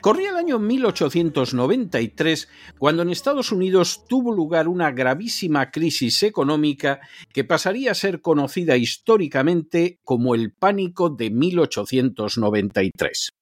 Corría 0.00 0.30
el 0.30 0.36
año 0.36 0.58
1893 0.58 2.48
cuando 2.78 3.02
en 3.02 3.10
Estados 3.10 3.52
Unidos 3.52 4.04
tuvo 4.08 4.32
lugar 4.32 4.68
una 4.68 4.90
gravísima 4.90 5.70
crisis 5.70 6.22
económica 6.22 7.00
que 7.32 7.44
pasaría 7.44 7.92
a 7.92 7.94
ser 7.94 8.20
conocida 8.20 8.76
históricamente 8.76 10.00
como 10.04 10.34
el 10.34 10.52
pánico 10.52 11.10
de 11.10 11.30
1893. 11.30 13.41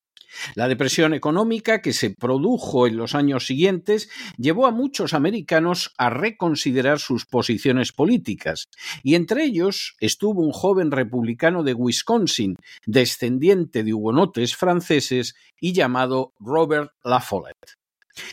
La 0.54 0.68
depresión 0.68 1.14
económica 1.14 1.82
que 1.82 1.92
se 1.92 2.10
produjo 2.10 2.86
en 2.86 2.96
los 2.96 3.14
años 3.14 3.46
siguientes 3.46 4.08
llevó 4.36 4.66
a 4.66 4.70
muchos 4.70 5.14
americanos 5.14 5.92
a 5.98 6.10
reconsiderar 6.10 6.98
sus 6.98 7.26
posiciones 7.26 7.92
políticas, 7.92 8.68
y 9.02 9.14
entre 9.14 9.44
ellos 9.44 9.96
estuvo 10.00 10.42
un 10.42 10.52
joven 10.52 10.90
republicano 10.90 11.62
de 11.62 11.74
Wisconsin, 11.74 12.56
descendiente 12.86 13.82
de 13.82 13.94
hugonotes 13.94 14.56
franceses 14.56 15.34
y 15.60 15.72
llamado 15.72 16.32
Robert 16.38 16.92
La 17.02 17.20
Follette. 17.20 17.79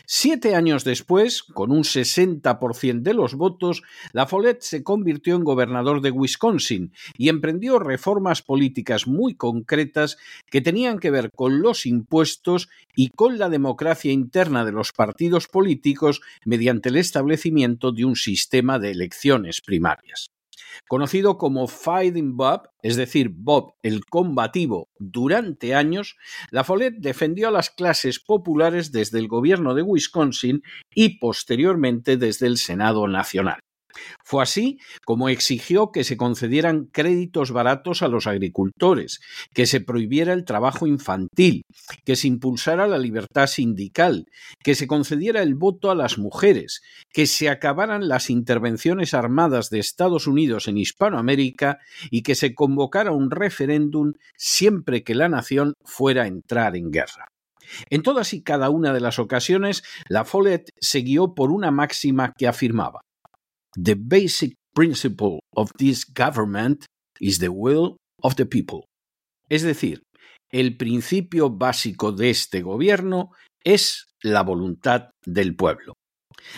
Siete 0.06 0.54
años 0.54 0.84
después, 0.84 1.42
con 1.42 1.70
un 1.70 1.84
60% 1.84 3.02
de 3.02 3.14
los 3.14 3.34
votos, 3.34 3.82
La 4.12 4.26
Follette 4.26 4.62
se 4.62 4.82
convirtió 4.82 5.36
en 5.36 5.44
gobernador 5.44 6.00
de 6.00 6.10
Wisconsin 6.10 6.92
y 7.16 7.28
emprendió 7.28 7.78
reformas 7.78 8.42
políticas 8.42 9.06
muy 9.06 9.34
concretas 9.34 10.18
que 10.50 10.60
tenían 10.60 10.98
que 10.98 11.10
ver 11.10 11.30
con 11.30 11.60
los 11.62 11.86
impuestos 11.86 12.68
y 12.96 13.10
con 13.10 13.38
la 13.38 13.48
democracia 13.48 14.12
interna 14.12 14.64
de 14.64 14.72
los 14.72 14.92
partidos 14.92 15.46
políticos 15.46 16.20
mediante 16.44 16.88
el 16.88 16.96
establecimiento 16.96 17.92
de 17.92 18.04
un 18.04 18.16
sistema 18.16 18.78
de 18.78 18.90
elecciones 18.90 19.60
primarias. 19.60 20.30
Conocido 20.88 21.38
como 21.38 21.68
Fighting 21.68 22.36
Bob, 22.36 22.68
es 22.82 22.96
decir, 22.96 23.30
Bob 23.32 23.74
el 23.82 24.04
combativo, 24.04 24.88
durante 24.98 25.74
años, 25.74 26.16
La 26.50 26.64
Follette 26.64 26.98
defendió 26.98 27.48
a 27.48 27.52
las 27.52 27.70
clases 27.70 28.18
populares 28.18 28.92
desde 28.92 29.18
el 29.18 29.28
gobierno 29.28 29.74
de 29.74 29.82
Wisconsin 29.82 30.62
y 30.94 31.18
posteriormente 31.18 32.16
desde 32.16 32.46
el 32.46 32.56
Senado 32.56 33.08
Nacional. 33.08 33.60
Fue 34.24 34.42
así 34.42 34.78
como 35.04 35.28
exigió 35.28 35.90
que 35.92 36.04
se 36.04 36.16
concedieran 36.16 36.86
créditos 36.86 37.52
baratos 37.52 38.02
a 38.02 38.08
los 38.08 38.26
agricultores, 38.26 39.20
que 39.54 39.66
se 39.66 39.80
prohibiera 39.80 40.32
el 40.32 40.44
trabajo 40.44 40.86
infantil, 40.86 41.62
que 42.04 42.16
se 42.16 42.28
impulsara 42.28 42.86
la 42.86 42.98
libertad 42.98 43.46
sindical, 43.46 44.26
que 44.62 44.74
se 44.74 44.86
concediera 44.86 45.42
el 45.42 45.54
voto 45.54 45.90
a 45.90 45.94
las 45.94 46.18
mujeres, 46.18 46.82
que 47.12 47.26
se 47.26 47.48
acabaran 47.48 48.08
las 48.08 48.30
intervenciones 48.30 49.14
armadas 49.14 49.70
de 49.70 49.78
Estados 49.78 50.26
Unidos 50.26 50.68
en 50.68 50.78
Hispanoamérica 50.78 51.78
y 52.10 52.22
que 52.22 52.34
se 52.34 52.54
convocara 52.54 53.12
un 53.12 53.30
referéndum 53.30 54.12
siempre 54.36 55.02
que 55.02 55.14
la 55.14 55.28
nación 55.28 55.74
fuera 55.84 56.24
a 56.24 56.26
entrar 56.26 56.76
en 56.76 56.90
guerra. 56.90 57.28
En 57.90 58.02
todas 58.02 58.32
y 58.32 58.42
cada 58.42 58.70
una 58.70 58.92
de 58.92 59.00
las 59.00 59.18
ocasiones, 59.18 59.82
la 60.08 60.24
Follette 60.24 60.70
se 60.80 61.00
guió 61.00 61.34
por 61.34 61.50
una 61.50 61.70
máxima 61.70 62.32
que 62.36 62.48
afirmaba 62.48 63.00
The 63.76 63.94
basic 63.94 64.54
principle 64.74 65.40
of 65.54 65.70
this 65.78 66.04
government 66.04 66.86
is 67.20 67.38
the 67.38 67.48
will 67.48 67.96
of 68.22 68.36
the 68.36 68.46
people. 68.46 68.84
Es 69.48 69.62
decir, 69.62 70.02
el 70.50 70.76
principio 70.76 71.50
básico 71.50 72.12
de 72.12 72.30
este 72.30 72.62
gobierno 72.62 73.30
es 73.64 74.06
la 74.22 74.42
voluntad 74.42 75.10
del 75.24 75.54
pueblo. 75.56 75.94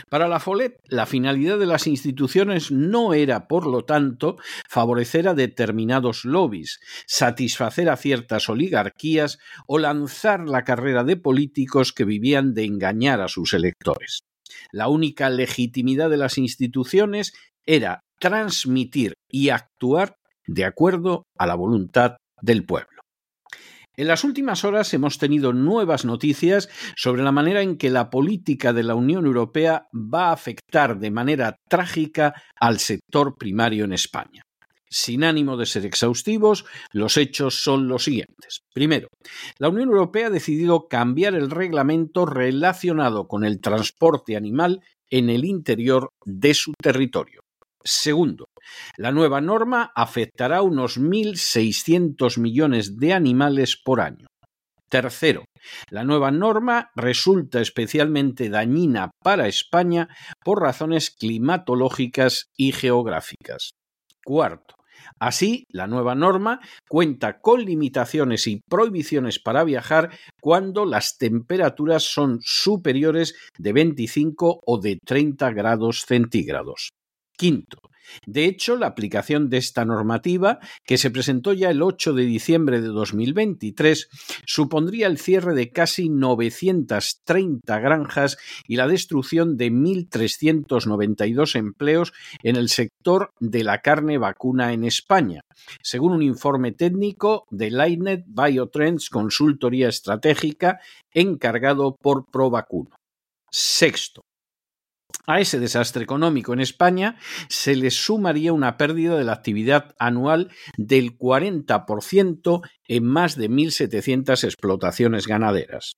Para 0.08 0.28
la 0.28 0.40
Follette, 0.40 0.78
la 0.88 1.06
finalidad 1.06 1.58
de 1.58 1.66
las 1.66 1.86
instituciones 1.86 2.70
no 2.70 3.14
era, 3.14 3.48
por 3.48 3.66
lo 3.66 3.84
tanto, 3.84 4.36
favorecer 4.68 5.26
a 5.26 5.34
determinados 5.34 6.24
lobbies, 6.24 6.80
satisfacer 7.06 7.88
a 7.88 7.96
ciertas 7.96 8.48
oligarquías 8.48 9.38
o 9.66 9.78
lanzar 9.78 10.48
la 10.48 10.64
carrera 10.64 11.04
de 11.04 11.16
políticos 11.16 11.92
que 11.92 12.04
vivían 12.04 12.54
de 12.54 12.64
engañar 12.64 13.20
a 13.20 13.28
sus 13.28 13.54
electores. 13.54 14.20
La 14.72 14.88
única 14.88 15.30
legitimidad 15.30 16.10
de 16.10 16.16
las 16.16 16.38
instituciones 16.38 17.32
era 17.66 18.00
transmitir 18.18 19.14
y 19.28 19.50
actuar 19.50 20.16
de 20.46 20.64
acuerdo 20.64 21.24
a 21.38 21.46
la 21.46 21.54
voluntad 21.54 22.16
del 22.40 22.64
pueblo. 22.64 23.00
En 23.96 24.06
las 24.06 24.24
últimas 24.24 24.64
horas 24.64 24.94
hemos 24.94 25.18
tenido 25.18 25.52
nuevas 25.52 26.04
noticias 26.04 26.68
sobre 26.96 27.22
la 27.22 27.32
manera 27.32 27.60
en 27.60 27.76
que 27.76 27.90
la 27.90 28.08
política 28.08 28.72
de 28.72 28.82
la 28.82 28.94
Unión 28.94 29.26
Europea 29.26 29.88
va 29.92 30.28
a 30.28 30.32
afectar 30.32 30.98
de 30.98 31.10
manera 31.10 31.56
trágica 31.68 32.34
al 32.58 32.78
sector 32.78 33.36
primario 33.36 33.84
en 33.84 33.92
España. 33.92 34.42
Sin 34.92 35.22
ánimo 35.22 35.56
de 35.56 35.66
ser 35.66 35.86
exhaustivos, 35.86 36.64
los 36.92 37.16
hechos 37.16 37.62
son 37.62 37.86
los 37.86 38.04
siguientes. 38.04 38.62
Primero, 38.74 39.08
la 39.58 39.68
Unión 39.68 39.88
Europea 39.88 40.26
ha 40.26 40.30
decidido 40.30 40.88
cambiar 40.88 41.34
el 41.34 41.50
reglamento 41.50 42.26
relacionado 42.26 43.28
con 43.28 43.44
el 43.44 43.60
transporte 43.60 44.36
animal 44.36 44.82
en 45.08 45.30
el 45.30 45.44
interior 45.44 46.08
de 46.24 46.54
su 46.54 46.72
territorio. 46.80 47.40
Segundo, 47.84 48.46
la 48.96 49.12
nueva 49.12 49.40
norma 49.40 49.92
afectará 49.94 50.58
a 50.58 50.62
unos 50.62 50.98
1.600 50.98 52.38
millones 52.38 52.98
de 52.98 53.12
animales 53.12 53.80
por 53.82 54.00
año. 54.00 54.26
Tercero, 54.90 55.44
la 55.88 56.02
nueva 56.02 56.32
norma 56.32 56.90
resulta 56.96 57.60
especialmente 57.60 58.50
dañina 58.50 59.12
para 59.22 59.46
España 59.46 60.08
por 60.44 60.60
razones 60.60 61.12
climatológicas 61.12 62.46
y 62.56 62.72
geográficas. 62.72 63.70
Cuarto, 64.24 64.74
Así, 65.18 65.64
la 65.68 65.86
nueva 65.86 66.14
norma 66.14 66.60
cuenta 66.88 67.40
con 67.40 67.64
limitaciones 67.64 68.46
y 68.46 68.60
prohibiciones 68.68 69.38
para 69.38 69.64
viajar 69.64 70.10
cuando 70.40 70.84
las 70.84 71.18
temperaturas 71.18 72.02
son 72.02 72.38
superiores 72.42 73.34
de 73.58 73.72
25 73.72 74.62
o 74.64 74.78
de 74.78 74.98
30 75.04 75.50
grados 75.52 76.04
centígrados. 76.06 76.90
Quinto, 77.36 77.78
de 78.26 78.44
hecho, 78.44 78.76
la 78.76 78.86
aplicación 78.86 79.50
de 79.50 79.58
esta 79.58 79.84
normativa, 79.84 80.58
que 80.84 80.98
se 80.98 81.10
presentó 81.10 81.52
ya 81.52 81.70
el 81.70 81.82
8 81.82 82.12
de 82.14 82.24
diciembre 82.24 82.80
de 82.80 82.88
2023, 82.88 84.08
supondría 84.46 85.06
el 85.06 85.18
cierre 85.18 85.54
de 85.54 85.70
casi 85.70 86.08
930 86.08 87.78
granjas 87.78 88.38
y 88.66 88.76
la 88.76 88.88
destrucción 88.88 89.56
de 89.56 89.70
1.392 89.70 91.56
empleos 91.56 92.12
en 92.42 92.56
el 92.56 92.68
sector 92.68 93.32
de 93.40 93.64
la 93.64 93.80
carne 93.80 94.18
vacuna 94.18 94.72
en 94.72 94.84
España, 94.84 95.42
según 95.82 96.12
un 96.12 96.22
informe 96.22 96.72
técnico 96.72 97.46
de 97.50 97.70
Lightnet 97.70 98.24
Biotrends 98.26 99.10
Consultoría 99.10 99.88
Estratégica 99.88 100.80
encargado 101.12 101.96
por 102.00 102.26
ProVacuno. 102.30 102.90
Sexto, 103.50 104.22
A 105.26 105.40
ese 105.40 105.60
desastre 105.60 106.02
económico 106.02 106.52
en 106.52 106.60
España 106.60 107.16
se 107.48 107.76
le 107.76 107.90
sumaría 107.90 108.52
una 108.52 108.76
pérdida 108.76 109.16
de 109.16 109.24
la 109.24 109.32
actividad 109.32 109.94
anual 109.98 110.50
del 110.76 111.16
40% 111.16 112.62
en 112.88 113.04
más 113.04 113.36
de 113.36 113.50
1.700 113.50 114.44
explotaciones 114.44 115.26
ganaderas. 115.26 115.92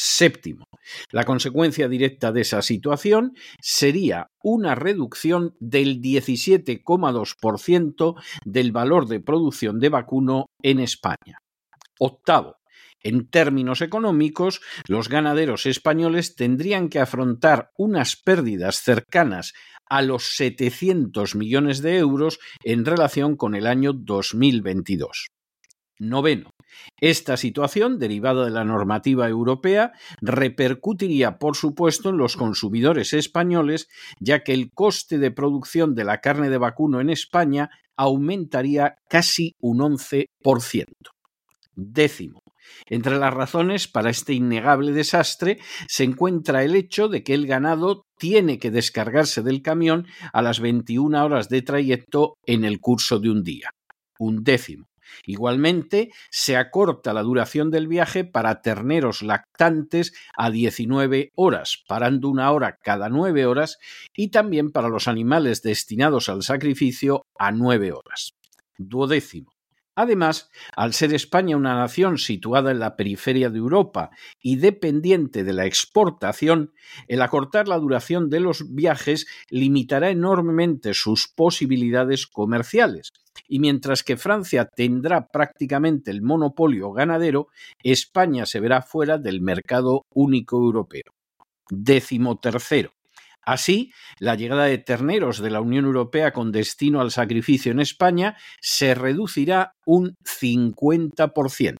Séptimo, 0.00 0.62
la 1.10 1.24
consecuencia 1.24 1.88
directa 1.88 2.30
de 2.30 2.42
esa 2.42 2.62
situación 2.62 3.34
sería 3.60 4.28
una 4.44 4.76
reducción 4.76 5.56
del 5.58 6.00
17,2% 6.00 8.14
del 8.44 8.70
valor 8.70 9.08
de 9.08 9.18
producción 9.18 9.80
de 9.80 9.88
vacuno 9.88 10.46
en 10.62 10.78
España. 10.78 11.40
Octavo, 11.98 12.58
en 13.02 13.28
términos 13.28 13.80
económicos, 13.80 14.60
los 14.86 15.08
ganaderos 15.08 15.66
españoles 15.66 16.34
tendrían 16.36 16.88
que 16.88 17.00
afrontar 17.00 17.70
unas 17.76 18.16
pérdidas 18.16 18.82
cercanas 18.82 19.54
a 19.86 20.02
los 20.02 20.36
700 20.36 21.34
millones 21.34 21.80
de 21.82 21.98
euros 21.98 22.38
en 22.62 22.84
relación 22.84 23.36
con 23.36 23.54
el 23.54 23.66
año 23.66 23.92
2022. 23.92 25.28
Noveno. 25.98 26.50
Esta 27.00 27.36
situación, 27.36 27.98
derivada 27.98 28.44
de 28.44 28.50
la 28.50 28.64
normativa 28.64 29.28
europea, 29.28 29.92
repercutiría, 30.20 31.38
por 31.38 31.56
supuesto, 31.56 32.10
en 32.10 32.18
los 32.18 32.36
consumidores 32.36 33.12
españoles, 33.12 33.88
ya 34.20 34.44
que 34.44 34.52
el 34.52 34.70
coste 34.70 35.18
de 35.18 35.30
producción 35.30 35.94
de 35.94 36.04
la 36.04 36.20
carne 36.20 36.50
de 36.50 36.58
vacuno 36.58 37.00
en 37.00 37.10
España 37.10 37.70
aumentaría 37.96 38.96
casi 39.08 39.56
un 39.58 39.78
11%. 39.78 40.26
Décimo. 41.74 42.42
Entre 42.86 43.18
las 43.18 43.34
razones 43.34 43.88
para 43.88 44.10
este 44.10 44.32
innegable 44.32 44.92
desastre 44.92 45.58
se 45.86 46.04
encuentra 46.04 46.64
el 46.64 46.74
hecho 46.74 47.08
de 47.08 47.22
que 47.22 47.34
el 47.34 47.46
ganado 47.46 48.06
tiene 48.18 48.58
que 48.58 48.70
descargarse 48.70 49.42
del 49.42 49.62
camión 49.62 50.06
a 50.32 50.42
las 50.42 50.60
21 50.60 51.24
horas 51.24 51.48
de 51.48 51.62
trayecto 51.62 52.34
en 52.46 52.64
el 52.64 52.80
curso 52.80 53.18
de 53.18 53.30
un 53.30 53.42
día. 53.42 53.70
Un 54.18 54.42
décimo. 54.42 54.88
Igualmente, 55.24 56.10
se 56.30 56.56
acorta 56.56 57.12
la 57.12 57.22
duración 57.22 57.70
del 57.70 57.88
viaje 57.88 58.24
para 58.24 58.60
terneros 58.60 59.22
lactantes 59.22 60.12
a 60.36 60.50
19 60.50 61.30
horas, 61.34 61.82
parando 61.86 62.28
una 62.28 62.50
hora 62.52 62.78
cada 62.82 63.08
nueve 63.08 63.46
horas, 63.46 63.78
y 64.14 64.28
también 64.28 64.70
para 64.70 64.88
los 64.88 65.08
animales 65.08 65.62
destinados 65.62 66.28
al 66.28 66.42
sacrificio 66.42 67.22
a 67.38 67.52
nueve 67.52 67.92
horas. 67.92 68.32
Duodécimo. 68.76 69.57
Además, 69.98 70.48
al 70.76 70.92
ser 70.92 71.12
España 71.12 71.56
una 71.56 71.74
nación 71.74 72.18
situada 72.18 72.70
en 72.70 72.78
la 72.78 72.94
periferia 72.94 73.50
de 73.50 73.58
Europa 73.58 74.10
y 74.40 74.54
dependiente 74.54 75.42
de 75.42 75.52
la 75.52 75.66
exportación, 75.66 76.72
el 77.08 77.20
acortar 77.20 77.66
la 77.66 77.80
duración 77.80 78.30
de 78.30 78.38
los 78.38 78.72
viajes 78.72 79.26
limitará 79.50 80.10
enormemente 80.10 80.94
sus 80.94 81.26
posibilidades 81.26 82.28
comerciales. 82.28 83.10
Y 83.48 83.58
mientras 83.58 84.04
que 84.04 84.16
Francia 84.16 84.66
tendrá 84.66 85.26
prácticamente 85.26 86.12
el 86.12 86.22
monopolio 86.22 86.92
ganadero, 86.92 87.48
España 87.82 88.46
se 88.46 88.60
verá 88.60 88.82
fuera 88.82 89.18
del 89.18 89.40
mercado 89.40 90.06
único 90.14 90.58
europeo. 90.58 91.12
Décimo 91.70 92.38
tercero. 92.38 92.92
Así, 93.48 93.94
la 94.18 94.34
llegada 94.34 94.64
de 94.64 94.76
terneros 94.76 95.38
de 95.38 95.48
la 95.48 95.62
Unión 95.62 95.86
Europea 95.86 96.34
con 96.34 96.52
destino 96.52 97.00
al 97.00 97.10
sacrificio 97.10 97.72
en 97.72 97.80
España 97.80 98.36
se 98.60 98.94
reducirá 98.94 99.72
un 99.86 100.16
50%. 100.22 101.76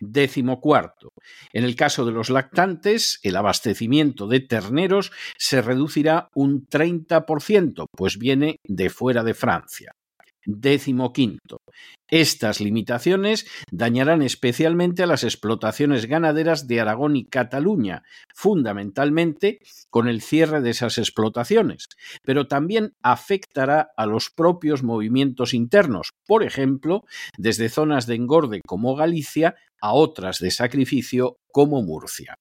Décimo 0.00 0.60
cuarto. 0.60 1.08
En 1.54 1.64
el 1.64 1.76
caso 1.76 2.04
de 2.04 2.12
los 2.12 2.28
lactantes, 2.28 3.20
el 3.22 3.36
abastecimiento 3.36 4.26
de 4.26 4.40
terneros 4.40 5.12
se 5.38 5.62
reducirá 5.62 6.28
un 6.34 6.66
30%, 6.66 7.86
pues 7.96 8.18
viene 8.18 8.56
de 8.62 8.90
fuera 8.90 9.24
de 9.24 9.32
Francia. 9.32 9.92
Décimo 10.44 11.12
quinto. 11.12 11.58
Estas 12.08 12.60
limitaciones 12.60 13.46
dañarán 13.70 14.22
especialmente 14.22 15.02
a 15.02 15.06
las 15.06 15.24
explotaciones 15.24 16.06
ganaderas 16.06 16.66
de 16.66 16.80
Aragón 16.80 17.16
y 17.16 17.24
Cataluña, 17.24 18.02
fundamentalmente 18.34 19.60
con 19.88 20.08
el 20.08 20.20
cierre 20.20 20.60
de 20.60 20.70
esas 20.70 20.98
explotaciones, 20.98 21.86
pero 22.22 22.48
también 22.48 22.94
afectará 23.02 23.92
a 23.96 24.06
los 24.06 24.30
propios 24.30 24.82
movimientos 24.82 25.54
internos, 25.54 26.10
por 26.26 26.42
ejemplo, 26.42 27.04
desde 27.38 27.68
zonas 27.68 28.06
de 28.06 28.16
engorde 28.16 28.60
como 28.66 28.94
Galicia 28.94 29.54
a 29.80 29.92
otras 29.94 30.38
de 30.38 30.50
sacrificio 30.50 31.36
como 31.50 31.82
Murcia. 31.82 32.34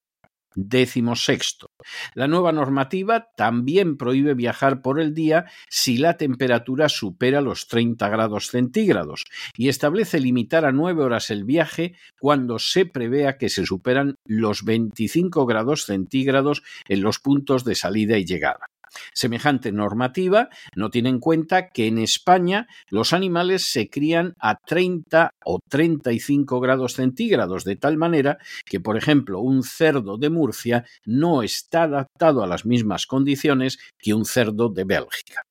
Décimo 0.53 1.15
sexto. 1.15 1.71
La 2.13 2.27
nueva 2.27 2.51
normativa 2.51 3.29
también 3.35 3.97
prohíbe 3.97 4.33
viajar 4.33 4.81
por 4.81 4.99
el 4.99 5.13
día 5.13 5.45
si 5.69 5.97
la 5.97 6.17
temperatura 6.17 6.89
supera 6.89 7.39
los 7.41 7.67
30 7.67 8.09
grados 8.09 8.47
centígrados 8.47 9.23
y 9.55 9.69
establece 9.69 10.19
limitar 10.19 10.65
a 10.65 10.71
nueve 10.71 11.03
horas 11.03 11.29
el 11.29 11.45
viaje 11.45 11.95
cuando 12.19 12.59
se 12.59 12.85
prevea 12.85 13.37
que 13.37 13.49
se 13.49 13.65
superan 13.65 14.15
los 14.25 14.65
25 14.65 15.45
grados 15.45 15.85
centígrados 15.85 16.63
en 16.87 17.01
los 17.01 17.19
puntos 17.19 17.63
de 17.63 17.75
salida 17.75 18.17
y 18.17 18.25
llegada. 18.25 18.67
Semejante 19.13 19.71
normativa 19.71 20.49
no 20.75 20.89
tiene 20.89 21.09
en 21.09 21.19
cuenta 21.19 21.69
que 21.69 21.87
en 21.87 21.97
España 21.97 22.67
los 22.89 23.13
animales 23.13 23.63
se 23.63 23.89
crían 23.89 24.33
a 24.39 24.57
30 24.57 25.31
o 25.45 25.59
35 25.69 26.59
grados 26.59 26.93
centígrados, 26.93 27.63
de 27.63 27.75
tal 27.75 27.97
manera 27.97 28.37
que, 28.65 28.79
por 28.79 28.97
ejemplo, 28.97 29.39
un 29.39 29.63
cerdo 29.63 30.17
de 30.17 30.29
Murcia 30.29 30.85
no 31.05 31.43
está 31.43 31.83
adaptado 31.83 32.43
a 32.43 32.47
las 32.47 32.65
mismas 32.65 33.05
condiciones 33.05 33.79
que 33.97 34.13
un 34.13 34.25
cerdo 34.25 34.69
de 34.69 34.83
Bélgica. 34.83 35.43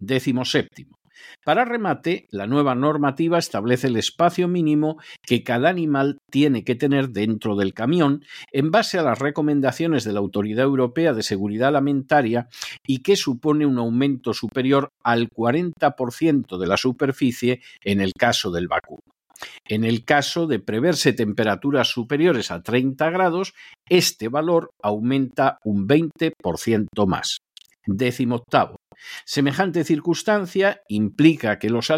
Décimo 0.00 0.44
séptimo. 0.44 0.93
Para 1.44 1.64
remate, 1.64 2.26
la 2.30 2.46
nueva 2.46 2.74
normativa 2.74 3.38
establece 3.38 3.88
el 3.88 3.96
espacio 3.96 4.48
mínimo 4.48 4.98
que 5.22 5.42
cada 5.42 5.68
animal 5.68 6.18
tiene 6.30 6.64
que 6.64 6.74
tener 6.74 7.10
dentro 7.10 7.56
del 7.56 7.74
camión 7.74 8.24
en 8.52 8.70
base 8.70 8.98
a 8.98 9.02
las 9.02 9.18
recomendaciones 9.18 10.04
de 10.04 10.12
la 10.12 10.20
Autoridad 10.20 10.64
Europea 10.64 11.12
de 11.12 11.22
Seguridad 11.22 11.74
Alimentaria 11.74 12.48
y 12.86 13.02
que 13.02 13.16
supone 13.16 13.66
un 13.66 13.78
aumento 13.78 14.34
superior 14.34 14.90
al 15.02 15.28
40% 15.28 16.58
de 16.58 16.66
la 16.66 16.76
superficie 16.76 17.60
en 17.82 18.00
el 18.00 18.12
caso 18.12 18.50
del 18.50 18.68
vacuno. 18.68 19.02
En 19.66 19.84
el 19.84 20.04
caso 20.04 20.46
de 20.46 20.60
preverse 20.60 21.12
temperaturas 21.12 21.88
superiores 21.88 22.50
a 22.50 22.62
30 22.62 23.10
grados, 23.10 23.54
este 23.88 24.28
valor 24.28 24.70
aumenta 24.82 25.58
un 25.64 25.88
20% 25.88 27.06
más. 27.06 27.38
Décimo 27.86 28.36
octavo. 28.36 28.76
Semejante 29.26 29.84
circunstancia 29.84 30.80
implica 30.88 31.58
que 31.58 31.68
los, 31.68 31.88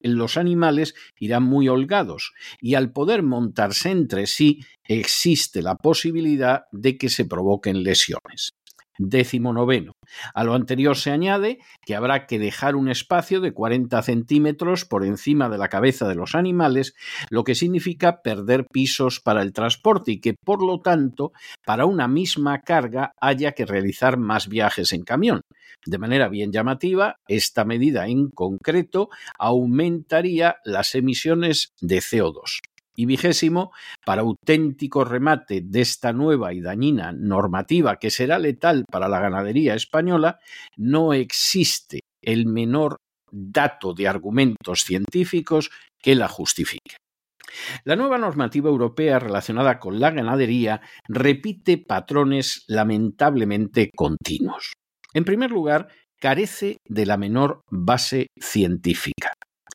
los 0.00 0.36
animales 0.36 0.94
irán 1.18 1.44
muy 1.44 1.68
holgados 1.68 2.32
y 2.60 2.74
al 2.74 2.92
poder 2.92 3.22
montarse 3.22 3.90
entre 3.90 4.26
sí 4.26 4.60
existe 4.84 5.62
la 5.62 5.76
posibilidad 5.76 6.62
de 6.72 6.96
que 6.98 7.08
se 7.08 7.24
provoquen 7.24 7.82
lesiones. 7.82 8.55
Décimo 8.98 9.52
noveno. 9.52 9.92
A 10.34 10.44
lo 10.44 10.54
anterior 10.54 10.96
se 10.96 11.10
añade 11.10 11.58
que 11.84 11.94
habrá 11.94 12.26
que 12.26 12.38
dejar 12.38 12.76
un 12.76 12.88
espacio 12.88 13.40
de 13.40 13.52
40 13.52 14.02
centímetros 14.02 14.84
por 14.84 15.04
encima 15.04 15.48
de 15.48 15.58
la 15.58 15.68
cabeza 15.68 16.08
de 16.08 16.14
los 16.14 16.34
animales, 16.34 16.94
lo 17.30 17.44
que 17.44 17.54
significa 17.54 18.22
perder 18.22 18.66
pisos 18.66 19.20
para 19.20 19.42
el 19.42 19.52
transporte 19.52 20.12
y 20.12 20.20
que, 20.20 20.34
por 20.34 20.64
lo 20.64 20.80
tanto, 20.80 21.32
para 21.64 21.86
una 21.86 22.08
misma 22.08 22.60
carga 22.62 23.12
haya 23.20 23.52
que 23.52 23.66
realizar 23.66 24.16
más 24.16 24.48
viajes 24.48 24.92
en 24.92 25.02
camión. 25.02 25.42
De 25.84 25.98
manera 25.98 26.28
bien 26.28 26.52
llamativa, 26.52 27.16
esta 27.28 27.64
medida 27.64 28.06
en 28.08 28.30
concreto 28.30 29.08
aumentaría 29.38 30.56
las 30.64 30.94
emisiones 30.94 31.74
de 31.80 31.98
CO2. 31.98 32.60
Y 32.96 33.06
vigésimo, 33.06 33.72
para 34.04 34.22
auténtico 34.22 35.04
remate 35.04 35.60
de 35.60 35.82
esta 35.82 36.12
nueva 36.12 36.54
y 36.54 36.60
dañina 36.60 37.12
normativa 37.12 37.96
que 37.96 38.10
será 38.10 38.38
letal 38.38 38.84
para 38.90 39.08
la 39.08 39.20
ganadería 39.20 39.74
española, 39.74 40.38
no 40.76 41.12
existe 41.12 42.00
el 42.22 42.46
menor 42.46 42.96
dato 43.30 43.92
de 43.92 44.08
argumentos 44.08 44.80
científicos 44.80 45.70
que 46.00 46.14
la 46.14 46.28
justifique. 46.28 46.96
La 47.84 47.96
nueva 47.96 48.18
normativa 48.18 48.68
europea 48.68 49.18
relacionada 49.18 49.78
con 49.78 50.00
la 50.00 50.10
ganadería 50.10 50.80
repite 51.08 51.78
patrones 51.78 52.64
lamentablemente 52.66 53.90
continuos. 53.94 54.72
En 55.14 55.24
primer 55.24 55.50
lugar, 55.50 55.88
carece 56.18 56.78
de 56.88 57.06
la 57.06 57.16
menor 57.16 57.60
base 57.70 58.28
científica. 58.38 59.32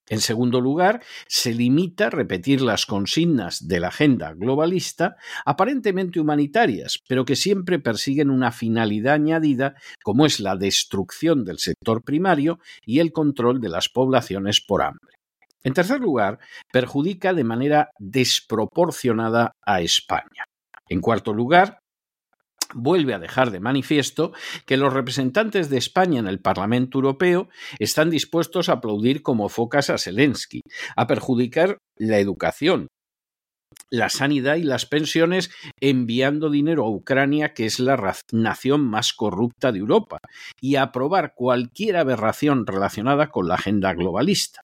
En 0.10 0.20
segundo 0.20 0.60
lugar, 0.60 1.04
se 1.28 1.54
limita 1.54 2.08
a 2.08 2.10
repetir 2.10 2.62
las 2.62 2.86
consignas 2.86 3.68
de 3.68 3.80
la 3.80 3.90
agenda 3.90 4.34
globalista, 4.34 5.16
aparentemente 5.46 6.20
humanitarias, 6.20 7.00
pero 7.08 7.24
que 7.24 7.36
siempre 7.36 7.80
persiguen 7.80 8.30
una 8.30 8.52
finalidad 8.52 9.14
añadida, 9.14 9.76
como 10.04 10.26
es 10.26 10.40
la 10.40 10.56
destrucción 10.56 11.46
del 11.46 11.60
sector 11.60 12.04
primario 12.04 12.60
y 12.86 13.00
el 13.00 13.12
control 13.12 13.62
de 13.62 13.70
las 13.70 13.90
poblaciones 13.90 14.60
por 14.60 14.82
hambre. 14.82 15.16
En 15.64 15.74
tercer 15.74 16.00
lugar, 16.00 16.40
perjudica 16.72 17.34
de 17.34 17.44
manera 17.44 17.92
desproporcionada 18.00 19.52
a 19.64 19.82
España. 19.82 20.46
En 20.90 21.00
cuarto 21.00 21.34
lugar, 21.34 21.81
vuelve 22.74 23.14
a 23.14 23.20
dejar 23.20 23.52
de 23.52 23.60
manifiesto 23.60 24.34
que 24.66 24.78
los 24.78 24.94
representantes 24.94 25.70
de 25.70 25.78
España 25.78 26.20
en 26.20 26.28
el 26.28 26.40
Parlamento 26.40 26.98
Europeo 26.98 27.50
están 27.80 28.10
dispuestos 28.10 28.70
a 28.70 28.74
aplaudir 28.74 29.22
como 29.22 29.50
focas 29.50 29.90
a 29.90 29.98
Zelensky, 29.98 30.62
a 30.96 31.08
perjudicar 31.08 31.78
la 31.98 32.20
educación, 32.20 32.88
la 33.90 34.10
sanidad 34.10 34.56
y 34.56 34.64
las 34.64 34.86
pensiones 34.86 35.52
enviando 35.80 36.50
dinero 36.50 36.86
a 36.86 36.90
Ucrania, 36.90 37.54
que 37.54 37.66
es 37.66 37.80
la 37.80 38.16
nación 38.32 38.82
más 38.82 39.14
corrupta 39.14 39.72
de 39.72 39.80
Europa, 39.80 40.18
y 40.60 40.76
a 40.76 40.84
aprobar 40.84 41.34
cualquier 41.36 41.98
aberración 41.98 42.66
relacionada 42.66 43.28
con 43.28 43.48
la 43.48 43.56
agenda 43.56 43.94
globalista. 43.94 44.62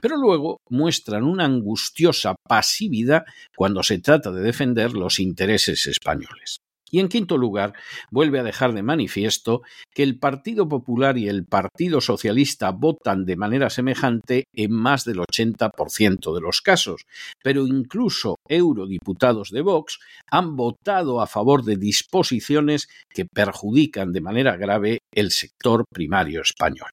Pero 0.00 0.16
luego 0.16 0.60
muestran 0.68 1.24
una 1.24 1.46
angustiosa 1.46 2.34
pasividad 2.46 3.24
cuando 3.56 3.82
se 3.82 3.98
trata 3.98 4.30
de 4.30 4.42
defender 4.42 4.92
los 4.92 5.18
intereses 5.18 5.86
españoles. 5.86 6.58
Y 6.90 7.00
en 7.00 7.08
quinto 7.08 7.38
lugar, 7.38 7.74
vuelve 8.10 8.40
a 8.40 8.42
dejar 8.42 8.72
de 8.74 8.82
manifiesto 8.82 9.62
que 9.94 10.02
el 10.02 10.18
Partido 10.18 10.68
Popular 10.68 11.18
y 11.18 11.28
el 11.28 11.44
Partido 11.44 12.00
Socialista 12.00 12.70
votan 12.70 13.24
de 13.24 13.36
manera 13.36 13.70
semejante 13.70 14.44
en 14.54 14.72
más 14.72 15.04
del 15.04 15.18
80% 15.18 16.34
de 16.34 16.40
los 16.40 16.60
casos, 16.60 17.06
pero 17.42 17.66
incluso 17.66 18.36
eurodiputados 18.48 19.50
de 19.50 19.62
Vox 19.62 19.98
han 20.30 20.56
votado 20.56 21.20
a 21.20 21.26
favor 21.26 21.64
de 21.64 21.76
disposiciones 21.76 22.88
que 23.08 23.26
perjudican 23.26 24.12
de 24.12 24.20
manera 24.20 24.56
grave 24.56 24.98
el 25.12 25.30
sector 25.30 25.84
primario 25.92 26.42
español. 26.42 26.90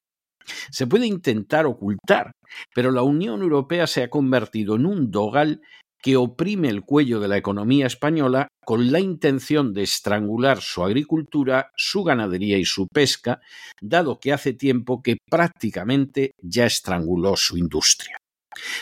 Se 0.70 0.86
puede 0.86 1.06
intentar 1.06 1.66
ocultar, 1.66 2.32
pero 2.74 2.90
la 2.90 3.02
Unión 3.02 3.42
Europea 3.42 3.86
se 3.86 4.02
ha 4.02 4.10
convertido 4.10 4.76
en 4.76 4.86
un 4.86 5.10
dogal 5.10 5.60
que 6.00 6.16
oprime 6.16 6.68
el 6.68 6.82
cuello 6.82 7.20
de 7.20 7.28
la 7.28 7.36
economía 7.36 7.86
española 7.86 8.48
con 8.64 8.92
la 8.92 9.00
intención 9.00 9.72
de 9.72 9.82
estrangular 9.82 10.60
su 10.60 10.84
agricultura, 10.84 11.70
su 11.76 12.04
ganadería 12.04 12.58
y 12.58 12.64
su 12.64 12.86
pesca, 12.86 13.40
dado 13.80 14.20
que 14.20 14.32
hace 14.32 14.52
tiempo 14.52 15.02
que 15.02 15.16
prácticamente 15.30 16.32
ya 16.40 16.66
estranguló 16.66 17.36
su 17.36 17.56
industria. 17.56 18.18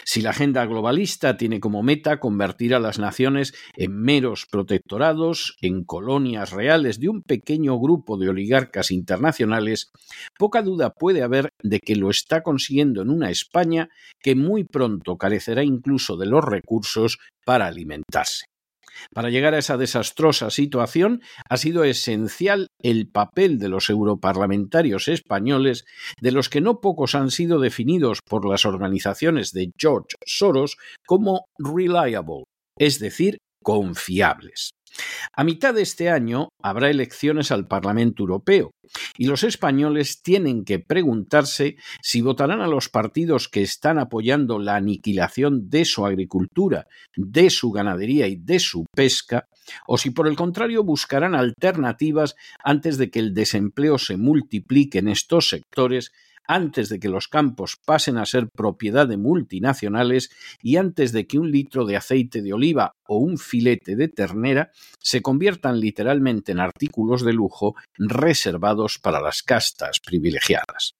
Si 0.04 0.22
la 0.22 0.30
agenda 0.30 0.64
globalista 0.64 1.36
tiene 1.36 1.60
como 1.60 1.82
meta 1.82 2.20
convertir 2.20 2.74
a 2.74 2.80
las 2.80 2.98
naciones 2.98 3.54
en 3.76 4.00
meros 4.00 4.46
protectorados, 4.50 5.56
en 5.60 5.84
colonias 5.84 6.52
reales 6.52 7.00
de 7.00 7.08
un 7.08 7.22
pequeño 7.22 7.78
grupo 7.78 8.16
de 8.16 8.28
oligarcas 8.28 8.90
internacionales, 8.90 9.90
poca 10.38 10.62
duda 10.62 10.90
puede 10.90 11.22
haber 11.22 11.50
de 11.62 11.80
que 11.80 11.96
lo 11.96 12.10
está 12.10 12.42
consiguiendo 12.42 13.02
en 13.02 13.10
una 13.10 13.30
España 13.30 13.88
que 14.20 14.34
muy 14.34 14.64
pronto 14.64 15.16
carecerá 15.16 15.64
incluso 15.64 16.16
de 16.16 16.26
los 16.26 16.44
recursos 16.44 17.18
para 17.44 17.66
alimentarse. 17.66 18.46
Para 19.12 19.30
llegar 19.30 19.54
a 19.54 19.58
esa 19.58 19.76
desastrosa 19.76 20.50
situación 20.50 21.22
ha 21.48 21.56
sido 21.56 21.84
esencial 21.84 22.68
el 22.82 23.08
papel 23.08 23.58
de 23.58 23.68
los 23.68 23.90
europarlamentarios 23.90 25.08
españoles, 25.08 25.84
de 26.20 26.32
los 26.32 26.48
que 26.48 26.60
no 26.60 26.80
pocos 26.80 27.14
han 27.14 27.30
sido 27.30 27.60
definidos 27.60 28.20
por 28.22 28.48
las 28.48 28.64
organizaciones 28.64 29.52
de 29.52 29.70
George 29.78 30.16
Soros 30.24 30.76
como 31.06 31.46
reliable, 31.58 32.44
es 32.78 32.98
decir, 32.98 33.38
confiables. 33.62 34.75
A 35.32 35.44
mitad 35.44 35.74
de 35.74 35.82
este 35.82 36.10
año 36.10 36.50
habrá 36.62 36.90
elecciones 36.90 37.50
al 37.50 37.66
Parlamento 37.66 38.22
Europeo 38.22 38.70
y 39.18 39.26
los 39.26 39.44
españoles 39.44 40.22
tienen 40.22 40.64
que 40.64 40.78
preguntarse 40.78 41.76
si 42.02 42.20
votarán 42.20 42.60
a 42.60 42.68
los 42.68 42.88
partidos 42.88 43.48
que 43.48 43.62
están 43.62 43.98
apoyando 43.98 44.58
la 44.58 44.76
aniquilación 44.76 45.68
de 45.68 45.84
su 45.84 46.06
agricultura, 46.06 46.86
de 47.16 47.50
su 47.50 47.70
ganadería 47.70 48.26
y 48.26 48.36
de 48.36 48.58
su 48.58 48.86
pesca, 48.94 49.48
o 49.86 49.98
si 49.98 50.10
por 50.10 50.28
el 50.28 50.36
contrario 50.36 50.84
buscarán 50.84 51.34
alternativas 51.34 52.36
antes 52.62 52.98
de 52.98 53.10
que 53.10 53.18
el 53.18 53.34
desempleo 53.34 53.98
se 53.98 54.16
multiplique 54.16 54.98
en 54.98 55.08
estos 55.08 55.48
sectores 55.48 56.12
antes 56.48 56.88
de 56.88 56.98
que 56.98 57.08
los 57.08 57.28
campos 57.28 57.76
pasen 57.84 58.18
a 58.18 58.26
ser 58.26 58.48
propiedad 58.48 59.06
de 59.08 59.16
multinacionales 59.16 60.30
y 60.62 60.76
antes 60.76 61.12
de 61.12 61.26
que 61.26 61.38
un 61.38 61.50
litro 61.50 61.84
de 61.84 61.96
aceite 61.96 62.42
de 62.42 62.52
oliva 62.52 62.92
o 63.06 63.18
un 63.18 63.38
filete 63.38 63.96
de 63.96 64.08
ternera 64.08 64.70
se 65.00 65.22
conviertan 65.22 65.80
literalmente 65.80 66.52
en 66.52 66.60
artículos 66.60 67.24
de 67.24 67.32
lujo 67.32 67.74
reservados 67.98 68.98
para 68.98 69.20
las 69.20 69.42
castas 69.42 70.00
privilegiadas. 70.00 70.94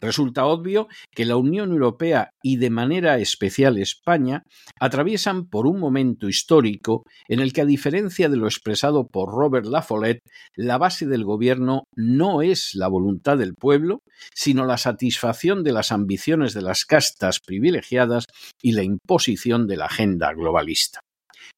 Resulta 0.00 0.46
obvio 0.46 0.88
que 1.14 1.24
la 1.24 1.36
Unión 1.36 1.70
Europea 1.70 2.30
y 2.42 2.56
de 2.56 2.70
manera 2.70 3.18
especial 3.18 3.78
España 3.78 4.42
atraviesan 4.80 5.46
por 5.48 5.66
un 5.66 5.78
momento 5.78 6.28
histórico 6.28 7.04
en 7.28 7.40
el 7.40 7.52
que, 7.52 7.62
a 7.62 7.66
diferencia 7.66 8.28
de 8.28 8.36
lo 8.36 8.46
expresado 8.46 9.06
por 9.06 9.30
Robert 9.30 9.66
Lafollette, 9.66 10.22
la 10.56 10.78
base 10.78 11.06
del 11.06 11.24
gobierno 11.24 11.84
no 11.96 12.42
es 12.42 12.74
la 12.74 12.88
voluntad 12.88 13.38
del 13.38 13.54
pueblo, 13.54 14.00
sino 14.34 14.64
la 14.66 14.78
satisfacción 14.78 15.64
de 15.64 15.72
las 15.72 15.92
ambiciones 15.92 16.54
de 16.54 16.62
las 16.62 16.84
castas 16.84 17.40
privilegiadas 17.44 18.24
y 18.62 18.72
la 18.72 18.82
imposición 18.82 19.66
de 19.66 19.76
la 19.76 19.86
agenda 19.86 20.32
globalista. 20.32 21.00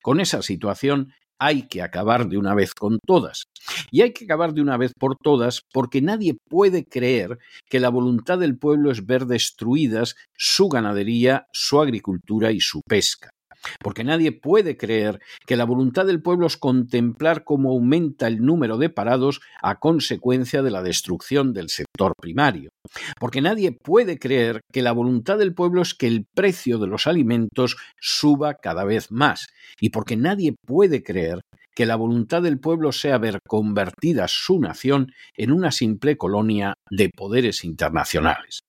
Con 0.02 0.20
esa 0.20 0.42
situación 0.42 1.12
hay 1.38 1.68
que 1.68 1.82
acabar 1.82 2.28
de 2.28 2.38
una 2.38 2.54
vez 2.54 2.74
con 2.74 2.98
todas. 3.04 3.44
Y 3.90 4.02
hay 4.02 4.12
que 4.12 4.24
acabar 4.24 4.52
de 4.54 4.62
una 4.62 4.76
vez 4.76 4.92
por 4.98 5.16
todas 5.16 5.62
porque 5.72 6.00
nadie 6.00 6.36
puede 6.48 6.84
creer 6.84 7.38
que 7.68 7.80
la 7.80 7.88
voluntad 7.88 8.38
del 8.38 8.58
pueblo 8.58 8.90
es 8.90 9.04
ver 9.04 9.26
destruidas 9.26 10.16
su 10.36 10.68
ganadería, 10.68 11.46
su 11.52 11.80
agricultura 11.80 12.52
y 12.52 12.60
su 12.60 12.80
pesca. 12.82 13.30
Porque 13.80 14.04
nadie 14.04 14.32
puede 14.32 14.76
creer 14.76 15.20
que 15.46 15.56
la 15.56 15.64
voluntad 15.64 16.06
del 16.06 16.22
pueblo 16.22 16.46
es 16.46 16.56
contemplar 16.56 17.44
cómo 17.44 17.70
aumenta 17.70 18.26
el 18.26 18.44
número 18.44 18.78
de 18.78 18.90
parados 18.90 19.40
a 19.62 19.78
consecuencia 19.78 20.62
de 20.62 20.70
la 20.70 20.82
destrucción 20.82 21.52
del 21.52 21.68
sector 21.68 22.12
primario. 22.20 22.70
Porque 23.18 23.40
nadie 23.40 23.72
puede 23.72 24.18
creer 24.18 24.60
que 24.72 24.82
la 24.82 24.92
voluntad 24.92 25.38
del 25.38 25.54
pueblo 25.54 25.82
es 25.82 25.94
que 25.94 26.06
el 26.06 26.26
precio 26.34 26.78
de 26.78 26.86
los 26.86 27.06
alimentos 27.06 27.76
suba 28.00 28.54
cada 28.54 28.84
vez 28.84 29.10
más. 29.10 29.48
Y 29.80 29.90
porque 29.90 30.16
nadie 30.16 30.54
puede 30.66 31.02
creer 31.02 31.40
que 31.74 31.86
la 31.86 31.96
voluntad 31.96 32.42
del 32.42 32.58
pueblo 32.58 32.90
sea 32.90 33.18
ver 33.18 33.38
convertida 33.46 34.28
su 34.28 34.58
nación 34.58 35.12
en 35.36 35.52
una 35.52 35.70
simple 35.70 36.16
colonia 36.16 36.74
de 36.90 37.10
poderes 37.10 37.64
internacionales. 37.64 38.60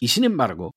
Y 0.00 0.08
sin 0.08 0.24
embargo, 0.24 0.72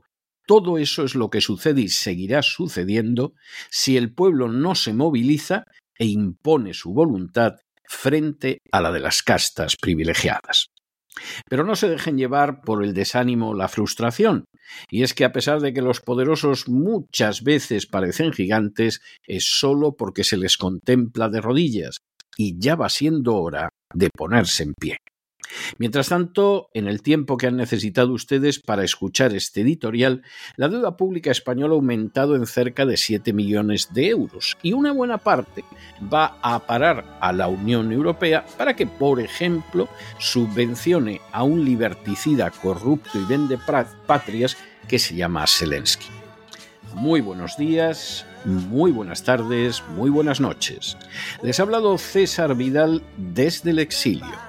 todo 0.50 0.80
eso 0.80 1.04
es 1.04 1.14
lo 1.14 1.30
que 1.30 1.42
sucede 1.42 1.82
y 1.82 1.90
seguirá 1.90 2.42
sucediendo 2.42 3.36
si 3.70 3.98
el 3.98 4.12
pueblo 4.16 4.48
no 4.48 4.74
se 4.74 4.94
moviliza 4.94 5.66
e 5.96 6.08
impone 6.08 6.74
su 6.74 6.92
voluntad 6.92 7.58
frente 7.88 8.58
a 8.72 8.82
la 8.82 8.92
de 8.92 9.00
las 9.00 9.22
castas 9.22 9.76
privilegiadas. 9.80 10.72
Pero 11.48 11.64
no 11.64 11.76
se 11.76 11.88
dejen 11.88 12.18
llevar 12.18 12.62
por 12.62 12.84
el 12.84 12.96
desánimo 12.96 13.54
la 13.54 13.68
frustración, 13.68 14.46
y 14.90 15.04
es 15.04 15.14
que 15.14 15.24
a 15.24 15.32
pesar 15.32 15.60
de 15.60 15.72
que 15.72 15.84
los 15.84 16.02
poderosos 16.02 16.68
muchas 16.68 17.44
veces 17.44 17.86
parecen 17.86 18.34
gigantes, 18.34 19.02
es 19.28 19.46
solo 19.46 19.96
porque 19.96 20.24
se 20.24 20.38
les 20.38 20.58
contempla 20.58 21.30
de 21.30 21.42
rodillas, 21.42 21.98
y 22.38 22.58
ya 22.58 22.76
va 22.76 22.90
siendo 22.90 23.36
hora 23.36 23.70
de 23.94 24.10
ponerse 24.10 24.64
en 24.64 24.74
pie. 24.74 24.98
Mientras 25.78 26.10
tanto, 26.10 26.70
en 26.74 26.88
el 26.88 27.02
tiempo 27.02 27.38
que 27.38 27.48
han 27.48 27.58
necesitado 27.58 28.14
ustedes 28.14 28.60
para 28.60 28.84
escuchar 28.84 29.34
este 29.34 29.62
editorial, 29.62 30.24
la 30.56 30.68
deuda 30.68 30.98
pública 30.98 31.32
española 31.32 31.74
ha 31.74 31.78
aumentado 31.78 32.36
en 32.36 32.46
cerca 32.46 32.86
de 32.86 32.98
7 32.98 33.34
millones 33.34 33.94
de 33.94 34.08
euros 34.08 34.58
y 34.62 34.74
una 34.74 34.92
buena 34.92 35.18
parte 35.18 35.64
va 36.12 36.38
a 36.42 36.60
parar 36.66 37.18
a 37.22 37.34
la 37.34 37.48
Unión 37.48 37.92
Europea 37.92 38.46
para 38.58 38.76
que, 38.76 38.88
por 38.88 39.20
ejemplo, 39.20 39.90
subvencione 40.20 41.22
a 41.32 41.44
un 41.44 41.66
liberticida 41.66 42.52
corrupto 42.52 43.20
y 43.20 43.26
vende 43.26 43.58
patrias 44.08 44.58
que 44.88 45.00
se 45.00 45.16
llama 45.16 45.46
Zelensky. 45.48 46.08
Muy 46.96 47.22
buenos 47.22 47.56
días, 47.56 48.26
muy 48.46 48.92
buenas 48.92 49.24
tardes, 49.24 49.84
muy 49.96 50.10
buenas 50.10 50.40
noches. 50.40 50.98
Les 51.44 51.60
ha 51.60 51.64
hablado 51.64 51.98
César 52.00 52.56
Vidal 52.56 53.04
desde 53.16 53.72
el 53.72 53.80
exilio 53.80 54.49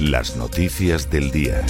Las 0.00 0.34
noticias 0.34 1.10
del 1.10 1.30
día. 1.30 1.62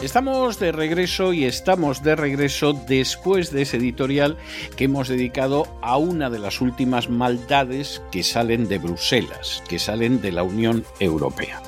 Estamos 0.00 0.60
de 0.60 0.70
regreso 0.70 1.32
y 1.32 1.44
estamos 1.44 2.04
de 2.04 2.14
regreso 2.14 2.72
después 2.72 3.50
de 3.50 3.62
ese 3.62 3.78
editorial 3.78 4.36
que 4.76 4.84
hemos 4.84 5.08
dedicado 5.08 5.66
a 5.82 5.96
una 5.96 6.30
de 6.30 6.38
las 6.38 6.60
últimas 6.60 7.10
maldades 7.10 8.00
que 8.12 8.22
salen 8.22 8.68
de 8.68 8.78
Bruselas, 8.78 9.64
que 9.68 9.80
salen 9.80 10.20
de 10.20 10.30
la 10.30 10.44
Unión 10.44 10.84
Europea. 11.00 11.60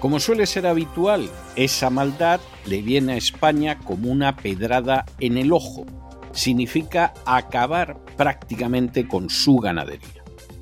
Como 0.00 0.20
suele 0.20 0.46
ser 0.46 0.66
habitual, 0.66 1.28
esa 1.54 1.90
maldad 1.90 2.40
le 2.64 2.80
viene 2.80 3.12
a 3.12 3.18
España 3.18 3.78
como 3.80 4.10
una 4.10 4.36
pedrada 4.36 5.04
en 5.20 5.36
el 5.36 5.52
ojo. 5.52 5.84
Significa 6.32 7.12
acabar 7.26 7.98
prácticamente 8.16 9.06
con 9.06 9.28
su 9.28 9.58
ganadería 9.58 10.15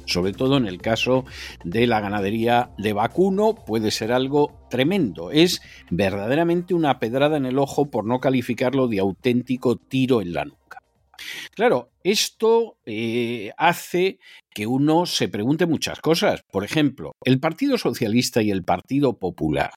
sobre 0.06 0.32
todo 0.32 0.56
en 0.56 0.66
el 0.66 0.80
caso 0.80 1.24
de 1.64 1.86
la 1.86 2.00
ganadería 2.00 2.70
de 2.78 2.92
vacuno, 2.92 3.54
puede 3.54 3.90
ser 3.90 4.12
algo 4.12 4.66
tremendo. 4.70 5.30
Es 5.30 5.62
verdaderamente 5.90 6.74
una 6.74 6.98
pedrada 6.98 7.36
en 7.36 7.46
el 7.46 7.58
ojo 7.58 7.90
por 7.90 8.04
no 8.04 8.20
calificarlo 8.20 8.88
de 8.88 9.00
auténtico 9.00 9.76
tiro 9.76 10.20
en 10.20 10.32
la 10.32 10.44
nuca. 10.44 10.78
Claro, 11.54 11.90
esto 12.02 12.78
eh, 12.84 13.52
hace 13.56 14.18
que 14.50 14.66
uno 14.66 15.06
se 15.06 15.28
pregunte 15.28 15.66
muchas 15.66 16.00
cosas. 16.00 16.42
Por 16.50 16.64
ejemplo, 16.64 17.12
el 17.24 17.40
Partido 17.40 17.78
Socialista 17.78 18.42
y 18.42 18.50
el 18.50 18.64
Partido 18.64 19.18
Popular, 19.18 19.72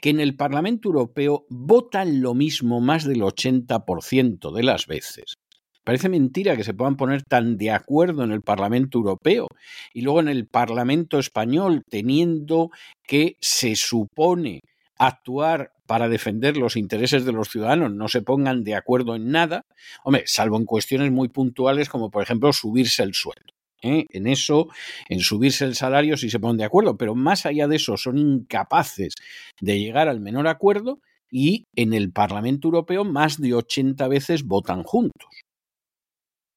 que 0.00 0.10
en 0.10 0.20
el 0.20 0.36
Parlamento 0.36 0.88
Europeo 0.88 1.46
votan 1.48 2.20
lo 2.20 2.34
mismo 2.34 2.80
más 2.80 3.04
del 3.04 3.22
80% 3.22 4.52
de 4.52 4.62
las 4.62 4.86
veces, 4.86 5.36
Parece 5.84 6.08
mentira 6.08 6.56
que 6.56 6.64
se 6.64 6.74
puedan 6.74 6.96
poner 6.96 7.22
tan 7.22 7.56
de 7.56 7.70
acuerdo 7.70 8.22
en 8.22 8.32
el 8.32 8.42
Parlamento 8.42 8.98
Europeo 8.98 9.46
y 9.94 10.02
luego 10.02 10.20
en 10.20 10.28
el 10.28 10.46
Parlamento 10.46 11.18
Español, 11.18 11.82
teniendo 11.88 12.70
que 13.02 13.36
se 13.40 13.76
supone 13.76 14.60
actuar 14.98 15.72
para 15.86 16.08
defender 16.08 16.56
los 16.56 16.76
intereses 16.76 17.24
de 17.24 17.32
los 17.32 17.48
ciudadanos, 17.48 17.92
no 17.92 18.08
se 18.08 18.22
pongan 18.22 18.62
de 18.62 18.74
acuerdo 18.74 19.16
en 19.16 19.30
nada, 19.30 19.64
hombre, 20.04 20.24
salvo 20.26 20.58
en 20.58 20.66
cuestiones 20.66 21.10
muy 21.10 21.28
puntuales 21.28 21.88
como 21.88 22.10
por 22.10 22.22
ejemplo 22.22 22.52
subirse 22.52 23.02
el 23.02 23.14
sueldo. 23.14 23.54
¿eh? 23.82 24.04
En 24.10 24.26
eso, 24.26 24.68
en 25.08 25.20
subirse 25.20 25.64
el 25.64 25.74
salario, 25.74 26.16
sí 26.16 26.28
se 26.28 26.38
ponen 26.38 26.58
de 26.58 26.64
acuerdo, 26.64 26.96
pero 26.96 27.14
más 27.14 27.46
allá 27.46 27.66
de 27.66 27.76
eso 27.76 27.96
son 27.96 28.18
incapaces 28.18 29.14
de 29.60 29.78
llegar 29.78 30.08
al 30.08 30.20
menor 30.20 30.46
acuerdo 30.46 31.00
y 31.30 31.64
en 31.74 31.94
el 31.94 32.12
Parlamento 32.12 32.68
Europeo 32.68 33.04
más 33.04 33.40
de 33.40 33.54
80 33.54 34.06
veces 34.08 34.44
votan 34.44 34.82
juntos. 34.82 35.28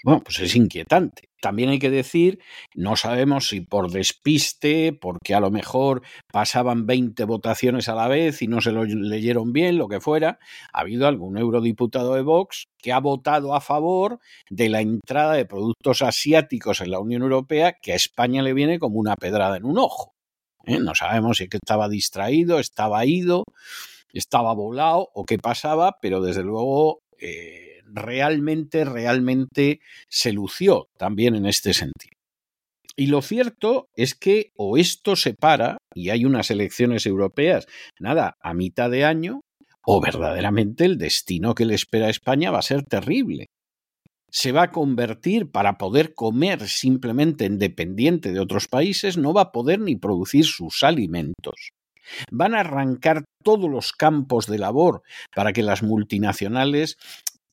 Bueno, 0.03 0.21
pues 0.21 0.39
es 0.41 0.53
inquietante. 0.57 1.29
También 1.41 1.69
hay 1.69 1.79
que 1.79 1.89
decir, 1.89 2.39
no 2.75 2.97
sabemos 2.97 3.47
si 3.47 3.61
por 3.61 3.89
despiste, 3.89 4.91
porque 4.91 5.33
a 5.33 5.39
lo 5.39 5.49
mejor 5.49 6.01
pasaban 6.29 6.85
20 6.85 7.23
votaciones 7.23 7.87
a 7.87 7.95
la 7.95 8.09
vez 8.09 8.41
y 8.41 8.47
no 8.47 8.59
se 8.59 8.73
lo 8.73 8.83
leyeron 8.83 9.53
bien, 9.53 9.77
lo 9.77 9.87
que 9.87 10.01
fuera, 10.01 10.39
ha 10.73 10.81
habido 10.81 11.07
algún 11.07 11.37
eurodiputado 11.37 12.15
de 12.15 12.21
Vox 12.21 12.65
que 12.77 12.91
ha 12.91 12.99
votado 12.99 13.55
a 13.55 13.61
favor 13.61 14.19
de 14.49 14.67
la 14.67 14.81
entrada 14.81 15.33
de 15.33 15.45
productos 15.45 16.01
asiáticos 16.01 16.81
en 16.81 16.91
la 16.91 16.99
Unión 16.99 17.21
Europea 17.21 17.73
que 17.81 17.93
a 17.93 17.95
España 17.95 18.41
le 18.41 18.53
viene 18.53 18.79
como 18.79 18.99
una 18.99 19.15
pedrada 19.15 19.55
en 19.55 19.63
un 19.63 19.77
ojo. 19.77 20.11
¿eh? 20.65 20.79
No 20.79 20.95
sabemos 20.95 21.37
si 21.37 21.45
es 21.45 21.49
que 21.49 21.57
estaba 21.63 21.87
distraído, 21.87 22.59
estaba 22.59 23.05
ido, 23.05 23.45
estaba 24.11 24.53
volado 24.53 25.09
o 25.13 25.25
qué 25.25 25.37
pasaba, 25.37 25.97
pero 26.01 26.21
desde 26.21 26.43
luego... 26.43 26.99
Eh, 27.19 27.72
realmente, 27.85 28.85
realmente 28.85 29.79
se 30.09 30.33
lució 30.33 30.87
también 30.97 31.35
en 31.35 31.45
este 31.45 31.73
sentido. 31.73 32.13
Y 32.95 33.07
lo 33.07 33.21
cierto 33.21 33.89
es 33.95 34.13
que 34.13 34.51
o 34.55 34.77
esto 34.77 35.15
se 35.15 35.33
para 35.33 35.77
y 35.95 36.09
hay 36.09 36.25
unas 36.25 36.51
elecciones 36.51 37.05
europeas, 37.05 37.65
nada, 37.99 38.37
a 38.41 38.53
mitad 38.53 38.89
de 38.91 39.03
año, 39.03 39.41
o 39.85 39.99
verdaderamente 39.99 40.85
el 40.85 40.97
destino 40.97 41.55
que 41.55 41.65
le 41.65 41.75
espera 41.75 42.07
a 42.07 42.11
España 42.11 42.51
va 42.51 42.59
a 42.59 42.63
ser 42.63 42.83
terrible. 42.83 43.47
Se 44.29 44.51
va 44.51 44.63
a 44.63 44.71
convertir 44.71 45.51
para 45.51 45.77
poder 45.77 46.15
comer 46.15 46.67
simplemente 46.67 47.45
en 47.45 47.59
dependiente 47.59 48.31
de 48.31 48.39
otros 48.39 48.67
países, 48.67 49.17
no 49.17 49.33
va 49.33 49.41
a 49.41 49.51
poder 49.51 49.79
ni 49.79 49.95
producir 49.95 50.45
sus 50.45 50.83
alimentos. 50.83 51.71
Van 52.31 52.55
a 52.55 52.61
arrancar 52.61 53.25
todos 53.43 53.69
los 53.69 53.91
campos 53.91 54.47
de 54.47 54.57
labor 54.57 55.03
para 55.35 55.53
que 55.53 55.63
las 55.63 55.83
multinacionales 55.83 56.97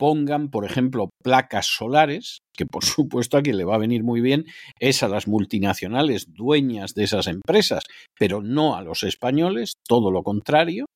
pongan, 0.01 0.49
por 0.49 0.65
ejemplo, 0.65 1.11
placas 1.23 1.67
solares, 1.67 2.39
que 2.57 2.65
por 2.65 2.85
supuesto 2.85 3.37
a 3.37 3.43
quien 3.43 3.59
le 3.59 3.65
va 3.65 3.75
a 3.75 3.79
venir 3.79 4.03
muy 4.03 4.23
bien 4.23 4.47
es 4.81 5.03
a 5.03 5.09
las 5.09 5.29
multinacionales 5.29 6.33
dueñas 6.33 6.95
de 6.95 7.05
esas 7.05 7.27
empresas, 7.27 7.85
pero 8.19 8.41
no 8.41 8.75
a 8.75 8.83
los 8.83 9.03
españoles, 9.03 9.75
todo 9.87 10.11
lo 10.11 10.23
contrario, 10.23 10.87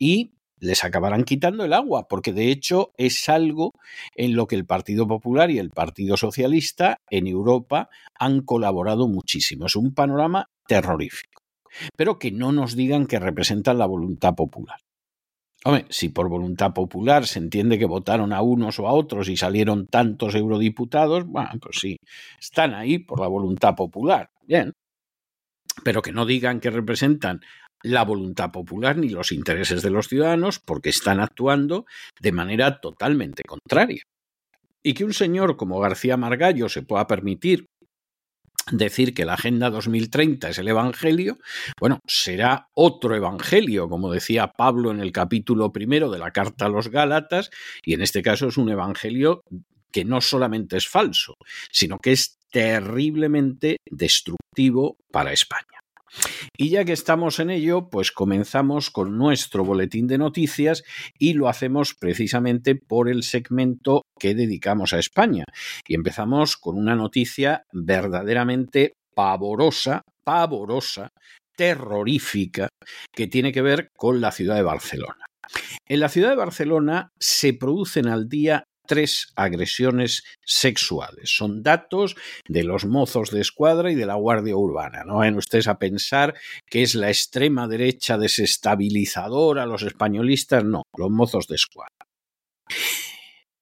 y 0.00 0.32
les 0.60 0.82
acabarán 0.82 1.24
quitando 1.24 1.64
el 1.64 1.74
agua, 1.74 2.08
porque 2.08 2.32
de 2.32 2.50
hecho 2.50 2.90
es 2.96 3.28
algo 3.28 3.72
en 4.16 4.34
lo 4.34 4.46
que 4.46 4.56
el 4.56 4.64
Partido 4.64 5.06
Popular 5.06 5.50
y 5.50 5.58
el 5.58 5.70
Partido 5.70 6.16
Socialista 6.16 6.96
en 7.10 7.26
Europa 7.26 7.90
han 8.18 8.40
colaborado 8.40 9.06
muchísimo. 9.08 9.66
Es 9.66 9.76
un 9.76 9.94
panorama 9.94 10.46
terrorífico. 10.66 11.42
Pero 11.96 12.18
que 12.18 12.32
no 12.32 12.50
nos 12.50 12.74
digan 12.74 13.06
que 13.06 13.20
representan 13.20 13.78
la 13.78 13.86
voluntad 13.86 14.34
popular. 14.34 14.78
Hombre, 15.64 15.86
si 15.90 16.08
por 16.08 16.28
voluntad 16.28 16.72
popular 16.72 17.26
se 17.26 17.40
entiende 17.40 17.78
que 17.78 17.84
votaron 17.84 18.32
a 18.32 18.42
unos 18.42 18.78
o 18.78 18.86
a 18.86 18.92
otros 18.92 19.28
y 19.28 19.36
salieron 19.36 19.86
tantos 19.86 20.34
eurodiputados, 20.34 21.26
bueno, 21.26 21.50
pues 21.60 21.78
sí, 21.80 21.96
están 22.40 22.74
ahí 22.74 22.98
por 22.98 23.20
la 23.20 23.26
voluntad 23.26 23.74
popular. 23.74 24.30
Bien. 24.46 24.72
Pero 25.82 26.00
que 26.00 26.12
no 26.12 26.26
digan 26.26 26.60
que 26.60 26.70
representan 26.70 27.40
la 27.82 28.04
voluntad 28.04 28.50
popular 28.50 28.96
ni 28.96 29.08
los 29.08 29.32
intereses 29.32 29.82
de 29.82 29.90
los 29.90 30.08
ciudadanos 30.08 30.58
porque 30.58 30.90
están 30.90 31.20
actuando 31.20 31.86
de 32.20 32.32
manera 32.32 32.80
totalmente 32.80 33.42
contraria. 33.44 34.02
Y 34.82 34.94
que 34.94 35.04
un 35.04 35.12
señor 35.12 35.56
como 35.56 35.80
García 35.80 36.16
Margallo 36.16 36.68
se 36.68 36.82
pueda 36.82 37.06
permitir 37.06 37.66
decir 38.70 39.14
que 39.14 39.24
la 39.24 39.34
Agenda 39.34 39.70
2030 39.70 40.50
es 40.50 40.58
el 40.58 40.68
Evangelio, 40.68 41.38
bueno, 41.80 42.00
será 42.06 42.68
otro 42.74 43.14
Evangelio, 43.14 43.88
como 43.88 44.12
decía 44.12 44.52
Pablo 44.56 44.90
en 44.90 45.00
el 45.00 45.12
capítulo 45.12 45.72
primero 45.72 46.10
de 46.10 46.18
la 46.18 46.30
carta 46.30 46.66
a 46.66 46.68
los 46.68 46.88
Gálatas, 46.88 47.50
y 47.84 47.94
en 47.94 48.02
este 48.02 48.22
caso 48.22 48.48
es 48.48 48.56
un 48.56 48.70
Evangelio 48.70 49.42
que 49.90 50.04
no 50.04 50.20
solamente 50.20 50.76
es 50.76 50.86
falso, 50.86 51.34
sino 51.70 51.98
que 51.98 52.12
es 52.12 52.38
terriblemente 52.50 53.78
destructivo 53.90 54.96
para 55.10 55.32
España. 55.32 55.77
Y 56.56 56.70
ya 56.70 56.84
que 56.84 56.92
estamos 56.92 57.38
en 57.40 57.50
ello, 57.50 57.88
pues 57.90 58.12
comenzamos 58.12 58.90
con 58.90 59.16
nuestro 59.16 59.64
boletín 59.64 60.06
de 60.06 60.18
noticias 60.18 60.84
y 61.18 61.34
lo 61.34 61.48
hacemos 61.48 61.94
precisamente 61.94 62.74
por 62.74 63.08
el 63.08 63.22
segmento 63.22 64.02
que 64.18 64.34
dedicamos 64.34 64.92
a 64.92 64.98
España. 64.98 65.44
Y 65.86 65.94
empezamos 65.94 66.56
con 66.56 66.76
una 66.76 66.94
noticia 66.94 67.64
verdaderamente 67.72 68.94
pavorosa, 69.14 70.02
pavorosa, 70.24 71.10
terrorífica, 71.56 72.68
que 73.12 73.26
tiene 73.26 73.52
que 73.52 73.62
ver 73.62 73.90
con 73.96 74.20
la 74.20 74.30
ciudad 74.30 74.54
de 74.54 74.62
Barcelona. 74.62 75.26
En 75.86 76.00
la 76.00 76.08
ciudad 76.08 76.30
de 76.30 76.36
Barcelona 76.36 77.10
se 77.18 77.54
producen 77.54 78.06
al 78.06 78.28
día 78.28 78.64
tres 78.88 79.28
agresiones 79.36 80.24
sexuales. 80.44 81.30
Son 81.36 81.62
datos 81.62 82.16
de 82.48 82.64
los 82.64 82.86
mozos 82.86 83.30
de 83.30 83.40
escuadra 83.40 83.92
y 83.92 83.94
de 83.94 84.06
la 84.06 84.16
Guardia 84.16 84.56
Urbana. 84.56 85.04
No 85.04 85.18
vayan 85.18 85.36
ustedes 85.36 85.68
a 85.68 85.78
pensar 85.78 86.34
que 86.66 86.82
es 86.82 86.96
la 86.96 87.10
extrema 87.10 87.68
derecha 87.68 88.18
desestabilizadora, 88.18 89.66
los 89.66 89.82
españolistas, 89.82 90.64
no, 90.64 90.82
los 90.96 91.10
mozos 91.10 91.46
de 91.46 91.54
escuadra. 91.54 91.94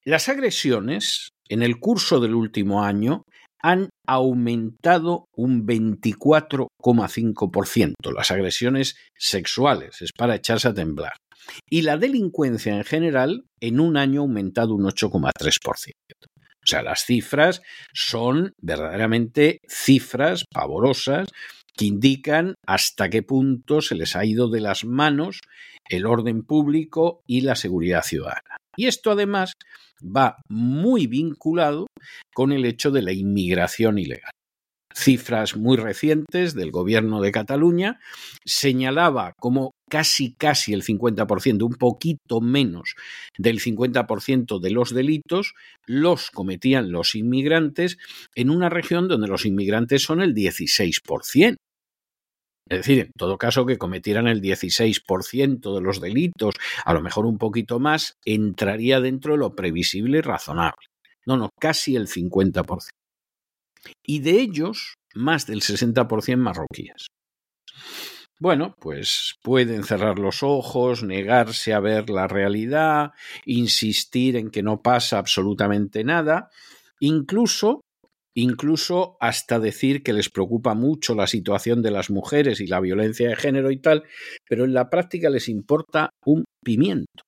Las 0.03 0.27
agresiones 0.29 1.29
en 1.49 1.61
el 1.61 1.79
curso 1.79 2.19
del 2.19 2.33
último 2.33 2.83
año 2.83 3.21
han 3.61 3.89
aumentado 4.07 5.25
un 5.35 5.67
24,5%. 5.67 7.93
Las 8.15 8.31
agresiones 8.31 8.95
sexuales 9.17 10.01
es 10.01 10.13
para 10.13 10.35
echarse 10.35 10.69
a 10.69 10.73
temblar 10.73 11.13
y 11.69 11.81
la 11.81 11.97
delincuencia 11.97 12.75
en 12.75 12.83
general 12.83 13.45
en 13.59 13.79
un 13.79 13.97
año 13.97 14.21
ha 14.21 14.23
aumentado 14.23 14.75
un 14.75 14.83
8,3%. 14.85 15.91
O 16.67 16.69
sea, 16.69 16.81
las 16.81 17.05
cifras 17.05 17.61
son 17.93 18.53
verdaderamente 18.61 19.59
cifras 19.67 20.43
pavorosas 20.53 21.29
que 21.75 21.85
indican 21.85 22.55
hasta 22.65 23.09
qué 23.09 23.23
punto 23.23 23.81
se 23.81 23.95
les 23.95 24.15
ha 24.15 24.25
ido 24.25 24.49
de 24.49 24.59
las 24.61 24.83
manos 24.83 25.39
el 25.87 26.05
orden 26.05 26.43
público 26.43 27.21
y 27.25 27.41
la 27.41 27.55
seguridad 27.55 28.03
ciudadana. 28.03 28.57
Y 28.75 28.87
esto 28.87 29.11
además 29.11 29.53
va 30.03 30.37
muy 30.49 31.07
vinculado 31.07 31.87
con 32.33 32.51
el 32.51 32.65
hecho 32.65 32.91
de 32.91 33.01
la 33.01 33.13
inmigración 33.13 33.97
ilegal 33.97 34.31
cifras 34.97 35.55
muy 35.55 35.77
recientes 35.77 36.55
del 36.55 36.71
gobierno 36.71 37.21
de 37.21 37.31
Cataluña, 37.31 37.99
señalaba 38.45 39.33
como 39.39 39.71
casi 39.89 40.33
casi 40.33 40.73
el 40.73 40.83
50%, 40.83 41.63
un 41.63 41.75
poquito 41.75 42.41
menos 42.41 42.95
del 43.37 43.59
50% 43.59 44.59
de 44.59 44.71
los 44.71 44.93
delitos 44.93 45.53
los 45.85 46.29
cometían 46.31 46.91
los 46.91 47.15
inmigrantes 47.15 47.97
en 48.35 48.49
una 48.49 48.69
región 48.69 49.07
donde 49.07 49.27
los 49.27 49.45
inmigrantes 49.45 50.03
son 50.03 50.21
el 50.21 50.33
16%. 50.33 51.55
Es 52.69 52.79
decir, 52.79 52.99
en 52.99 53.11
todo 53.17 53.37
caso 53.37 53.65
que 53.65 53.77
cometieran 53.77 54.27
el 54.27 54.41
16% 54.41 55.73
de 55.73 55.81
los 55.81 56.01
delitos, 56.01 56.55
a 56.83 56.93
lo 56.93 57.01
mejor 57.01 57.25
un 57.25 57.37
poquito 57.37 57.79
más, 57.79 58.15
entraría 58.25 58.99
dentro 58.99 59.33
de 59.33 59.39
lo 59.39 59.55
previsible 59.55 60.17
y 60.17 60.21
razonable. 60.21 60.87
No, 61.25 61.37
no, 61.37 61.49
casi 61.59 61.95
el 61.95 62.07
50%. 62.07 62.89
Y 64.05 64.19
de 64.19 64.41
ellos, 64.41 64.95
más 65.15 65.47
del 65.47 65.61
60% 65.61 66.37
marroquíes. 66.37 67.07
Bueno, 68.39 68.75
pues 68.79 69.35
pueden 69.41 69.83
cerrar 69.83 70.19
los 70.19 70.43
ojos, 70.43 71.03
negarse 71.03 71.73
a 71.73 71.79
ver 71.79 72.09
la 72.09 72.27
realidad, 72.27 73.11
insistir 73.45 74.35
en 74.35 74.51
que 74.51 74.61
no 74.61 74.81
pasa 74.81 75.17
absolutamente 75.17 76.03
nada, 76.03 76.49
incluso 76.99 77.81
incluso 78.35 79.17
hasta 79.19 79.59
decir 79.59 80.03
que 80.03 80.13
les 80.13 80.29
preocupa 80.29 80.75
mucho 80.75 81.15
la 81.15 81.25
situación 81.25 81.81
de 81.81 81.89
las 81.89 82.11
mujeres 82.11 82.61
y 82.61 82.67
la 82.67 82.79
violencia 82.79 83.29
de 83.29 83.35
género 83.35 83.71
y 83.71 83.81
tal, 83.81 84.03
pero 84.47 84.63
en 84.63 84.75
la 84.75 84.91
práctica 84.91 85.31
les 85.31 85.49
importa 85.49 86.11
un 86.23 86.45
pimiento, 86.63 87.23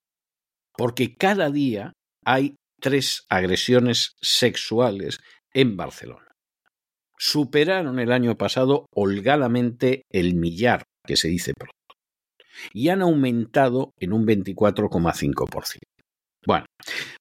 porque 0.78 1.15
cada 1.15 1.50
día 1.50 1.93
hay 2.24 2.54
tres 2.80 3.26
agresiones 3.28 4.13
sexuales 4.22 5.17
en 5.52 5.76
Barcelona. 5.76 6.28
Superaron 7.17 8.00
el 8.00 8.12
año 8.12 8.38
pasado 8.38 8.86
holgadamente 8.93 10.04
el 10.12 10.36
millar, 10.36 10.84
que 11.10 11.17
se 11.17 11.28
dice 11.28 11.54
pronto, 11.56 11.76
y 12.72 12.89
han 12.89 13.02
aumentado 13.02 13.95
en 14.00 14.13
un 14.13 14.28
24,5%. 14.28 15.80
Bueno, 16.45 16.65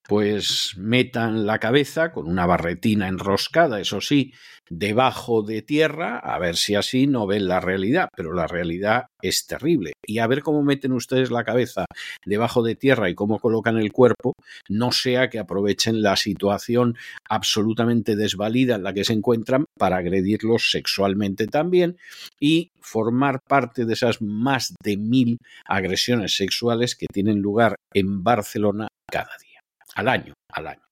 pues 0.07 0.75
metan 0.77 1.45
la 1.45 1.59
cabeza 1.59 2.13
con 2.13 2.29
una 2.29 2.47
barretina 2.47 3.09
enroscada, 3.09 3.81
eso 3.81 4.01
sí, 4.01 4.33
debajo 4.71 5.43
de 5.43 5.63
tierra, 5.63 6.19
a 6.19 6.39
ver 6.39 6.57
si 6.57 6.77
así 6.77 7.07
no 7.07 7.27
ven 7.27 7.49
la 7.49 7.59
realidad, 7.59 8.09
pero 8.17 8.33
la 8.33 8.47
realidad 8.47 9.07
es 9.21 9.47
terrible. 9.47 9.93
Y 10.07 10.19
a 10.19 10.27
ver 10.29 10.43
cómo 10.43 10.63
meten 10.63 10.93
ustedes 10.93 11.31
la 11.31 11.43
cabeza 11.43 11.87
debajo 12.25 12.63
de 12.63 12.77
tierra 12.77 13.11
y 13.11 13.15
cómo 13.15 13.41
colocan 13.41 13.77
el 13.77 13.93
cuerpo, 13.93 14.35
no 14.69 14.93
sea 14.93 15.29
que 15.31 15.41
aprovechen 15.41 16.01
la 16.01 16.17
situación 16.17 16.97
absolutamente 17.29 18.15
desvalida 18.15 18.77
en 18.77 18.85
la 18.85 18.93
que 18.93 19.05
se 19.05 19.15
encuentran 19.15 19.65
para 19.77 19.97
agredirlos 19.97 20.71
sexualmente 20.71 21.47
también 21.47 21.97
y 22.39 22.71
formar 22.81 23.41
parte 23.47 23.85
de 23.85 23.95
esas 23.95 24.23
más 24.23 24.75
de 24.83 24.97
mil 24.97 25.39
agresiones 25.67 26.37
sexuales 26.37 26.95
que 26.95 27.07
tienen 27.13 27.41
lugar 27.41 27.75
en 27.93 28.23
Barcelona 28.23 28.89
cada 29.11 29.31
día, 29.41 29.61
al 29.95 30.09
año, 30.09 30.35
al 30.51 30.69
año. 30.69 30.83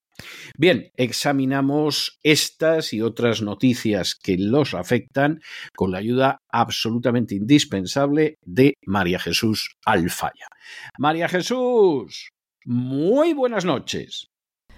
Bien, 0.57 0.91
examinamos 0.95 2.19
estas 2.23 2.93
y 2.93 3.01
otras 3.01 3.41
noticias 3.41 4.15
que 4.15 4.37
los 4.37 4.73
afectan 4.73 5.41
con 5.75 5.91
la 5.91 5.99
ayuda 5.99 6.39
absolutamente 6.49 7.35
indispensable 7.35 8.35
de 8.43 8.73
María 8.85 9.19
Jesús 9.19 9.75
Alfaya. 9.85 10.47
María 10.97 11.29
Jesús, 11.29 12.29
muy 12.65 13.33
buenas 13.33 13.65
noches. 13.65 14.27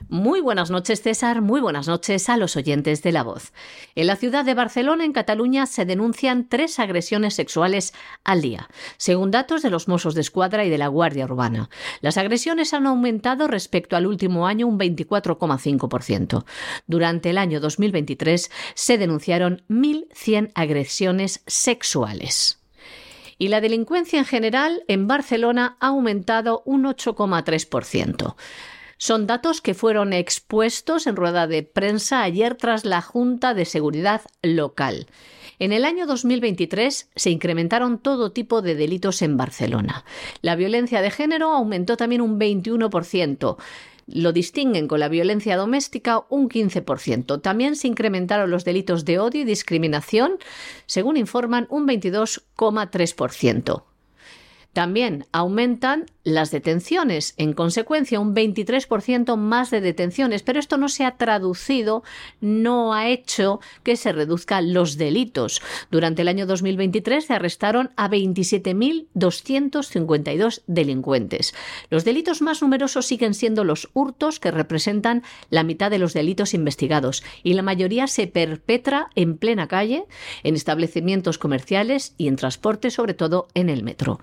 Muy 0.07 0.41
buenas 0.41 0.71
noches, 0.71 1.01
César. 1.01 1.41
Muy 1.41 1.61
buenas 1.61 1.87
noches 1.87 2.29
a 2.29 2.37
los 2.37 2.55
oyentes 2.55 3.03
de 3.03 3.11
La 3.11 3.23
Voz. 3.23 3.51
En 3.95 4.07
la 4.07 4.15
ciudad 4.15 4.45
de 4.45 4.53
Barcelona, 4.53 5.03
en 5.03 5.13
Cataluña, 5.13 5.65
se 5.65 5.85
denuncian 5.85 6.47
tres 6.47 6.79
agresiones 6.79 7.33
sexuales 7.33 7.93
al 8.23 8.41
día, 8.41 8.69
según 8.97 9.31
datos 9.31 9.61
de 9.61 9.69
los 9.69 9.87
Mossos 9.87 10.15
de 10.15 10.21
Escuadra 10.21 10.65
y 10.65 10.69
de 10.69 10.77
la 10.77 10.87
Guardia 10.87 11.25
Urbana. 11.25 11.69
Las 12.01 12.17
agresiones 12.17 12.73
han 12.73 12.87
aumentado 12.87 13.47
respecto 13.47 13.95
al 13.95 14.07
último 14.07 14.47
año 14.47 14.67
un 14.67 14.79
24,5%. 14.79 16.45
Durante 16.87 17.29
el 17.29 17.37
año 17.37 17.59
2023 17.59 18.49
se 18.73 18.97
denunciaron 18.97 19.63
1.100 19.69 20.51
agresiones 20.55 21.43
sexuales 21.45 22.59
y 23.39 23.47
la 23.47 23.61
delincuencia 23.61 24.19
en 24.19 24.25
general 24.25 24.83
en 24.87 25.07
Barcelona 25.07 25.77
ha 25.79 25.87
aumentado 25.87 26.61
un 26.65 26.83
8,3%. 26.83 28.35
Son 29.01 29.27
datos 29.27 29.61
que 29.61 29.73
fueron 29.73 30.11
expuestos 30.11 31.07
en 31.07 31.15
rueda 31.15 31.47
de 31.47 31.63
prensa 31.63 32.21
ayer 32.21 32.55
tras 32.55 32.83
la 32.83 33.01
Junta 33.01 33.53
de 33.53 33.63
Seguridad 33.63 34.23
Local. 34.43 35.07
En 35.57 35.71
el 35.71 35.85
año 35.85 36.05
2023 36.05 37.09
se 37.15 37.29
incrementaron 37.29 37.99
todo 37.99 38.33
tipo 38.33 38.61
de 38.61 38.75
delitos 38.75 39.21
en 39.21 39.37
Barcelona. 39.37 40.03
La 40.41 40.57
violencia 40.57 41.01
de 41.01 41.11
género 41.11 41.53
aumentó 41.53 41.95
también 41.95 42.19
un 42.19 42.37
21%. 42.37 43.55
Lo 44.07 44.33
distinguen 44.33 44.89
con 44.89 44.99
la 44.99 45.07
violencia 45.07 45.55
doméstica 45.55 46.25
un 46.27 46.49
15%. 46.49 47.41
También 47.41 47.77
se 47.77 47.87
incrementaron 47.87 48.51
los 48.51 48.65
delitos 48.65 49.05
de 49.05 49.19
odio 49.19 49.39
y 49.39 49.45
discriminación, 49.45 50.39
según 50.87 51.15
informan, 51.15 51.67
un 51.69 51.87
22,3%. 51.87 53.83
También 54.73 55.25
aumentan 55.31 56.05
las 56.33 56.51
detenciones, 56.51 57.33
en 57.37 57.53
consecuencia 57.53 58.19
un 58.19 58.35
23% 58.35 59.37
más 59.37 59.71
de 59.71 59.79
detenciones, 59.81 60.43
pero 60.43 60.59
esto 60.59 60.77
no 60.77 60.89
se 60.89 61.05
ha 61.05 61.17
traducido, 61.17 62.03
no 62.41 62.93
ha 62.93 63.09
hecho 63.09 63.59
que 63.83 63.95
se 63.95 64.11
reduzcan 64.11 64.73
los 64.73 64.97
delitos. 64.97 65.61
Durante 65.91 66.23
el 66.23 66.27
año 66.27 66.45
2023 66.45 67.25
se 67.25 67.33
arrestaron 67.33 67.91
a 67.95 68.09
27.252 68.09 70.63
delincuentes. 70.67 71.55
Los 71.89 72.03
delitos 72.05 72.41
más 72.41 72.61
numerosos 72.61 73.05
siguen 73.05 73.33
siendo 73.33 73.63
los 73.63 73.89
hurtos, 73.93 74.39
que 74.39 74.51
representan 74.51 75.23
la 75.49 75.63
mitad 75.63 75.91
de 75.91 75.99
los 75.99 76.13
delitos 76.13 76.53
investigados, 76.53 77.23
y 77.43 77.53
la 77.53 77.61
mayoría 77.61 78.07
se 78.07 78.27
perpetra 78.27 79.09
en 79.15 79.37
plena 79.37 79.67
calle, 79.67 80.05
en 80.43 80.55
establecimientos 80.55 81.37
comerciales 81.37 82.13
y 82.17 82.27
en 82.27 82.35
transporte, 82.35 82.91
sobre 82.91 83.13
todo 83.13 83.47
en 83.53 83.69
el 83.69 83.83
metro. 83.83 84.19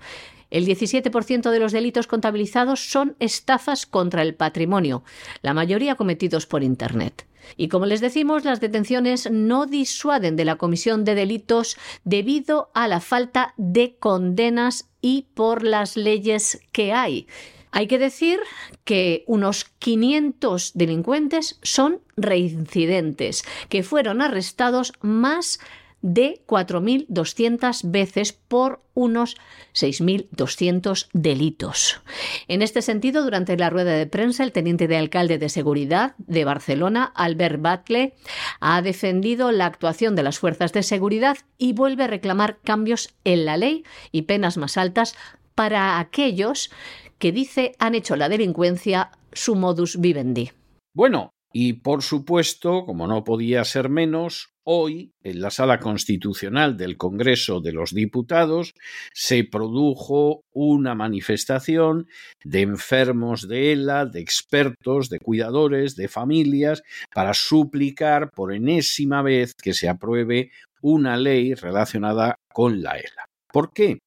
El 0.49 0.65
17% 0.65 1.51
de 1.51 1.59
los 1.59 1.71
delitos 1.71 2.07
contabilizados 2.07 2.89
son 2.89 3.15
estafas 3.19 3.85
contra 3.85 4.21
el 4.21 4.35
patrimonio, 4.35 5.03
la 5.41 5.53
mayoría 5.53 5.95
cometidos 5.95 6.45
por 6.45 6.63
Internet. 6.63 7.27
Y 7.55 7.69
como 7.69 7.85
les 7.85 8.01
decimos, 8.01 8.43
las 8.43 8.59
detenciones 8.59 9.29
no 9.31 9.65
disuaden 9.65 10.35
de 10.35 10.45
la 10.45 10.57
comisión 10.57 11.05
de 11.05 11.15
delitos 11.15 11.77
debido 12.03 12.69
a 12.73 12.87
la 12.87 12.99
falta 12.99 13.53
de 13.57 13.95
condenas 13.97 14.89
y 15.01 15.27
por 15.33 15.63
las 15.63 15.95
leyes 15.95 16.59
que 16.71 16.91
hay. 16.91 17.27
Hay 17.71 17.87
que 17.87 17.99
decir 17.99 18.39
que 18.85 19.23
unos 19.27 19.65
500 19.79 20.71
delincuentes 20.73 21.59
son 21.61 22.01
reincidentes, 22.15 23.43
que 23.69 23.83
fueron 23.83 24.21
arrestados 24.21 24.93
más 25.01 25.59
de 26.01 26.41
4.200 26.47 27.89
veces 27.89 28.33
por 28.33 28.81
unos 28.93 29.35
6.200 29.73 31.09
delitos. 31.13 32.01
En 32.47 32.61
este 32.61 32.81
sentido, 32.81 33.23
durante 33.23 33.57
la 33.57 33.69
rueda 33.69 33.91
de 33.91 34.07
prensa, 34.07 34.43
el 34.43 34.51
teniente 34.51 34.87
de 34.87 34.97
alcalde 34.97 35.37
de 35.37 35.49
seguridad 35.49 36.15
de 36.17 36.45
Barcelona, 36.45 37.11
Albert 37.15 37.61
Batle, 37.61 38.15
ha 38.59 38.81
defendido 38.81 39.51
la 39.51 39.65
actuación 39.65 40.15
de 40.15 40.23
las 40.23 40.39
fuerzas 40.39 40.73
de 40.73 40.83
seguridad 40.83 41.37
y 41.57 41.73
vuelve 41.73 42.03
a 42.03 42.07
reclamar 42.07 42.59
cambios 42.63 43.13
en 43.23 43.45
la 43.45 43.57
ley 43.57 43.83
y 44.11 44.23
penas 44.23 44.57
más 44.57 44.77
altas 44.77 45.15
para 45.55 45.99
aquellos 45.99 46.71
que 47.17 47.31
dice 47.31 47.73
han 47.79 47.95
hecho 47.95 48.15
la 48.15 48.29
delincuencia 48.29 49.11
su 49.33 49.55
modus 49.55 49.99
vivendi. 49.99 50.51
Bueno, 50.93 51.31
y 51.53 51.73
por 51.73 52.03
supuesto, 52.03 52.85
como 52.85 53.07
no 53.07 53.23
podía 53.23 53.63
ser 53.63 53.89
menos, 53.89 54.53
hoy 54.69 55.13
en 55.23 55.39
la 55.39 55.49
sala 55.49 55.79
constitucional 55.79 56.75
del 56.75 56.97
Congreso 56.97 57.61
de 57.61 57.71
los 57.71 57.93
Diputados 57.93 58.73
se 59.13 59.45
produjo 59.45 60.43
una 60.51 60.93
manifestación 60.93 62.07
de 62.43 62.63
enfermos 62.63 63.47
de 63.47 63.71
ELA, 63.71 64.05
de 64.05 64.19
expertos, 64.19 65.09
de 65.09 65.19
cuidadores, 65.19 65.95
de 65.95 66.09
familias, 66.09 66.83
para 67.15 67.33
suplicar 67.33 68.29
por 68.31 68.53
enésima 68.53 69.21
vez 69.21 69.53
que 69.55 69.73
se 69.73 69.87
apruebe 69.87 70.51
una 70.81 71.15
ley 71.15 71.53
relacionada 71.53 72.35
con 72.51 72.81
la 72.81 72.97
ELA. 72.97 73.25
¿Por 73.53 73.71
qué? 73.71 73.99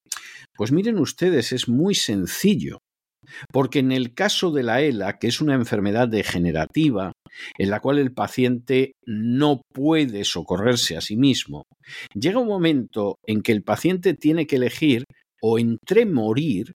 Pues 0.54 0.72
miren 0.72 0.98
ustedes, 0.98 1.52
es 1.52 1.70
muy 1.70 1.94
sencillo. 1.94 2.82
Porque 3.52 3.78
en 3.78 3.92
el 3.92 4.14
caso 4.14 4.50
de 4.50 4.62
la 4.62 4.80
ELA, 4.80 5.18
que 5.18 5.28
es 5.28 5.40
una 5.40 5.54
enfermedad 5.54 6.08
degenerativa, 6.08 7.12
en 7.58 7.70
la 7.70 7.80
cual 7.80 7.98
el 7.98 8.12
paciente 8.12 8.92
no 9.06 9.62
puede 9.72 10.24
socorrerse 10.24 10.96
a 10.96 11.00
sí 11.00 11.16
mismo, 11.16 11.64
llega 12.14 12.38
un 12.38 12.48
momento 12.48 13.16
en 13.26 13.42
que 13.42 13.52
el 13.52 13.62
paciente 13.62 14.14
tiene 14.14 14.46
que 14.46 14.56
elegir 14.56 15.04
o 15.42 15.58
entre 15.58 16.06
morir 16.06 16.72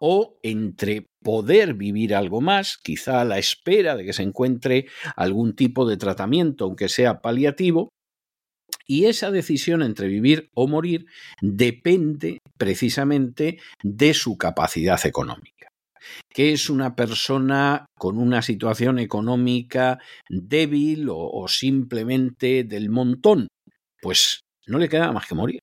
o 0.00 0.38
entre 0.42 1.06
poder 1.22 1.74
vivir 1.74 2.14
algo 2.14 2.40
más, 2.40 2.78
quizá 2.82 3.20
a 3.20 3.24
la 3.24 3.38
espera 3.38 3.96
de 3.96 4.04
que 4.04 4.14
se 4.14 4.22
encuentre 4.22 4.86
algún 5.14 5.54
tipo 5.54 5.86
de 5.86 5.98
tratamiento, 5.98 6.64
aunque 6.64 6.88
sea 6.88 7.20
paliativo, 7.20 7.90
y 8.86 9.04
esa 9.04 9.30
decisión 9.30 9.82
entre 9.82 10.08
vivir 10.08 10.48
o 10.54 10.66
morir 10.66 11.06
depende 11.40 12.38
precisamente 12.58 13.58
de 13.82 14.14
su 14.14 14.36
capacidad 14.36 14.98
económica. 15.06 15.69
¿Qué 16.32 16.52
es 16.52 16.70
una 16.70 16.94
persona 16.94 17.86
con 17.98 18.18
una 18.18 18.42
situación 18.42 18.98
económica 18.98 19.98
débil 20.28 21.08
o, 21.10 21.46
simplemente 21.48 22.64
del 22.64 22.90
montón? 22.90 23.48
Pues 24.00 24.40
no 24.66 24.78
le 24.78 24.88
queda 24.88 25.12
más 25.12 25.26
que 25.26 25.34
morir. 25.34 25.60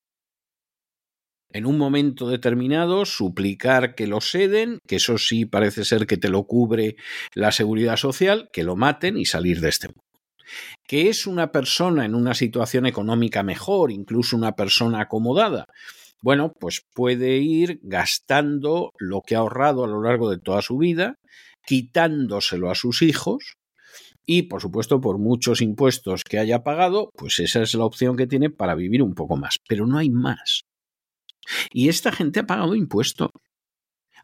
en 1.53 1.65
un 1.65 1.77
momento 1.77 2.29
determinado, 2.29 3.05
suplicar 3.05 3.95
que 3.95 4.05
lo 4.05 4.21
ceden, 4.21 4.79
que 4.87 4.97
eso 4.97 5.17
sí 5.17 5.45
parece 5.45 5.85
ser 5.85 6.05
que 6.05 6.17
te 6.17 6.29
lo 6.29 6.43
cubre 6.43 6.97
la 7.33 7.51
seguridad 7.51 7.97
social, 7.97 8.49
que 8.53 8.63
lo 8.63 8.75
maten 8.75 9.17
y 9.17 9.25
salir 9.25 9.59
de 9.61 9.69
este 9.69 9.87
mundo. 9.87 10.03
Que 10.87 11.09
es 11.09 11.25
una 11.25 11.51
persona 11.51 12.05
en 12.05 12.15
una 12.15 12.33
situación 12.33 12.85
económica 12.85 13.43
mejor, 13.43 13.91
incluso 13.91 14.37
una 14.37 14.55
persona 14.55 15.01
acomodada, 15.01 15.65
bueno, 16.21 16.53
pues 16.59 16.83
puede 16.93 17.37
ir 17.37 17.79
gastando 17.83 18.91
lo 18.97 19.21
que 19.21 19.35
ha 19.35 19.39
ahorrado 19.39 19.83
a 19.83 19.87
lo 19.87 20.01
largo 20.01 20.29
de 20.29 20.39
toda 20.39 20.61
su 20.61 20.77
vida, 20.77 21.15
quitándoselo 21.65 22.71
a 22.71 22.75
sus 22.75 23.01
hijos 23.01 23.57
y, 24.25 24.43
por 24.43 24.61
supuesto, 24.61 24.99
por 24.99 25.19
muchos 25.19 25.61
impuestos 25.61 26.23
que 26.23 26.39
haya 26.39 26.63
pagado, 26.63 27.11
pues 27.13 27.39
esa 27.39 27.61
es 27.61 27.73
la 27.75 27.85
opción 27.85 28.17
que 28.17 28.27
tiene 28.27 28.49
para 28.49 28.75
vivir 28.75 29.01
un 29.01 29.13
poco 29.13 29.37
más. 29.37 29.57
Pero 29.67 29.87
no 29.87 29.97
hay 29.97 30.09
más. 30.09 30.63
Y 31.71 31.87
esta 31.87 32.11
gente 32.11 32.41
ha 32.41 32.47
pagado 32.47 32.75
impuestos. 32.75 33.29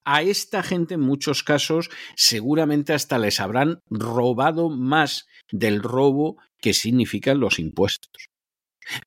A 0.04 0.22
esta 0.22 0.62
gente 0.64 0.96
en 0.96 1.00
muchos 1.00 1.44
casos 1.44 1.90
seguramente 2.18 2.92
hasta 2.92 3.18
les 3.18 3.40
habrán 3.40 3.80
robado 3.90 4.70
más 4.70 5.26
del 5.50 5.82
robo 5.82 6.36
que 6.60 6.74
significan 6.74 7.40
los 7.40 7.60
impuestos. 7.60 8.33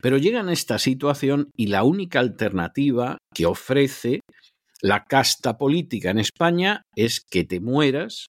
Pero 0.01 0.17
llegan 0.17 0.49
a 0.49 0.53
esta 0.53 0.79
situación 0.79 1.49
y 1.55 1.67
la 1.67 1.83
única 1.83 2.19
alternativa 2.19 3.17
que 3.33 3.45
ofrece 3.45 4.21
la 4.81 5.03
casta 5.05 5.57
política 5.57 6.11
en 6.11 6.19
España 6.19 6.83
es 6.95 7.21
que 7.21 7.43
te 7.43 7.59
mueras 7.59 8.27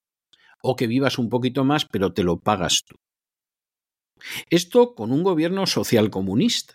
o 0.63 0.77
que 0.77 0.87
vivas 0.87 1.19
un 1.19 1.29
poquito 1.29 1.65
más, 1.65 1.87
pero 1.91 2.13
te 2.13 2.25
lo 2.25 2.39
pagas 2.39 2.83
tú. 2.87 2.97
Esto 4.51 4.95
con 4.95 5.13
un 5.13 5.23
gobierno 5.23 5.67
social 5.67 6.11
comunista. 6.11 6.75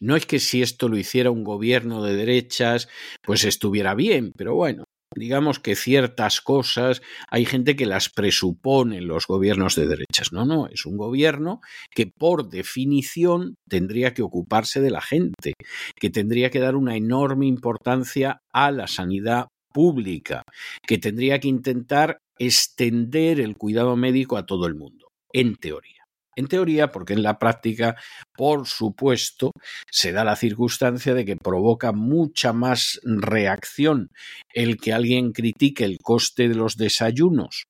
No 0.00 0.16
es 0.16 0.24
que 0.24 0.38
si 0.38 0.62
esto 0.62 0.88
lo 0.88 0.96
hiciera 0.96 1.30
un 1.30 1.44
gobierno 1.44 2.02
de 2.02 2.16
derechas, 2.16 2.88
pues 3.22 3.44
estuviera 3.44 3.94
bien, 3.94 4.32
pero 4.34 4.54
bueno, 4.54 4.84
digamos 5.14 5.58
que 5.58 5.74
ciertas 5.74 6.40
cosas 6.40 7.02
hay 7.28 7.44
gente 7.44 7.76
que 7.76 7.86
las 7.86 8.08
presupone 8.08 9.00
los 9.00 9.26
gobiernos 9.26 9.74
de 9.74 9.86
derechas. 9.86 10.32
No, 10.32 10.44
no, 10.44 10.68
es 10.68 10.86
un 10.86 10.96
gobierno 10.96 11.60
que 11.90 12.06
por 12.06 12.48
definición 12.48 13.56
tendría 13.68 14.14
que 14.14 14.22
ocuparse 14.22 14.80
de 14.80 14.90
la 14.90 15.00
gente, 15.00 15.54
que 15.96 16.10
tendría 16.10 16.50
que 16.50 16.60
dar 16.60 16.76
una 16.76 16.96
enorme 16.96 17.46
importancia 17.46 18.40
a 18.52 18.70
la 18.70 18.86
sanidad 18.86 19.48
pública, 19.72 20.42
que 20.86 20.98
tendría 20.98 21.38
que 21.40 21.48
intentar 21.48 22.18
extender 22.38 23.40
el 23.40 23.56
cuidado 23.56 23.96
médico 23.96 24.36
a 24.36 24.46
todo 24.46 24.66
el 24.66 24.74
mundo, 24.74 25.08
en 25.32 25.56
teoría. 25.56 26.00
En 26.36 26.46
teoría, 26.46 26.90
porque 26.90 27.12
en 27.12 27.22
la 27.22 27.38
práctica, 27.38 27.96
por 28.40 28.66
supuesto, 28.66 29.52
se 29.90 30.12
da 30.12 30.24
la 30.24 30.34
circunstancia 30.34 31.12
de 31.12 31.26
que 31.26 31.36
provoca 31.36 31.92
mucha 31.92 32.54
más 32.54 32.98
reacción 33.04 34.08
el 34.54 34.78
que 34.78 34.94
alguien 34.94 35.32
critique 35.32 35.84
el 35.84 35.98
coste 35.98 36.48
de 36.48 36.54
los 36.54 36.78
desayunos 36.78 37.66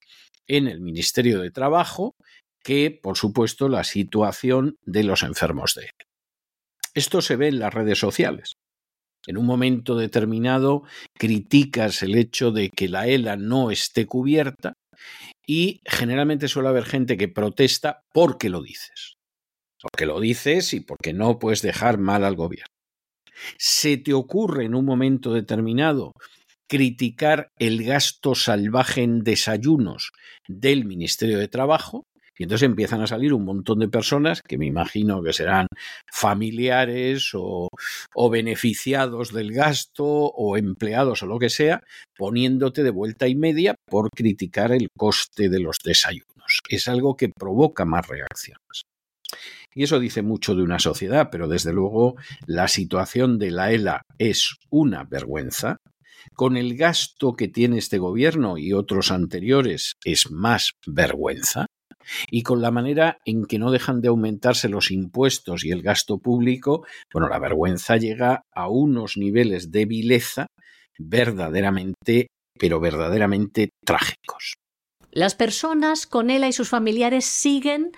en 0.46 0.68
el 0.68 0.80
Ministerio 0.80 1.40
de 1.40 1.50
Trabajo 1.50 2.14
que, 2.62 2.96
por 3.02 3.16
supuesto, 3.16 3.68
la 3.68 3.82
situación 3.82 4.76
de 4.86 5.02
los 5.02 5.24
enfermos 5.24 5.74
de 5.74 5.86
él. 5.86 6.06
Esto 6.94 7.20
se 7.20 7.34
ve 7.34 7.48
en 7.48 7.58
las 7.58 7.74
redes 7.74 7.98
sociales. 7.98 8.52
En 9.26 9.38
un 9.38 9.46
momento 9.46 9.96
determinado 9.96 10.84
criticas 11.18 12.04
el 12.04 12.14
hecho 12.14 12.52
de 12.52 12.70
que 12.70 12.88
la 12.88 13.08
ELA 13.08 13.34
no 13.34 13.72
esté 13.72 14.06
cubierta 14.06 14.74
y 15.44 15.80
generalmente 15.84 16.46
suele 16.46 16.68
haber 16.68 16.84
gente 16.84 17.16
que 17.16 17.26
protesta 17.26 18.04
porque 18.12 18.50
lo 18.50 18.62
dices. 18.62 19.16
Porque 19.82 20.06
lo 20.06 20.20
dices 20.20 20.72
y 20.74 20.80
porque 20.80 21.12
no 21.12 21.38
puedes 21.38 21.62
dejar 21.62 21.98
mal 21.98 22.24
al 22.24 22.36
gobierno. 22.36 22.74
¿Se 23.58 23.96
te 23.96 24.12
ocurre 24.12 24.64
en 24.64 24.74
un 24.74 24.84
momento 24.84 25.32
determinado 25.32 26.12
criticar 26.68 27.50
el 27.58 27.84
gasto 27.84 28.34
salvaje 28.34 29.02
en 29.02 29.24
desayunos 29.24 30.12
del 30.46 30.84
Ministerio 30.84 31.38
de 31.38 31.48
Trabajo? 31.48 32.04
Y 32.40 32.44
entonces 32.44 32.66
empiezan 32.66 33.02
a 33.02 33.06
salir 33.06 33.34
un 33.34 33.44
montón 33.44 33.80
de 33.80 33.88
personas 33.88 34.40
que 34.40 34.56
me 34.56 34.64
imagino 34.64 35.22
que 35.22 35.34
serán 35.34 35.66
familiares 36.10 37.32
o, 37.34 37.68
beneficiados 38.30 39.30
del 39.34 39.52
gasto 39.52 40.06
o 40.06 40.56
empleados 40.56 41.22
o 41.22 41.26
lo 41.26 41.38
que 41.38 41.50
sea, 41.50 41.82
poniéndote 42.16 42.82
de 42.82 42.88
vuelta 42.88 43.28
y 43.28 43.34
media 43.34 43.74
por 43.84 44.08
criticar 44.08 44.72
el 44.72 44.88
coste 44.96 45.50
de 45.50 45.60
los 45.60 45.80
desayunos. 45.84 46.60
Es 46.70 46.88
algo 46.88 47.14
que 47.14 47.28
provoca 47.28 47.84
más 47.84 48.08
reacciones. 48.08 48.84
Y 49.74 49.84
eso 49.84 50.00
dice 50.00 50.22
mucho 50.22 50.54
de 50.54 50.62
una 50.62 50.78
sociedad, 50.78 51.28
pero 51.30 51.48
desde 51.48 51.72
luego 51.72 52.16
la 52.46 52.68
situación 52.68 53.38
de 53.38 53.50
la 53.50 53.72
ELA 53.72 54.02
es 54.18 54.56
una 54.68 55.04
vergüenza. 55.04 55.76
Con 56.34 56.56
el 56.56 56.76
gasto 56.76 57.34
que 57.34 57.48
tiene 57.48 57.78
este 57.78 57.98
gobierno 57.98 58.58
y 58.58 58.72
otros 58.72 59.10
anteriores 59.10 59.94
es 60.04 60.30
más 60.30 60.72
vergüenza 60.86 61.66
y 62.30 62.42
con 62.42 62.60
la 62.60 62.70
manera 62.70 63.18
en 63.24 63.44
que 63.44 63.58
no 63.58 63.70
dejan 63.70 64.00
de 64.00 64.08
aumentarse 64.08 64.68
los 64.68 64.90
impuestos 64.90 65.64
y 65.64 65.70
el 65.70 65.82
gasto 65.82 66.18
público, 66.18 66.84
bueno, 67.12 67.28
la 67.28 67.38
vergüenza 67.38 67.96
llega 67.96 68.42
a 68.52 68.68
unos 68.68 69.16
niveles 69.16 69.70
de 69.70 69.86
vileza 69.86 70.46
verdaderamente, 70.98 72.28
pero 72.58 72.80
verdaderamente 72.80 73.70
trágicos. 73.84 74.54
Las 75.12 75.34
personas 75.34 76.06
con 76.06 76.30
ELA 76.30 76.48
y 76.48 76.52
sus 76.52 76.68
familiares 76.68 77.24
siguen 77.24 77.92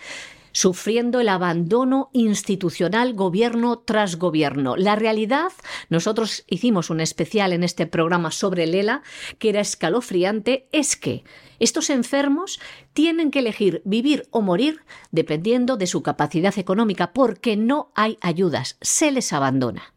sufriendo 0.53 1.21
el 1.21 1.29
abandono 1.29 2.11
institucional 2.13 3.15
gobierno 3.15 3.79
tras 3.79 4.17
gobierno. 4.17 4.77
La 4.77 4.97
realidad, 4.97 5.53
nosotros 5.89 6.45
hicimos 6.49 6.91
un 6.91 7.01
especial 7.01 7.53
en 7.53 7.65
este 7.65 7.87
programa 7.87 8.31
sobre 8.31 8.65
el 8.65 8.75
ELA, 8.75 9.03
que 9.39 9.49
era 9.49 9.61
escalofriante, 9.61 10.69
es 10.73 10.97
que 10.97 11.25
estos 11.59 11.91
enfermos 11.91 12.61
tienen 12.93 13.31
que 13.31 13.41
elegir 13.41 13.83
vivir 13.85 14.27
o 14.31 14.41
morir 14.41 14.81
dependiendo 15.11 15.77
de 15.77 15.87
su 15.87 16.03
capacidad 16.03 16.59
económica, 16.59 17.13
porque 17.13 17.57
no 17.57 17.91
hay 17.95 18.19
ayudas, 18.21 18.77
se 18.81 19.11
les 19.11 19.33
abandona. 19.33 19.95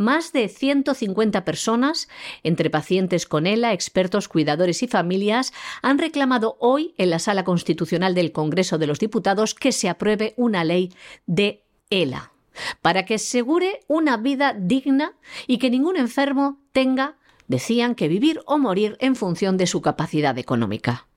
Más 0.00 0.32
de 0.32 0.48
150 0.48 1.44
personas, 1.44 2.08
entre 2.42 2.70
pacientes 2.70 3.26
con 3.26 3.46
ELA, 3.46 3.74
expertos, 3.74 4.28
cuidadores 4.28 4.82
y 4.82 4.88
familias, 4.88 5.52
han 5.82 5.98
reclamado 5.98 6.56
hoy 6.58 6.94
en 6.96 7.10
la 7.10 7.18
Sala 7.18 7.44
Constitucional 7.44 8.14
del 8.14 8.32
Congreso 8.32 8.78
de 8.78 8.86
los 8.86 8.98
Diputados 8.98 9.54
que 9.54 9.72
se 9.72 9.90
apruebe 9.90 10.32
una 10.38 10.64
ley 10.64 10.90
de 11.26 11.66
ELA 11.90 12.32
para 12.80 13.04
que 13.04 13.16
asegure 13.16 13.80
una 13.88 14.16
vida 14.16 14.56
digna 14.58 15.12
y 15.46 15.58
que 15.58 15.68
ningún 15.68 15.98
enfermo 15.98 16.62
tenga, 16.72 17.18
decían, 17.46 17.94
que 17.94 18.08
vivir 18.08 18.40
o 18.46 18.56
morir 18.56 18.96
en 19.00 19.16
función 19.16 19.58
de 19.58 19.66
su 19.66 19.82
capacidad 19.82 20.38
económica. 20.38 21.08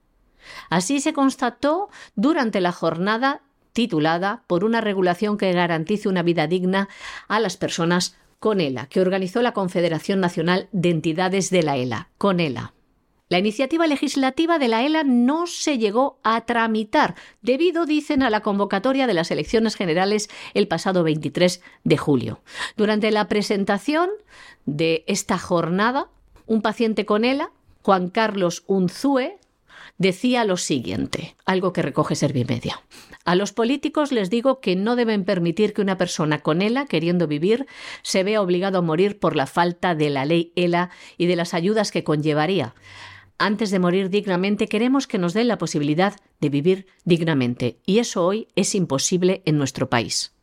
Así 0.68 1.00
se 1.00 1.14
constató 1.14 1.88
durante 2.16 2.60
la 2.60 2.72
jornada 2.72 3.40
titulada 3.72 4.44
por 4.46 4.62
una 4.62 4.82
regulación 4.82 5.38
que 5.38 5.52
garantice 5.52 6.10
una 6.10 6.22
vida 6.22 6.46
digna 6.46 6.90
a 7.28 7.40
las 7.40 7.56
personas 7.56 8.16
CONELA, 8.44 8.88
que 8.90 9.00
organizó 9.00 9.40
la 9.40 9.52
Confederación 9.52 10.20
Nacional 10.20 10.68
de 10.70 10.90
Entidades 10.90 11.48
de 11.48 11.62
la 11.62 11.78
ELA, 11.78 12.10
CONELA. 12.18 12.74
La 13.30 13.38
iniciativa 13.38 13.86
legislativa 13.86 14.58
de 14.58 14.68
la 14.68 14.84
ELA 14.84 15.02
no 15.02 15.46
se 15.46 15.78
llegó 15.78 16.18
a 16.22 16.44
tramitar 16.44 17.14
debido, 17.40 17.86
dicen, 17.86 18.22
a 18.22 18.28
la 18.28 18.42
convocatoria 18.42 19.06
de 19.06 19.14
las 19.14 19.30
elecciones 19.30 19.76
generales 19.76 20.28
el 20.52 20.68
pasado 20.68 21.04
23 21.04 21.62
de 21.84 21.96
julio. 21.96 22.42
Durante 22.76 23.10
la 23.12 23.28
presentación 23.28 24.10
de 24.66 25.04
esta 25.06 25.38
jornada, 25.38 26.10
un 26.44 26.60
paciente 26.60 27.06
con 27.06 27.24
ELA, 27.24 27.50
Juan 27.80 28.10
Carlos 28.10 28.62
Unzúe, 28.66 29.38
decía 29.96 30.44
lo 30.44 30.58
siguiente, 30.58 31.34
algo 31.46 31.72
que 31.72 31.80
recoge 31.80 32.14
Servimedia. 32.14 32.82
A 33.24 33.34
los 33.34 33.52
políticos 33.52 34.12
les 34.12 34.28
digo 34.28 34.60
que 34.60 34.76
no 34.76 34.96
deben 34.96 35.24
permitir 35.24 35.72
que 35.72 35.80
una 35.80 35.96
persona 35.96 36.42
con 36.42 36.60
ELA, 36.60 36.84
queriendo 36.84 37.26
vivir, 37.26 37.66
se 38.02 38.22
vea 38.22 38.42
obligado 38.42 38.78
a 38.78 38.82
morir 38.82 39.18
por 39.18 39.34
la 39.34 39.46
falta 39.46 39.94
de 39.94 40.10
la 40.10 40.26
ley 40.26 40.52
ELA 40.56 40.90
y 41.16 41.26
de 41.26 41.36
las 41.36 41.54
ayudas 41.54 41.90
que 41.90 42.04
conllevaría. 42.04 42.74
Antes 43.38 43.70
de 43.70 43.78
morir 43.78 44.10
dignamente 44.10 44.68
queremos 44.68 45.06
que 45.06 45.18
nos 45.18 45.32
den 45.32 45.48
la 45.48 45.58
posibilidad 45.58 46.14
de 46.40 46.50
vivir 46.50 46.86
dignamente, 47.04 47.78
y 47.86 47.98
eso 47.98 48.24
hoy 48.24 48.48
es 48.56 48.74
imposible 48.74 49.42
en 49.46 49.56
nuestro 49.56 49.88
país. 49.88 50.34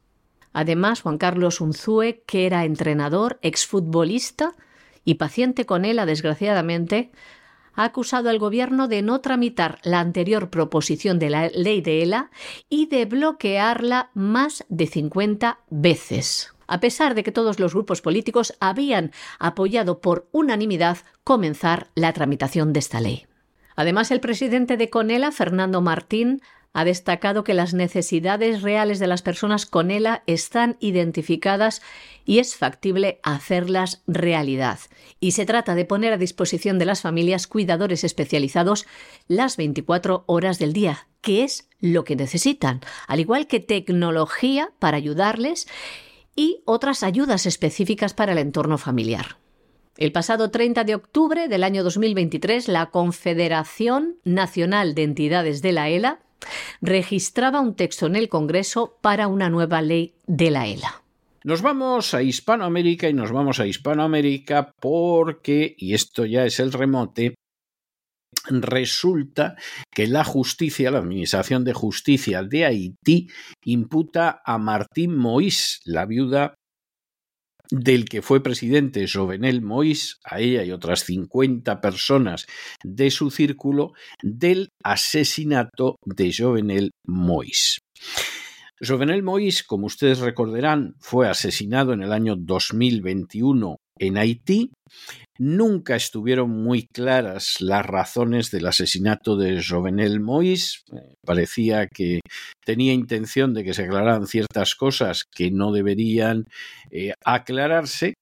Además, 0.52 1.02
Juan 1.02 1.18
Carlos 1.18 1.62
Unzúe, 1.62 2.24
que 2.26 2.46
era 2.46 2.66
entrenador, 2.66 3.40
exfutbolista 3.42 4.56
y 5.06 5.16
paciente 5.16 5.66
con 5.66 5.86
ELA, 5.86 6.06
desgraciadamente, 6.06 7.12
ha 7.74 7.84
acusado 7.84 8.30
al 8.30 8.40
Gobierno 8.40 8.88
de 8.88 9.02
no 9.02 9.22
tramitar 9.22 9.80
la 9.84 10.00
anterior 10.00 10.50
proposición 10.50 11.20
de 11.20 11.30
la 11.30 11.50
ley 11.50 11.82
de 11.82 12.04
ELA 12.04 12.32
y 12.70 12.88
de 12.88 13.06
bloquearla 13.06 14.12
más 14.14 14.66
de 14.70 14.88
50 14.88 15.60
veces 15.70 16.54
a 16.72 16.80
pesar 16.80 17.16
de 17.16 17.24
que 17.24 17.34
todos 17.34 17.60
los 17.60 17.74
grupos 17.74 18.02
políticos 18.02 18.54
habían 18.62 19.12
apoyado 19.40 20.00
por 20.00 20.30
unanimidad 20.32 21.00
comenzar 21.26 21.90
la 21.96 22.14
tramitación 22.14 22.72
de 22.72 22.80
esta 22.80 23.02
ley. 23.02 23.28
Además, 23.76 24.10
el 24.10 24.22
presidente 24.22 24.78
de 24.78 24.90
Conela, 24.90 25.34
Fernando 25.34 25.82
Martín, 25.82 26.42
ha 26.74 26.86
destacado 26.86 27.44
que 27.44 27.54
las 27.54 27.74
necesidades 27.74 28.62
reales 28.62 29.00
de 29.00 29.08
las 29.08 29.22
personas 29.22 29.66
con 29.66 29.92
ELA 29.92 30.24
están 30.26 30.78
identificadas 30.80 31.82
y 32.26 32.40
es 32.40 32.56
factible 32.56 33.20
hacerlas 33.24 34.04
realidad. 34.08 34.80
Y 35.20 35.32
se 35.32 35.46
trata 35.46 35.76
de 35.76 35.86
poner 35.86 36.14
a 36.14 36.18
disposición 36.18 36.80
de 36.80 36.86
las 36.86 37.02
familias 37.02 37.48
cuidadores 37.48 38.04
especializados 38.04 38.86
las 39.28 39.58
24 39.58 40.24
horas 40.28 40.60
del 40.60 40.72
día, 40.72 41.08
que 41.22 41.44
es 41.44 41.68
lo 41.80 42.04
que 42.04 42.16
necesitan, 42.16 42.82
al 43.08 43.20
igual 43.20 43.48
que 43.48 43.60
tecnología 43.60 44.72
para 44.80 44.98
ayudarles 44.98 45.68
y 46.36 46.62
otras 46.66 47.04
ayudas 47.04 47.46
específicas 47.46 48.14
para 48.14 48.32
el 48.32 48.38
entorno 48.38 48.78
familiar. 48.78 49.38
El 49.98 50.14
pasado 50.14 50.50
30 50.50 50.86
de 50.86 50.96
octubre 50.96 51.50
del 51.50 51.66
año 51.66 51.84
2023, 51.84 52.70
la 52.70 52.88
Confederación 52.92 54.16
Nacional 54.24 54.96
de 54.96 55.04
Entidades 55.04 55.62
de 55.62 55.74
la 55.74 55.90
ELA 55.90 56.20
registraba 56.82 57.62
un 57.62 57.76
texto 57.76 58.08
en 58.08 58.16
el 58.16 58.30
Congreso 58.30 58.98
para 59.02 59.28
una 59.28 59.50
nueva 59.50 59.82
ley 59.82 60.16
de 60.28 60.52
la 60.52 60.68
ELA. 60.68 61.04
Nos 61.44 61.62
vamos 61.62 62.14
a 62.14 62.22
Hispanoamérica 62.22 63.10
y 63.10 63.14
nos 63.14 63.32
vamos 63.32 63.60
a 63.60 63.66
Hispanoamérica 63.66 64.72
porque, 64.80 65.74
y 65.78 65.96
esto 65.96 66.26
ya 66.26 66.46
es 66.46 66.60
el 66.60 66.72
remote, 66.72 67.34
resulta 68.50 69.56
que 69.92 70.08
la 70.08 70.24
justicia, 70.24 70.92
la 70.92 71.00
Administración 71.00 71.64
de 71.64 71.74
Justicia 71.74 72.44
de 72.44 72.66
Haití, 72.66 73.28
imputa 73.66 74.42
a 74.46 74.58
Martín 74.58 75.18
Moïse, 75.18 75.80
la 75.86 76.06
viuda 76.06 76.56
del 77.72 78.06
que 78.06 78.22
fue 78.22 78.44
presidente 78.44 79.08
Jovenel 79.08 79.62
Moïse, 79.62 80.18
a 80.24 80.40
ella 80.40 80.64
y 80.64 80.72
otras 80.72 81.06
50 81.06 81.82
personas 81.82 82.46
de 82.84 83.10
su 83.10 83.32
círculo, 83.32 83.94
del 84.22 84.70
asesinato 84.84 85.96
de 86.06 86.34
Jovenel 86.38 86.92
Moïse. 87.08 87.80
Jovenel 88.80 89.24
Moïse, 89.24 89.64
como 89.66 89.86
ustedes 89.86 90.20
recordarán, 90.20 90.96
fue 91.00 91.30
asesinado 91.30 91.94
en 91.94 92.02
el 92.02 92.12
año 92.12 92.36
2021 92.36 93.78
en 94.02 94.18
Haití. 94.18 94.72
Nunca 95.38 95.96
estuvieron 95.96 96.50
muy 96.50 96.88
claras 96.88 97.62
las 97.62 97.86
razones 97.86 98.52
del 98.52 98.68
asesinato 98.68 99.38
de 99.38 99.64
Jovenel 99.64 100.20
Moïse. 100.20 100.82
Parecía 101.26 101.88
que 101.88 102.20
tenía 102.66 102.94
intención 102.94 103.54
de 103.54 103.64
que 103.64 103.74
se 103.74 103.84
aclararan 103.86 104.28
ciertas 104.28 104.76
cosas 104.76 105.24
que 105.24 105.50
no 105.50 105.72
deberían 105.72 106.46
eh, 106.92 107.14
aclararse. 107.24 108.16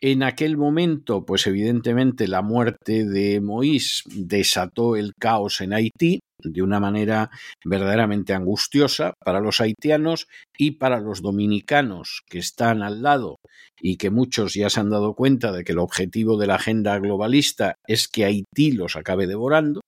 En 0.00 0.22
aquel 0.22 0.56
momento, 0.56 1.24
pues 1.24 1.46
evidentemente 1.48 2.28
la 2.28 2.40
muerte 2.40 3.04
de 3.04 3.40
Moïse 3.40 4.04
desató 4.06 4.94
el 4.94 5.12
caos 5.18 5.60
en 5.60 5.72
Haití 5.72 6.20
de 6.40 6.62
una 6.62 6.78
manera 6.78 7.30
verdaderamente 7.64 8.32
angustiosa 8.32 9.14
para 9.24 9.40
los 9.40 9.60
haitianos 9.60 10.28
y 10.56 10.72
para 10.72 11.00
los 11.00 11.20
dominicanos 11.20 12.22
que 12.28 12.38
están 12.38 12.82
al 12.82 13.02
lado 13.02 13.36
y 13.80 13.96
que 13.96 14.10
muchos 14.10 14.54
ya 14.54 14.70
se 14.70 14.78
han 14.78 14.90
dado 14.90 15.14
cuenta 15.14 15.50
de 15.50 15.64
que 15.64 15.72
el 15.72 15.78
objetivo 15.78 16.36
de 16.36 16.46
la 16.46 16.54
agenda 16.54 16.96
globalista 17.00 17.74
es 17.86 18.06
que 18.06 18.24
Haití 18.24 18.70
los 18.72 18.94
acabe 18.94 19.26
devorando. 19.26 19.80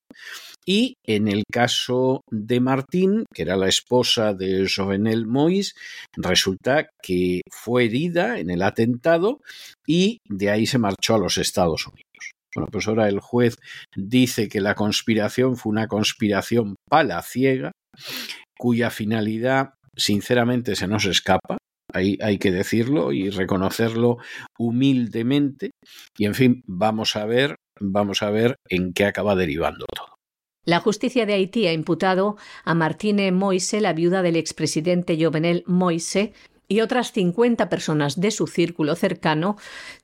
Y 0.66 0.94
en 1.06 1.28
el 1.28 1.44
caso 1.50 2.22
de 2.30 2.60
Martín, 2.60 3.24
que 3.34 3.42
era 3.42 3.56
la 3.56 3.68
esposa 3.68 4.34
de 4.34 4.68
Jovenel 4.68 5.26
Moïse, 5.26 5.74
resulta 6.16 6.88
que 7.02 7.40
fue 7.50 7.86
herida 7.86 8.38
en 8.38 8.50
el 8.50 8.62
atentado 8.62 9.40
y 9.86 10.18
de 10.28 10.50
ahí 10.50 10.66
se 10.66 10.78
marchó 10.78 11.14
a 11.14 11.18
los 11.18 11.38
Estados 11.38 11.86
Unidos. 11.86 12.32
Bueno, 12.54 12.68
pues 12.70 12.88
ahora 12.88 13.08
el 13.08 13.20
juez 13.20 13.56
dice 13.96 14.48
que 14.48 14.60
la 14.60 14.74
conspiración 14.74 15.56
fue 15.56 15.70
una 15.70 15.86
conspiración 15.86 16.74
palaciega, 16.88 17.72
cuya 18.58 18.90
finalidad, 18.90 19.74
sinceramente, 19.96 20.74
se 20.74 20.88
nos 20.88 21.04
escapa. 21.04 21.58
Hay, 21.92 22.18
hay, 22.22 22.38
que 22.38 22.52
decirlo 22.52 23.12
y 23.12 23.30
reconocerlo 23.30 24.18
humildemente. 24.58 25.70
Y 26.16 26.26
en 26.26 26.34
fin, 26.34 26.62
vamos 26.66 27.16
a 27.16 27.24
ver, 27.26 27.56
vamos 27.80 28.22
a 28.22 28.30
ver 28.30 28.56
en 28.68 28.92
qué 28.92 29.06
acaba 29.06 29.34
derivando 29.34 29.86
todo. 29.92 30.19
La 30.64 30.80
justicia 30.80 31.24
de 31.26 31.32
Haití 31.32 31.66
ha 31.66 31.72
imputado 31.72 32.36
a 32.64 32.74
Martine 32.74 33.32
Moise, 33.32 33.80
la 33.80 33.92
viuda 33.92 34.22
del 34.22 34.36
expresidente 34.36 35.16
Jovenel 35.18 35.64
Moise, 35.66 36.32
y 36.68 36.82
otras 36.82 37.12
50 37.12 37.68
personas 37.68 38.20
de 38.20 38.30
su 38.30 38.46
círculo 38.46 38.94
cercano 38.94 39.56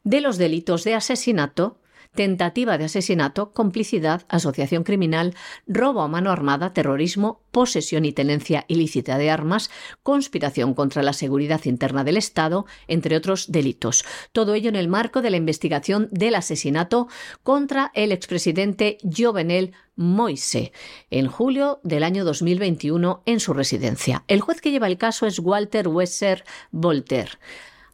de 0.02 0.20
los 0.20 0.36
delitos 0.36 0.82
de 0.82 0.94
asesinato, 0.94 1.78
tentativa 2.16 2.78
de 2.78 2.86
asesinato, 2.86 3.52
complicidad, 3.52 4.26
asociación 4.28 4.82
criminal, 4.82 5.34
robo 5.68 6.02
a 6.02 6.08
mano 6.08 6.32
armada, 6.32 6.72
terrorismo, 6.72 7.42
posesión 7.52 8.04
y 8.04 8.12
tenencia 8.12 8.64
ilícita 8.66 9.16
de 9.18 9.30
armas, 9.30 9.70
conspiración 10.02 10.74
contra 10.74 11.04
la 11.04 11.12
seguridad 11.12 11.64
interna 11.64 12.02
del 12.02 12.16
Estado, 12.16 12.66
entre 12.88 13.16
otros 13.16 13.52
delitos. 13.52 14.04
Todo 14.32 14.54
ello 14.54 14.68
en 14.68 14.76
el 14.76 14.88
marco 14.88 15.22
de 15.22 15.30
la 15.30 15.36
investigación 15.36 16.08
del 16.10 16.34
asesinato 16.34 17.06
contra 17.44 17.92
el 17.94 18.10
expresidente 18.10 18.98
Jovenel 19.16 19.72
Moise 19.94 20.72
en 21.10 21.26
julio 21.26 21.80
del 21.82 22.02
año 22.02 22.24
2021 22.24 23.22
en 23.24 23.40
su 23.40 23.54
residencia. 23.54 24.24
El 24.28 24.40
juez 24.40 24.60
que 24.60 24.70
lleva 24.70 24.88
el 24.88 24.98
caso 24.98 25.26
es 25.26 25.38
Walter 25.38 25.88
Wesser 25.88 26.44
Voltaire 26.70 27.38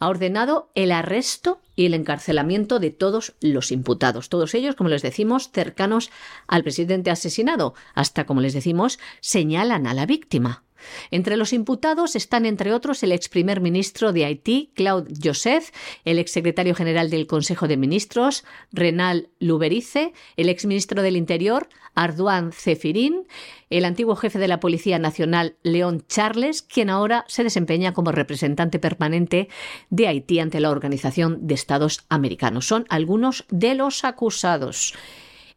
ha 0.03 0.09
ordenado 0.09 0.69
el 0.75 0.91
arresto 0.91 1.61
y 1.77 1.87
el 1.87 1.95
encarcelamiento 1.95 2.81
de 2.81 2.91
todos 2.91 3.35
los 3.41 3.71
imputados, 3.71 4.29
todos 4.29 4.53
ellos, 4.53 4.75
como 4.75 4.91
les 4.91 5.01
decimos, 5.01 5.53
cercanos 5.53 6.11
al 6.49 6.65
presidente 6.65 7.12
asesinado, 7.12 7.75
hasta, 7.95 8.27
como 8.27 8.41
les 8.41 8.53
decimos, 8.53 8.99
señalan 9.21 9.87
a 9.87 9.95
la 9.95 10.05
víctima. 10.05 10.62
Entre 11.11 11.37
los 11.37 11.53
imputados 11.53 12.16
están, 12.16 12.47
entre 12.47 12.73
otros, 12.73 13.03
el 13.03 13.12
ex 13.12 13.29
primer 13.29 13.61
ministro 13.61 14.12
de 14.12 14.25
Haití, 14.25 14.71
Claude 14.75 15.12
Joseph, 15.23 15.71
el 16.05 16.18
ex 16.18 16.31
secretario 16.31 16.75
general 16.75 17.11
del 17.11 17.27
Consejo 17.27 17.68
de 17.68 17.77
Ministros, 17.77 18.45
Renal 18.73 19.29
Luberice, 19.38 20.12
el 20.37 20.49
ex 20.49 20.66
ministro 20.66 21.03
del 21.03 21.16
Interior, 21.16 21.68
Arduan 21.95 22.53
Cefirín, 22.53 23.27
el 23.71 23.85
antiguo 23.85 24.16
jefe 24.16 24.38
de 24.38 24.49
la 24.49 24.61
Policía 24.61 24.99
Nacional, 24.99 25.57
León 25.62 26.05
Charles, 26.09 26.62
quien 26.62 26.90
ahora 26.90 27.25
se 27.29 27.45
desempeña 27.45 27.92
como 27.92 28.12
representante 28.12 28.79
permanente 28.79 29.49
de 29.90 30.09
Haití 30.09 30.40
ante 30.40 30.61
la 30.61 30.71
Organización 30.71 31.47
de 31.47 31.55
Estados 31.55 32.05
Americanos. 32.09 32.66
Son 32.66 32.87
algunos 32.88 33.45
de 33.51 33.75
los 33.75 34.05
acusados. 34.05 34.95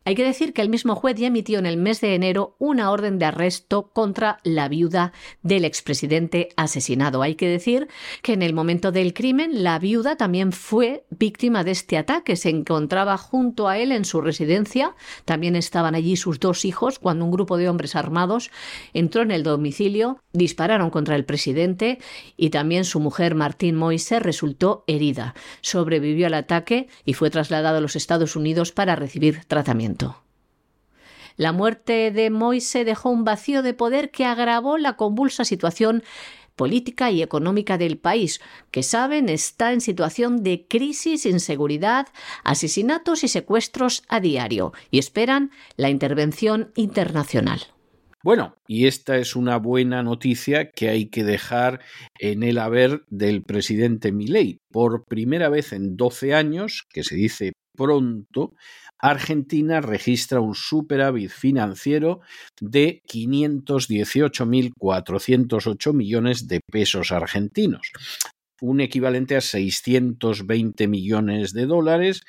Hay 0.07 0.13
que 0.13 0.23
decir 0.23 0.53
que 0.53 0.61
el 0.61 0.69
mismo 0.69 0.93
juez 0.93 1.15
ya 1.15 1.25
emitió 1.25 1.57
en 1.57 1.65
el 1.65 1.77
mes 1.77 1.99
de 1.99 2.13
enero 2.13 2.55
una 2.59 2.91
orden 2.91 3.17
de 3.17 3.25
arresto 3.25 3.89
contra 3.91 4.37
la 4.43 4.69
viuda 4.69 5.13
del 5.41 5.65
expresidente 5.65 6.49
asesinado. 6.57 7.23
Hay 7.23 7.33
que 7.33 7.49
decir 7.49 7.87
que 8.21 8.33
en 8.33 8.43
el 8.43 8.53
momento 8.53 8.91
del 8.91 9.15
crimen 9.15 9.63
la 9.63 9.79
viuda 9.79 10.15
también 10.15 10.51
fue 10.51 11.05
víctima 11.09 11.63
de 11.63 11.71
este 11.71 11.97
ataque. 11.97 12.35
Se 12.35 12.49
encontraba 12.49 13.17
junto 13.17 13.67
a 13.67 13.79
él 13.79 13.91
en 13.91 14.05
su 14.05 14.21
residencia. 14.21 14.93
También 15.25 15.55
estaban 15.55 15.95
allí 15.95 16.17
sus 16.17 16.39
dos 16.39 16.65
hijos 16.65 16.99
cuando 16.99 17.25
un 17.25 17.31
grupo 17.31 17.57
de 17.57 17.67
hombres 17.67 17.95
armados 17.95 18.51
entró 18.93 19.23
en 19.23 19.31
el 19.31 19.41
domicilio, 19.41 20.21
dispararon 20.33 20.91
contra 20.91 21.15
el 21.15 21.25
presidente 21.25 21.97
y 22.37 22.51
también 22.51 22.85
su 22.85 22.99
mujer 22.99 23.33
Martín 23.33 23.75
Moise 23.75 24.19
resultó 24.19 24.83
herida. 24.85 25.33
Sobrevivió 25.61 26.27
al 26.27 26.35
ataque 26.35 26.89
y 27.05 27.13
fue 27.13 27.31
trasladado 27.31 27.79
a 27.79 27.81
los 27.81 27.95
Estados 27.95 28.35
Unidos 28.35 28.71
para 28.71 28.95
recibir 28.95 29.45
tratamiento. 29.47 29.94
La 31.37 31.51
muerte 31.51 32.11
de 32.11 32.29
Moise 32.29 32.85
dejó 32.85 33.09
un 33.09 33.25
vacío 33.25 33.61
de 33.61 33.73
poder 33.73 34.09
que 34.09 34.25
agravó 34.25 34.77
la 34.77 34.95
convulsa 34.95 35.43
situación 35.43 36.03
política 36.55 37.11
y 37.11 37.21
económica 37.21 37.77
del 37.77 37.97
país, 37.97 38.39
que 38.71 38.83
saben 38.83 39.29
está 39.29 39.73
en 39.73 39.81
situación 39.81 40.43
de 40.43 40.65
crisis, 40.67 41.25
inseguridad, 41.25 42.07
asesinatos 42.43 43.23
y 43.23 43.27
secuestros 43.27 44.03
a 44.07 44.19
diario, 44.19 44.73
y 44.89 44.99
esperan 44.99 45.51
la 45.75 45.89
intervención 45.89 46.71
internacional. 46.75 47.61
Bueno, 48.23 48.55
y 48.67 48.87
esta 48.87 49.17
es 49.17 49.35
una 49.35 49.57
buena 49.57 50.01
noticia 50.01 50.71
que 50.71 50.89
hay 50.89 51.09
que 51.09 51.23
dejar 51.23 51.81
en 52.17 52.41
el 52.41 52.57
haber 52.57 53.03
del 53.09 53.43
presidente 53.43 54.11
Milei. 54.11 54.57
Por 54.71 55.05
primera 55.05 55.49
vez 55.49 55.73
en 55.73 55.95
12 55.95 56.33
años, 56.33 56.87
que 56.89 57.03
se 57.03 57.15
dice 57.15 57.53
pronto, 57.75 58.53
Argentina 59.09 59.81
registra 59.81 60.39
un 60.39 60.55
superávit 60.55 61.29
financiero 61.29 62.21
de 62.59 63.03
518.408 63.07 65.93
millones 65.93 66.47
de 66.47 66.61
pesos 66.71 67.11
argentinos 67.11 67.91
un 68.61 68.79
equivalente 68.79 69.35
a 69.35 69.41
620 69.41 70.87
millones 70.87 71.53
de 71.53 71.65
dólares. 71.65 72.23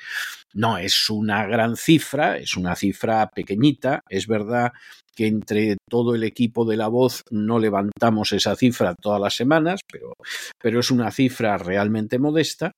No 0.53 0.77
es 0.77 1.09
una 1.09 1.45
gran 1.47 1.77
cifra, 1.77 2.37
es 2.37 2.57
una 2.57 2.75
cifra 2.75 3.29
pequeñita. 3.29 4.03
Es 4.09 4.27
verdad 4.27 4.73
que 5.15 5.27
entre 5.27 5.77
todo 5.89 6.13
el 6.13 6.23
equipo 6.23 6.65
de 6.65 6.77
la 6.77 6.89
voz 6.89 7.23
no 7.31 7.59
levantamos 7.59 8.33
esa 8.33 8.55
cifra 8.55 8.93
todas 8.93 9.19
las 9.19 9.35
semanas, 9.35 9.81
pero, 9.91 10.13
pero 10.61 10.79
es 10.79 10.91
una 10.91 11.11
cifra 11.11 11.57
realmente 11.57 12.19
modesta. 12.19 12.71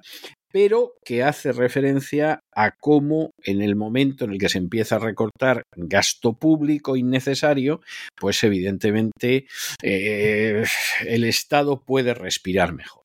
Pero 0.51 0.93
que 1.03 1.23
hace 1.23 1.51
referencia 1.51 2.43
a 2.53 2.71
cómo 2.71 3.31
en 3.43 3.61
el 3.61 3.75
momento 3.75 4.25
en 4.25 4.31
el 4.31 4.39
que 4.39 4.49
se 4.49 4.57
empieza 4.57 4.95
a 4.95 4.99
recortar 4.99 5.63
gasto 5.75 6.33
público 6.33 6.95
innecesario, 6.95 7.81
pues 8.19 8.43
evidentemente 8.43 9.45
eh, 9.83 10.63
el 11.05 11.23
Estado 11.23 11.83
puede 11.83 12.13
respirar 12.13 12.73
mejor. 12.73 12.99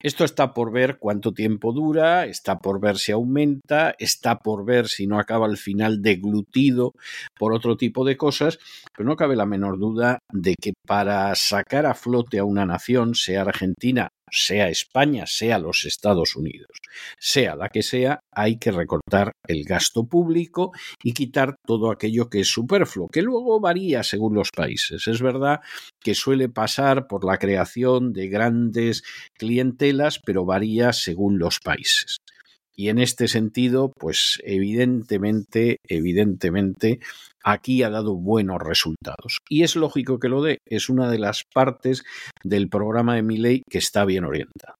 Esto 0.00 0.24
está 0.24 0.54
por 0.54 0.72
ver 0.72 0.98
cuánto 0.98 1.32
tiempo 1.32 1.72
dura, 1.72 2.26
está 2.26 2.58
por 2.58 2.80
ver 2.80 2.98
si 2.98 3.12
aumenta, 3.12 3.94
está 3.98 4.38
por 4.38 4.64
ver 4.64 4.86
si 4.86 5.06
no 5.06 5.18
acaba 5.18 5.46
al 5.46 5.56
final 5.56 6.00
deglutido 6.00 6.92
por 7.36 7.52
otro 7.52 7.76
tipo 7.76 8.04
de 8.04 8.16
cosas, 8.16 8.58
pero 8.96 9.08
no 9.08 9.16
cabe 9.16 9.34
la 9.34 9.46
menor 9.46 9.78
duda 9.78 10.20
de 10.32 10.54
que 10.54 10.74
para 10.86 11.34
sacar 11.34 11.86
a 11.86 11.94
flote 11.94 12.38
a 12.38 12.44
una 12.44 12.64
nación, 12.64 13.14
sea 13.16 13.42
Argentina 13.42 14.08
sea 14.30 14.68
España, 14.68 15.24
sea 15.26 15.58
los 15.58 15.84
Estados 15.84 16.36
Unidos, 16.36 16.70
sea 17.18 17.56
la 17.56 17.68
que 17.68 17.82
sea, 17.82 18.20
hay 18.32 18.58
que 18.58 18.72
recortar 18.72 19.32
el 19.46 19.64
gasto 19.64 20.06
público 20.06 20.72
y 21.02 21.12
quitar 21.12 21.56
todo 21.66 21.90
aquello 21.90 22.28
que 22.28 22.40
es 22.40 22.48
superfluo, 22.48 23.08
que 23.08 23.22
luego 23.22 23.60
varía 23.60 24.02
según 24.02 24.34
los 24.34 24.50
países. 24.50 25.06
Es 25.06 25.22
verdad 25.22 25.60
que 26.00 26.14
suele 26.14 26.48
pasar 26.48 27.06
por 27.06 27.24
la 27.24 27.38
creación 27.38 28.12
de 28.12 28.28
grandes 28.28 29.02
clientelas, 29.34 30.20
pero 30.24 30.44
varía 30.44 30.92
según 30.92 31.38
los 31.38 31.60
países. 31.60 32.18
Y 32.78 32.88
en 32.90 32.98
este 33.00 33.26
sentido, 33.26 33.90
pues 33.98 34.38
evidentemente, 34.44 35.78
evidentemente, 35.82 37.00
aquí 37.42 37.82
ha 37.82 37.90
dado 37.90 38.14
buenos 38.14 38.62
resultados. 38.62 39.38
Y 39.48 39.64
es 39.64 39.74
lógico 39.74 40.20
que 40.20 40.28
lo 40.28 40.42
dé, 40.42 40.58
es 40.64 40.88
una 40.88 41.10
de 41.10 41.18
las 41.18 41.42
partes 41.52 42.04
del 42.44 42.68
programa 42.68 43.16
de 43.16 43.22
mi 43.22 43.64
que 43.68 43.78
está 43.78 44.04
bien 44.04 44.24
orientada. 44.24 44.76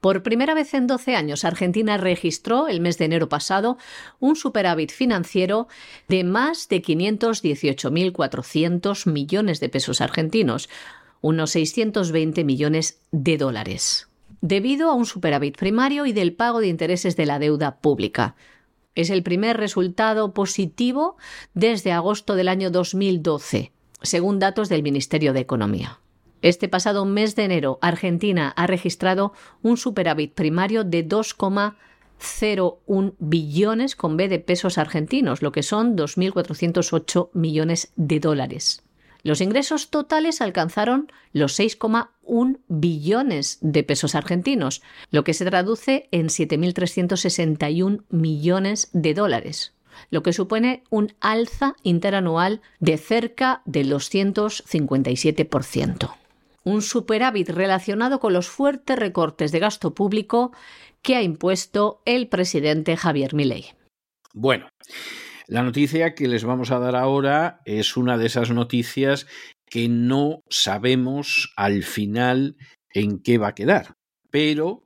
Por 0.00 0.22
primera 0.22 0.54
vez 0.54 0.74
en 0.74 0.86
12 0.86 1.16
años, 1.16 1.44
Argentina 1.44 1.96
registró 1.96 2.68
el 2.68 2.80
mes 2.80 2.98
de 2.98 3.06
enero 3.06 3.28
pasado 3.28 3.78
un 4.20 4.36
superávit 4.36 4.92
financiero 4.92 5.66
de 6.06 6.22
más 6.22 6.68
de 6.68 6.80
518.400 6.80 9.10
millones 9.10 9.58
de 9.58 9.68
pesos 9.68 10.00
argentinos, 10.00 10.68
unos 11.20 11.50
620 11.50 12.44
millones 12.44 13.00
de 13.10 13.38
dólares 13.38 14.06
debido 14.40 14.90
a 14.90 14.94
un 14.94 15.06
superávit 15.06 15.56
primario 15.56 16.06
y 16.06 16.12
del 16.12 16.34
pago 16.34 16.60
de 16.60 16.68
intereses 16.68 17.16
de 17.16 17.26
la 17.26 17.38
deuda 17.38 17.80
pública. 17.80 18.34
Es 18.94 19.10
el 19.10 19.22
primer 19.22 19.56
resultado 19.56 20.34
positivo 20.34 21.16
desde 21.54 21.92
agosto 21.92 22.34
del 22.34 22.48
año 22.48 22.70
2012, 22.70 23.72
según 24.02 24.38
datos 24.38 24.68
del 24.68 24.82
Ministerio 24.82 25.32
de 25.32 25.40
Economía. 25.40 26.00
Este 26.42 26.68
pasado 26.68 27.04
mes 27.04 27.36
de 27.36 27.44
enero, 27.44 27.78
Argentina 27.82 28.52
ha 28.56 28.66
registrado 28.66 29.34
un 29.62 29.76
superávit 29.76 30.34
primario 30.34 30.84
de 30.84 31.06
2,01 31.06 33.14
billones 33.18 33.94
con 33.94 34.16
B 34.16 34.28
de 34.28 34.38
pesos 34.38 34.78
argentinos, 34.78 35.42
lo 35.42 35.52
que 35.52 35.62
son 35.62 35.96
2.408 35.96 37.28
millones 37.34 37.92
de 37.96 38.20
dólares. 38.20 38.82
Los 39.22 39.40
ingresos 39.40 39.90
totales 39.90 40.40
alcanzaron 40.40 41.12
los 41.32 41.58
6,1 41.58 42.60
billones 42.68 43.58
de 43.60 43.82
pesos 43.82 44.14
argentinos, 44.14 44.82
lo 45.10 45.24
que 45.24 45.34
se 45.34 45.44
traduce 45.44 46.08
en 46.10 46.28
7.361 46.28 48.04
millones 48.08 48.88
de 48.92 49.12
dólares, 49.14 49.74
lo 50.10 50.22
que 50.22 50.32
supone 50.32 50.84
un 50.90 51.12
alza 51.20 51.74
interanual 51.82 52.60
de 52.78 52.98
cerca 52.98 53.62
del 53.64 53.92
257%. 53.92 56.14
Un 56.62 56.82
superávit 56.82 57.48
relacionado 57.50 58.20
con 58.20 58.32
los 58.32 58.48
fuertes 58.48 58.96
recortes 58.98 59.50
de 59.52 59.60
gasto 59.60 59.94
público 59.94 60.52
que 61.02 61.16
ha 61.16 61.22
impuesto 61.22 62.02
el 62.04 62.28
presidente 62.28 62.96
Javier 62.96 63.34
Milei. 63.34 63.74
Bueno, 64.32 64.68
la 65.50 65.64
noticia 65.64 66.14
que 66.14 66.28
les 66.28 66.44
vamos 66.44 66.70
a 66.70 66.78
dar 66.78 66.94
ahora 66.94 67.60
es 67.64 67.96
una 67.96 68.16
de 68.16 68.26
esas 68.26 68.52
noticias 68.52 69.26
que 69.66 69.88
no 69.88 70.44
sabemos 70.48 71.52
al 71.56 71.82
final 71.82 72.56
en 72.94 73.20
qué 73.20 73.36
va 73.36 73.48
a 73.48 73.54
quedar, 73.56 73.96
pero 74.30 74.84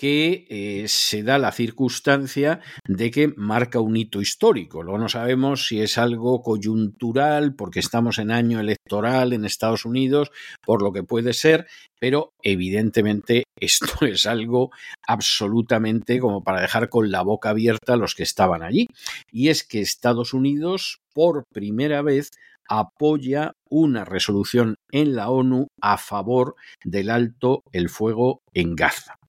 que 0.00 0.46
eh, 0.48 0.88
se 0.88 1.22
da 1.22 1.36
la 1.36 1.52
circunstancia 1.52 2.60
de 2.88 3.10
que 3.10 3.34
marca 3.36 3.80
un 3.80 3.98
hito 3.98 4.22
histórico. 4.22 4.82
Luego 4.82 4.98
no 4.98 5.10
sabemos 5.10 5.66
si 5.66 5.82
es 5.82 5.98
algo 5.98 6.40
coyuntural, 6.40 7.54
porque 7.54 7.80
estamos 7.80 8.18
en 8.18 8.30
año 8.30 8.60
electoral 8.60 9.34
en 9.34 9.44
Estados 9.44 9.84
Unidos, 9.84 10.30
por 10.64 10.80
lo 10.80 10.94
que 10.94 11.02
puede 11.02 11.34
ser, 11.34 11.66
pero 11.98 12.32
evidentemente 12.42 13.44
esto 13.60 13.86
es 14.06 14.24
algo 14.24 14.70
absolutamente 15.06 16.18
como 16.18 16.42
para 16.42 16.62
dejar 16.62 16.88
con 16.88 17.10
la 17.10 17.20
boca 17.20 17.50
abierta 17.50 17.92
a 17.92 17.98
los 17.98 18.14
que 18.14 18.22
estaban 18.22 18.62
allí. 18.62 18.86
Y 19.30 19.50
es 19.50 19.64
que 19.64 19.82
Estados 19.82 20.32
Unidos, 20.32 21.02
por 21.12 21.44
primera 21.52 22.00
vez, 22.00 22.30
apoya 22.70 23.52
una 23.68 24.06
resolución 24.06 24.76
en 24.92 25.14
la 25.14 25.28
ONU 25.28 25.66
a 25.82 25.98
favor 25.98 26.54
del 26.84 27.10
alto 27.10 27.64
el 27.72 27.90
fuego 27.90 28.40
en 28.54 28.76
Gaza. 28.76 29.19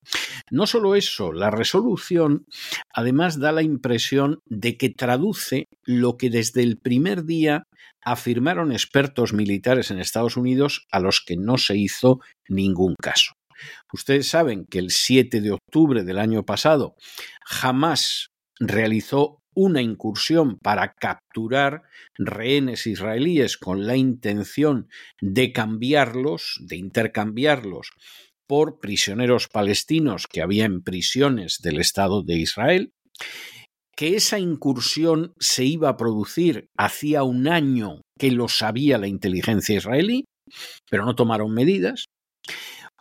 No 0.52 0.68
solo 0.68 0.96
eso, 0.96 1.32
la 1.32 1.50
resolución 1.50 2.46
además 2.94 3.40
da 3.40 3.54
la 3.54 3.62
impresión 3.62 4.42
de 4.46 4.76
que 4.76 4.90
traduce 4.90 5.70
lo 5.86 6.18
que 6.18 6.30
desde 6.30 6.62
el 6.62 6.78
primer 6.78 7.24
día 7.24 7.64
afirmaron 8.04 8.74
expertos 8.74 9.32
militares 9.32 9.92
en 9.92 10.00
Estados 10.00 10.36
Unidos 10.36 10.88
a 10.92 11.00
los 11.00 11.22
que 11.22 11.38
no 11.38 11.58
se 11.58 11.78
hizo 11.78 12.20
ningún 12.50 12.96
caso. 13.02 13.32
Ustedes 13.94 14.28
saben 14.28 14.66
que 14.66 14.80
el 14.80 14.90
7 14.90 15.40
de 15.40 15.52
octubre 15.52 16.04
del 16.04 16.20
año 16.20 16.44
pasado 16.44 16.96
jamás 17.46 18.32
realizó 18.60 19.38
una 19.54 19.82
incursión 19.82 20.58
para 20.60 20.96
capturar 20.96 21.84
rehenes 22.18 22.88
israelíes 22.88 23.58
con 23.58 23.88
la 23.88 23.96
intención 23.96 24.90
de 25.22 25.54
cambiarlos, 25.54 26.60
de 26.62 26.76
intercambiarlos 26.76 27.92
por 28.52 28.82
prisioneros 28.82 29.48
palestinos 29.48 30.28
que 30.28 30.42
había 30.42 30.66
en 30.66 30.84
prisiones 30.84 31.60
del 31.64 31.80
Estado 31.80 32.22
de 32.22 32.36
Israel, 32.36 32.92
que 33.96 34.18
esa 34.18 34.40
incursión 34.40 35.32
se 35.40 35.64
iba 35.64 35.88
a 35.88 35.96
producir 35.96 36.68
hacía 36.78 37.24
un 37.24 37.48
año 37.48 38.02
que 38.20 38.30
lo 38.30 38.50
sabía 38.50 38.98
la 38.98 39.08
inteligencia 39.08 39.78
israelí, 39.78 40.26
pero 40.90 41.06
no 41.06 41.16
tomaron 41.16 41.54
medidas. 41.54 42.08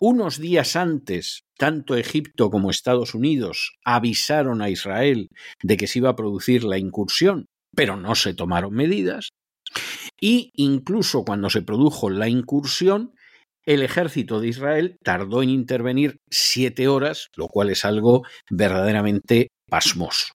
Unos 0.00 0.38
días 0.38 0.76
antes, 0.76 1.40
tanto 1.58 1.96
Egipto 1.96 2.48
como 2.48 2.70
Estados 2.70 3.16
Unidos 3.16 3.72
avisaron 3.84 4.62
a 4.62 4.70
Israel 4.70 5.30
de 5.64 5.76
que 5.76 5.88
se 5.88 5.98
iba 5.98 6.10
a 6.10 6.16
producir 6.16 6.62
la 6.62 6.78
incursión, 6.78 7.46
pero 7.74 7.96
no 7.96 8.14
se 8.14 8.34
tomaron 8.34 8.72
medidas. 8.72 9.30
Y 10.20 10.52
incluso 10.54 11.24
cuando 11.24 11.50
se 11.50 11.62
produjo 11.62 12.08
la 12.08 12.28
incursión, 12.28 13.14
el 13.70 13.82
ejército 13.82 14.40
de 14.40 14.48
Israel 14.48 14.96
tardó 15.04 15.44
en 15.44 15.50
intervenir 15.50 16.16
siete 16.28 16.88
horas, 16.88 17.28
lo 17.36 17.46
cual 17.46 17.70
es 17.70 17.84
algo 17.84 18.24
verdaderamente 18.50 19.52
pasmoso. 19.68 20.32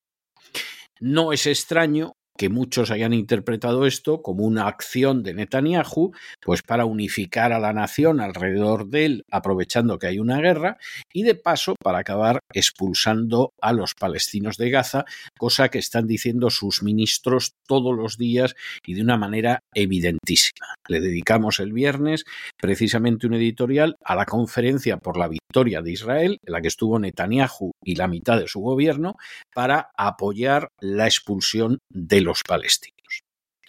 No 1.02 1.34
es 1.34 1.46
extraño 1.46 2.14
que 2.38 2.50
muchos 2.50 2.92
hayan 2.92 3.14
interpretado 3.14 3.86
esto 3.86 4.22
como 4.22 4.44
una 4.44 4.68
acción 4.68 5.24
de 5.24 5.34
Netanyahu, 5.34 6.12
pues 6.42 6.62
para 6.62 6.86
unificar 6.86 7.54
a 7.54 7.60
la 7.60 7.74
nación 7.74 8.20
alrededor 8.20 8.90
de 8.90 9.06
él, 9.06 9.26
aprovechando 9.32 9.98
que 10.00 10.08
hay 10.08 10.20
una 10.20 10.40
guerra, 10.40 10.78
y 11.14 11.24
de 11.24 11.36
paso 11.36 11.76
para 11.82 12.00
acabar 12.00 12.40
expulsando 12.54 13.54
a 13.62 13.74
los 13.74 13.96
palestinos 13.96 14.58
de 14.58 14.70
Gaza, 14.70 15.06
cosa 15.38 15.70
que 15.70 15.80
están 15.80 16.08
diciendo 16.08 16.50
sus 16.50 16.84
ministros 16.84 17.54
todos 17.68 17.96
los 17.96 18.18
días 18.18 18.56
y 18.86 18.96
de 18.96 19.02
una 19.02 19.18
manera 19.18 19.64
evidentísima. 19.74 20.76
Le 20.88 21.00
dedicamos 21.00 21.60
el 21.60 21.74
viernes 21.74 22.26
precisamente 22.58 23.28
un 23.28 23.34
editorial 23.36 23.96
a 24.04 24.16
la 24.16 24.26
conferencia 24.26 24.98
por 24.98 25.18
la 25.18 25.28
victoria 25.28 25.82
de 25.82 25.92
Israel, 25.92 26.40
en 26.44 26.54
la 26.54 26.62
que 26.62 26.68
estuvo 26.68 27.00
Netanyahu 27.00 27.72
y 27.84 27.96
la 27.96 28.08
mitad 28.08 28.40
de 28.40 28.48
su 28.48 28.60
gobierno, 28.60 29.16
para 29.54 29.92
apoyar 29.98 30.70
la 30.80 31.06
expulsión 31.06 31.80
de 31.90 32.25
los 32.26 32.44
palestinos. 32.44 33.24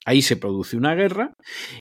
Ahí 0.04 0.22
se 0.22 0.36
produce 0.36 0.76
una 0.76 0.94
guerra 0.94 1.34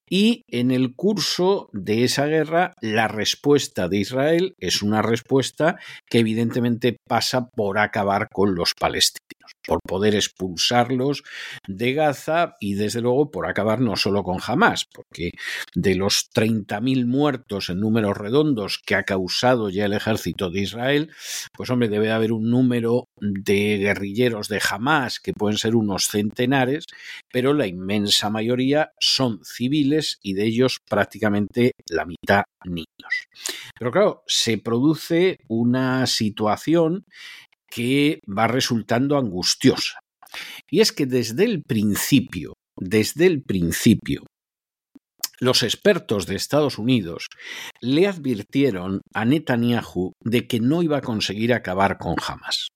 y 0.09 0.43
en 0.47 0.71
el 0.71 0.95
curso 0.95 1.69
de 1.73 2.03
esa 2.03 2.25
guerra 2.25 2.73
la 2.81 3.07
respuesta 3.07 3.87
de 3.87 3.97
Israel 3.97 4.55
es 4.59 4.81
una 4.81 5.01
respuesta 5.01 5.77
que 6.09 6.19
evidentemente 6.19 6.97
pasa 7.07 7.49
por 7.49 7.79
acabar 7.79 8.27
con 8.31 8.55
los 8.55 8.73
palestinos 8.73 9.25
por 9.65 9.79
poder 9.81 10.15
expulsarlos 10.15 11.23
de 11.67 11.93
Gaza 11.93 12.55
y 12.59 12.75
desde 12.75 13.01
luego 13.01 13.31
por 13.31 13.47
acabar 13.47 13.81
no 13.81 13.95
solo 13.95 14.23
con 14.23 14.39
Hamas, 14.45 14.85
porque 14.85 15.31
de 15.73 15.95
los 15.95 16.29
30.000 16.33 17.05
muertos 17.05 17.69
en 17.69 17.79
números 17.79 18.17
redondos 18.17 18.79
que 18.85 18.95
ha 18.95 19.03
causado 19.03 19.69
ya 19.69 19.85
el 19.85 19.93
ejército 19.93 20.49
de 20.49 20.61
Israel, 20.61 21.11
pues 21.53 21.69
hombre, 21.69 21.89
debe 21.89 22.11
haber 22.11 22.31
un 22.31 22.49
número 22.49 23.07
de 23.19 23.77
guerrilleros 23.77 24.47
de 24.47 24.61
Hamas 24.69 25.19
que 25.19 25.33
pueden 25.33 25.57
ser 25.57 25.75
unos 25.75 26.07
centenares, 26.07 26.85
pero 27.31 27.53
la 27.53 27.67
inmensa 27.67 28.29
mayoría 28.29 28.91
son 28.99 29.39
civiles 29.55 30.19
y 30.21 30.33
de 30.33 30.45
ellos 30.45 30.79
prácticamente 30.87 31.71
la 31.89 32.05
mitad 32.05 32.43
niños. 32.65 33.27
Pero 33.77 33.91
claro, 33.91 34.23
se 34.27 34.57
produce 34.57 35.37
una 35.47 36.05
situación 36.07 37.05
que 37.67 38.19
va 38.25 38.47
resultando 38.47 39.17
angustiosa. 39.17 39.99
Y 40.69 40.81
es 40.81 40.91
que 40.91 41.05
desde 41.05 41.45
el 41.45 41.63
principio, 41.63 42.53
desde 42.77 43.25
el 43.25 43.43
principio, 43.43 44.23
los 45.39 45.63
expertos 45.63 46.25
de 46.25 46.35
Estados 46.35 46.77
Unidos 46.77 47.27
le 47.81 48.07
advirtieron 48.07 49.01
a 49.13 49.25
Netanyahu 49.25 50.13
de 50.23 50.47
que 50.47 50.59
no 50.59 50.81
iba 50.81 50.97
a 50.97 51.01
conseguir 51.01 51.53
acabar 51.53 51.97
con 51.97 52.15
Hamas 52.25 52.69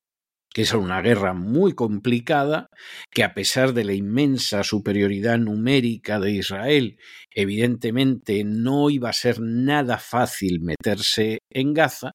que 0.52 0.62
es 0.62 0.72
una 0.72 1.00
guerra 1.00 1.32
muy 1.32 1.74
complicada, 1.74 2.68
que 3.10 3.22
a 3.22 3.34
pesar 3.34 3.72
de 3.72 3.84
la 3.84 3.94
inmensa 3.94 4.64
superioridad 4.64 5.38
numérica 5.38 6.18
de 6.18 6.32
Israel, 6.32 6.98
evidentemente 7.30 8.42
no 8.44 8.90
iba 8.90 9.10
a 9.10 9.14
ser 9.14 9.40
nada 9.40 9.98
fácil 9.98 10.60
meterse 10.60 11.38
en 11.50 11.72
Gaza 11.72 12.12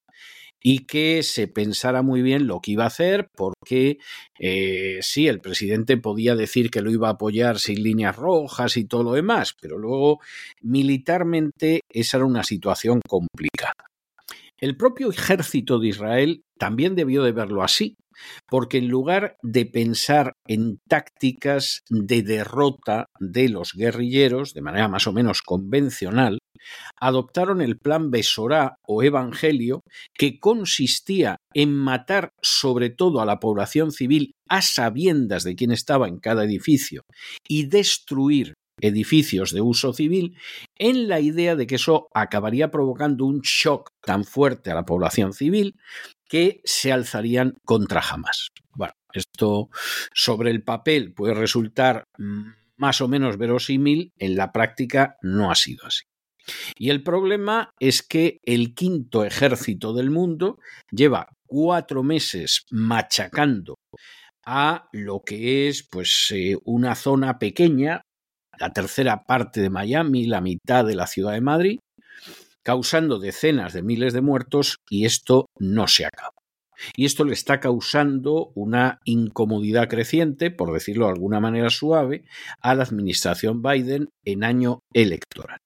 y 0.67 0.87
que 0.87 1.21
se 1.21 1.47
pensara 1.47 2.01
muy 2.01 2.23
bien 2.23 2.47
lo 2.47 2.59
que 2.59 2.71
iba 2.71 2.85
a 2.85 2.87
hacer, 2.87 3.29
porque 3.35 3.99
eh, 4.39 4.97
sí, 5.01 5.27
el 5.27 5.39
presidente 5.39 5.95
podía 5.95 6.35
decir 6.35 6.71
que 6.71 6.81
lo 6.81 6.89
iba 6.89 7.07
a 7.07 7.11
apoyar 7.11 7.59
sin 7.59 7.83
líneas 7.83 8.15
rojas 8.15 8.75
y 8.75 8.85
todo 8.85 9.03
lo 9.03 9.11
demás, 9.13 9.55
pero 9.61 9.77
luego 9.77 10.21
militarmente 10.61 11.81
esa 11.87 12.17
era 12.17 12.25
una 12.25 12.43
situación 12.43 12.99
complicada. 13.07 13.75
El 14.57 14.75
propio 14.75 15.11
ejército 15.11 15.77
de 15.77 15.89
Israel 15.89 16.41
también 16.57 16.95
debió 16.95 17.23
de 17.23 17.31
verlo 17.31 17.61
así, 17.61 17.95
porque 18.47 18.77
en 18.77 18.87
lugar 18.87 19.37
de 19.41 19.65
pensar 19.65 20.33
en 20.47 20.79
tácticas 20.87 21.81
de 21.89 22.23
derrota 22.23 23.07
de 23.19 23.49
los 23.49 23.73
guerrilleros 23.73 24.53
de 24.53 24.61
manera 24.61 24.87
más 24.87 25.07
o 25.07 25.13
menos 25.13 25.41
convencional, 25.41 26.39
adoptaron 26.99 27.61
el 27.61 27.77
plan 27.77 28.11
Besorá 28.11 28.77
o 28.87 29.03
Evangelio, 29.03 29.83
que 30.13 30.39
consistía 30.39 31.37
en 31.53 31.75
matar 31.75 32.31
sobre 32.41 32.89
todo 32.89 33.21
a 33.21 33.25
la 33.25 33.39
población 33.39 33.91
civil 33.91 34.33
a 34.47 34.61
sabiendas 34.61 35.43
de 35.43 35.55
quién 35.55 35.71
estaba 35.71 36.07
en 36.07 36.19
cada 36.19 36.43
edificio 36.43 37.01
y 37.47 37.67
destruir 37.67 38.53
edificios 38.79 39.51
de 39.51 39.61
uso 39.61 39.93
civil 39.93 40.37
en 40.77 41.07
la 41.07 41.19
idea 41.19 41.55
de 41.55 41.67
que 41.67 41.75
eso 41.75 42.07
acabaría 42.13 42.71
provocando 42.71 43.25
un 43.25 43.41
shock 43.41 43.91
tan 44.01 44.23
fuerte 44.25 44.71
a 44.71 44.75
la 44.75 44.85
población 44.85 45.33
civil 45.33 45.75
que 46.27 46.61
se 46.63 46.91
alzarían 46.91 47.55
contra 47.63 48.01
Hamas. 48.01 48.49
Bueno, 48.73 48.93
esto 49.13 49.69
sobre 50.13 50.51
el 50.51 50.63
papel 50.63 51.13
puede 51.13 51.33
resultar 51.33 52.03
más 52.77 53.01
o 53.01 53.07
menos 53.07 53.37
verosímil, 53.37 54.11
en 54.17 54.35
la 54.35 54.51
práctica 54.51 55.17
no 55.21 55.51
ha 55.51 55.55
sido 55.55 55.85
así. 55.85 56.03
Y 56.77 56.89
el 56.89 57.03
problema 57.03 57.71
es 57.79 58.03
que 58.03 58.39
el 58.43 58.75
quinto 58.75 59.23
ejército 59.23 59.93
del 59.93 60.11
mundo 60.11 60.59
lleva 60.91 61.29
cuatro 61.47 62.03
meses 62.03 62.65
machacando 62.69 63.75
a 64.45 64.87
lo 64.91 65.21
que 65.21 65.67
es 65.69 65.87
pues 65.89 66.31
eh, 66.35 66.55
una 66.65 66.93
zona 66.93 67.39
pequeña 67.39 68.01
la 68.59 68.71
tercera 68.71 69.23
parte 69.23 69.61
de 69.61 69.69
Miami, 69.69 70.25
la 70.25 70.41
mitad 70.41 70.85
de 70.85 70.95
la 70.95 71.07
ciudad 71.07 71.33
de 71.33 71.41
Madrid, 71.41 71.79
causando 72.63 73.19
decenas 73.19 73.73
de 73.73 73.83
miles 73.83 74.13
de 74.13 74.21
muertos 74.21 74.77
y 74.89 75.05
esto 75.05 75.45
no 75.59 75.87
se 75.87 76.05
acaba. 76.05 76.31
Y 76.95 77.05
esto 77.05 77.23
le 77.23 77.33
está 77.33 77.59
causando 77.59 78.51
una 78.55 78.99
incomodidad 79.05 79.87
creciente, 79.87 80.51
por 80.51 80.73
decirlo 80.73 81.05
de 81.05 81.13
alguna 81.13 81.39
manera 81.39 81.69
suave, 81.69 82.25
a 82.61 82.75
la 82.75 82.83
administración 82.83 83.61
Biden 83.61 84.09
en 84.25 84.43
año 84.43 84.79
electoral. 84.93 85.59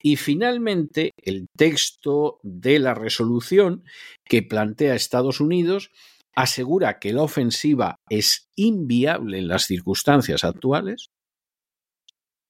Y 0.00 0.16
finalmente, 0.16 1.10
el 1.22 1.46
texto 1.56 2.38
de 2.42 2.78
la 2.78 2.94
resolución 2.94 3.84
que 4.24 4.42
plantea 4.42 4.94
Estados 4.94 5.40
Unidos 5.40 5.90
asegura 6.34 7.00
que 7.00 7.12
la 7.12 7.22
ofensiva 7.22 7.96
es 8.08 8.48
inviable 8.54 9.38
en 9.38 9.48
las 9.48 9.64
circunstancias 9.64 10.44
actuales, 10.44 11.08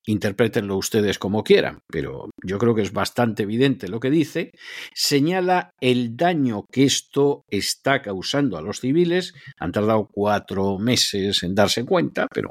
interprétenlo 0.09 0.77
ustedes 0.77 1.19
como 1.19 1.45
quieran, 1.45 1.81
pero 1.87 2.31
yo 2.43 2.59
creo 2.59 2.75
que 2.75 2.83
es 2.83 2.93
bastante 2.93 3.43
evidente 3.43 3.89
lo 3.89 4.01
que 4.01 4.11
dice, 4.11 4.53
señala 4.95 5.71
el 5.81 6.17
daño 6.17 6.65
que 6.73 6.85
esto 6.85 7.45
está 7.51 8.01
causando 8.01 8.57
a 8.57 8.63
los 8.63 8.81
civiles. 8.81 9.35
Han 9.59 9.73
tardado 9.73 10.09
cuatro 10.11 10.79
meses 10.79 11.43
en 11.43 11.55
darse 11.55 11.85
cuenta, 11.85 12.27
pero 12.33 12.51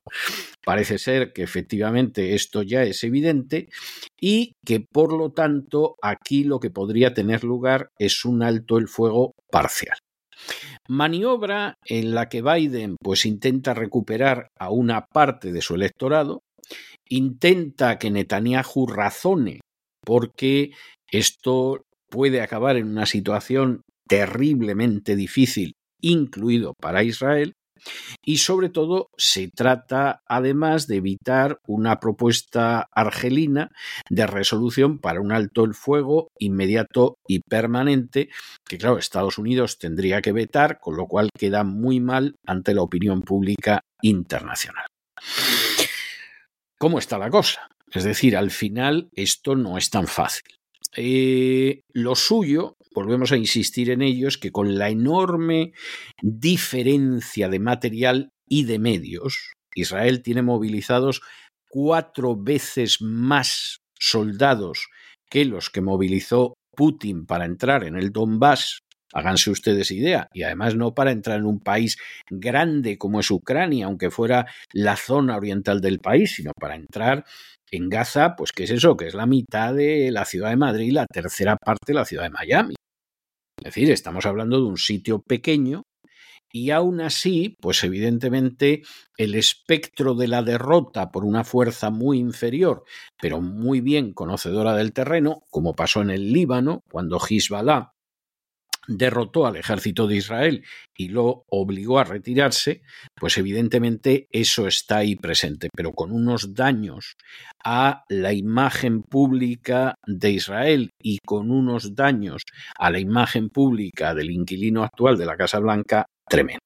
parece 0.64 1.00
ser 1.00 1.34
que 1.34 1.44
efectivamente 1.44 2.36
esto 2.36 2.62
ya 2.62 2.84
es 2.84 3.04
evidente 3.04 3.70
y 4.22 4.54
que 4.64 4.80
por 4.80 5.18
lo 5.18 5.32
tanto 5.32 5.96
aquí 6.02 6.44
lo 6.44 6.60
que 6.60 6.70
podría 6.70 7.14
tener 7.14 7.44
lugar 7.44 7.90
es 7.98 8.24
un 8.24 8.44
alto 8.44 8.78
el 8.78 8.88
fuego 8.88 9.34
parcial. 9.50 9.98
Maniobra 10.88 11.76
en 11.86 12.14
la 12.14 12.30
que 12.30 12.42
Biden 12.42 12.96
pues 13.02 13.26
intenta 13.26 13.74
recuperar 13.74 14.50
a 14.58 14.70
una 14.70 15.06
parte 15.06 15.52
de 15.52 15.62
su 15.62 15.76
electorado, 15.76 16.44
intenta 17.10 17.98
que 17.98 18.12
Netanyahu 18.12 18.88
razone 18.88 19.62
porque 20.06 20.72
esto 21.12 21.84
puede 22.10 22.42
acabar 22.42 22.78
en 22.78 22.88
una 22.88 23.06
situación 23.06 23.82
terriblemente 24.08 25.16
difícil, 25.16 25.74
incluido 26.02 26.74
para 26.80 27.04
Israel, 27.04 27.54
y 28.24 28.38
sobre 28.38 28.70
todo 28.70 29.10
se 29.18 29.50
trata 29.50 30.22
además 30.28 30.88
de 30.88 30.98
evitar 30.98 31.60
una 31.68 32.00
propuesta 32.00 32.88
argelina 32.92 33.70
de 34.10 34.28
resolución 34.28 35.00
para 35.00 35.22
un 35.22 35.32
alto 35.32 35.64
el 35.64 35.74
fuego 35.74 36.30
inmediato 36.40 37.16
y 37.28 37.42
permanente 37.42 38.30
que 38.68 38.78
claro 38.78 38.98
Estados 38.98 39.38
Unidos 39.38 39.78
tendría 39.78 40.22
que 40.22 40.32
vetar, 40.32 40.80
con 40.80 40.98
lo 40.98 41.08
cual 41.08 41.30
queda 41.38 41.64
muy 41.64 42.00
mal 42.00 42.36
ante 42.46 42.74
la 42.74 42.82
opinión 42.82 43.22
pública 43.22 43.82
internacional. 44.02 44.86
¿Cómo 46.78 47.00
está 47.00 47.18
la 47.18 47.30
cosa? 47.30 47.68
Es 47.92 48.04
decir, 48.04 48.38
al 48.38 48.52
final 48.52 49.10
esto 49.14 49.56
no 49.56 49.78
es 49.78 49.90
tan 49.90 50.08
fácil. 50.08 50.44
Eh, 50.96 51.82
lo 51.94 52.16
suyo, 52.16 52.76
volvemos 52.94 53.32
a 53.32 53.38
insistir 53.38 53.90
en 53.90 54.02
ello, 54.02 54.28
es 54.28 54.38
que 54.38 54.52
con 54.52 54.78
la 54.78 54.90
enorme 54.90 55.74
diferencia 56.22 57.50
de 57.50 57.60
material 57.60 58.30
y 58.48 58.64
de 58.66 58.80
medios, 58.80 59.54
Israel 59.76 60.22
tiene 60.22 60.42
movilizados 60.42 61.22
cuatro 61.70 62.36
veces 62.36 63.02
más 63.02 63.80
soldados 64.00 64.88
que 65.30 65.46
los 65.46 65.70
que 65.70 65.82
movilizó 65.82 66.54
Putin 66.76 67.26
para 67.26 67.46
entrar 67.46 67.84
en 67.84 67.96
el 67.96 68.12
Donbass 68.12 68.80
Háganse 69.14 69.52
ustedes 69.52 69.92
idea. 69.92 70.30
Y 70.34 70.44
además 70.44 70.76
no 70.76 70.94
para 70.94 71.12
entrar 71.12 71.40
en 71.40 71.46
un 71.46 71.60
país 71.60 71.98
grande 72.30 72.98
como 72.98 73.20
es 73.20 73.32
Ucrania, 73.32 73.86
aunque 73.86 74.12
fuera 74.12 74.48
la 74.74 74.96
zona 74.96 75.38
oriental 75.38 75.82
del 75.82 76.00
país, 76.00 76.36
sino 76.36 76.52
para 76.60 76.76
entrar 76.76 77.26
en 77.72 77.90
Gaza, 77.90 78.36
pues 78.36 78.52
¿qué 78.52 78.64
es 78.64 78.72
eso? 78.72 78.96
Que 78.96 79.08
es 79.08 79.14
la 79.14 79.26
mitad 79.26 79.74
de 79.74 80.12
la 80.12 80.26
ciudad 80.26 80.50
de 80.50 80.58
Madrid 80.58 80.88
y 80.88 80.92
la 80.92 81.06
tercera 81.06 81.58
parte 81.58 81.92
de 81.92 81.94
la 81.94 82.06
ciudad 82.06 82.24
de 82.24 82.30
Miami. 82.30 82.76
Es 83.60 83.74
decir, 83.74 83.92
estamos 83.92 84.26
hablando 84.26 84.58
de 84.58 84.68
un 84.68 84.78
sitio 84.78 85.22
pequeño 85.22 85.84
y 86.52 86.72
aún 86.72 87.02
así, 87.02 87.58
pues 87.60 87.84
evidentemente 87.84 88.84
el 89.18 89.36
espectro 89.36 90.16
de 90.16 90.28
la 90.28 90.44
derrota 90.44 91.12
por 91.12 91.26
una 91.26 91.44
fuerza 91.44 91.90
muy 91.90 92.20
inferior, 92.20 92.84
pero 93.22 93.42
muy 93.42 93.82
bien 93.82 94.14
conocedora 94.14 94.76
del 94.76 94.94
terreno, 94.94 95.44
como 95.50 95.76
pasó 95.76 96.02
en 96.02 96.12
el 96.12 96.32
Líbano, 96.32 96.82
cuando 96.90 97.20
Hezbollah 97.20 97.92
derrotó 98.88 99.46
al 99.46 99.58
ejército 99.58 100.08
de 100.08 100.16
Israel 100.16 100.64
y 100.96 101.10
lo 101.10 101.44
obligó 101.50 102.00
a 102.00 102.04
retirarse, 102.04 102.82
pues 103.16 103.38
evidentemente 103.38 104.28
eso 104.32 104.68
está 104.68 104.98
ahí 104.98 105.16
presente, 105.16 105.70
pero 105.76 105.92
con 105.92 106.12
unos 106.12 106.54
daños 106.54 107.16
a 107.64 108.04
la 108.10 108.34
imagen 108.34 109.04
pública 109.04 109.96
de 110.06 110.32
Israel 110.32 110.90
y 111.02 111.20
con 111.26 111.52
unos 111.52 111.96
daños 111.96 112.44
a 112.78 112.90
la 112.90 113.00
imagen 113.00 113.50
pública 113.50 114.14
del 114.16 114.32
inquilino 114.32 114.84
actual 114.84 115.18
de 115.18 115.26
la 115.26 115.38
Casa 115.38 115.60
Blanca 115.60 116.06
tremendo. 116.28 116.62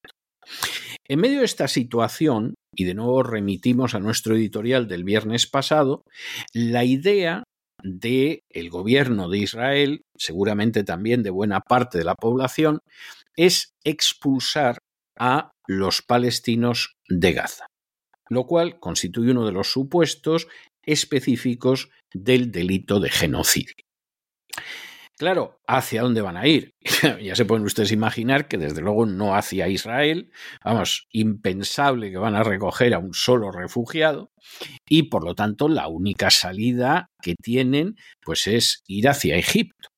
En 1.08 1.20
medio 1.20 1.40
de 1.40 1.46
esta 1.46 1.68
situación, 1.68 2.56
y 2.76 2.86
de 2.86 2.94
nuevo 2.94 3.24
remitimos 3.24 3.96
a 3.96 4.00
nuestro 4.00 4.36
editorial 4.36 4.88
del 4.88 5.04
viernes 5.04 5.48
pasado, 5.48 6.04
la 6.54 6.86
idea 6.86 7.44
de 7.84 8.44
el 8.50 8.70
gobierno 8.70 9.30
de 9.30 9.40
Israel, 9.40 10.06
seguramente 10.16 10.84
también 10.84 11.24
de 11.24 11.30
buena 11.30 11.62
parte 11.62 11.98
de 11.98 12.04
la 12.04 12.16
población, 12.16 12.80
es 13.36 13.74
expulsar 13.84 14.80
a 15.18 15.52
los 15.68 16.02
palestinos 16.02 16.96
de 17.08 17.34
Gaza, 17.34 17.68
lo 18.30 18.46
cual 18.46 18.80
constituye 18.80 19.32
uno 19.32 19.46
de 19.46 19.52
los 19.52 19.72
supuestos 19.72 20.48
específicos 20.84 21.90
del 22.14 22.52
delito 22.52 23.00
de 23.00 23.10
genocidio. 23.10 23.76
Claro, 25.22 25.62
¿hacia 25.68 26.02
dónde 26.02 26.22
van 26.22 26.36
a 26.36 26.48
ir? 26.48 26.74
ya 27.22 27.36
se 27.36 27.46
pueden 27.46 27.64
ustedes 27.64 27.92
imaginar 27.92 28.48
que 28.48 28.58
desde 28.58 28.82
luego 28.82 29.06
no 29.06 29.36
hacia 29.36 29.68
Israel, 29.68 30.32
vamos, 30.66 31.08
impensable 31.12 32.10
que 32.10 32.18
van 32.18 32.34
a 32.34 32.42
recoger 32.42 32.96
a 32.96 32.98
un 32.98 33.14
solo 33.14 33.52
refugiado 33.52 34.32
y 34.90 35.04
por 35.04 35.24
lo 35.24 35.36
tanto 35.36 35.70
la 35.70 35.88
única 35.88 36.32
salida 36.32 37.12
que 37.22 37.36
tienen 37.36 37.98
pues 38.20 38.48
es 38.48 38.82
ir 38.88 39.10
hacia 39.10 39.36
Egipto. 39.36 39.90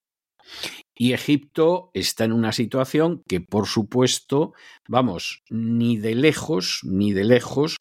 Y 1.04 1.12
Egipto 1.12 1.92
está 1.94 2.24
en 2.24 2.32
una 2.32 2.54
situación 2.54 3.24
que, 3.28 3.42
por 3.42 3.68
supuesto, 3.68 4.54
vamos, 4.88 5.44
ni 5.50 5.98
de 5.98 6.16
lejos, 6.16 6.80
ni 6.84 7.12
de 7.12 7.26
lejos 7.26 7.76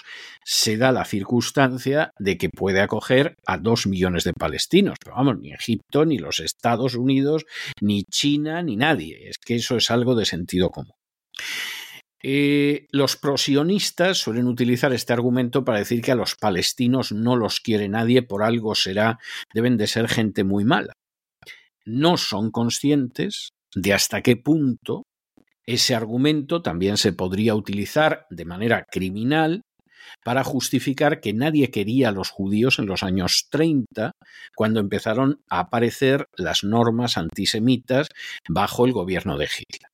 se 0.44 0.76
da 0.76 0.90
la 0.90 1.04
circunstancia 1.04 2.10
de 2.18 2.36
que 2.36 2.48
puede 2.48 2.80
acoger 2.80 3.36
a 3.46 3.58
dos 3.58 3.86
millones 3.86 4.24
de 4.24 4.32
palestinos. 4.32 4.96
Pero 5.00 5.14
vamos, 5.14 5.38
ni 5.38 5.52
Egipto, 5.52 6.04
ni 6.04 6.18
los 6.18 6.40
Estados 6.40 6.96
Unidos, 6.96 7.46
ni 7.80 8.02
China, 8.02 8.60
ni 8.64 8.74
nadie. 8.74 9.28
Es 9.28 9.38
que 9.38 9.54
eso 9.54 9.76
es 9.76 9.92
algo 9.92 10.16
de 10.16 10.24
sentido 10.24 10.70
común. 10.70 10.96
Eh, 12.24 12.88
los 12.90 13.16
prosionistas 13.16 14.18
suelen 14.18 14.48
utilizar 14.48 14.92
este 14.92 15.12
argumento 15.12 15.64
para 15.64 15.78
decir 15.78 16.02
que 16.02 16.10
a 16.10 16.16
los 16.16 16.34
palestinos 16.34 17.12
no 17.12 17.36
los 17.36 17.60
quiere 17.60 17.88
nadie, 17.88 18.22
por 18.22 18.42
algo 18.42 18.74
será, 18.74 19.20
deben 19.54 19.76
de 19.76 19.86
ser 19.86 20.08
gente 20.08 20.42
muy 20.42 20.64
mala. 20.64 20.94
No 21.84 22.16
son 22.16 22.50
conscientes 22.50 23.50
de 23.74 23.92
hasta 23.92 24.22
qué 24.22 24.36
punto 24.36 25.04
ese 25.66 25.94
argumento 25.94 26.60
también 26.62 26.96
se 26.96 27.12
podría 27.12 27.54
utilizar 27.54 28.26
de 28.30 28.44
manera 28.44 28.84
criminal 28.90 29.62
para 30.24 30.44
justificar 30.44 31.20
que 31.20 31.32
nadie 31.32 31.70
quería 31.70 32.08
a 32.08 32.12
los 32.12 32.30
judíos 32.30 32.78
en 32.78 32.86
los 32.86 33.02
años 33.02 33.46
30, 33.50 34.12
cuando 34.56 34.80
empezaron 34.80 35.40
a 35.48 35.60
aparecer 35.60 36.26
las 36.36 36.64
normas 36.64 37.16
antisemitas 37.16 38.08
bajo 38.48 38.84
el 38.84 38.92
gobierno 38.92 39.38
de 39.38 39.44
Hitler. 39.46 39.91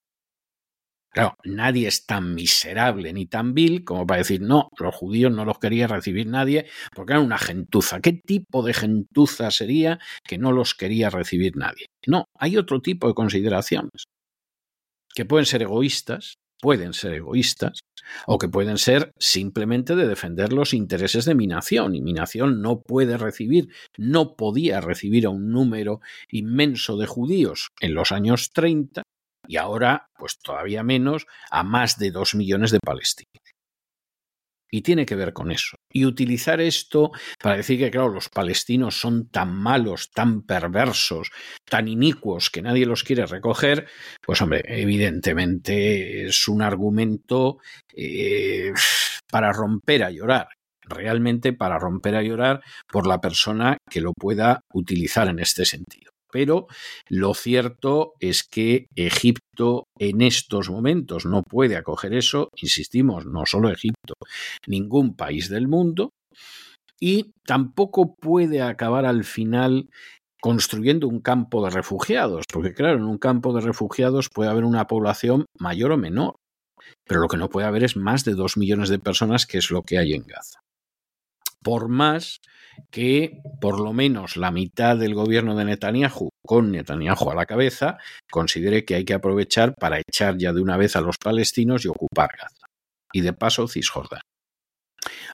Claro, 1.19 1.37
nadie 1.43 1.89
es 1.89 2.07
tan 2.07 2.33
miserable 2.37 3.13
ni 3.13 3.27
tan 3.27 3.53
vil 3.53 3.83
como 3.83 4.07
para 4.07 4.19
decir, 4.19 4.41
no, 4.41 4.69
los 4.79 4.95
judíos 4.95 5.33
no 5.33 5.45
los 5.45 5.59
quería 5.59 5.89
recibir 5.89 6.29
nadie 6.29 6.67
porque 6.95 7.15
eran 7.15 7.25
una 7.25 7.39
gentuza. 7.39 7.99
¿Qué 7.99 8.13
tipo 8.13 8.63
de 8.63 8.73
gentuza 8.73 9.51
sería 9.51 9.99
que 10.23 10.39
no 10.39 10.53
los 10.53 10.77
quería 10.77 11.11
recibir 11.11 11.57
nadie? 11.57 11.87
No, 12.07 12.27
hay 12.39 12.57
otro 12.57 12.81
tipo 12.81 13.09
de 13.09 13.15
consideraciones 13.15 14.05
que 15.13 15.25
pueden 15.25 15.47
ser 15.47 15.63
egoístas, 15.63 16.35
pueden 16.61 16.93
ser 16.93 17.15
egoístas, 17.15 17.81
o 18.29 18.39
que 18.39 18.49
pueden 18.49 18.79
ser 18.79 19.11
simplemente 19.19 19.97
de 19.97 20.07
defender 20.07 20.53
los 20.53 20.73
intereses 20.73 21.25
de 21.25 21.35
mi 21.35 21.49
nación. 21.49 21.97
Y 21.97 22.01
mi 22.01 22.13
nación 22.13 22.63
no 22.63 22.83
puede 22.83 23.17
recibir, 23.17 23.67
no 23.97 24.37
podía 24.37 24.81
recibir 24.81 25.27
a 25.27 25.31
un 25.31 25.51
número 25.51 26.01
inmenso 26.31 26.97
de 26.97 27.07
judíos 27.07 27.71
en 27.81 27.95
los 27.95 28.13
años 28.13 28.53
30 28.53 29.03
y 29.49 29.57
ahora, 29.57 30.11
pues 30.17 30.39
todavía 30.39 30.83
menos, 30.83 31.27
a 31.51 31.65
más 31.65 31.99
de 31.99 32.11
dos 32.11 32.35
millones 32.35 32.71
de 32.71 32.81
palestinos. 32.81 33.43
Y 34.71 34.83
tiene 34.83 35.07
que 35.07 35.15
ver 35.15 35.33
con 35.33 35.51
eso. 35.51 35.77
Y 35.91 36.05
utilizar 36.05 36.61
esto 36.61 37.13
para 37.43 37.57
decir 37.57 37.79
que, 37.79 37.91
claro, 37.91 38.11
los 38.11 38.29
palestinos 38.29 39.01
son 39.01 39.31
tan 39.31 39.55
malos, 39.55 40.11
tan 40.11 40.43
perversos, 40.43 41.31
tan 41.65 41.89
inicuos 41.89 42.51
que 42.51 42.61
nadie 42.61 42.85
los 42.85 43.03
quiere 43.03 43.25
recoger, 43.25 43.89
pues 44.21 44.43
hombre, 44.43 44.63
evidentemente 44.67 46.27
es 46.27 46.47
un 46.47 46.61
argumento 46.61 47.57
eh, 47.97 48.75
para 49.31 49.51
romper 49.51 50.05
a 50.05 50.11
llorar 50.11 50.49
realmente 50.91 51.53
para 51.53 51.79
romper 51.79 52.17
a 52.17 52.23
llorar 52.23 52.63
por 52.91 53.07
la 53.07 53.21
persona 53.21 53.77
que 53.91 54.01
lo 54.01 54.15
pueda 54.15 54.63
utilizar 54.73 55.29
en 55.29 55.39
este 55.39 55.67
sentido. 55.67 56.13
Pero 56.31 56.67
lo 57.09 57.35
cierto 57.35 58.15
es 58.21 58.45
que 58.45 58.87
Egipto 58.95 59.85
en 59.99 60.21
estos 60.21 60.71
momentos 60.71 61.25
no 61.27 61.43
puede 61.43 61.77
acoger 61.77 62.15
eso, 62.15 62.51
insistimos, 62.57 63.27
no 63.27 63.47
solo 63.47 63.71
Egipto, 63.71 64.15
ningún 64.67 65.15
país 65.17 65.49
del 65.49 65.69
mundo, 65.69 66.11
y 67.01 67.33
tampoco 67.47 68.15
puede 68.15 68.61
acabar 68.61 69.07
al 69.07 69.25
final 69.25 69.89
construyendo 70.41 71.09
un 71.09 71.21
campo 71.21 71.65
de 71.65 71.71
refugiados, 71.71 72.45
porque 72.53 72.75
claro, 72.75 72.99
en 72.99 73.05
un 73.05 73.19
campo 73.19 73.53
de 73.53 73.61
refugiados 73.61 74.29
puede 74.33 74.51
haber 74.51 74.65
una 74.65 74.87
población 74.87 75.47
mayor 75.59 75.93
o 75.93 75.97
menor, 75.97 76.37
pero 77.07 77.21
lo 77.21 77.29
que 77.29 77.37
no 77.37 77.49
puede 77.49 77.67
haber 77.67 77.85
es 77.85 77.97
más 77.97 78.25
de 78.25 78.35
dos 78.35 78.57
millones 78.57 78.89
de 78.89 78.99
personas, 78.99 79.47
que 79.47 79.59
es 79.59 79.71
lo 79.71 79.83
que 79.83 79.99
hay 79.99 80.15
en 80.15 80.23
Gaza 80.23 80.61
por 81.63 81.89
más 81.89 82.41
que 82.91 83.41
por 83.61 83.81
lo 83.81 83.93
menos 83.93 84.37
la 84.37 84.51
mitad 84.51 84.97
del 84.97 85.15
gobierno 85.15 85.57
de 85.57 85.65
Netanyahu, 85.65 86.31
con 86.47 86.71
Netanyahu 86.71 87.31
a 87.31 87.35
la 87.35 87.47
cabeza, 87.47 87.99
considere 88.31 88.85
que 88.85 88.95
hay 88.95 89.05
que 89.05 89.15
aprovechar 89.15 89.75
para 89.79 89.99
echar 89.99 90.37
ya 90.39 90.53
de 90.53 90.61
una 90.61 90.77
vez 90.77 90.97
a 90.97 91.01
los 91.01 91.17
palestinos 91.19 91.85
y 91.85 91.89
ocupar 91.89 92.31
Gaza. 92.37 92.67
Y 93.13 93.23
de 93.23 93.33
paso 93.33 93.69
Cisjordania. 93.69 94.23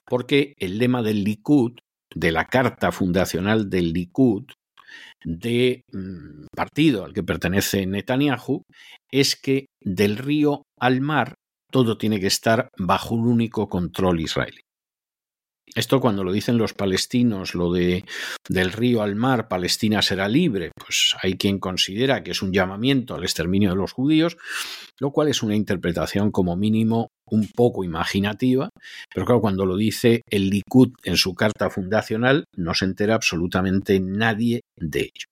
Porque 0.05 0.53
el 0.57 0.77
lema 0.77 1.01
del 1.01 1.23
Likud, 1.23 1.73
de 2.13 2.31
la 2.31 2.45
carta 2.45 2.91
fundacional 2.91 3.69
del 3.69 3.93
Likud, 3.93 4.45
de 5.23 5.81
mm, 5.91 6.45
partido 6.55 7.03
al 7.03 7.13
que 7.13 7.23
pertenece 7.23 7.85
Netanyahu, 7.85 8.63
es 9.11 9.35
que 9.35 9.65
del 9.83 10.17
río 10.17 10.63
al 10.79 11.01
mar 11.01 11.33
todo 11.71 11.97
tiene 11.97 12.19
que 12.19 12.27
estar 12.27 12.69
bajo 12.77 13.15
un 13.15 13.27
único 13.27 13.67
control 13.67 14.21
israelí. 14.21 14.61
Esto 15.75 15.99
cuando 15.99 16.23
lo 16.23 16.31
dicen 16.31 16.57
los 16.57 16.73
palestinos, 16.73 17.53
lo 17.53 17.73
de 17.73 18.05
del 18.47 18.71
río 18.71 19.01
al 19.01 19.15
mar, 19.15 19.49
Palestina 19.49 20.01
será 20.01 20.29
libre, 20.29 20.71
pues 20.73 21.15
hay 21.21 21.35
quien 21.35 21.59
considera 21.59 22.23
que 22.23 22.31
es 22.31 22.41
un 22.41 22.53
llamamiento 22.53 23.13
al 23.13 23.23
exterminio 23.23 23.71
de 23.71 23.75
los 23.75 23.91
judíos, 23.91 24.37
lo 24.99 25.11
cual 25.11 25.27
es 25.27 25.43
una 25.43 25.53
interpretación 25.53 26.31
como 26.31 26.55
mínimo 26.55 27.09
un 27.29 27.49
poco 27.53 27.83
imaginativa, 27.83 28.69
pero 29.13 29.25
claro, 29.25 29.41
cuando 29.41 29.65
lo 29.65 29.75
dice 29.75 30.21
el 30.29 30.49
Likud 30.49 30.93
en 31.03 31.17
su 31.17 31.35
carta 31.35 31.69
fundacional, 31.69 32.45
no 32.55 32.73
se 32.73 32.85
entera 32.85 33.15
absolutamente 33.15 33.99
nadie 33.99 34.61
de 34.77 35.01
ello. 35.01 35.25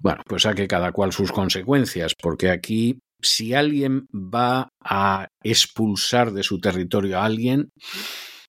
Bueno, 0.00 0.22
pues 0.26 0.46
a 0.46 0.54
que 0.54 0.66
cada 0.66 0.92
cual 0.92 1.12
sus 1.12 1.30
consecuencias, 1.30 2.14
porque 2.20 2.50
aquí 2.50 2.98
si 3.20 3.52
alguien 3.54 4.06
va 4.14 4.68
a 4.82 5.28
expulsar 5.42 6.32
de 6.32 6.42
su 6.42 6.58
territorio 6.60 7.18
a 7.18 7.24
alguien, 7.24 7.70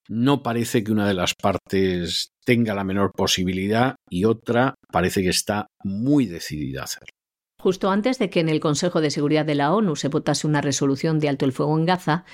no 0.08 0.42
parece 0.42 0.82
que 0.82 0.92
una 0.92 1.06
de 1.06 1.14
las 1.14 1.34
partes 1.34 2.32
tenga 2.44 2.74
la 2.74 2.84
menor 2.84 3.12
posibilidad 3.12 3.96
y 4.08 4.24
otra 4.24 4.74
parece 4.90 5.22
que 5.22 5.28
está 5.28 5.68
muy 5.84 6.26
decidida 6.26 6.80
a 6.80 6.84
hacerlo. 6.84 7.12
Justo 7.60 7.90
antes 7.90 8.18
de 8.18 8.30
que 8.30 8.40
en 8.40 8.48
el 8.48 8.60
Consejo 8.60 9.00
de 9.00 9.10
Seguridad 9.10 9.44
de 9.44 9.54
la 9.54 9.74
ONU 9.74 9.96
se 9.96 10.08
votase 10.08 10.46
una 10.46 10.60
resolución 10.60 11.18
de 11.18 11.28
alto 11.28 11.44
el 11.44 11.52
fuego 11.52 11.76
en 11.76 11.84
Gaza, 11.84 12.24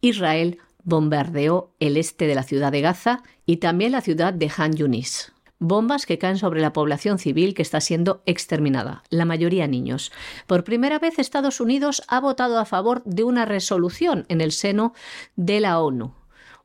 Israel 0.00 0.58
bombardeó 0.84 1.74
el 1.80 1.96
este 1.96 2.26
de 2.26 2.34
la 2.34 2.42
ciudad 2.42 2.70
de 2.70 2.82
Gaza 2.82 3.22
y 3.46 3.56
también 3.56 3.92
la 3.92 4.02
ciudad 4.02 4.34
de 4.34 4.50
Han 4.56 4.74
Yunis. 4.76 5.32
Bombas 5.58 6.04
que 6.04 6.18
caen 6.18 6.36
sobre 6.36 6.60
la 6.60 6.74
población 6.74 7.18
civil 7.18 7.54
que 7.54 7.62
está 7.62 7.80
siendo 7.80 8.22
exterminada, 8.26 9.02
la 9.08 9.24
mayoría 9.24 9.66
niños. 9.66 10.12
Por 10.46 10.62
primera 10.62 10.98
vez 10.98 11.18
Estados 11.18 11.60
Unidos 11.60 12.02
ha 12.08 12.20
votado 12.20 12.58
a 12.58 12.66
favor 12.66 13.02
de 13.04 13.24
una 13.24 13.46
resolución 13.46 14.26
en 14.28 14.42
el 14.42 14.52
seno 14.52 14.92
de 15.36 15.60
la 15.60 15.80
ONU 15.80 16.12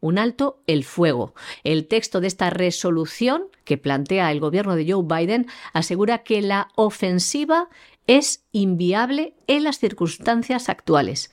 un 0.01 0.17
alto 0.17 0.61
el 0.67 0.83
fuego. 0.83 1.33
El 1.63 1.87
texto 1.87 2.21
de 2.21 2.27
esta 2.27 2.49
resolución 2.49 3.43
que 3.63 3.77
plantea 3.77 4.31
el 4.31 4.39
gobierno 4.39 4.75
de 4.75 4.91
Joe 4.91 5.03
Biden 5.03 5.47
asegura 5.73 6.19
que 6.19 6.41
la 6.41 6.69
ofensiva 6.75 7.69
es 8.07 8.43
inviable 8.51 9.35
en 9.47 9.63
las 9.63 9.79
circunstancias 9.79 10.69
actuales 10.69 11.31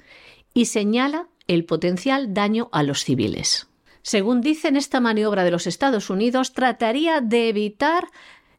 y 0.53 0.67
señala 0.67 1.29
el 1.49 1.65
potencial 1.65 2.35
daño 2.35 2.69
a 2.73 2.83
los 2.83 3.05
civiles. 3.05 3.69
Según 4.03 4.41
dicen, 4.41 4.77
esta 4.77 5.01
maniobra 5.01 5.43
de 5.45 5.51
los 5.51 5.67
Estados 5.67 6.11
Unidos 6.11 6.53
trataría 6.53 7.21
de 7.21 7.49
evitar 7.49 8.09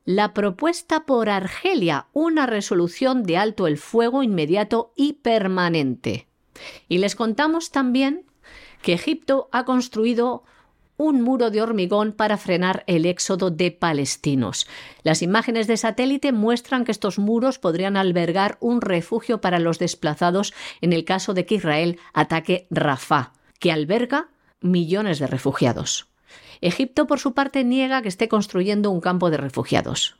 la 0.03 0.33
propuesta 0.33 1.05
por 1.05 1.29
Argelia, 1.29 2.07
una 2.13 2.45
resolución 2.45 3.23
de 3.23 3.37
alto 3.37 3.67
el 3.67 3.77
fuego 3.77 4.23
inmediato 4.23 4.93
y 4.95 5.13
permanente. 5.13 6.27
Y 6.87 6.97
les 6.97 7.15
contamos 7.15 7.71
también 7.71 8.25
que 8.81 8.93
Egipto 8.93 9.49
ha 9.51 9.65
construido 9.65 10.43
un 10.97 11.21
muro 11.21 11.51
de 11.51 11.61
hormigón 11.61 12.11
para 12.11 12.37
frenar 12.37 12.83
el 12.87 13.05
éxodo 13.05 13.51
de 13.51 13.71
palestinos. 13.71 14.67
Las 15.03 15.21
imágenes 15.21 15.67
de 15.67 15.77
satélite 15.77 16.31
muestran 16.31 16.85
que 16.85 16.91
estos 16.91 17.19
muros 17.19 17.59
podrían 17.59 17.97
albergar 17.97 18.57
un 18.59 18.81
refugio 18.81 19.39
para 19.39 19.59
los 19.59 19.77
desplazados 19.77 20.53
en 20.81 20.93
el 20.93 21.05
caso 21.05 21.33
de 21.33 21.45
que 21.45 21.55
Israel 21.55 21.99
ataque 22.13 22.67
Rafah, 22.71 23.33
que 23.59 23.71
alberga 23.71 24.29
millones 24.59 25.19
de 25.19 25.27
refugiados. 25.27 26.07
Egipto, 26.61 27.05
por 27.05 27.19
su 27.19 27.33
parte, 27.35 27.63
niega 27.63 28.01
que 28.01 28.09
esté 28.09 28.27
construyendo 28.27 28.89
un 28.89 29.01
campo 29.01 29.29
de 29.29 29.37
refugiados. 29.37 30.15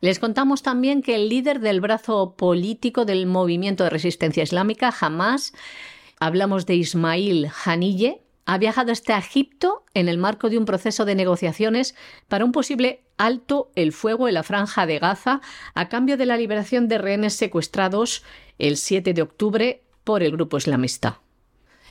Les 0.00 0.18
contamos 0.18 0.62
también 0.62 1.02
que 1.02 1.14
el 1.14 1.28
líder 1.28 1.60
del 1.60 1.80
brazo 1.80 2.34
político 2.36 3.04
del 3.04 3.26
movimiento 3.26 3.84
de 3.84 3.90
resistencia 3.90 4.42
islámica, 4.42 4.92
Hamas, 4.98 5.52
Hablamos 6.20 6.66
de 6.66 6.74
Ismail 6.76 7.50
Hanille, 7.64 8.22
ha 8.46 8.58
viajado 8.58 8.92
hasta 8.92 9.18
Egipto 9.18 9.84
en 9.94 10.08
el 10.08 10.18
marco 10.18 10.50
de 10.50 10.58
un 10.58 10.64
proceso 10.64 11.04
de 11.04 11.14
negociaciones 11.14 11.94
para 12.28 12.44
un 12.44 12.52
posible 12.52 13.04
alto 13.16 13.70
el 13.74 13.92
fuego 13.92 14.28
en 14.28 14.34
la 14.34 14.42
franja 14.42 14.86
de 14.86 14.98
Gaza 14.98 15.40
a 15.74 15.88
cambio 15.88 16.16
de 16.16 16.26
la 16.26 16.36
liberación 16.36 16.88
de 16.88 16.98
rehenes 16.98 17.34
secuestrados 17.34 18.22
el 18.58 18.76
7 18.76 19.14
de 19.14 19.22
octubre 19.22 19.82
por 20.04 20.22
el 20.22 20.32
grupo 20.32 20.58
islamista. 20.58 21.20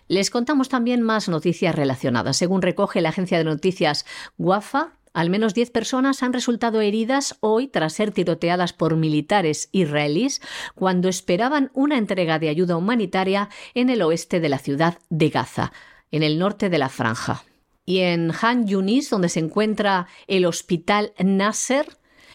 Les 0.08 0.30
contamos 0.30 0.70
también 0.70 1.02
más 1.02 1.30
noticias 1.30 1.74
relacionadas. 1.74 2.38
Según 2.38 2.62
recoge 2.62 3.02
la 3.02 3.10
agencia 3.10 3.38
de 3.38 3.46
noticias 3.46 4.06
Wafa, 4.38 4.94
Al 5.14 5.30
menos 5.30 5.54
10 5.54 5.70
personas 5.70 6.24
han 6.24 6.34
resultado 6.34 6.82
heridas 6.82 7.38
hoy 7.40 7.68
tras 7.68 7.94
ser 7.94 8.12
tiroteadas 8.12 8.74
por 8.74 8.96
militares 8.96 9.70
israelíes 9.72 10.42
cuando 10.74 11.08
esperaban 11.08 11.70
una 11.74 12.00
entrega 12.00 12.40
de 12.40 12.50
ayuda 12.50 12.78
humanitaria 12.78 13.50
en 13.76 13.92
el 13.92 14.02
oeste 14.02 14.40
de 14.40 14.50
la 14.50 14.58
ciudad 14.58 14.98
de 15.10 15.30
Gaza, 15.30 15.72
en 16.10 16.24
el 16.24 16.40
norte 16.40 16.70
de 16.72 16.80
la 16.80 16.90
franja. 16.90 17.44
Y 17.86 18.00
en 18.00 18.32
Han 18.42 18.66
Yunis, 18.66 19.12
donde 19.12 19.30
se 19.30 19.40
encuentra 19.40 20.08
el 20.28 20.46
hospital 20.46 21.14
Nasser, 21.24 21.86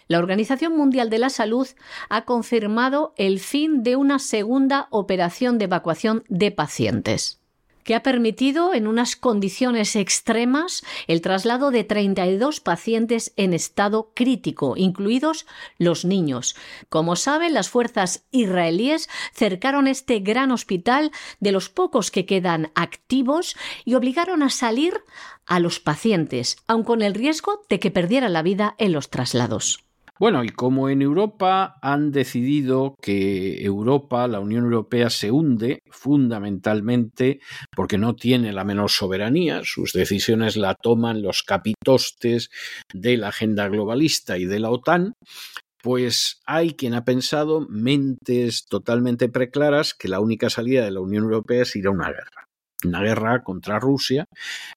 la 0.06 0.18
Organización 0.18 0.76
Mundial 0.76 1.10
de 1.10 1.18
la 1.18 1.30
Salud 1.30 1.66
ha 2.08 2.24
confirmado 2.24 3.12
el 3.16 3.40
fin 3.40 3.82
de 3.82 3.96
una 3.96 4.20
segunda 4.20 4.86
operación 4.90 5.58
de 5.58 5.64
evacuación 5.64 6.24
de 6.28 6.50
pacientes 6.52 7.38
que 7.89 7.95
ha 7.95 8.03
permitido, 8.03 8.74
en 8.74 8.86
unas 8.86 9.16
condiciones 9.16 9.97
extremas, 9.97 10.82
el 11.07 11.22
traslado 11.22 11.70
de 11.70 11.84
32 11.84 12.61
pacientes 12.61 13.32
en 13.36 13.55
estado 13.55 14.12
crítico, 14.14 14.74
incluidos 14.76 15.47
los 15.78 16.05
niños. 16.05 16.55
Como 16.91 17.16
saben, 17.16 17.55
las 17.55 17.70
fuerzas 17.70 18.26
israelíes 18.30 19.09
cercaron 19.32 19.89
este 19.89 20.18
gran 20.18 20.51
hospital 20.51 21.12
de 21.41 21.51
los 21.51 21.70
pocos 21.70 22.11
que 22.11 22.26
quedan 22.26 22.72
activos 22.74 23.57
y 23.86 23.95
obligaron 23.95 24.43
a 24.43 24.51
salir 24.51 25.03
a 25.47 25.59
los 25.59 25.80
pacientes, 25.80 26.59
aun 26.66 26.84
con 26.84 27.01
el 27.01 27.14
riesgo 27.14 27.62
de 27.70 27.80
que 27.80 27.91
perdieran 27.91 28.34
la 28.34 28.43
vida 28.43 28.74
en 28.76 28.93
los 28.93 29.09
traslados. 29.09 29.88
Bueno, 30.20 30.42
y 30.42 30.48
como 30.48 30.88
en 30.88 31.00
Europa 31.00 31.78
han 31.80 32.10
decidido 32.10 32.96
que 33.00 33.62
Europa, 33.62 34.26
la 34.26 34.40
Unión 34.40 34.64
Europea, 34.64 35.10
se 35.10 35.30
hunde 35.30 35.78
fundamentalmente 35.90 37.40
porque 37.76 37.98
no 37.98 38.16
tiene 38.16 38.52
la 38.52 38.64
menor 38.64 38.90
soberanía, 38.90 39.60
sus 39.62 39.92
decisiones 39.92 40.56
la 40.56 40.74
toman 40.74 41.22
los 41.22 41.44
capitostes 41.44 42.50
de 42.92 43.16
la 43.16 43.28
agenda 43.28 43.68
globalista 43.68 44.38
y 44.38 44.44
de 44.44 44.58
la 44.58 44.70
OTAN, 44.70 45.12
pues 45.80 46.40
hay 46.46 46.74
quien 46.74 46.94
ha 46.94 47.04
pensado, 47.04 47.66
mentes 47.68 48.66
totalmente 48.66 49.28
preclaras, 49.28 49.94
que 49.94 50.08
la 50.08 50.18
única 50.18 50.50
salida 50.50 50.84
de 50.84 50.90
la 50.90 51.00
Unión 51.00 51.24
Europea 51.24 51.62
es 51.62 51.76
ir 51.76 51.86
a 51.86 51.90
una 51.90 52.08
guerra 52.08 52.47
una 52.84 53.02
guerra 53.02 53.42
contra 53.42 53.78
Rusia, 53.78 54.24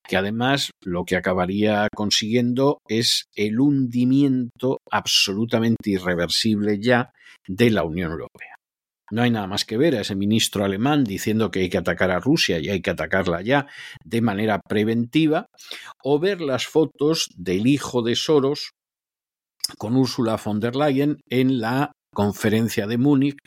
que 0.07 0.17
además 0.17 0.71
lo 0.81 1.05
que 1.05 1.15
acabaría 1.15 1.87
consiguiendo 1.93 2.79
es 2.87 3.25
el 3.35 3.59
hundimiento 3.59 4.79
absolutamente 4.89 5.91
irreversible 5.91 6.79
ya 6.79 7.11
de 7.47 7.69
la 7.69 7.83
Unión 7.83 8.11
Europea. 8.11 8.55
No 9.11 9.23
hay 9.23 9.29
nada 9.29 9.45
más 9.45 9.65
que 9.65 9.77
ver 9.77 9.95
a 9.95 10.01
ese 10.01 10.15
ministro 10.15 10.63
alemán 10.63 11.03
diciendo 11.03 11.51
que 11.51 11.59
hay 11.59 11.69
que 11.69 11.77
atacar 11.77 12.11
a 12.11 12.21
Rusia 12.21 12.59
y 12.59 12.69
hay 12.69 12.81
que 12.81 12.91
atacarla 12.91 13.41
ya 13.41 13.67
de 14.05 14.21
manera 14.21 14.61
preventiva, 14.61 15.47
o 16.01 16.17
ver 16.17 16.39
las 16.39 16.65
fotos 16.65 17.27
del 17.35 17.67
hijo 17.67 18.01
de 18.01 18.15
Soros 18.15 18.71
con 19.77 19.95
Ursula 19.95 20.39
von 20.43 20.59
der 20.59 20.75
Leyen 20.75 21.19
en 21.29 21.59
la 21.59 21.91
conferencia 22.13 22.87
de 22.87 22.97
Múnich 22.97 23.37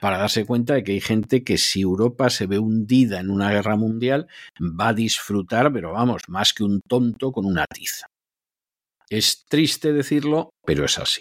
para 0.00 0.18
darse 0.18 0.44
cuenta 0.46 0.74
de 0.74 0.84
que 0.84 0.92
hay 0.92 1.00
gente 1.00 1.42
que 1.42 1.58
si 1.58 1.82
Europa 1.82 2.30
se 2.30 2.46
ve 2.46 2.58
hundida 2.58 3.20
en 3.20 3.30
una 3.30 3.50
guerra 3.50 3.76
mundial 3.76 4.28
va 4.60 4.88
a 4.88 4.94
disfrutar, 4.94 5.72
pero 5.72 5.92
vamos, 5.92 6.22
más 6.28 6.52
que 6.52 6.64
un 6.64 6.80
tonto 6.88 7.32
con 7.32 7.44
una 7.44 7.66
tiza. 7.66 8.06
Es 9.08 9.44
triste 9.48 9.92
decirlo, 9.92 10.50
pero 10.64 10.84
es 10.84 10.98
así. 10.98 11.20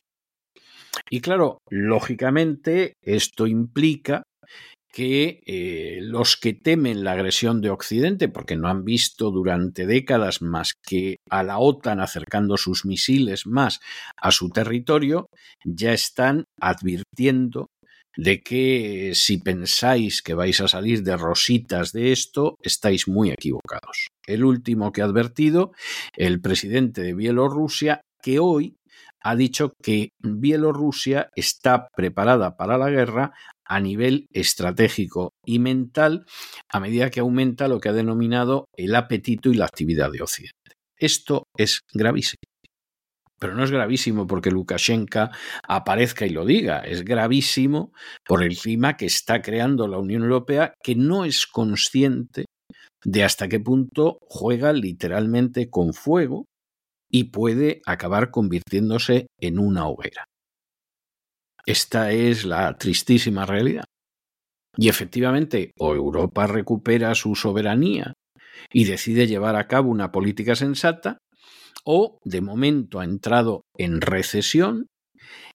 Y 1.10 1.22
claro, 1.22 1.60
lógicamente 1.70 2.94
esto 3.02 3.48
implica 3.48 4.24
que 4.92 5.42
eh, 5.46 6.00
los 6.02 6.38
que 6.38 6.54
temen 6.54 7.04
la 7.04 7.14
agresión 7.14 7.62
de 7.62 7.70
Occidente, 7.70 8.28
porque 8.28 8.58
no 8.58 8.68
han 8.68 8.84
visto 8.84 9.32
durante 9.32 9.86
décadas 9.86 10.42
más 10.42 10.74
que 10.74 11.18
a 11.30 11.44
la 11.44 11.60
OTAN 11.60 12.00
acercando 12.00 12.58
sus 12.58 12.86
misiles 12.86 13.48
más 13.48 13.80
a 14.18 14.32
su 14.32 14.50
territorio, 14.50 15.30
ya 15.64 15.94
están 15.94 16.46
advirtiendo 16.60 17.70
de 18.18 18.42
que 18.42 19.14
si 19.16 19.38
pensáis 19.38 20.22
que 20.22 20.34
vais 20.34 20.60
a 20.60 20.68
salir 20.68 21.04
de 21.04 21.16
rositas 21.16 21.94
de 21.94 22.12
esto, 22.12 22.58
estáis 22.62 23.08
muy 23.08 23.32
equivocados. 23.32 24.10
El 24.28 24.44
último 24.44 24.92
que 24.92 25.02
ha 25.02 25.06
advertido, 25.06 25.72
el 26.18 26.42
presidente 26.42 27.02
de 27.02 27.14
Bielorrusia, 27.14 28.02
que 28.22 28.40
hoy 28.40 28.76
ha 29.24 29.36
dicho 29.36 29.72
que 29.82 30.10
Bielorrusia 30.20 31.30
está 31.36 31.88
preparada 31.96 32.58
para 32.58 32.78
la 32.78 32.90
guerra 32.90 33.34
a 33.72 33.80
nivel 33.80 34.26
estratégico 34.34 35.32
y 35.46 35.60
mental 35.60 36.26
a 36.70 36.82
medida 36.82 37.10
que 37.10 37.22
aumenta 37.22 37.70
lo 37.70 37.80
que 37.80 37.88
ha 37.88 37.94
denominado 37.94 38.66
el 38.76 38.94
apetito 38.96 39.50
y 39.50 39.54
la 39.54 39.64
actividad 39.64 40.12
de 40.12 40.22
Occidente. 40.22 40.76
Esto 40.98 41.46
es 41.58 41.80
gravísimo. 41.94 42.42
Pero 43.40 43.56
no 43.56 43.64
es 43.64 43.72
gravísimo 43.72 44.28
porque 44.28 44.52
Lukashenko 44.52 45.30
aparezca 45.66 46.26
y 46.26 46.32
lo 46.32 46.46
diga, 46.46 46.80
es 46.80 47.06
gravísimo 47.06 47.94
por 48.28 48.44
el 48.44 48.58
clima 48.58 48.98
que 48.98 49.06
está 49.06 49.42
creando 49.42 49.88
la 49.88 50.00
Unión 50.00 50.24
Europea 50.24 50.74
que 50.84 50.96
no 50.96 51.24
es 51.24 51.48
consciente 51.48 52.48
de 53.06 53.24
hasta 53.24 53.48
qué 53.48 53.62
punto 53.62 54.18
juega 54.24 54.74
literalmente 54.74 55.70
con 55.70 55.94
fuego 55.94 56.46
y 57.10 57.32
puede 57.32 57.82
acabar 57.86 58.32
convirtiéndose 58.32 59.28
en 59.40 59.60
una 59.60 59.88
hoguera. 59.88 60.26
Esta 61.66 62.12
es 62.12 62.46
la 62.46 62.78
tristísima 62.78 63.46
realidad. 63.46 63.86
Y 64.78 64.90
efectivamente, 64.90 65.72
o 65.78 65.94
Europa 65.94 66.48
recupera 66.48 67.14
su 67.16 67.36
soberanía 67.36 68.14
y 68.72 68.86
decide 68.86 69.28
llevar 69.28 69.56
a 69.56 69.68
cabo 69.68 69.90
una 69.90 70.12
política 70.12 70.56
sensata, 70.56 71.18
o 71.84 72.20
de 72.24 72.42
momento 72.42 73.00
ha 73.00 73.04
entrado 73.04 73.64
en 73.78 74.02
recesión, 74.02 74.88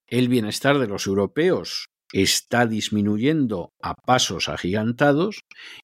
el 0.07 0.29
bienestar 0.29 0.77
de 0.77 0.87
los 0.87 1.07
europeos 1.07 1.87
está 2.13 2.65
disminuyendo 2.65 3.71
a 3.81 3.93
pasos 3.93 4.47
agigantados 4.49 5.41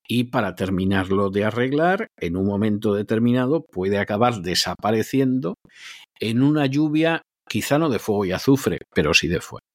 y 0.07 0.25
para 0.25 0.55
terminarlo 0.55 1.29
de 1.29 1.45
arreglar, 1.45 2.07
en 2.17 2.37
un 2.37 2.45
momento 2.45 2.93
determinado 2.93 3.65
puede 3.69 3.99
acabar 3.99 4.41
desapareciendo 4.41 5.55
en 6.19 6.43
una 6.43 6.65
lluvia 6.65 7.23
quizá 7.49 7.77
no 7.77 7.89
de 7.89 7.99
fuego 7.99 8.25
y 8.25 8.31
azufre, 8.31 8.77
pero 8.93 9.13
sí 9.13 9.27
de 9.27 9.41
fuego. 9.41 9.65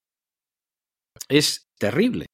Es 1.28 1.68
terrible. 1.78 2.26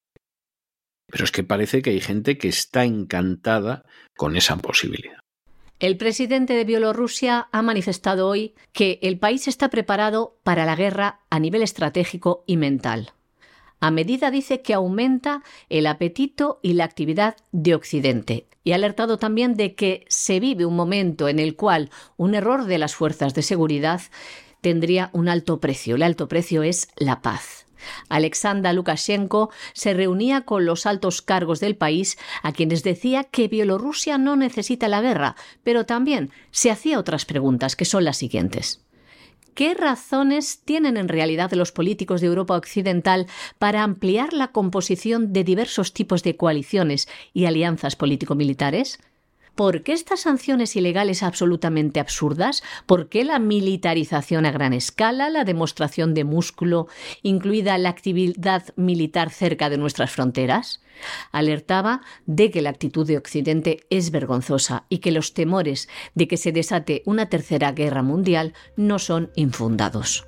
Pero 1.06 1.24
es 1.24 1.32
que 1.32 1.44
parece 1.44 1.82
que 1.82 1.90
hay 1.90 2.00
gente 2.00 2.38
que 2.38 2.48
está 2.48 2.84
encantada 2.84 3.84
con 4.16 4.36
esa 4.36 4.56
posibilidad. 4.56 5.18
El 5.80 5.96
presidente 5.96 6.54
de 6.54 6.64
Bielorrusia 6.64 7.48
ha 7.52 7.62
manifestado 7.62 8.28
hoy 8.28 8.54
que 8.72 8.98
el 9.02 9.18
país 9.18 9.48
está 9.48 9.68
preparado 9.68 10.38
para 10.42 10.64
la 10.64 10.76
guerra 10.76 11.20
a 11.30 11.40
nivel 11.40 11.62
estratégico 11.62 12.44
y 12.46 12.56
mental. 12.56 13.12
A 13.80 13.90
medida 13.90 14.30
dice 14.30 14.62
que 14.62 14.72
aumenta 14.72 15.42
el 15.68 15.86
apetito 15.86 16.58
y 16.62 16.72
la 16.72 16.84
actividad 16.84 17.36
de 17.52 17.74
Occidente. 17.74 18.46
Y 18.62 18.72
ha 18.72 18.76
alertado 18.76 19.18
también 19.18 19.56
de 19.56 19.74
que 19.74 20.06
se 20.08 20.40
vive 20.40 20.64
un 20.64 20.74
momento 20.74 21.28
en 21.28 21.38
el 21.38 21.54
cual 21.54 21.90
un 22.16 22.34
error 22.34 22.64
de 22.64 22.78
las 22.78 22.94
fuerzas 22.94 23.34
de 23.34 23.42
seguridad 23.42 24.00
tendría 24.62 25.10
un 25.12 25.28
alto 25.28 25.60
precio. 25.60 25.96
El 25.96 26.02
alto 26.02 26.28
precio 26.28 26.62
es 26.62 26.88
la 26.96 27.20
paz. 27.20 27.63
Alexander 28.08 28.74
Lukashenko 28.74 29.50
se 29.72 29.94
reunía 29.94 30.42
con 30.42 30.64
los 30.64 30.86
altos 30.86 31.22
cargos 31.22 31.60
del 31.60 31.76
país 31.76 32.18
a 32.42 32.52
quienes 32.52 32.82
decía 32.82 33.24
que 33.24 33.48
Bielorrusia 33.48 34.18
no 34.18 34.36
necesita 34.36 34.88
la 34.88 35.00
guerra, 35.00 35.36
pero 35.62 35.86
también 35.86 36.30
se 36.50 36.70
hacía 36.70 36.98
otras 36.98 37.24
preguntas 37.24 37.76
que 37.76 37.84
son 37.84 38.04
las 38.04 38.16
siguientes. 38.16 38.80
¿Qué 39.54 39.74
razones 39.74 40.62
tienen 40.64 40.96
en 40.96 41.08
realidad 41.08 41.52
los 41.52 41.70
políticos 41.70 42.20
de 42.20 42.26
Europa 42.26 42.56
Occidental 42.56 43.26
para 43.58 43.84
ampliar 43.84 44.32
la 44.32 44.48
composición 44.48 45.32
de 45.32 45.44
diversos 45.44 45.92
tipos 45.92 46.24
de 46.24 46.36
coaliciones 46.36 47.08
y 47.32 47.44
alianzas 47.44 47.94
político-militares? 47.94 48.98
¿Por 49.54 49.84
qué 49.84 49.92
estas 49.92 50.20
sanciones 50.20 50.74
ilegales 50.74 51.22
absolutamente 51.22 52.00
absurdas? 52.00 52.64
¿Por 52.86 53.08
qué 53.08 53.22
la 53.22 53.38
militarización 53.38 54.46
a 54.46 54.50
gran 54.50 54.72
escala, 54.72 55.30
la 55.30 55.44
demostración 55.44 56.12
de 56.12 56.24
músculo, 56.24 56.88
incluida 57.22 57.78
la 57.78 57.90
actividad 57.90 58.64
militar 58.74 59.30
cerca 59.30 59.70
de 59.70 59.78
nuestras 59.78 60.10
fronteras? 60.10 60.82
Alertaba 61.30 62.00
de 62.26 62.50
que 62.50 62.62
la 62.62 62.70
actitud 62.70 63.06
de 63.06 63.16
Occidente 63.16 63.86
es 63.90 64.10
vergonzosa 64.10 64.86
y 64.88 64.98
que 64.98 65.12
los 65.12 65.34
temores 65.34 65.88
de 66.14 66.26
que 66.26 66.36
se 66.36 66.50
desate 66.50 67.02
una 67.06 67.28
tercera 67.28 67.70
guerra 67.70 68.02
mundial 68.02 68.54
no 68.76 68.98
son 68.98 69.30
infundados. 69.36 70.26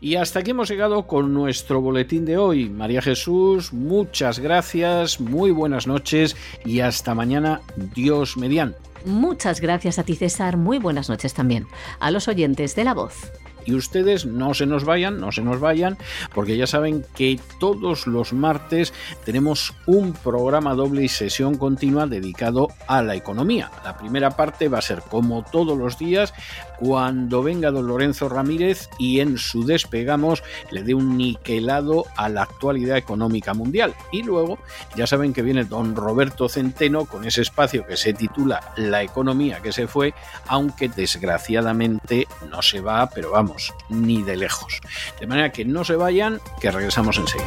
Y 0.00 0.14
hasta 0.14 0.40
aquí 0.40 0.52
hemos 0.52 0.70
llegado 0.70 1.06
con 1.06 1.34
nuestro 1.34 1.80
boletín 1.80 2.24
de 2.24 2.38
hoy. 2.38 2.68
María 2.68 3.02
Jesús, 3.02 3.72
muchas 3.72 4.38
gracias, 4.38 5.20
muy 5.20 5.50
buenas 5.50 5.88
noches 5.88 6.36
y 6.64 6.80
hasta 6.80 7.14
mañana, 7.14 7.60
Dios 7.96 8.36
mediante. 8.36 8.78
Muchas 9.04 9.60
gracias 9.60 9.98
a 9.98 10.04
ti 10.04 10.14
César, 10.14 10.56
muy 10.56 10.78
buenas 10.78 11.08
noches 11.08 11.34
también 11.34 11.66
a 11.98 12.10
los 12.10 12.28
oyentes 12.28 12.76
de 12.76 12.84
La 12.84 12.94
Voz. 12.94 13.32
Y 13.68 13.74
ustedes 13.74 14.24
no 14.24 14.54
se 14.54 14.64
nos 14.64 14.86
vayan, 14.86 15.20
no 15.20 15.30
se 15.30 15.42
nos 15.42 15.60
vayan, 15.60 15.98
porque 16.34 16.56
ya 16.56 16.66
saben 16.66 17.04
que 17.14 17.38
todos 17.60 18.06
los 18.06 18.32
martes 18.32 18.94
tenemos 19.26 19.74
un 19.84 20.14
programa 20.14 20.72
doble 20.72 21.04
y 21.04 21.08
sesión 21.08 21.58
continua 21.58 22.06
dedicado 22.06 22.68
a 22.86 23.02
la 23.02 23.14
economía. 23.14 23.70
La 23.84 23.98
primera 23.98 24.30
parte 24.30 24.70
va 24.70 24.78
a 24.78 24.82
ser 24.82 25.02
como 25.02 25.42
todos 25.42 25.76
los 25.76 25.98
días, 25.98 26.32
cuando 26.78 27.42
venga 27.42 27.70
don 27.70 27.88
Lorenzo 27.88 28.30
Ramírez 28.30 28.88
y 28.98 29.20
en 29.20 29.36
su 29.36 29.66
despegamos 29.66 30.42
le 30.70 30.82
dé 30.82 30.94
un 30.94 31.18
niquelado 31.18 32.06
a 32.16 32.28
la 32.28 32.44
actualidad 32.44 32.96
económica 32.96 33.52
mundial. 33.52 33.94
Y 34.12 34.22
luego 34.22 34.58
ya 34.96 35.06
saben 35.06 35.32
que 35.32 35.42
viene 35.42 35.64
don 35.64 35.94
Roberto 35.94 36.48
Centeno 36.48 37.04
con 37.04 37.26
ese 37.26 37.42
espacio 37.42 37.86
que 37.86 37.96
se 37.98 38.14
titula 38.14 38.72
La 38.76 39.02
economía 39.02 39.60
que 39.60 39.72
se 39.72 39.88
fue, 39.88 40.14
aunque 40.46 40.88
desgraciadamente 40.88 42.26
no 42.50 42.62
se 42.62 42.80
va, 42.80 43.10
pero 43.10 43.32
vamos, 43.32 43.57
ni 43.88 44.22
de 44.22 44.36
lejos. 44.36 44.80
De 45.20 45.26
manera 45.26 45.52
que 45.52 45.64
no 45.64 45.84
se 45.84 45.96
vayan, 45.96 46.40
que 46.60 46.70
regresamos 46.70 47.18
enseguida. 47.18 47.46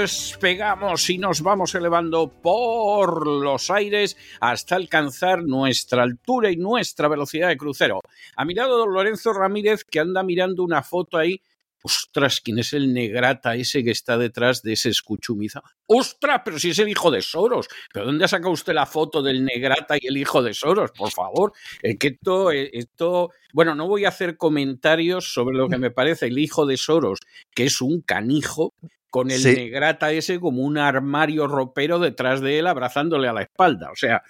despegamos 0.00 1.10
y 1.10 1.18
nos 1.18 1.42
vamos 1.42 1.74
elevando 1.74 2.28
por 2.28 3.26
los 3.26 3.70
aires 3.70 4.16
hasta 4.40 4.76
alcanzar 4.76 5.42
nuestra 5.42 6.02
altura 6.02 6.50
y 6.50 6.56
nuestra 6.56 7.06
velocidad 7.08 7.48
de 7.48 7.58
crucero. 7.58 8.00
A 8.36 8.44
mi 8.46 8.54
lado 8.54 8.78
don 8.78 8.94
Lorenzo 8.94 9.34
Ramírez 9.34 9.84
que 9.84 10.00
anda 10.00 10.22
mirando 10.22 10.64
una 10.64 10.82
foto 10.82 11.18
ahí 11.18 11.42
Ostras, 11.82 12.42
¿quién 12.42 12.58
es 12.58 12.74
el 12.74 12.92
negrata 12.92 13.54
ese 13.54 13.82
que 13.82 13.90
está 13.90 14.18
detrás 14.18 14.62
de 14.62 14.74
ese 14.74 14.90
escuchumiza? 14.90 15.62
¡Ostras! 15.86 16.42
Pero 16.44 16.58
si 16.58 16.70
es 16.70 16.78
el 16.78 16.90
hijo 16.90 17.10
de 17.10 17.22
Soros. 17.22 17.68
¿Pero 17.92 18.04
dónde 18.04 18.26
ha 18.26 18.28
sacado 18.28 18.52
usted 18.52 18.74
la 18.74 18.84
foto 18.84 19.22
del 19.22 19.44
negrata 19.44 19.96
y 19.98 20.06
el 20.06 20.18
hijo 20.18 20.42
de 20.42 20.52
Soros? 20.52 20.90
Por 20.92 21.10
favor. 21.10 21.52
Que 21.80 22.08
esto, 22.08 22.52
eh, 22.52 22.68
esto. 22.74 23.30
Bueno, 23.54 23.74
no 23.74 23.88
voy 23.88 24.04
a 24.04 24.08
hacer 24.08 24.36
comentarios 24.36 25.32
sobre 25.32 25.56
lo 25.56 25.68
que 25.68 25.78
me 25.78 25.90
parece 25.90 26.26
el 26.26 26.38
hijo 26.38 26.66
de 26.66 26.76
Soros, 26.76 27.20
que 27.54 27.64
es 27.64 27.80
un 27.80 28.02
canijo, 28.02 28.74
con 29.10 29.30
el 29.30 29.40
Sí. 29.40 29.54
negrata 29.54 30.12
ese 30.12 30.40
como 30.40 30.62
un 30.62 30.78
armario 30.78 31.46
ropero 31.46 31.98
detrás 31.98 32.40
de 32.40 32.58
él 32.60 32.66
abrazándole 32.66 33.28
a 33.28 33.32
la 33.32 33.42
espalda. 33.42 33.90
O 33.90 33.96
sea, 33.96 34.22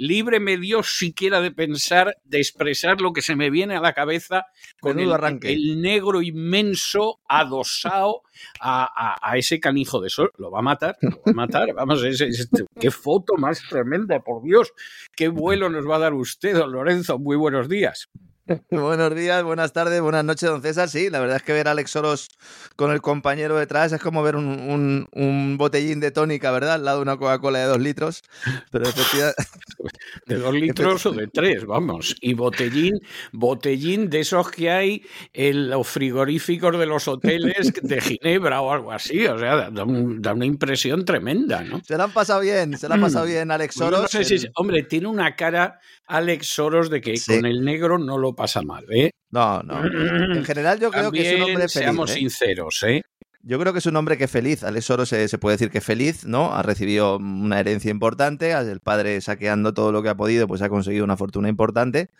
líbreme 0.00 0.56
Dios 0.58 0.96
siquiera 0.96 1.40
de 1.40 1.50
pensar, 1.50 2.16
de 2.22 2.38
expresar 2.38 3.00
lo 3.00 3.12
que 3.12 3.20
se 3.20 3.34
me 3.34 3.50
viene 3.50 3.74
a 3.74 3.80
la 3.80 3.94
cabeza 3.94 4.44
con 4.80 5.00
el, 5.00 5.12
arranque. 5.12 5.52
el 5.52 5.82
negro 5.82 6.22
inmenso 6.22 7.18
adosado 7.28 8.22
a, 8.60 8.84
a- 8.84 9.18
a 9.20 9.36
ese 9.38 9.58
canijo 9.58 10.00
de 10.00 10.08
sol. 10.08 10.30
Lo 10.38 10.52
va 10.52 10.60
a 10.60 10.62
matar, 10.62 10.96
lo 11.02 11.10
va 11.16 11.22
a 11.26 11.32
matar. 11.32 11.74
Vamos, 11.74 12.04
es- 12.04 12.20
es- 12.20 12.48
qué 12.78 12.92
foto 12.92 13.34
más 13.36 13.60
tremenda, 13.68 14.20
por 14.20 14.42
Dios. 14.44 14.72
Qué 15.16 15.26
vuelo 15.26 15.68
nos 15.68 15.84
va 15.88 15.96
a 15.96 16.00
dar 16.00 16.14
usted, 16.14 16.54
don 16.56 16.70
Lorenzo. 16.70 17.18
Muy 17.18 17.36
buenos 17.36 17.68
días. 17.68 18.08
Buenos 18.70 19.14
días, 19.14 19.42
buenas 19.44 19.72
tardes, 19.72 20.00
buenas 20.00 20.24
noches, 20.24 20.48
don 20.48 20.62
César. 20.62 20.88
Sí, 20.88 21.10
la 21.10 21.20
verdad 21.20 21.36
es 21.36 21.42
que 21.42 21.52
ver 21.52 21.68
a 21.68 21.72
Alex 21.72 21.90
Soros 21.90 22.28
con 22.76 22.90
el 22.92 23.02
compañero 23.02 23.56
detrás 23.58 23.92
es 23.92 24.00
como 24.00 24.22
ver 24.22 24.36
un, 24.36 24.46
un- 24.46 25.08
un 25.12 25.58
botellín 25.58 26.00
de 26.00 26.10
tónica, 26.12 26.50
¿verdad? 26.50 26.74
Al 26.74 26.84
lado 26.84 26.98
de 26.98 27.02
una 27.02 27.16
Coca-Cola 27.18 27.58
de 27.58 27.66
dos 27.66 27.78
litros. 27.80 28.22
Pero 28.70 28.88
efectivamente, 28.88 29.42
De 30.26 30.36
dos 30.36 30.54
litros 30.54 31.04
o 31.06 31.12
de 31.12 31.26
tres, 31.26 31.64
vamos. 31.66 32.16
Y 32.20 32.34
botellín, 32.34 33.00
botellín 33.32 34.08
de 34.10 34.20
esos 34.20 34.50
que 34.50 34.70
hay 34.70 35.02
en 35.32 35.70
los 35.70 35.86
frigoríficos 35.86 36.78
de 36.78 36.86
los 36.86 37.06
hoteles 37.08 37.72
de 37.82 38.00
Ginebra 38.00 38.60
o 38.62 38.72
algo 38.72 38.92
así. 38.92 39.26
O 39.26 39.38
sea, 39.38 39.70
da, 39.70 39.84
un- 39.84 40.20
da 40.22 40.32
una 40.34 40.46
impresión 40.46 41.04
tremenda, 41.04 41.62
¿no? 41.62 41.80
se 41.84 41.96
la 41.96 42.04
han 42.04 42.12
pasado 42.12 42.40
bien, 42.40 42.76
se 42.78 42.88
la 42.88 42.94
ha 42.96 43.00
pasado 43.00 43.26
bien 43.26 43.50
Alex 43.50 43.74
Soros. 43.74 44.00
no 44.02 44.08
sé 44.08 44.24
si 44.24 44.34
es- 44.36 44.48
hombre, 44.54 44.82
tiene 44.84 45.06
una 45.08 45.34
cara 45.36 45.80
Alex 46.08 46.46
Soros 46.48 46.90
de 46.90 47.00
que 47.00 47.16
Sí. 47.16 47.36
con 47.36 47.46
el 47.46 47.64
negro 47.64 47.98
no 47.98 48.18
lo 48.18 48.34
pasa 48.34 48.62
mal, 48.62 48.84
¿eh? 48.90 49.12
No, 49.30 49.62
no. 49.62 49.84
En 49.84 50.44
general 50.44 50.80
yo 50.80 50.90
creo 50.90 51.12
que 51.12 51.28
es 51.28 51.36
un 51.36 51.42
hombre 51.42 51.68
seamos 51.68 52.10
feliz. 52.10 52.16
¿eh? 52.16 52.36
sinceros, 52.38 52.82
¿eh? 52.84 53.02
Yo 53.42 53.58
creo 53.58 53.72
que 53.72 53.78
es 53.78 53.86
un 53.86 53.96
hombre 53.96 54.18
que 54.18 54.26
feliz. 54.26 54.62
Alex 54.64 54.86
Soros 54.86 55.08
se, 55.08 55.26
se 55.28 55.38
puede 55.38 55.54
decir 55.54 55.70
que 55.70 55.80
feliz, 55.80 56.26
¿no? 56.26 56.54
Ha 56.54 56.62
recibido 56.62 57.16
una 57.18 57.60
herencia 57.60 57.90
importante, 57.90 58.50
el 58.52 58.80
padre 58.80 59.20
saqueando 59.20 59.72
todo 59.72 59.92
lo 59.92 60.02
que 60.02 60.08
ha 60.08 60.16
podido, 60.16 60.46
pues 60.48 60.60
ha 60.60 60.68
conseguido 60.68 61.04
una 61.04 61.16
fortuna 61.16 61.48
importante 61.48 62.10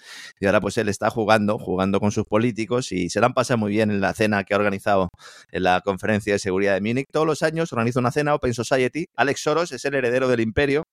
y 0.41 0.47
ahora 0.47 0.61
pues 0.61 0.79
él 0.79 0.89
está 0.89 1.11
jugando, 1.11 1.59
jugando 1.59 1.99
con 2.01 2.13
sus 2.13 2.25
políticos 2.25 2.93
y 2.93 3.11
se 3.11 3.21
la 3.21 3.27
han 3.27 3.35
pasado 3.35 3.59
muy 3.59 3.73
bien 3.73 3.91
en 3.91 4.01
la 4.01 4.15
cena 4.15 4.45
que 4.45 4.55
ha 4.55 4.57
organizado 4.59 5.11
en 5.51 5.65
la 5.65 5.81
conferencia 5.83 6.33
de 6.35 6.39
seguridad 6.39 6.75
de 6.75 6.81
Múnich. 6.83 7.07
Todos 7.13 7.27
los 7.27 7.43
años 7.43 7.73
organiza 7.73 7.99
una 8.01 8.13
cena 8.13 8.35
Open 8.35 8.55
Society. 8.55 9.07
Alex 9.17 9.41
Soros 9.43 9.73
es 9.73 9.85
el 9.85 9.95
heredero 9.97 10.29
del 10.29 10.41
imperio 10.41 10.85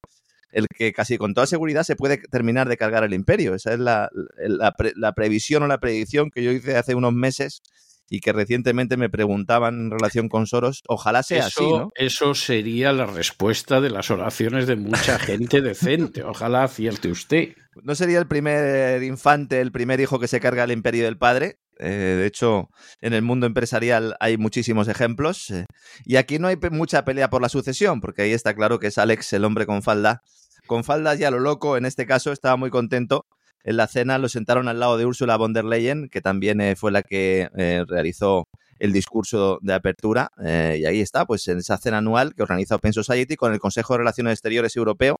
el 0.56 0.68
que 0.68 0.92
casi 0.94 1.18
con 1.18 1.34
toda 1.34 1.46
seguridad 1.48 1.84
se 1.84 1.96
puede 1.96 2.18
terminar 2.18 2.68
de 2.70 2.78
cargar 2.78 3.04
el 3.04 3.14
imperio. 3.14 3.54
Esa 3.54 3.74
es 3.74 3.80
la, 3.80 4.10
la 4.38 4.72
pre- 4.72 4.94
la 4.96 5.14
previsión 5.14 5.64
o 5.64 5.68
la 5.68 5.80
predicción 5.80 6.32
que 6.34 6.44
yo 6.44 6.52
hice 6.52 6.76
hace 6.78 6.96
unos 6.96 7.14
meses 7.14 7.62
y 8.08 8.20
que 8.20 8.34
recientemente 8.34 8.98
me 8.98 9.10
preguntaban 9.10 9.76
en 9.80 9.92
relación 9.92 10.30
con 10.30 10.46
Soros. 10.48 10.84
Ojalá 10.88 11.24
sea 11.24 11.48
Eso, 11.48 11.48
así, 11.62 11.70
¿no? 11.72 11.90
eso 11.96 12.36
sería 12.36 12.94
la 12.94 13.06
respuesta 13.08 13.82
de 13.82 13.90
las 13.90 14.12
oraciones 14.12 14.68
de 14.68 14.76
mucha 14.76 15.18
gente 15.20 15.62
decente. 15.62 16.24
Ojalá 16.24 16.64
acierte 16.64 17.10
usted. 17.10 17.50
No 17.84 17.94
sería 17.96 18.20
el 18.20 18.28
primer 18.28 19.04
infante, 19.04 19.60
el 19.60 19.72
primer 19.72 20.00
hijo 20.00 20.20
que 20.20 20.28
se 20.28 20.40
carga 20.40 20.64
el 20.64 20.72
imperio 20.72 21.04
del 21.06 21.18
padre. 21.18 21.58
Eh, 21.78 21.90
de 21.90 22.26
hecho, 22.26 22.70
en 23.02 23.12
el 23.14 23.22
mundo 23.24 23.48
empresarial 23.48 24.16
hay 24.22 24.38
muchísimos 24.38 24.88
ejemplos. 24.88 25.50
eh, 25.50 25.66
y 26.06 26.16
aquí 26.16 26.40
no 26.40 26.48
hay 26.48 26.58
mucha 26.72 27.04
pelea 27.04 27.30
por 27.30 27.42
la 27.42 27.50
sucesión, 27.50 28.00
porque 28.00 28.22
ahí 28.22 28.32
está 28.32 28.54
claro 28.54 28.80
que 28.80 28.88
es 28.88 28.98
Alex 28.98 29.34
el 29.34 29.44
hombre 29.44 29.66
con 29.66 29.82
falda. 29.84 30.22
Con 30.68 30.84
faldas 30.84 31.20
ya 31.20 31.32
lo 31.32 31.40
loco, 31.40 31.78
en 31.78 31.86
este 31.86 32.06
caso 32.06 32.32
estaba 32.32 32.56
muy 32.56 32.70
contento. 32.70 33.26
En 33.64 33.78
la 33.78 33.88
cena 33.88 34.18
lo 34.18 34.30
sentaron 34.30 34.68
al 34.68 34.80
lado 34.80 34.98
de 34.98 35.06
Ursula 35.06 35.38
von 35.38 35.54
der 35.54 35.66
Leyen, 35.66 36.10
que 36.10 36.22
también 36.22 36.62
eh, 36.62 36.76
fue 36.76 36.92
la 36.92 37.02
que 37.02 37.50
eh, 37.58 37.84
realizó 37.88 38.48
el 38.80 38.92
discurso 38.92 39.60
de 39.62 39.74
apertura. 39.74 40.30
eh, 40.44 40.78
y 40.82 40.86
ahí 40.86 41.02
está, 41.02 41.26
pues 41.26 41.48
en 41.48 41.60
esa 41.60 41.78
cena 41.78 42.00
anual 42.00 42.36
que 42.36 42.44
organiza 42.44 42.76
Open 42.76 42.94
Society 42.94 43.36
con 43.36 43.54
el 43.54 43.60
Consejo 43.60 43.94
de 43.94 44.00
Relaciones 44.00 44.34
Exteriores 44.34 44.76
Europeo 44.76 45.20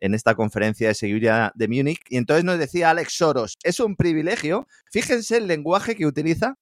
en 0.00 0.14
esta 0.14 0.34
conferencia 0.34 0.88
de 0.88 0.94
seguridad 0.94 1.52
de 1.54 1.68
Múnich. 1.68 2.00
Y 2.08 2.16
entonces 2.16 2.44
nos 2.44 2.58
decía 2.58 2.90
Alex 2.90 3.12
Soros, 3.12 3.56
es 3.62 3.80
un 3.80 3.96
privilegio, 3.96 4.66
fíjense 4.90 5.36
el 5.36 5.46
lenguaje 5.46 5.94
que 5.94 6.06
utiliza, 6.06 6.56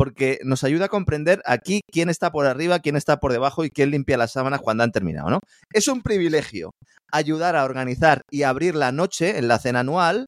porque 0.00 0.38
nos 0.44 0.64
ayuda 0.64 0.86
a 0.86 0.88
comprender 0.88 1.42
aquí 1.44 1.82
quién 1.92 2.08
está 2.08 2.32
por 2.32 2.46
arriba, 2.46 2.78
quién 2.78 2.96
está 2.96 3.20
por 3.20 3.32
debajo 3.32 3.66
y 3.66 3.70
quién 3.70 3.90
limpia 3.90 4.16
las 4.16 4.32
sábanas 4.32 4.62
cuando 4.62 4.82
han 4.82 4.92
terminado, 4.92 5.28
¿no? 5.28 5.40
Es 5.74 5.88
un 5.88 6.00
privilegio 6.00 6.70
ayudar 7.12 7.54
a 7.54 7.64
organizar 7.64 8.22
y 8.30 8.44
abrir 8.44 8.74
la 8.74 8.92
noche 8.92 9.36
en 9.36 9.46
la 9.46 9.58
cena 9.58 9.80
anual 9.80 10.24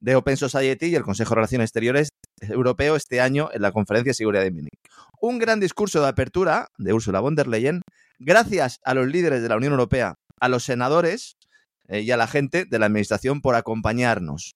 de 0.00 0.16
Open 0.16 0.38
Society 0.38 0.86
y 0.86 0.94
el 0.94 1.02
Consejo 1.02 1.28
de 1.28 1.34
Relaciones 1.34 1.66
Exteriores 1.66 2.08
Europeo 2.40 2.96
este 2.96 3.20
año 3.20 3.50
en 3.52 3.60
la 3.60 3.70
Conferencia 3.70 4.12
de 4.12 4.14
Seguridad 4.14 4.44
de 4.44 4.50
Múnich. 4.50 4.80
Un 5.20 5.38
gran 5.38 5.60
discurso 5.60 6.00
de 6.00 6.08
apertura 6.08 6.68
de 6.78 6.94
Ursula 6.94 7.20
von 7.20 7.34
der 7.34 7.48
Leyen, 7.48 7.82
gracias 8.18 8.80
a 8.82 8.94
los 8.94 9.08
líderes 9.08 9.42
de 9.42 9.50
la 9.50 9.58
Unión 9.58 9.72
Europea, 9.72 10.14
a 10.40 10.48
los 10.48 10.64
senadores 10.64 11.36
eh, 11.88 12.00
y 12.00 12.12
a 12.12 12.16
la 12.16 12.28
gente 12.28 12.64
de 12.64 12.78
la 12.78 12.86
Administración 12.86 13.42
por 13.42 13.56
acompañarnos. 13.56 14.54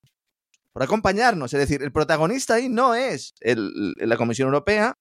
Por 0.72 0.82
acompañarnos, 0.82 1.52
es 1.52 1.60
decir, 1.60 1.82
el 1.82 1.92
protagonista 1.92 2.54
ahí 2.54 2.68
no 2.68 2.94
es 2.94 3.32
el- 3.40 3.94
la 3.96 4.16
Comisión 4.16 4.46
Europea, 4.46 4.94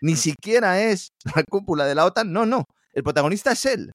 ni 0.00 0.16
siquiera 0.16 0.80
es 0.82 1.10
la 1.36 1.42
cúpula 1.44 1.84
de 1.86 1.94
la 1.94 2.04
OTAN, 2.04 2.32
no, 2.32 2.46
no, 2.46 2.64
el 2.92 3.02
protagonista 3.02 3.52
es 3.52 3.64
él. 3.66 3.92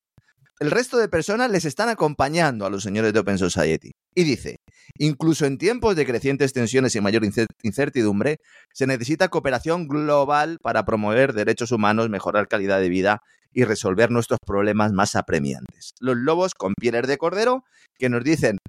El 0.60 0.70
resto 0.70 0.98
de 1.00 1.10
personas 1.10 1.50
les 1.50 1.66
están 1.66 1.90
acompañando 1.90 2.68
a 2.68 2.70
los 2.70 2.84
señores 2.84 3.14
de 3.14 3.20
Open 3.20 3.40
Society. 3.40 3.92
Y 4.14 4.24
dice, 4.24 4.58
incluso 5.00 5.48
en 5.48 5.58
tiempos 5.58 5.96
de 5.96 6.06
crecientes 6.06 6.54
tensiones 6.54 6.96
y 6.96 7.02
mayor 7.02 7.24
incertidumbre, 7.64 8.38
se 8.72 8.86
necesita 8.86 9.30
cooperación 9.30 9.88
global 9.88 10.60
para 10.62 10.86
promover 10.86 11.34
derechos 11.34 11.72
humanos, 11.72 12.10
mejorar 12.10 12.48
calidad 12.48 12.80
de 12.80 12.90
vida 12.90 13.22
y 13.52 13.64
resolver 13.64 14.12
nuestros 14.12 14.38
problemas 14.46 14.92
más 14.92 15.16
apremiantes. 15.16 15.94
Los 16.00 16.18
lobos 16.18 16.54
con 16.54 16.74
pieles 16.80 17.08
de 17.08 17.18
cordero 17.18 17.64
que 17.98 18.10
nos 18.10 18.24
dicen 18.24 18.60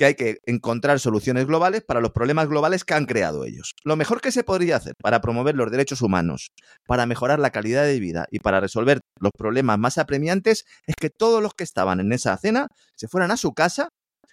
que 0.00 0.06
hay 0.06 0.14
que 0.14 0.38
encontrar 0.46 0.98
soluciones 0.98 1.46
globales 1.46 1.82
para 1.82 2.00
los 2.00 2.12
problemas 2.12 2.48
globales 2.48 2.86
que 2.86 2.94
han 2.94 3.04
creado 3.04 3.44
ellos. 3.44 3.74
Lo 3.84 3.96
mejor 3.96 4.22
que 4.22 4.32
se 4.32 4.42
podría 4.42 4.76
hacer 4.76 4.94
para 4.96 5.20
promover 5.20 5.56
los 5.56 5.70
derechos 5.70 6.00
humanos, 6.00 6.52
para 6.86 7.04
mejorar 7.04 7.38
la 7.38 7.50
calidad 7.50 7.84
de 7.84 8.00
vida 8.00 8.26
y 8.30 8.38
para 8.38 8.60
resolver 8.60 9.00
los 9.20 9.30
problemas 9.36 9.78
más 9.78 9.98
apremiantes 9.98 10.64
es 10.86 10.94
que 10.98 11.10
todos 11.10 11.42
los 11.42 11.52
que 11.52 11.64
estaban 11.64 12.00
en 12.00 12.14
esa 12.14 12.34
cena 12.38 12.68
se 12.96 13.08
fueran 13.08 13.30
a 13.30 13.36
su 13.36 13.52
casa, 13.52 13.90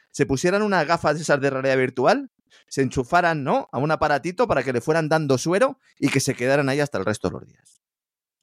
se 0.10 0.26
pusieran 0.26 0.62
unas 0.62 0.88
gafas 0.88 1.18
de 1.18 1.24
esas 1.24 1.42
de 1.42 1.50
realidad 1.50 1.76
virtual, 1.76 2.30
se 2.70 2.82
enchufaran, 2.82 3.44
¿no? 3.44 3.68
A 3.74 3.78
un 3.78 3.92
aparatito 3.92 4.48
para 4.48 4.64
que 4.64 4.72
le 4.72 4.80
fueran 4.80 5.10
dando 5.10 5.38
suero 5.38 5.80
y 6.00 6.08
que 6.08 6.22
se 6.22 6.34
quedaran 6.34 6.70
ahí 6.70 6.80
hasta 6.80 6.98
el 6.98 7.04
resto 7.04 7.28
de 7.28 7.34
los 7.34 7.46
días 7.46 7.82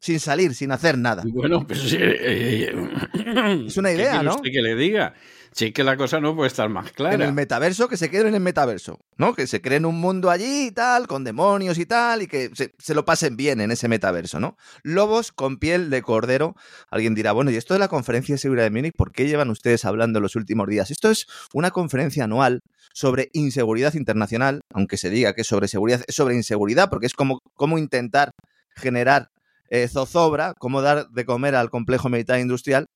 sin 0.04 0.20
salir, 0.20 0.54
sin 0.54 0.70
hacer 0.70 0.98
nada. 0.98 1.22
Bueno, 1.26 1.66
pues 1.66 1.94
eh, 1.94 1.98
eh, 1.98 3.64
es 3.66 3.76
una 3.78 3.90
idea, 3.90 4.18
¿qué 4.18 4.24
¿no? 4.24 4.36
Que 4.42 4.60
le 4.60 4.74
diga. 4.74 5.14
Sí 5.55 5.70
que 5.70 5.84
la 5.84 5.96
cosa 5.96 6.18
no 6.18 6.34
puede 6.34 6.48
estar 6.48 6.68
más 6.68 6.90
clara. 6.90 7.14
En 7.14 7.22
el 7.22 7.32
metaverso, 7.32 7.88
que 7.88 7.96
se 7.96 8.11
queden 8.11 8.26
en 8.26 8.34
el 8.34 8.40
metaverso, 8.40 8.98
¿no? 9.18 9.34
Que 9.34 9.46
se 9.46 9.62
creen 9.62 9.86
un 9.86 10.00
mundo 10.00 10.28
allí 10.28 10.66
y 10.66 10.70
tal, 10.72 11.07
con 11.07 11.22
demonios 11.22 11.78
y 11.78 11.86
tal, 11.86 12.22
y 12.22 12.26
que 12.26 12.50
se, 12.55 12.74
se, 12.76 12.92
lo 12.92 13.05
pasen 13.05 13.36
bien 13.36 13.61
en 13.61 13.70
ese 13.70 13.86
metaverso, 13.86 14.40
¿no? 14.40 14.57
Lobos 14.82 15.30
con 15.30 15.59
piel 15.59 15.90
de 15.90 16.02
cordero. 16.02 16.57
Alguien 16.90 17.14
dirá, 17.14 17.30
bueno, 17.30 17.52
¿y 17.52 17.57
esto 17.57 17.72
de 17.72 17.78
la 17.78 17.86
conferencia 17.86 18.34
de 18.34 18.40
seguridad 18.40 18.64
de 18.64 18.70
Múnich, 18.70 18.96
por 18.96 19.12
qué 19.12 19.28
llevan 19.28 19.48
ustedes 19.48 19.84
hablando 19.84 20.18
los 20.18 20.34
últimos 20.34 20.66
días? 20.66 20.90
Esto 20.90 21.09
es 21.09 21.28
una 21.52 21.70
conferencia 21.70 22.24
anual 22.24 22.59
sobre 22.92 23.28
inseguridad 23.32 23.94
internacional, 23.94 24.62
aunque 24.72 24.96
se 24.96 25.09
diga 25.09 25.34
que 25.34 25.42
es 25.42 25.46
sobre 25.46 25.68
seguridad, 25.68 26.02
es 26.05 26.16
sobre 26.16 26.34
inseguridad, 26.34 26.90
porque 26.90 27.07
es 27.07 27.14
como, 27.14 27.38
como 27.55 27.78
intentar 27.78 28.32
generar 28.74 29.28
eh, 29.70 29.88
zozobra, 29.88 30.55
cómo 30.59 30.82
dar 30.82 31.09
de 31.11 31.24
comer 31.24 31.55
al 31.55 31.70
complejo 31.70 32.09
militar 32.09 32.40
industrial. 32.40 32.86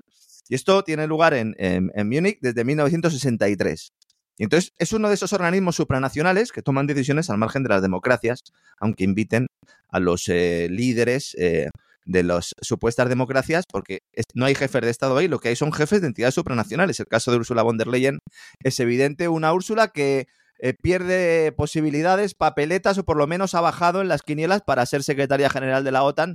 Y 0.48 0.54
esto 0.54 0.82
tiene 0.82 1.06
lugar 1.06 1.34
en, 1.34 1.54
en, 1.58 1.90
en 1.94 2.08
Múnich 2.08 2.38
desde 2.40 2.64
1963. 2.64 3.92
Y 4.38 4.44
entonces 4.44 4.72
es 4.78 4.92
uno 4.92 5.08
de 5.08 5.14
esos 5.14 5.32
organismos 5.32 5.76
supranacionales 5.76 6.52
que 6.52 6.62
toman 6.62 6.86
decisiones 6.86 7.28
al 7.28 7.38
margen 7.38 7.64
de 7.64 7.70
las 7.70 7.82
democracias, 7.82 8.40
aunque 8.78 9.04
inviten 9.04 9.48
a 9.88 9.98
los 9.98 10.28
eh, 10.28 10.68
líderes 10.70 11.34
eh, 11.38 11.68
de 12.06 12.22
las 12.22 12.54
supuestas 12.62 13.08
democracias, 13.08 13.64
porque 13.70 13.98
no 14.34 14.46
hay 14.46 14.54
jefes 14.54 14.82
de 14.82 14.90
Estado 14.90 15.18
ahí, 15.18 15.26
lo 15.26 15.40
que 15.40 15.48
hay 15.48 15.56
son 15.56 15.72
jefes 15.72 16.00
de 16.00 16.06
entidades 16.06 16.36
supranacionales. 16.36 17.00
El 17.00 17.06
caso 17.06 17.32
de 17.32 17.38
Ursula 17.38 17.62
von 17.62 17.78
der 17.78 17.88
Leyen 17.88 18.20
es 18.62 18.78
evidente, 18.78 19.26
una 19.26 19.52
Úrsula 19.52 19.88
que 19.88 20.28
eh, 20.60 20.72
pierde 20.80 21.52
posibilidades, 21.52 22.34
papeletas 22.34 22.96
o 22.98 23.04
por 23.04 23.16
lo 23.16 23.26
menos 23.26 23.54
ha 23.54 23.60
bajado 23.60 24.00
en 24.00 24.08
las 24.08 24.22
quinielas 24.22 24.62
para 24.62 24.86
ser 24.86 25.02
secretaria 25.02 25.50
general 25.50 25.82
de 25.82 25.92
la 25.92 26.04
OTAN 26.04 26.34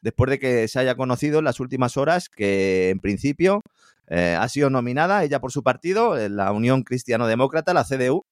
después 0.00 0.30
de 0.30 0.38
que 0.38 0.68
se 0.68 0.78
haya 0.78 0.94
conocido 0.94 1.38
en 1.38 1.44
las 1.44 1.60
últimas 1.60 1.96
horas 1.96 2.28
que 2.28 2.90
en 2.90 3.00
principio 3.00 3.62
eh, 4.08 4.36
ha 4.38 4.48
sido 4.48 4.70
nominada 4.70 5.22
ella 5.24 5.40
por 5.40 5.52
su 5.52 5.62
partido, 5.62 6.16
la 6.28 6.52
Unión 6.52 6.82
Cristiano 6.82 7.26
Demócrata, 7.26 7.74
la 7.74 7.84
CDU, 7.84 8.24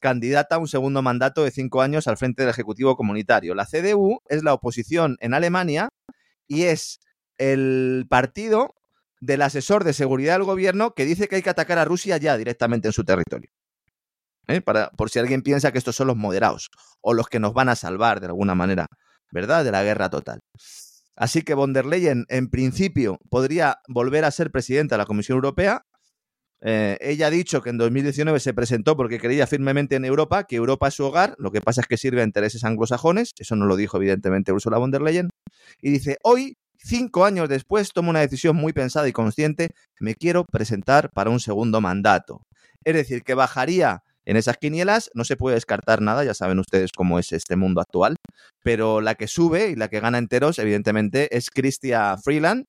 candidata 0.00 0.56
a 0.56 0.58
un 0.58 0.66
segundo 0.66 1.02
mandato 1.02 1.44
de 1.44 1.50
cinco 1.50 1.82
años 1.82 2.08
al 2.08 2.16
frente 2.16 2.42
del 2.42 2.50
Ejecutivo 2.50 2.96
Comunitario. 2.96 3.54
La 3.54 3.66
CDU 3.66 4.20
es 4.28 4.42
la 4.42 4.54
oposición 4.54 5.16
en 5.20 5.34
Alemania 5.34 5.90
y 6.48 6.64
es 6.64 7.00
el 7.38 8.06
partido 8.08 8.74
del 9.20 9.42
asesor 9.42 9.84
de 9.84 9.92
seguridad 9.92 10.34
del 10.34 10.44
gobierno 10.44 10.94
que 10.94 11.04
dice 11.04 11.28
que 11.28 11.36
hay 11.36 11.42
que 11.42 11.50
atacar 11.50 11.78
a 11.78 11.84
Rusia 11.84 12.16
ya 12.16 12.36
directamente 12.36 12.88
en 12.88 12.92
su 12.92 13.04
territorio. 13.04 13.50
¿Eh? 14.48 14.60
Para, 14.62 14.90
por 14.90 15.10
si 15.10 15.18
alguien 15.20 15.42
piensa 15.42 15.70
que 15.70 15.78
estos 15.78 15.94
son 15.94 16.08
los 16.08 16.16
moderados 16.16 16.70
o 17.00 17.14
los 17.14 17.28
que 17.28 17.38
nos 17.38 17.54
van 17.54 17.68
a 17.68 17.76
salvar 17.76 18.20
de 18.20 18.26
alguna 18.26 18.54
manera, 18.54 18.86
¿verdad? 19.30 19.64
De 19.64 19.70
la 19.70 19.84
guerra 19.84 20.10
total. 20.10 20.40
Así 21.20 21.42
que 21.42 21.52
von 21.52 21.74
der 21.74 21.84
Leyen, 21.84 22.24
en 22.30 22.48
principio, 22.48 23.18
podría 23.28 23.76
volver 23.88 24.24
a 24.24 24.30
ser 24.30 24.50
presidenta 24.50 24.94
de 24.94 25.00
la 25.00 25.04
Comisión 25.04 25.36
Europea. 25.36 25.84
Eh, 26.62 26.96
ella 27.02 27.26
ha 27.26 27.30
dicho 27.30 27.60
que 27.60 27.68
en 27.68 27.76
2019 27.76 28.40
se 28.40 28.54
presentó 28.54 28.96
porque 28.96 29.20
creía 29.20 29.46
firmemente 29.46 29.96
en 29.96 30.06
Europa, 30.06 30.44
que 30.44 30.56
Europa 30.56 30.88
es 30.88 30.94
su 30.94 31.04
hogar, 31.04 31.34
lo 31.36 31.50
que 31.50 31.60
pasa 31.60 31.82
es 31.82 31.86
que 31.86 31.98
sirve 31.98 32.22
a 32.22 32.24
intereses 32.24 32.64
anglosajones, 32.64 33.34
eso 33.38 33.54
no 33.54 33.66
lo 33.66 33.76
dijo 33.76 33.98
evidentemente 33.98 34.50
Ursula 34.50 34.78
von 34.78 34.92
der 34.92 35.02
Leyen, 35.02 35.28
y 35.82 35.90
dice, 35.90 36.16
hoy, 36.22 36.56
cinco 36.78 37.26
años 37.26 37.50
después, 37.50 37.92
tomo 37.92 38.08
una 38.08 38.20
decisión 38.20 38.56
muy 38.56 38.72
pensada 38.72 39.06
y 39.06 39.12
consciente, 39.12 39.74
me 40.00 40.14
quiero 40.14 40.46
presentar 40.46 41.10
para 41.10 41.28
un 41.28 41.40
segundo 41.40 41.82
mandato. 41.82 42.46
Es 42.82 42.94
decir, 42.94 43.24
que 43.24 43.34
bajaría 43.34 44.04
en 44.24 44.36
esas 44.36 44.58
quinielas 44.58 45.10
no 45.14 45.24
se 45.24 45.36
puede 45.36 45.54
descartar 45.54 46.02
nada, 46.02 46.24
ya 46.24 46.34
saben 46.34 46.58
ustedes 46.58 46.90
cómo 46.94 47.18
es 47.18 47.32
este 47.32 47.56
mundo 47.56 47.80
actual, 47.80 48.16
pero 48.62 49.00
la 49.00 49.14
que 49.14 49.26
sube 49.26 49.70
y 49.70 49.76
la 49.76 49.88
que 49.88 50.00
gana 50.00 50.18
enteros, 50.18 50.58
evidentemente, 50.58 51.34
es 51.36 51.50
Cristia 51.50 52.16
Freeland, 52.22 52.64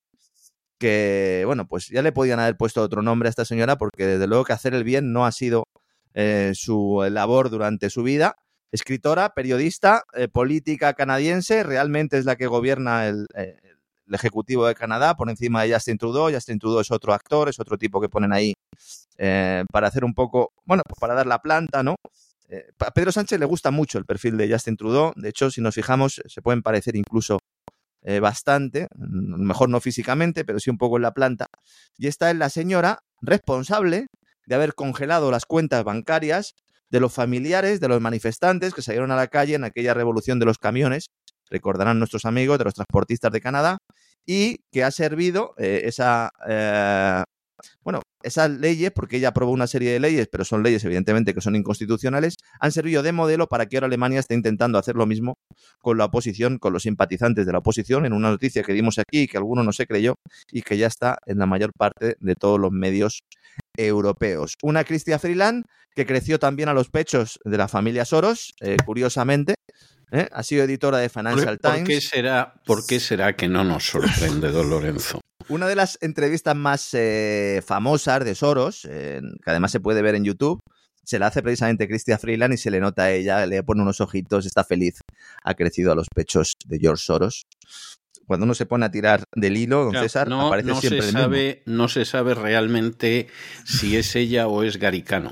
que, 0.80 1.44
bueno, 1.46 1.68
pues 1.68 1.88
ya 1.90 2.02
le 2.02 2.12
podían 2.12 2.40
haber 2.40 2.58
puesto 2.58 2.82
otro 2.82 3.02
nombre 3.02 3.28
a 3.28 3.32
esta 3.32 3.46
señora, 3.46 3.78
porque 3.78 4.08
desde 4.08 4.28
luego 4.28 4.46
que 4.46 4.54
hacer 4.54 4.74
el 4.74 4.84
bien 4.84 5.14
no 5.14 5.26
ha 5.26 5.32
sido 5.32 5.66
eh, 6.14 6.54
su 6.56 7.06
labor 7.10 7.50
durante 7.50 7.90
su 7.90 8.04
vida. 8.04 8.36
Escritora, 8.72 9.30
periodista, 9.36 10.04
eh, 10.14 10.28
política 10.28 10.94
canadiense, 10.94 11.64
realmente 11.64 12.18
es 12.18 12.26
la 12.26 12.36
que 12.36 12.48
gobierna 12.48 13.08
el, 13.08 13.28
eh, 13.36 13.58
el 14.12 14.16
Ejecutivo 14.16 14.68
de 14.68 14.76
Canadá 14.76 15.16
por 15.16 15.30
encima 15.30 15.64
de 15.64 15.74
Justin 15.74 15.98
Trudeau. 15.98 16.32
Justin 16.32 16.60
Trudeau 16.60 16.82
es 16.82 16.92
otro 16.92 17.14
actor, 17.14 17.48
es 17.48 17.60
otro 17.60 17.78
tipo 17.78 18.02
que 18.02 18.10
ponen 18.10 18.34
ahí 18.34 18.54
eh, 19.18 19.64
para 19.72 19.88
hacer 19.88 20.04
un 20.04 20.14
poco, 20.14 20.52
bueno, 20.66 20.84
pues 20.86 21.00
para 21.00 21.14
dar 21.14 21.28
la 21.28 21.40
planta, 21.40 21.82
¿no? 21.82 21.96
Eh, 22.50 22.66
a 22.80 22.92
Pedro 22.92 23.14
Sánchez 23.14 23.40
le 23.40 23.46
gusta 23.46 23.72
mucho 23.72 23.98
el 23.98 24.06
perfil 24.06 24.36
de 24.36 24.52
Justin 24.52 24.76
Trudeau. 24.76 25.14
De 25.16 25.30
hecho, 25.30 25.50
si 25.50 25.62
nos 25.62 25.76
fijamos, 25.76 26.22
se 26.26 26.42
pueden 26.42 26.62
parecer 26.62 26.98
incluso 26.98 27.40
eh, 28.04 28.20
bastante, 28.20 28.88
mejor 28.98 29.70
no 29.70 29.80
físicamente, 29.80 30.44
pero 30.44 30.60
sí 30.60 30.70
un 30.70 30.78
poco 30.78 30.98
en 30.98 31.04
la 31.04 31.14
planta. 31.14 31.48
Y 31.98 32.08
esta 32.08 32.30
es 32.30 32.36
la 32.36 32.50
señora 32.50 33.00
responsable 33.22 34.08
de 34.46 34.56
haber 34.56 34.74
congelado 34.74 35.32
las 35.32 35.46
cuentas 35.46 35.86
bancarias 35.86 36.54
de 36.90 37.00
los 37.00 37.14
familiares 37.14 37.80
de 37.80 37.88
los 37.88 38.02
manifestantes 38.02 38.74
que 38.74 38.82
salieron 38.82 39.12
a 39.12 39.16
la 39.16 39.28
calle 39.28 39.56
en 39.56 39.64
aquella 39.64 39.94
revolución 39.94 40.40
de 40.40 40.46
los 40.46 40.58
camiones, 40.58 41.06
recordarán 41.52 42.00
nuestros 42.00 42.26
amigos 42.26 42.58
de 42.58 42.64
los 42.66 42.74
transportistas 42.74 43.32
de 43.32 43.42
Canadá, 43.42 43.78
y 44.26 44.58
que 44.72 44.84
ha 44.84 44.92
servido 44.92 45.54
eh, 45.58 45.82
esa, 45.86 46.32
eh, 46.48 47.24
bueno, 47.84 48.02
esas 48.24 48.50
leyes, 48.52 48.92
porque 48.92 49.18
ella 49.18 49.30
aprobó 49.30 49.52
una 49.52 49.68
serie 49.68 49.92
de 49.92 50.00
leyes, 50.00 50.28
pero 50.32 50.46
son 50.46 50.64
leyes 50.64 50.84
evidentemente 50.86 51.34
que 51.34 51.42
son 51.42 51.56
inconstitucionales, 51.56 52.36
han 52.60 52.72
servido 52.72 53.04
de 53.04 53.12
modelo 53.12 53.48
para 53.48 53.66
que 53.66 53.78
ahora 53.78 53.88
Alemania 53.88 54.20
esté 54.20 54.36
intentando 54.36 54.78
hacer 54.78 54.96
lo 54.96 55.06
mismo 55.06 55.36
con 55.80 55.98
la 55.98 56.06
oposición, 56.06 56.60
con 56.60 56.74
los 56.74 56.84
simpatizantes 56.84 57.46
de 57.46 57.52
la 57.52 57.60
oposición, 57.60 58.06
en 58.06 58.14
una 58.14 58.30
noticia 58.30 58.64
que 58.64 58.74
dimos 58.74 59.00
aquí 59.00 59.28
que 59.28 59.38
alguno 59.38 59.64
no 59.64 59.74
se 59.74 59.88
creyó 59.88 60.16
y 60.52 60.62
que 60.62 60.78
ya 60.78 60.88
está 60.88 61.18
en 61.26 61.40
la 61.40 61.46
mayor 61.46 61.72
parte 61.78 62.16
de 62.20 62.36
todos 62.36 62.60
los 62.60 62.72
medios 62.72 63.22
europeos. 63.76 64.56
Una 64.62 64.84
Cristia 64.84 65.20
Freeland 65.20 65.66
que 65.96 66.06
creció 66.06 66.40
también 66.40 66.70
a 66.70 66.74
los 66.74 66.90
pechos 66.90 67.40
de 67.44 67.58
la 67.58 67.68
familia 67.68 68.06
Soros, 68.06 68.54
eh, 68.62 68.78
curiosamente. 68.86 69.56
¿Eh? 70.12 70.28
Ha 70.32 70.44
sido 70.44 70.64
editora 70.64 71.00
de 71.00 71.10
Financial 71.10 71.58
¿Por, 71.58 71.72
Times. 71.72 71.80
¿por 71.80 71.88
qué, 71.88 72.02
será, 72.02 72.54
¿Por 72.66 72.86
qué 72.86 73.00
será 73.00 73.36
que 73.36 73.48
no 73.48 73.64
nos 73.64 73.86
sorprende, 73.86 74.52
don 74.52 74.70
Lorenzo? 74.70 75.22
Una 75.50 75.68
de 75.68 75.76
las 75.76 75.98
entrevistas 76.02 76.56
más 76.56 76.94
eh, 76.94 77.62
famosas 77.66 78.24
de 78.24 78.36
Soros, 78.36 78.88
eh, 78.90 79.22
que 79.44 79.50
además 79.50 79.72
se 79.72 79.80
puede 79.80 80.02
ver 80.02 80.16
en 80.16 80.24
YouTube, 80.24 80.60
se 81.04 81.20
la 81.20 81.28
hace 81.28 81.42
precisamente 81.42 81.88
Cristia 81.88 82.18
Freeland 82.18 82.54
y 82.54 82.58
se 82.58 82.72
le 82.72 82.80
nota 82.80 83.04
a 83.04 83.12
ella, 83.12 83.46
le 83.46 83.64
pone 83.64 83.82
unos 83.82 84.02
ojitos, 84.02 84.46
está 84.46 84.64
feliz, 84.64 85.00
ha 85.44 85.56
crecido 85.56 85.92
a 85.92 85.96
los 85.96 86.08
pechos 86.14 86.56
de 86.66 86.80
George 86.80 87.04
Soros. 87.04 87.44
Cuando 88.28 88.46
uno 88.46 88.54
se 88.54 88.66
pone 88.66 88.86
a 88.86 88.92
tirar 88.92 89.24
del 89.36 89.58
hilo, 89.58 89.84
don 89.84 89.92
Claro, 89.92 90.06
César, 90.08 90.30
no, 90.30 90.48
aparece 90.48 90.70
no 90.70 90.76
siempre 90.76 91.02
se 91.02 91.10
el 91.10 91.16
mismo. 91.16 91.22
sabe, 91.22 91.62
No 91.66 91.88
se 91.88 92.06
sabe 92.06 92.34
realmente 92.34 93.28
si 93.66 93.98
es 93.98 94.16
ella 94.16 94.48
o 94.48 94.64
es 94.64 94.78
Garicano. 94.78 95.32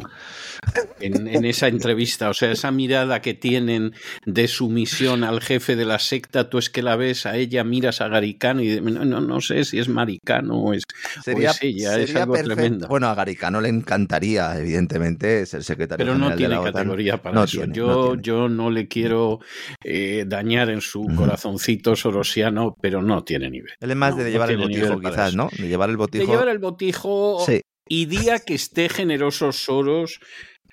En, 0.99 1.27
en 1.29 1.45
esa 1.45 1.69
entrevista, 1.69 2.29
o 2.29 2.33
sea, 2.33 2.51
esa 2.51 2.69
mirada 2.71 3.21
que 3.21 3.33
tienen 3.33 3.93
de 4.25 4.49
sumisión 4.49 5.23
al 5.23 5.39
jefe 5.39 5.77
de 5.77 5.85
la 5.85 5.99
secta, 5.99 6.49
tú 6.49 6.57
es 6.57 6.69
que 6.69 6.81
la 6.81 6.97
ves 6.97 7.25
a 7.25 7.37
ella, 7.37 7.63
miras 7.63 8.01
a 8.01 8.09
Garicano 8.09 8.61
y 8.61 8.81
no, 8.81 9.05
no, 9.05 9.21
no 9.21 9.39
sé 9.39 9.63
si 9.63 9.79
es 9.79 9.87
Maricano 9.87 10.57
o 10.61 10.73
es, 10.73 10.83
Sería, 11.23 11.51
o 11.51 11.51
es 11.51 11.61
ella, 11.61 11.97
es 11.97 12.07
sería 12.07 12.23
algo 12.23 12.33
perfecto. 12.33 12.55
tremendo. 12.55 12.87
Bueno, 12.89 13.07
a 13.07 13.15
Garicano 13.15 13.61
le 13.61 13.69
encantaría, 13.69 14.57
evidentemente, 14.59 15.45
ser 15.45 15.63
secretario 15.63 16.05
Pero 16.05 16.17
no 16.17 16.29
general 16.31 16.37
de 16.37 16.47
la 16.49 16.59
OTAN. 16.61 16.73
categoría 16.73 17.21
para 17.21 17.35
No 17.35 17.43
eso. 17.45 17.57
tiene, 17.59 17.73
yo, 17.73 17.87
no 17.87 18.07
tiene. 18.09 18.21
yo 18.23 18.49
no 18.49 18.69
le 18.69 18.87
quiero 18.89 19.39
eh, 19.81 20.25
dañar 20.27 20.69
en 20.69 20.81
su 20.81 21.05
corazoncito 21.15 21.95
sorosiano, 21.95 22.75
pero 22.81 23.01
no 23.01 23.23
tiene 23.23 23.49
nivel. 23.49 23.71
Él 23.79 23.91
es 23.91 23.97
más 23.97 24.11
No, 24.11 24.17
de 24.17 24.23
no 24.25 24.29
llevar 24.29 24.51
el 24.51 24.57
botijo, 24.57 24.99
quizás. 24.99 25.35
¿no? 25.35 25.49
De 25.57 25.67
llevar 25.67 25.89
el 25.89 25.95
De 25.95 25.97
botijo. 25.97 26.31
llevar 26.31 26.47
el 26.49 26.59
botijo 26.59 27.43
Sí. 27.45 27.61
y 27.87 28.05
día 28.05 28.39
que 28.39 28.53
esté 28.55 28.89
generoso 28.89 29.51
Soros 29.51 30.19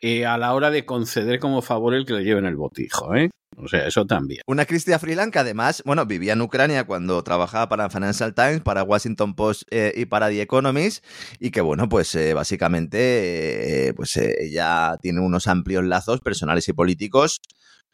eh, 0.03 0.27
a 0.27 0.37
la 0.39 0.53
hora 0.55 0.71
de 0.71 0.85
conceder 0.85 1.39
como 1.41 1.63
favor 1.63 1.95
el 1.95 2.05
que 2.05 2.13
le 2.13 2.25
lleven 2.25 2.45
el 2.45 2.57
botijo, 2.57 3.15
¿eh? 3.15 3.31
O 3.59 3.69
sea, 3.69 3.87
eso 3.87 4.05
también. 4.05 4.43
Una 4.47 4.67
Cristia 4.67 4.99
Freeland 4.99 5.33
que 5.33 5.39
además, 5.39 5.83
bueno, 5.87 6.05
vivía 6.05 6.35
en 6.35 6.43
Ucrania 6.43 6.85
cuando 6.85 7.23
trabajaba 7.25 7.71
para 7.71 7.89
Financial 7.89 8.35
Times, 8.35 8.61
para 8.61 8.83
Washington 8.83 9.35
Post 9.35 9.63
eh, 9.71 9.95
y 9.97 10.05
para 10.05 10.29
The 10.29 10.43
Economist, 10.43 11.03
y 11.41 11.51
que, 11.51 11.63
bueno, 11.63 11.89
pues 11.89 12.15
eh, 12.17 12.35
básicamente, 12.35 13.89
eh, 13.89 13.95
pues 13.95 14.15
ella 14.19 14.99
tiene 15.01 15.21
unos 15.21 15.47
amplios 15.47 15.85
lazos 15.85 16.21
personales 16.21 16.69
y 16.69 16.75
políticos 16.75 17.41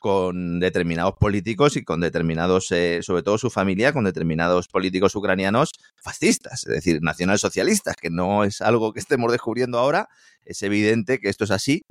con 0.02 0.60
determinados 0.60 1.14
políticos 1.14 1.76
y 1.76 1.84
con 1.84 2.00
determinados, 2.00 2.66
sobre 2.66 3.22
todo 3.22 3.38
su 3.38 3.48
familia, 3.48 3.92
con 3.92 4.04
determinados 4.04 4.68
políticos 4.68 5.14
ucranianos 5.14 5.70
fascistas, 5.96 6.66
es 6.66 6.72
decir, 6.74 7.00
nacionalsocialistas, 7.00 7.96
que 7.96 8.10
no 8.10 8.44
es 8.44 8.60
algo 8.60 8.92
que 8.92 9.00
estemos 9.00 9.32
descubriendo 9.32 9.78
ahora, 9.78 10.08
es 10.44 10.62
evidente 10.62 11.20
que 11.20 11.28
esto 11.28 11.44
es 11.44 11.52
así 11.52 11.82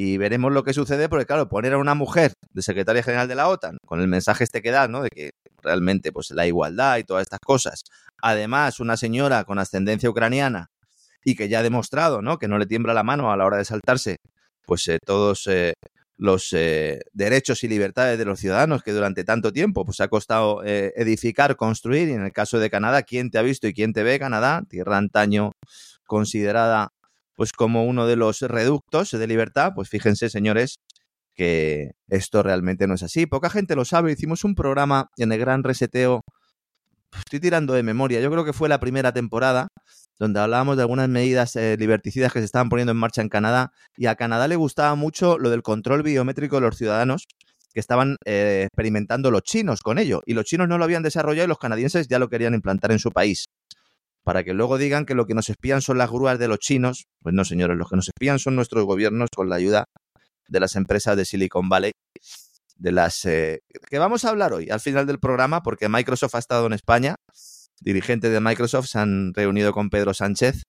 y 0.00 0.16
veremos 0.16 0.52
lo 0.52 0.62
que 0.62 0.72
sucede, 0.72 1.08
porque 1.08 1.26
claro, 1.26 1.48
poner 1.48 1.72
a 1.72 1.78
una 1.78 1.96
mujer 1.96 2.32
de 2.52 2.62
secretaria 2.62 3.02
general 3.02 3.26
de 3.26 3.34
la 3.34 3.48
OTAN, 3.48 3.78
con 3.84 4.00
el 4.00 4.06
mensaje 4.06 4.44
este 4.44 4.62
que 4.62 4.70
da, 4.70 4.86
¿no? 4.86 5.02
De 5.02 5.10
que 5.10 5.32
realmente, 5.60 6.12
pues, 6.12 6.30
la 6.30 6.46
igualdad 6.46 6.98
y 6.98 7.02
todas 7.02 7.22
estas 7.22 7.40
cosas. 7.40 7.82
Además, 8.22 8.78
una 8.78 8.96
señora 8.96 9.42
con 9.42 9.58
ascendencia 9.58 10.08
ucraniana 10.08 10.70
y 11.24 11.34
que 11.34 11.48
ya 11.48 11.58
ha 11.58 11.62
demostrado, 11.64 12.22
¿no? 12.22 12.38
Que 12.38 12.46
no 12.46 12.58
le 12.58 12.66
tiembla 12.66 12.94
la 12.94 13.02
mano 13.02 13.32
a 13.32 13.36
la 13.36 13.44
hora 13.44 13.56
de 13.56 13.64
saltarse, 13.64 14.18
pues, 14.66 14.86
eh, 14.86 15.00
todos 15.04 15.48
eh, 15.48 15.74
los 16.18 16.52
eh, 16.52 17.00
derechos 17.12 17.64
y 17.64 17.68
libertades 17.68 18.18
de 18.18 18.24
los 18.26 18.40
ciudadanos 18.40 18.82
que 18.82 18.92
durante 18.92 19.24
tanto 19.24 19.52
tiempo, 19.52 19.84
pues, 19.84 20.00
ha 20.00 20.08
costado 20.08 20.62
edificar, 20.64 21.56
construir. 21.56 22.08
Y 22.08 22.12
en 22.12 22.24
el 22.24 22.32
caso 22.32 22.58
de 22.58 22.68
Canadá, 22.70 23.02
¿quién 23.02 23.30
te 23.30 23.38
ha 23.38 23.42
visto 23.42 23.66
y 23.66 23.72
quién 23.72 23.92
te 23.92 24.02
ve? 24.02 24.18
Canadá, 24.18 24.62
tierra 24.68 24.98
antaño 24.98 25.52
considerada 26.06 26.90
pues 27.38 27.52
como 27.52 27.84
uno 27.84 28.08
de 28.08 28.16
los 28.16 28.40
reductos 28.40 29.12
de 29.12 29.26
libertad, 29.28 29.70
pues 29.76 29.88
fíjense, 29.88 30.28
señores, 30.28 30.80
que 31.36 31.92
esto 32.08 32.42
realmente 32.42 32.88
no 32.88 32.94
es 32.94 33.04
así. 33.04 33.26
Poca 33.26 33.48
gente 33.48 33.76
lo 33.76 33.84
sabe. 33.84 34.10
Hicimos 34.10 34.42
un 34.42 34.56
programa 34.56 35.08
en 35.18 35.30
el 35.30 35.38
Gran 35.38 35.62
Reseteo. 35.62 36.22
Estoy 37.16 37.38
tirando 37.38 37.74
de 37.74 37.84
memoria. 37.84 38.20
Yo 38.20 38.28
creo 38.32 38.44
que 38.44 38.52
fue 38.52 38.68
la 38.68 38.80
primera 38.80 39.12
temporada 39.12 39.68
donde 40.18 40.40
hablábamos 40.40 40.76
de 40.76 40.82
algunas 40.82 41.08
medidas 41.08 41.54
eh, 41.56 41.76
liberticidas 41.78 42.32
que 42.32 42.40
se 42.40 42.44
estaban 42.44 42.68
poniendo 42.68 42.92
en 42.92 42.98
marcha 42.98 43.22
en 43.22 43.28
Canadá. 43.28 43.72
Y 43.96 44.06
a 44.06 44.16
Canadá 44.16 44.48
le 44.48 44.56
gustaba 44.56 44.94
mucho 44.94 45.38
lo 45.38 45.50
del 45.50 45.62
control 45.62 46.02
biométrico 46.02 46.56
de 46.56 46.62
los 46.62 46.76
ciudadanos 46.76 47.26
que 47.72 47.80
estaban 47.80 48.16
eh, 48.24 48.64
experimentando 48.66 49.30
los 49.30 49.42
chinos 49.42 49.80
con 49.80 49.98
ello. 49.98 50.22
Y 50.26 50.34
los 50.34 50.44
chinos 50.44 50.68
no 50.68 50.78
lo 50.78 50.84
habían 50.84 51.02
desarrollado 51.02 51.44
y 51.44 51.48
los 51.48 51.58
canadienses 51.58 52.08
ya 52.08 52.18
lo 52.18 52.28
querían 52.28 52.54
implantar 52.54 52.92
en 52.92 52.98
su 52.98 53.10
país 53.12 53.46
para 54.28 54.44
que 54.44 54.52
luego 54.52 54.76
digan 54.76 55.06
que 55.06 55.14
lo 55.14 55.26
que 55.26 55.32
nos 55.32 55.48
espían 55.48 55.80
son 55.80 55.96
las 55.96 56.10
grúas 56.10 56.38
de 56.38 56.48
los 56.48 56.58
chinos. 56.58 57.06
Pues 57.22 57.34
no, 57.34 57.46
señores, 57.46 57.78
los 57.78 57.88
que 57.88 57.96
nos 57.96 58.08
espían 58.08 58.38
son 58.38 58.56
nuestros 58.56 58.84
gobiernos 58.84 59.30
con 59.34 59.48
la 59.48 59.56
ayuda 59.56 59.86
de 60.48 60.60
las 60.60 60.76
empresas 60.76 61.16
de 61.16 61.24
Silicon 61.24 61.70
Valley, 61.70 61.92
de 62.76 62.92
las 62.92 63.24
eh, 63.24 63.60
que 63.88 63.98
vamos 63.98 64.26
a 64.26 64.28
hablar 64.30 64.52
hoy 64.52 64.68
al 64.68 64.80
final 64.80 65.06
del 65.06 65.18
programa, 65.18 65.62
porque 65.62 65.88
Microsoft 65.88 66.34
ha 66.34 66.38
estado 66.38 66.66
en 66.66 66.74
España, 66.74 67.14
dirigentes 67.80 68.32
de 68.32 68.40
Microsoft 68.40 68.86
se 68.86 68.98
han 68.98 69.32
reunido 69.34 69.72
con 69.72 69.90
Pedro 69.90 70.14
Sánchez 70.14 70.62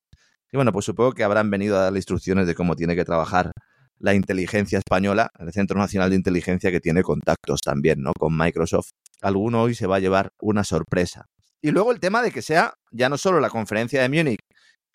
y 0.51 0.57
bueno, 0.57 0.71
pues 0.71 0.85
supongo 0.85 1.13
que 1.13 1.23
habrán 1.23 1.49
venido 1.49 1.77
a 1.77 1.83
darle 1.83 1.99
instrucciones 1.99 2.47
de 2.47 2.55
cómo 2.55 2.75
tiene 2.75 2.95
que 2.95 3.05
trabajar 3.05 3.51
la 3.99 4.13
inteligencia 4.13 4.79
española, 4.79 5.29
el 5.37 5.51
Centro 5.51 5.77
Nacional 5.77 6.09
de 6.09 6.15
Inteligencia 6.15 6.71
que 6.71 6.79
tiene 6.79 7.03
contactos 7.03 7.61
también, 7.61 8.01
¿no? 8.01 8.13
Con 8.17 8.35
Microsoft. 8.35 8.89
Alguno 9.21 9.61
hoy 9.63 9.75
se 9.75 9.87
va 9.87 9.97
a 9.97 9.99
llevar 9.99 10.31
una 10.39 10.63
sorpresa. 10.63 11.25
Y 11.61 11.71
luego 11.71 11.91
el 11.91 11.99
tema 11.99 12.21
de 12.21 12.31
que 12.31 12.41
sea 12.41 12.73
ya 12.91 13.09
no 13.09 13.17
solo 13.17 13.39
la 13.39 13.49
conferencia 13.49 14.01
de 14.01 14.09
Múnich 14.09 14.39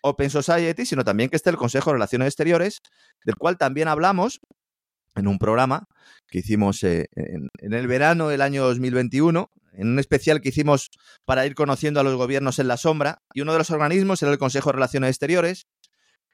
Open 0.01 0.29
Society, 0.29 0.85
sino 0.85 1.03
también 1.03 1.29
que 1.29 1.35
esté 1.35 1.51
el 1.51 1.57
Consejo 1.57 1.91
de 1.91 1.95
Relaciones 1.95 2.27
Exteriores, 2.27 2.79
del 3.23 3.35
cual 3.35 3.57
también 3.57 3.87
hablamos 3.87 4.39
en 5.15 5.27
un 5.27 5.37
programa 5.37 5.85
que 6.27 6.39
hicimos 6.39 6.83
eh, 6.83 7.05
en, 7.15 7.47
en, 7.59 7.73
el 7.73 7.87
verano 7.87 8.27
del 8.27 8.41
año 8.41 8.63
2021, 8.63 9.49
en 9.77 9.87
un 9.87 9.99
especial 9.99 10.41
que 10.41 10.49
hicimos 10.49 10.89
para 11.25 11.45
ir 11.45 11.55
conociendo 11.55 11.99
a 11.99 12.03
los 12.03 12.15
gobiernos 12.15 12.59
en 12.59 12.67
la 12.67 12.77
sombra, 12.77 13.21
y 13.33 13.41
uno 13.41 13.53
de 13.53 13.59
los 13.59 13.71
organismos 13.71 14.21
era 14.21 14.31
el 14.31 14.37
Consejo 14.37 14.69
de 14.69 14.73
Relaciones 14.73 15.09
Exteriores, 15.09 15.67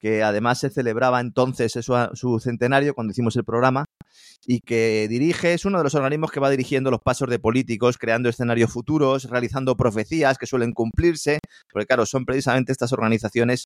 que 0.01 0.23
además 0.23 0.59
se 0.59 0.71
celebraba 0.71 1.21
entonces 1.21 1.71
su, 1.71 2.39
centenario 2.39 2.95
cuando 2.95 3.11
hicimos 3.11 3.35
el 3.35 3.43
programa, 3.43 3.85
y 4.47 4.61
que 4.61 5.07
dirige, 5.07 5.53
es 5.53 5.65
uno 5.65 5.77
de 5.77 5.83
los 5.83 5.93
organismos 5.93 6.31
que 6.31 6.39
va 6.39 6.49
dirigiendo 6.49 6.89
los 6.89 6.99
pasos 6.99 7.29
de 7.29 7.37
políticos, 7.37 7.99
creando 7.99 8.27
escenarios 8.27 8.71
futuros, 8.71 9.25
realizando 9.25 9.77
profecías 9.77 10.39
que 10.39 10.47
suelen 10.47 10.71
cumplirse, 10.71 11.37
porque 11.71 11.85
claro, 11.85 12.07
son 12.07 12.25
precisamente 12.25 12.71
estas 12.71 12.91
organizaciones 12.91 13.65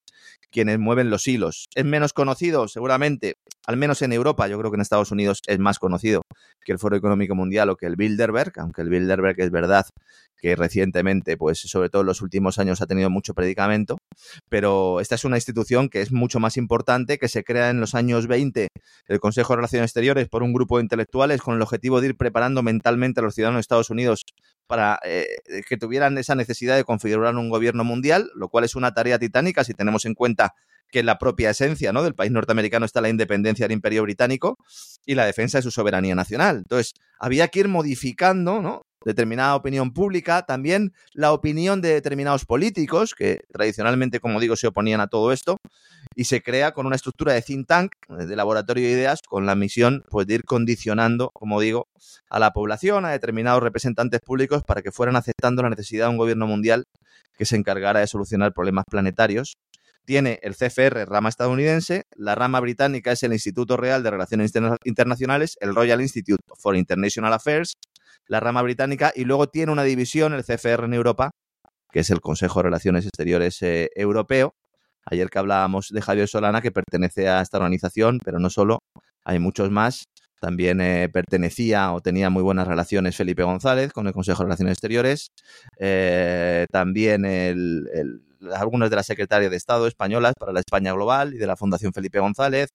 quienes 0.52 0.78
mueven 0.78 1.10
los 1.10 1.26
hilos. 1.28 1.68
Es 1.74 1.86
menos 1.86 2.12
conocido, 2.12 2.68
seguramente, 2.68 3.36
al 3.66 3.78
menos 3.78 4.02
en 4.02 4.12
Europa, 4.12 4.48
yo 4.50 4.60
creo 4.60 4.72
que 4.72 4.76
en 4.76 4.82
Estados 4.82 5.12
Unidos 5.12 5.42
es 5.48 5.60
más 5.60 5.80
conocido 5.80 6.22
que 6.66 6.74
el 6.74 6.80
Foro 6.80 6.98
Económico 6.98 7.36
Mundial 7.36 7.70
o 7.70 7.78
que 7.78 7.86
el 7.86 7.96
Bilderberg, 7.96 8.52
aunque 8.58 8.82
el 8.82 8.90
Bilderberg 8.90 9.40
es 9.40 9.52
verdad 9.52 9.86
que 10.38 10.56
recientemente, 10.56 11.38
pues 11.38 11.60
sobre 11.60 11.90
todo 11.90 12.02
en 12.02 12.08
los 12.08 12.22
últimos 12.22 12.60
años 12.60 12.82
ha 12.82 12.88
tenido 12.88 13.10
mucho 13.10 13.34
predicamento, 13.34 13.98
pero 14.50 15.00
esta 15.00 15.16
es 15.16 15.26
una 15.26 15.38
institución 15.38 15.90
que 15.90 16.02
es 16.02 16.12
mucho 16.26 16.40
más 16.40 16.58
importante, 16.58 17.20
que 17.20 17.28
se 17.28 17.44
crea 17.44 17.70
en 17.70 17.80
los 17.80 17.94
años 17.94 18.26
20 18.26 18.68
el 19.08 19.20
Consejo 19.20 19.54
de 19.54 19.58
Relaciones 19.58 19.90
Exteriores 19.90 20.28
por 20.28 20.42
un 20.42 20.54
grupo 20.54 20.78
de 20.78 20.84
intelectuales 20.84 21.40
con 21.40 21.56
el 21.56 21.62
objetivo 21.62 22.02
de 22.02 22.08
ir 22.08 22.18
preparando 22.18 22.64
mentalmente 22.64 23.20
a 23.20 23.24
los 23.24 23.36
ciudadanos 23.36 23.60
de 23.60 23.62
Estados 23.62 23.92
Unidos 23.92 24.24
para 24.66 25.00
eh, 25.04 25.28
que 25.70 25.78
tuvieran 25.78 26.18
esa 26.18 26.34
necesidad 26.34 26.76
de 26.76 26.84
configurar 26.84 27.36
un 27.36 27.50
gobierno 27.50 27.84
mundial, 27.84 28.32
lo 28.34 28.50
cual 28.50 28.64
es 28.64 28.76
una 28.76 28.96
tarea 28.96 29.20
titánica 29.20 29.64
si 29.64 29.76
tenemos 29.76 30.06
en 30.06 30.16
cuenta 30.16 30.56
que 30.90 31.04
la 31.04 31.20
propia 31.20 31.52
esencia 31.52 31.94
¿no? 31.94 32.02
del 32.04 32.16
país 32.16 32.32
norteamericano 32.32 32.86
está 32.86 33.02
la 33.02 33.10
independencia 33.10 33.66
del 33.66 33.74
imperio 33.74 34.02
británico 34.02 34.58
y 35.06 35.14
la 35.14 35.26
defensa 35.26 35.60
de 35.60 35.62
su 35.62 35.72
soberanía 35.72 36.16
nacional. 36.16 36.58
Entonces, 36.58 36.94
había 37.20 37.48
que 37.50 37.60
ir 37.60 37.68
modificando 37.68 38.62
¿no? 38.62 38.82
Determinada 39.06 39.56
opinión 39.56 39.94
pública, 39.94 40.46
también 40.46 40.92
la 41.14 41.32
opinión 41.32 41.80
de 41.80 41.94
determinados 41.94 42.46
políticos, 42.46 43.14
que 43.16 43.42
tradicionalmente, 43.54 44.20
como 44.20 44.40
digo, 44.40 44.56
se 44.56 44.68
oponían 44.68 45.00
a 45.00 45.08
todo 45.08 45.32
esto, 45.32 45.58
y 46.16 46.26
se 46.26 46.42
crea 46.42 46.72
con 46.72 46.86
una 46.88 46.96
estructura 46.96 47.34
de 47.34 47.42
think 47.42 47.68
tank, 47.68 47.92
de 48.10 48.36
laboratorio 48.36 48.86
de 48.86 48.92
ideas, 48.92 49.22
con 49.22 49.46
la 49.46 49.56
misión 49.56 50.04
pues, 50.10 50.28
de 50.28 50.36
ir 50.36 50.44
condicionando, 50.44 51.30
como 51.32 51.62
digo, 51.62 51.88
a 52.30 52.40
la 52.40 52.52
población, 52.52 53.06
a 53.06 53.12
determinados 53.12 53.62
representantes 53.62 54.22
públicos, 54.22 54.64
para 54.64 54.82
que 54.82 54.92
fueran 54.92 55.16
aceptando 55.16 55.62
la 55.62 55.70
necesidad 55.70 56.06
de 56.06 56.12
un 56.12 56.18
gobierno 56.18 56.48
mundial 56.48 56.86
que 57.38 57.46
se 57.46 57.56
encargara 57.56 58.00
de 58.00 58.08
solucionar 58.08 58.54
problemas 58.54 58.86
planetarios. 58.90 59.58
Tiene 60.06 60.40
el 60.44 60.56
CFR, 60.56 61.06
rama 61.06 61.30
estadounidense, 61.30 62.06
la 62.16 62.36
rama 62.36 62.60
británica 62.60 63.12
es 63.12 63.24
el 63.24 63.34
Instituto 63.34 63.76
Real 63.76 64.04
de 64.04 64.12
Relaciones 64.12 64.54
Internacionales, 64.84 65.58
el 65.62 65.74
Royal 65.74 66.00
Institute 66.00 66.44
for 66.56 66.76
International 66.76 67.34
Affairs, 67.34 67.76
la 68.28 68.40
rama 68.40 68.62
británica, 68.62 69.12
y 69.16 69.26
luego 69.26 69.48
tiene 69.50 69.72
una 69.72 69.84
división, 69.84 70.34
el 70.34 70.44
CFR 70.44 70.86
en 70.86 70.94
Europa, 70.94 71.32
que 71.92 72.02
es 72.02 72.10
el 72.10 72.22
Consejo 72.22 72.60
de 72.60 72.64
Relaciones 72.64 73.06
Exteriores 73.06 73.62
eh, 73.62 73.90
Europeo. 73.96 74.54
Ayer 75.06 75.30
que 75.30 75.40
hablábamos 75.40 75.90
de 75.90 76.02
Javier 76.02 76.28
Solana, 76.28 76.62
que 76.62 76.72
pertenece 76.72 77.30
a 77.30 77.42
esta 77.42 77.58
organización, 77.58 78.20
pero 78.24 78.40
no 78.40 78.50
solo, 78.50 78.80
hay 79.24 79.40
muchos 79.40 79.70
más. 79.72 80.06
También 80.42 80.82
eh, 80.82 81.10
pertenecía 81.10 81.94
o 81.94 82.02
tenía 82.02 82.30
muy 82.30 82.44
buenas 82.44 82.68
relaciones 82.68 83.16
Felipe 83.16 83.44
González 83.44 83.94
con 83.94 84.08
el 84.08 84.14
Consejo 84.14 84.40
de 84.40 84.46
Relaciones 84.46 84.74
Exteriores. 84.74 85.32
Eh, 85.80 86.66
también 86.72 87.26
el, 87.26 88.22
algunas 88.54 88.90
de 88.90 88.96
las 88.96 89.06
secretarias 89.06 89.50
de 89.50 89.58
Estado 89.58 89.88
españolas 89.88 90.34
para 90.38 90.52
la 90.52 90.60
España 90.60 90.94
Global 90.94 91.34
y 91.34 91.38
de 91.38 91.48
la 91.48 91.56
Fundación 91.56 91.94
Felipe 91.94 92.20
González. 92.20 92.70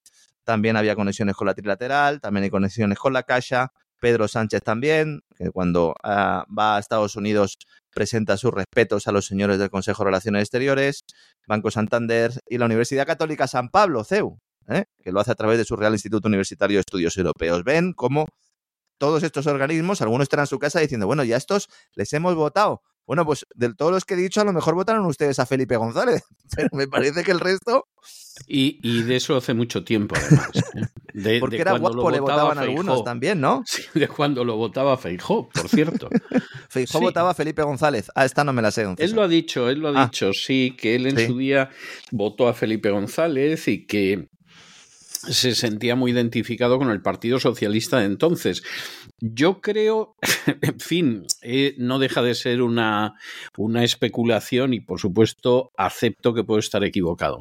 También 0.45 0.77
había 0.77 0.97
conexiones 0.97 1.37
con 1.37 1.47
la 1.47 1.55
Trilateral, 1.55 2.21
también 2.21 2.45
hay 2.45 2.51
conexiones 2.51 2.99
con 2.99 3.13
la 3.13 3.23
Caixa. 3.23 3.71
Pedro 4.01 4.29
Sánchez 4.29 4.63
también, 4.63 5.21
que 5.37 5.51
cuando 5.51 5.95
ah, 6.03 6.45
va 6.57 6.77
a 6.77 6.81
Estados 6.81 7.17
Unidos 7.17 7.59
presenta 7.93 8.37
sus 8.37 8.53
respetos 8.53 9.07
a 9.07 9.13
los 9.13 9.27
señores 9.27 9.59
del 9.59 9.71
Consejo 9.71 10.03
de 10.03 10.07
Relaciones 10.07 10.43
Exteriores, 10.43 11.05
Banco 11.47 11.71
Santander 11.71 12.33
y 12.49 12.59
la 12.59 12.67
Universidad 12.67 13.07
Católica 13.07 13.47
San 13.47 13.69
Pablo, 13.69 14.05
CEU, 14.05 14.39
¿eh? 14.69 14.85
que 15.03 15.13
lo 15.13 15.21
hace 15.21 15.33
a 15.33 15.35
través 15.35 15.59
de 15.59 15.65
su 15.65 15.77
Real 15.77 15.93
Instituto 15.93 16.29
Universitario 16.29 16.77
de 16.77 16.81
Estudios 16.81 17.17
Europeos. 17.17 17.63
Ven 17.65 17.93
cómo 17.93 18.27
todos 18.99 19.23
estos 19.23 19.47
organismos, 19.47 20.03
algunos 20.03 20.25
están 20.25 20.41
en 20.41 20.47
su 20.47 20.59
casa 20.59 20.81
diciendo, 20.81 21.07
bueno, 21.07 21.25
ya 21.25 21.37
estos 21.37 21.69
les 21.95 22.13
hemos 22.13 22.35
votado 22.35 22.83
bueno, 23.11 23.27
pues 23.27 23.45
de 23.57 23.75
todos 23.75 23.91
los 23.91 24.05
que 24.05 24.15
he 24.15 24.17
dicho, 24.17 24.41
a 24.41 24.45
lo 24.45 24.53
mejor 24.53 24.77
votaron 24.77 25.05
ustedes 25.05 25.41
a 25.41 25.47
Felipe 25.47 25.77
González, 25.77 26.23
pero 26.55 26.69
me 26.71 26.87
parece 26.87 27.25
que 27.25 27.33
el 27.33 27.41
resto. 27.41 27.89
Y, 28.47 29.03
de 29.03 29.17
eso 29.17 29.37
hace 29.37 29.53
mucho 29.53 29.83
tiempo, 29.83 30.15
además. 30.17 30.51
¿eh? 30.77 30.83
De, 31.13 31.41
Porque 31.41 31.57
era 31.57 31.77
guapo, 31.77 32.09
le 32.09 32.21
votaban 32.21 32.59
algunos 32.59 33.03
también, 33.03 33.41
¿no? 33.41 33.65
Sí, 33.67 33.83
de 33.95 34.07
cuando 34.07 34.45
lo 34.45 34.55
votaba 34.55 34.97
Feijó, 34.97 35.49
por 35.49 35.69
cierto. 35.69 36.09
Feijó 36.69 37.01
votaba 37.01 37.31
a 37.31 37.35
Felipe 37.35 37.63
González. 37.65 38.13
Ah, 38.15 38.25
esta 38.25 38.45
no 38.45 38.53
me 38.53 38.63
la 38.63 38.71
sé. 38.71 38.87
Él 38.97 39.11
lo 39.11 39.25
ha 39.25 39.29
dicho, 39.29 39.69
él 39.69 39.81
lo 39.81 39.89
ha 39.89 40.03
ah. 40.03 40.05
dicho, 40.05 40.33
sí, 40.33 40.77
que 40.79 40.95
él 40.95 41.09
en 41.09 41.27
su 41.27 41.37
día 41.37 41.71
votó 42.13 42.47
a 42.47 42.55
Felipe 42.55 42.91
González 42.91 43.67
y 43.67 43.87
que 43.87 44.29
se 45.29 45.55
sentía 45.55 45.97
muy 45.97 46.13
identificado 46.13 46.79
con 46.79 46.91
el 46.91 47.03
Partido 47.03 47.41
Socialista 47.41 47.99
de 47.99 48.07
entonces. 48.07 48.63
Yo 49.21 49.61
creo, 49.61 50.17
en 50.63 50.81
fin, 50.81 51.27
eh, 51.43 51.75
no 51.79 51.99
deja 51.99 52.23
de 52.23 52.35
ser 52.35 52.63
una, 52.63 53.15
una 53.57 53.85
especulación 53.85 54.73
y 54.73 54.81
por 54.81 54.99
supuesto 54.99 55.73
acepto 55.77 56.33
que 56.33 56.45
puedo 56.45 56.59
estar 56.59 56.83
equivocado. 56.85 57.41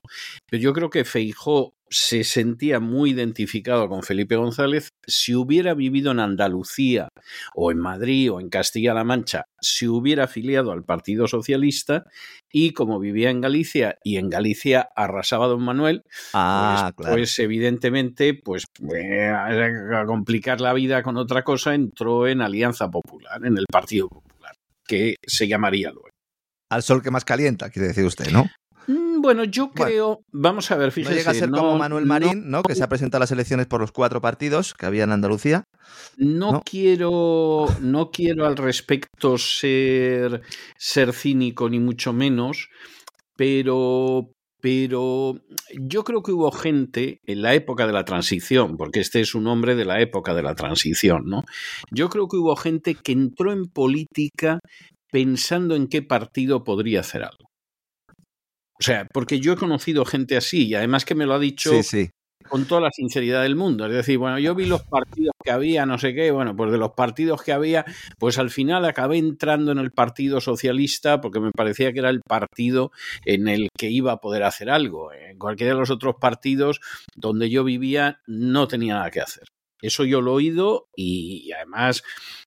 Pero 0.49 0.61
yo 0.61 0.73
creo 0.73 0.89
que 0.89 1.06
Feijó 1.06 1.73
se 1.89 2.23
sentía 2.23 2.79
muy 2.79 3.11
identificado 3.11 3.87
con 3.89 4.03
Felipe 4.03 4.35
González, 4.35 4.89
si 5.07 5.35
hubiera 5.35 5.73
vivido 5.73 6.11
en 6.11 6.19
Andalucía 6.19 7.09
o 7.55 7.71
en 7.71 7.79
Madrid 7.79 8.31
o 8.31 8.39
en 8.39 8.49
Castilla-La 8.49 9.03
Mancha, 9.03 9.45
se 9.61 9.87
hubiera 9.89 10.25
afiliado 10.25 10.71
al 10.71 10.83
Partido 10.83 11.27
Socialista 11.27 12.05
y 12.51 12.71
como 12.73 12.99
vivía 12.99 13.29
en 13.29 13.41
Galicia 13.41 13.97
y 14.03 14.17
en 14.17 14.29
Galicia 14.29 14.89
arrasaba 14.95 15.47
don 15.47 15.63
Manuel, 15.63 16.03
Ah, 16.33 16.91
pues, 16.95 17.05
claro. 17.07 17.15
pues, 17.17 17.39
evidentemente, 17.39 18.33
pues 18.33 18.65
eh, 18.95 19.27
a 19.29 20.05
complicar 20.05 20.61
la 20.61 20.73
vida 20.73 21.03
con 21.03 21.17
otra 21.17 21.43
cosa, 21.43 21.73
entró 21.73 22.27
en 22.27 22.41
Alianza 22.41 22.89
Popular, 22.89 23.43
en 23.45 23.57
el 23.57 23.65
Partido 23.71 24.07
Popular, 24.09 24.53
que 24.87 25.15
se 25.25 25.47
llamaría 25.47 25.91
luego. 25.91 26.09
Al 26.71 26.83
sol 26.83 27.01
que 27.01 27.09
más 27.09 27.25
calienta, 27.25 27.71
quiere 27.71 27.87
decir 27.87 28.05
usted, 28.05 28.29
¿no? 28.31 28.47
Bueno, 29.21 29.43
yo 29.43 29.71
Bueno, 29.75 29.85
creo, 29.85 30.19
vamos 30.31 30.71
a 30.71 30.77
ver, 30.77 30.87
No 30.87 30.91
fíjese, 30.91 31.15
llega 31.15 31.31
a 31.31 31.33
ser 31.33 31.49
como 31.49 31.77
Manuel 31.77 32.05
Marín, 32.05 32.49
¿no? 32.49 32.63
Que 32.63 32.75
se 32.75 32.83
ha 32.83 32.89
presentado 32.89 33.19
a 33.19 33.23
las 33.23 33.31
elecciones 33.31 33.67
por 33.67 33.81
los 33.81 33.91
cuatro 33.91 34.21
partidos 34.21 34.73
que 34.73 34.85
había 34.85 35.03
en 35.03 35.11
Andalucía. 35.11 35.65
No, 36.17 36.53
¿no? 36.53 36.61
quiero, 36.63 37.67
no 37.81 38.11
quiero 38.11 38.45
al 38.45 38.57
respecto 38.57 39.37
ser, 39.37 40.41
ser 40.77 41.13
cínico 41.13 41.69
ni 41.69 41.79
mucho 41.79 42.13
menos, 42.13 42.69
pero, 43.35 44.31
pero 44.61 45.35
yo 45.73 46.03
creo 46.03 46.23
que 46.23 46.31
hubo 46.31 46.51
gente 46.51 47.19
en 47.25 47.41
la 47.41 47.53
época 47.53 47.87
de 47.87 47.93
la 47.93 48.05
transición, 48.05 48.77
porque 48.77 48.99
este 48.99 49.21
es 49.21 49.35
un 49.35 49.47
hombre 49.47 49.75
de 49.75 49.85
la 49.85 50.01
época 50.01 50.33
de 50.33 50.43
la 50.43 50.55
transición, 50.55 51.23
¿no? 51.25 51.43
Yo 51.91 52.09
creo 52.09 52.27
que 52.27 52.37
hubo 52.37 52.55
gente 52.55 52.95
que 52.95 53.11
entró 53.11 53.51
en 53.51 53.65
política 53.65 54.59
pensando 55.11 55.75
en 55.75 55.87
qué 55.87 56.01
partido 56.01 56.63
podría 56.63 57.01
hacer 57.01 57.23
algo. 57.23 57.49
O 58.80 58.84
sea, 58.84 59.07
porque 59.14 59.39
yo 59.39 59.53
he 59.53 59.57
conocido 59.57 60.06
gente 60.06 60.38
así 60.38 60.68
y 60.68 60.76
además 60.76 61.06
que 61.06 61.15
me 61.15 61.26
lo 61.26 61.34
ha 61.34 61.39
dicho 61.39 61.72
Sí, 61.72 61.84
sí. 61.84 62.10
con 62.47 62.65
toda 62.65 62.80
la 62.81 62.91
sinceridad 62.91 63.43
del 63.43 63.56
mundo. 63.57 63.85
Es 63.85 63.91
decir, 63.91 64.18
bueno, 64.18 64.39
yo 64.39 64.56
vi 64.56 64.65
los 64.65 64.84
partidos 64.84 65.34
que 65.43 65.51
había, 65.51 65.85
no 65.85 65.97
sé 65.99 66.14
qué, 66.15 66.31
bueno, 66.31 66.56
pues 66.56 66.72
de 66.72 66.77
los 66.77 66.91
partidos 66.93 67.43
que 67.43 67.51
había, 67.51 67.84
pues 68.18 68.38
al 68.39 68.49
final 68.49 68.85
acabé 68.85 69.18
entrando 69.18 69.72
en 69.73 69.80
el 69.80 69.91
Partido 69.91 70.39
Socialista 70.39 71.19
porque 71.19 71.41
me 71.41 71.51
parecía 71.51 71.91
que 71.91 71.99
era 71.99 72.10
el 72.10 72.22
partido 72.22 72.91
en 73.26 73.49
el 73.49 73.68
que 73.77 73.89
iba 73.89 74.14
a 74.14 74.22
poder 74.22 74.43
hacer 74.43 74.69
algo. 74.69 75.11
En 75.11 75.38
cualquiera 75.38 75.73
de 75.73 75.80
los 75.80 75.89
otros 75.89 76.15
partidos 76.19 76.80
donde 77.15 77.49
yo 77.49 77.64
vivía 77.65 78.22
no 78.27 78.68
tenía 78.68 78.95
nada 78.95 79.11
que 79.11 79.22
hacer. 79.22 79.43
Eso 79.81 80.03
yo 80.06 80.22
lo 80.22 80.31
he 80.31 80.35
oído 80.35 80.88
y 80.95 81.51
además 81.53 82.03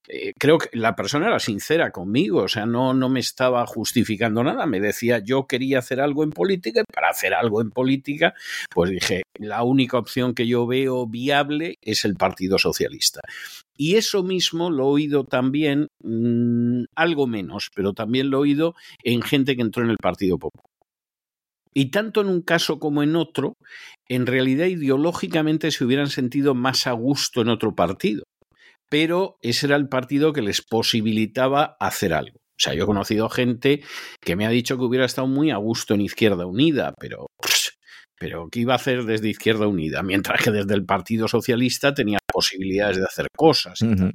eh, 0.09 0.33
creo 0.39 0.59
que 0.59 0.69
la 0.73 0.97
persona 0.97 1.29
era 1.29 1.39
sincera 1.39 1.91
conmigo, 1.93 2.43
o 2.43 2.49
sea, 2.49 2.67
no, 2.67 2.93
no 2.93 3.09
me 3.09 3.21
estaba 3.21 3.65
justificando 3.67 4.43
nada, 4.43 4.67
me 4.67 4.81
decía 4.81 5.21
yo 5.21 5.47
quería 5.47 5.79
hacer 5.79 6.01
algo 6.01 6.25
en 6.25 6.31
política 6.31 6.81
y 6.81 6.93
para 6.93 7.11
hacer 7.11 7.35
algo 7.35 7.61
en 7.61 7.71
política, 7.71 8.35
pues 8.71 8.91
dije, 8.91 9.23
la 9.39 9.63
única 9.63 9.99
opción 9.99 10.35
que 10.35 10.47
yo 10.47 10.67
veo 10.67 11.07
viable 11.07 11.79
es 11.83 12.05
el 12.05 12.15
Partido 12.17 12.59
Socialista. 12.59 13.21
Y 13.77 13.97
eso 13.97 14.23
mismo 14.23 14.71
lo 14.71 14.85
he 14.85 14.93
oído 14.93 15.25
también, 15.25 15.89
mmm, 16.03 16.85
algo 16.95 17.27
menos, 17.27 17.71
pero 17.75 17.95
también 17.95 18.31
lo 18.31 18.39
he 18.39 18.41
oído 18.41 18.75
en 19.03 19.23
gente 19.23 19.57
que 19.57 19.63
entró 19.63 19.83
en 19.83 19.91
el 19.91 19.99
Partido 19.99 20.39
Popular. 20.39 20.72
Y 21.75 21.91
tanto 21.91 22.21
en 22.21 22.29
un 22.29 22.43
caso 22.43 22.79
como 22.79 23.03
en 23.03 23.17
otro, 23.17 23.57
en 24.09 24.27
realidad 24.27 24.67
ideológicamente 24.67 25.71
se 25.71 25.85
hubieran 25.85 26.09
sentido 26.09 26.55
más 26.55 26.87
a 26.87 26.93
gusto 26.93 27.41
en 27.41 27.49
otro 27.49 27.75
partido. 27.75 28.25
Pero 28.89 29.39
ese 29.41 29.67
era 29.67 29.77
el 29.77 29.89
partido 29.89 30.33
que 30.33 30.43
les 30.43 30.61
posibilitaba 30.61 31.77
hacer 31.81 32.13
algo. 32.13 32.37
O 32.37 32.63
sea, 32.63 32.75
yo 32.75 32.85
he 32.85 32.87
conocido 32.87 33.29
gente 33.29 33.83
que 34.21 34.37
me 34.37 34.47
ha 34.47 34.51
dicho 34.51 34.77
que 34.77 34.85
hubiera 34.85 35.07
estado 35.07 35.27
muy 35.27 35.51
a 35.51 35.57
gusto 35.57 35.95
en 35.95 36.03
Izquierda 36.03 36.47
Unida, 36.47 36.95
pero, 37.01 37.27
pero 38.23 38.49
¿qué 38.49 38.61
iba 38.61 38.75
a 38.75 38.77
hacer 38.77 39.03
desde 39.03 39.31
Izquierda 39.31 39.67
Unida? 39.67 40.01
Mientras 40.05 40.41
que 40.41 40.53
desde 40.53 40.75
el 40.75 40.85
Partido 40.85 41.27
Socialista 41.27 41.93
tenía 41.93 42.19
posibilidades 42.33 42.99
de 42.99 43.05
hacer 43.05 43.27
cosas. 43.37 43.83
Uh 43.83 43.87
-huh 43.87 44.13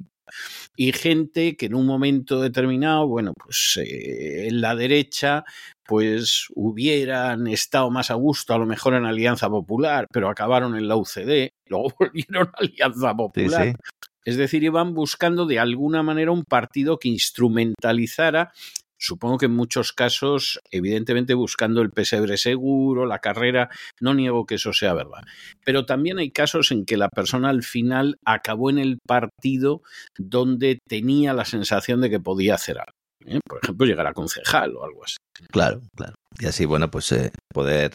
y 0.76 0.92
gente 0.92 1.56
que 1.56 1.66
en 1.66 1.74
un 1.74 1.86
momento 1.86 2.40
determinado, 2.40 3.06
bueno, 3.08 3.32
pues 3.36 3.78
eh, 3.82 4.46
en 4.48 4.60
la 4.60 4.74
derecha, 4.76 5.44
pues 5.84 6.46
hubieran 6.54 7.46
estado 7.46 7.90
más 7.90 8.10
a 8.10 8.14
gusto, 8.14 8.54
a 8.54 8.58
lo 8.58 8.66
mejor 8.66 8.94
en 8.94 9.04
Alianza 9.04 9.48
Popular, 9.48 10.06
pero 10.12 10.28
acabaron 10.28 10.76
en 10.76 10.88
la 10.88 10.96
UCD, 10.96 11.50
luego 11.66 11.92
volvieron 11.98 12.48
a 12.48 12.58
Alianza 12.58 13.14
Popular. 13.14 13.64
Sí, 13.64 13.70
sí. 13.70 14.08
Es 14.24 14.36
decir, 14.36 14.62
iban 14.62 14.92
buscando 14.92 15.46
de 15.46 15.58
alguna 15.58 16.02
manera 16.02 16.32
un 16.32 16.44
partido 16.44 16.98
que 16.98 17.08
instrumentalizara 17.08 18.52
Supongo 18.98 19.38
que 19.38 19.46
en 19.46 19.54
muchos 19.54 19.92
casos, 19.92 20.60
evidentemente 20.70 21.34
buscando 21.34 21.80
el 21.80 21.90
pesebre 21.90 22.36
seguro, 22.36 23.06
la 23.06 23.20
carrera, 23.20 23.70
no 24.00 24.12
niego 24.12 24.44
que 24.44 24.56
eso 24.56 24.72
sea 24.72 24.92
verdad. 24.92 25.22
Pero 25.64 25.86
también 25.86 26.18
hay 26.18 26.30
casos 26.30 26.72
en 26.72 26.84
que 26.84 26.96
la 26.96 27.08
persona 27.08 27.48
al 27.48 27.62
final 27.62 28.18
acabó 28.24 28.70
en 28.70 28.78
el 28.78 28.98
partido 28.98 29.82
donde 30.18 30.80
tenía 30.86 31.32
la 31.32 31.44
sensación 31.44 32.00
de 32.00 32.10
que 32.10 32.20
podía 32.20 32.54
hacer 32.54 32.78
algo. 32.78 32.92
¿eh? 33.26 33.40
Por 33.46 33.60
ejemplo, 33.62 33.86
llegar 33.86 34.06
a 34.06 34.12
concejal 34.12 34.76
o 34.76 34.84
algo 34.84 35.04
así. 35.04 35.16
Claro, 35.50 35.80
claro. 35.94 36.14
Y 36.38 36.46
así, 36.46 36.64
bueno, 36.64 36.90
pues 36.90 37.12
eh, 37.12 37.30
poder 37.52 37.92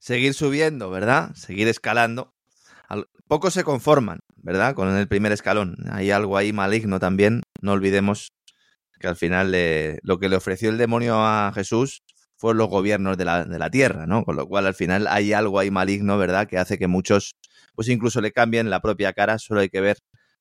seguir 0.00 0.34
subiendo, 0.34 0.90
¿verdad? 0.90 1.34
Seguir 1.34 1.68
escalando. 1.68 2.30
Pocos 3.26 3.54
se 3.54 3.64
conforman, 3.64 4.20
¿verdad? 4.36 4.74
Con 4.74 4.94
el 4.94 5.08
primer 5.08 5.32
escalón. 5.32 5.76
Hay 5.90 6.10
algo 6.10 6.36
ahí 6.36 6.52
maligno 6.52 7.00
también. 7.00 7.42
No 7.62 7.72
olvidemos 7.72 8.28
que 9.04 9.08
al 9.08 9.16
final 9.16 9.54
lo 10.02 10.18
que 10.18 10.30
le 10.30 10.36
ofreció 10.36 10.70
el 10.70 10.78
demonio 10.78 11.16
a 11.18 11.52
Jesús 11.54 12.02
fueron 12.36 12.56
los 12.56 12.68
gobiernos 12.68 13.18
de 13.18 13.26
la, 13.26 13.44
de 13.44 13.58
la, 13.58 13.68
tierra, 13.68 14.06
¿no? 14.06 14.24
Con 14.24 14.36
lo 14.36 14.48
cual 14.48 14.66
al 14.66 14.74
final 14.74 15.06
hay 15.08 15.34
algo 15.34 15.58
ahí 15.58 15.70
maligno, 15.70 16.16
¿verdad? 16.16 16.48
Que 16.48 16.56
hace 16.56 16.78
que 16.78 16.88
muchos, 16.88 17.34
pues 17.74 17.88
incluso 17.88 18.22
le 18.22 18.32
cambien 18.32 18.70
la 18.70 18.80
propia 18.80 19.12
cara, 19.12 19.38
solo 19.38 19.60
hay 19.60 19.68
que 19.68 19.82
ver 19.82 19.98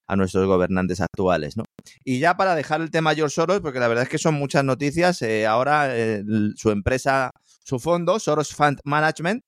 a 0.08 0.16
nuestros 0.16 0.48
gobernantes 0.48 1.02
actuales, 1.02 1.58
¿no? 1.58 1.66
Y 2.06 2.20
ya 2.20 2.38
para 2.38 2.56
dejar 2.56 2.80
el 2.80 2.90
tema 2.90 3.14
George 3.16 3.36
Soros, 3.36 3.60
porque 3.60 3.80
la 3.80 3.90
verdad 3.90 4.04
es 4.04 4.10
que 4.10 4.18
son 4.18 4.36
muchas 4.36 4.64
noticias, 4.64 5.22
eh, 5.22 5.46
ahora 5.46 5.98
eh, 5.98 6.24
su 6.56 6.72
empresa, 6.72 7.32
su 7.66 7.80
fondo, 7.80 8.18
Soros 8.18 8.56
Fund 8.56 8.80
Management, 8.86 9.44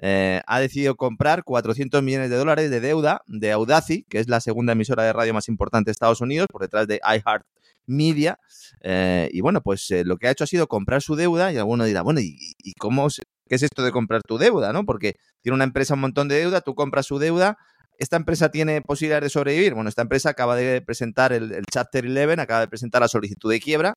eh, 0.00 0.42
ha 0.44 0.58
decidido 0.58 0.96
comprar 0.96 1.44
400 1.44 2.02
millones 2.02 2.30
de 2.30 2.36
dólares 2.36 2.68
de 2.68 2.80
deuda 2.80 3.22
de 3.28 3.52
Audacy, 3.52 4.04
que 4.08 4.18
es 4.18 4.28
la 4.28 4.40
segunda 4.40 4.72
emisora 4.72 5.04
de 5.04 5.12
radio 5.12 5.34
más 5.34 5.48
importante 5.48 5.88
de 5.88 5.92
Estados 5.92 6.20
Unidos, 6.20 6.48
por 6.50 6.62
detrás 6.62 6.88
de 6.88 7.00
iHeart 7.04 7.46
Media. 7.86 8.38
Eh, 8.82 9.28
y 9.32 9.40
bueno, 9.40 9.60
pues 9.62 9.90
eh, 9.90 10.04
lo 10.04 10.16
que 10.16 10.28
ha 10.28 10.30
hecho 10.30 10.44
ha 10.44 10.46
sido 10.46 10.66
comprar 10.66 11.02
su 11.02 11.16
deuda 11.16 11.52
y 11.52 11.56
alguno 11.56 11.84
dirá, 11.84 12.02
bueno, 12.02 12.20
¿y, 12.20 12.36
y 12.58 12.72
cómo, 12.74 13.08
qué 13.48 13.54
es 13.54 13.62
esto 13.62 13.82
de 13.82 13.92
comprar 13.92 14.22
tu 14.22 14.38
deuda? 14.38 14.72
¿no? 14.72 14.84
Porque 14.84 15.16
tiene 15.42 15.54
una 15.54 15.64
empresa 15.64 15.94
un 15.94 16.00
montón 16.00 16.28
de 16.28 16.36
deuda, 16.36 16.60
tú 16.60 16.74
compras 16.74 17.06
su 17.06 17.18
deuda. 17.18 17.56
¿Esta 17.98 18.16
empresa 18.16 18.50
tiene 18.50 18.82
posibilidades 18.82 19.24
de 19.24 19.30
sobrevivir? 19.30 19.74
Bueno, 19.74 19.88
esta 19.88 20.02
empresa 20.02 20.30
acaba 20.30 20.54
de 20.54 20.82
presentar 20.82 21.32
el, 21.32 21.52
el 21.52 21.64
Chapter 21.72 22.04
11, 22.04 22.40
acaba 22.40 22.60
de 22.60 22.68
presentar 22.68 23.00
la 23.00 23.08
solicitud 23.08 23.50
de 23.50 23.58
quiebra, 23.58 23.94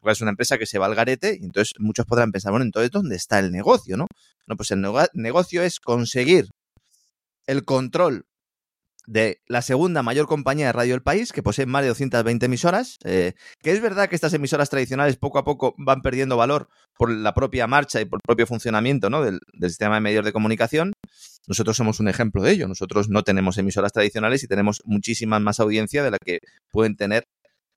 porque 0.00 0.12
es 0.12 0.20
una 0.20 0.30
empresa 0.30 0.56
que 0.56 0.66
se 0.66 0.78
va 0.78 0.86
al 0.86 0.94
garete, 0.94 1.36
y 1.40 1.44
entonces 1.44 1.74
muchos 1.78 2.06
podrán 2.06 2.30
pensar, 2.30 2.52
bueno, 2.52 2.64
entonces, 2.64 2.90
¿dónde 2.92 3.16
está 3.16 3.40
el 3.40 3.50
negocio? 3.50 3.96
No, 3.96 4.06
no 4.46 4.56
pues 4.56 4.70
el 4.70 4.82
negocio 5.14 5.62
es 5.62 5.80
conseguir 5.80 6.46
el 7.46 7.64
control 7.64 8.24
de 9.06 9.40
la 9.46 9.62
segunda 9.62 10.02
mayor 10.02 10.26
compañía 10.26 10.66
de 10.66 10.72
radio 10.72 10.94
del 10.94 11.02
país, 11.02 11.32
que 11.32 11.42
posee 11.42 11.66
más 11.66 11.82
de 11.82 11.88
220 11.88 12.46
emisoras, 12.46 12.98
eh, 13.04 13.34
que 13.62 13.72
es 13.72 13.80
verdad 13.80 14.08
que 14.08 14.14
estas 14.14 14.34
emisoras 14.34 14.70
tradicionales 14.70 15.16
poco 15.16 15.38
a 15.38 15.44
poco 15.44 15.74
van 15.78 16.02
perdiendo 16.02 16.36
valor 16.36 16.68
por 16.96 17.10
la 17.10 17.34
propia 17.34 17.66
marcha 17.66 18.00
y 18.00 18.04
por 18.04 18.18
el 18.18 18.26
propio 18.26 18.46
funcionamiento 18.46 19.10
¿no? 19.10 19.22
del, 19.22 19.40
sistema 19.62 19.96
de 19.96 20.00
medios 20.00 20.24
de 20.24 20.32
comunicación. 20.32 20.92
Nosotros 21.46 21.76
somos 21.76 22.00
un 22.00 22.08
ejemplo 22.08 22.42
de 22.42 22.52
ello. 22.52 22.68
Nosotros 22.68 23.08
no 23.08 23.22
tenemos 23.22 23.58
emisoras 23.58 23.92
tradicionales 23.92 24.44
y 24.44 24.48
tenemos 24.48 24.82
muchísima 24.84 25.40
más 25.40 25.60
audiencia 25.60 26.02
de 26.02 26.10
la 26.10 26.18
que 26.24 26.38
pueden 26.70 26.96
tener 26.96 27.24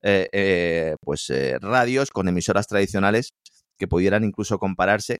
eh, 0.02 0.28
eh, 0.32 0.96
pues 1.00 1.32
radios 1.60 2.10
con 2.10 2.28
emisoras 2.28 2.66
tradicionales 2.66 3.30
que 3.78 3.88
pudieran 3.88 4.22
incluso 4.24 4.58
compararse. 4.58 5.18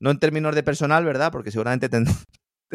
No 0.00 0.10
en 0.10 0.18
términos 0.18 0.54
de 0.54 0.62
personal, 0.62 1.04
¿verdad? 1.04 1.30
Porque 1.30 1.52
seguramente 1.52 1.88
ten 1.88 2.06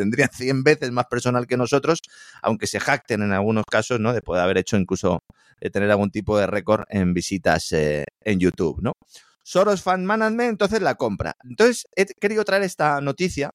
tendrían 0.01 0.29
100 0.31 0.63
veces 0.63 0.91
más 0.91 1.05
personal 1.05 1.47
que 1.47 1.57
nosotros, 1.57 2.01
aunque 2.41 2.67
se 2.67 2.79
jacten 2.79 3.21
en 3.21 3.33
algunos 3.33 3.65
casos, 3.65 3.99
¿no? 3.99 4.13
De 4.13 4.21
poder 4.21 4.43
haber 4.43 4.57
hecho 4.57 4.77
incluso 4.77 5.23
de 5.59 5.69
tener 5.69 5.89
algún 5.89 6.11
tipo 6.11 6.37
de 6.37 6.47
récord 6.47 6.83
en 6.89 7.13
visitas 7.13 7.71
eh, 7.71 8.05
en 8.21 8.39
YouTube, 8.39 8.79
¿no? 8.81 8.93
Soros 9.43 9.81
Fan 9.81 10.05
Management, 10.05 10.49
entonces 10.49 10.81
la 10.81 10.95
compra. 10.95 11.35
Entonces, 11.43 11.87
he 11.95 12.05
querido 12.05 12.43
traer 12.43 12.63
esta 12.63 12.99
noticia 13.01 13.51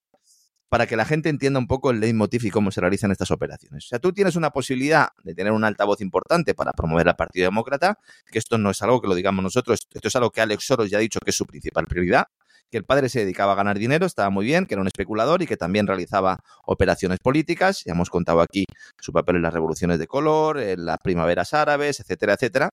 para 0.73 0.87
que 0.87 0.95
la 0.95 1.05
gente 1.05 1.29
entienda 1.29 1.59
un 1.59 1.67
poco 1.67 1.91
el 1.91 1.99
leitmotiv 1.99 2.45
y 2.45 2.49
cómo 2.49 2.71
se 2.71 2.81
realizan 2.81 3.11
estas 3.11 3.29
operaciones. 3.29 3.85
O 3.85 3.87
sea, 3.89 3.99
tú 3.99 4.11
tienes 4.11 4.35
una 4.35 4.49
posibilidad 4.49 5.09
de 5.23 5.35
tener 5.35 5.53
un 5.53 5.63
altavoz 5.63 6.01
importante 6.01 6.55
para 6.55 6.71
promover 6.71 7.07
al 7.07 7.15
Partido 7.15 7.45
Demócrata, 7.45 7.99
que 8.31 8.39
esto 8.39 8.57
no 8.57 8.71
es 8.71 8.81
algo 8.81 8.99
que 8.99 9.07
lo 9.07 9.13
digamos 9.13 9.43
nosotros, 9.43 9.87
esto 9.93 10.07
es 10.07 10.15
algo 10.15 10.31
que 10.31 10.41
Alex 10.41 10.65
Soros 10.65 10.89
ya 10.89 10.97
ha 10.97 11.01
dicho 11.01 11.19
que 11.19 11.29
es 11.29 11.35
su 11.35 11.45
principal 11.45 11.85
prioridad, 11.85 12.25
que 12.73 12.77
el 12.79 12.85
padre 12.85 13.07
se 13.07 13.19
dedicaba 13.19 13.51
a 13.51 13.55
ganar 13.55 13.77
dinero, 13.77 14.07
estaba 14.07 14.31
muy 14.31 14.45
bien, 14.45 14.65
que 14.65 14.73
era 14.73 14.81
un 14.81 14.87
especulador 14.87 15.43
y 15.43 15.45
que 15.45 15.57
también 15.57 15.85
realizaba 15.85 16.39
operaciones 16.65 17.19
políticas. 17.19 17.83
Ya 17.85 17.91
hemos 17.91 18.09
contado 18.09 18.41
aquí 18.41 18.65
su 18.99 19.13
papel 19.13 19.35
en 19.35 19.43
las 19.43 19.53
revoluciones 19.53 19.99
de 19.99 20.07
color, 20.07 20.59
en 20.59 20.83
las 20.83 20.97
primaveras 20.97 21.53
árabes, 21.53 21.99
etcétera, 21.99 22.33
etcétera. 22.33 22.71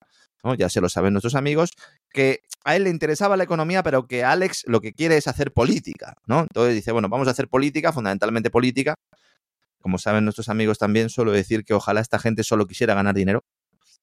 Ya 0.56 0.70
se 0.70 0.80
lo 0.80 0.88
saben 0.88 1.12
nuestros 1.12 1.34
amigos, 1.34 1.72
que 2.14 2.40
a 2.64 2.76
él 2.76 2.84
le 2.84 2.90
interesaba 2.90 3.36
la 3.36 3.44
economía, 3.44 3.82
pero 3.82 4.06
que 4.06 4.24
Alex 4.24 4.64
lo 4.68 4.80
que 4.80 4.94
quiere 4.94 5.18
es 5.18 5.28
hacer 5.28 5.52
política, 5.52 6.14
¿no? 6.26 6.40
Entonces 6.40 6.76
dice, 6.76 6.92
bueno, 6.92 7.10
vamos 7.10 7.28
a 7.28 7.32
hacer 7.32 7.48
política, 7.48 7.92
fundamentalmente 7.92 8.48
política. 8.48 8.94
Como 9.82 9.98
saben 9.98 10.24
nuestros 10.24 10.48
amigos 10.48 10.78
también, 10.78 11.10
suelo 11.10 11.30
decir 11.30 11.62
que 11.62 11.74
ojalá 11.74 12.00
esta 12.00 12.18
gente 12.18 12.42
solo 12.42 12.66
quisiera 12.66 12.94
ganar 12.94 13.14
dinero. 13.14 13.44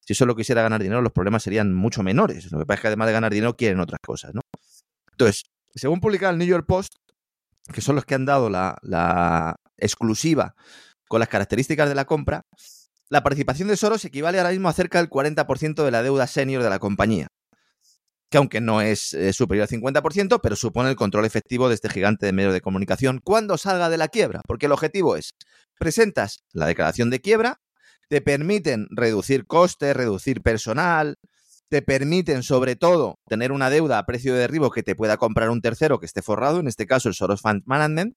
Si 0.02 0.14
solo 0.14 0.36
quisiera 0.36 0.61
ganar 0.61 0.80
dinero, 0.80 1.02
los 1.02 1.11
problemas 1.11 1.41
serían 1.41 1.74
mucho 1.74 2.03
menores. 2.03 2.52
Lo 2.52 2.60
que 2.60 2.68
pasa 2.68 2.76
es 2.76 2.82
que 2.82 2.88
además 2.90 3.07
de 3.07 3.14
ganar 3.14 3.34
dinero, 3.34 3.56
quieren 3.56 3.80
otras 3.80 3.99
cosas, 4.06 4.36
¿no? 4.36 4.41
Entonces, 5.11 5.45
según 5.76 5.99
publica 5.99 6.30
el 6.30 6.38
New 6.38 6.48
York 6.48 6.65
Post, 6.68 6.94
que 7.73 7.81
son 7.81 7.95
los 7.95 8.06
que 8.06 8.15
han 8.15 8.26
dado 8.26 8.49
la, 8.49 8.77
la 8.81 9.56
exclusiva 9.77 10.56
con 11.07 11.19
las 11.19 11.30
características 11.30 11.89
de 11.89 11.95
la 11.95 12.06
compra, 12.06 12.44
la 13.10 13.23
participación 13.23 13.68
de 13.69 13.77
Soros 13.77 14.03
equivale 14.06 14.38
ahora 14.38 14.52
mismo 14.52 14.68
a 14.68 14.73
cerca 14.73 14.99
del 14.99 15.10
40% 15.10 15.84
de 15.84 15.91
la 15.91 16.03
deuda 16.03 16.27
senior 16.27 16.61
de 16.61 16.69
la 16.69 16.80
compañía, 16.80 17.27
que 18.30 18.38
aunque 18.38 18.60
no 18.60 18.81
es 18.81 19.14
eh, 19.14 19.31
superior 19.31 19.68
al 19.72 19.80
50%, 19.80 20.39
pero 20.41 20.56
supone 20.56 20.89
el 20.89 20.95
control 20.95 21.26
efectivo 21.26 21.69
de 21.69 21.76
este 21.76 21.89
gigante 21.89 22.26
de 22.26 22.34
medios 22.34 22.53
de 22.53 22.61
comunicación 22.61 23.22
cuando 23.23 23.57
salga 23.57 23.89
de 23.89 23.98
la 23.98 24.10
quiebra, 24.10 24.41
porque 24.45 24.65
el 24.65 24.73
objetivo 24.73 25.15
es, 25.15 25.35
presentas 25.80 26.44
la 26.52 26.68
declaración 26.68 27.10
de 27.10 27.22
quiebra, 27.22 27.61
te 28.10 28.22
permiten 28.22 28.88
reducir 28.89 29.45
costes, 29.45 29.95
reducir 29.95 30.41
personal, 30.41 31.15
te 31.69 31.81
permiten 31.81 32.44
sobre 32.44 32.76
todo 32.76 33.19
tener 33.27 33.52
una 33.52 33.69
deuda 33.69 33.99
a 33.99 34.06
precio 34.06 34.34
de 34.34 34.39
derribo 34.39 34.72
que 34.72 34.84
te 34.84 34.95
pueda 34.95 35.18
comprar 35.18 35.49
un 35.49 35.61
tercero 35.61 35.99
que 35.99 36.06
esté 36.06 36.22
forrado, 36.22 36.60
en 36.60 36.68
este 36.68 36.85
caso 36.85 37.10
el 37.10 37.15
Soros 37.15 37.41
Fund 37.41 37.64
Management, 37.65 38.15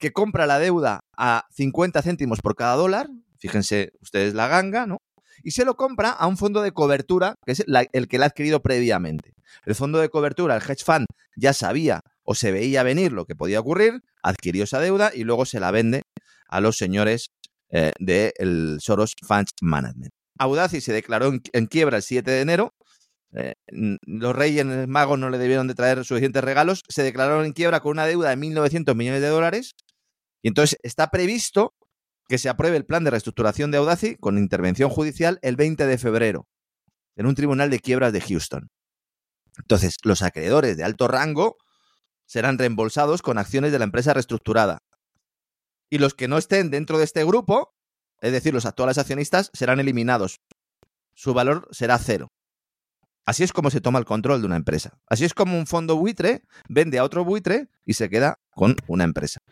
que 0.00 0.12
compra 0.12 0.46
la 0.46 0.58
deuda 0.58 1.00
a 1.16 1.46
50 1.50 2.02
céntimos 2.02 2.40
por 2.40 2.54
cada 2.54 2.76
dólar, 2.76 3.08
Fíjense 3.38 3.92
ustedes 4.00 4.34
la 4.34 4.48
ganga, 4.48 4.86
¿no? 4.86 5.00
Y 5.42 5.52
se 5.52 5.64
lo 5.64 5.76
compra 5.76 6.10
a 6.10 6.26
un 6.26 6.36
fondo 6.36 6.62
de 6.62 6.72
cobertura, 6.72 7.36
que 7.46 7.52
es 7.52 7.64
el 7.92 8.08
que 8.08 8.18
la 8.18 8.26
ha 8.26 8.28
adquirido 8.28 8.60
previamente. 8.60 9.34
El 9.64 9.76
fondo 9.76 9.98
de 9.98 10.08
cobertura, 10.08 10.56
el 10.56 10.62
hedge 10.62 10.84
fund, 10.84 11.06
ya 11.36 11.52
sabía 11.52 12.00
o 12.24 12.34
se 12.34 12.50
veía 12.50 12.82
venir 12.82 13.12
lo 13.12 13.24
que 13.24 13.36
podía 13.36 13.60
ocurrir, 13.60 14.02
adquirió 14.22 14.64
esa 14.64 14.80
deuda 14.80 15.12
y 15.14 15.22
luego 15.22 15.46
se 15.46 15.60
la 15.60 15.70
vende 15.70 16.02
a 16.48 16.60
los 16.60 16.76
señores 16.76 17.30
eh, 17.70 17.92
del 18.00 18.78
Soros 18.80 19.14
Funds 19.24 19.52
Management. 19.62 20.12
Audaci 20.38 20.80
se 20.80 20.92
declaró 20.92 21.32
en, 21.52 21.66
quiebra 21.66 21.98
el 21.98 22.02
7 22.02 22.30
de 22.30 22.40
enero. 22.40 22.74
Eh, 23.34 23.54
los 23.66 24.34
reyes 24.34 24.64
magos 24.88 25.18
no 25.18 25.30
le 25.30 25.38
debieron 25.38 25.68
de 25.68 25.74
traer 25.74 26.04
suficientes 26.04 26.42
regalos. 26.42 26.82
Se 26.88 27.02
declararon 27.02 27.44
en 27.44 27.52
quiebra 27.52 27.80
con 27.80 27.92
una 27.92 28.06
deuda 28.06 28.30
de 28.30 28.36
1.900 28.36 28.94
millones 28.94 29.20
de 29.20 29.28
dólares. 29.28 29.74
Y 30.42 30.48
entonces 30.48 30.78
está 30.82 31.10
previsto 31.10 31.74
que 32.28 32.38
se 32.38 32.48
apruebe 32.48 32.76
el 32.76 32.84
plan 32.84 33.04
de 33.04 33.10
reestructuración 33.10 33.70
de 33.70 33.78
Audaci 33.78 34.16
con 34.16 34.38
intervención 34.38 34.90
judicial 34.90 35.38
el 35.42 35.56
20 35.56 35.86
de 35.86 35.98
febrero 35.98 36.46
en 37.16 37.26
un 37.26 37.34
tribunal 37.34 37.70
de 37.70 37.80
quiebras 37.80 38.12
de 38.12 38.20
Houston. 38.20 38.70
Entonces, 39.58 39.96
los 40.04 40.22
acreedores 40.22 40.76
de 40.76 40.84
alto 40.84 41.08
rango 41.08 41.56
serán 42.26 42.58
reembolsados 42.58 43.22
con 43.22 43.38
acciones 43.38 43.72
de 43.72 43.78
la 43.78 43.84
empresa 43.84 44.14
reestructurada. 44.14 44.82
Y 45.90 45.98
los 45.98 46.14
que 46.14 46.28
no 46.28 46.38
estén 46.38 46.70
dentro 46.70 46.98
de 46.98 47.04
este 47.04 47.24
grupo, 47.24 47.74
es 48.20 48.30
decir, 48.30 48.54
los 48.54 48.66
actuales 48.66 48.98
accionistas, 48.98 49.50
serán 49.52 49.80
eliminados. 49.80 50.40
Su 51.14 51.34
valor 51.34 51.66
será 51.72 51.98
cero. 51.98 52.30
Así 53.28 53.42
es 53.42 53.52
como 53.52 53.68
se 53.68 53.82
toma 53.82 53.98
el 53.98 54.06
control 54.06 54.40
de 54.40 54.46
una 54.46 54.56
empresa. 54.56 54.96
Así 55.06 55.26
es 55.26 55.34
como 55.34 55.58
un 55.58 55.66
fondo 55.66 55.96
buitre 55.96 56.44
vende 56.66 56.98
a 56.98 57.04
otro 57.04 57.26
buitre 57.26 57.68
y 57.84 57.92
se 57.92 58.08
queda 58.08 58.38
con 58.54 58.74
una 58.86 59.04
empresa. 59.04 59.42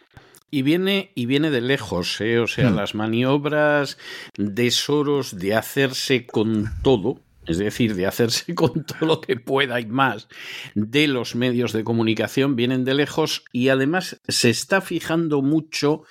Y 0.50 0.62
viene, 0.62 1.12
y 1.14 1.26
viene 1.26 1.50
de 1.50 1.60
lejos, 1.60 2.18
¿eh? 2.22 2.38
o 2.38 2.46
sea, 2.46 2.70
hmm. 2.70 2.74
las 2.74 2.94
maniobras 2.94 3.98
de 4.38 4.70
Soros 4.70 5.36
de 5.36 5.56
hacerse 5.56 6.24
con 6.24 6.72
todo, 6.80 7.20
es 7.44 7.58
decir, 7.58 7.94
de 7.96 8.06
hacerse 8.06 8.54
con 8.54 8.86
todo 8.86 9.06
lo 9.06 9.20
que 9.20 9.36
pueda 9.36 9.78
y 9.78 9.84
más 9.84 10.26
de 10.74 11.06
los 11.06 11.34
medios 11.34 11.74
de 11.74 11.84
comunicación, 11.84 12.56
vienen 12.56 12.86
de 12.86 12.94
lejos 12.94 13.44
y 13.52 13.68
además 13.68 14.22
se 14.26 14.48
está 14.48 14.80
fijando 14.80 15.42
mucho 15.42 16.04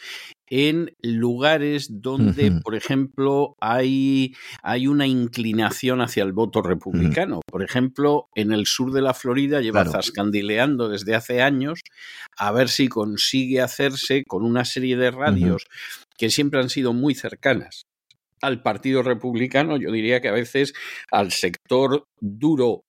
en 0.48 0.96
lugares 1.02 1.88
donde, 1.90 2.52
por 2.52 2.76
ejemplo, 2.76 3.56
hay, 3.60 4.36
hay, 4.62 4.88
una 4.88 5.08
inclinación 5.08 6.02
hacia 6.02 6.24
el 6.24 6.34
voto 6.34 6.62
republicano. 6.62 7.42
Por 7.50 7.64
ejemplo, 7.64 8.28
en 8.36 8.52
el 8.52 8.66
sur 8.66 8.92
de 8.92 9.02
la 9.02 9.14
Florida 9.14 9.62
lleva 9.62 9.86
zascandileando 9.86 10.90
desde 10.90 11.16
hace 11.16 11.42
años 11.42 11.82
a 12.38 12.52
ver 12.52 12.70
si 12.70 12.88
consigue 12.88 13.62
hacerse 13.62 14.24
con 14.28 14.44
una 14.44 14.66
serie 14.66 14.98
de 14.98 15.12
radios 15.12 15.66
que 16.18 16.30
siempre 16.30 16.60
han 16.60 16.70
sido 16.70 16.94
muy 16.94 17.16
cercanas 17.16 17.86
al 18.42 18.62
Partido 18.62 19.02
Republicano, 19.02 19.78
yo 19.78 19.92
diría 19.92 20.22
que 20.22 20.28
a 20.28 20.34
veces 20.34 20.74
al 21.12 21.32
sector 21.32 22.06
duro 22.20 22.84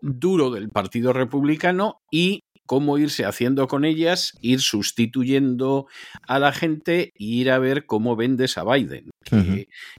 duro 0.00 0.50
del 0.50 0.68
Partido 0.68 1.12
Republicano 1.12 2.00
y 2.10 2.43
cómo 2.66 2.98
irse 2.98 3.24
haciendo 3.24 3.68
con 3.68 3.84
ellas, 3.84 4.32
ir 4.40 4.60
sustituyendo 4.60 5.86
a 6.26 6.38
la 6.38 6.52
gente 6.52 7.12
e 7.18 7.24
ir 7.24 7.50
a 7.50 7.58
ver 7.58 7.86
cómo 7.86 8.16
vendes 8.16 8.58
a 8.58 8.64
Biden. 8.64 9.10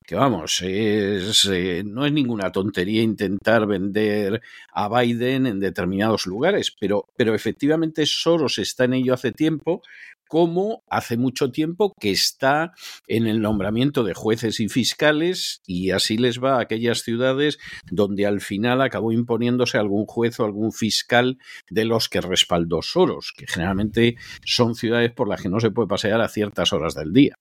Que, 0.06 0.16
vamos, 0.16 0.62
es, 0.62 1.46
eh, 1.52 1.84
no 1.86 2.06
es 2.06 2.12
ninguna 2.12 2.52
tontería 2.52 3.02
intentar 3.02 3.66
vender 3.66 4.42
a 4.72 4.88
Biden 4.88 5.48
en 5.48 5.60
determinados 5.60 6.28
lugares, 6.28 6.76
pero, 6.80 7.08
pero 7.18 7.34
efectivamente 7.34 8.06
Soros 8.06 8.60
está 8.60 8.86
en 8.86 8.94
ello 8.94 9.14
hace 9.14 9.32
tiempo 9.32 9.82
como 10.28 10.84
hace 10.90 11.18
mucho 11.18 11.52
tiempo 11.52 11.94
que 12.00 12.12
está 12.12 12.74
en 13.08 13.28
el 13.28 13.42
nombramiento 13.42 14.04
de 14.04 14.14
jueces 14.14 14.60
y 14.60 14.70
fiscales 14.70 15.62
y 15.66 15.92
así 15.92 16.18
les 16.18 16.44
va 16.44 16.58
a 16.58 16.62
aquellas 16.62 17.00
ciudades 17.02 17.60
donde 17.90 18.26
al 18.26 18.42
final 18.42 18.82
acabó 18.82 19.12
imponiéndose 19.12 19.78
algún 19.78 20.06
juez 20.06 20.40
o 20.40 20.46
algún 20.46 20.72
fiscal 20.72 21.38
de 21.70 21.86
los 21.86 22.10
que 22.10 22.22
respaldó 22.22 22.82
Soros, 22.82 23.34
que 23.36 23.48
generalmente 23.48 24.18
son 24.44 24.76
ciudades 24.76 25.12
por 25.12 25.30
las 25.30 25.42
que 25.42 25.50
no 25.50 25.60
se 25.60 25.72
puede 25.72 25.88
pasear 25.88 26.22
a 26.22 26.28
ciertas 26.28 26.74
horas 26.74 26.96
del 26.96 27.14
día. 27.14 27.38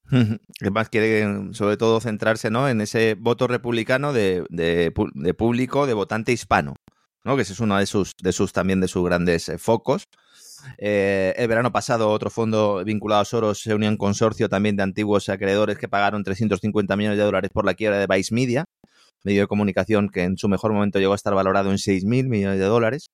Además 0.61 0.89
quiere 0.89 1.53
sobre 1.53 1.77
todo 1.77 1.99
centrarse 1.99 2.49
¿no? 2.49 2.69
en 2.69 2.81
ese 2.81 3.15
voto 3.15 3.47
republicano 3.47 4.13
de, 4.13 4.43
de, 4.49 4.91
público, 5.33 5.87
de 5.87 5.93
votante 5.93 6.31
hispano, 6.31 6.75
que 7.33 7.41
ese 7.41 7.53
es 7.53 7.59
uno 7.59 7.77
de 7.77 7.87
sus, 7.87 8.11
de 8.21 8.31
sus 8.31 8.53
también 8.53 8.79
de 8.79 8.87
sus 8.87 9.03
grandes 9.03 9.49
eh, 9.49 9.57
focos. 9.57 10.07
Eh, 10.77 11.33
el 11.37 11.47
verano 11.47 11.71
pasado, 11.71 12.09
otro 12.09 12.29
fondo 12.29 12.83
vinculado 12.83 13.21
a 13.21 13.25
Soros 13.25 13.61
se 13.61 13.73
unió 13.73 13.89
en 13.89 13.97
consorcio 13.97 14.49
también 14.49 14.75
de 14.75 14.83
antiguos 14.83 15.29
acreedores 15.29 15.77
que 15.77 15.87
pagaron 15.87 16.23
350 16.23 16.95
millones 16.95 17.17
de 17.17 17.23
dólares 17.23 17.51
por 17.51 17.65
la 17.65 17.73
quiebra 17.73 17.97
de 17.97 18.07
Vice 18.07 18.33
Media, 18.33 18.65
medio 19.23 19.41
de 19.41 19.47
comunicación 19.47 20.09
que 20.09 20.23
en 20.23 20.37
su 20.37 20.47
mejor 20.47 20.71
momento 20.71 20.99
llegó 20.99 21.13
a 21.13 21.15
estar 21.15 21.33
valorado 21.33 21.71
en 21.71 21.77
6.000 21.77 22.27
millones 22.27 22.59
de 22.59 22.65
dólares. 22.65 23.09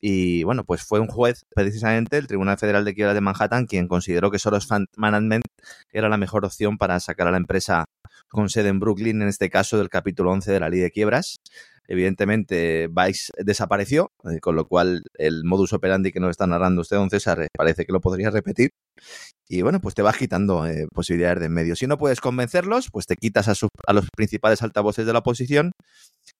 Y 0.00 0.44
bueno, 0.44 0.64
pues 0.64 0.82
fue 0.82 1.00
un 1.00 1.08
juez, 1.08 1.46
precisamente 1.54 2.18
el 2.18 2.26
Tribunal 2.26 2.58
Federal 2.58 2.84
de 2.84 2.94
Quiebra 2.94 3.14
de 3.14 3.20
Manhattan, 3.20 3.66
quien 3.66 3.88
consideró 3.88 4.30
que 4.30 4.38
Soros 4.38 4.66
Fund 4.66 4.86
Management 4.96 5.44
era 5.90 6.08
la 6.08 6.18
mejor 6.18 6.44
opción 6.44 6.78
para 6.78 7.00
sacar 7.00 7.26
a 7.26 7.30
la 7.30 7.38
empresa 7.38 7.86
con 8.28 8.50
sede 8.50 8.68
en 8.68 8.78
Brooklyn, 8.78 9.22
en 9.22 9.28
este 9.28 9.50
caso 9.50 9.78
del 9.78 9.88
capítulo 9.88 10.30
11 10.32 10.52
de 10.52 10.60
la 10.60 10.68
ley 10.68 10.80
de 10.80 10.90
quiebras. 10.90 11.38
Evidentemente, 11.88 12.88
Vice 12.88 13.32
desapareció, 13.38 14.10
eh, 14.24 14.40
con 14.40 14.56
lo 14.56 14.66
cual 14.66 15.02
el 15.14 15.44
modus 15.44 15.72
operandi 15.72 16.12
que 16.12 16.20
nos 16.20 16.30
está 16.30 16.46
narrando 16.46 16.82
usted, 16.82 16.96
don 16.96 17.10
César, 17.10 17.42
eh, 17.42 17.48
parece 17.56 17.84
que 17.84 17.92
lo 17.92 18.00
podría 18.00 18.30
repetir. 18.30 18.70
Y 19.48 19.62
bueno, 19.62 19.80
pues 19.80 19.94
te 19.94 20.02
vas 20.02 20.16
quitando 20.16 20.66
eh, 20.66 20.86
posibilidades 20.92 21.40
de 21.40 21.46
en 21.46 21.52
medio. 21.52 21.76
Si 21.76 21.86
no 21.86 21.98
puedes 21.98 22.20
convencerlos, 22.20 22.88
pues 22.90 23.06
te 23.06 23.16
quitas 23.16 23.48
a, 23.48 23.54
a 23.86 23.92
los 23.92 24.06
principales 24.14 24.62
altavoces 24.62 25.06
de 25.06 25.12
la 25.12 25.20
oposición 25.20 25.72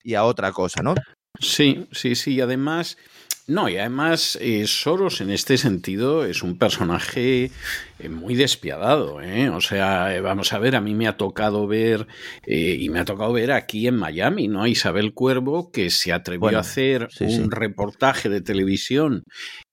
y 0.02 0.14
a 0.14 0.24
otra 0.24 0.52
cosa, 0.52 0.82
¿no? 0.82 0.94
Sí, 1.40 1.86
sí, 1.92 2.14
sí. 2.14 2.40
Además, 2.40 2.96
no, 3.46 3.68
y 3.68 3.76
además 3.76 4.36
eh, 4.40 4.66
Soros 4.66 5.20
en 5.20 5.30
este 5.30 5.56
sentido 5.56 6.24
es 6.24 6.42
un 6.42 6.58
personaje 6.58 7.50
eh, 7.98 8.08
muy 8.08 8.34
despiadado. 8.34 9.20
¿eh? 9.20 9.48
O 9.50 9.60
sea, 9.60 10.20
vamos 10.20 10.52
a 10.52 10.58
ver, 10.58 10.76
a 10.76 10.80
mí 10.80 10.94
me 10.94 11.06
ha 11.06 11.16
tocado 11.16 11.66
ver, 11.66 12.06
y 12.46 12.88
me 12.88 13.00
ha 13.00 13.04
tocado 13.04 13.32
ver 13.32 13.52
aquí 13.52 13.86
en 13.86 13.96
Miami, 13.96 14.48
¿no? 14.48 14.62
A 14.62 14.68
Isabel 14.68 15.14
Cuervo, 15.14 15.70
que 15.70 15.90
se 15.90 16.12
atrevió 16.12 16.56
a 16.56 16.60
hacer 16.60 17.08
un 17.20 17.50
reportaje 17.50 18.28
de 18.28 18.40
televisión 18.40 19.24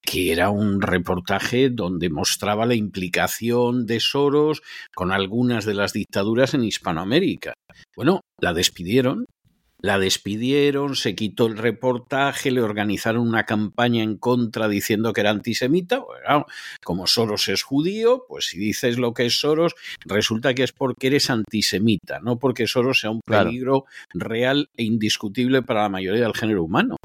que 0.01 0.31
era 0.33 0.49
un 0.49 0.81
reportaje 0.81 1.69
donde 1.69 2.09
mostraba 2.09 2.65
la 2.65 2.75
implicación 2.75 3.85
de 3.85 3.99
Soros 3.99 4.61
con 4.93 5.11
algunas 5.11 5.65
de 5.65 5.73
las 5.73 5.93
dictaduras 5.93 6.53
en 6.53 6.63
Hispanoamérica. 6.63 7.53
Bueno, 7.95 8.21
la 8.39 8.53
despidieron 8.53 9.25
la 9.83 9.99
despidieron, 9.99 10.95
se 10.95 11.13
quitó 11.13 11.45
el 11.45 11.57
reportaje, 11.57 12.51
le 12.51 12.61
organizaron 12.61 13.27
una 13.27 13.45
campaña 13.45 14.01
en 14.01 14.15
contra 14.15 14.69
diciendo 14.69 15.11
que 15.11 15.19
era 15.19 15.29
antisemita. 15.29 15.99
Bueno, 15.99 16.45
como 16.85 17.05
Soros 17.05 17.49
es 17.49 17.63
judío, 17.63 18.25
pues 18.29 18.45
si 18.45 18.57
dices 18.57 18.97
lo 18.97 19.13
que 19.13 19.25
es 19.25 19.39
Soros, 19.41 19.75
resulta 20.05 20.53
que 20.53 20.63
es 20.63 20.71
porque 20.71 21.07
eres 21.07 21.29
antisemita, 21.29 22.21
no 22.21 22.39
porque 22.39 22.65
Soros 22.65 23.01
sea 23.01 23.11
un 23.11 23.19
peligro 23.19 23.83
real 24.13 24.69
e 24.77 24.83
indiscutible 24.83 25.61
para 25.63 25.81
la 25.81 25.89
mayoría 25.89 26.23
del 26.23 26.33
género 26.33 26.63
humano. 26.63 26.95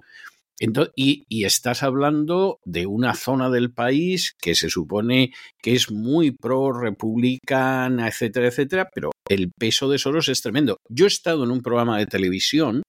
Entonces, 0.60 0.92
y, 0.96 1.24
estás 1.44 1.82
hablando 1.82 2.60
de 2.64 2.86
una 2.86 3.14
zona 3.14 3.48
del 3.50 3.72
país 3.72 4.34
que 4.40 4.54
se 4.54 4.68
supone 4.68 5.32
que 5.62 5.74
es 5.74 5.90
muy 5.90 6.32
pro-republicana, 6.32 8.08
etcétera, 8.08 8.48
etcétera, 8.48 8.88
pero 8.92 9.10
el 9.28 9.52
peso 9.52 9.88
de 9.88 9.98
Soros 9.98 10.28
es 10.28 10.42
tremendo. 10.42 10.78
Yo 10.88 11.04
he 11.04 11.08
estado 11.08 11.44
en 11.44 11.50
un 11.50 11.62
programa 11.62 11.98
de 11.98 12.06
televisión 12.06 12.82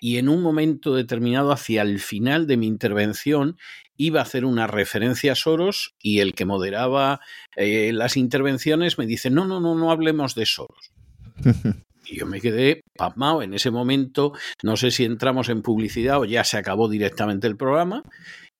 y 0.00 0.18
en 0.18 0.28
un 0.28 0.42
momento 0.42 0.94
determinado, 0.94 1.52
hacia 1.52 1.82
el 1.82 1.98
final 2.00 2.46
de 2.46 2.56
mi 2.56 2.66
intervención, 2.66 3.56
iba 3.96 4.20
a 4.20 4.22
hacer 4.22 4.44
una 4.44 4.66
referencia 4.66 5.32
a 5.32 5.36
Soros 5.36 5.94
y 6.00 6.20
el 6.20 6.34
que 6.34 6.44
moderaba 6.44 7.20
eh, 7.56 7.92
las 7.92 8.16
intervenciones 8.16 8.98
me 8.98 9.06
dice, 9.06 9.30
no, 9.30 9.44
no, 9.44 9.60
no, 9.60 9.74
no 9.74 9.90
hablemos 9.90 10.34
de 10.34 10.46
Soros. 10.46 10.92
Y 12.08 12.18
yo 12.18 12.26
me 12.26 12.40
quedé 12.40 12.82
pasmado 12.96 13.42
en 13.42 13.54
ese 13.54 13.70
momento. 13.70 14.32
No 14.62 14.76
sé 14.76 14.90
si 14.90 15.04
entramos 15.04 15.48
en 15.48 15.62
publicidad 15.62 16.20
o 16.20 16.24
ya 16.24 16.42
se 16.44 16.56
acabó 16.56 16.88
directamente 16.88 17.46
el 17.46 17.56
programa. 17.56 18.02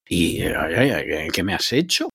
Y, 0.09 0.39
¿qué 1.33 1.43
me 1.43 1.55
has 1.55 1.73
hecho? 1.73 2.09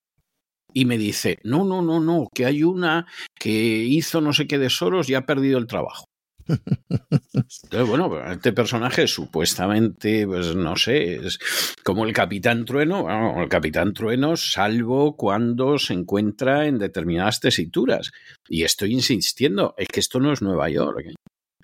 Y 0.73 0.85
me 0.85 0.97
dice, 0.97 1.37
no, 1.43 1.63
no, 1.63 1.81
no, 1.81 1.99
no, 1.99 2.27
que 2.33 2.45
hay 2.45 2.63
una 2.63 3.05
que 3.39 3.51
hizo 3.51 4.21
no 4.21 4.33
sé 4.33 4.47
qué 4.47 4.57
de 4.57 4.69
Soros 4.69 5.09
y 5.09 5.13
ha 5.13 5.25
perdido 5.25 5.59
el 5.59 5.67
trabajo. 5.67 6.05
Entonces, 6.47 7.87
bueno, 7.87 8.31
este 8.31 8.53
personaje 8.53 9.07
supuestamente, 9.07 10.25
pues 10.27 10.55
no 10.55 10.75
sé, 10.75 11.15
es 11.15 11.39
como 11.83 12.05
el 12.05 12.13
Capitán 12.13 12.65
Trueno. 12.65 13.03
Bueno, 13.03 13.41
el 13.41 13.49
Capitán 13.49 13.93
Trueno, 13.93 14.35
salvo 14.37 15.15
cuando 15.15 15.77
se 15.77 15.93
encuentra 15.93 16.67
en 16.67 16.79
determinadas 16.79 17.39
tesituras. 17.39 18.11
Y 18.47 18.63
estoy 18.63 18.93
insistiendo, 18.93 19.73
es 19.77 19.87
que 19.87 19.99
esto 19.99 20.19
no 20.19 20.31
es 20.31 20.41
Nueva 20.41 20.69
York. 20.69 21.13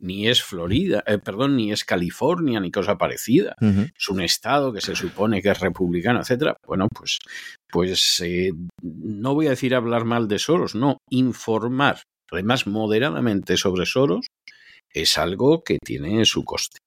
Ni 0.02 0.30
es 0.30 0.42
Florida, 0.42 1.04
eh, 1.06 1.18
perdón, 1.18 1.58
ni 1.58 1.74
es 1.74 1.84
California, 1.84 2.62
ni 2.62 2.72
cosa 2.72 2.98
parecida. 2.98 3.56
Uh 3.60 3.66
-huh. 3.66 3.92
Es 3.98 4.08
un 4.08 4.22
estado 4.22 4.72
que 4.72 4.80
se 4.80 4.96
supone 4.96 5.42
que 5.42 5.50
es 5.50 5.60
republicano, 5.60 6.22
etcétera. 6.22 6.56
Bueno, 6.66 6.88
pues, 6.88 7.20
pues 7.70 8.22
eh, 8.24 8.54
no 8.82 9.34
voy 9.34 9.48
a 9.48 9.52
decir 9.52 9.76
hablar 9.76 10.06
mal 10.06 10.30
de 10.30 10.40
Soros, 10.40 10.74
no, 10.74 11.00
informar, 11.10 12.04
además 12.32 12.66
moderadamente 12.66 13.58
sobre 13.58 13.86
Soros, 13.86 14.28
es 14.94 15.18
algo 15.18 15.64
que 15.64 15.78
tiene 15.84 16.26
su 16.26 16.44
coste. 16.44 16.80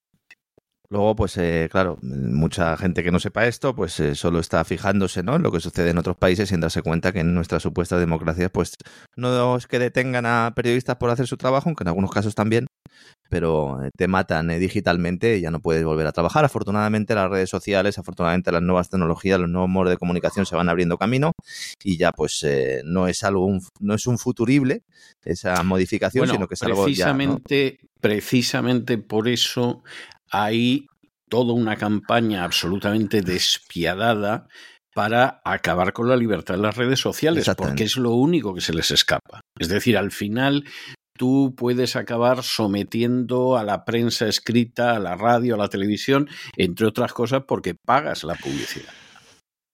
Luego, 0.92 1.16
pues 1.16 1.38
eh, 1.38 1.70
claro, 1.72 1.98
mucha 2.02 2.76
gente 2.76 3.02
que 3.02 3.10
no 3.10 3.18
sepa 3.18 3.46
esto, 3.46 3.74
pues 3.74 3.98
eh, 3.98 4.14
solo 4.14 4.40
está 4.40 4.62
fijándose 4.62 5.22
¿no? 5.22 5.36
en 5.36 5.42
lo 5.42 5.50
que 5.50 5.58
sucede 5.58 5.88
en 5.88 5.96
otros 5.96 6.18
países 6.18 6.50
sin 6.50 6.60
darse 6.60 6.82
cuenta 6.82 7.12
que 7.12 7.20
en 7.20 7.32
nuestras 7.32 7.62
supuestas 7.62 7.98
democracias, 7.98 8.50
pues 8.52 8.74
no 9.16 9.56
es 9.56 9.66
que 9.66 9.78
detengan 9.78 10.26
a 10.26 10.52
periodistas 10.54 10.96
por 10.96 11.08
hacer 11.08 11.26
su 11.26 11.38
trabajo, 11.38 11.70
aunque 11.70 11.84
en 11.84 11.88
algunos 11.88 12.10
casos 12.10 12.34
también, 12.34 12.66
pero 13.32 13.82
eh, 13.82 13.90
te 13.96 14.08
matan 14.08 14.50
eh, 14.50 14.58
digitalmente 14.58 15.38
y 15.38 15.40
ya 15.40 15.50
no 15.50 15.60
puedes 15.60 15.82
volver 15.82 16.06
a 16.06 16.12
trabajar. 16.12 16.44
Afortunadamente 16.44 17.14
las 17.14 17.30
redes 17.30 17.48
sociales, 17.48 17.96
afortunadamente 17.96 18.52
las 18.52 18.60
nuevas 18.60 18.90
tecnologías, 18.90 19.40
los 19.40 19.48
nuevos 19.48 19.70
modos 19.70 19.88
de 19.88 19.96
comunicación 19.96 20.44
se 20.44 20.54
van 20.54 20.68
abriendo 20.68 20.98
camino 20.98 21.32
y 21.82 21.96
ya 21.96 22.12
pues 22.12 22.44
eh, 22.44 22.82
no 22.84 23.08
es 23.08 23.24
algo, 23.24 23.46
un, 23.46 23.62
no 23.80 23.94
es 23.94 24.06
un 24.06 24.18
futurible 24.18 24.82
esa 25.24 25.62
modificación, 25.62 26.20
bueno, 26.20 26.34
sino 26.34 26.48
que 26.48 26.54
es 26.54 26.60
precisamente, 26.60 27.56
algo 27.56 27.78
ya, 27.78 27.86
¿no? 27.86 28.00
Precisamente 28.02 28.98
por 28.98 29.28
eso 29.28 29.82
hay 30.32 30.86
toda 31.28 31.52
una 31.52 31.76
campaña 31.76 32.44
absolutamente 32.44 33.22
despiadada 33.22 34.48
para 34.94 35.40
acabar 35.44 35.92
con 35.92 36.08
la 36.08 36.16
libertad 36.16 36.54
de 36.54 36.62
las 36.62 36.76
redes 36.76 37.00
sociales, 37.00 37.50
porque 37.56 37.84
es 37.84 37.96
lo 37.96 38.10
único 38.10 38.54
que 38.54 38.60
se 38.60 38.74
les 38.74 38.90
escapa. 38.90 39.40
Es 39.58 39.68
decir, 39.68 39.96
al 39.96 40.10
final 40.10 40.64
tú 41.16 41.54
puedes 41.56 41.96
acabar 41.96 42.42
sometiendo 42.42 43.56
a 43.56 43.64
la 43.64 43.84
prensa 43.84 44.26
escrita, 44.26 44.96
a 44.96 44.98
la 44.98 45.14
radio, 45.14 45.54
a 45.54 45.58
la 45.58 45.68
televisión, 45.68 46.28
entre 46.56 46.86
otras 46.86 47.12
cosas, 47.12 47.44
porque 47.46 47.74
pagas 47.74 48.24
la 48.24 48.34
publicidad. 48.34 48.92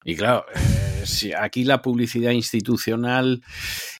Y 0.04 0.14
claro, 0.14 0.46
eh, 0.54 0.87
si 1.08 1.32
aquí 1.32 1.64
la 1.64 1.82
publicidad 1.82 2.32
institucional 2.32 3.42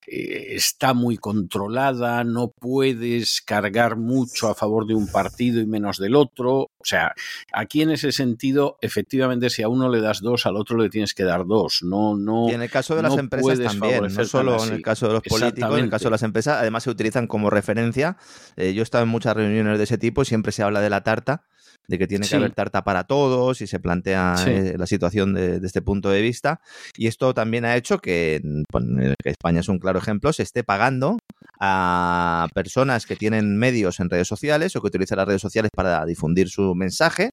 eh, 0.07 0.55
está 0.55 0.95
muy 0.95 1.17
controlada, 1.17 2.23
no 2.25 2.49
puedes 2.49 3.43
cargar 3.43 3.97
mucho 3.97 4.49
a 4.49 4.55
favor 4.55 4.87
de 4.87 4.95
un 4.95 5.09
partido 5.09 5.61
y 5.61 5.67
menos 5.67 5.99
del 5.99 6.15
otro. 6.15 6.71
O 6.79 6.85
sea, 6.85 7.15
aquí 7.53 7.83
en 7.83 7.91
ese 7.91 8.13
sentido, 8.13 8.79
efectivamente, 8.81 9.51
si 9.51 9.63
a 9.63 9.69
uno 9.69 9.89
le 9.89 10.01
das 10.01 10.21
dos, 10.21 10.47
al 10.47 10.57
otro 10.57 10.79
le 10.79 10.91
tienes 10.91 11.15
que 11.15 11.25
dar 11.25 11.47
dos. 11.47 11.83
No, 11.83 12.17
no. 12.17 12.49
Y 12.49 12.53
en 12.53 12.63
el 12.63 12.71
caso 12.71 12.95
de 12.95 13.03
las 13.03 13.15
no 13.15 13.21
empresas 13.21 13.59
también, 13.59 14.03
no 14.13 14.25
solo 14.25 14.65
en 14.65 14.75
el 14.75 14.83
caso 14.83 15.09
de 15.09 15.15
los 15.15 15.23
políticos, 15.23 15.79
en 15.79 15.85
el 15.85 15.91
caso 15.91 16.05
de 16.05 16.11
las 16.13 16.23
empresas, 16.23 16.59
además 16.59 16.85
se 16.85 16.91
utilizan 16.91 17.27
como 17.27 17.51
referencia. 17.51 18.17
Eh, 18.57 18.75
yo 18.75 18.83
he 18.83 18.85
estado 18.85 19.05
en 19.05 19.11
muchas 19.11 19.37
reuniones 19.37 19.79
de 19.79 19.85
ese 19.85 19.99
tipo 19.99 20.23
y 20.23 20.25
siempre 20.27 20.53
se 20.53 20.63
habla 20.63 20.81
de 20.81 20.91
la 20.91 21.03
tarta 21.03 21.45
de 21.87 21.99
que 21.99 22.07
tiene 22.07 22.23
que 22.23 22.29
sí. 22.31 22.37
haber 22.37 22.53
tarta 22.53 22.85
para 22.85 23.05
todos 23.05 23.61
y 23.61 23.67
se 23.67 23.81
plantea 23.81 24.37
sí. 24.37 24.51
eh, 24.51 24.75
la 24.79 24.87
situación 24.87 25.35
de, 25.35 25.59
de, 25.59 25.67
este 25.67 25.83
punto 25.83 26.11
de 26.11 26.21
vista. 26.21 26.61
Y 26.97 27.07
esto 27.07 27.33
también 27.35 27.65
ha 27.65 27.77
hecho 27.77 27.99
que, 27.99 28.41
pues, 28.71 28.85
que, 29.23 29.31
España 29.31 29.61
es 29.61 29.69
un 29.69 29.79
claro 29.79 29.99
ejemplo, 29.99 30.33
se 30.33 30.43
esté 30.43 30.65
pagando 30.65 31.19
a 31.61 32.49
personas 32.55 33.07
que 33.07 33.17
tienen 33.17 33.57
medios 33.59 34.01
en 34.01 34.11
redes 34.11 34.29
sociales 34.29 34.77
o 34.77 34.81
que 34.81 34.89
utilizan 34.89 35.19
las 35.19 35.27
redes 35.27 35.43
sociales 35.43 35.71
para 35.75 36.05
difundir 36.05 36.49
su 36.49 36.75
mensaje 36.75 37.31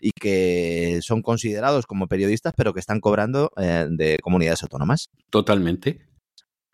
y 0.00 0.10
que 0.10 1.00
son 1.02 1.22
considerados 1.22 1.86
como 1.86 2.06
periodistas 2.06 2.52
pero 2.56 2.74
que 2.74 2.80
están 2.80 3.00
cobrando 3.00 3.50
eh, 3.56 3.86
de 3.90 4.18
comunidades 4.22 4.62
autónomas. 4.62 5.08
Totalmente 5.30 6.15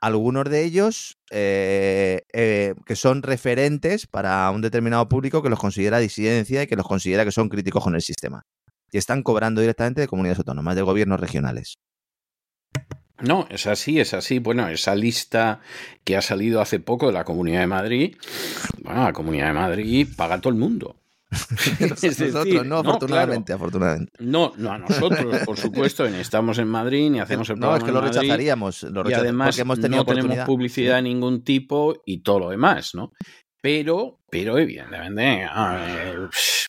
algunos 0.03 0.51
de 0.51 0.65
ellos 0.65 1.17
eh, 1.31 2.23
eh, 2.33 2.75
que 2.85 2.97
son 2.97 3.23
referentes 3.23 4.09
para 4.09 4.51
un 4.51 4.61
determinado 4.61 5.09
público 5.09 5.45
que 5.45 5.49
los 5.49 5.61
considera 5.61 5.99
disidencia 5.99 6.65
y 6.65 6.67
que 6.67 6.75
los 6.75 6.89
considera 6.89 7.25
que 7.25 7.31
son 7.31 7.49
críticos 7.49 7.85
con 7.85 7.95
el 7.95 8.03
sistema. 8.03 8.43
Y 8.91 8.99
están 8.99 9.23
cobrando 9.23 9.61
directamente 9.61 10.01
de 10.01 10.09
comunidades 10.09 10.41
autónomas, 10.41 10.75
de 10.75 10.83
gobiernos 10.83 11.21
regionales. 11.21 11.79
No, 13.21 13.47
es 13.49 13.69
así, 13.69 14.01
es 14.01 14.13
así. 14.13 14.41
Bueno, 14.41 14.69
esa 14.69 14.97
lista 14.97 15.61
que 16.03 16.17
ha 16.17 16.23
salido 16.23 16.61
hace 16.61 16.81
poco 16.81 17.07
de 17.07 17.13
la 17.13 17.23
Comunidad 17.23 17.61
de 17.61 17.69
Madrid, 17.69 18.17
bueno, 18.83 19.05
la 19.05 19.13
Comunidad 19.13 19.47
de 19.47 19.53
Madrid 19.53 20.09
paga 20.17 20.35
a 20.35 20.41
todo 20.41 20.53
el 20.53 20.59
mundo. 20.59 20.97
nosotros 21.81 22.19
decir, 22.19 22.67
no, 22.67 22.79
afortunadamente, 22.79 23.47
claro. 23.47 23.57
afortunadamente. 23.57 24.13
No, 24.19 24.53
no 24.57 24.73
a 24.73 24.79
nosotros, 24.79 25.41
por 25.45 25.57
supuesto, 25.57 26.09
ni 26.09 26.19
estamos 26.19 26.59
en 26.59 26.69
Madrid, 26.69 27.11
ni 27.11 27.21
hacemos 27.21 27.49
el 27.49 27.57
programa 27.57 27.79
No, 27.79 27.79
es 27.79 27.85
que 27.85 27.93
lo 27.93 28.03
Madrid, 28.03 28.21
rechazaríamos. 28.21 28.83
Lo 28.85 29.09
y 29.09 29.15
además 29.15 29.59
hemos 29.59 29.79
no 29.79 30.05
tenemos 30.05 30.39
publicidad 30.47 30.97
de 30.97 31.03
ningún 31.03 31.43
tipo 31.43 32.03
y 32.05 32.23
todo 32.23 32.41
lo 32.41 32.51
demás, 32.51 32.95
¿no? 32.95 33.13
Pero, 33.63 34.19
pero 34.29 34.59
evidentemente, 34.59 35.47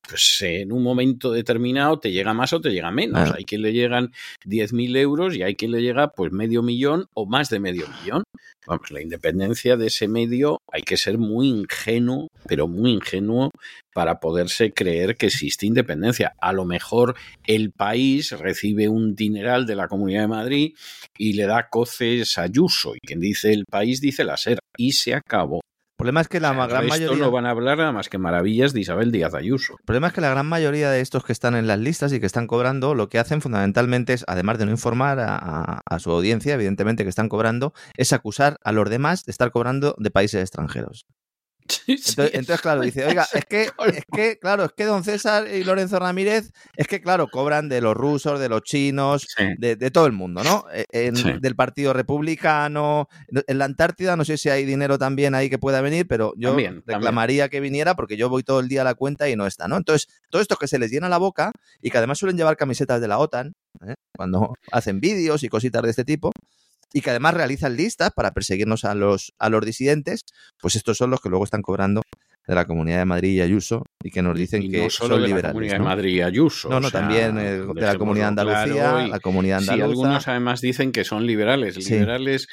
pues 0.07 0.38
en 0.41 0.72
un 0.72 0.84
momento 0.84 1.32
determinado 1.32 1.99
te 1.99 2.11
llega 2.11 2.36
más 2.36 2.53
o 2.53 2.61
te 2.61 2.70
llega 2.70 2.91
menos. 2.91 3.32
Ah. 3.32 3.34
Hay 3.36 3.45
quien 3.45 3.64
le 3.64 3.74
llegan 3.74 4.11
10.000 4.45 4.95
euros 4.98 5.36
y 5.36 5.41
hay 5.41 5.56
quien 5.56 5.72
le 5.72 5.82
llega 5.82 6.10
pues 6.10 6.32
medio 6.32 6.61
millón 6.61 7.07
o 7.15 7.26
más 7.26 7.49
de 7.49 7.60
medio 7.60 7.88
millón. 7.88 8.24
Vamos, 8.68 8.91
la 8.91 9.02
independencia 9.02 9.76
de 9.76 9.88
ese 9.88 10.07
medio 10.07 10.60
hay 10.72 10.84
que 10.84 10.95
ser 10.95 11.18
muy 11.18 11.49
ingenuo, 11.49 12.28
pero 12.48 12.68
muy 12.68 12.91
ingenuo 12.91 13.49
para 13.94 14.20
poderse 14.20 14.72
creer 14.72 15.18
que 15.18 15.26
existe 15.26 15.65
independencia. 15.65 16.34
A 16.40 16.53
lo 16.53 16.64
mejor 16.64 17.15
el 17.44 17.72
país 17.72 18.32
recibe 18.34 18.88
un 18.88 19.15
dineral 19.15 19.65
de 19.65 19.76
la 19.76 19.88
Comunidad 19.88 20.22
de 20.22 20.28
Madrid 20.28 20.76
y 21.18 21.34
le 21.34 21.48
da 21.48 21.70
coces 21.70 22.38
a 22.38 22.44
Ayuso. 22.44 22.94
Y 22.95 22.99
quien 22.99 23.20
dice 23.20 23.52
el 23.52 23.65
país 23.65 23.99
dice 23.99 24.24
la 24.24 24.38
SER. 24.38 24.60
Y 24.78 24.91
se 24.91 25.15
acabó. 25.15 25.61
El 26.04 26.08
problema 26.08 26.20
es 26.20 26.28
que 26.28 26.42
la 26.42 26.52
o 26.52 26.56
sea, 26.56 26.68
gran 26.68 26.88
mayoría. 26.88 27.24
no 27.24 27.32
van 27.32 27.46
a 27.46 27.52
hablar 27.52 27.78
nada 27.78 27.94
más 27.94 28.10
que 28.10 28.18
maravillas 28.18 28.74
de 28.74 28.82
Isabel 28.82 29.10
Díaz 29.10 29.34
Ayuso. 29.34 29.78
El 29.80 29.86
problema 29.86 30.08
es 30.08 30.14
que 30.14 30.20
la 30.20 30.30
gran 30.30 30.46
mayoría 30.46 30.92
de 30.92 31.00
estos 31.00 31.24
que 31.24 31.32
están 31.32 31.56
en 31.56 31.66
las 31.66 31.80
listas 31.80 32.12
y 32.12 32.20
que 32.20 32.26
están 32.26 32.46
cobrando, 32.46 32.94
lo 32.94 33.08
que 33.08 33.20
hacen 33.20 33.40
fundamentalmente 33.42 34.12
es, 34.12 34.26
además 34.28 34.58
de 34.58 34.66
no 34.66 34.72
informar 34.72 35.22
a, 35.22 35.38
a, 35.38 35.82
a 35.86 36.00
su 36.00 36.12
audiencia, 36.12 36.56
evidentemente 36.56 37.04
que 37.04 37.10
están 37.10 37.30
cobrando, 37.30 37.74
es 37.96 38.12
acusar 38.12 38.58
a 38.66 38.74
los 38.74 38.90
demás 38.90 39.24
de 39.24 39.32
estar 39.32 39.52
cobrando 39.52 39.96
de 39.98 40.12
países 40.12 40.42
extranjeros. 40.42 41.06
Sí, 41.85 41.98
sí, 41.98 42.11
entonces, 42.11 42.35
entonces, 42.35 42.61
claro, 42.61 42.81
dice, 42.81 43.06
oiga, 43.06 43.27
es 43.34 43.45
que, 43.45 43.69
es 43.98 44.06
que, 44.11 44.38
claro, 44.40 44.65
es 44.65 44.72
que 44.73 44.85
don 44.85 45.03
César 45.03 45.48
y 45.48 45.64
Lorenzo 45.64 45.99
Ramírez, 45.99 46.52
es 46.76 46.88
que, 46.88 47.02
claro, 47.02 47.27
cobran 47.27 47.69
de 47.69 47.81
los 47.81 47.95
rusos, 47.95 48.40
de 48.40 48.49
los 48.49 48.64
chinos, 48.64 49.27
sí. 49.35 49.44
de, 49.57 49.76
de, 49.76 49.91
todo 49.91 50.06
el 50.06 50.11
mundo, 50.11 50.44
¿no? 50.44 50.65
E, 50.73 50.85
en. 50.91 51.14
Del 51.41 51.56
Partido 51.56 51.94
Republicano, 51.94 53.07
en 53.48 53.57
la 53.57 53.65
Antártida, 53.65 54.15
no 54.15 54.26
sé 54.26 54.38
si 54.38 54.49
hay 54.49 54.65
dinero 54.65 54.98
también 54.98 55.35
ahí 55.35 55.49
que 55.49 55.57
pueda 55.57 55.81
venir, 55.81 56.07
pero 56.07 56.34
yo 56.38 56.49
también, 56.49 56.84
reclamaría 56.85 57.44
también. 57.44 57.49
que 57.49 57.60
viniera 57.60 57.95
porque 57.95 58.18
yo 58.18 58.30
voy 58.30 58.44
todo 58.44 58.60
el 58.60 58.68
día 58.68 58.81
a 58.81 58.84
la 58.84 58.95
cuenta 58.95 59.30
y 59.30 59.35
no 59.35 59.48
está, 59.48 59.68
¿no? 59.68 59.77
Entonces, 59.77 60.07
todo 60.30 60.41
esto 60.41 60.57
que 60.57 60.68
se 60.68 60.80
les 60.80 60.91
llena 60.91 61.10
la 61.10 61.18
boca 61.18 61.52
y 61.81 61.90
que 61.90 61.98
además 61.98 62.18
suelen 62.18 62.38
llevar 62.38 62.57
camisetas 62.57 63.02
de 63.02 63.07
la 63.07 63.19
OTAN, 63.19 63.53
¿eh? 63.88 63.95
cuando 64.15 64.53
hacen 64.72 64.99
vídeos 64.99 65.44
y 65.44 65.49
cositas 65.49 65.81
de 65.84 65.90
este 65.90 66.03
tipo, 66.03 66.31
y 66.94 67.02
que 67.02 67.10
además 67.10 67.34
realizan 67.34 67.76
listas 67.76 68.11
para 68.11 68.32
perseguirnos 68.32 68.86
a 68.86 68.95
los, 68.95 69.34
a 69.40 69.49
los 69.49 69.65
disidentes, 69.65 70.24
pues 70.61 70.76
estos 70.76 70.98
son 70.98 71.10
los 71.10 71.20
que 71.20 71.30
luego 71.30 71.44
están 71.44 71.64
cobrando 71.64 72.03
de 72.45 72.56
la 72.56 72.65
Comunidad 72.65 72.99
de 72.99 73.06
Madrid 73.06 73.32
y 73.34 73.41
Ayuso 73.41 73.84
y 74.03 74.11
que 74.11 74.22
nos 74.22 74.38
dicen 74.38 74.64
Y 74.64 74.70
que 74.70 74.90
solo 74.90 75.15
son 75.15 75.22
de 75.22 75.28
liberales. 75.28 75.44
la 75.44 75.49
Comunidad 75.53 75.78
¿no? 75.78 75.84
de 75.86 75.90
Madrid 75.95 76.15
y 76.15 76.22
Ayuso. 76.22 76.70
No, 76.70 76.80
no, 76.82 76.88
o 76.88 76.91
sea, 76.91 76.99
también 76.99 77.38
eh, 77.38 77.61
de 77.74 77.82
la 77.82 77.95
Comunidad 77.98 78.28
Andalucía, 78.30 78.74
claro, 78.74 79.02
y- 79.07 79.10
la 79.10 79.20
Comunidad 79.20 79.60
Sí, 79.61 79.70
Andaluza. 79.70 79.86
algunos 79.90 80.28
además 80.28 80.60
dicen 80.61 80.91
que 80.91 81.03
son 81.06 81.26
liberales, 81.26 81.76
Sí. 81.76 81.94
liberales 81.94 82.48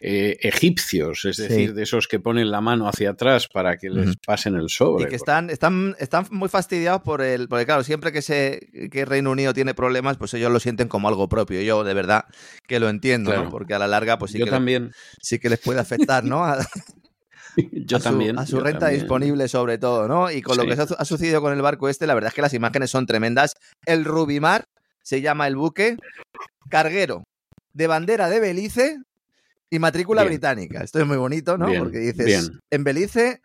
eh, 0.00 0.36
egipcios, 0.42 1.24
es 1.24 1.36
Sí. 1.36 1.42
decir, 1.42 1.74
de 1.74 1.82
esos 1.82 2.06
que 2.06 2.20
ponen 2.20 2.50
la 2.50 2.60
mano 2.60 2.86
hacia 2.88 3.10
atrás 3.10 3.48
para 3.52 3.76
que 3.78 3.90
les 3.90 4.16
pasen 4.24 4.54
el 4.54 4.68
sobre. 4.68 5.04
Y 5.04 5.08
que 5.08 5.16
están, 5.16 5.50
están, 5.50 5.96
están 5.98 6.26
muy 6.30 6.48
fastidiados 6.48 7.02
por 7.02 7.20
el. 7.22 7.48
Porque, 7.48 7.66
claro, 7.66 7.82
siempre 7.82 8.12
que 8.12 8.22
se 8.22 8.60
que 8.90 9.04
Reino 9.04 9.30
Unido 9.32 9.52
tiene 9.54 9.74
problemas, 9.74 10.16
pues 10.18 10.34
ellos 10.34 10.52
lo 10.52 10.60
sienten 10.60 10.88
como 10.88 11.08
algo 11.08 11.28
propio. 11.28 11.60
Yo, 11.62 11.82
de 11.84 11.94
verdad, 11.94 12.24
que 12.68 12.78
lo 12.78 12.88
entiendo, 12.88 13.30
Claro. 13.30 13.44
¿no? 13.46 13.50
Porque 13.50 13.74
a 13.74 13.78
la 13.78 13.88
larga, 13.88 14.18
pues 14.18 14.30
sí 14.32 14.38
yo 14.38 14.44
que, 14.44 14.50
también, 14.52 14.92
sí 15.20 15.38
que 15.38 15.48
les 15.50 15.58
puede 15.60 15.80
afectar, 15.80 16.22
¿no? 16.24 16.44
A, 17.56 17.60
yo 17.72 17.96
a 17.96 18.00
su, 18.00 18.04
también. 18.04 18.38
a 18.38 18.46
su 18.46 18.60
renta 18.60 18.80
también. 18.80 19.00
disponible, 19.00 19.48
sobre 19.48 19.78
todo, 19.78 20.08
¿no? 20.08 20.30
Y 20.30 20.42
con 20.42 20.56
lo 20.56 20.64
que 20.66 20.72
ha, 20.74 20.82
ha 20.82 21.04
sucedido 21.04 21.40
con 21.40 21.52
el 21.52 21.62
barco 21.62 21.88
este, 21.88 22.06
la 22.06 22.14
verdad 22.14 22.28
es 22.28 22.34
que 22.34 22.42
las 22.42 22.54
imágenes 22.54 22.90
son 22.90 23.06
tremendas. 23.06 23.54
El 23.86 24.04
Rubimar 24.04 24.64
se 25.02 25.20
llama 25.20 25.46
el 25.46 25.56
buque, 25.56 25.96
carguero 26.68 27.24
de 27.72 27.86
bandera 27.86 28.28
de 28.28 28.40
Belice 28.40 28.98
y 29.70 29.78
matrícula 29.78 30.22
Bien. 30.22 30.32
británica. 30.34 30.82
Esto 30.84 31.00
es 31.00 31.06
muy 31.06 31.16
bonito, 31.16 31.56
¿no? 31.58 31.66
Bien, 31.66 31.82
Porque 31.82 31.98
dices, 31.98 32.26
bien. 32.26 32.60
en 32.70 32.84
Belice, 32.84 33.40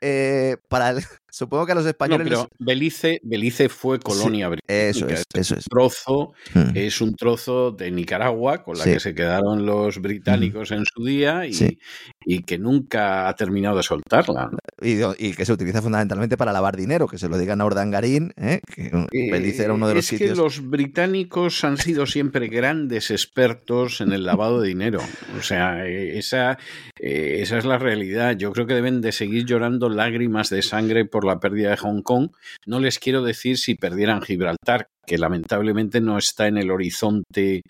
eh, 0.00 0.56
para 0.68 0.90
el- 0.90 1.04
supongo 1.32 1.66
que 1.66 1.72
a 1.72 1.74
los 1.76 1.84
No, 1.84 1.90
españoles... 1.90 2.28
les- 2.28 2.38
pero 2.38 2.48
Belice, 2.58 3.20
Belice 3.24 3.68
fue 3.68 3.98
colonia 3.98 4.48
británica. 4.48 4.88
Eso 4.88 5.08
es, 5.08 5.24
eso 5.34 5.54
es. 5.56 5.64
Un 5.66 5.70
trozo, 5.70 6.32
Mm. 6.54 6.70
es 6.76 7.00
un 7.00 7.14
trozo 7.16 7.70
de 7.72 7.90
Nicaragua 7.90 8.62
con 8.62 8.76
la 8.76 8.84
Sí. 8.84 8.92
que 8.92 9.00
se 9.00 9.14
quedaron 9.14 9.64
los 9.66 10.00
británicos 10.00 10.70
en 10.72 10.84
su 10.84 11.04
día 11.04 11.46
y, 11.46 11.52
Sí. 11.54 11.78
y 12.26 12.42
que 12.42 12.58
nunca 12.58 13.28
ha 13.28 13.34
terminado 13.34 13.76
de 13.78 13.82
soltarla. 13.82 14.50
¿no? 14.52 14.58
Y, 14.80 15.00
y 15.18 15.32
que 15.34 15.44
se 15.46 15.52
utiliza 15.52 15.80
fundamentalmente 15.80 16.36
para 16.36 16.52
lavar 16.52 16.76
dinero, 16.76 17.06
que 17.08 17.18
se 17.18 17.28
lo 17.28 17.38
digan 17.38 17.60
a 17.60 17.64
Urdangarín, 17.66 18.32
¿eh? 18.36 18.60
que 18.74 18.90
Belice 19.30 19.64
era 19.64 19.72
uno 19.74 19.88
de 19.88 19.94
los 19.94 20.04
es 20.04 20.08
sitios... 20.08 20.30
que 20.30 20.36
los 20.36 20.68
británicos 20.68 21.64
han 21.64 21.76
sido 21.78 22.06
siempre 22.06 22.48
grandes 22.48 23.10
expertos 23.10 24.00
en 24.00 24.12
el 24.12 24.24
lavado 24.24 24.60
de 24.60 24.68
dinero. 24.68 25.00
O 25.38 25.42
sea, 25.42 25.86
eh, 25.86 26.18
esa, 26.18 26.58
eh, 27.00 27.38
esa 27.40 27.58
es 27.58 27.64
la 27.64 27.78
realidad. 27.78 28.36
Yo 28.36 28.52
creo 28.52 28.66
que 28.66 28.74
deben 28.74 29.00
de 29.00 29.12
seguir 29.12 29.44
llorando 29.46 29.88
lágrimas 29.88 30.50
de 30.50 30.62
sangre 30.62 31.04
por 31.04 31.21
la 31.24 31.40
pérdida 31.40 31.70
de 31.70 31.76
Hong 31.76 32.02
Kong. 32.02 32.30
No 32.66 32.80
les 32.80 32.98
quiero 32.98 33.22
decir 33.22 33.58
si 33.58 33.74
perdieran 33.74 34.22
Gibraltar, 34.22 34.91
que 35.06 35.18
lamentablemente 35.18 36.00
no 36.00 36.18
está 36.18 36.46
en 36.46 36.58
el 36.58 36.70
horizonte 36.70 37.62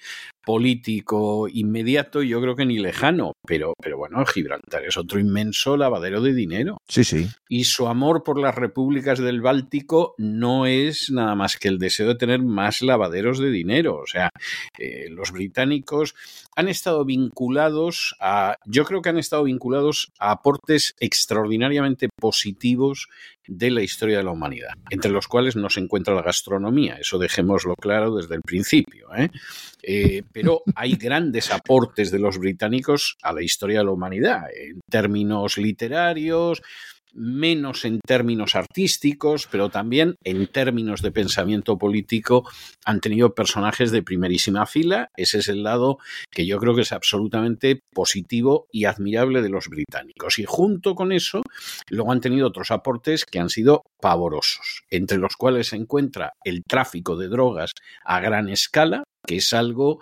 político 0.44 1.46
inmediato 1.48 2.22
y 2.22 2.28
yo 2.28 2.40
creo 2.40 2.56
que 2.56 2.66
ni 2.66 2.78
lejano, 2.78 3.32
pero, 3.46 3.74
pero 3.80 3.96
bueno, 3.96 4.24
Gibraltar 4.26 4.84
es 4.84 4.96
otro 4.96 5.20
inmenso 5.20 5.76
lavadero 5.76 6.20
de 6.20 6.34
dinero 6.34 6.78
Sí, 6.88 7.04
sí. 7.04 7.28
y 7.48 7.64
su 7.64 7.86
amor 7.86 8.24
por 8.24 8.40
las 8.40 8.54
repúblicas 8.54 9.20
del 9.20 9.40
Báltico 9.40 10.14
no 10.18 10.66
es 10.66 11.10
nada 11.10 11.34
más 11.36 11.56
que 11.56 11.68
el 11.68 11.78
deseo 11.78 12.08
de 12.08 12.16
tener 12.16 12.42
más 12.42 12.82
lavaderos 12.82 13.38
de 13.38 13.50
dinero. 13.50 13.96
O 13.96 14.06
sea, 14.06 14.30
eh, 14.78 15.06
los 15.10 15.30
británicos 15.30 16.14
han 16.56 16.68
estado 16.68 17.04
vinculados 17.04 18.16
a, 18.20 18.56
yo 18.66 18.84
creo 18.84 19.00
que 19.00 19.08
han 19.10 19.18
estado 19.18 19.44
vinculados 19.44 20.12
a 20.18 20.32
aportes 20.32 20.94
extraordinariamente 20.98 22.08
positivos 22.20 23.08
de 23.46 23.70
la 23.70 23.82
historia 23.82 24.18
de 24.18 24.24
la 24.24 24.30
humanidad, 24.30 24.70
entre 24.90 25.10
los 25.10 25.26
cuales 25.26 25.56
no 25.56 25.68
se 25.68 25.80
encuentra 25.80 26.14
la 26.14 26.22
gastronomía, 26.22 26.94
eso 26.94 27.18
dejémoslo 27.22 27.74
claro 27.76 28.16
desde 28.16 28.34
el 28.34 28.42
principio. 28.42 29.08
¿eh? 29.16 29.30
Eh, 29.82 30.22
pero 30.32 30.62
hay 30.74 30.96
grandes 30.96 31.50
aportes 31.50 32.10
de 32.10 32.18
los 32.18 32.38
británicos 32.38 33.16
a 33.22 33.32
la 33.32 33.42
historia 33.42 33.78
de 33.78 33.84
la 33.84 33.92
humanidad, 33.92 34.44
en 34.54 34.80
términos 34.90 35.56
literarios, 35.56 36.62
menos 37.12 37.84
en 37.84 38.00
términos 38.00 38.54
artísticos, 38.54 39.48
pero 39.50 39.70
también 39.70 40.16
en 40.24 40.46
términos 40.46 41.02
de 41.02 41.12
pensamiento 41.12 41.78
político 41.78 42.48
han 42.84 43.00
tenido 43.00 43.34
personajes 43.34 43.90
de 43.90 44.02
primerísima 44.02 44.66
fila. 44.66 45.10
Ese 45.16 45.38
es 45.38 45.48
el 45.48 45.62
lado 45.62 45.98
que 46.30 46.46
yo 46.46 46.58
creo 46.58 46.74
que 46.74 46.82
es 46.82 46.92
absolutamente 46.92 47.80
positivo 47.92 48.66
y 48.72 48.84
admirable 48.84 49.42
de 49.42 49.50
los 49.50 49.68
británicos. 49.68 50.38
Y 50.38 50.44
junto 50.46 50.94
con 50.94 51.12
eso, 51.12 51.42
luego 51.88 52.12
han 52.12 52.20
tenido 52.20 52.48
otros 52.48 52.70
aportes 52.70 53.24
que 53.24 53.38
han 53.38 53.50
sido 53.50 53.82
pavorosos, 54.00 54.84
entre 54.90 55.18
los 55.18 55.36
cuales 55.36 55.68
se 55.68 55.76
encuentra 55.76 56.32
el 56.44 56.64
tráfico 56.64 57.16
de 57.16 57.28
drogas 57.28 57.72
a 58.04 58.20
gran 58.20 58.48
escala, 58.48 59.04
que 59.26 59.36
es 59.36 59.52
algo 59.52 60.00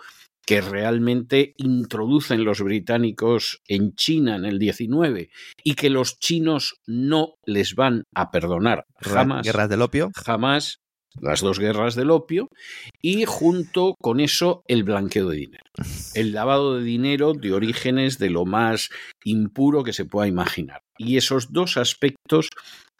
que 0.51 0.61
realmente 0.61 1.55
introducen 1.59 2.43
los 2.43 2.61
británicos 2.61 3.63
en 3.69 3.95
China 3.95 4.35
en 4.35 4.45
el 4.45 4.59
19 4.59 5.31
y 5.63 5.75
que 5.75 5.91
los 5.91 6.19
chinos 6.19 6.81
no 6.89 7.35
les 7.45 7.77
van 7.77 8.03
a 8.17 8.33
perdonar 8.33 8.85
jamás. 8.97 9.47
Guerras 9.47 9.69
del 9.69 9.83
opio. 9.83 10.11
Jamás 10.13 10.81
las 11.21 11.41
dos 11.41 11.61
guerras 11.61 11.95
del 11.95 12.11
opio 12.11 12.49
y 13.01 13.27
junto 13.27 13.95
con 14.01 14.19
eso 14.19 14.65
el 14.67 14.83
blanqueo 14.83 15.29
de 15.29 15.37
dinero. 15.37 15.65
El 16.15 16.33
lavado 16.33 16.79
de 16.79 16.83
dinero 16.83 17.33
de 17.33 17.53
orígenes 17.53 18.19
de 18.19 18.31
lo 18.31 18.45
más 18.45 18.89
impuro 19.23 19.85
que 19.85 19.93
se 19.93 20.05
pueda 20.05 20.27
imaginar. 20.27 20.83
Y 20.99 21.17
esos 21.17 21.53
dos 21.53 21.77
aspectos 21.77 22.49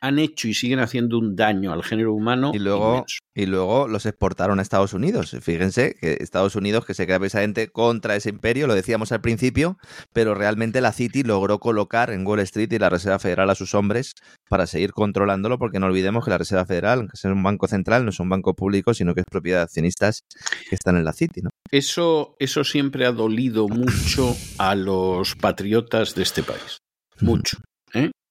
han 0.01 0.19
hecho 0.19 0.49
y 0.49 0.55
siguen 0.55 0.79
haciendo 0.79 1.19
un 1.19 1.37
daño 1.37 1.73
al 1.73 1.83
género 1.83 2.15
humano 2.15 2.53
Y 2.55 2.59
luego, 2.59 2.95
inmenso. 2.95 3.19
y 3.35 3.47
luego 3.47 3.89
los 3.89 4.07
exportaron 4.07 4.59
a 4.59 4.63
Estados 4.63 4.95
Unidos. 4.95 5.37
Fíjense 5.41 5.95
que 6.01 6.19
Estados 6.21 6.57
Unidos, 6.57 6.87
que 6.87 6.95
se 6.95 7.07
crea 7.07 7.19
precisamente 7.19 7.69
contra 7.69 8.17
ese 8.17 8.31
imperio, 8.31 8.67
lo 8.67 8.75
decíamos 8.75 9.13
al 9.13 9.21
principio, 9.21 9.77
pero 10.13 10.35
realmente 10.35 10.81
la 10.81 10.93
City 10.93 11.23
logró 11.23 11.59
colocar 11.59 12.11
en 12.11 12.27
Wall 12.27 12.41
Street 12.41 12.73
y 12.73 12.79
la 12.79 12.89
Reserva 12.91 13.19
Federal 13.19 13.51
a 13.51 13.55
sus 13.55 13.75
hombres 13.75 14.15
para 14.49 14.67
seguir 14.67 14.93
controlándolo, 14.93 15.59
porque 15.59 15.79
no 15.79 15.87
olvidemos 15.87 16.25
que 16.25 16.31
la 16.31 16.39
Reserva 16.39 16.67
Federal, 16.67 17.01
aunque 17.01 17.17
sea 17.17 17.33
un 17.33 17.43
banco 17.43 17.69
central, 17.69 18.05
no 18.05 18.11
es 18.11 18.21
un 18.21 18.29
banco 18.29 18.55
público, 18.55 18.95
sino 18.95 19.15
que 19.15 19.21
es 19.21 19.27
propiedad 19.31 19.59
de 19.59 19.65
accionistas 19.65 20.23
que 20.69 20.75
están 20.75 20.97
en 20.97 21.05
la 21.05 21.13
City, 21.13 21.43
¿no? 21.43 21.51
Eso, 21.71 22.35
eso 22.39 22.65
siempre 22.65 23.07
ha 23.07 23.13
dolido 23.13 23.69
mucho 23.69 24.37
a 24.59 24.75
los 24.75 25.37
patriotas 25.37 26.15
de 26.15 26.23
este 26.23 26.43
país. 26.43 26.79
Mucho. 27.21 27.59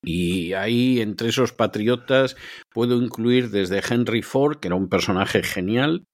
Y 0.01 0.53
ahí, 0.53 1.01
entre 1.01 1.29
esos 1.29 1.51
patriotas, 1.51 2.37
puedo 2.71 3.01
incluir 3.01 3.49
desde 3.49 3.81
Henry 3.87 4.21
Ford, 4.21 4.59
que 4.59 4.69
era 4.69 4.75
un 4.75 4.87
personaje 4.87 5.43
genial, 5.43 6.05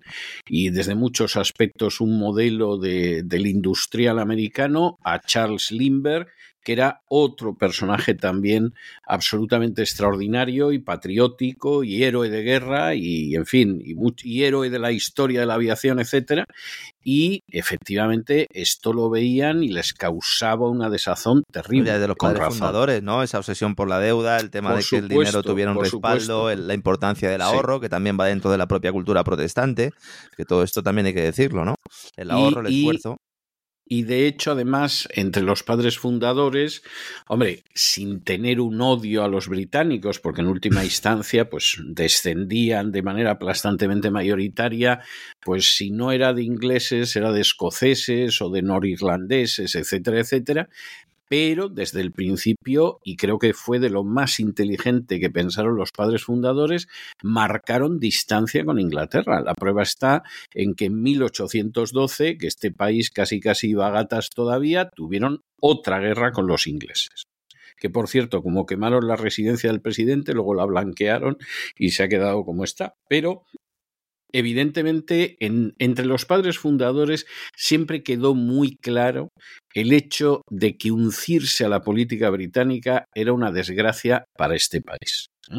y 0.48 0.70
desde 0.72 0.96
muchos 0.96 1.36
aspectos 1.36 2.02
un 2.02 2.18
modelo 2.18 2.78
de, 2.78 3.22
del 3.24 3.46
industrial 3.46 4.20
americano, 4.20 4.98
a 5.04 5.20
Charles 5.20 5.72
Lindbergh, 5.72 6.28
que 6.66 6.74
era 6.74 7.02
otro 7.08 7.56
personaje 7.56 8.16
también 8.16 8.74
absolutamente 9.08 9.84
extraordinario 9.84 10.72
y 10.74 10.80
patriótico 10.80 11.84
y 11.84 12.04
héroe 12.04 12.30
de 12.30 12.42
guerra 12.42 12.96
y, 12.96 13.36
en 13.36 13.46
fin, 13.46 13.82
y, 13.86 14.44
héroe 14.44 14.70
de 14.72 14.80
la 14.80 14.92
historia 14.92 15.40
de 15.40 15.46
la 15.46 15.54
aviación, 15.54 16.00
etcétera. 16.00 16.46
Y 17.04 17.44
efectivamente 17.48 18.48
esto 18.52 18.92
lo 18.94 19.12
veían 19.12 19.64
y 19.64 19.68
les 19.70 19.94
causaba 19.94 20.68
una 20.68 20.90
desazón 20.90 21.44
terrible. 21.52 21.92
Ya 21.92 22.00
de 22.00 22.08
los 22.08 22.18
con 22.18 22.30
padres 22.30 22.40
razón. 22.42 22.58
fundadores, 22.58 23.04
¿no? 23.04 23.22
Esa 23.22 23.38
obsesión 23.38 23.76
por 23.76 23.88
la 23.88 24.00
deuda, 24.00 24.40
el 24.40 24.50
tema 24.50 24.72
Por 24.72 24.80
de 24.80 24.86
que 24.90 24.98
el 24.98 25.08
dinero 25.08 25.44
tuviera 25.44 25.72
un 25.72 25.80
respaldo, 25.80 26.40
supuesto. 26.50 26.56
la 26.68 26.74
importancia 26.74 27.30
del 27.30 27.42
Sí. 27.42 27.48
ahorro, 27.48 27.80
que 27.80 27.90
también 27.90 28.18
va 28.20 28.26
dentro 28.26 28.50
de 28.52 28.58
la 28.58 28.68
propia 28.68 28.92
cultura 28.92 29.24
protestante, 29.24 29.92
que 30.36 30.46
todo 30.46 30.64
esto 30.64 30.82
también 30.82 31.06
hay 31.06 31.14
que 31.14 31.22
decirlo, 31.22 31.64
¿no? 31.64 31.76
El 32.18 32.30
Y- 32.30 32.32
ahorro, 32.32 32.62
el 32.62 32.74
esfuerzo. 32.74 33.18
Y 33.88 34.04
de 34.04 34.26
hecho, 34.26 34.52
además, 34.52 35.08
entre 35.14 35.44
los 35.44 35.62
padres 35.62 36.00
fundadores, 36.00 36.82
hombre, 37.28 37.64
sin 37.76 38.24
tener 38.24 38.60
un 38.60 38.82
odio 38.82 39.24
a 39.24 39.28
los 39.28 39.48
británicos, 39.48 40.20
porque 40.20 40.42
en 40.42 40.48
última 40.48 40.84
instancia, 40.84 41.50
pues 41.50 41.78
descendían 41.86 42.92
de 42.92 43.04
manera 43.04 43.32
aplastantemente 43.32 44.10
mayoritaria, 44.10 45.02
pues 45.40 45.76
si 45.76 45.92
no 45.92 46.12
era 46.12 46.34
de 46.34 46.44
ingleses, 46.44 47.16
era 47.16 47.32
de 47.32 47.42
escoceses 47.42 48.42
o 48.42 48.50
de 48.50 48.64
norirlandeses, 48.64 49.76
etcétera, 49.76 50.20
etcétera. 50.20 50.70
Pero 51.28 51.70
desde 51.70 52.02
el 52.02 52.12
principio, 52.12 53.00
y 53.04 53.16
creo 53.16 53.40
que 53.40 53.54
fue 53.54 53.80
de 53.80 53.90
lo 53.90 54.04
más 54.04 54.40
inteligente 54.40 55.20
que 55.20 55.30
pensaron 55.30 55.76
los 55.76 55.92
padres 55.92 56.24
fundadores, 56.24 56.88
marcaron 57.24 58.00
distancia 58.00 58.64
con 58.64 58.80
Inglaterra. 58.80 59.42
La 59.42 59.56
prueba 59.56 59.84
está 59.84 60.24
en 60.54 60.76
que 60.76 60.86
en 60.86 61.02
1812, 61.02 62.38
que 62.38 62.48
este 62.48 62.72
país 62.72 63.10
casi 63.10 63.40
casi 63.40 63.70
iba 63.70 63.88
a 63.88 63.92
gatas 63.92 64.30
todavía, 64.30 64.90
tuvieron 64.90 65.44
otra 65.60 66.00
guerra 66.00 66.32
con 66.32 66.48
los 66.48 66.68
ingleses. 66.68 67.26
Que 67.78 67.90
por 67.90 68.08
cierto, 68.08 68.42
como 68.42 68.66
quemaron 68.66 69.08
la 69.08 69.16
residencia 69.16 69.70
del 69.70 69.82
presidente, 69.82 70.34
luego 70.34 70.54
la 70.54 70.66
blanquearon 70.66 71.38
y 71.78 71.90
se 71.92 72.04
ha 72.04 72.08
quedado 72.08 72.46
como 72.46 72.64
está. 72.64 72.96
Pero 73.10 73.44
evidentemente 74.34 75.36
en- 75.40 75.74
entre 75.80 76.06
los 76.06 76.26
padres 76.26 76.58
fundadores 76.58 77.26
siempre 77.56 78.04
quedó 78.04 78.36
muy 78.36 78.78
claro 78.78 79.30
el 79.74 79.94
hecho 79.94 80.42
de 80.50 80.78
que 80.78 80.92
uncirse 80.92 81.66
a 81.66 81.70
la 81.70 81.82
política 81.82 82.30
británica 82.30 83.06
era 83.16 83.34
una 83.34 83.52
desgracia 83.52 84.26
para 84.38 84.56
este 84.56 84.82
país. 84.82 85.28
¿eh? 85.52 85.58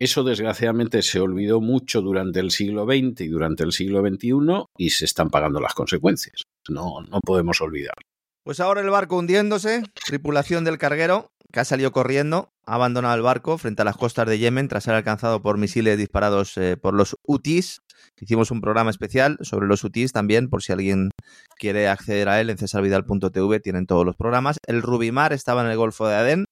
Eso 0.00 0.22
desgraciadamente 0.22 1.02
se 1.02 1.18
olvidó 1.18 1.60
mucho 1.60 2.00
durante 2.02 2.38
el 2.40 2.50
siglo 2.52 2.84
XX 2.84 3.20
y 3.22 3.28
durante 3.28 3.64
el 3.64 3.72
siglo 3.72 4.00
XXI 4.00 4.64
y 4.78 4.90
se 4.90 5.04
están 5.06 5.28
pagando 5.28 5.60
las 5.60 5.74
consecuencias. 5.74 6.42
No, 6.68 7.00
no 7.10 7.18
podemos 7.20 7.60
olvidarlo. 7.60 8.02
Pues 8.44 8.60
ahora 8.60 8.80
el 8.80 8.90
barco 8.90 9.18
hundiéndose, 9.18 9.82
tripulación 10.06 10.64
del 10.64 10.78
carguero, 10.78 11.28
que 11.52 11.60
ha 11.60 11.64
salido 11.64 11.90
corriendo, 11.92 12.48
ha 12.68 12.74
abandonado 12.74 13.14
el 13.14 13.22
barco 13.22 13.56
frente 13.56 13.80
a 13.80 13.84
las 13.86 13.96
costas 13.96 14.28
de 14.28 14.38
Yemen 14.38 14.68
tras 14.68 14.84
ser 14.84 14.94
alcanzado 14.94 15.40
por 15.40 15.56
misiles 15.56 15.96
disparados 15.96 16.56
eh, 16.58 16.76
por 16.76 16.92
los 16.92 17.16
UTIs. 17.26 17.80
Hicimos 18.20 18.50
un 18.50 18.60
programa 18.60 18.90
especial 18.90 19.38
sobre 19.40 19.66
los 19.66 19.82
UTIs 19.84 20.12
también, 20.12 20.50
por 20.50 20.62
si 20.62 20.72
alguien 20.72 21.08
quiere 21.56 21.88
acceder 21.88 22.28
a 22.28 22.40
él 22.42 22.50
en 22.50 22.58
cesarvidal.tv, 22.58 23.60
tienen 23.60 23.86
todos 23.86 24.04
los 24.04 24.16
programas. 24.16 24.58
El 24.66 24.82
Rubimar 24.82 25.32
estaba 25.32 25.62
en 25.62 25.70
el 25.70 25.78
Golfo 25.78 26.06
de 26.06 26.16
Adén, 26.16 26.44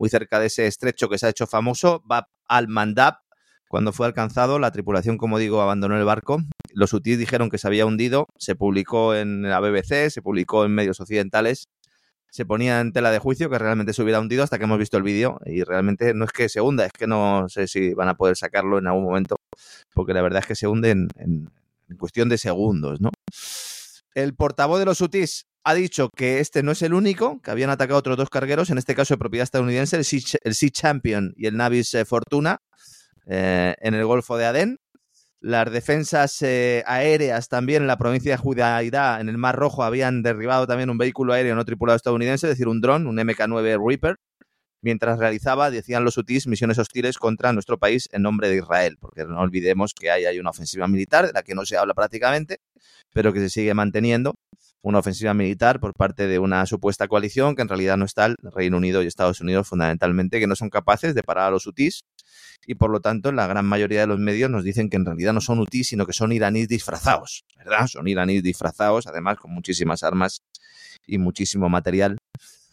muy 0.00 0.08
cerca 0.08 0.40
de 0.40 0.46
ese 0.46 0.66
estrecho 0.66 1.08
que 1.08 1.18
se 1.18 1.26
ha 1.26 1.30
hecho 1.30 1.46
famoso, 1.46 2.02
Bab 2.04 2.24
al-Mandab. 2.48 3.18
Cuando 3.68 3.92
fue 3.92 4.08
alcanzado, 4.08 4.58
la 4.58 4.72
tripulación, 4.72 5.18
como 5.18 5.38
digo, 5.38 5.62
abandonó 5.62 5.96
el 5.96 6.04
barco. 6.04 6.42
Los 6.72 6.92
UTIs 6.92 7.18
dijeron 7.18 7.48
que 7.48 7.58
se 7.58 7.68
había 7.68 7.86
hundido, 7.86 8.26
se 8.36 8.56
publicó 8.56 9.14
en 9.14 9.42
la 9.42 9.60
BBC, 9.60 10.10
se 10.10 10.20
publicó 10.20 10.64
en 10.64 10.74
medios 10.74 10.98
occidentales 10.98 11.68
se 12.30 12.46
ponía 12.46 12.80
en 12.80 12.92
tela 12.92 13.10
de 13.10 13.18
juicio 13.18 13.50
que 13.50 13.58
realmente 13.58 13.92
se 13.92 14.02
hubiera 14.02 14.20
hundido 14.20 14.42
hasta 14.42 14.58
que 14.58 14.64
hemos 14.64 14.78
visto 14.78 14.96
el 14.96 15.02
vídeo 15.02 15.40
y 15.44 15.62
realmente 15.64 16.14
no 16.14 16.24
es 16.24 16.32
que 16.32 16.48
se 16.48 16.60
hunda, 16.60 16.86
es 16.86 16.92
que 16.92 17.06
no 17.06 17.48
sé 17.48 17.66
si 17.66 17.92
van 17.94 18.08
a 18.08 18.16
poder 18.16 18.36
sacarlo 18.36 18.78
en 18.78 18.86
algún 18.86 19.04
momento, 19.04 19.36
porque 19.92 20.14
la 20.14 20.22
verdad 20.22 20.40
es 20.40 20.46
que 20.46 20.54
se 20.54 20.66
hunde 20.66 20.90
en, 20.90 21.50
cuestión 21.98 22.28
de 22.28 22.38
segundos, 22.38 23.00
¿no? 23.00 23.10
El 24.14 24.34
portavoz 24.34 24.78
de 24.78 24.84
los 24.84 25.00
UTIs 25.00 25.46
ha 25.64 25.74
dicho 25.74 26.08
que 26.16 26.38
este 26.38 26.62
no 26.62 26.70
es 26.70 26.82
el 26.82 26.94
único, 26.94 27.40
que 27.42 27.50
habían 27.50 27.68
atacado 27.68 27.98
otros 27.98 28.16
dos 28.16 28.30
cargueros, 28.30 28.70
en 28.70 28.78
este 28.78 28.94
caso 28.94 29.14
de 29.14 29.18
propiedad 29.18 29.42
estadounidense, 29.42 29.96
el 29.96 30.04
Sea, 30.04 30.20
el 30.44 30.54
sea 30.54 30.70
Champion 30.70 31.34
y 31.36 31.46
el 31.46 31.56
Navis 31.56 31.92
eh, 31.94 32.04
Fortuna, 32.04 32.60
eh, 33.26 33.74
en 33.80 33.94
el 33.94 34.04
Golfo 34.06 34.36
de 34.36 34.46
Adén. 34.46 34.78
Las 35.42 35.72
defensas 35.72 36.42
eh, 36.42 36.82
aéreas 36.86 37.48
también 37.48 37.82
en 37.82 37.86
la 37.86 37.96
provincia 37.96 38.32
de 38.32 38.36
Judairá, 38.36 39.20
en 39.22 39.30
el 39.30 39.38
Mar 39.38 39.56
Rojo, 39.56 39.82
habían 39.82 40.22
derribado 40.22 40.66
también 40.66 40.90
un 40.90 40.98
vehículo 40.98 41.32
aéreo 41.32 41.54
no 41.54 41.64
tripulado 41.64 41.96
estadounidense, 41.96 42.46
es 42.46 42.52
decir, 42.52 42.68
un 42.68 42.82
dron, 42.82 43.06
un 43.06 43.16
MK-9 43.16 43.82
Reaper, 43.82 44.16
mientras 44.82 45.18
realizaba, 45.18 45.70
decían 45.70 46.04
los 46.04 46.18
UTIs, 46.18 46.46
misiones 46.46 46.78
hostiles 46.78 47.16
contra 47.16 47.54
nuestro 47.54 47.78
país 47.78 48.06
en 48.12 48.20
nombre 48.20 48.50
de 48.50 48.56
Israel, 48.56 48.98
porque 49.00 49.24
no 49.24 49.40
olvidemos 49.40 49.94
que 49.94 50.10
hay, 50.10 50.26
hay 50.26 50.38
una 50.38 50.50
ofensiva 50.50 50.86
militar 50.88 51.26
de 51.26 51.32
la 51.32 51.42
que 51.42 51.54
no 51.54 51.64
se 51.64 51.78
habla 51.78 51.94
prácticamente, 51.94 52.58
pero 53.14 53.32
que 53.32 53.40
se 53.40 53.48
sigue 53.48 53.72
manteniendo 53.72 54.34
una 54.82 54.98
ofensiva 54.98 55.32
militar 55.32 55.80
por 55.80 55.94
parte 55.94 56.26
de 56.26 56.38
una 56.38 56.66
supuesta 56.66 57.08
coalición 57.08 57.56
que 57.56 57.62
en 57.62 57.68
realidad 57.68 57.96
no 57.96 58.04
está 58.04 58.26
el 58.26 58.36
Reino 58.42 58.76
Unido 58.76 59.02
y 59.02 59.06
Estados 59.06 59.40
Unidos 59.40 59.68
fundamentalmente, 59.68 60.38
que 60.38 60.46
no 60.46 60.56
son 60.56 60.68
capaces 60.68 61.14
de 61.14 61.22
parar 61.22 61.48
a 61.48 61.50
los 61.50 61.66
UTIs 61.66 62.02
y 62.66 62.74
por 62.74 62.90
lo 62.90 63.00
tanto 63.00 63.32
la 63.32 63.46
gran 63.46 63.66
mayoría 63.66 64.00
de 64.00 64.06
los 64.06 64.18
medios 64.18 64.50
nos 64.50 64.64
dicen 64.64 64.90
que 64.90 64.96
en 64.96 65.06
realidad 65.06 65.32
no 65.32 65.40
son 65.40 65.60
UTIs, 65.60 65.88
sino 65.88 66.06
que 66.06 66.12
son 66.12 66.32
iraníes 66.32 66.68
disfrazados, 66.68 67.44
¿verdad? 67.56 67.86
Son 67.86 68.06
iraníes 68.06 68.42
disfrazados, 68.42 69.06
además 69.06 69.38
con 69.38 69.52
muchísimas 69.52 70.02
armas 70.02 70.42
y 71.06 71.18
muchísimo 71.18 71.68
material 71.68 72.18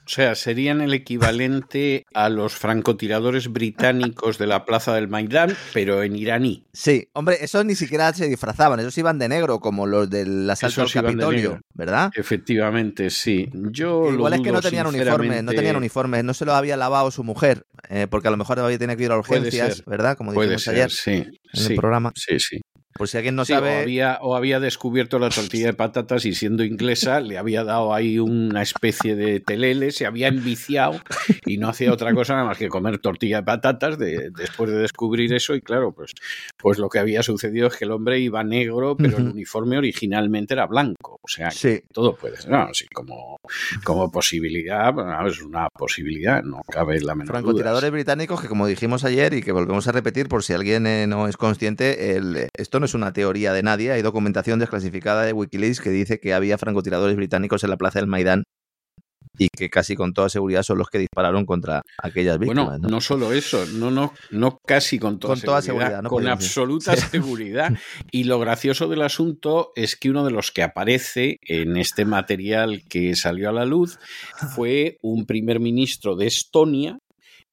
o 0.08 0.10
sea, 0.10 0.36
serían 0.36 0.80
el 0.80 0.94
equivalente 0.94 2.06
a 2.14 2.30
los 2.30 2.56
francotiradores 2.56 3.52
británicos 3.52 4.38
de 4.38 4.48
la 4.48 4.64
plaza 4.64 4.96
del 4.96 5.10
Maidán, 5.10 5.54
pero 5.74 6.02
en 6.02 6.16
iraní. 6.16 6.66
Sí, 6.72 7.10
hombre, 7.12 7.40
esos 7.42 7.66
ni 7.66 7.76
siquiera 7.76 8.14
se 8.14 8.30
disfrazaban, 8.30 8.80
esos 8.80 8.98
iban 8.98 9.20
de 9.20 9.28
negro, 9.28 9.60
como 9.60 9.86
los 9.86 10.10
del 10.10 10.50
asalto 10.50 10.84
al 10.84 10.92
Capitolio, 10.92 11.60
¿verdad? 11.74 12.10
Efectivamente, 12.16 13.10
sí. 13.10 13.50
Yo 13.54 14.10
Igual 14.10 14.36
es 14.36 14.42
que 14.42 14.52
no 14.54 14.62
tenían 14.62 14.88
uniformes, 14.88 15.44
no 15.44 15.52
tenían 15.52 15.76
uniformes, 15.76 16.24
no 16.24 16.34
se 16.34 16.46
lo 16.46 16.54
había 16.54 16.78
lavado 16.78 17.12
su 17.12 17.26
mujer, 17.26 17.66
eh, 17.90 18.08
porque 18.10 18.30
a 18.30 18.32
lo 18.32 18.38
mejor 18.38 18.62
había 18.62 18.78
tenido 18.78 18.96
que 18.96 19.04
ir 19.04 19.12
a 19.12 19.18
urgencias, 19.18 19.84
¿verdad? 19.84 20.16
Como 20.16 20.32
dijimos 20.32 20.64
ser, 20.64 20.76
ayer 20.76 20.90
sí, 20.90 21.12
en 21.12 21.34
sí, 21.52 21.74
el 21.74 21.76
programa. 21.76 22.14
Sí, 22.16 22.40
sí. 22.40 22.62
Por 22.98 23.07
si 23.07 23.18
alguien 23.18 23.36
no 23.36 23.45
Sí, 23.45 23.53
sabe. 23.53 23.78
o, 23.78 23.82
había, 23.82 24.18
o 24.22 24.36
había 24.36 24.60
descubierto 24.60 25.19
la 25.19 25.30
tortilla 25.30 25.68
de 25.68 25.74
patatas 25.74 26.26
y 26.26 26.34
siendo 26.34 26.64
inglesa 26.64 27.19
le 27.19 27.38
había 27.38 27.64
dado 27.64 27.94
ahí 27.94 28.19
una 28.19 28.61
especie 28.61 29.15
de 29.15 29.40
telele, 29.40 29.91
se 29.91 30.06
había 30.06 30.28
enviciado 30.28 30.99
y 31.45 31.57
no 31.57 31.69
hacía 31.69 31.94
otra 31.94 32.14
cosa 32.14 32.34
nada 32.34 32.45
más 32.45 32.57
que 32.57 32.68
comer 32.69 32.98
tortilla 32.99 33.38
de 33.38 33.44
patatas 33.44 33.98
de- 33.98 34.32
después 34.32 34.72
de 34.72 34.78
descubrir 34.78 35.34
eso 35.34 35.56
y 35.56 35.61
claro, 35.61 35.91
pues, 35.94 36.11
pues 36.57 36.78
lo 36.80 36.90
que 36.90 36.99
había 36.99 37.24
sucedido 37.24 37.68
es 37.68 37.76
que 37.76 37.86
el 37.86 37.91
hombre 37.91 38.19
iba 38.19 38.44
negro, 38.44 38.95
pero 38.98 39.18
el 39.18 39.24
Ujú. 39.24 39.32
uniforme 39.34 39.78
originalmente 39.78 40.53
era 40.53 40.65
blanco. 40.65 41.19
O 41.22 41.28
sea, 41.28 41.52
Sí. 41.52 41.82
todo 41.94 42.15
puede 42.15 42.38
ser, 42.38 42.49
no, 42.52 42.68
sí, 42.74 42.86
como, 42.94 43.38
como 43.84 44.11
posibilidad, 44.11 44.94
bueno, 44.94 45.28
es 45.28 45.41
una 45.41 45.68
posibilidad, 45.69 46.41
no 46.44 46.61
cabe 46.72 46.99
la 47.02 47.14
menor 47.15 47.28
duda. 47.28 47.40
Francotiradores 47.41 47.91
británicos 47.91 48.41
que, 48.41 48.48
como 48.48 48.65
dijimos 48.65 49.03
ayer 49.03 49.34
y 49.34 49.41
que 49.44 49.52
volvemos 49.52 49.88
a 49.88 49.91
repetir 49.91 50.28
por 50.28 50.44
si 50.44 50.53
alguien 50.53 50.88
eh, 50.88 51.06
no 51.07 51.28
es 51.28 51.38
consciente, 51.38 52.15
el- 52.15 52.48
esto 52.57 52.80
no 52.80 52.86
es 52.88 52.95
una 52.95 53.14
teoría 53.14 53.53
de 53.53 53.61
nadie. 53.64 53.91
Hay 53.91 54.01
documentación 54.01 54.59
desclasificada 54.59 55.23
de 55.23 55.34
Wikileaks 55.34 55.80
que 55.80 55.91
dice 55.91 56.19
que 56.19 56.34
había 56.34 56.57
francotiradores 56.57 57.15
británicos 57.15 57.64
en 57.64 57.69
la 57.69 57.77
plaza 57.77 57.99
del 57.99 58.07
Maidán 58.07 58.43
y 59.38 59.49
que 59.49 59.69
casi 59.69 59.95
con 59.95 60.14
toda 60.14 60.30
seguridad 60.30 60.64
son 60.64 60.80
los 60.80 60.89
que 60.89 60.97
dispararon 60.97 61.45
contra 61.45 61.81
aquellas 62.01 62.39
víctimas. 62.39 62.65
Bueno, 62.65 62.80
¿no? 62.80 62.89
¿no? 62.89 63.01
solo 63.01 63.31
eso, 63.34 63.65
no, 63.73 63.91
no, 63.91 64.14
no 64.31 64.57
casi 64.65 64.97
con 64.99 65.19
toda 65.19 65.35
Con 65.35 65.41
toda 65.41 65.61
seguridad, 65.61 65.88
seguridad, 65.88 66.03
¿no? 66.03 66.09
con 66.09 66.23
decir. 66.23 66.31
absoluta 66.34 66.95
seguridad. 66.95 67.73
Y 68.11 68.23
lo 68.23 68.39
gracioso 68.39 68.88
del 68.88 69.03
asunto 69.03 69.72
es 69.76 69.95
que 69.95 70.09
uno 70.09 70.26
de 70.26 70.31
los 70.31 70.51
que 70.51 70.64
aparece 70.64 71.38
en 71.43 71.77
este 71.77 72.05
material 72.05 72.84
que 72.89 73.15
salió 73.15 73.49
a 73.49 73.53
la 73.53 73.65
luz 73.65 73.99
fue 74.55 74.97
un 75.01 75.26
primer 75.26 75.59
ministro 75.59 76.15
de 76.15 76.27
Estonia 76.27 76.97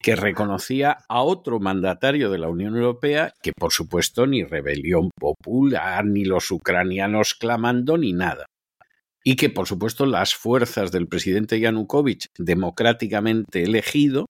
que 0.04 0.16
reconocía 0.16 0.98
a 1.08 1.22
otro 1.22 1.60
mandatario 1.60 2.28
de 2.28 2.36
la 2.36 2.50
Unión 2.50 2.76
Europea 2.76 3.32
que, 3.42 3.52
por 3.58 3.72
supuesto, 3.72 4.26
ni 4.26 4.44
rebelión 4.44 5.08
popular, 5.18 6.04
ni 6.04 6.26
los 6.26 6.50
ucranianos 6.50 7.32
clamando, 7.32 7.96
ni 7.96 8.12
nada. 8.12 8.44
Y 9.24 9.36
que, 9.36 9.48
por 9.48 9.66
supuesto, 9.66 10.04
las 10.04 10.34
fuerzas 10.34 10.92
del 10.92 11.08
presidente 11.08 11.58
Yanukovych, 11.58 12.26
democráticamente 12.36 13.62
elegido, 13.62 14.26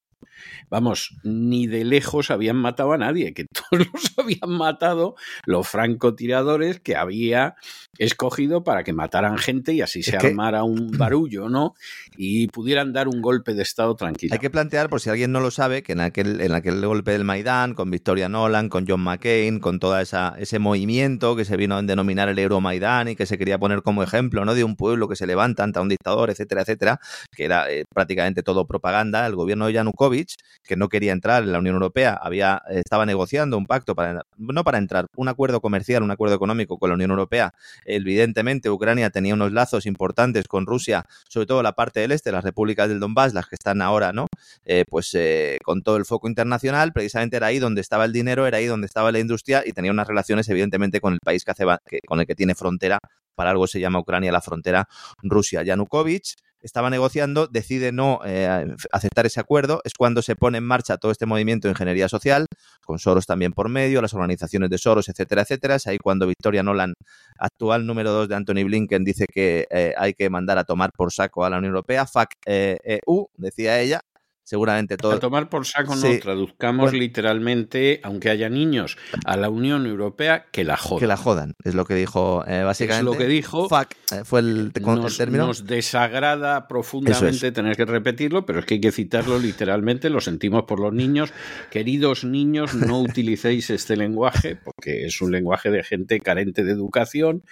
vamos, 0.70 1.14
ni 1.22 1.66
de 1.66 1.84
lejos 1.84 2.30
habían 2.30 2.56
matado 2.56 2.92
a 2.92 2.98
nadie, 2.98 3.34
que 3.34 3.44
todos 3.70 3.86
los 3.92 4.18
habían 4.18 4.50
matado 4.56 5.16
los 5.46 5.66
francotiradores 5.68 6.80
que 6.80 6.96
había 6.96 7.56
escogido 7.98 8.64
para 8.64 8.82
que 8.82 8.92
mataran 8.92 9.38
gente 9.38 9.72
y 9.72 9.80
así 9.80 10.02
se 10.02 10.16
que- 10.18 10.28
armara 10.28 10.64
un 10.64 10.90
barullo, 10.98 11.48
¿no? 11.48 11.74
Y 12.16 12.48
pudieran 12.48 12.92
dar 12.92 13.08
un 13.08 13.20
golpe 13.22 13.54
de 13.54 13.62
Estado 13.62 13.94
tranquilo. 13.96 14.34
Hay 14.34 14.38
que 14.40 14.50
plantear, 14.50 14.88
por 14.88 15.00
si 15.00 15.10
alguien 15.10 15.32
no 15.32 15.40
lo 15.40 15.50
sabe, 15.50 15.82
que 15.82 15.92
en 15.92 16.00
aquel, 16.00 16.40
en 16.40 16.52
aquel 16.52 16.84
golpe 16.84 17.12
del 17.12 17.24
Maidán, 17.24 17.74
con 17.74 17.90
Victoria 17.90 18.28
Nolan, 18.28 18.68
con 18.68 18.86
John 18.86 19.00
McCain, 19.00 19.60
con 19.60 19.78
todo 19.78 19.98
ese 19.98 20.58
movimiento 20.58 21.36
que 21.36 21.44
se 21.44 21.56
vino 21.56 21.76
a 21.76 21.82
denominar 21.82 22.28
el 22.28 22.38
Euromaidán 22.38 23.08
y 23.08 23.16
que 23.16 23.26
se 23.26 23.38
quería 23.38 23.58
poner 23.58 23.82
como 23.82 24.02
ejemplo 24.02 24.44
¿no? 24.44 24.54
de 24.54 24.64
un 24.64 24.76
pueblo 24.76 25.08
que 25.08 25.16
se 25.16 25.26
levanta 25.26 25.62
ante 25.64 25.80
un 25.80 25.88
dictador, 25.88 26.30
etcétera, 26.30 26.62
etcétera, 26.62 27.00
que 27.34 27.44
era 27.44 27.70
eh, 27.70 27.84
prácticamente 27.92 28.42
todo 28.42 28.66
propaganda, 28.66 29.26
el 29.26 29.34
gobierno 29.34 29.66
de 29.66 29.74
Yanukovych, 29.74 30.23
que 30.62 30.76
no 30.76 30.88
quería 30.88 31.12
entrar 31.12 31.42
en 31.42 31.52
la 31.52 31.58
Unión 31.58 31.74
Europea, 31.74 32.18
había, 32.20 32.62
estaba 32.68 33.06
negociando 33.06 33.58
un 33.58 33.66
pacto 33.66 33.94
para, 33.94 34.22
no 34.36 34.64
para 34.64 34.78
entrar, 34.78 35.06
un 35.16 35.28
acuerdo 35.28 35.60
comercial, 35.60 36.02
un 36.02 36.10
acuerdo 36.10 36.34
económico 36.34 36.78
con 36.78 36.90
la 36.90 36.94
Unión 36.94 37.10
Europea. 37.10 37.54
Evidentemente, 37.84 38.70
Ucrania 38.70 39.10
tenía 39.10 39.34
unos 39.34 39.52
lazos 39.52 39.86
importantes 39.86 40.48
con 40.48 40.66
Rusia, 40.66 41.06
sobre 41.28 41.46
todo 41.46 41.62
la 41.62 41.72
parte 41.72 42.00
del 42.00 42.12
este, 42.12 42.32
las 42.32 42.44
repúblicas 42.44 42.88
del 42.88 43.00
Donbass, 43.00 43.34
las 43.34 43.46
que 43.46 43.54
están 43.54 43.82
ahora, 43.82 44.12
¿no? 44.12 44.26
Eh, 44.64 44.84
pues 44.88 45.10
eh, 45.14 45.58
con 45.64 45.82
todo 45.82 45.96
el 45.96 46.04
foco 46.04 46.28
internacional, 46.28 46.92
precisamente 46.92 47.36
era 47.36 47.48
ahí 47.48 47.58
donde 47.58 47.80
estaba 47.80 48.04
el 48.04 48.12
dinero, 48.12 48.46
era 48.46 48.58
ahí 48.58 48.66
donde 48.66 48.86
estaba 48.86 49.12
la 49.12 49.18
industria 49.18 49.62
y 49.64 49.72
tenía 49.72 49.90
unas 49.90 50.06
relaciones, 50.06 50.48
evidentemente, 50.48 51.00
con 51.00 51.12
el 51.12 51.20
país 51.20 51.44
que 51.44 51.50
hace, 51.50 51.64
con 52.06 52.20
el 52.20 52.26
que 52.26 52.34
tiene 52.34 52.54
frontera. 52.54 52.98
Para 53.34 53.50
algo 53.50 53.66
se 53.66 53.80
llama 53.80 53.98
Ucrania 53.98 54.30
la 54.30 54.40
frontera 54.40 54.88
Rusia. 55.22 55.62
Yanukovych 55.64 56.36
estaba 56.64 56.90
negociando, 56.90 57.46
decide 57.46 57.92
no 57.92 58.20
eh, 58.24 58.66
aceptar 58.90 59.26
ese 59.26 59.40
acuerdo, 59.40 59.80
es 59.84 59.92
cuando 59.94 60.22
se 60.22 60.34
pone 60.34 60.58
en 60.58 60.64
marcha 60.64 60.96
todo 60.96 61.12
este 61.12 61.26
movimiento 61.26 61.68
de 61.68 61.72
ingeniería 61.72 62.08
social, 62.08 62.46
con 62.84 62.98
Soros 62.98 63.26
también 63.26 63.52
por 63.52 63.68
medio, 63.68 64.02
las 64.02 64.14
organizaciones 64.14 64.70
de 64.70 64.78
Soros, 64.78 65.08
etcétera, 65.08 65.42
etcétera. 65.42 65.76
Es 65.76 65.86
ahí 65.86 65.98
cuando 65.98 66.26
Victoria 66.26 66.62
Nolan, 66.62 66.94
actual 67.38 67.86
número 67.86 68.10
dos 68.10 68.28
de 68.28 68.34
Anthony 68.34 68.64
Blinken, 68.64 69.04
dice 69.04 69.26
que 69.32 69.66
eh, 69.70 69.94
hay 69.96 70.14
que 70.14 70.30
mandar 70.30 70.58
a 70.58 70.64
tomar 70.64 70.90
por 70.92 71.12
saco 71.12 71.44
a 71.44 71.50
la 71.50 71.58
Unión 71.58 71.74
Europea. 71.74 72.06
FAC 72.06 72.34
eh, 72.46 72.78
EU, 73.06 73.26
decía 73.36 73.80
ella. 73.80 74.00
Seguramente 74.44 74.96
todo. 74.98 75.12
A 75.12 75.20
tomar 75.20 75.48
por 75.48 75.66
saco 75.66 75.96
Sí. 75.96 76.14
no, 76.14 76.18
traduzcamos 76.20 76.84
Bueno. 76.90 76.98
literalmente, 76.98 78.00
aunque 78.02 78.28
haya 78.28 78.48
niños, 78.50 78.98
a 79.24 79.36
la 79.36 79.48
Unión 79.48 79.86
Europea 79.86 80.46
que 80.52 80.64
la 80.64 80.76
jodan. 80.76 81.00
Que 81.00 81.06
la 81.06 81.16
jodan, 81.16 81.54
es 81.64 81.74
lo 81.74 81.86
que 81.86 81.94
dijo 81.94 82.44
eh, 82.46 82.62
básicamente. 82.62 82.98
Es 83.00 83.04
lo 83.04 83.18
que 83.18 83.26
dijo. 83.26 83.68
FAC 83.68 83.96
eh, 84.12 84.22
fue 84.24 84.40
el 84.40 84.72
nos, 84.82 85.16
término. 85.16 85.46
nos 85.46 85.66
desagrada 85.66 86.68
profundamente 86.68 87.52
tener 87.52 87.74
que 87.76 87.86
repetirlo, 87.86 88.44
pero 88.44 88.58
es 88.60 88.66
que 88.66 88.74
hay 88.74 88.80
que 88.80 88.92
citarlo 88.92 89.38
literalmente, 89.38 90.10
lo 90.10 90.20
sentimos 90.20 90.64
por 90.64 90.78
los 90.78 90.92
niños. 90.92 91.32
Queridos 91.70 92.24
niños, 92.24 92.74
no 92.74 93.00
utilicéis 93.00 93.70
este 93.70 93.96
lenguaje, 93.96 94.56
porque 94.56 95.06
es 95.06 95.22
un 95.22 95.32
lenguaje 95.32 95.70
de 95.70 95.82
gente 95.82 96.20
carente 96.20 96.64
de 96.64 96.72
educación 96.72 97.44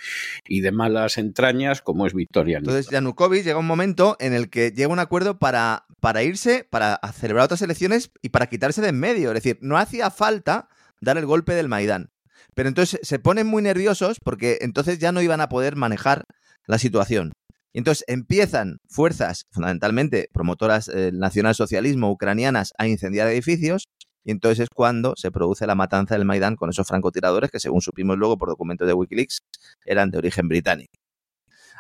y 0.47 0.61
de 0.61 0.73
malas 0.73 1.17
entrañas, 1.17 1.81
como 1.81 2.07
es 2.07 2.13
Victoria. 2.13 2.59
Entonces 2.59 2.91
Yanukovych 2.91 3.45
llega 3.45 3.59
un 3.59 3.67
momento 3.67 4.17
en 4.21 4.35
el 4.35 4.51
que 4.51 4.73
llega 4.73 4.89
un 4.93 4.99
acuerdo 4.99 5.39
para, 5.39 5.87
para 6.01 6.23
irse, 6.23 6.67
para 6.69 6.82
celebrar 7.15 7.45
otras 7.45 7.63
elecciones 7.63 8.11
y 8.23 8.31
para 8.31 8.47
quitarse 8.47 8.81
de 8.81 8.89
en 8.89 8.99
medio. 9.01 9.31
Es 9.31 9.35
decir, 9.35 9.59
no 9.61 9.79
hacía 9.79 10.11
falta 10.11 10.69
dar 11.01 11.19
el 11.19 11.27
golpe 11.27 11.55
del 11.55 11.69
Maidán. 11.69 12.11
Pero 12.55 12.69
entonces 12.69 13.01
se 13.03 13.19
ponen 13.19 13.47
muy 13.47 13.63
nerviosos 13.63 14.19
porque 14.23 14.59
entonces 14.61 14.99
ya 14.99 15.13
no 15.13 15.23
iban 15.23 15.41
a 15.41 15.49
poder 15.49 15.77
manejar 15.77 16.25
la 16.67 16.79
situación. 16.79 17.33
Y 17.73 17.79
entonces 17.79 18.05
empiezan 18.07 18.79
fuerzas, 18.87 19.47
fundamentalmente 19.51 20.29
promotoras 20.33 20.87
del 20.87 21.19
nacionalsocialismo 21.19 22.11
ucranianas, 22.11 22.73
a 22.77 22.87
incendiar 22.87 23.29
edificios. 23.29 23.89
Y 24.25 24.31
entonces 24.31 24.61
es 24.61 24.69
cuando 24.73 25.15
se 25.17 25.31
produce 25.31 25.67
la 25.67 25.75
matanza 25.75 26.15
del 26.15 26.25
Maidán 26.25 26.55
con 26.55 26.71
esos 26.71 26.87
francotiradores 26.87 27.51
que, 27.51 27.59
según 27.59 27.81
supimos 27.81 28.19
luego 28.19 28.37
por 28.37 28.49
documentos 28.49 28.87
de 28.87 28.93
Wikileaks, 28.93 29.41
eran 29.85 30.11
de 30.11 30.19
origen 30.19 30.49
británico. 30.49 31.02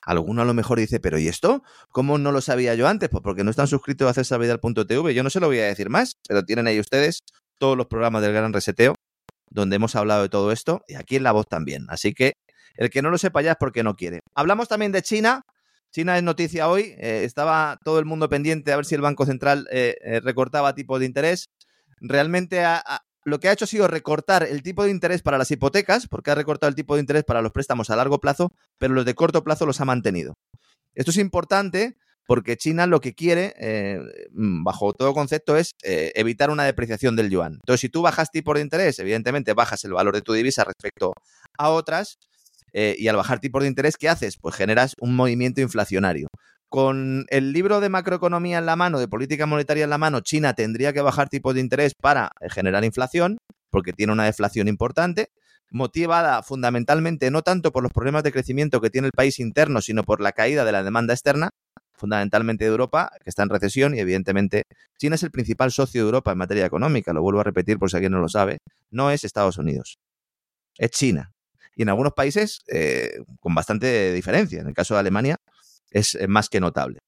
Alguno 0.04 0.42
a 0.42 0.44
lo 0.44 0.54
mejor 0.54 0.78
dice, 0.78 1.00
pero 1.00 1.18
¿y 1.18 1.28
esto? 1.28 1.62
¿Cómo 1.90 2.18
no 2.18 2.32
lo 2.32 2.40
sabía 2.40 2.74
yo 2.74 2.88
antes? 2.88 3.08
Pues 3.08 3.22
porque 3.22 3.44
no 3.44 3.50
están 3.50 3.68
suscritos 3.68 4.10
a 4.10 4.14
cesarvidal.tv. 4.14 5.14
Yo 5.14 5.22
no 5.22 5.30
se 5.30 5.40
lo 5.40 5.46
voy 5.46 5.60
a 5.60 5.66
decir 5.66 5.90
más, 5.90 6.16
pero 6.28 6.44
tienen 6.44 6.66
ahí 6.66 6.80
ustedes 6.80 7.20
todos 7.58 7.76
los 7.76 7.86
programas 7.86 8.22
del 8.22 8.32
Gran 8.32 8.52
Reseteo, 8.52 8.94
donde 9.48 9.76
hemos 9.76 9.94
hablado 9.94 10.22
de 10.22 10.28
todo 10.28 10.50
esto, 10.50 10.82
y 10.88 10.94
aquí 10.94 11.16
en 11.16 11.22
La 11.22 11.32
Voz 11.32 11.46
también. 11.48 11.86
Así 11.88 12.14
que 12.14 12.34
el 12.76 12.90
que 12.90 13.02
no 13.02 13.10
lo 13.10 13.18
sepa 13.18 13.42
ya 13.42 13.52
es 13.52 13.56
porque 13.58 13.82
no 13.82 13.94
quiere. 13.94 14.20
Hablamos 14.34 14.68
también 14.68 14.92
de 14.92 15.02
China. 15.02 15.42
China 15.92 16.16
es 16.16 16.22
noticia 16.22 16.68
hoy. 16.68 16.94
Eh, 16.98 17.22
estaba 17.24 17.78
todo 17.84 17.98
el 17.98 18.04
mundo 18.04 18.28
pendiente 18.28 18.72
a 18.72 18.76
ver 18.76 18.86
si 18.86 18.94
el 18.94 19.02
Banco 19.02 19.26
Central 19.26 19.68
eh, 19.70 19.96
eh, 20.02 20.20
recortaba 20.20 20.74
tipos 20.74 20.98
de 21.00 21.06
interés. 21.06 21.50
Realmente 22.00 22.64
lo 23.24 23.40
que 23.40 23.48
ha 23.48 23.52
hecho 23.52 23.64
ha 23.64 23.68
sido 23.68 23.88
recortar 23.88 24.42
el 24.42 24.62
tipo 24.62 24.84
de 24.84 24.90
interés 24.90 25.22
para 25.22 25.38
las 25.38 25.50
hipotecas, 25.50 26.06
porque 26.08 26.30
ha 26.30 26.34
recortado 26.34 26.68
el 26.68 26.74
tipo 26.74 26.94
de 26.94 27.00
interés 27.00 27.24
para 27.24 27.42
los 27.42 27.52
préstamos 27.52 27.90
a 27.90 27.96
largo 27.96 28.20
plazo, 28.20 28.52
pero 28.78 28.94
los 28.94 29.04
de 29.04 29.14
corto 29.14 29.44
plazo 29.44 29.66
los 29.66 29.80
ha 29.80 29.84
mantenido. 29.84 30.34
Esto 30.94 31.10
es 31.10 31.18
importante 31.18 31.96
porque 32.26 32.56
China 32.56 32.86
lo 32.86 33.00
que 33.00 33.14
quiere, 33.14 33.54
eh, 33.58 33.98
mm, 34.32 34.64
bajo 34.64 34.92
todo 34.92 35.12
concepto, 35.12 35.56
es 35.56 35.72
eh, 35.82 36.12
evitar 36.14 36.50
una 36.50 36.64
depreciación 36.64 37.16
del 37.16 37.30
yuan. 37.30 37.54
Entonces, 37.54 37.80
si 37.80 37.88
tú 37.88 38.02
bajas 38.02 38.30
tipo 38.30 38.54
de 38.54 38.60
interés, 38.60 38.98
evidentemente 38.98 39.54
bajas 39.54 39.84
el 39.84 39.92
valor 39.92 40.14
de 40.14 40.22
tu 40.22 40.32
divisa 40.32 40.64
respecto 40.64 41.12
a 41.58 41.70
otras, 41.70 42.18
eh, 42.72 42.94
y 42.98 43.08
al 43.08 43.16
bajar 43.16 43.40
tipos 43.40 43.62
de 43.62 43.68
interés, 43.68 43.96
¿qué 43.96 44.08
haces? 44.08 44.38
Pues 44.40 44.54
generas 44.54 44.94
un 45.00 45.14
movimiento 45.14 45.60
inflacionario. 45.60 46.28
Con 46.72 47.26
el 47.28 47.52
libro 47.52 47.80
de 47.80 47.90
macroeconomía 47.90 48.56
en 48.56 48.64
la 48.64 48.76
mano, 48.76 48.98
de 48.98 49.06
política 49.06 49.44
monetaria 49.44 49.84
en 49.84 49.90
la 49.90 49.98
mano, 49.98 50.20
China 50.20 50.54
tendría 50.54 50.94
que 50.94 51.02
bajar 51.02 51.28
tipos 51.28 51.54
de 51.54 51.60
interés 51.60 51.92
para 51.94 52.32
generar 52.48 52.82
inflación, 52.82 53.36
porque 53.68 53.92
tiene 53.92 54.14
una 54.14 54.24
deflación 54.24 54.68
importante, 54.68 55.28
motivada 55.70 56.42
fundamentalmente 56.42 57.30
no 57.30 57.42
tanto 57.42 57.72
por 57.72 57.82
los 57.82 57.92
problemas 57.92 58.22
de 58.22 58.32
crecimiento 58.32 58.80
que 58.80 58.88
tiene 58.88 59.08
el 59.08 59.12
país 59.12 59.38
interno, 59.38 59.82
sino 59.82 60.02
por 60.02 60.22
la 60.22 60.32
caída 60.32 60.64
de 60.64 60.72
la 60.72 60.82
demanda 60.82 61.12
externa, 61.12 61.50
fundamentalmente 61.92 62.64
de 62.64 62.70
Europa, 62.70 63.10
que 63.22 63.28
está 63.28 63.42
en 63.42 63.50
recesión 63.50 63.94
y 63.94 63.98
evidentemente 63.98 64.62
China 64.96 65.16
es 65.16 65.22
el 65.24 65.30
principal 65.30 65.72
socio 65.72 66.00
de 66.00 66.06
Europa 66.06 66.32
en 66.32 66.38
materia 66.38 66.64
económica, 66.64 67.12
lo 67.12 67.20
vuelvo 67.20 67.40
a 67.40 67.44
repetir 67.44 67.78
por 67.78 67.90
si 67.90 67.96
alguien 67.98 68.12
no 68.12 68.20
lo 68.20 68.30
sabe, 68.30 68.60
no 68.90 69.10
es 69.10 69.24
Estados 69.24 69.58
Unidos, 69.58 69.98
es 70.78 70.90
China. 70.90 71.32
Y 71.76 71.82
en 71.82 71.90
algunos 71.90 72.14
países 72.14 72.62
eh, 72.68 73.18
con 73.40 73.54
bastante 73.54 74.14
diferencia, 74.14 74.62
en 74.62 74.68
el 74.68 74.74
caso 74.74 74.94
de 74.94 75.00
Alemania 75.00 75.36
es 75.92 76.16
más 76.28 76.48
que 76.48 76.60
notable. 76.60 76.98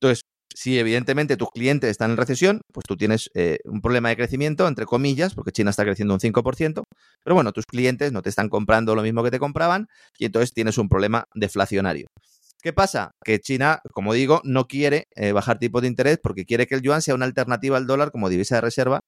Entonces, 0.00 0.22
si 0.54 0.78
evidentemente 0.78 1.36
tus 1.36 1.50
clientes 1.50 1.90
están 1.90 2.12
en 2.12 2.16
recesión, 2.16 2.60
pues 2.72 2.84
tú 2.86 2.96
tienes 2.96 3.30
eh, 3.34 3.58
un 3.64 3.80
problema 3.80 4.08
de 4.10 4.16
crecimiento, 4.16 4.68
entre 4.68 4.86
comillas, 4.86 5.34
porque 5.34 5.52
China 5.52 5.70
está 5.70 5.84
creciendo 5.84 6.14
un 6.14 6.20
5%, 6.20 6.82
pero 7.24 7.34
bueno, 7.34 7.52
tus 7.52 7.66
clientes 7.66 8.12
no 8.12 8.22
te 8.22 8.28
están 8.28 8.48
comprando 8.48 8.94
lo 8.94 9.02
mismo 9.02 9.22
que 9.22 9.30
te 9.30 9.38
compraban 9.38 9.86
y 10.18 10.26
entonces 10.26 10.52
tienes 10.52 10.78
un 10.78 10.88
problema 10.88 11.24
deflacionario. 11.34 12.08
¿Qué 12.62 12.72
pasa? 12.72 13.10
Que 13.24 13.40
China, 13.40 13.80
como 13.92 14.12
digo, 14.14 14.40
no 14.44 14.66
quiere 14.66 15.06
eh, 15.16 15.32
bajar 15.32 15.58
tipos 15.58 15.82
de 15.82 15.88
interés 15.88 16.18
porque 16.22 16.44
quiere 16.44 16.66
que 16.66 16.76
el 16.76 16.82
yuan 16.82 17.02
sea 17.02 17.14
una 17.14 17.24
alternativa 17.24 17.76
al 17.76 17.86
dólar 17.86 18.12
como 18.12 18.28
divisa 18.28 18.56
de 18.56 18.60
reserva. 18.60 19.00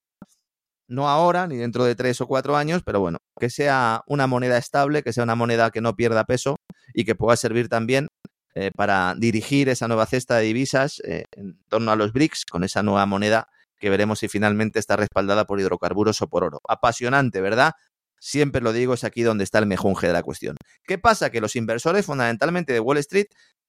No 0.87 1.07
ahora, 1.09 1.47
ni 1.47 1.55
dentro 1.55 1.83
de 1.85 1.95
tres 1.95 2.21
o 2.21 2.27
cuatro 2.27 2.57
años, 2.57 2.83
pero 2.85 2.99
bueno, 2.99 3.17
que 3.39 3.49
sea 3.49 4.01
una 4.07 4.27
moneda 4.27 4.57
estable, 4.57 5.03
que 5.03 5.13
sea 5.13 5.23
una 5.23 5.35
moneda 5.35 5.71
que 5.71 5.81
no 5.81 5.95
pierda 5.95 6.25
peso 6.25 6.57
y 6.93 7.05
que 7.05 7.15
pueda 7.15 7.35
servir 7.37 7.69
también 7.69 8.07
eh, 8.57 8.71
para 8.73 9.15
dirigir 9.17 9.67
esa 9.67 9.87
nueva 9.89 10.05
cesta 10.05 10.37
de 10.37 10.45
divisas 10.45 11.01
eh, 11.05 11.25
en 11.33 11.59
torno 11.67 11.91
a 11.91 11.97
los 11.97 12.13
BRICS 12.13 12.45
con 12.45 12.63
esa 12.63 12.83
nueva 12.83 13.05
moneda 13.05 13.49
que 13.77 13.89
veremos 13.89 14.19
si 14.19 14.29
finalmente 14.29 14.79
está 14.79 14.95
respaldada 14.95 15.45
por 15.45 15.59
hidrocarburos 15.59 16.21
o 16.21 16.27
por 16.27 16.45
oro. 16.45 16.61
Apasionante, 16.67 17.41
¿verdad? 17.41 17.73
Siempre 18.17 18.61
lo 18.61 18.71
digo, 18.71 18.93
es 18.93 19.03
aquí 19.03 19.23
donde 19.23 19.43
está 19.43 19.59
el 19.59 19.65
mejunje 19.65 20.07
de 20.07 20.13
la 20.13 20.23
cuestión. 20.23 20.55
¿Qué 20.87 20.97
pasa? 20.97 21.29
Que 21.29 21.41
los 21.41 21.57
inversores, 21.57 22.05
fundamentalmente 22.05 22.71
de 22.71 22.79
Wall 22.79 22.97
Street, 22.99 23.27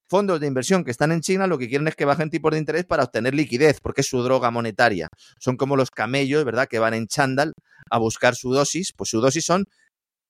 fondos 0.09 0.39
de 0.39 0.47
inversión 0.47 0.85
que 0.85 0.93
están 0.93 1.11
en 1.11 1.21
China, 1.21 1.49
lo 1.49 1.59
que 1.59 1.69
quieren 1.69 1.89
es 1.89 1.97
que 1.97 2.05
bajen 2.05 2.31
tipos 2.31 2.53
de 2.53 2.59
interés 2.59 2.85
para 2.85 3.03
obtener 3.03 3.35
liquidez, 3.35 3.81
porque 3.81 4.03
es 4.03 4.07
su 4.07 4.23
droga 4.23 4.53
monetaria. 4.53 5.09
Son 5.41 5.57
como 5.57 5.77
los 5.77 5.91
camellos, 5.91 6.45
¿verdad?, 6.45 6.69
que 6.69 6.79
van 6.79 6.95
en 6.95 7.09
chándal 7.09 7.55
a 7.91 7.99
buscar 7.99 8.37
su 8.37 8.53
dosis. 8.53 8.93
Pues 8.97 9.11
su 9.11 9.21
dosis 9.21 9.45
son 9.45 9.65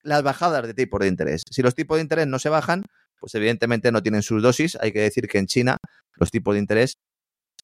las 0.02 0.22
bajadas 0.22 0.66
de 0.66 0.72
tipos 0.72 1.00
de 1.00 1.08
interés. 1.08 1.42
Si 1.50 1.62
los 1.62 1.74
tipos 1.74 1.98
de 1.98 2.02
interés 2.02 2.26
no 2.26 2.38
se 2.38 2.48
bajan, 2.48 2.84
pues 3.20 3.34
evidentemente 3.34 3.92
no 3.92 4.02
tienen 4.02 4.22
sus 4.22 4.42
dosis. 4.42 4.76
Hay 4.80 4.92
que 4.92 5.00
decir 5.00 5.28
que 5.28 5.38
en 5.38 5.46
China 5.46 5.78
los 6.16 6.30
tipos 6.30 6.54
de 6.54 6.60
interés 6.60 6.98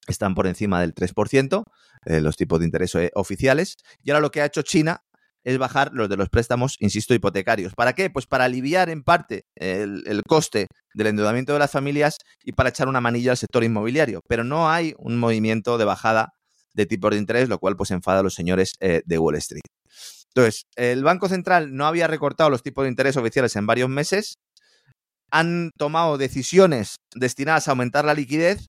están 0.07 0.35
por 0.35 0.47
encima 0.47 0.81
del 0.81 0.95
3%, 0.95 1.65
eh, 2.07 2.21
los 2.21 2.37
tipos 2.37 2.59
de 2.59 2.67
interés 2.67 2.95
eh, 2.95 3.11
oficiales. 3.15 3.77
Y 4.03 4.11
ahora 4.11 4.21
lo 4.21 4.31
que 4.31 4.41
ha 4.41 4.47
hecho 4.47 4.63
China 4.63 5.03
es 5.45 5.59
bajar 5.59 5.91
los 5.93 6.09
de 6.09 6.17
los 6.17 6.29
préstamos, 6.29 6.77
insisto, 6.81 7.15
hipotecarios. 7.15 7.75
¿Para 7.75 7.95
qué? 7.95 8.11
Pues 8.11 8.27
para 8.27 8.45
aliviar 8.45 8.89
en 8.91 9.03
parte 9.03 9.45
el, 9.57 10.23
coste 10.27 10.69
del 10.95 11.09
endeudamiento 11.09 11.53
de 11.53 11.59
las 11.59 11.71
familias 11.71 12.19
y 12.45 12.53
para 12.53 12.69
echar 12.69 12.89
una 12.89 13.01
manilla 13.01 13.33
al 13.33 13.37
sector 13.37 13.65
inmobiliario. 13.65 14.21
Pero 14.29 14.45
no 14.45 14.71
hay 14.71 14.95
un 14.99 15.19
movimiento 15.19 15.79
de 15.79 15.85
bajada 15.85 16.33
de 16.75 16.87
tipos 16.87 17.11
de 17.11 17.19
interés, 17.19 17.49
lo 17.49 17.59
cual 17.59 17.77
pues 17.77 17.91
enfada 17.91 18.21
a 18.21 18.23
los 18.23 18.35
señores 18.35 18.75
eh, 18.81 19.03
de 19.05 19.19
Wall 19.19 19.37
Street. 19.37 19.63
Entonces, 20.35 20.65
el 20.77 21.05
Banco 21.05 21.29
Central 21.29 21.75
no 21.77 21.87
había 21.87 22.07
recortado 22.07 22.49
los 22.49 22.63
tipos 22.63 22.85
de 22.85 22.89
interés 22.89 23.17
oficiales 23.19 23.55
en 23.57 23.67
varios 23.67 23.91
meses, 23.91 24.39
han 25.33 25.71
tomado 25.79 26.19
decisiones 26.19 26.97
destinadas 27.15 27.67
a 27.67 27.73
aumentar 27.73 28.05
la 28.05 28.15
liquidez, 28.15 28.69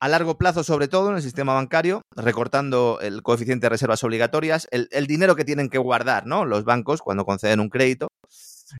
a 0.00 0.08
largo 0.08 0.36
plazo, 0.36 0.64
sobre 0.64 0.88
todo 0.88 1.08
en 1.10 1.16
el 1.16 1.22
sistema 1.22 1.54
bancario, 1.54 2.02
recortando 2.14 2.98
el 3.00 3.22
coeficiente 3.22 3.66
de 3.66 3.70
reservas 3.70 4.04
obligatorias, 4.04 4.68
el, 4.70 5.06
dinero 5.06 5.36
que 5.36 5.44
tienen 5.44 5.70
que 5.70 5.78
guardar 5.78 6.26
¿no? 6.26 6.44
los 6.44 6.64
bancos 6.64 7.00
cuando 7.00 7.24
conceden 7.24 7.60
un 7.60 7.70
crédito. 7.70 8.08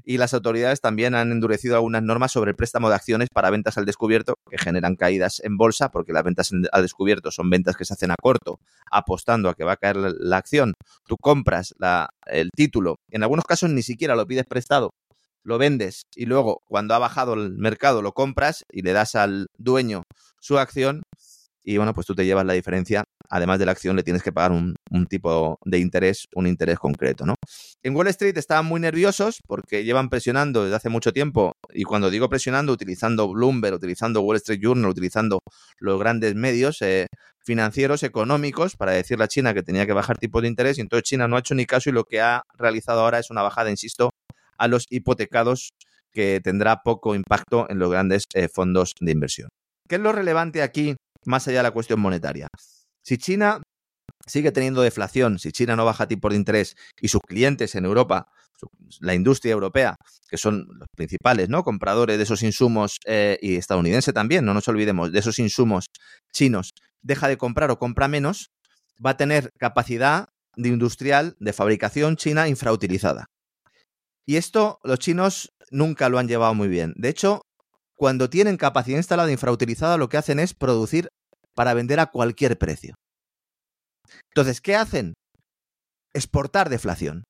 Y 0.02 0.18
las 0.18 0.34
autoridades 0.34 0.80
también 0.80 1.14
han 1.14 1.30
endurecido 1.30 1.76
algunas 1.76 2.02
normas 2.02 2.32
sobre 2.32 2.50
el 2.50 2.56
préstamo 2.56 2.88
de 2.88 2.96
acciones 2.96 3.28
para 3.32 3.50
ventas 3.50 3.78
al 3.78 3.84
descubierto, 3.84 4.34
que 4.50 4.58
generan 4.58 4.96
caídas 4.96 5.40
en 5.44 5.56
bolsa, 5.56 5.90
porque 5.90 6.12
las 6.12 6.24
ventas 6.24 6.50
al 6.72 6.82
descubierto 6.82 7.30
son 7.30 7.48
ventas 7.48 7.76
que 7.76 7.84
se 7.84 7.92
hacen 7.92 8.10
a 8.10 8.16
corto, 8.20 8.58
apostando 8.90 9.48
a 9.48 9.54
que 9.54 9.62
va 9.62 9.72
a 9.72 9.76
caer 9.76 9.96
la, 9.96 10.36
acción. 10.36 10.72
Tú 11.06 11.16
compras 11.16 11.74
el 12.26 12.50
título, 12.56 12.96
en 13.10 13.22
algunos 13.22 13.44
casos 13.44 13.70
ni 13.70 13.82
siquiera 13.82 14.16
lo 14.16 14.26
pides 14.26 14.46
prestado, 14.46 14.90
lo 15.44 15.58
vendes 15.58 16.02
y 16.16 16.26
luego 16.26 16.62
cuando 16.66 16.94
ha 16.94 16.98
bajado 16.98 17.34
el 17.34 17.52
mercado 17.52 18.02
lo 18.02 18.12
compras 18.12 18.64
y 18.72 18.82
le 18.82 18.92
das 18.92 19.14
al 19.14 19.46
dueño 19.58 20.02
su 20.40 20.58
acción 20.58 21.02
y 21.64 21.78
bueno, 21.78 21.94
pues 21.94 22.06
tú 22.06 22.14
te 22.14 22.26
llevas 22.26 22.44
la 22.44 22.52
diferencia. 22.52 23.04
Además 23.30 23.58
de 23.58 23.64
la 23.64 23.72
acción, 23.72 23.96
le 23.96 24.02
tienes 24.02 24.22
que 24.22 24.32
pagar 24.32 24.52
un, 24.52 24.76
tipo 25.08 25.58
de 25.64 25.78
interés, 25.78 26.28
un 26.34 26.46
interés 26.46 26.78
concreto, 26.78 27.24
¿no? 27.24 27.34
En 27.82 27.96
Wall 27.96 28.08
Street 28.08 28.36
estaban 28.36 28.66
muy 28.66 28.80
nerviosos 28.80 29.40
porque 29.46 29.82
llevan 29.82 30.10
presionando 30.10 30.62
desde 30.62 30.76
hace 30.76 30.90
mucho 30.90 31.12
tiempo, 31.12 31.54
y 31.72 31.84
cuando 31.84 32.10
digo 32.10 32.28
presionando, 32.28 32.72
utilizando 32.72 33.26
Bloomberg, 33.28 33.76
utilizando 33.76 34.20
Wall 34.20 34.36
Street 34.36 34.60
Journal, 34.62 34.90
utilizando 34.90 35.40
los 35.78 35.98
grandes 35.98 36.34
medios 36.34 36.82
eh, 36.82 37.06
financieros, 37.42 38.02
económicos, 38.02 38.76
para 38.76 38.92
decirle 38.92 39.24
a 39.24 39.28
China 39.28 39.54
que 39.54 39.62
tenía 39.62 39.86
que 39.86 39.94
bajar 39.94 40.18
tipos 40.18 40.42
de 40.42 40.48
interés, 40.48 40.76
y 40.76 40.82
entonces 40.82 41.08
China 41.08 41.26
no 41.26 41.36
ha 41.36 41.40
hecho 41.40 41.54
ni 41.54 41.64
caso 41.64 41.88
y 41.88 41.94
lo 41.94 42.04
que 42.04 42.20
ha 42.20 42.42
realizado 42.58 43.00
ahora 43.00 43.18
es 43.18 43.30
una 43.30 43.42
bajada, 43.42 43.70
insisto, 43.70 44.10
a 44.58 44.68
los 44.68 44.86
hipotecados 44.90 45.70
que 46.12 46.40
tendrá 46.42 46.82
poco 46.82 47.14
impacto 47.14 47.66
en 47.68 47.78
los 47.78 47.90
grandes 47.90 48.24
eh, 48.34 48.48
fondos 48.48 48.92
de 49.00 49.12
inversión. 49.12 49.48
¿Qué 49.88 49.96
es 49.96 50.00
lo 50.00 50.12
relevante 50.12 50.62
aquí, 50.62 50.96
más 51.26 51.46
allá 51.48 51.58
de 51.58 51.64
la 51.64 51.70
cuestión 51.72 52.00
monetaria? 52.00 52.46
Si 53.02 53.18
China 53.18 53.60
sigue 54.26 54.52
teniendo 54.52 54.80
deflación, 54.82 55.38
si 55.38 55.52
China 55.52 55.76
no 55.76 55.84
baja 55.84 56.08
tipos 56.08 56.30
de 56.30 56.38
interés 56.38 56.76
y 57.00 57.08
sus 57.08 57.20
clientes 57.20 57.74
en 57.74 57.84
Europa, 57.84 58.26
la 59.00 59.14
industria 59.14 59.52
europea, 59.52 59.96
que 60.28 60.38
son 60.38 60.66
los 60.78 60.88
principales 60.96 61.48
¿no? 61.48 61.64
compradores 61.64 62.16
de 62.16 62.22
esos 62.22 62.42
insumos 62.42 62.98
eh, 63.04 63.38
y 63.42 63.56
estadounidense 63.56 64.12
también, 64.12 64.44
no 64.44 64.54
nos 64.54 64.68
olvidemos, 64.68 65.12
de 65.12 65.18
esos 65.18 65.38
insumos 65.38 65.86
chinos, 66.32 66.70
deja 67.02 67.28
de 67.28 67.36
comprar 67.36 67.70
o 67.70 67.78
compra 67.78 68.08
menos, 68.08 68.50
va 69.04 69.10
a 69.10 69.16
tener 69.16 69.50
capacidad 69.58 70.28
de 70.56 70.68
industrial 70.68 71.36
de 71.38 71.52
fabricación 71.52 72.16
china 72.16 72.48
infrautilizada. 72.48 73.26
Y 74.26 74.36
esto 74.36 74.78
los 74.82 74.98
chinos 74.98 75.52
nunca 75.70 76.08
lo 76.08 76.18
han 76.18 76.28
llevado 76.28 76.54
muy 76.54 76.68
bien. 76.68 76.94
De 76.96 77.08
hecho, 77.08 77.42
cuando 77.96 78.30
tienen 78.30 78.56
capacidad 78.56 78.98
instalada 78.98 79.30
infrautilizada, 79.30 79.96
lo 79.96 80.08
que 80.08 80.16
hacen 80.16 80.38
es 80.38 80.54
producir 80.54 81.08
para 81.54 81.74
vender 81.74 82.00
a 82.00 82.06
cualquier 82.06 82.58
precio. 82.58 82.94
Entonces, 84.30 84.60
¿qué 84.60 84.76
hacen? 84.76 85.14
Exportar 86.12 86.68
deflación. 86.68 87.24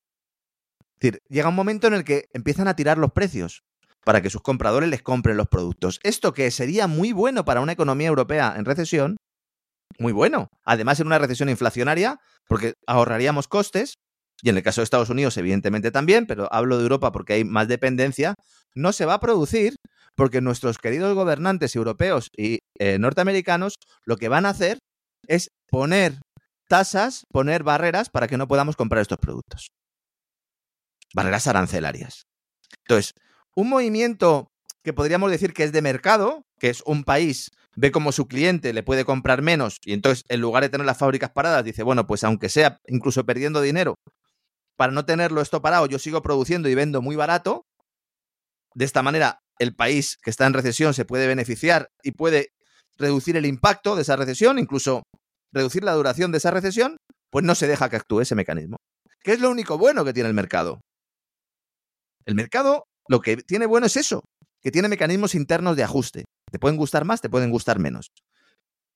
Es 0.97 1.01
decir, 1.01 1.19
llega 1.29 1.49
un 1.49 1.55
momento 1.55 1.87
en 1.87 1.95
el 1.95 2.05
que 2.05 2.27
empiezan 2.33 2.69
a 2.69 2.77
tirar 2.77 2.99
los 2.99 3.13
precios 3.13 3.63
para 4.05 4.21
que 4.21 4.31
sus 4.31 4.43
compradores 4.43 4.89
les 4.89 5.03
compren 5.03 5.37
los 5.37 5.49
productos. 5.49 5.99
Esto 6.03 6.33
que 6.33 6.51
sería 6.51 6.87
muy 6.87 7.13
bueno 7.13 7.45
para 7.45 7.61
una 7.61 7.73
economía 7.73 8.09
europea 8.09 8.55
en 8.57 8.65
recesión, 8.65 9.17
muy 9.99 10.13
bueno. 10.13 10.49
Además, 10.65 11.01
en 11.01 11.07
una 11.07 11.19
recesión 11.19 11.49
inflacionaria, 11.49 12.19
porque 12.47 12.75
ahorraríamos 12.87 13.49
costes, 13.49 13.95
y 14.45 14.51
en 14.51 14.59
el 14.59 14.63
caso 14.63 14.83
de 14.83 14.85
Estados 14.85 15.09
Unidos, 15.09 15.39
evidentemente 15.39 15.91
también, 15.91 16.27
pero 16.27 16.53
hablo 16.53 16.77
de 16.77 16.83
Europa 16.83 17.13
porque 17.13 17.33
hay 17.33 17.45
más 17.45 17.67
dependencia, 17.67 18.35
no 18.75 18.93
se 18.93 19.07
va 19.07 19.15
a 19.15 19.21
producir 19.21 19.77
porque 20.15 20.43
nuestros 20.43 20.77
queridos 20.77 21.15
gobernantes 21.15 21.75
europeos 21.75 22.29
y 22.37 22.59
eh, 22.79 22.99
norteamericanos 22.99 23.77
lo 24.05 24.19
que 24.19 24.29
van 24.29 24.45
a 24.45 24.51
hacer 24.51 24.81
es 25.27 25.49
poner 25.71 26.21
tasas, 26.69 27.25
poner 27.33 27.63
barreras 27.63 28.11
para 28.11 28.29
que 28.29 28.37
no 28.37 28.47
podamos 28.47 28.77
comprar 28.77 29.01
estos 29.01 29.17
productos. 29.17 29.69
Barreras 31.15 31.47
arancelarias. 31.47 32.25
Entonces, 32.87 33.13
un 33.57 33.71
movimiento 33.71 34.49
que 34.83 34.93
podríamos 34.93 35.31
decir 35.31 35.55
que 35.55 35.65
es 35.65 35.73
de 35.73 35.81
mercado, 35.81 36.43
que 36.61 36.69
es 36.69 36.83
un 36.85 37.05
país 37.05 37.51
ve 37.77 37.91
como 37.91 38.13
su 38.13 38.29
cliente 38.29 38.73
le 38.73 38.83
puede 38.83 39.05
comprar 39.05 39.43
menos 39.43 39.79
y 39.85 39.95
entonces 39.95 40.23
en 40.29 40.41
lugar 40.41 40.63
de 40.63 40.69
tener 40.69 40.87
las 40.87 40.99
fábricas 40.99 41.31
paradas 41.31 41.65
dice, 41.65 41.83
bueno, 41.83 42.07
pues 42.07 42.23
aunque 42.23 42.49
sea 42.49 42.79
incluso 42.87 43.25
perdiendo 43.25 43.61
dinero, 43.61 43.97
para 44.77 44.93
no 44.93 45.05
tenerlo 45.05 45.41
esto 45.41 45.63
parado, 45.63 45.87
yo 45.87 45.99
sigo 45.99 46.23
produciendo 46.23 46.69
y 46.69 46.75
vendo 46.75 47.03
muy 47.03 47.17
barato. 47.17 47.65
De 48.75 48.85
esta 48.85 49.03
manera, 49.03 49.41
el 49.59 49.75
país 49.75 50.19
que 50.23 50.31
está 50.31 50.47
en 50.47 50.55
recesión 50.55 50.95
se 50.95 51.05
puede 51.05 51.27
beneficiar 51.27 51.89
y 52.03 52.13
puede 52.13 52.49
reducir 52.97 53.37
el 53.37 53.47
impacto 53.47 53.97
de 53.97 54.03
esa 54.03 54.17
recesión, 54.17 54.59
incluso 54.59 55.03
reducir 55.53 55.85
la 55.85 55.93
duración 55.93 56.33
de 56.33 56.39
esa 56.39 56.51
recesión, 56.51 56.97
pues 57.31 57.45
no 57.45 57.55
se 57.55 57.69
deja 57.69 57.89
que 57.89 57.97
actúe 57.97 58.21
ese 58.21 58.35
mecanismo. 58.35 58.77
¿Qué 59.23 59.33
es 59.33 59.41
lo 59.41 59.51
único 59.51 59.79
bueno 59.79 60.05
que 60.05 60.13
tiene 60.13 60.29
el 60.29 60.35
mercado? 60.35 60.81
El 62.27 62.35
mercado 62.35 62.85
lo 63.09 63.21
que 63.21 63.37
tiene 63.37 63.67
bueno 63.67 63.87
es 63.87 63.97
eso, 63.97 64.25
que 64.63 64.71
tiene 64.71 64.89
mecanismos 64.89 65.35
internos 65.35 65.77
de 65.77 65.85
ajuste. 65.85 66.25
Te 66.51 66.59
pueden 66.59 66.77
gustar 66.77 67.05
más, 67.05 67.21
te 67.21 67.29
pueden 67.29 67.51
gustar 67.51 67.79
menos. 67.79 68.09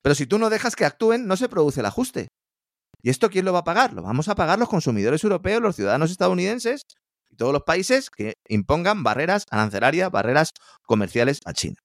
Pero 0.02 0.14
si 0.14 0.26
tú 0.26 0.38
no 0.38 0.50
dejas 0.50 0.76
que 0.76 0.84
actúen, 0.84 1.26
no 1.26 1.36
se 1.36 1.48
produce 1.48 1.80
el 1.80 1.86
ajuste. 1.86 2.28
¿Y 3.02 3.10
esto 3.10 3.30
quién 3.30 3.44
lo 3.44 3.52
va 3.52 3.60
a 3.60 3.64
pagar? 3.64 3.92
Lo 3.92 4.02
vamos 4.02 4.28
a 4.28 4.34
pagar 4.34 4.58
los 4.58 4.68
consumidores 4.68 5.22
europeos, 5.22 5.62
los 5.62 5.76
ciudadanos 5.76 6.10
estadounidenses 6.10 6.82
y 7.30 7.36
todos 7.36 7.52
los 7.52 7.62
países 7.62 8.10
que 8.10 8.34
impongan 8.48 9.02
barreras 9.02 9.44
arancelarias, 9.50 10.10
barreras 10.10 10.52
comerciales 10.82 11.40
a 11.44 11.52
China. 11.52 11.76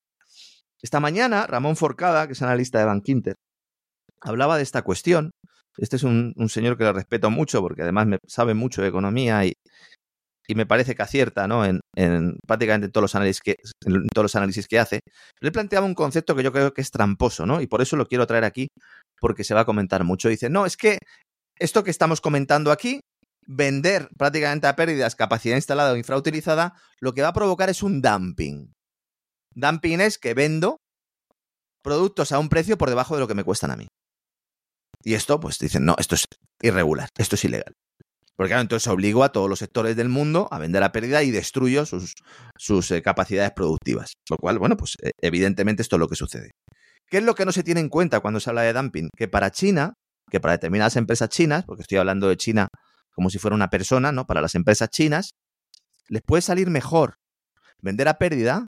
Esta 0.81 0.99
mañana, 0.99 1.47
Ramón 1.47 1.75
Forcada, 1.75 2.27
que 2.27 2.33
es 2.33 2.41
analista 2.41 2.79
de 2.79 2.85
Bankinter, 2.85 3.35
hablaba 4.21 4.57
de 4.57 4.63
esta 4.63 4.81
cuestión. 4.81 5.31
Este 5.77 5.95
es 5.95 6.03
un, 6.03 6.33
señor 6.49 6.77
que 6.77 6.83
le 6.83 6.93
respeto 6.93 7.29
mucho 7.31 7.61
porque 7.61 7.83
además 7.83 8.05
me 8.07 8.17
sabe 8.27 8.53
mucho 8.53 8.81
de 8.81 8.89
economía 8.89 9.45
y, 9.45 9.53
me 10.55 10.65
parece 10.65 10.93
que 10.93 11.01
acierta 11.01 11.47
¿no? 11.47 11.65
en, 11.65 11.79
prácticamente 12.45 12.89
todos 12.89 13.03
los 13.03 13.15
análisis 13.15 13.41
que, 13.41 13.55
en 13.85 14.07
todos 14.09 14.25
los 14.25 14.35
análisis 14.35 14.67
que 14.67 14.77
hace. 14.77 14.99
Él 15.39 15.51
planteaba 15.51 15.85
un 15.85 15.95
concepto 15.95 16.35
que 16.35 16.43
yo 16.43 16.51
creo 16.51 16.73
que 16.73 16.81
es 16.81 16.91
tramposo, 16.91 17.45
¿no? 17.45 17.61
Y 17.61 17.67
por 17.67 17.81
eso 17.81 17.95
lo 17.95 18.05
quiero 18.05 18.27
traer 18.27 18.43
aquí, 18.43 18.67
porque 19.23 19.45
se 19.45 19.53
va 19.53 19.61
a 19.61 19.65
comentar 19.65 20.03
mucho. 20.03 20.27
Dice, 20.27 20.49
no, 20.49 20.65
es 20.65 20.75
que 20.75 20.97
esto 21.57 21.85
que 21.85 21.91
estamos 21.91 22.19
comentando 22.19 22.73
aquí, 22.73 22.99
vender 23.47 24.09
prácticamente 24.17 24.67
a 24.67 24.75
pérdidas 24.75 25.15
capacidad 25.15 25.55
instalada 25.55 25.93
o 25.93 25.95
infrautilizada, 25.95 26.73
lo 26.99 27.13
que 27.13 27.21
va 27.21 27.29
a 27.29 27.33
provocar 27.33 27.69
es 27.69 27.83
un 27.83 28.01
dumping. 28.01 28.73
Dumping 29.55 30.01
es 30.01 30.17
que 30.17 30.33
vendo 30.33 30.75
productos 31.81 32.33
a 32.33 32.39
un 32.39 32.49
precio 32.49 32.77
por 32.77 32.89
debajo 32.89 33.15
de 33.15 33.21
lo 33.21 33.29
que 33.29 33.33
me 33.33 33.45
cuestan 33.45 33.71
a 33.71 33.77
mí. 33.77 33.87
Y 35.05 35.13
esto, 35.13 35.39
pues 35.39 35.57
dicen, 35.57 35.85
no, 35.85 35.95
esto 35.97 36.15
es 36.15 36.25
irregular, 36.61 37.07
esto 37.17 37.35
es 37.35 37.45
ilegal. 37.45 37.73
Porque 38.35 38.49
claro, 38.49 38.63
entonces 38.63 38.87
obligo 38.87 39.23
a 39.23 39.31
todos 39.31 39.49
los 39.49 39.59
sectores 39.59 39.95
del 39.95 40.09
mundo 40.09 40.49
a 40.51 40.59
vender 40.59 40.83
a 40.83 40.91
pérdida 40.91 41.23
y 41.23 41.31
destruyo 41.31 41.85
sus, 41.85 42.13
sus 42.57 42.91
eh, 42.91 43.01
capacidades 43.01 43.53
productivas. 43.53 44.15
Lo 44.29 44.35
cual, 44.35 44.59
bueno, 44.59 44.75
pues 44.75 44.97
eh, 45.01 45.11
evidentemente 45.21 45.81
esto 45.81 45.95
es 45.95 45.99
lo 46.01 46.09
que 46.09 46.17
sucede. 46.17 46.51
¿Qué 47.09 47.17
es 47.17 47.23
lo 47.23 47.35
que 47.35 47.45
no 47.45 47.51
se 47.51 47.63
tiene 47.63 47.79
en 47.79 47.89
cuenta 47.89 48.19
cuando 48.19 48.39
se 48.39 48.49
habla 48.49 48.63
de 48.63 48.73
dumping? 48.73 49.09
Que 49.15 49.27
para 49.27 49.51
China, 49.51 49.93
que 50.29 50.39
para 50.39 50.53
determinadas 50.53 50.95
empresas 50.95 51.29
chinas, 51.29 51.63
porque 51.65 51.83
estoy 51.83 51.97
hablando 51.97 52.27
de 52.27 52.37
China 52.37 52.67
como 53.13 53.29
si 53.29 53.37
fuera 53.37 53.55
una 53.55 53.69
persona, 53.69 54.11
¿no? 54.11 54.25
Para 54.25 54.41
las 54.41 54.55
empresas 54.55 54.89
chinas, 54.89 55.31
les 56.07 56.21
puede 56.23 56.41
salir 56.41 56.69
mejor 56.69 57.15
vender 57.81 58.07
a 58.07 58.17
pérdida 58.17 58.65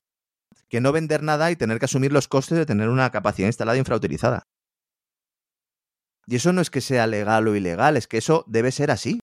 que 0.68 0.80
no 0.80 0.92
vender 0.92 1.22
nada 1.22 1.50
y 1.50 1.56
tener 1.56 1.78
que 1.78 1.86
asumir 1.86 2.12
los 2.12 2.28
costes 2.28 2.58
de 2.58 2.66
tener 2.66 2.88
una 2.88 3.10
capacidad 3.10 3.48
instalada 3.48 3.78
infrautilizada. 3.78 4.42
Y 6.26 6.36
eso 6.36 6.52
no 6.52 6.60
es 6.60 6.70
que 6.70 6.80
sea 6.80 7.06
legal 7.06 7.46
o 7.46 7.54
ilegal, 7.54 7.96
es 7.96 8.08
que 8.08 8.18
eso 8.18 8.44
debe 8.48 8.72
ser 8.72 8.90
así. 8.90 9.20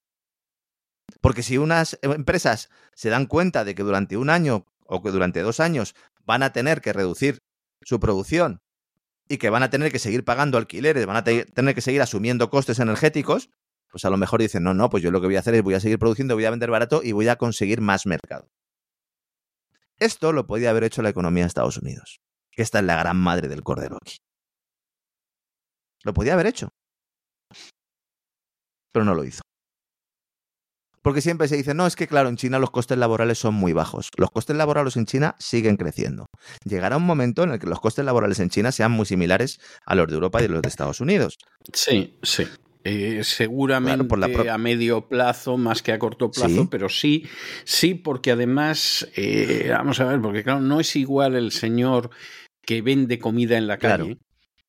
Porque 1.21 1.43
si 1.43 1.57
unas 1.57 1.99
empresas 2.01 2.69
se 2.93 3.09
dan 3.09 3.25
cuenta 3.25 3.65
de 3.65 3.75
que 3.75 3.83
durante 3.83 4.17
un 4.17 4.29
año 4.29 4.65
o 4.85 5.01
que 5.01 5.11
durante 5.11 5.41
dos 5.41 5.59
años 5.59 5.95
van 6.25 6.43
a 6.43 6.53
tener 6.53 6.81
que 6.81 6.93
reducir 6.93 7.39
su 7.81 7.99
producción 7.99 8.59
y 9.27 9.37
que 9.37 9.49
van 9.49 9.63
a 9.63 9.69
tener 9.69 9.91
que 9.91 9.99
seguir 9.99 10.23
pagando 10.23 10.57
alquileres, 10.57 11.05
van 11.05 11.17
a 11.17 11.23
tener 11.23 11.75
que 11.75 11.81
seguir 11.81 12.01
asumiendo 12.01 12.49
costes 12.49 12.79
energéticos, 12.79 13.49
pues 13.89 14.05
a 14.05 14.09
lo 14.09 14.17
mejor 14.17 14.41
dicen, 14.41 14.63
no, 14.63 14.73
no, 14.73 14.89
pues 14.89 15.03
yo 15.03 15.11
lo 15.11 15.21
que 15.21 15.27
voy 15.27 15.35
a 15.35 15.39
hacer 15.39 15.53
es 15.55 15.63
voy 15.63 15.75
a 15.75 15.79
seguir 15.79 15.99
produciendo, 15.99 16.35
voy 16.35 16.45
a 16.45 16.49
vender 16.49 16.71
barato 16.71 17.01
y 17.03 17.11
voy 17.11 17.27
a 17.27 17.35
conseguir 17.35 17.81
más 17.81 18.05
mercado. 18.05 18.49
Esto 19.99 20.33
lo 20.33 20.47
podía 20.47 20.71
haber 20.71 20.83
hecho 20.83 21.01
la 21.01 21.09
economía 21.09 21.43
de 21.43 21.47
Estados 21.47 21.77
Unidos, 21.77 22.19
que 22.51 22.63
esta 22.63 22.79
es 22.79 22.85
la 22.85 22.97
gran 22.97 23.17
madre 23.17 23.47
del 23.47 23.63
cordero 23.63 23.97
aquí. 24.01 24.17
Lo 26.03 26.13
podía 26.13 26.33
haber 26.33 26.47
hecho. 26.47 26.69
Pero 28.91 29.05
no 29.05 29.15
lo 29.15 29.23
hizo. 29.23 29.41
Porque 31.03 31.21
siempre 31.21 31.49
se 31.49 31.57
dice, 31.57 31.73
no, 31.73 31.85
es 31.85 31.95
que 31.95 32.07
claro, 32.07 32.29
en 32.29 32.37
China 32.37 32.59
los 32.59 32.71
costes 32.71 32.97
laborales 32.97 33.37
son 33.37 33.53
muy 33.53 33.73
bajos. 33.73 34.09
Los 34.17 34.31
costes 34.31 34.55
laborales 34.55 34.95
en 34.95 35.05
China 35.05 35.35
siguen 35.37 35.75
creciendo. 35.75 36.27
Llegará 36.63 36.97
un 36.97 37.05
momento 37.05 37.43
en 37.43 37.51
el 37.51 37.59
que 37.59 37.67
los 37.67 37.81
costes 37.81 38.05
laborales 38.05 38.39
en 38.39 38.49
China 38.49 38.71
sean 38.71 38.91
muy 38.91 39.05
similares 39.05 39.59
a 39.85 39.95
los 39.95 40.07
de 40.07 40.13
Europa 40.13 40.41
y 40.41 40.47
los 40.47 40.61
de 40.61 40.69
Estados 40.69 41.01
Unidos. 41.01 41.37
Sí, 41.73 42.17
sí. 42.23 42.47
Eh, 42.85 43.21
seguramente 43.23 44.49
a 44.49 44.57
medio 44.57 45.07
plazo 45.07 45.57
más 45.57 45.81
que 45.81 45.93
a 45.93 45.99
corto 45.99 46.31
plazo, 46.31 46.69
pero 46.69 46.89
sí, 46.89 47.25
sí, 47.63 47.93
porque 47.93 48.31
además, 48.31 49.07
eh, 49.15 49.69
vamos 49.69 50.01
a 50.01 50.05
ver, 50.05 50.19
porque 50.21 50.43
claro, 50.43 50.59
no 50.59 50.81
es 50.81 50.97
igual 50.97 51.35
el 51.35 51.53
señor 51.53 52.09
que 52.61 52.81
vende 52.81 53.19
comida 53.19 53.57
en 53.57 53.67
la 53.67 53.77
calle 53.77 54.17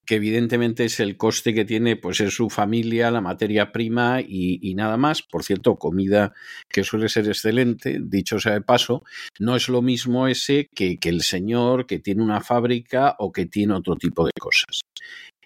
que 0.06 0.16
evidentemente 0.16 0.84
es 0.84 1.00
el 1.00 1.16
coste 1.16 1.54
que 1.54 1.64
tiene 1.64 1.96
pues 1.96 2.20
en 2.20 2.30
su 2.30 2.50
familia, 2.50 3.10
la 3.10 3.20
materia 3.20 3.72
prima 3.72 4.20
y, 4.20 4.74
nada 4.74 4.96
más. 4.96 5.22
Por 5.22 5.44
cierto, 5.44 5.76
comida 5.76 6.32
que 6.68 6.84
suele 6.84 7.08
ser 7.08 7.26
excelente, 7.26 7.98
dicho 8.02 8.38
sea 8.38 8.52
de 8.52 8.60
paso, 8.60 9.02
no 9.38 9.56
es 9.56 9.68
lo 9.68 9.82
mismo 9.82 10.28
ese 10.28 10.68
que, 10.74 10.98
que 10.98 11.08
el 11.08 11.22
señor 11.22 11.86
que 11.86 11.98
tiene 11.98 12.22
una 12.22 12.40
fábrica 12.40 13.16
o 13.18 13.32
que 13.32 13.46
tiene 13.46 13.74
otro 13.74 13.96
tipo 13.96 14.24
de 14.24 14.32
cosas. 14.38 14.80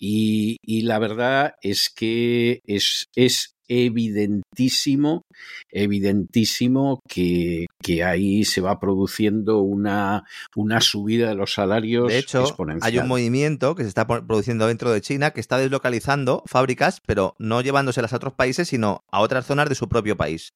Y, 0.00 0.58
y, 0.62 0.82
la 0.82 0.98
verdad 0.98 1.54
es 1.60 1.90
que 1.90 2.60
es, 2.64 3.08
es 3.16 3.57
evidentísimo, 3.68 5.22
evidentísimo 5.70 7.00
que, 7.08 7.66
que, 7.82 8.02
ahí 8.04 8.44
se 8.44 8.60
va 8.60 8.80
produciendo 8.80 9.60
una, 9.60 10.24
una 10.56 10.80
subida 10.80 11.28
de 11.28 11.34
los 11.34 11.52
salarios. 11.52 12.08
De 12.08 12.18
hecho, 12.18 12.44
hay 12.80 12.98
un 12.98 13.08
movimiento 13.08 13.74
que 13.74 13.82
se 13.82 13.88
está 13.88 14.06
produciendo 14.06 14.66
dentro 14.66 14.90
de 14.90 15.00
China 15.00 15.30
que 15.30 15.40
está 15.40 15.58
deslocalizando 15.58 16.42
fábricas, 16.46 17.00
pero 17.06 17.34
no 17.38 17.60
llevándoselas 17.60 18.12
a 18.12 18.16
otros 18.16 18.32
países, 18.32 18.68
sino 18.68 19.04
a 19.10 19.20
otras 19.20 19.46
zonas 19.46 19.68
de 19.68 19.74
su 19.74 19.88
propio 19.88 20.16
país. 20.16 20.54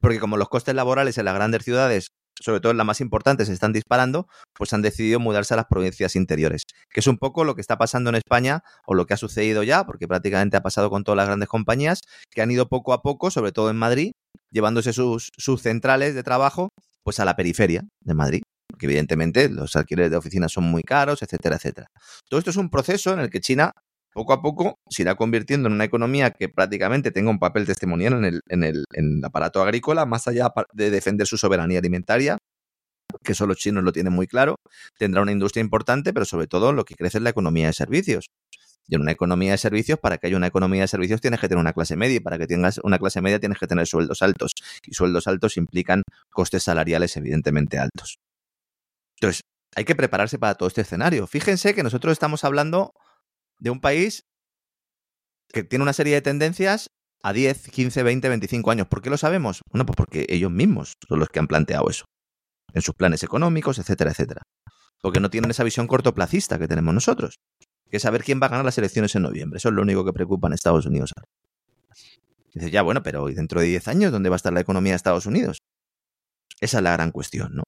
Porque 0.00 0.20
como 0.20 0.36
los 0.36 0.48
costes 0.48 0.74
laborales 0.74 1.18
en 1.18 1.24
las 1.24 1.34
grandes 1.34 1.64
ciudades 1.64 2.12
sobre 2.40 2.60
todo 2.60 2.72
las 2.72 2.86
más 2.86 3.00
importantes, 3.00 3.48
se 3.48 3.52
están 3.52 3.72
disparando, 3.72 4.28
pues 4.54 4.72
han 4.72 4.82
decidido 4.82 5.20
mudarse 5.20 5.54
a 5.54 5.56
las 5.56 5.66
provincias 5.66 6.16
interiores, 6.16 6.62
que 6.90 7.00
es 7.00 7.06
un 7.06 7.18
poco 7.18 7.44
lo 7.44 7.54
que 7.54 7.60
está 7.60 7.78
pasando 7.78 8.10
en 8.10 8.16
España 8.16 8.62
o 8.86 8.94
lo 8.94 9.06
que 9.06 9.14
ha 9.14 9.16
sucedido 9.16 9.62
ya, 9.62 9.84
porque 9.84 10.08
prácticamente 10.08 10.56
ha 10.56 10.62
pasado 10.62 10.90
con 10.90 11.04
todas 11.04 11.16
las 11.16 11.26
grandes 11.26 11.48
compañías, 11.48 12.00
que 12.30 12.42
han 12.42 12.50
ido 12.50 12.68
poco 12.68 12.92
a 12.92 13.02
poco, 13.02 13.30
sobre 13.30 13.52
todo 13.52 13.70
en 13.70 13.76
Madrid, 13.76 14.12
llevándose 14.50 14.92
sus, 14.92 15.30
sus 15.36 15.62
centrales 15.62 16.14
de 16.14 16.22
trabajo 16.22 16.70
pues 17.02 17.20
a 17.20 17.24
la 17.24 17.36
periferia 17.36 17.82
de 18.02 18.14
Madrid, 18.14 18.42
porque 18.68 18.86
evidentemente 18.86 19.48
los 19.48 19.76
alquileres 19.76 20.10
de 20.10 20.16
oficinas 20.16 20.52
son 20.52 20.64
muy 20.64 20.82
caros, 20.82 21.22
etcétera, 21.22 21.56
etcétera. 21.56 21.88
Todo 22.28 22.38
esto 22.38 22.50
es 22.50 22.56
un 22.56 22.68
proceso 22.70 23.12
en 23.12 23.20
el 23.20 23.30
que 23.30 23.40
China 23.40 23.72
poco 24.12 24.32
a 24.32 24.42
poco 24.42 24.78
se 24.88 25.02
irá 25.02 25.14
convirtiendo 25.14 25.68
en 25.68 25.74
una 25.74 25.84
economía 25.84 26.30
que 26.30 26.48
prácticamente 26.48 27.10
tenga 27.10 27.30
un 27.30 27.38
papel 27.38 27.66
testimonial 27.66 28.42
en 28.48 28.64
el, 28.64 28.84
aparato 29.24 29.62
agrícola, 29.62 30.06
más 30.06 30.28
allá 30.28 30.52
de 30.72 30.90
defender 30.90 31.26
su 31.26 31.36
soberanía 31.36 31.78
alimentaria, 31.78 32.38
que 33.22 33.32
eso 33.32 33.46
los 33.46 33.56
chinos 33.58 33.84
lo 33.84 33.92
tienen 33.92 34.12
muy 34.12 34.26
claro, 34.26 34.56
tendrá 34.98 35.22
una 35.22 35.32
industria 35.32 35.60
importante, 35.60 36.12
pero 36.12 36.24
sobre 36.24 36.46
todo 36.46 36.72
lo 36.72 36.84
que 36.84 36.94
crece 36.94 37.18
es 37.18 37.22
la 37.22 37.30
economía 37.30 37.66
de 37.66 37.72
servicios. 37.72 38.26
Y 38.90 38.94
en 38.94 39.02
una 39.02 39.12
economía 39.12 39.52
de 39.52 39.58
servicios, 39.58 39.98
para 39.98 40.16
que 40.16 40.28
haya 40.28 40.36
una 40.36 40.46
economía 40.46 40.80
de 40.80 40.88
servicios 40.88 41.20
tienes 41.20 41.40
que 41.40 41.48
tener 41.48 41.60
una 41.60 41.74
clase 41.74 41.94
media 41.94 42.16
y 42.16 42.20
para 42.20 42.38
que 42.38 42.46
tengas 42.46 42.80
una 42.82 42.98
clase 42.98 43.20
media 43.20 43.38
tienes 43.38 43.58
que 43.58 43.66
tener 43.66 43.86
sueldos 43.86 44.22
altos. 44.22 44.52
Y 44.86 44.94
sueldos 44.94 45.26
altos 45.26 45.58
implican 45.58 46.02
costes 46.30 46.62
salariales 46.62 47.14
evidentemente 47.18 47.78
altos. 47.78 48.18
Entonces, 49.20 49.42
hay 49.76 49.84
que 49.84 49.94
prepararse 49.94 50.38
para 50.38 50.54
todo 50.54 50.68
este 50.68 50.80
escenario. 50.80 51.26
Fíjense 51.26 51.74
que 51.74 51.82
nosotros 51.82 52.12
estamos 52.12 52.44
hablando 52.44 52.94
de 53.58 53.70
un 53.70 53.80
país 53.80 54.24
que 55.48 55.64
tiene 55.64 55.82
una 55.82 55.92
serie 55.92 56.14
de 56.14 56.22
tendencias 56.22 56.90
a 57.22 57.32
10, 57.32 57.70
15, 57.70 58.02
20, 58.02 58.28
25 58.28 58.70
años. 58.70 58.86
¿Por 58.86 59.02
qué 59.02 59.10
lo 59.10 59.16
sabemos? 59.16 59.62
Bueno, 59.70 59.86
pues 59.86 59.96
porque 59.96 60.26
ellos 60.28 60.50
mismos 60.50 60.94
son 61.08 61.18
los 61.18 61.28
que 61.28 61.38
han 61.38 61.48
planteado 61.48 61.88
eso. 61.90 62.04
En 62.72 62.82
sus 62.82 62.94
planes 62.94 63.22
económicos, 63.22 63.78
etcétera, 63.78 64.10
etcétera. 64.10 64.42
Porque 65.00 65.20
no 65.20 65.30
tienen 65.30 65.50
esa 65.50 65.64
visión 65.64 65.86
cortoplacista 65.86 66.58
que 66.58 66.68
tenemos 66.68 66.94
nosotros. 66.94 67.38
Que 67.90 67.96
es 67.96 68.02
saber 68.02 68.22
quién 68.22 68.40
va 68.42 68.46
a 68.46 68.50
ganar 68.50 68.64
las 68.64 68.78
elecciones 68.78 69.14
en 69.14 69.22
noviembre. 69.22 69.56
Eso 69.56 69.70
es 69.70 69.74
lo 69.74 69.82
único 69.82 70.04
que 70.04 70.12
preocupa 70.12 70.48
en 70.48 70.52
Estados 70.52 70.86
Unidos 70.86 71.12
ahora. 71.16 71.28
Dice, 72.52 72.70
ya, 72.70 72.82
bueno, 72.82 73.02
pero 73.02 73.28
¿y 73.28 73.34
dentro 73.34 73.60
de 73.60 73.66
10 73.66 73.88
años 73.88 74.12
dónde 74.12 74.28
va 74.28 74.36
a 74.36 74.38
estar 74.38 74.52
la 74.52 74.60
economía 74.60 74.92
de 74.92 74.96
Estados 74.96 75.26
Unidos? 75.26 75.58
Esa 76.60 76.78
es 76.78 76.82
la 76.82 76.92
gran 76.92 77.12
cuestión, 77.12 77.54
¿no? 77.54 77.62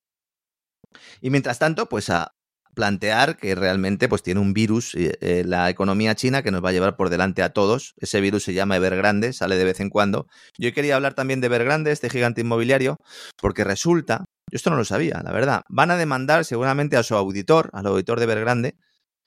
Y 1.21 1.31
mientras 1.31 1.59
tanto, 1.59 1.89
pues 1.89 2.11
a 2.11 2.33
plantear 2.74 3.36
que 3.36 3.55
realmente 3.55 4.09
pues 4.09 4.22
tiene 4.22 4.40
un 4.40 4.52
virus 4.52 4.94
eh, 4.94 5.16
eh, 5.20 5.44
la 5.47 5.70
economía 5.70 6.14
china 6.14 6.42
que 6.42 6.51
nos 6.51 6.64
va 6.64 6.70
a 6.70 6.72
llevar 6.72 6.97
por 6.97 7.10
delante 7.10 7.42
a 7.42 7.51
todos. 7.51 7.94
Ese 7.98 8.20
virus 8.20 8.44
se 8.44 8.55
llama 8.55 8.76
Evergrande, 8.76 9.32
sale 9.32 9.56
de 9.56 9.64
vez 9.64 9.80
en 9.80 9.90
cuando. 9.90 10.26
Yo 10.59 10.72
quería 10.72 10.97
hablar 10.97 11.14
también 11.14 11.40
de 11.40 11.47
Evergrande, 11.47 11.92
este 11.92 12.10
gigante 12.10 12.40
inmobiliario, 12.40 12.97
porque 13.40 13.64
resulta, 13.64 14.24
yo 14.51 14.56
esto 14.56 14.70
no 14.70 14.76
lo 14.76 14.84
sabía, 14.84 15.20
la 15.24 15.32
verdad, 15.32 15.62
van 15.68 15.90
a 15.90 15.97
demandar 15.97 16.44
seguramente 16.44 16.97
a 16.97 17.02
su 17.02 17.14
auditor, 17.16 17.70
al 17.72 17.86
auditor 17.86 18.18
de 18.18 18.24
Evergrande, 18.24 18.74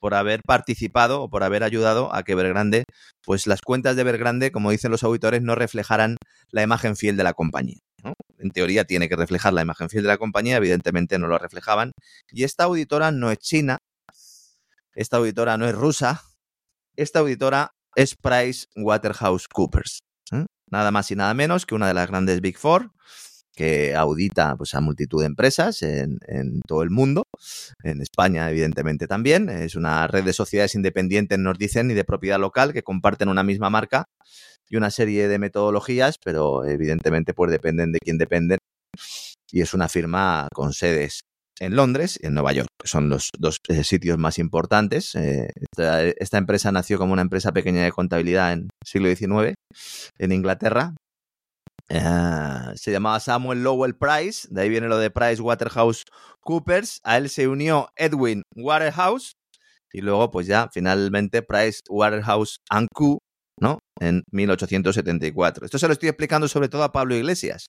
por 0.00 0.14
haber 0.14 0.40
participado 0.46 1.22
o 1.22 1.30
por 1.30 1.44
haber 1.44 1.62
ayudado 1.62 2.14
a 2.14 2.24
que 2.24 2.32
Evergrande, 2.32 2.84
pues 3.22 3.46
las 3.46 3.62
cuentas 3.62 3.96
de 3.96 4.02
Evergrande, 4.02 4.52
como 4.52 4.70
dicen 4.70 4.90
los 4.90 5.02
auditores, 5.02 5.42
no 5.42 5.54
reflejaran 5.54 6.16
la 6.50 6.62
imagen 6.62 6.96
fiel 6.96 7.16
de 7.16 7.24
la 7.24 7.32
compañía. 7.32 7.78
En 8.44 8.50
teoría 8.50 8.84
tiene 8.84 9.08
que 9.08 9.16
reflejar 9.16 9.54
la 9.54 9.62
imagen 9.62 9.88
fiel 9.88 10.02
de 10.02 10.08
la 10.08 10.18
compañía, 10.18 10.58
evidentemente 10.58 11.18
no 11.18 11.28
lo 11.28 11.38
reflejaban. 11.38 11.92
Y 12.30 12.44
esta 12.44 12.64
auditora 12.64 13.10
no 13.10 13.30
es 13.30 13.38
china, 13.38 13.78
esta 14.94 15.16
auditora 15.16 15.56
no 15.56 15.66
es 15.66 15.74
rusa, 15.74 16.22
esta 16.94 17.20
auditora 17.20 17.70
es 17.96 18.14
Price 18.16 18.66
Waterhouse 18.76 19.48
Coopers. 19.48 20.00
¿eh? 20.30 20.44
Nada 20.70 20.90
más 20.90 21.10
y 21.10 21.16
nada 21.16 21.32
menos 21.32 21.64
que 21.64 21.74
una 21.74 21.88
de 21.88 21.94
las 21.94 22.06
grandes 22.06 22.42
Big 22.42 22.58
Four 22.58 22.90
que 23.56 23.94
audita 23.94 24.56
pues, 24.56 24.74
a 24.74 24.80
multitud 24.80 25.20
de 25.20 25.26
empresas 25.26 25.80
en, 25.82 26.18
en, 26.26 26.60
todo 26.66 26.82
el 26.82 26.90
mundo, 26.90 27.22
en 27.82 28.02
España 28.02 28.50
evidentemente 28.50 29.06
también. 29.06 29.48
Es 29.48 29.74
una 29.74 30.06
red 30.06 30.24
de 30.24 30.32
sociedades 30.34 30.74
independientes, 30.74 31.38
nos 31.38 31.56
dicen, 31.56 31.90
y 31.90 31.94
de 31.94 32.04
propiedad 32.04 32.38
local 32.38 32.74
que 32.74 32.82
comparten 32.82 33.28
una 33.28 33.44
misma 33.44 33.70
marca 33.70 34.06
y 34.68 34.76
una 34.76 34.90
serie 34.90 35.28
de 35.28 35.38
metodologías, 35.38 36.18
pero 36.22 36.64
evidentemente 36.64 37.34
pues 37.34 37.50
dependen 37.50 37.92
de 37.92 37.98
quién 38.00 38.18
dependen. 38.18 38.58
Y 39.50 39.60
es 39.60 39.74
una 39.74 39.88
firma 39.88 40.48
con 40.52 40.72
sedes 40.72 41.20
en 41.60 41.76
Londres 41.76 42.18
y 42.20 42.26
en 42.26 42.34
Nueva 42.34 42.52
York, 42.52 42.68
son 42.84 43.08
los 43.08 43.30
dos 43.38 43.60
eh, 43.68 43.84
sitios 43.84 44.18
más 44.18 44.38
importantes. 44.38 45.14
Eh, 45.14 45.48
esta, 45.54 46.02
esta, 46.02 46.38
empresa 46.38 46.72
nació 46.72 46.98
como 46.98 47.12
una 47.12 47.22
empresa 47.22 47.52
pequeña 47.52 47.84
de 47.84 47.92
contabilidad 47.92 48.52
en 48.52 48.68
siglo 48.84 49.14
XIX 49.14 49.54
en 50.18 50.32
Inglaterra. 50.32 50.94
Uh, 51.90 52.74
se 52.76 52.92
llamaba 52.92 53.20
Samuel 53.20 53.62
Lowell 53.62 53.94
Price, 53.94 54.48
de 54.50 54.62
ahí 54.62 54.70
viene 54.70 54.88
lo 54.88 54.96
de 54.96 55.10
Price 55.10 55.40
Waterhouse 55.40 56.04
Coopers. 56.40 57.00
A 57.04 57.18
él 57.18 57.28
se 57.28 57.46
unió 57.46 57.88
Edwin 57.96 58.42
Waterhouse 58.56 59.34
y 59.92 60.00
luego, 60.00 60.30
pues 60.30 60.48
ya 60.48 60.68
finalmente 60.72 61.42
Price 61.42 61.80
Waterhouse 61.88 62.58
and 62.68 62.88
Co. 62.92 63.20
En 64.00 64.24
1874. 64.32 65.64
Esto 65.64 65.78
se 65.78 65.86
lo 65.86 65.92
estoy 65.92 66.08
explicando 66.08 66.48
sobre 66.48 66.68
todo 66.68 66.82
a 66.82 66.92
Pablo 66.92 67.14
Iglesias. 67.14 67.66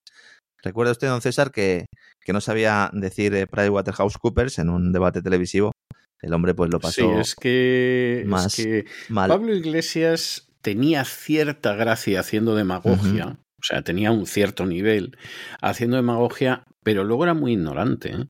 Recuerda 0.64 0.91
usted, 0.91 1.07
don 1.07 1.22
César, 1.22 1.52
que, 1.52 1.85
que 2.22 2.34
no 2.34 2.41
sabía 2.41 2.89
decir 2.93 3.35
eh, 3.35 3.45
PricewaterhouseCoopers 3.45 4.57
en 4.60 4.69
un 4.69 4.91
debate 4.91 5.22
televisivo. 5.22 5.72
El 6.22 6.34
hombre 6.34 6.56
pues 6.56 6.72
lo 6.72 6.80
pasó. 6.80 7.02
Sí, 7.02 7.19
es 7.19 7.35
que, 7.35 8.23
más 8.26 8.57
es 8.57 8.65
que 8.65 8.85
mal. 9.10 9.30
Pablo 9.30 9.53
Iglesias 9.53 10.47
tenía 10.61 11.06
cierta 11.06 11.76
gracia 11.76 12.19
haciendo 12.19 12.56
demagogia. 12.56 13.27
Uh 13.27 13.30
-huh. 13.30 13.38
O 13.60 13.64
sea, 13.64 13.84
tenía 13.84 14.11
un 14.11 14.26
cierto 14.26 14.65
nivel 14.65 15.18
haciendo 15.61 15.97
demagogia, 15.97 16.65
pero 16.84 17.03
luego 17.03 17.23
era 17.23 17.34
muy 17.34 17.53
ignorante. 17.53 18.10
¿eh? 18.10 18.27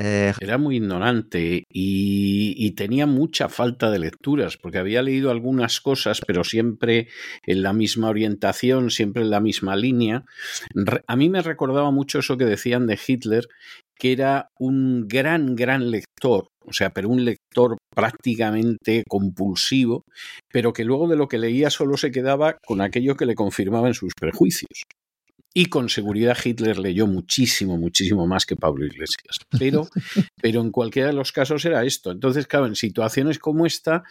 Eh, 0.00 0.32
era 0.38 0.58
muy 0.58 0.76
ignorante 0.76 1.64
y, 1.68 2.70
tenía 2.76 3.06
mucha 3.06 3.48
falta 3.48 3.90
de 3.90 3.98
lecturas, 3.98 4.56
porque 4.56 4.78
había 4.78 5.02
leído 5.02 5.32
algunas 5.32 5.80
cosas, 5.80 6.20
pero 6.24 6.44
siempre 6.44 7.08
en 7.44 7.62
la 7.62 7.72
misma 7.72 8.08
orientación, 8.08 8.90
siempre 8.90 9.22
en 9.22 9.30
la 9.30 9.40
misma 9.40 9.74
línea. 9.74 10.24
A 11.08 11.16
mí 11.16 11.28
me 11.28 11.42
recordaba 11.42 11.90
mucho 11.90 12.20
eso 12.20 12.36
que 12.36 12.44
decían 12.44 12.86
de 12.86 12.96
Hitler, 13.04 13.48
que 13.98 14.12
era 14.12 14.50
un 14.60 15.08
gran, 15.08 15.56
gran 15.56 15.90
lector, 15.90 16.46
o 16.64 16.72
sea, 16.72 16.90
pero 16.90 17.08
un 17.08 17.24
lector 17.24 17.78
prácticamente 17.92 19.02
compulsivo, 19.08 20.04
pero 20.52 20.72
que 20.72 20.84
luego 20.84 21.08
de 21.08 21.16
lo 21.16 21.26
que 21.26 21.38
leía 21.38 21.70
solo 21.70 21.96
se 21.96 22.12
quedaba 22.12 22.58
con 22.64 22.80
aquello 22.80 23.16
que 23.16 23.26
le 23.26 23.34
confirmaba 23.34 23.88
en 23.88 23.94
sus 23.94 24.12
prejuicios. 24.16 24.84
Y 25.54 25.66
con 25.66 25.88
seguridad 25.88 26.36
Hitler 26.42 26.78
leyó 26.78 27.06
muchísimo, 27.06 27.78
muchísimo 27.78 28.26
más 28.26 28.46
que 28.46 28.56
Pablo 28.56 28.86
Iglesias. 28.86 29.38
Pero, 29.58 29.88
pero 30.40 30.60
en 30.60 30.70
cualquiera 30.70 31.08
de 31.08 31.14
los 31.14 31.32
casos 31.32 31.64
era 31.64 31.84
esto. 31.84 32.10
Entonces, 32.10 32.46
claro, 32.46 32.66
en 32.66 32.76
situaciones 32.76 33.38
como 33.38 33.66
esta, 33.66 34.04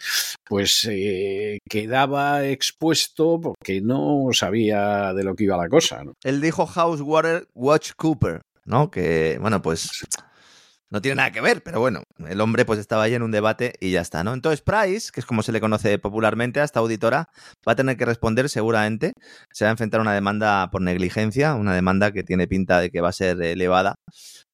pues 0.44 0.86
eh, 0.90 1.58
quedaba 1.68 2.46
expuesto 2.46 3.40
porque 3.40 3.80
no 3.80 4.28
sabía 4.32 5.14
de 5.14 5.24
lo 5.24 5.34
que 5.34 5.44
iba 5.44 5.56
la 5.56 5.68
cosa. 5.68 6.04
¿no? 6.04 6.14
Él 6.22 6.40
dijo 6.40 6.66
House 6.66 7.00
Water 7.00 7.46
Watch 7.54 7.92
Cooper, 7.96 8.42
¿no? 8.64 8.90
Que, 8.90 9.38
bueno, 9.40 9.62
pues 9.62 10.04
no 10.90 11.02
tiene 11.02 11.16
nada 11.16 11.30
que 11.30 11.40
ver, 11.40 11.62
pero 11.62 11.80
bueno, 11.80 12.02
el 12.26 12.40
hombre 12.40 12.64
pues 12.64 12.78
estaba 12.78 13.02
ahí 13.02 13.14
en 13.14 13.22
un 13.22 13.30
debate 13.30 13.74
y 13.80 13.90
ya 13.90 14.00
está, 14.00 14.24
¿no? 14.24 14.32
Entonces 14.32 14.62
Price, 14.62 15.10
que 15.12 15.20
es 15.20 15.26
como 15.26 15.42
se 15.42 15.52
le 15.52 15.60
conoce 15.60 15.98
popularmente 15.98 16.60
a 16.60 16.64
esta 16.64 16.80
auditora, 16.80 17.28
va 17.66 17.72
a 17.72 17.76
tener 17.76 17.96
que 17.96 18.04
responder 18.04 18.48
seguramente, 18.48 19.12
se 19.52 19.64
va 19.64 19.70
a 19.70 19.72
enfrentar 19.72 20.00
a 20.00 20.02
una 20.02 20.14
demanda 20.14 20.68
por 20.70 20.80
negligencia, 20.80 21.54
una 21.54 21.74
demanda 21.74 22.12
que 22.12 22.22
tiene 22.22 22.48
pinta 22.48 22.80
de 22.80 22.90
que 22.90 23.00
va 23.00 23.10
a 23.10 23.12
ser 23.12 23.40
elevada, 23.42 23.96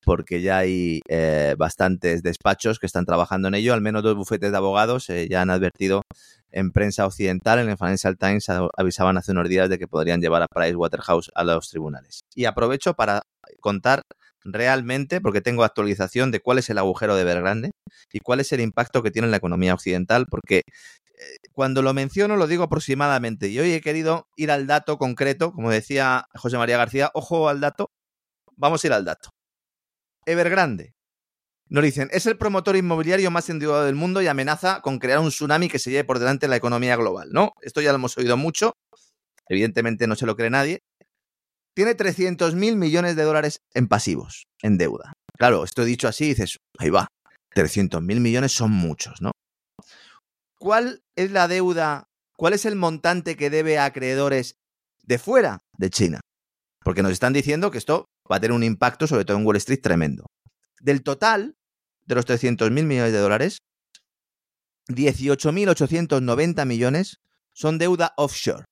porque 0.05 0.43
ya 0.43 0.59
hay 0.59 1.01
eh, 1.09 1.55
bastantes 1.56 2.23
despachos 2.23 2.78
que 2.78 2.86
están 2.86 3.06
trabajando 3.06 3.48
en 3.48 3.55
ello, 3.55 3.73
al 3.73 3.81
menos 3.81 4.02
dos 4.02 4.16
bufetes 4.16 4.51
de 4.51 4.56
abogados 4.56 5.09
eh, 5.11 5.28
ya 5.28 5.43
han 5.43 5.51
advertido 5.51 6.02
en 6.51 6.70
prensa 6.70 7.06
occidental, 7.06 7.59
en 7.59 7.69
el 7.69 7.77
Financial 7.77 8.16
Times 8.16 8.47
avisaban 8.77 9.19
hace 9.19 9.32
unos 9.32 9.48
días 9.48 9.69
de 9.69 9.78
que 9.78 9.89
podrían 9.89 10.20
llevar 10.20 10.43
a 10.43 10.47
Price 10.47 10.77
Waterhouse 10.77 11.31
a 11.35 11.43
los 11.43 11.69
tribunales. 11.69 12.20
Y 12.35 12.44
aprovecho 12.44 12.94
para 12.94 13.23
contar 13.61 14.02
realmente, 14.44 15.20
porque 15.20 15.40
tengo 15.40 15.64
actualización 15.64 16.30
de 16.30 16.40
cuál 16.40 16.58
es 16.58 16.70
el 16.70 16.78
agujero 16.78 17.16
de 17.16 17.22
Evergrande 17.22 17.70
y 18.12 18.20
cuál 18.20 18.40
es 18.40 18.52
el 18.52 18.60
impacto 18.60 19.02
que 19.02 19.10
tiene 19.10 19.26
en 19.26 19.30
la 19.30 19.38
economía 19.38 19.74
occidental, 19.74 20.26
porque 20.30 20.58
eh, 20.58 21.36
cuando 21.52 21.82
lo 21.82 21.94
menciono 21.94 22.36
lo 22.36 22.46
digo 22.46 22.64
aproximadamente 22.64 23.48
y 23.48 23.58
hoy 23.58 23.72
he 23.72 23.80
querido 23.80 24.28
ir 24.36 24.50
al 24.50 24.66
dato 24.66 24.98
concreto, 24.98 25.52
como 25.52 25.70
decía 25.70 26.26
José 26.34 26.58
María 26.58 26.76
García, 26.76 27.10
ojo 27.14 27.48
al 27.48 27.60
dato, 27.60 27.90
vamos 28.56 28.84
a 28.84 28.86
ir 28.86 28.92
al 28.92 29.04
dato. 29.04 29.30
Evergrande. 30.26 30.94
Nos 31.68 31.82
dicen, 31.82 32.08
es 32.12 32.26
el 32.26 32.36
promotor 32.36 32.76
inmobiliario 32.76 33.30
más 33.30 33.48
endeudado 33.48 33.84
del 33.84 33.94
mundo 33.94 34.20
y 34.20 34.26
amenaza 34.26 34.80
con 34.82 34.98
crear 34.98 35.18
un 35.18 35.30
tsunami 35.30 35.68
que 35.68 35.78
se 35.78 35.90
lleve 35.90 36.04
por 36.04 36.18
delante 36.18 36.46
la 36.46 36.56
economía 36.56 36.94
global, 36.96 37.30
¿no? 37.32 37.54
Esto 37.62 37.80
ya 37.80 37.90
lo 37.90 37.96
hemos 37.96 38.18
oído 38.18 38.36
mucho, 38.36 38.74
evidentemente 39.48 40.06
no 40.06 40.14
se 40.14 40.26
lo 40.26 40.36
cree 40.36 40.50
nadie, 40.50 40.80
tiene 41.74 41.94
300 41.94 42.55
mil 42.55 42.76
millones 42.76 43.16
de 43.16 43.24
dólares 43.24 43.60
en 43.74 43.88
pasivos, 43.88 44.46
en 44.62 44.78
deuda. 44.78 45.12
Claro, 45.36 45.64
esto 45.64 45.84
dicho 45.84 46.09
así, 46.09 46.28
dices, 46.28 46.59
ahí 46.78 46.90
va, 46.90 47.09
300 47.55 48.01
mil 48.01 48.20
millones 48.20 48.52
son 48.52 48.70
muchos, 48.70 49.20
¿no? 49.20 49.32
¿Cuál 50.59 51.02
es 51.16 51.30
la 51.32 51.48
deuda, 51.48 52.09
cuál 52.36 52.55
es 52.55 52.64
el 52.64 52.76
montante 52.76 53.36
que 53.36 53.51
debe 53.51 53.78
a 53.78 53.86
acreedores 53.86 54.55
de 55.02 55.18
fuera 55.18 55.59
de 55.76 55.90
China? 55.90 56.20
Porque 56.82 57.02
nos 57.02 57.12
están 57.12 57.32
diciendo 57.32 57.70
que 57.70 57.78
esto 57.78 58.06
va 58.30 58.36
a 58.36 58.40
tener 58.40 58.55
un 58.55 58.62
impacto, 58.62 59.06
sobre 59.06 59.24
todo 59.24 59.36
en 59.36 59.44
Wall 59.44 59.56
Street, 59.56 59.82
tremendo. 59.82 60.26
Del 60.80 61.02
total 61.02 61.56
de 62.06 62.14
los 62.14 62.24
300 62.24 62.70
mil 62.70 62.86
millones 62.86 63.12
de 63.12 63.18
dólares, 63.18 63.59
18.890 64.88 66.66
millones 66.66 67.20
son 67.52 67.78
deuda 67.78 68.12
offshore 68.16 68.64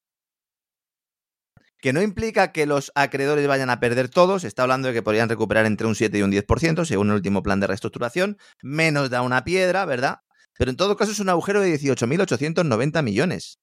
que 1.83 1.93
no 1.93 2.01
implica 2.01 2.53
que 2.53 2.65
los 2.65 2.93
acreedores 2.95 3.49
vayan 3.49 3.69
a 3.69 3.81
perder 3.81 4.09
todos, 4.09 4.45
está 4.45 4.63
hablando 4.63 4.87
de 4.87 4.95
que 4.95 5.03
podrían 5.03 5.29
recuperar 5.29 5.67
entre 5.67 5.89
un 5.89 5.97
7 5.97 6.17
y 6.17 6.23
un 6.23 6.31
10%, 6.31 6.85
según 6.85 7.09
el 7.09 7.17
último 7.17 7.43
plan 7.43 7.59
de 7.59 7.67
reestructuración, 7.67 8.39
menos 8.63 9.11
da 9.11 9.21
una 9.21 9.43
piedra, 9.43 9.85
¿verdad? 9.85 10.19
Pero 10.57 10.71
en 10.71 10.77
todo 10.77 10.97
caso 10.97 11.11
es 11.11 11.19
un 11.19 11.29
agujero 11.29 11.61
de 11.61 11.75
18.890 11.75 13.03
millones. 13.03 13.59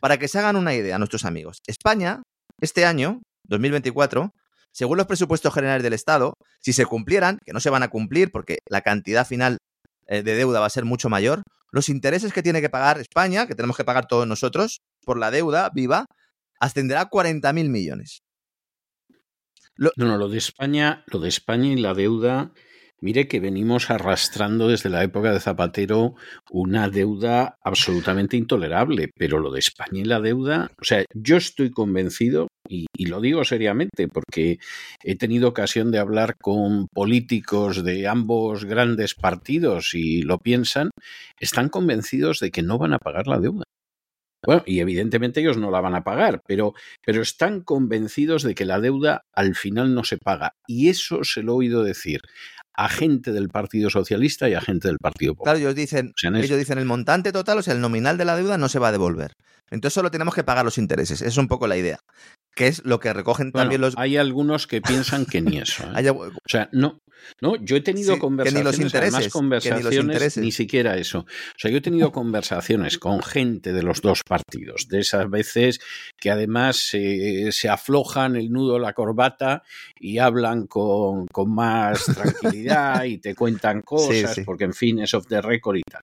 Para 0.00 0.16
que 0.16 0.26
se 0.26 0.38
hagan 0.38 0.56
una 0.56 0.74
idea, 0.74 0.96
nuestros 0.96 1.26
amigos, 1.26 1.58
España, 1.66 2.22
este 2.62 2.86
año, 2.86 3.20
2024, 3.42 4.32
según 4.72 4.96
los 4.96 5.06
presupuestos 5.06 5.52
generales 5.52 5.82
del 5.82 5.92
Estado, 5.92 6.32
si 6.60 6.72
se 6.72 6.86
cumplieran, 6.86 7.36
que 7.44 7.52
no 7.52 7.60
se 7.60 7.68
van 7.68 7.82
a 7.82 7.88
cumplir 7.88 8.30
porque 8.32 8.60
la 8.70 8.80
cantidad 8.80 9.26
final 9.26 9.58
de 10.08 10.22
deuda 10.22 10.60
va 10.60 10.66
a 10.66 10.70
ser 10.70 10.86
mucho 10.86 11.10
mayor, 11.10 11.42
los 11.70 11.90
intereses 11.90 12.32
que 12.32 12.42
tiene 12.42 12.62
que 12.62 12.70
pagar 12.70 13.00
España, 13.00 13.46
que 13.46 13.54
tenemos 13.54 13.76
que 13.76 13.84
pagar 13.84 14.06
todos 14.06 14.26
nosotros 14.26 14.80
por 15.04 15.18
la 15.18 15.30
deuda 15.30 15.70
viva, 15.74 16.06
ascenderá 16.60 17.02
a 17.02 17.10
40.000 17.10 17.68
millones. 17.68 18.22
Lo... 19.76 19.90
No, 19.96 20.06
no, 20.06 20.16
lo 20.16 20.28
de 20.28 20.38
España, 20.38 21.04
lo 21.06 21.18
de 21.18 21.28
España 21.28 21.68
y 21.68 21.76
la 21.76 21.94
deuda, 21.94 22.52
mire 23.00 23.28
que 23.28 23.38
venimos 23.38 23.90
arrastrando 23.90 24.68
desde 24.68 24.88
la 24.88 25.02
época 25.02 25.32
de 25.32 25.40
Zapatero 25.40 26.14
una 26.50 26.88
deuda 26.88 27.58
absolutamente 27.62 28.36
intolerable, 28.36 29.10
pero 29.14 29.40
lo 29.40 29.50
de 29.50 29.58
España 29.58 30.00
y 30.00 30.04
la 30.04 30.20
deuda, 30.20 30.70
o 30.80 30.84
sea, 30.84 31.04
yo 31.12 31.36
estoy 31.36 31.70
convencido, 31.70 32.48
y, 32.66 32.86
lo 33.04 33.20
digo 33.20 33.44
seriamente, 33.44 34.08
porque 34.08 34.58
he 35.02 35.16
tenido 35.16 35.48
ocasión 35.48 35.90
de 35.90 35.98
hablar 35.98 36.36
con 36.40 36.86
políticos 36.88 37.84
de 37.84 38.08
ambos 38.08 38.64
grandes 38.64 39.14
partidos 39.14 39.90
y 39.92 40.22
lo 40.22 40.38
piensan, 40.38 40.88
están 41.38 41.68
convencidos 41.68 42.40
de 42.40 42.50
que 42.50 42.62
no 42.62 42.78
van 42.78 42.94
a 42.94 42.98
pagar 42.98 43.26
la 43.26 43.38
deuda. 43.38 43.64
Bueno, 44.46 44.62
y 44.66 44.80
evidentemente 44.80 45.40
ellos 45.40 45.56
no 45.56 45.70
la 45.70 45.80
van 45.80 45.94
a 45.94 46.04
pagar, 46.04 46.40
pero, 46.46 46.74
pero 47.04 47.22
están 47.22 47.60
convencidos 47.60 48.42
de 48.42 48.54
que 48.54 48.64
la 48.64 48.80
deuda 48.80 49.22
al 49.32 49.54
final 49.54 49.94
no 49.94 50.04
se 50.04 50.18
paga. 50.18 50.52
Y 50.66 50.88
eso 50.88 51.24
se 51.24 51.42
lo 51.42 51.52
he 51.52 51.56
oído 51.56 51.82
decir 51.84 52.20
a 52.76 52.88
gente 52.88 53.32
del 53.32 53.48
Partido 53.50 53.88
Socialista 53.88 54.48
y 54.48 54.54
a 54.54 54.60
gente 54.60 54.88
del 54.88 54.98
Partido 54.98 55.34
Popular. 55.34 55.54
Claro, 55.54 55.64
ellos 55.64 55.76
dicen, 55.76 56.08
O 56.08 56.18
sea, 56.18 56.28
en 56.28 56.36
eso- 56.36 56.44
ellos 56.46 56.58
dicen 56.58 56.78
el 56.78 56.84
montante 56.86 57.30
total, 57.30 57.58
o 57.58 57.62
sea, 57.62 57.72
el 57.74 57.80
nominal 57.80 58.18
de 58.18 58.24
la 58.24 58.36
deuda 58.36 58.58
no 58.58 58.68
se 58.68 58.80
va 58.80 58.88
a 58.88 58.92
devolver. 58.92 59.32
Entonces 59.70 59.94
solo 59.94 60.10
tenemos 60.10 60.34
que 60.34 60.44
pagar 60.44 60.64
los 60.64 60.76
intereses. 60.76 61.20
Esa 61.20 61.28
es 61.30 61.36
un 61.38 61.48
poco 61.48 61.66
la 61.66 61.76
idea. 61.76 61.98
Que 62.54 62.66
es 62.68 62.84
lo 62.84 63.00
que 63.00 63.12
recogen 63.12 63.50
Bueno, 63.50 63.64
también 63.64 63.80
los. 63.80 63.94
Hay 63.96 64.16
algunos 64.16 64.66
que 64.66 64.80
piensan 64.82 65.24
que 65.24 65.40
ni 65.40 65.58
eso. 65.58 65.84
¿eh? 65.88 65.92
Hay- 65.94 66.08
O 66.08 66.30
sea, 66.46 66.68
no, 66.72 66.98
no, 67.40 67.56
yo 67.56 67.76
he 67.76 67.80
tenido 67.80 68.04
Sí, 68.04 68.10
los 68.10 68.18
conversaciones, 68.20 68.74
intereses, 68.74 69.00
además 69.00 69.20
ni 69.20 69.24
los 69.24 69.32
conversaciones, 69.32 69.98
intereses. 69.98 70.44
ni 70.44 70.52
siquiera 70.52 70.96
eso. 70.96 71.20
O 71.20 71.58
sea, 71.58 71.70
yo 71.70 71.78
he 71.78 71.80
tenido 71.80 72.12
conversaciones 72.12 72.98
con 72.98 73.22
gente 73.22 73.72
de 73.72 73.82
los 73.82 74.00
dos 74.00 74.22
partidos, 74.22 74.88
de 74.88 75.00
esas 75.00 75.28
veces 75.30 75.80
que 76.18 76.30
además 76.30 76.90
eh, 76.92 77.48
se 77.52 77.68
aflojan 77.68 78.36
el 78.36 78.50
nudo 78.50 78.78
la 78.78 78.92
corbata 78.92 79.62
y 79.98 80.18
hablan 80.18 80.66
con, 80.66 81.26
con 81.26 81.54
más 81.54 82.04
tranquilidad 82.14 83.04
y 83.04 83.18
te 83.18 83.34
cuentan 83.34 83.82
cosas, 83.82 84.34
sí. 84.34 84.42
porque 84.42 84.64
en 84.64 84.74
fin, 84.74 85.00
es 85.00 85.14
off 85.14 85.26
the 85.26 85.40
record 85.40 85.76
y 85.76 85.82
tal. 85.82 86.02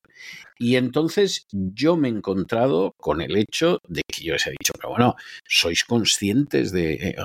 Y 0.57 0.75
entonces 0.75 1.47
yo 1.51 1.97
me 1.97 2.07
he 2.07 2.11
encontrado 2.11 2.93
con 2.97 3.21
el 3.21 3.35
hecho 3.35 3.79
de 3.88 4.01
que 4.07 4.23
yo 4.23 4.33
les 4.33 4.45
he 4.45 4.51
dicho, 4.51 4.73
pero 4.75 4.89
bueno, 4.89 5.15
sois 5.47 5.83
conscientes 5.83 6.71
de, 6.71 6.93
eh, 6.93 7.15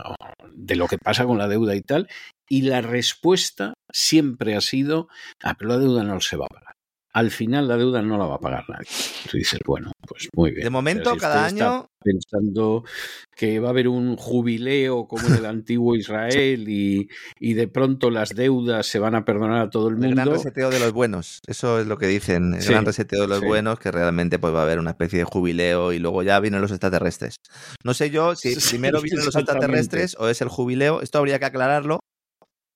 de 0.54 0.76
lo 0.76 0.86
que 0.86 0.96
pasa 0.96 1.26
con 1.26 1.36
la 1.36 1.48
deuda 1.48 1.76
y 1.76 1.82
tal, 1.82 2.08
y 2.48 2.62
la 2.62 2.80
respuesta 2.80 3.74
siempre 3.96 4.54
ha 4.56 4.60
sido, 4.60 5.08
ah, 5.42 5.54
pero 5.58 5.70
la 5.70 5.78
deuda 5.78 6.04
no 6.04 6.20
se 6.20 6.36
va 6.36 6.44
a 6.46 6.48
pagar. 6.54 6.74
Al 7.14 7.30
final 7.30 7.66
la 7.66 7.78
deuda 7.78 8.02
no 8.02 8.18
la 8.18 8.26
va 8.26 8.34
a 8.34 8.40
pagar 8.40 8.64
nadie. 8.68 8.86
Tú 9.30 9.38
dices, 9.38 9.58
bueno, 9.66 9.90
pues 10.06 10.28
muy 10.34 10.50
bien. 10.50 10.64
De 10.64 10.70
momento, 10.70 11.12
si 11.14 11.18
cada 11.18 11.46
año- 11.46 11.88
Pensando 12.04 12.84
que 13.34 13.58
va 13.58 13.68
a 13.68 13.70
haber 13.70 13.88
un 13.88 14.16
jubileo 14.16 15.08
como 15.08 15.26
en 15.28 15.34
el 15.34 15.46
antiguo 15.46 15.96
Israel 15.96 16.68
y, 16.68 17.08
y 17.40 17.54
de 17.54 17.66
pronto 17.68 18.10
las 18.10 18.28
deudas 18.36 18.86
se 18.86 18.98
van 19.00 19.14
a 19.16 19.24
perdonar 19.24 19.62
a 19.62 19.70
todo 19.70 19.88
el 19.88 19.94
El 19.94 20.14
gran 20.14 20.26
mundo. 20.28 20.32
reseteo 20.34 20.70
de 20.70 20.78
los 20.78 20.92
buenos. 20.92 21.40
Eso 21.48 21.80
es 21.80 21.86
lo 21.88 21.96
que 21.98 22.06
dicen. 22.06 22.54
El 22.54 22.62
Sí, 22.62 22.68
gran 22.70 22.84
reseteo 22.84 23.22
de 23.22 23.28
los 23.28 23.40
sí. 23.40 23.46
buenos, 23.46 23.80
que 23.80 23.90
realmente 23.90 24.38
pues 24.38 24.54
va 24.54 24.60
a 24.60 24.62
haber 24.64 24.78
una 24.78 24.90
especie 24.90 25.18
de 25.18 25.24
jubileo 25.24 25.92
y 25.92 25.98
luego 25.98 26.22
ya 26.22 26.38
vienen 26.38 26.60
los 26.60 26.70
extraterrestres. 26.70 27.36
No 27.82 27.92
sé 27.94 28.10
yo 28.10 28.36
si 28.36 28.54
primero 28.78 29.00
vienen 29.02 29.24
los 29.24 29.34
extraterrestres 29.34 30.16
o 30.20 30.28
es 30.28 30.40
el 30.42 30.48
jubileo. 30.48 31.00
Esto 31.00 31.18
habría 31.18 31.38
que 31.40 31.46
aclararlo. 31.46 31.98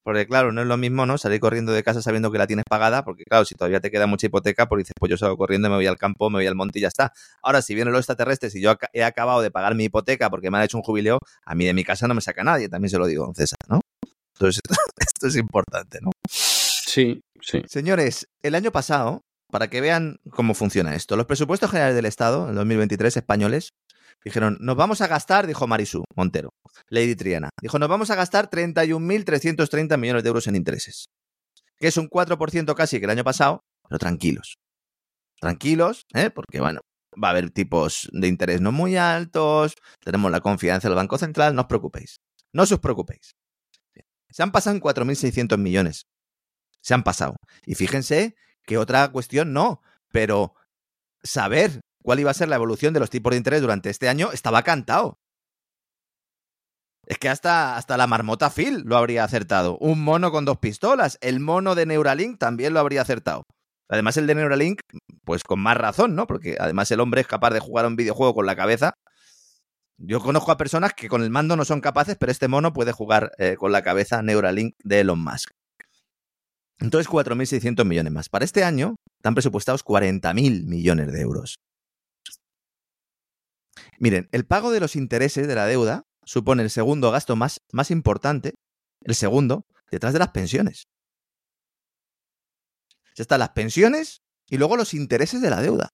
Porque 0.03 0.27
claro, 0.27 0.51
no 0.53 0.63
es 0.63 0.67
lo 0.67 0.77
mismo, 0.77 1.05
¿no? 1.05 1.19
Salir 1.19 1.41
corriendo 1.41 1.73
de 1.73 1.83
casa 1.83 2.01
sabiendo 2.01 2.33
que 2.33 2.39
la 2.39 2.47
tienes 2.47 2.65
pagada, 2.69 3.05
porque 3.05 3.25
claro, 3.25 3.45
si 3.45 3.55
todavía 3.55 3.81
te 3.81 3.91
queda 3.91 4.07
mucha 4.07 4.27
hipoteca, 4.27 4.67
pues 4.67 4.81
dices, 4.81 4.95
pues 4.99 5.11
yo 5.11 5.17
salgo 5.17 5.37
corriendo, 5.37 5.69
me 5.69 5.77
voy 5.77 5.87
al 5.87 5.99
campo, 5.99 6.31
me 6.31 6.39
voy 6.39 6.47
al 6.47 6.55
monte 6.55 6.79
y 6.79 6.83
ya 6.83 6.89
está. 6.89 7.13
Ahora, 7.43 7.61
si 7.63 7.75
vienen 7.75 7.93
los 7.93 8.01
extraterrestres 8.01 8.55
y 8.55 8.63
yo 8.63 8.75
he 8.93 9.05
acabado 9.05 9.43
de 9.43 9.51
pagar 9.51 9.75
mi 9.75 9.85
hipoteca 9.85 10.31
porque 10.31 10.51
me 10.51 10.59
han 10.59 10.65
hecho 10.65 10.79
un 10.79 10.83
jubileo, 10.83 11.19
a 11.45 11.55
mí 11.55 11.67
de 11.67 11.75
mi 11.75 11.85
casa 11.85 12.09
no 12.09 12.15
me 12.15 12.21
saca 12.23 12.43
nadie, 12.43 12.69
también 12.69 12.91
se 12.91 12.99
lo 12.99 13.07
digo, 13.07 13.27
don 13.27 13.35
César, 13.35 13.59
¿no? 13.69 13.81
Entonces, 14.35 14.63
esto 14.99 15.27
es 15.27 15.37
importante, 15.37 15.99
¿no? 16.01 16.11
Sí, 16.29 17.21
sí. 17.43 17.63
Señores, 17.69 18.27
el 18.43 18.55
año 18.55 18.73
pasado, 18.73 19.23
para 19.51 19.69
que 19.69 19.81
vean 19.81 20.19
cómo 20.31 20.55
funciona 20.55 20.95
esto, 20.95 21.17
los 21.17 21.27
presupuestos 21.27 21.71
generales 21.71 21.95
del 21.95 22.07
Estado, 22.07 22.49
en 22.49 22.55
2023, 22.55 23.19
españoles, 23.19 23.75
dijeron, 24.25 24.59
nos 24.61 24.77
vamos 24.77 25.01
a 25.01 25.07
gastar, 25.07 25.47
dijo 25.47 25.67
Marisú 25.67 26.05
Montero, 26.17 26.51
Lady 26.89 27.15
Triana, 27.17 27.51
dijo, 27.61 27.79
nos 27.79 27.89
vamos 27.89 28.11
a 28.11 28.15
gastar 28.15 28.51
31.330 28.51 29.97
millones 29.99 30.23
de 30.23 30.29
euros 30.29 30.47
en 30.47 30.57
intereses, 30.57 31.07
que 31.79 31.89
es 31.89 31.97
un 31.97 32.09
4% 32.09 32.75
casi 32.75 32.99
que 32.99 33.05
el 33.05 33.11
año 33.11 33.25
pasado, 33.25 33.61
pero 33.89 33.99
tranquilos. 33.99 34.57
Tranquilos, 35.41 36.05
¿eh? 36.15 36.31
porque 36.31 36.61
bueno, 36.61 36.81
va 37.23 37.29
a 37.29 37.31
haber 37.31 37.51
tipos 37.51 38.09
de 38.13 38.29
interés 38.29 38.61
no 38.61 38.73
muy 38.73 38.97
altos, 38.97 39.75
tenemos 40.01 40.31
la 40.31 40.41
confianza 40.41 40.89
del 40.89 40.97
Banco 40.97 41.17
Central, 41.17 41.55
no 41.55 41.63
os 41.63 41.69
preocupéis. 41.69 42.17
No 42.53 42.65
os 42.65 42.79
preocupéis. 42.79 43.33
Se 44.29 44.43
han 44.43 44.53
pasado 44.53 44.77
en 44.77 44.83
4.600 44.83 45.57
millones 45.59 46.05
se 46.81 46.95
han 46.95 47.03
pasado. 47.03 47.37
Y 47.65 47.75
fíjense 47.75 48.35
que 48.65 48.79
otra 48.79 49.11
cuestión 49.13 49.53
no, 49.53 49.81
pero 50.11 50.55
saber 51.23 51.81
cuál 52.03 52.21
iba 52.21 52.31
a 52.31 52.35
ser 52.35 52.49
la 52.49 52.57
evolución 52.57 52.95
de 52.95 53.01
los 53.01 53.11
tipos 53.11 53.31
de 53.31 53.37
interés 53.37 53.61
durante 53.61 53.91
este 53.91 54.09
año 54.09 54.31
estaba 54.33 54.63
cantado. 54.63 55.19
Es 57.07 57.19
que 57.19 57.29
hasta, 57.29 57.77
hasta 57.77 57.97
la 57.97 58.07
marmota 58.07 58.51
Phil 58.51 58.83
lo 58.85 58.97
habría 58.97 59.25
acertado. 59.25 59.77
Un 59.79 60.03
mono 60.03 60.31
con 60.31 60.45
dos 60.45 60.59
pistolas. 60.59 61.19
El 61.21 61.41
mono 61.41 61.75
de 61.75 61.87
Neuralink 61.87 62.39
también 62.39 62.73
lo 62.73 62.81
habría 62.81 63.03
acertado. 63.03 63.43
Además, 63.89 64.17
el 64.17 64.29
de 64.29 64.37
Neuralink, 64.37 64.81
pues 65.25 65.43
con 65.43 65.59
más 65.59 65.77
razón, 65.77 66.15
¿no? 66.15 66.29
Porque 66.29 66.57
además 66.61 66.89
el 66.93 67.01
hombre 67.01 67.23
es 67.23 67.27
capaz 67.27 67.51
de 67.51 67.59
jugar 67.59 67.85
a 67.85 67.89
un 67.89 67.97
videojuego 67.97 68.35
con 68.35 68.47
la 68.47 68.55
cabeza. 68.55 68.95
Yo 69.99 70.21
conozco 70.21 70.53
a 70.53 70.57
personas 70.57 70.95
que 70.95 71.09
con 71.09 71.23
el 71.23 71.31
mando 71.31 71.57
no 71.57 71.65
son 71.65 71.81
capaces, 71.81 72.17
pero 72.19 72.31
este 72.31 72.47
mono 72.47 72.73
puede 72.73 72.93
jugar 72.93 73.33
eh, 73.39 73.57
con 73.59 73.73
la 73.73 73.83
cabeza 73.83 74.23
Neuralink 74.23 74.75
de 74.85 75.01
Elon 75.01 75.19
Musk. 75.19 75.51
Entonces, 76.79 77.11
4.600 77.11 77.85
millones 77.85 78.13
más. 78.13 78.29
Para 78.29 78.45
este 78.45 78.63
año 78.65 78.95
están 79.19 79.35
presupuestados 79.35 79.85
40.000 79.85 80.65
millones 80.65 81.13
de 81.13 81.21
euros. 81.21 81.59
Miren, 84.01 84.31
el 84.33 84.47
pago 84.47 84.73
de 84.73 84.81
los 84.81 84.97
intereses 84.97 85.47
de 85.47 85.55
la 85.55 85.67
deuda 85.67 86.07
supone 86.25 86.63
el 86.63 86.71
segundo 86.71 87.11
gasto 87.11 87.37
más, 87.37 87.61
más 87.71 87.91
importante, 87.91 88.55
el 89.03 89.15
segundo, 89.15 89.67
detrás 89.91 90.15
de 90.15 90.19
las 90.19 90.31
pensiones. 90.31 90.89
Ya 93.15 93.23
están 93.23 93.41
las 93.41 93.51
pensiones 93.51 94.23
y 94.49 94.57
luego 94.57 94.79
los 94.79 94.95
intereses 94.95 95.43
de 95.43 95.51
la 95.51 95.61
deuda. 95.61 95.91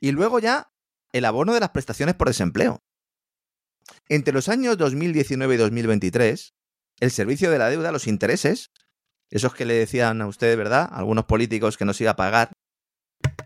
Y 0.00 0.12
luego 0.12 0.38
ya 0.38 0.72
el 1.12 1.26
abono 1.26 1.52
de 1.52 1.60
las 1.60 1.70
prestaciones 1.70 2.14
por 2.14 2.28
desempleo. 2.28 2.82
Entre 4.08 4.32
los 4.32 4.48
años 4.48 4.78
2019 4.78 5.54
y 5.54 5.58
2023, 5.58 6.54
el 7.00 7.10
servicio 7.10 7.50
de 7.50 7.58
la 7.58 7.68
deuda, 7.68 7.92
los 7.92 8.06
intereses, 8.06 8.70
esos 9.28 9.52
que 9.54 9.66
le 9.66 9.74
decían 9.74 10.22
a 10.22 10.26
usted, 10.26 10.56
¿verdad? 10.56 10.88
Algunos 10.90 11.26
políticos 11.26 11.76
que 11.76 11.84
nos 11.84 12.00
iba 12.00 12.12
a 12.12 12.16
pagar, 12.16 12.52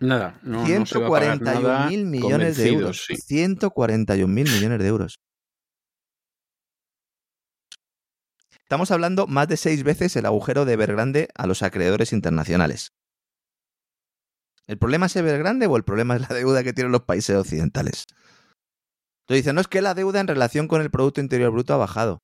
Nada, 0.05 0.39
no, 0.43 0.67
no 0.67 0.87
se 0.87 0.99
va 0.99 1.07
a 1.07 1.11
pagar 1.11 1.39
141.000 1.39 1.63
nada, 1.63 1.89
millones 1.89 2.57
de 2.57 2.69
euros. 2.69 3.07
convencidos, 3.07 3.27
sí. 3.27 3.35
141.000 3.35 4.27
millones 4.29 4.79
de 4.79 4.87
euros. 4.87 5.19
Estamos 8.61 8.91
hablando 8.91 9.27
más 9.27 9.49
de 9.49 9.57
seis 9.57 9.83
veces 9.83 10.17
el 10.17 10.27
agujero 10.27 10.65
de 10.65 10.73
Evergrande 10.73 11.29
a 11.35 11.47
los 11.47 11.63
acreedores 11.63 12.13
internacionales. 12.13 12.93
¿El 14.67 14.79
problema 14.79 15.07
es 15.07 15.17
Evergrande 15.17 15.67
o 15.67 15.77
el 15.77 15.85
problema 15.85 16.17
es 16.17 16.23
la 16.23 16.35
deuda 16.35 16.63
que 16.65 16.73
tienen 16.73 16.93
los 16.93 17.03
países 17.03 17.37
occidentales? 17.37 18.07
Entonces 19.23 19.45
dicen, 19.45 19.55
no 19.55 19.61
es 19.61 19.69
que 19.69 19.83
la 19.83 19.95
deuda 19.95 20.21
en 20.21 20.29
relación 20.29 20.69
con 20.69 20.81
el 20.83 20.91
Producto 20.91 21.21
Interior 21.21 21.51
Bruto 21.51 21.75
ha 21.75 21.79
bajado. 21.79 22.23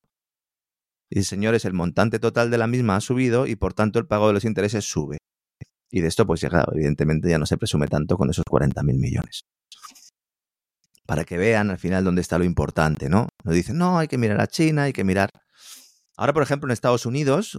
Y 1.10 1.22
señores, 1.24 1.64
el 1.64 1.72
montante 1.72 2.18
total 2.18 2.50
de 2.50 2.58
la 2.58 2.66
misma 2.66 2.96
ha 2.96 3.00
subido 3.00 3.46
y 3.46 3.56
por 3.56 3.74
tanto 3.74 3.98
el 3.98 4.06
pago 4.06 4.28
de 4.28 4.34
los 4.34 4.44
intereses 4.44 4.84
sube. 4.84 5.18
Y 5.90 6.00
de 6.00 6.08
esto, 6.08 6.26
pues 6.26 6.40
ya, 6.40 6.48
claro, 6.48 6.72
evidentemente 6.74 7.28
ya 7.28 7.38
no 7.38 7.46
se 7.46 7.56
presume 7.56 7.88
tanto 7.88 8.16
con 8.16 8.30
esos 8.30 8.44
40.000 8.44 8.82
millones. 8.98 9.44
Para 11.04 11.24
que 11.24 11.36
vean 11.36 11.70
al 11.70 11.78
final 11.78 12.04
dónde 12.04 12.20
está 12.20 12.38
lo 12.38 12.44
importante, 12.44 13.08
¿no? 13.08 13.28
Nos 13.44 13.54
dicen, 13.54 13.76
no, 13.76 13.98
hay 13.98 14.06
que 14.06 14.18
mirar 14.18 14.40
a 14.40 14.46
China, 14.46 14.84
hay 14.84 14.92
que 14.92 15.02
mirar. 15.02 15.30
Ahora, 16.16 16.32
por 16.32 16.42
ejemplo, 16.44 16.68
en 16.68 16.72
Estados 16.72 17.06
Unidos, 17.06 17.58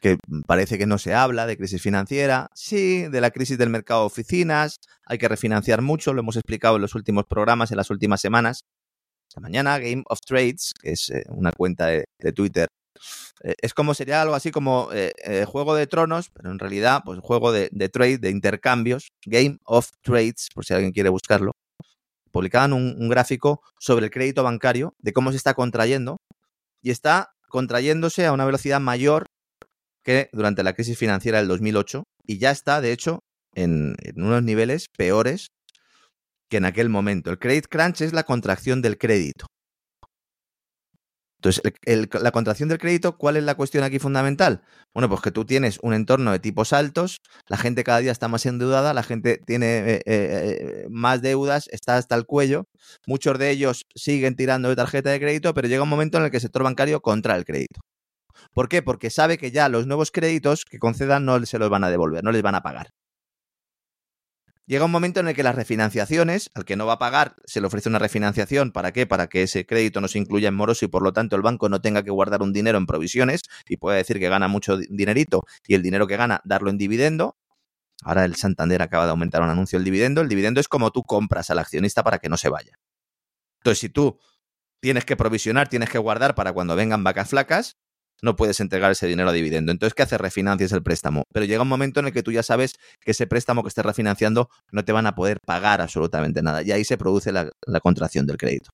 que 0.00 0.16
parece 0.46 0.78
que 0.78 0.86
no 0.86 0.96
se 0.96 1.14
habla 1.14 1.46
de 1.46 1.58
crisis 1.58 1.82
financiera, 1.82 2.48
sí, 2.54 3.02
de 3.08 3.20
la 3.20 3.30
crisis 3.30 3.58
del 3.58 3.68
mercado 3.68 4.00
de 4.00 4.06
oficinas, 4.06 4.78
hay 5.06 5.18
que 5.18 5.28
refinanciar 5.28 5.82
mucho, 5.82 6.14
lo 6.14 6.20
hemos 6.20 6.36
explicado 6.36 6.76
en 6.76 6.82
los 6.82 6.94
últimos 6.94 7.24
programas, 7.28 7.70
en 7.70 7.76
las 7.76 7.90
últimas 7.90 8.20
semanas. 8.20 8.64
Esta 9.28 9.40
mañana, 9.40 9.78
Game 9.78 10.02
of 10.08 10.20
Trades, 10.26 10.72
que 10.80 10.92
es 10.92 11.10
eh, 11.10 11.24
una 11.28 11.52
cuenta 11.52 11.86
de, 11.86 12.04
de 12.18 12.32
Twitter, 12.32 12.68
eh, 13.42 13.54
es 13.60 13.74
como 13.74 13.94
sería 13.94 14.22
algo 14.22 14.34
así 14.34 14.50
como 14.50 14.90
eh, 14.92 15.12
eh, 15.24 15.44
Juego 15.46 15.74
de 15.74 15.86
Tronos, 15.86 16.30
pero 16.30 16.50
en 16.50 16.58
realidad, 16.58 17.02
pues 17.04 17.18
juego 17.20 17.52
de, 17.52 17.68
de 17.72 17.88
trade, 17.88 18.18
de 18.18 18.30
intercambios, 18.30 19.12
Game 19.26 19.58
of 19.64 19.90
Trades, 20.02 20.48
por 20.54 20.64
si 20.64 20.74
alguien 20.74 20.92
quiere 20.92 21.08
buscarlo. 21.08 21.52
Publicaban 22.30 22.72
un, 22.72 23.08
gráfico 23.08 23.60
sobre 23.78 24.06
el 24.06 24.10
crédito 24.10 24.42
bancario, 24.42 24.94
de 24.98 25.12
cómo 25.12 25.32
se 25.32 25.36
está 25.36 25.54
contrayendo, 25.54 26.16
y 26.80 26.90
está 26.90 27.32
contrayéndose 27.48 28.26
a 28.26 28.32
una 28.32 28.46
velocidad 28.46 28.80
mayor 28.80 29.26
que 30.02 30.30
durante 30.32 30.62
la 30.62 30.72
crisis 30.72 30.98
financiera 30.98 31.38
del 31.38 31.48
2008 31.48 32.04
y 32.26 32.38
ya 32.38 32.50
está, 32.50 32.80
de 32.80 32.92
hecho, 32.92 33.20
en, 33.54 33.94
en, 33.98 34.22
unos 34.22 34.42
niveles 34.42 34.86
peores 34.96 35.48
que 36.48 36.56
en 36.56 36.64
aquel 36.64 36.88
momento. 36.88 37.30
El 37.30 37.38
credit 37.38 37.66
crunch 37.68 38.00
es 38.00 38.12
la 38.12 38.24
contracción 38.24 38.82
del 38.82 38.98
crédito. 38.98 39.46
Entonces, 41.44 41.60
la 42.22 42.30
contracción 42.30 42.68
del 42.68 42.78
crédito, 42.78 43.18
¿cuál 43.18 43.36
es 43.36 43.42
la 43.42 43.56
cuestión 43.56 43.82
aquí 43.82 43.98
fundamental? 43.98 44.62
Bueno, 44.94 45.08
pues 45.08 45.22
que 45.22 45.32
tú 45.32 45.44
tienes 45.44 45.80
un 45.82 45.92
entorno 45.92 46.30
de 46.30 46.38
tipos 46.38 46.72
altos, 46.72 47.20
la 47.48 47.56
gente 47.56 47.82
cada 47.82 47.98
día 47.98 48.12
está 48.12 48.28
más 48.28 48.46
endeudada, 48.46 48.94
la 48.94 49.02
gente 49.02 49.40
tiene 49.44 49.94
eh, 49.94 50.02
eh, 50.06 50.86
más 50.88 51.20
deudas, 51.20 51.68
está 51.72 51.96
hasta 51.96 52.14
el 52.14 52.26
cuello, 52.26 52.68
muchos 53.08 53.40
de 53.40 53.50
ellos 53.50 53.86
siguen 53.96 54.36
tirando 54.36 54.68
de 54.68 54.76
tarjeta 54.76 55.10
de 55.10 55.18
crédito, 55.18 55.52
pero 55.52 55.66
llega 55.66 55.82
un 55.82 55.88
momento 55.88 56.18
en 56.18 56.24
el 56.24 56.30
que 56.30 56.36
el 56.36 56.42
sector 56.42 56.62
bancario 56.62 57.00
contrae 57.00 57.38
el 57.38 57.44
crédito. 57.44 57.80
¿Por 58.54 58.68
qué? 58.68 58.82
Porque 58.82 59.10
sabe 59.10 59.36
que 59.36 59.50
ya 59.50 59.68
los 59.68 59.88
nuevos 59.88 60.12
créditos 60.12 60.64
que 60.64 60.78
concedan 60.78 61.24
no 61.24 61.44
se 61.44 61.58
los 61.58 61.70
van 61.70 61.82
a 61.82 61.90
devolver, 61.90 62.22
no 62.22 62.30
les 62.30 62.42
van 62.42 62.54
a 62.54 62.62
pagar. 62.62 62.90
Llega 64.66 64.84
un 64.84 64.92
momento 64.92 65.18
en 65.18 65.26
el 65.26 65.34
que 65.34 65.42
las 65.42 65.56
refinanciaciones, 65.56 66.50
al 66.54 66.64
que 66.64 66.76
no 66.76 66.86
va 66.86 66.94
a 66.94 66.98
pagar, 66.98 67.34
se 67.46 67.60
le 67.60 67.66
ofrece 67.66 67.88
una 67.88 67.98
refinanciación. 67.98 68.70
¿Para 68.70 68.92
qué? 68.92 69.06
Para 69.06 69.26
que 69.26 69.42
ese 69.42 69.66
crédito 69.66 70.00
no 70.00 70.06
se 70.06 70.18
incluya 70.18 70.48
en 70.48 70.54
moroso 70.54 70.84
y 70.84 70.88
por 70.88 71.02
lo 71.02 71.12
tanto 71.12 71.34
el 71.34 71.42
banco 71.42 71.68
no 71.68 71.80
tenga 71.80 72.04
que 72.04 72.10
guardar 72.10 72.42
un 72.42 72.52
dinero 72.52 72.78
en 72.78 72.86
provisiones 72.86 73.42
y 73.68 73.76
pueda 73.76 73.96
decir 73.96 74.20
que 74.20 74.28
gana 74.28 74.46
mucho 74.46 74.76
dinerito 74.76 75.42
y 75.66 75.74
el 75.74 75.82
dinero 75.82 76.06
que 76.06 76.16
gana 76.16 76.40
darlo 76.44 76.70
en 76.70 76.78
dividendo. 76.78 77.36
Ahora 78.04 78.24
el 78.24 78.36
Santander 78.36 78.82
acaba 78.82 79.04
de 79.04 79.10
aumentar 79.10 79.42
un 79.42 79.50
anuncio 79.50 79.78
del 79.78 79.84
dividendo. 79.84 80.20
El 80.20 80.28
dividendo 80.28 80.60
es 80.60 80.68
como 80.68 80.92
tú 80.92 81.02
compras 81.02 81.50
al 81.50 81.58
accionista 81.58 82.04
para 82.04 82.18
que 82.18 82.28
no 82.28 82.36
se 82.36 82.48
vaya. 82.48 82.78
Entonces, 83.60 83.80
si 83.80 83.88
tú 83.88 84.18
tienes 84.80 85.04
que 85.04 85.16
provisionar, 85.16 85.68
tienes 85.68 85.90
que 85.90 85.98
guardar 85.98 86.34
para 86.34 86.52
cuando 86.52 86.74
vengan 86.74 87.04
vacas 87.04 87.30
flacas, 87.30 87.78
no 88.22 88.36
puedes 88.36 88.60
entregar 88.60 88.92
ese 88.92 89.06
dinero 89.06 89.28
a 89.30 89.32
dividendo. 89.32 89.72
Entonces, 89.72 89.94
¿qué 89.94 90.04
hace? 90.04 90.16
Refinancias 90.16 90.72
el 90.72 90.82
préstamo. 90.82 91.24
Pero 91.32 91.44
llega 91.44 91.62
un 91.62 91.68
momento 91.68 92.00
en 92.00 92.06
el 92.06 92.12
que 92.12 92.22
tú 92.22 92.32
ya 92.32 92.42
sabes 92.42 92.74
que 93.00 93.10
ese 93.10 93.26
préstamo 93.26 93.62
que 93.62 93.68
estés 93.68 93.84
refinanciando 93.84 94.48
no 94.70 94.84
te 94.84 94.92
van 94.92 95.06
a 95.06 95.14
poder 95.14 95.38
pagar 95.44 95.80
absolutamente 95.80 96.42
nada. 96.42 96.62
Y 96.62 96.72
ahí 96.72 96.84
se 96.84 96.96
produce 96.96 97.32
la, 97.32 97.50
la 97.66 97.80
contracción 97.80 98.26
del 98.26 98.36
crédito. 98.36 98.70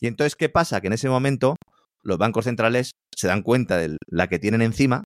Y 0.00 0.06
entonces, 0.08 0.34
¿qué 0.34 0.48
pasa? 0.48 0.80
Que 0.80 0.88
en 0.88 0.94
ese 0.94 1.08
momento 1.08 1.56
los 2.02 2.18
bancos 2.18 2.44
centrales 2.44 2.92
se 3.14 3.28
dan 3.28 3.42
cuenta 3.42 3.76
de 3.76 3.96
la 4.08 4.28
que 4.28 4.38
tienen 4.38 4.62
encima 4.62 5.04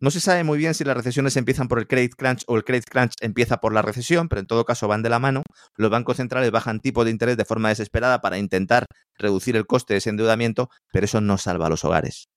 no 0.00 0.10
se 0.10 0.20
sabe 0.20 0.44
muy 0.44 0.58
bien 0.58 0.74
si 0.74 0.84
las 0.84 0.96
recesiones 0.96 1.36
empiezan 1.36 1.68
por 1.68 1.78
el 1.78 1.86
credit 1.86 2.14
crunch 2.14 2.44
o 2.46 2.56
el 2.56 2.64
credit 2.64 2.84
crunch 2.88 3.14
empieza 3.20 3.58
por 3.58 3.72
la 3.72 3.82
recesión, 3.82 4.28
pero 4.28 4.40
en 4.40 4.46
todo 4.46 4.64
caso 4.64 4.86
van 4.88 5.02
de 5.02 5.08
la 5.08 5.18
mano. 5.18 5.42
Los 5.76 5.90
bancos 5.90 6.18
centrales 6.18 6.50
bajan 6.50 6.80
tipo 6.80 7.04
de 7.04 7.10
interés 7.10 7.36
de 7.36 7.44
forma 7.44 7.68
desesperada 7.68 8.20
para 8.20 8.38
intentar 8.38 8.86
reducir 9.16 9.56
el 9.56 9.66
coste 9.66 9.94
de 9.94 9.98
ese 9.98 10.10
endeudamiento, 10.10 10.68
pero 10.92 11.04
eso 11.04 11.20
no 11.20 11.38
salva 11.38 11.66
a 11.66 11.70
los 11.70 11.84
hogares. 11.84 12.28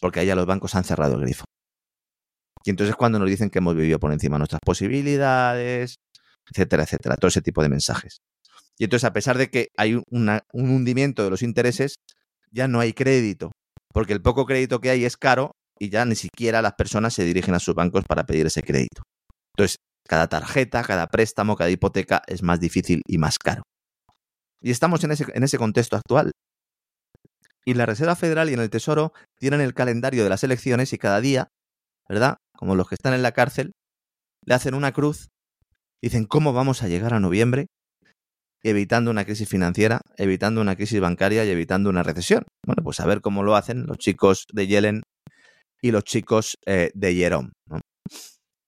Porque 0.00 0.20
allá 0.20 0.34
los 0.34 0.46
bancos 0.46 0.74
han 0.74 0.84
cerrado 0.84 1.14
el 1.16 1.22
grifo. 1.22 1.44
Y 2.64 2.70
entonces 2.70 2.94
cuando 2.94 3.18
nos 3.18 3.28
dicen 3.28 3.50
que 3.50 3.58
hemos 3.58 3.74
vivido 3.74 3.98
por 3.98 4.12
encima 4.12 4.36
de 4.36 4.40
nuestras 4.40 4.60
posibilidades, 4.64 5.96
etcétera, 6.50 6.84
etcétera, 6.84 7.16
todo 7.16 7.28
ese 7.28 7.42
tipo 7.42 7.62
de 7.62 7.68
mensajes. 7.68 8.20
Y 8.78 8.84
entonces 8.84 9.04
a 9.04 9.12
pesar 9.12 9.38
de 9.38 9.50
que 9.50 9.68
hay 9.76 9.94
un 9.94 10.40
hundimiento 10.52 11.24
de 11.24 11.30
los 11.30 11.42
intereses, 11.42 11.96
ya 12.50 12.68
no 12.68 12.80
hay 12.80 12.92
crédito, 12.92 13.50
porque 13.92 14.12
el 14.12 14.22
poco 14.22 14.46
crédito 14.46 14.80
que 14.80 14.90
hay 14.90 15.04
es 15.04 15.16
caro 15.16 15.52
y 15.80 15.88
ya 15.88 16.04
ni 16.04 16.14
siquiera 16.14 16.62
las 16.62 16.74
personas 16.74 17.14
se 17.14 17.24
dirigen 17.24 17.54
a 17.54 17.58
sus 17.58 17.74
bancos 17.74 18.04
para 18.06 18.24
pedir 18.24 18.46
ese 18.46 18.62
crédito. 18.62 19.02
Entonces, 19.56 19.76
cada 20.06 20.28
tarjeta, 20.28 20.82
cada 20.82 21.06
préstamo, 21.06 21.56
cada 21.56 21.70
hipoteca 21.70 22.22
es 22.26 22.42
más 22.42 22.60
difícil 22.60 23.02
y 23.06 23.18
más 23.18 23.38
caro. 23.38 23.62
Y 24.62 24.70
estamos 24.70 25.02
en 25.04 25.12
ese, 25.12 25.26
en 25.32 25.42
ese 25.42 25.58
contexto 25.58 25.96
actual. 25.96 26.32
Y 27.64 27.74
la 27.74 27.86
Reserva 27.86 28.16
Federal 28.16 28.50
y 28.50 28.54
en 28.54 28.60
el 28.60 28.70
Tesoro 28.70 29.12
tienen 29.38 29.60
el 29.60 29.74
calendario 29.74 30.22
de 30.22 30.30
las 30.30 30.44
elecciones 30.44 30.92
y 30.92 30.98
cada 30.98 31.20
día, 31.20 31.48
¿verdad? 32.08 32.36
Como 32.56 32.74
los 32.74 32.88
que 32.88 32.94
están 32.94 33.14
en 33.14 33.22
la 33.22 33.32
cárcel, 33.32 33.72
le 34.44 34.54
hacen 34.54 34.74
una 34.74 34.92
cruz, 34.92 35.28
dicen 36.02 36.26
cómo 36.26 36.52
vamos 36.52 36.82
a 36.82 36.88
llegar 36.88 37.14
a 37.14 37.20
noviembre 37.20 37.66
evitando 38.62 39.10
una 39.10 39.24
crisis 39.24 39.48
financiera, 39.48 40.00
evitando 40.16 40.60
una 40.60 40.76
crisis 40.76 41.00
bancaria 41.00 41.44
y 41.44 41.50
evitando 41.50 41.88
una 41.88 42.02
recesión. 42.02 42.44
Bueno, 42.66 42.82
pues 42.82 43.00
a 43.00 43.06
ver 43.06 43.20
cómo 43.20 43.42
lo 43.42 43.56
hacen 43.56 43.86
los 43.86 43.98
chicos 43.98 44.44
de 44.52 44.66
Yellen 44.66 45.02
y 45.80 45.90
los 45.90 46.04
chicos 46.04 46.58
eh, 46.66 46.90
de 46.94 47.14
Jerome. 47.14 47.50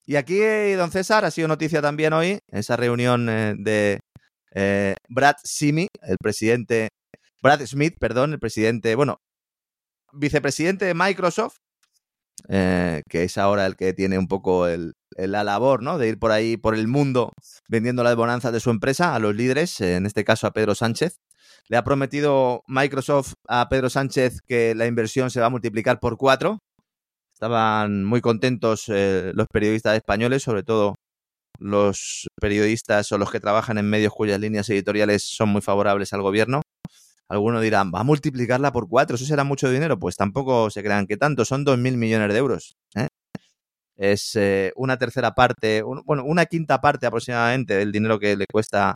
Y 0.05 0.17
aquí, 0.17 0.41
don 0.73 0.91
César, 0.91 1.25
ha 1.25 1.31
sido 1.31 1.49
noticia 1.49 1.81
también 1.81 2.13
hoy, 2.13 2.39
esa 2.49 2.77
reunión 2.77 3.29
eh, 3.29 3.55
de 3.57 4.01
eh, 4.55 4.95
Brad 5.09 5.37
Simi, 5.45 5.87
el 6.03 6.17
presidente, 6.21 6.89
Brad 7.43 7.65
Smith, 7.67 7.95
perdón, 7.99 8.33
el 8.33 8.41
presidente, 8.41 8.95
bueno, 8.95 9.19
vicepresidente 10.13 10.85
de 10.85 10.95
Microsoft, 10.95 11.57
que 12.49 13.03
es 13.23 13.39
ahora 13.39 13.67
el 13.67 13.77
que 13.77 13.93
tiene 13.93 14.19
un 14.19 14.27
poco 14.27 14.67
el, 14.67 14.93
la 15.17 15.45
labor, 15.45 15.83
¿no? 15.83 15.99
De 15.99 16.09
ir 16.09 16.19
por 16.19 16.33
ahí, 16.33 16.57
por 16.57 16.75
el 16.75 16.89
mundo, 16.89 17.33
vendiendo 17.69 18.03
las 18.03 18.17
bonanzas 18.17 18.53
de 18.53 18.61
su 18.61 18.71
empresa 18.71 19.15
a 19.15 19.21
los 19.21 19.35
líderes, 19.35 19.81
en 19.81 20.07
este 20.07 20.25
caso 20.25 20.47
a 20.47 20.53
Pedro 20.53 20.75
Sánchez. 20.75 21.19
Le 21.69 21.77
ha 21.77 21.85
prometido 21.85 22.65
Microsoft 22.67 23.35
a 23.47 23.69
Pedro 23.69 23.89
Sánchez 23.89 24.41
que 24.47 24.75
la 24.75 24.87
inversión 24.87 25.31
se 25.31 25.41
va 25.41 25.47
a 25.47 25.51
multiplicar 25.51 26.01
por 26.01 26.17
cuatro 26.17 26.59
Estaban 27.43 28.05
muy 28.05 28.21
contentos 28.21 28.85
eh, 28.87 29.33
los 29.35 29.49
periodistas 29.49 29.97
españoles, 29.97 30.45
sobre 30.45 30.63
todo 30.63 30.95
los 31.59 32.29
periodistas 32.41 33.11
o 33.11 33.19
los 33.19 33.33
que 33.33 33.41
trabajan 33.41 33.79
en 33.79 33.91
medios 33.91 34.13
cuyas 34.13 34.39
líneas 34.39 34.71
editoriales 34.71 35.25
son 35.25 35.49
muy 35.49 35.61
favorables 35.61 36.13
al 36.13 36.23
gobierno. 36.23 36.63
Algunos 37.29 37.61
dirán, 37.61 37.91
va 37.93 37.99
a 37.99 38.05
multiplicarla 38.05 38.71
por 38.71 38.89
cuatro, 38.89 39.17
eso 39.17 39.25
será 39.25 39.43
mucho 39.43 39.69
dinero. 39.69 39.99
Pues 39.99 40.17
tampoco 40.17 40.71
se 40.71 40.85
crean 40.85 41.09
que 41.09 41.17
tanto, 41.17 41.45
son 41.45 41.65
dos 41.65 41.79
mil 41.79 41.97
millones 41.97 42.33
de 42.33 42.39
euros. 42.39 42.77
¿eh? 42.95 43.09
Es 43.97 44.37
eh, 44.37 44.73
una 44.77 44.97
tercera 44.97 45.35
parte, 45.35 45.83
bueno, 45.83 46.23
una 46.25 46.47
quinta 46.47 46.81
parte 46.81 47.07
aproximadamente 47.07 47.75
del 47.75 47.91
dinero 47.91 48.21
que 48.21 48.37
le 48.37 48.47
cuesta 48.47 48.95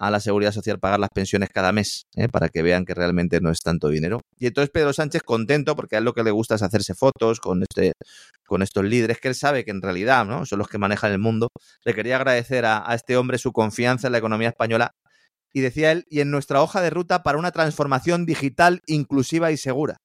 a 0.00 0.10
la 0.10 0.18
Seguridad 0.18 0.52
Social 0.52 0.78
pagar 0.80 0.98
las 0.98 1.10
pensiones 1.10 1.50
cada 1.50 1.72
mes, 1.72 2.06
¿eh? 2.16 2.26
para 2.26 2.48
que 2.48 2.62
vean 2.62 2.86
que 2.86 2.94
realmente 2.94 3.38
no 3.42 3.50
es 3.50 3.60
tanto 3.60 3.90
dinero. 3.90 4.22
Y 4.38 4.46
entonces 4.46 4.70
Pedro 4.70 4.94
Sánchez 4.94 5.22
contento 5.22 5.76
porque 5.76 5.96
a 5.96 5.98
él 5.98 6.06
lo 6.06 6.14
que 6.14 6.24
le 6.24 6.30
gusta 6.30 6.54
es 6.54 6.62
hacerse 6.62 6.94
fotos 6.94 7.38
con, 7.38 7.62
este, 7.62 7.92
con 8.46 8.62
estos 8.62 8.82
líderes 8.82 9.20
que 9.20 9.28
él 9.28 9.34
sabe 9.34 9.62
que 9.62 9.72
en 9.72 9.82
realidad 9.82 10.24
¿no? 10.24 10.46
son 10.46 10.58
los 10.58 10.68
que 10.68 10.78
manejan 10.78 11.12
el 11.12 11.18
mundo. 11.18 11.48
Le 11.84 11.92
quería 11.92 12.16
agradecer 12.16 12.64
a, 12.64 12.82
este 12.94 13.18
hombre 13.18 13.36
su 13.36 13.52
confianza 13.52 14.08
en 14.08 14.12
la 14.12 14.18
economía 14.18 14.48
española 14.48 14.92
y 15.52 15.60
decía 15.60 15.92
él, 15.92 16.06
y 16.08 16.20
en 16.20 16.30
nuestra 16.30 16.62
hoja 16.62 16.80
de 16.80 16.88
ruta 16.88 17.22
para 17.22 17.36
una 17.36 17.50
transformación 17.50 18.24
digital 18.24 18.80
inclusiva 18.86 19.52
y 19.52 19.58
segura. 19.58 19.98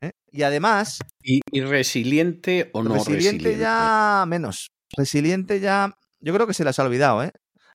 ¿eh? 0.00 0.12
Y 0.30 0.42
además... 0.42 1.00
¿Y, 1.22 1.40
resiliente 1.62 2.70
o 2.72 2.84
no 2.84 2.94
resiliente? 2.94 3.30
Resiliente 3.30 3.58
ya 3.58 4.24
menos. 4.28 4.68
Resiliente 4.96 5.58
ya... 5.58 5.92
Yo 6.20 6.32
creo 6.32 6.46
que 6.46 6.54
se 6.54 6.62
las 6.62 6.78
ha 6.78 6.84
olvidado, 6.84 7.24
¿eh? 7.24 7.32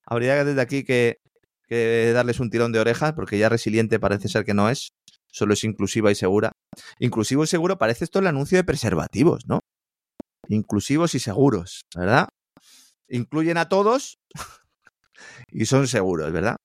Habría 0.07 0.43
desde 0.43 0.61
aquí 0.61 0.83
que, 0.83 1.19
darles 2.13 2.39
un 2.39 2.49
tirón 2.49 2.71
de 2.71 2.79
orejas, 2.79 3.13
porque 3.13 3.37
ya 3.37 3.49
resiliente 3.49 3.99
parece 3.99 4.29
ser 4.29 4.45
que 4.45 4.53
no 4.53 4.69
es, 4.69 4.89
solo 5.27 5.53
es 5.53 5.63
inclusiva 5.63 6.11
y 6.11 6.15
segura. 6.15 6.53
Inclusivo 6.99 7.43
y 7.43 7.47
seguro 7.47 7.77
parece 7.77 8.05
esto 8.05 8.19
el 8.19 8.27
anuncio 8.27 8.57
de 8.57 8.63
preservativos, 8.63 9.45
¿no? 9.47 9.59
Inclusivos 10.47 11.13
y 11.13 11.19
seguros, 11.19 11.81
¿verdad? 11.95 12.29
Incluyen 13.09 13.57
a 13.57 13.67
todos 13.67 14.17
y 15.51 15.65
son 15.65 15.87
seguros, 15.87 16.31
¿verdad? 16.31 16.55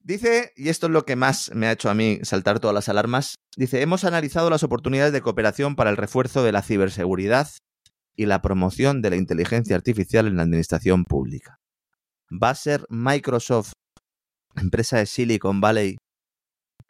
Dice, 0.00 0.52
y 0.56 0.68
esto 0.68 0.86
es 0.88 0.92
lo 0.92 1.06
que 1.06 1.16
más 1.16 1.50
me 1.54 1.66
ha 1.66 1.72
hecho 1.72 1.88
a 1.88 1.94
mí 1.94 2.18
saltar 2.22 2.60
todas 2.60 2.74
las 2.74 2.90
alarmas, 2.90 3.36
dice, 3.56 3.80
hemos 3.80 4.04
analizado 4.04 4.50
las 4.50 4.62
oportunidades 4.62 5.14
de 5.14 5.22
cooperación 5.22 5.76
para 5.76 5.88
el 5.88 5.96
refuerzo 5.96 6.42
de 6.42 6.52
la 6.52 6.60
ciberseguridad 6.60 7.48
y 8.14 8.26
la 8.26 8.42
promoción 8.42 9.00
de 9.00 9.08
la 9.08 9.16
inteligencia 9.16 9.74
artificial 9.74 10.26
en 10.26 10.36
la 10.36 10.42
administración 10.42 11.04
pública. 11.04 11.58
¿Va 12.42 12.50
a 12.50 12.54
ser 12.56 12.84
Microsoft, 12.88 13.72
empresa 14.56 14.98
de 14.98 15.06
Silicon 15.06 15.60
Valley, 15.60 15.98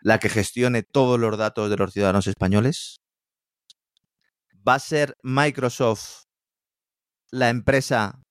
la 0.01 0.19
que 0.19 0.31
gestione 0.31 0.83
todos 0.83 1.21
los 1.21 1.37
datos 1.37 1.69
de 1.69 1.77
los 1.77 1.93
ciudadanos 1.93 2.27
españoles? 2.27 2.97
¿Va 4.66 4.75
a 4.75 4.79
ser 4.79 5.15
Microsoft 5.23 6.23
la 7.31 7.51
empresa 7.51 8.23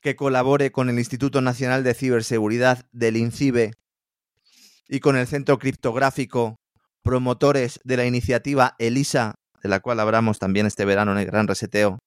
que 0.00 0.16
colabore 0.16 0.72
con 0.72 0.88
el 0.88 0.98
Instituto 0.98 1.40
Nacional 1.40 1.84
de 1.84 1.94
Ciberseguridad 1.94 2.88
del 2.90 3.16
INCIBE 3.16 3.72
y 4.88 4.98
con 4.98 5.16
el 5.16 5.28
Centro 5.28 5.58
Criptográfico, 5.60 6.56
promotores 7.04 7.78
de 7.84 7.96
la 7.96 8.06
iniciativa 8.06 8.74
ELISA, 8.80 9.34
de 9.62 9.68
la 9.68 9.78
cual 9.78 10.00
hablamos 10.00 10.40
también 10.40 10.66
este 10.66 10.84
verano 10.84 11.12
en 11.12 11.18
el 11.18 11.26
Gran 11.26 11.46
Reseteo, 11.46 12.00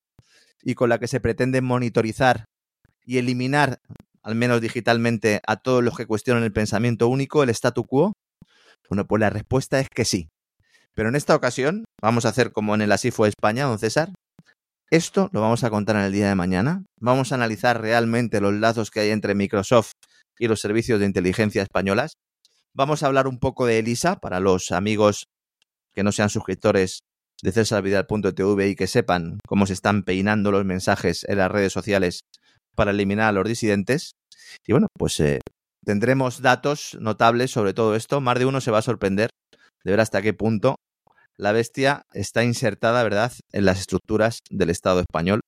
y 0.61 0.75
con 0.75 0.89
la 0.89 0.99
que 0.99 1.07
se 1.07 1.21
pretende 1.21 1.61
monitorizar 1.61 2.45
y 3.05 3.17
eliminar, 3.17 3.79
al 4.21 4.35
menos 4.35 4.61
digitalmente, 4.61 5.41
a 5.47 5.57
todos 5.57 5.83
los 5.83 5.97
que 5.97 6.05
cuestionan 6.05 6.43
el 6.43 6.53
pensamiento 6.53 7.07
único, 7.07 7.43
el 7.43 7.49
statu 7.49 7.85
quo? 7.85 8.13
Bueno, 8.89 9.05
pues 9.07 9.19
la 9.19 9.29
respuesta 9.29 9.79
es 9.79 9.89
que 9.89 10.05
sí. 10.05 10.29
Pero 10.93 11.09
en 11.09 11.15
esta 11.15 11.35
ocasión 11.35 11.85
vamos 12.01 12.25
a 12.25 12.29
hacer 12.29 12.51
como 12.51 12.75
en 12.75 12.81
el 12.81 12.91
Así 12.91 13.11
fue 13.11 13.29
España, 13.29 13.65
don 13.65 13.79
César. 13.79 14.13
Esto 14.91 15.29
lo 15.31 15.41
vamos 15.41 15.63
a 15.63 15.71
contar 15.71 15.95
en 15.95 16.03
el 16.03 16.11
día 16.11 16.29
de 16.29 16.35
mañana. 16.35 16.85
Vamos 16.99 17.31
a 17.31 17.35
analizar 17.35 17.81
realmente 17.81 18.41
los 18.41 18.53
lazos 18.53 18.91
que 18.91 18.99
hay 18.99 19.09
entre 19.09 19.33
Microsoft 19.33 19.93
y 20.37 20.47
los 20.47 20.61
servicios 20.61 20.99
de 20.99 21.07
inteligencia 21.07 21.63
españolas. 21.63 22.13
Vamos 22.75 23.01
a 23.01 23.07
hablar 23.07 23.27
un 23.27 23.39
poco 23.39 23.65
de 23.65 23.79
ELISA 23.79 24.17
para 24.17 24.39
los 24.39 24.71
amigos 24.71 25.25
que 25.95 26.03
no 26.03 26.11
sean 26.11 26.29
suscriptores 26.29 26.99
de 27.41 27.51
cesarvidal.tv 27.51 28.69
y 28.69 28.75
que 28.75 28.87
sepan 28.87 29.39
cómo 29.47 29.65
se 29.65 29.73
están 29.73 30.03
peinando 30.03 30.51
los 30.51 30.65
mensajes 30.65 31.25
en 31.27 31.39
las 31.39 31.51
redes 31.51 31.73
sociales 31.73 32.21
para 32.75 32.91
eliminar 32.91 33.29
a 33.29 33.31
los 33.31 33.47
disidentes. 33.47 34.13
Y 34.65 34.73
bueno, 34.73 34.87
pues 34.97 35.19
eh, 35.19 35.39
tendremos 35.85 36.41
datos 36.41 36.97
notables 36.99 37.51
sobre 37.51 37.73
todo 37.73 37.95
esto. 37.95 38.21
Más 38.21 38.39
de 38.39 38.45
uno 38.45 38.61
se 38.61 38.71
va 38.71 38.79
a 38.79 38.83
sorprender 38.83 39.29
de 39.83 39.91
ver 39.91 39.99
hasta 39.99 40.21
qué 40.21 40.33
punto 40.33 40.75
la 41.37 41.51
bestia 41.51 42.03
está 42.13 42.43
insertada, 42.43 43.03
¿verdad?, 43.03 43.31
en 43.51 43.65
las 43.65 43.79
estructuras 43.79 44.39
del 44.49 44.69
Estado 44.69 44.99
español. 44.99 45.41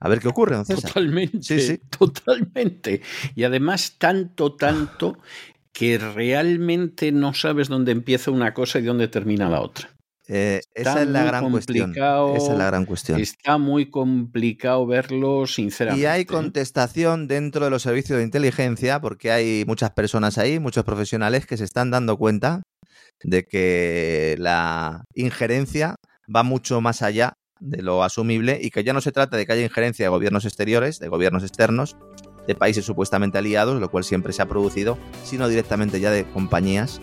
A 0.00 0.08
ver 0.08 0.20
qué 0.20 0.28
ocurre, 0.28 0.56
don 0.56 0.64
César. 0.64 0.92
Totalmente, 0.92 1.42
sí, 1.42 1.60
sí. 1.60 1.78
totalmente. 1.98 3.02
Y 3.34 3.44
además 3.44 3.96
tanto, 3.98 4.54
tanto 4.54 5.18
que 5.72 5.98
realmente 5.98 7.12
no 7.12 7.34
sabes 7.34 7.68
dónde 7.68 7.92
empieza 7.92 8.30
una 8.30 8.54
cosa 8.54 8.78
y 8.78 8.82
dónde 8.82 9.08
termina 9.08 9.48
la 9.48 9.60
otra. 9.60 9.95
Eh, 10.28 10.60
esa 10.74 11.02
es 11.02 11.08
la 11.08 11.24
gran 11.24 11.50
cuestión. 11.50 11.92
Esa 11.92 12.52
es 12.52 12.58
la 12.58 12.66
gran 12.66 12.84
cuestión. 12.84 13.20
Está 13.20 13.58
muy 13.58 13.90
complicado 13.90 14.86
verlo, 14.86 15.46
sinceramente. 15.46 16.02
Y 16.02 16.06
hay 16.06 16.24
contestación 16.24 17.28
dentro 17.28 17.64
de 17.64 17.70
los 17.70 17.82
servicios 17.82 18.18
de 18.18 18.24
inteligencia, 18.24 19.00
porque 19.00 19.30
hay 19.30 19.64
muchas 19.66 19.90
personas 19.92 20.38
ahí, 20.38 20.58
muchos 20.58 20.84
profesionales 20.84 21.46
que 21.46 21.56
se 21.56 21.64
están 21.64 21.90
dando 21.90 22.16
cuenta 22.16 22.62
de 23.22 23.46
que 23.46 24.36
la 24.38 25.04
injerencia 25.14 25.96
va 26.34 26.42
mucho 26.42 26.80
más 26.80 27.02
allá 27.02 27.34
de 27.60 27.82
lo 27.82 28.02
asumible 28.02 28.58
y 28.60 28.70
que 28.70 28.84
ya 28.84 28.92
no 28.92 29.00
se 29.00 29.12
trata 29.12 29.36
de 29.36 29.46
que 29.46 29.52
haya 29.52 29.64
injerencia 29.64 30.04
de 30.04 30.10
gobiernos 30.10 30.44
exteriores, 30.44 30.98
de 30.98 31.08
gobiernos 31.08 31.42
externos, 31.42 31.96
de 32.46 32.54
países 32.54 32.84
supuestamente 32.84 33.38
aliados, 33.38 33.80
lo 33.80 33.90
cual 33.90 34.04
siempre 34.04 34.32
se 34.32 34.42
ha 34.42 34.46
producido, 34.46 34.98
sino 35.24 35.48
directamente 35.48 36.00
ya 36.00 36.10
de 36.10 36.24
compañías 36.24 37.00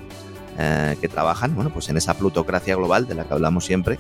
eh, 0.58 0.96
que 1.00 1.08
trabajan 1.08 1.56
bueno, 1.56 1.72
pues 1.72 1.90
en 1.90 1.98
esa 1.98 2.14
plutocracia 2.16 2.76
global 2.76 3.08
de 3.08 3.16
la 3.16 3.26
que 3.26 3.34
hablamos 3.34 3.66
siempre 3.66 4.00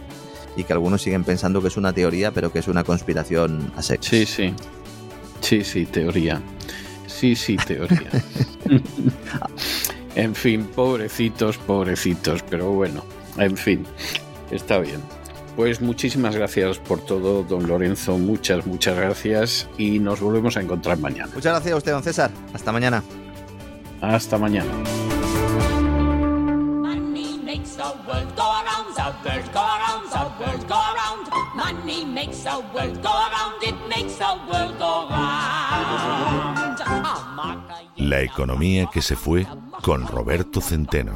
y 0.55 0.63
que 0.63 0.73
algunos 0.73 1.01
siguen 1.01 1.23
pensando 1.23 1.61
que 1.61 1.67
es 1.67 1.77
una 1.77 1.93
teoría, 1.93 2.31
pero 2.31 2.51
que 2.51 2.59
es 2.59 2.67
una 2.67 2.83
conspiración 2.83 3.71
a 3.75 3.81
Sí, 3.81 4.25
sí. 4.25 4.53
Sí, 5.41 5.63
sí, 5.63 5.85
teoría. 5.85 6.41
Sí, 7.07 7.35
sí, 7.35 7.57
teoría. 7.57 8.09
en 10.15 10.35
fin, 10.35 10.65
pobrecitos, 10.65 11.57
pobrecitos, 11.57 12.43
pero 12.49 12.71
bueno, 12.71 13.03
en 13.37 13.57
fin, 13.57 13.85
está 14.51 14.79
bien. 14.79 15.01
Pues 15.55 15.81
muchísimas 15.81 16.35
gracias 16.35 16.79
por 16.79 16.99
todo, 17.05 17.43
don 17.43 17.67
Lorenzo. 17.67 18.17
Muchas, 18.17 18.65
muchas 18.65 18.97
gracias 18.97 19.69
y 19.77 19.99
nos 19.99 20.19
volvemos 20.19 20.57
a 20.57 20.61
encontrar 20.61 20.97
mañana. 20.97 21.27
Muchas 21.33 21.53
gracias 21.53 21.73
a 21.73 21.77
usted, 21.77 21.91
don 21.91 22.03
César. 22.03 22.31
Hasta 22.53 22.71
mañana. 22.71 23.03
Hasta 24.01 24.37
mañana. 24.37 24.71
La 37.97 38.21
economía 38.21 38.87
que 38.91 39.01
se 39.01 39.15
fue 39.15 39.47
con 39.81 40.07
Roberto 40.07 40.61
Centeno. 40.61 41.13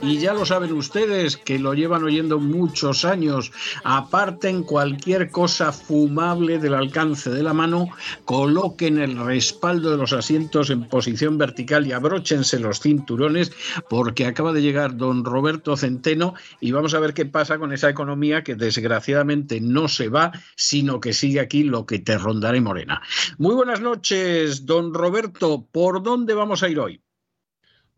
Y 0.00 0.18
ya 0.18 0.32
lo 0.32 0.46
saben 0.46 0.72
ustedes 0.72 1.36
que 1.36 1.58
lo 1.58 1.74
llevan 1.74 2.04
oyendo 2.04 2.38
muchos 2.38 3.04
años. 3.04 3.50
Aparten 3.82 4.62
cualquier 4.62 5.30
cosa 5.30 5.72
fumable 5.72 6.58
del 6.58 6.74
alcance 6.74 7.30
de 7.30 7.42
la 7.42 7.52
mano, 7.52 7.88
coloquen 8.24 8.98
el 8.98 9.18
respaldo 9.18 9.90
de 9.90 9.96
los 9.96 10.12
asientos 10.12 10.70
en 10.70 10.88
posición 10.88 11.36
vertical 11.36 11.86
y 11.86 11.92
abróchense 11.92 12.60
los 12.60 12.80
cinturones 12.80 13.52
porque 13.88 14.26
acaba 14.26 14.52
de 14.52 14.62
llegar 14.62 14.96
don 14.96 15.24
Roberto 15.24 15.76
Centeno 15.76 16.34
y 16.60 16.70
vamos 16.70 16.94
a 16.94 17.00
ver 17.00 17.12
qué 17.12 17.26
pasa 17.26 17.58
con 17.58 17.72
esa 17.72 17.90
economía 17.90 18.44
que 18.44 18.54
desgraciadamente 18.54 19.60
no 19.60 19.88
se 19.88 20.08
va, 20.08 20.32
sino 20.56 21.00
que 21.00 21.12
sigue 21.12 21.40
aquí 21.40 21.64
lo 21.64 21.86
que 21.86 21.98
te 21.98 22.16
rondaré 22.16 22.60
morena. 22.60 23.02
Muy 23.36 23.54
buenas 23.54 23.80
noches, 23.80 24.64
don 24.64 24.94
Roberto. 24.94 25.66
¿Por 25.72 26.02
dónde 26.02 26.34
vamos 26.34 26.62
a 26.62 26.68
ir 26.68 26.78
hoy? 26.78 27.02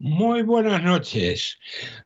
Muy 0.02 0.40
buenas 0.40 0.82
noches. 0.82 1.58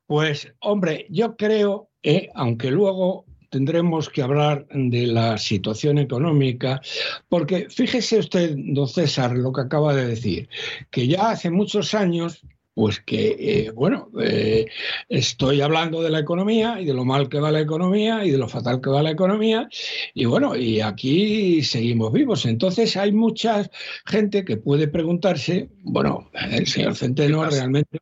Pues 0.07 0.53
hombre, 0.59 1.07
yo 1.11 1.37
creo, 1.37 1.91
eh, 2.03 2.29
aunque 2.35 2.73
luego 2.73 3.25
tendremos 3.51 4.09
que 4.11 4.21
hablar 4.21 4.67
de 4.69 5.07
la 5.07 5.39
situación 5.39 5.99
económica, 5.99 6.81
porque 7.29 7.69
fíjese 7.71 8.19
usted, 8.19 8.57
don 8.57 8.89
César, 8.89 9.37
lo 9.37 9.53
que 9.53 9.61
acaba 9.61 9.95
de 9.95 10.07
decir, 10.09 10.49
que 10.91 11.07
ya 11.07 11.31
hace 11.31 11.51
muchos 11.51 11.95
años 11.95 12.45
pues 12.75 13.01
que, 13.01 13.37
eh, 13.39 13.71
bueno, 13.71 14.11
eh, 14.21 14.67
estoy 15.09 15.61
hablando 15.61 16.03
de 16.03 16.11
la 16.11 16.19
economía 16.19 16.81
y 16.81 16.85
de 16.85 16.93
lo 16.93 17.05
mal 17.05 17.29
que 17.29 17.39
va 17.39 17.53
la 17.53 17.61
economía 17.61 18.25
y 18.25 18.31
de 18.31 18.39
lo 18.39 18.49
fatal 18.49 18.81
que 18.81 18.91
va 18.91 19.03
la 19.03 19.13
economía, 19.13 19.69
y 20.13 20.25
bueno, 20.25 20.57
y 20.57 20.81
aquí 20.81 21.63
seguimos 21.63 22.13
vivos. 22.13 22.45
Entonces 22.47 22.97
hay 22.97 23.13
mucha 23.13 23.71
gente 24.07 24.45
que 24.45 24.57
puede 24.57 24.89
preguntarse, 24.89 25.71
bueno, 25.83 26.31
el 26.51 26.67
señor 26.67 26.97
Centeno 26.97 27.49
realmente... 27.49 27.99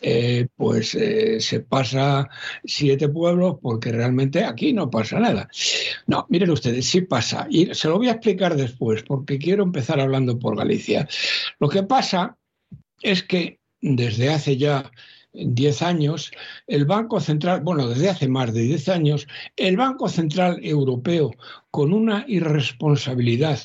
Eh, 0.00 0.46
pues 0.54 0.90
se 0.90 1.60
pasa 1.60 2.28
siete 2.64 3.08
pueblos 3.08 3.56
porque 3.60 3.90
realmente 3.90 4.44
aquí 4.44 4.72
no 4.72 4.88
pasa 4.88 5.18
nada. 5.18 5.48
No, 6.06 6.24
miren 6.28 6.50
ustedes, 6.50 6.86
sí 6.86 7.00
pasa. 7.00 7.48
Y 7.50 7.74
se 7.74 7.88
lo 7.88 7.98
voy 7.98 8.06
a 8.06 8.12
explicar 8.12 8.54
después 8.54 9.02
porque 9.02 9.40
quiero 9.40 9.64
empezar 9.64 9.98
hablando 9.98 10.38
por 10.38 10.56
Galicia. 10.56 11.08
Lo 11.58 11.68
que 11.68 11.82
pasa 11.82 12.36
es 13.02 13.24
que 13.24 13.57
desde 13.80 14.30
hace 14.30 14.56
ya 14.56 14.90
10 15.32 15.82
años, 15.82 16.30
el 16.66 16.84
Banco 16.84 17.20
Central, 17.20 17.60
bueno, 17.60 17.88
desde 17.88 18.08
hace 18.08 18.28
más 18.28 18.52
de 18.52 18.62
10 18.62 18.88
años, 18.88 19.28
el 19.56 19.76
Banco 19.76 20.08
Central 20.08 20.58
Europeo, 20.62 21.32
con 21.70 21.92
una 21.92 22.24
irresponsabilidad 22.28 23.60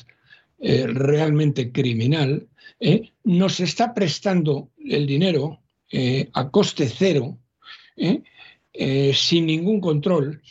eh, 0.60 0.86
realmente 0.86 1.72
criminal, 1.72 2.48
eh, 2.80 3.12
nos 3.24 3.60
está 3.60 3.94
prestando 3.94 4.70
el 4.78 5.06
dinero 5.06 5.60
eh, 5.90 6.30
a 6.32 6.50
coste 6.50 6.88
cero 6.88 7.38
eh, 8.76 9.12
sin 9.14 9.46
ningún 9.46 9.80
control 9.80 10.42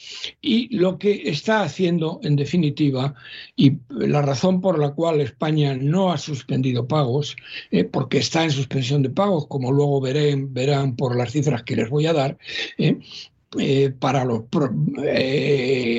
y 0.42 0.74
lo 0.76 0.98
que 0.98 1.24
está 1.26 1.62
haciendo 1.62 2.22
en 2.24 2.38
definitiva 2.38 3.16
y 3.56 3.74
la 3.90 4.22
razón 4.22 4.62
por 4.62 4.80
la 4.80 4.92
cual 4.92 5.20
España 5.22 5.76
no 5.76 6.12
ha 6.12 6.18
suspendido 6.18 6.88
pagos, 6.88 7.36
eh, 7.72 7.84
porque 7.84 8.20
está 8.20 8.44
en 8.44 8.52
suspensión 8.52 9.02
de 9.02 9.10
pagos, 9.10 9.48
como 9.48 9.72
luego 9.72 10.00
verán 10.02 10.96
por 10.96 11.18
las 11.18 11.32
cifras 11.32 11.64
que 11.64 11.76
les 11.76 11.90
voy 11.90 12.06
a 12.06 12.14
dar, 12.14 12.38
eh, 12.78 13.00
eh, 13.60 13.92
para 13.92 14.26
los 14.26 14.46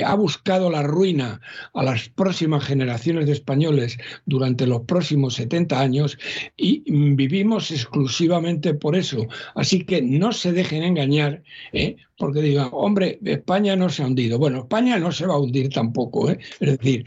ha 0.05 0.15
buscado 0.17 0.71
la 0.71 0.83
ruina 0.83 1.41
a 1.73 1.85
las 1.85 2.09
próximas 2.09 2.65
generaciones 2.65 3.27
de 3.27 3.33
españoles 3.33 3.97
durante 4.27 4.67
los 4.67 4.83
próximos 4.83 5.35
70 5.35 5.79
años 5.79 6.19
y 6.57 6.83
vivimos 7.15 7.71
exclusivamente 7.71 8.75
por 8.75 8.97
eso. 8.97 9.29
Así 9.55 9.85
que 9.85 10.03
no 10.03 10.33
se 10.33 10.53
dejen 10.53 10.83
engañar, 10.83 11.45
¿eh? 11.73 11.97
Porque 12.19 12.41
digan, 12.41 12.69
hombre, 12.73 13.19
España 13.25 13.77
no 13.77 13.89
se 13.89 14.03
ha 14.03 14.07
hundido. 14.07 14.39
Bueno, 14.39 14.61
España 14.61 14.99
no 14.99 15.13
se 15.13 15.27
va 15.27 15.35
a 15.35 15.39
hundir 15.39 15.71
tampoco, 15.71 16.31
es 16.31 16.39
decir, 16.59 17.05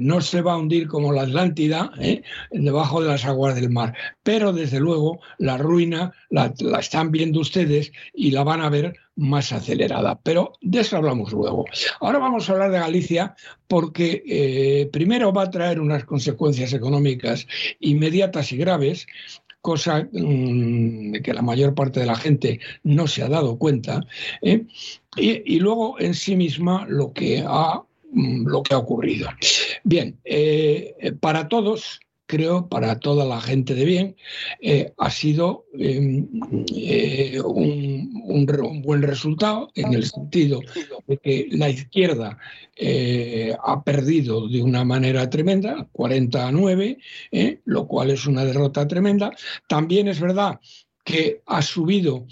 no 0.00 0.20
se 0.20 0.42
va 0.42 0.52
a 0.52 0.58
hundir 0.58 0.86
como 0.88 1.12
la 1.12 1.22
Atlántida 1.22 1.90
debajo 2.50 3.02
de 3.02 3.08
las 3.08 3.24
aguas 3.24 3.54
del 3.54 3.70
mar, 3.70 3.94
pero 4.22 4.52
desde 4.52 4.80
luego 4.80 5.20
la 5.38 5.58
ruina 5.58 6.12
la 6.30 6.52
están 6.78 7.10
viendo 7.10 7.40
ustedes 7.40 7.92
y 8.14 8.30
la 8.30 8.44
van 8.44 8.60
a 8.60 8.70
ver 8.70 8.94
más 9.18 9.52
acelerada. 9.52 10.18
Pero 10.22 10.52
de 10.62 10.80
eso 10.80 10.96
hablamos 10.96 11.32
luego. 11.32 11.66
Ahora 12.00 12.18
vamos 12.18 12.48
a 12.48 12.52
hablar 12.52 12.70
de 12.70 12.78
Galicia 12.78 13.34
porque 13.66 14.22
eh, 14.26 14.88
primero 14.92 15.32
va 15.32 15.42
a 15.42 15.50
traer 15.50 15.80
unas 15.80 16.04
consecuencias 16.04 16.72
económicas 16.72 17.46
inmediatas 17.80 18.52
y 18.52 18.56
graves 18.56 19.06
cosa 19.68 20.08
mm, 20.10 21.12
de 21.12 21.20
que 21.22 21.34
la 21.34 21.42
mayor 21.42 21.74
parte 21.74 22.00
de 22.00 22.06
la 22.06 22.16
gente 22.16 22.58
no 22.84 23.06
se 23.06 23.22
ha 23.22 23.28
dado 23.28 23.58
cuenta, 23.58 24.00
¿eh? 24.40 24.64
y, 25.16 25.58
luego 25.58 26.00
en 26.00 26.14
sí 26.14 26.36
misma 26.36 26.86
lo 26.88 27.12
que 27.12 27.44
ha, 27.46 27.82
mm, 28.10 28.46
lo 28.46 28.62
que 28.62 28.72
ha 28.72 28.78
ocurrido. 28.78 29.28
Bien, 29.84 30.18
eh, 30.24 31.12
para 31.20 31.48
todos 31.48 32.00
creo, 32.28 32.68
para 32.68 33.00
toda 33.00 33.24
la 33.24 33.40
gente 33.40 33.74
de 33.74 33.84
bien, 33.84 34.16
eh, 34.60 34.92
ha 34.98 35.10
sido 35.10 35.64
em, 35.72 36.28
eh, 36.76 37.40
un, 37.40 38.82
buen 38.84 39.02
resultado 39.02 39.70
en 39.74 39.94
el 39.94 40.04
sentido 40.04 40.60
de 41.06 41.16
que 41.16 41.48
la 41.50 41.70
izquierda 41.70 42.38
eh, 42.76 43.56
ha 43.64 43.82
perdido 43.82 44.46
de 44.46 44.62
una 44.62 44.84
manera 44.84 45.28
tremenda, 45.30 45.88
40 45.92 46.46
a 46.46 46.52
9, 46.52 46.98
lo 47.64 47.88
cual 47.88 48.10
es 48.10 48.26
una 48.26 48.44
derrota 48.44 48.86
tremenda. 48.86 49.34
También 49.66 50.06
es 50.06 50.20
verdad 50.20 50.60
que 51.04 51.40
ha 51.46 51.62
subido 51.62 52.26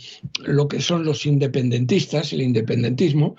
lo 0.44 0.68
que 0.68 0.82
son 0.82 1.04
los 1.06 1.24
independentistas, 1.24 2.34
el 2.34 2.42
independentismo, 2.42 3.36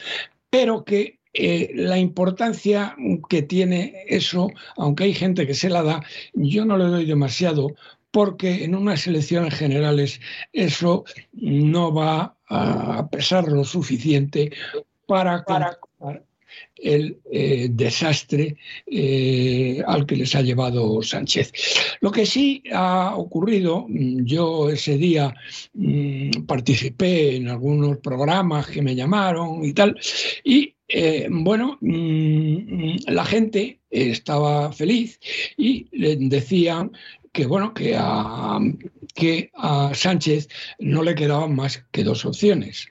pero 0.50 0.84
que 0.84 1.17
eh, 1.38 1.72
la 1.76 2.00
importancia 2.00 2.96
que 3.30 3.44
tiene 3.44 4.04
eso, 4.08 4.50
aunque 4.76 5.06
hay 5.06 5.14
gente 5.14 5.46
que 5.46 5.54
se 5.54 5.70
la 5.70 5.84
da, 5.84 6.04
yo 6.34 6.66
no 6.66 6.78
le 6.78 6.86
doy 6.86 7.06
demasiado 7.06 7.70
porque 8.10 8.64
en 8.64 8.74
unas 8.74 9.06
elecciones 9.06 9.54
generales 9.54 10.20
eso 10.52 11.06
no 11.34 11.94
va 11.94 12.36
a 12.50 13.08
pesar 13.10 13.48
lo 13.48 13.64
suficiente 13.64 14.52
para, 15.06 15.46
el 16.82 17.18
eh, 17.32 17.68
desastre 17.72 18.56
eh, 18.86 19.82
al 19.86 20.06
que 20.06 20.16
les 20.16 20.36
ha 20.36 20.42
llevado 20.42 21.02
Sánchez. 21.02 21.52
Lo 22.02 22.12
que 22.12 22.26
sí 22.26 22.64
ha 22.72 23.16
ocurrido, 23.16 23.86
mm, 23.88 24.26
yo 24.26 24.70
ese 24.70 24.98
día 24.98 25.34
mm, 25.74 26.44
participé 26.46 27.36
en 27.36 27.50
algunos 27.50 27.98
programas 27.98 28.68
que 28.68 28.82
me 28.82 28.96
llamaron 28.96 29.64
y 29.64 29.74
tal, 29.74 30.00
y 30.44 30.76
eh, 30.88 31.28
bueno, 31.30 31.78
mm, 31.82 32.98
la 33.08 33.26
gente 33.26 33.80
estaba 33.90 34.72
feliz 34.72 35.20
y 35.58 35.88
decían 36.28 36.92
que 37.34 37.46
bueno, 37.46 37.74
que 37.74 37.96
a, 37.96 38.60
que 39.14 39.52
a 39.54 39.92
Sánchez 39.94 40.48
no 40.80 41.04
le 41.04 41.14
quedaban 41.14 41.56
más 41.56 41.86
que 41.92 42.04
dos 42.04 42.26
opciones. 42.26 42.88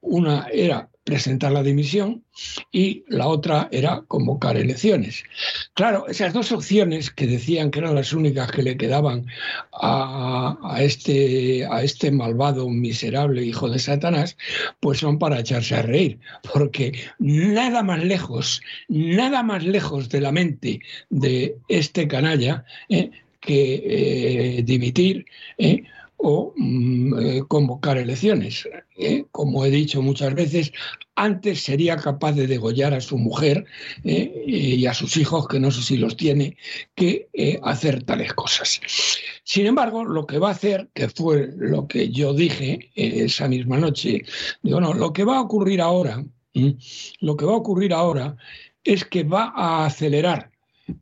Una 0.00 0.48
era 0.52 0.90
presentar 1.06 1.52
la 1.52 1.62
dimisión 1.62 2.24
y 2.72 3.04
la 3.06 3.28
otra 3.28 3.68
era 3.70 4.02
convocar 4.08 4.56
elecciones. 4.56 5.22
Claro, 5.74 6.08
esas 6.08 6.32
dos 6.32 6.50
opciones 6.50 7.12
que 7.12 7.28
decían 7.28 7.70
que 7.70 7.78
eran 7.78 7.94
las 7.94 8.12
únicas 8.12 8.50
que 8.50 8.64
le 8.64 8.76
quedaban 8.76 9.24
a, 9.72 10.78
este, 10.80 11.64
a 11.70 11.84
este 11.84 12.10
malvado, 12.10 12.68
miserable 12.68 13.44
hijo 13.44 13.70
de 13.70 13.78
Satanás, 13.78 14.36
pues 14.80 14.98
son 14.98 15.20
para 15.20 15.38
echarse 15.38 15.76
a 15.76 15.82
reír, 15.82 16.18
porque 16.52 16.92
nada 17.20 17.84
más 17.84 18.02
lejos, 18.02 18.60
nada 18.88 19.44
más 19.44 19.62
lejos 19.62 20.08
de 20.08 20.20
la 20.20 20.32
mente 20.32 20.80
de 21.08 21.56
este 21.68 22.08
canalla 22.08 22.64
eh, 22.88 23.12
que 23.38 24.58
eh, 24.58 24.62
dimitir. 24.64 25.24
Eh, 25.56 25.84
o 26.18 26.54
mm, 26.56 27.18
eh, 27.18 27.42
convocar 27.46 27.98
elecciones. 27.98 28.68
¿eh? 28.96 29.24
Como 29.30 29.64
he 29.64 29.70
dicho 29.70 30.02
muchas 30.02 30.34
veces, 30.34 30.72
antes 31.14 31.62
sería 31.62 31.96
capaz 31.96 32.32
de 32.32 32.46
degollar 32.46 32.94
a 32.94 33.00
su 33.00 33.18
mujer 33.18 33.64
¿eh? 34.04 34.44
y 34.46 34.86
a 34.86 34.94
sus 34.94 35.16
hijos, 35.16 35.46
que 35.48 35.60
no 35.60 35.70
sé 35.70 35.82
si 35.82 35.96
los 35.96 36.16
tiene, 36.16 36.56
que 36.94 37.28
hacer 37.62 38.02
tales 38.02 38.32
cosas. 38.34 38.80
Sin 39.44 39.66
embargo, 39.66 40.04
lo 40.04 40.26
que 40.26 40.38
va 40.38 40.48
a 40.48 40.52
hacer, 40.52 40.88
que 40.94 41.08
fue 41.08 41.50
lo 41.56 41.86
que 41.86 42.10
yo 42.10 42.32
dije 42.32 42.90
esa 42.94 43.48
misma 43.48 43.78
noche, 43.78 44.24
digo, 44.62 44.80
no, 44.80 44.94
lo 44.94 45.12
que 45.12 45.24
va 45.24 45.38
a 45.38 45.42
ocurrir 45.42 45.80
ahora, 45.80 46.24
lo 47.20 47.36
que 47.36 47.44
va 47.44 47.52
a 47.52 47.56
ocurrir 47.56 47.92
ahora 47.92 48.36
es 48.84 49.04
que 49.04 49.24
va 49.24 49.52
a 49.54 49.86
acelerar 49.86 50.50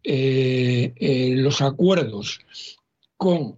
los 0.04 1.60
acuerdos 1.60 2.40
con 3.16 3.56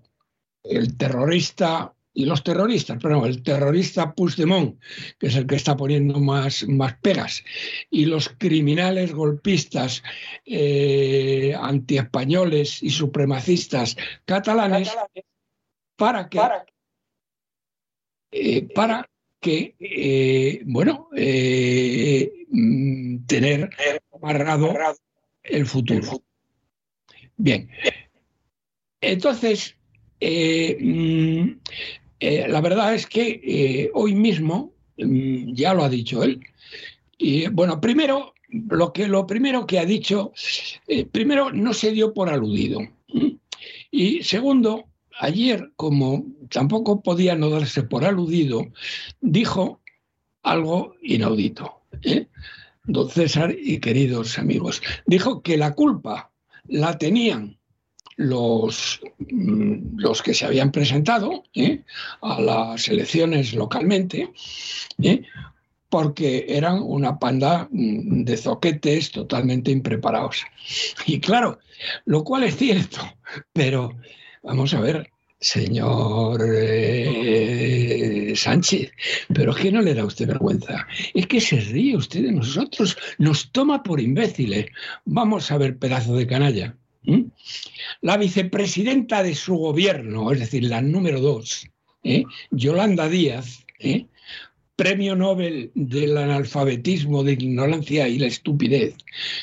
el 0.68 0.96
terrorista 0.96 1.92
y 2.16 2.24
los 2.24 2.42
terroristas, 2.42 2.98
pero 3.02 3.26
el 3.26 3.42
terrorista 3.42 4.14
Puigdemont, 4.14 4.80
que 5.18 5.26
es 5.26 5.36
el 5.36 5.46
que 5.46 5.56
está 5.56 5.76
poniendo 5.76 6.18
más, 6.18 6.66
más 6.66 6.96
pegas, 7.02 7.44
y 7.90 8.06
los 8.06 8.30
criminales 8.38 9.12
golpistas 9.12 10.02
eh, 10.46 11.54
antiespañoles 11.60 12.82
y 12.82 12.88
supremacistas 12.88 13.98
catalanes, 14.24 14.90
para 15.96 16.30
que, 16.30 16.40
eh, 18.30 18.62
para 18.74 19.06
que 19.38 19.76
eh, 19.78 20.62
bueno, 20.64 21.10
mm, 21.12 23.26
tener 23.26 23.68
amarrado 24.10 24.74
el 25.42 25.66
futuro. 25.66 26.22
Bien. 27.36 27.68
Entonces, 29.02 29.76
eh, 30.20 30.78
mm, 30.80 31.58
eh, 32.20 32.46
la 32.48 32.60
verdad 32.60 32.94
es 32.94 33.06
que 33.06 33.40
eh, 33.42 33.90
hoy 33.94 34.14
mismo, 34.14 34.72
mm, 34.96 35.52
ya 35.54 35.74
lo 35.74 35.84
ha 35.84 35.88
dicho 35.88 36.22
él, 36.22 36.40
y 37.18 37.48
bueno, 37.48 37.80
primero, 37.80 38.34
lo, 38.48 38.92
que, 38.92 39.08
lo 39.08 39.26
primero 39.26 39.66
que 39.66 39.78
ha 39.78 39.84
dicho, 39.84 40.32
primero 41.12 41.50
no 41.50 41.72
se 41.72 41.90
dio 41.90 42.12
por 42.12 42.28
aludido. 42.28 42.80
Y 43.90 44.22
segundo, 44.22 44.84
ayer, 45.18 45.72
como 45.76 46.26
tampoco 46.50 47.02
podía 47.02 47.34
no 47.34 47.48
darse 47.48 47.82
por 47.82 48.04
aludido, 48.04 48.66
dijo 49.20 49.80
algo 50.42 50.94
inaudito. 51.02 51.80
Don 52.84 53.10
César 53.10 53.56
y 53.58 53.78
queridos 53.80 54.38
amigos, 54.38 54.82
dijo 55.06 55.42
que 55.42 55.56
la 55.56 55.74
culpa 55.74 56.30
la 56.68 56.98
tenían 56.98 57.55
los, 58.16 59.00
mm, 59.18 59.98
los 59.98 60.22
que 60.22 60.34
se 60.34 60.46
habían 60.46 60.72
presentado 60.72 61.44
¿eh? 61.54 61.82
a 62.22 62.40
las 62.40 62.88
elecciones 62.88 63.54
localmente, 63.54 64.32
¿eh? 65.02 65.22
porque 65.88 66.46
eran 66.48 66.80
una 66.82 67.18
panda 67.18 67.68
mm, 67.70 68.24
de 68.24 68.36
zoquetes 68.36 69.12
totalmente 69.12 69.70
impreparados. 69.70 70.44
Y 71.06 71.20
claro, 71.20 71.58
lo 72.06 72.24
cual 72.24 72.44
es 72.44 72.56
cierto, 72.56 73.00
pero 73.52 73.94
vamos 74.42 74.72
a 74.74 74.80
ver, 74.80 75.10
señor 75.38 76.42
eh, 76.50 78.32
Sánchez, 78.34 78.92
pero 79.32 79.52
es 79.52 79.58
que 79.58 79.70
no 79.72 79.82
le 79.82 79.94
da 79.94 80.04
usted 80.04 80.26
vergüenza. 80.26 80.86
Es 81.12 81.26
que 81.26 81.40
se 81.40 81.60
ríe 81.60 81.96
usted 81.96 82.22
de 82.22 82.32
nosotros, 82.32 82.96
nos 83.18 83.52
toma 83.52 83.82
por 83.82 84.00
imbéciles. 84.00 84.66
Vamos 85.04 85.50
a 85.50 85.58
ver, 85.58 85.78
pedazo 85.78 86.16
de 86.16 86.26
canalla. 86.26 86.76
La 88.00 88.16
vicepresidenta 88.16 89.22
de 89.22 89.34
su 89.34 89.56
gobierno, 89.56 90.32
es 90.32 90.40
decir, 90.40 90.64
la 90.64 90.82
número 90.82 91.20
dos, 91.20 91.68
¿eh? 92.02 92.24
Yolanda 92.50 93.08
Díaz, 93.08 93.64
¿eh? 93.78 94.06
premio 94.76 95.16
Nobel 95.16 95.70
del 95.74 96.16
analfabetismo, 96.16 97.22
de 97.22 97.32
ignorancia 97.32 98.08
y 98.08 98.18
la 98.18 98.26
estupidez, 98.26 98.94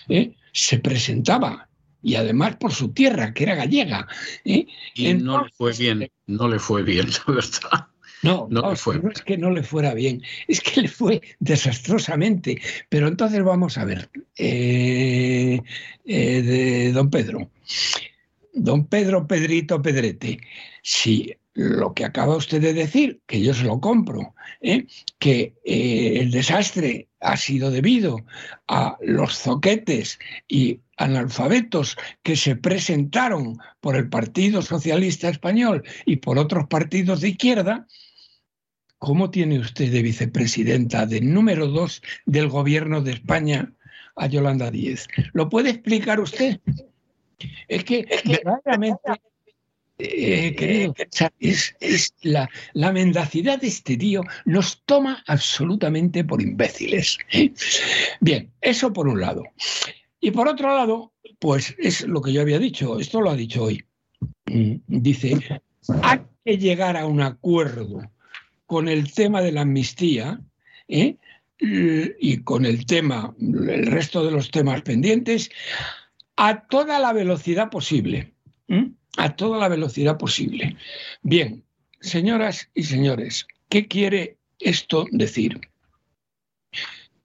¿eh? 0.10 0.34
se 0.52 0.80
presentaba 0.80 1.68
y 2.04 2.16
además 2.16 2.58
por 2.58 2.74
su 2.74 2.90
tierra, 2.90 3.34
que 3.34 3.44
era 3.44 3.56
gallega. 3.56 4.08
Y 4.44 5.14
no 5.14 5.44
le 5.44 5.50
fue 5.52 5.72
bien, 5.74 6.12
no 6.28 6.48
le 6.48 6.60
fue 6.60 6.84
bien, 6.84 7.08
la 7.28 7.34
verdad. 7.34 7.88
No, 8.24 8.48
no, 8.50 8.72
es 8.72 9.22
que 9.26 9.38
no 9.38 9.52
le 9.52 9.64
fuera 9.64 9.94
bien, 9.94 10.24
es 10.48 10.62
que 10.62 10.82
le 10.82 10.88
fue 10.88 11.22
desastrosamente. 11.40 12.62
Pero 12.88 13.08
entonces 13.08 13.44
vamos 13.44 13.78
a 13.78 13.84
ver, 13.84 14.10
eh, 14.38 15.62
eh, 16.06 16.42
de 16.42 16.92
don 16.94 17.10
Pedro. 17.10 17.52
Don 18.54 18.88
Pedro 18.88 19.28
Pedrito 19.28 19.82
Pedrete, 19.82 20.40
si 20.82 21.34
lo 21.54 21.94
que 21.94 22.06
acaba 22.06 22.38
usted 22.38 22.62
de 22.62 22.74
decir, 22.74 23.20
que 23.28 23.42
yo 23.42 23.54
se 23.54 23.66
lo 23.66 23.80
compro, 23.82 24.34
¿eh? 24.62 24.86
que 25.20 25.54
el 25.66 26.32
desastre 26.32 27.10
ha 27.20 27.36
sido 27.36 27.72
debido 27.72 28.26
a 28.68 28.98
los 29.02 29.38
zoquetes 29.38 30.18
y 30.48 30.80
analfabetos 30.98 31.98
que 32.22 32.36
se 32.36 32.56
presentaron 32.56 33.58
por 33.82 33.96
el 33.96 34.10
Partido 34.10 34.62
Socialista 34.62 35.30
Español 35.30 35.84
y 36.06 36.18
por 36.18 36.38
otros 36.38 36.68
partidos 36.68 37.22
de 37.22 37.30
izquierda, 37.30 37.88
¿Cómo 39.04 39.30
tiene 39.30 39.60
usted 39.60 39.92
de 39.92 40.02
vicepresidenta 40.02 41.06
de 41.06 41.20
número 41.20 41.68
dos 41.68 42.02
del 42.26 42.48
gobierno 42.48 43.02
de 43.02 43.12
España 43.12 43.74
a 44.16 44.28
Yolanda 44.28 44.72
Díez? 44.72 45.10
¿Lo 45.34 45.50
puede 45.50 45.72
explicar 45.72 46.22
usted? 46.22 46.62
Es 47.68 47.84
que 47.84 48.08
verdaderamente, 48.24 49.02
eh, 49.98 50.56
querido, 50.56 50.96
es, 51.42 51.76
es 51.82 52.14
la, 52.22 52.50
la, 52.72 52.94
mendacidad 52.94 53.60
de 53.60 53.68
este 53.68 53.98
tío 53.98 54.24
nos 54.46 54.82
toma 54.86 55.22
absolutamente 55.28 56.24
por 56.24 56.42
imbéciles. 56.42 57.18
¿eh? 57.34 57.52
Bien, 58.22 58.54
eso 58.62 58.94
por 58.94 59.10
un 59.10 59.20
lado. 59.20 59.44
Y 60.22 60.32
por 60.32 60.48
otro 60.48 60.70
lado, 60.70 61.12
pues 61.40 61.76
es 61.78 62.08
lo 62.08 62.22
que 62.22 62.32
yo 62.32 62.40
había 62.40 62.58
dicho, 62.58 62.98
esto 62.98 63.20
lo 63.20 63.32
ha 63.32 63.36
dicho 63.36 63.64
hoy. 63.64 63.84
Mm, 64.46 64.76
dice, 64.88 65.62
hay 66.02 66.22
que 66.46 66.58
llegar 66.58 66.96
a 66.96 67.06
un 67.06 67.22
acuerdo 67.22 68.10
con 68.66 68.88
el 68.88 69.14
tema 69.14 69.42
de 69.42 69.52
la 69.52 69.62
amnistía 69.62 70.40
¿eh? 70.88 71.18
y 71.60 72.38
con 72.44 72.66
el 72.66 72.86
tema, 72.86 73.34
el 73.40 73.86
resto 73.86 74.26
de 74.26 74.32
los 74.32 74.52
temas 74.52 74.82
pendientes, 74.82 75.50
a 76.36 76.68
toda 76.68 77.00
la 77.00 77.14
velocidad 77.14 77.70
posible. 77.70 78.34
A 79.18 79.36
toda 79.36 79.60
la 79.60 79.70
velocidad 79.70 80.18
posible. 80.18 80.76
Bien, 81.22 81.64
señoras 82.02 82.70
y 82.74 82.84
señores, 82.84 83.48
¿qué 83.70 83.88
quiere 83.88 84.38
esto 84.60 85.06
decir? 85.12 85.62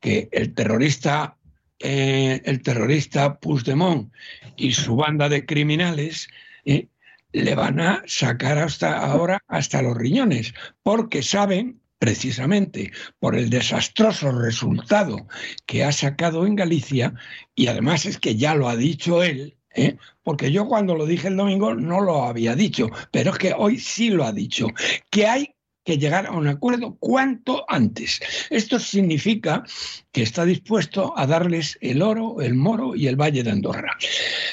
Que 0.00 0.28
el 0.32 0.54
terrorista, 0.54 1.38
eh, 1.78 2.42
el 2.44 2.62
terrorista 2.62 3.38
Puigdemont 3.40 4.12
y 4.56 4.72
su 4.72 4.96
banda 4.96 5.28
de 5.28 5.46
criminales 5.46 6.28
¿eh? 6.66 6.88
Le 7.32 7.54
van 7.54 7.80
a 7.80 8.02
sacar 8.06 8.58
hasta 8.58 8.98
ahora 8.98 9.42
hasta 9.48 9.82
los 9.82 9.96
riñones, 9.96 10.54
porque 10.82 11.22
saben 11.22 11.80
precisamente 11.98 12.92
por 13.18 13.36
el 13.36 13.50
desastroso 13.50 14.30
resultado 14.32 15.26
que 15.66 15.84
ha 15.84 15.92
sacado 15.92 16.46
en 16.46 16.54
Galicia, 16.54 17.14
y 17.54 17.66
además 17.66 18.06
es 18.06 18.18
que 18.18 18.36
ya 18.36 18.54
lo 18.54 18.68
ha 18.68 18.76
dicho 18.76 19.22
él, 19.22 19.56
¿eh? 19.74 19.96
porque 20.22 20.52
yo 20.52 20.66
cuando 20.66 20.94
lo 20.94 21.06
dije 21.06 21.28
el 21.28 21.36
domingo 21.36 21.74
no 21.74 22.00
lo 22.00 22.24
había 22.24 22.54
dicho, 22.54 22.88
pero 23.10 23.32
es 23.32 23.38
que 23.38 23.54
hoy 23.56 23.78
sí 23.78 24.10
lo 24.10 24.24
ha 24.24 24.32
dicho, 24.32 24.68
que 25.10 25.26
hay 25.26 25.54
que 25.84 25.98
llegar 25.98 26.26
a 26.26 26.32
un 26.32 26.46
acuerdo 26.46 26.96
cuanto 26.98 27.64
antes. 27.66 28.20
Esto 28.50 28.78
significa 28.78 29.64
que 30.12 30.22
está 30.22 30.44
dispuesto 30.44 31.14
a 31.16 31.26
darles 31.26 31.78
el 31.80 32.02
oro, 32.02 32.42
el 32.42 32.54
moro 32.54 32.94
y 32.94 33.06
el 33.06 33.16
Valle 33.16 33.42
de 33.42 33.50
Andorra. 33.50 33.96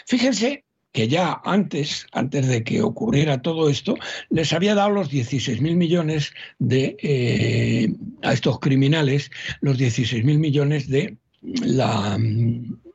Fíjense 0.07 0.64
que 0.95 1.09
ya 1.09 1.41
antes, 1.43 2.07
antes 2.13 2.47
de 2.47 2.63
que 2.63 2.81
ocurriera 2.81 3.41
todo 3.41 3.69
esto, 3.69 3.95
les 4.29 4.53
había 4.53 4.75
dado 4.75 4.91
los 4.91 5.11
16.000 5.11 5.75
millones 5.75 6.33
de, 6.57 6.95
eh, 7.03 7.93
a 8.23 8.31
estos 8.31 8.61
criminales, 8.61 9.29
los 9.59 9.77
16.000 9.77 10.39
millones 10.39 10.87
de 10.87 11.17
la 11.41 12.17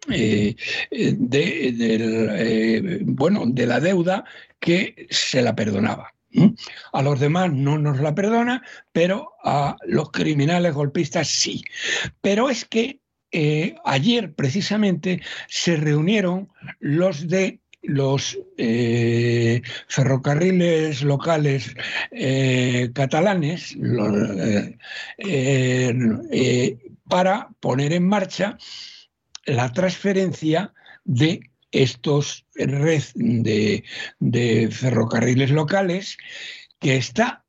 eh, 0.08 0.56
de, 0.90 1.74
eh, 1.76 3.00
bueno, 3.02 3.44
de 3.46 3.66
la 3.66 3.80
deuda 3.80 4.24
que 4.58 5.06
se 5.10 5.42
la 5.42 5.54
perdonaba. 5.54 6.14
A 6.92 7.02
los 7.02 7.20
demás 7.20 7.52
no 7.52 7.76
nos 7.76 8.00
la 8.00 8.14
perdona, 8.14 8.62
pero 8.92 9.32
a 9.44 9.76
los 9.86 10.10
criminales 10.10 10.72
golpistas 10.72 11.28
sí. 11.28 11.62
Pero 12.22 12.48
es 12.48 12.64
que 12.64 13.00
ayer 13.84 14.34
precisamente 14.34 15.20
se 15.48 15.76
reunieron 15.76 16.48
los 16.80 17.28
de 17.28 17.60
los 17.82 18.38
eh, 18.58 19.62
ferrocarriles 19.88 21.02
locales 21.02 21.74
eh, 22.10 22.90
catalanes 22.94 23.76
eh, 25.18 26.78
para 27.08 27.48
poner 27.60 27.92
en 27.92 28.06
marcha 28.06 28.58
la 29.46 29.72
transferencia 29.72 30.72
de 31.04 31.40
estos 31.72 32.46
red 32.54 33.02
de, 33.14 34.68
ferrocarriles 34.70 35.50
locales 35.50 36.18
que 36.78 36.96
está 36.96 37.44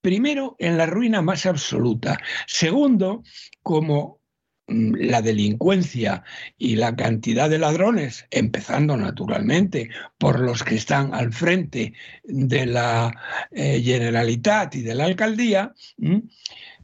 primero 0.00 0.56
en 0.58 0.78
la 0.78 0.86
ruina 0.86 1.22
más 1.22 1.46
absoluta, 1.46 2.18
segundo 2.46 3.22
como 3.62 4.20
la 4.68 5.22
delincuencia 5.22 6.24
y 6.58 6.76
la 6.76 6.96
cantidad 6.96 7.48
de 7.48 7.58
ladrones, 7.58 8.26
empezando 8.30 8.96
naturalmente 8.96 9.90
por 10.18 10.40
los 10.40 10.64
que 10.64 10.74
están 10.74 11.14
al 11.14 11.32
frente 11.32 11.92
de 12.24 12.66
la 12.66 13.14
eh, 13.52 13.80
Generalitat 13.82 14.74
y 14.74 14.82
de 14.82 14.94
la 14.94 15.04
alcaldía, 15.04 15.72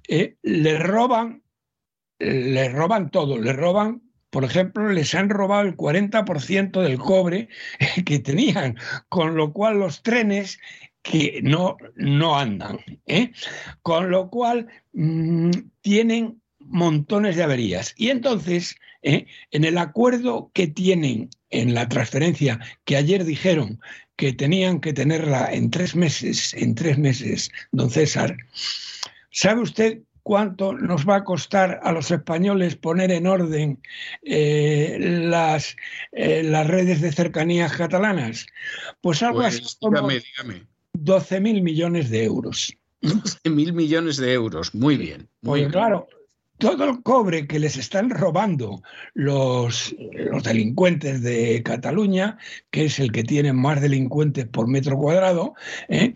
eh, 0.08 0.36
le 0.42 0.78
roban, 0.78 1.42
le 2.18 2.68
roban 2.68 3.10
todo, 3.10 3.38
le 3.38 3.52
roban 3.52 4.02
por 4.32 4.44
ejemplo, 4.44 4.88
les 4.88 5.14
han 5.14 5.28
robado 5.28 5.68
el 5.68 5.76
40% 5.76 6.80
del 6.80 6.98
cobre 6.98 7.50
que 8.06 8.18
tenían, 8.18 8.78
con 9.10 9.36
lo 9.36 9.52
cual 9.52 9.78
los 9.78 10.02
trenes 10.02 10.58
que 11.02 11.40
no, 11.42 11.76
no 11.96 12.38
andan, 12.38 12.78
¿eh? 13.06 13.32
con 13.82 14.10
lo 14.10 14.30
cual 14.30 14.68
mm, 14.94 15.50
tienen 15.82 16.41
montones 16.72 17.36
de 17.36 17.44
averías. 17.44 17.94
Y 17.96 18.08
entonces, 18.08 18.76
¿eh? 19.02 19.26
en 19.50 19.64
el 19.64 19.78
acuerdo 19.78 20.50
que 20.54 20.66
tienen 20.66 21.30
en 21.50 21.74
la 21.74 21.88
transferencia, 21.88 22.58
que 22.84 22.96
ayer 22.96 23.24
dijeron 23.24 23.80
que 24.16 24.32
tenían 24.32 24.80
que 24.80 24.92
tenerla 24.92 25.52
en 25.52 25.70
tres 25.70 25.94
meses, 25.94 26.54
en 26.54 26.74
tres 26.74 26.98
meses, 26.98 27.50
don 27.72 27.90
César, 27.90 28.36
¿sabe 29.30 29.60
usted 29.60 29.98
cuánto 30.22 30.72
nos 30.72 31.06
va 31.08 31.16
a 31.16 31.24
costar 31.24 31.80
a 31.82 31.92
los 31.92 32.10
españoles 32.10 32.76
poner 32.76 33.10
en 33.10 33.26
orden 33.26 33.80
eh, 34.22 34.96
las, 35.00 35.76
eh, 36.12 36.42
las 36.42 36.66
redes 36.66 37.00
de 37.00 37.12
cercanías 37.12 37.76
catalanas? 37.76 38.46
Pues 39.00 39.22
algo 39.22 39.42
así 39.42 39.60
pues, 39.60 39.76
como 39.80 40.08
12 40.94 41.40
mil 41.40 41.62
millones 41.62 42.10
de 42.10 42.24
euros. 42.24 42.74
12 43.00 43.50
mil 43.50 43.72
millones 43.72 44.16
de 44.16 44.32
euros, 44.32 44.74
muy 44.74 44.96
bien. 44.96 45.28
Muy 45.40 45.62
pues 45.62 45.72
claro, 45.72 46.06
todo 46.62 46.84
el 46.84 47.02
cobre 47.02 47.48
que 47.48 47.58
les 47.58 47.76
están 47.76 48.08
robando 48.08 48.82
los, 49.14 49.96
delincuentes 50.44 51.20
de 51.20 51.60
Cataluña, 51.64 52.38
que 52.70 52.84
es 52.84 53.00
el 53.00 53.10
que 53.10 53.24
tiene 53.24 53.52
más 53.52 53.80
delincuentes 53.80 54.46
por 54.46 54.68
metro 54.68 54.96
cuadrado, 54.96 55.54
¿eh? 55.88 56.14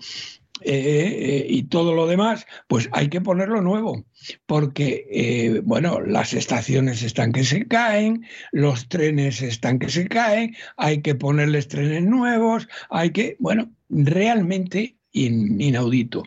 Eh, 0.63 1.47
y 1.49 1.65
todo 1.65 1.95
lo 1.95 2.07
demás, 2.07 2.47
pues 2.69 2.89
hay 2.93 3.09
que 3.09 3.21
ponerlo 3.21 3.61
nuevo, 3.61 4.07
porque, 4.47 5.07
eh, 5.11 5.61
bueno, 5.65 6.01
las 6.01 6.33
estaciones 6.33 7.03
están 7.03 7.33
que 7.33 7.43
se 7.43 7.67
caen, 7.67 8.25
los 8.53 8.89
trenes 8.89 9.43
están 9.43 9.81
que 9.81 9.89
se 9.89 10.07
caen, 10.07 10.55
hay 10.77 11.03
que 11.03 11.17
ponerles 11.17 11.67
trenes 11.67 12.05
nuevos, 12.05 12.69
hay 12.89 13.11
que, 13.11 13.37
bueno, 13.41 13.69
realmente 13.89 14.97
inaudito. 15.13 16.23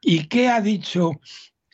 ¿Y 0.00 0.24
qué 0.28 0.48
ha 0.48 0.60
dicho 0.60 1.20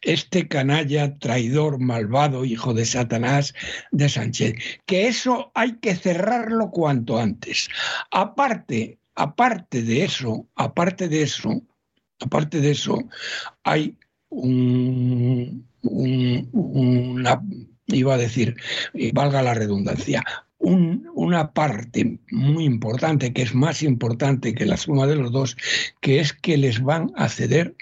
este 0.04 0.46
canalla, 0.48 1.18
traidor, 1.18 1.78
malvado, 1.80 2.44
hijo 2.44 2.74
de 2.74 2.84
Satanás 2.84 3.54
de 3.90 4.08
Sánchez. 4.08 4.54
Que 4.86 5.08
eso 5.08 5.50
hay 5.54 5.76
que 5.78 5.96
cerrarlo 5.96 6.70
cuanto 6.70 7.18
antes. 7.18 7.68
Aparte, 8.10 8.98
aparte 9.14 9.82
de 9.82 10.04
eso, 10.04 10.46
aparte 10.54 11.08
de 11.08 11.22
eso, 11.22 11.62
aparte 12.20 12.60
de 12.60 12.70
eso, 12.70 12.98
hay 13.62 13.96
un, 14.28 15.66
una, 15.82 17.42
iba 17.86 18.14
a 18.14 18.18
decir, 18.18 18.56
valga 19.12 19.42
la 19.42 19.54
redundancia, 19.54 20.24
una 20.58 21.52
parte 21.52 22.18
muy 22.30 22.64
importante, 22.64 23.32
que 23.32 23.42
es 23.42 23.54
más 23.54 23.82
importante 23.82 24.54
que 24.54 24.64
la 24.64 24.76
suma 24.76 25.06
de 25.06 25.16
los 25.16 25.30
dos, 25.30 25.56
que 26.00 26.20
es 26.20 26.32
que 26.32 26.56
les 26.56 26.82
van 26.82 27.12
a 27.16 27.28
ceder 27.28 27.74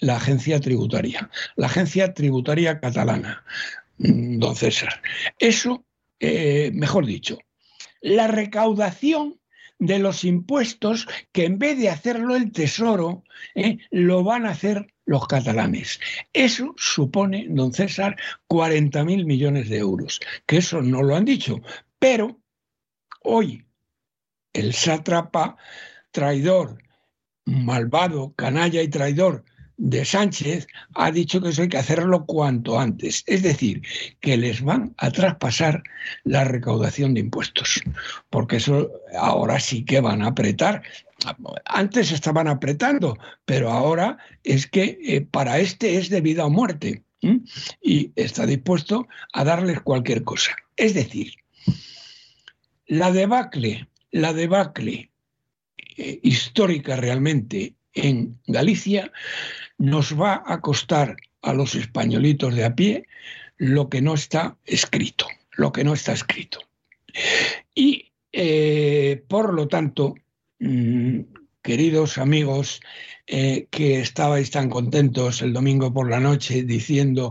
la 0.00 0.16
agencia 0.16 0.60
tributaria, 0.60 1.30
la 1.56 1.66
agencia 1.66 2.14
tributaria 2.14 2.80
catalana, 2.80 3.44
mm, 3.98 4.38
don 4.38 4.56
César. 4.56 5.02
Eso, 5.38 5.84
eh, 6.20 6.70
mejor 6.72 7.06
dicho, 7.06 7.38
la 8.00 8.26
recaudación 8.26 9.40
de 9.78 9.98
los 9.98 10.24
impuestos 10.24 11.06
que 11.32 11.44
en 11.44 11.58
vez 11.58 11.78
de 11.78 11.90
hacerlo 11.90 12.36
el 12.36 12.52
Tesoro, 12.52 13.24
eh, 13.54 13.78
lo 13.90 14.22
van 14.22 14.46
a 14.46 14.50
hacer 14.50 14.86
los 15.04 15.26
catalanes. 15.26 16.00
Eso 16.32 16.74
supone, 16.76 17.46
don 17.48 17.72
César, 17.72 18.16
40 18.46 19.04
mil 19.04 19.26
millones 19.26 19.68
de 19.68 19.78
euros, 19.78 20.20
que 20.46 20.58
eso 20.58 20.80
no 20.80 21.02
lo 21.02 21.16
han 21.16 21.24
dicho, 21.24 21.60
pero 21.98 22.40
hoy 23.22 23.66
el 24.52 24.72
sátrapa 24.72 25.56
traidor, 26.10 26.82
malvado, 27.44 28.32
canalla 28.36 28.80
y 28.80 28.88
traidor 28.88 29.44
de 29.76 30.04
Sánchez 30.04 30.66
ha 30.94 31.10
dicho 31.10 31.40
que 31.40 31.48
eso 31.48 31.62
hay 31.62 31.68
que 31.68 31.78
hacerlo 31.78 32.24
cuanto 32.26 32.78
antes. 32.78 33.24
Es 33.26 33.42
decir, 33.42 33.82
que 34.20 34.36
les 34.36 34.62
van 34.62 34.94
a 34.98 35.10
traspasar 35.10 35.82
la 36.24 36.44
recaudación 36.44 37.14
de 37.14 37.20
impuestos, 37.20 37.82
porque 38.30 38.56
eso 38.56 38.90
ahora 39.18 39.60
sí 39.60 39.84
que 39.84 40.00
van 40.00 40.22
a 40.22 40.28
apretar. 40.28 40.82
Antes 41.64 42.12
estaban 42.12 42.48
apretando, 42.48 43.18
pero 43.44 43.70
ahora 43.70 44.18
es 44.42 44.66
que 44.66 44.98
eh, 45.02 45.20
para 45.22 45.58
este 45.58 45.96
es 45.96 46.10
de 46.10 46.20
vida 46.20 46.44
o 46.44 46.50
muerte 46.50 47.02
y 47.80 48.12
está 48.16 48.44
dispuesto 48.44 49.08
a 49.32 49.44
darles 49.44 49.80
cualquier 49.80 50.24
cosa. 50.24 50.54
Es 50.76 50.92
decir, 50.92 51.32
la 52.86 53.12
debacle, 53.12 53.88
la 54.10 54.34
debacle 54.34 55.10
eh, 55.96 56.20
histórica 56.22 56.96
realmente 56.96 57.76
en 57.94 58.38
Galicia 58.46 59.12
nos 59.78 60.18
va 60.18 60.42
a 60.46 60.60
costar 60.60 61.16
a 61.42 61.52
los 61.52 61.74
españolitos 61.74 62.54
de 62.54 62.64
a 62.64 62.74
pie 62.74 63.06
lo 63.56 63.88
que 63.88 64.02
no 64.02 64.14
está 64.14 64.56
escrito, 64.64 65.26
lo 65.52 65.72
que 65.72 65.84
no 65.84 65.94
está 65.94 66.12
escrito. 66.12 66.60
Y 67.74 68.12
eh, 68.32 69.22
por 69.28 69.54
lo 69.54 69.68
tanto, 69.68 70.14
mm, 70.58 71.20
queridos 71.62 72.18
amigos 72.18 72.80
eh, 73.26 73.68
que 73.70 74.00
estabais 74.00 74.50
tan 74.50 74.68
contentos 74.68 75.40
el 75.42 75.52
domingo 75.52 75.92
por 75.92 76.10
la 76.10 76.20
noche 76.20 76.62
diciendo 76.64 77.30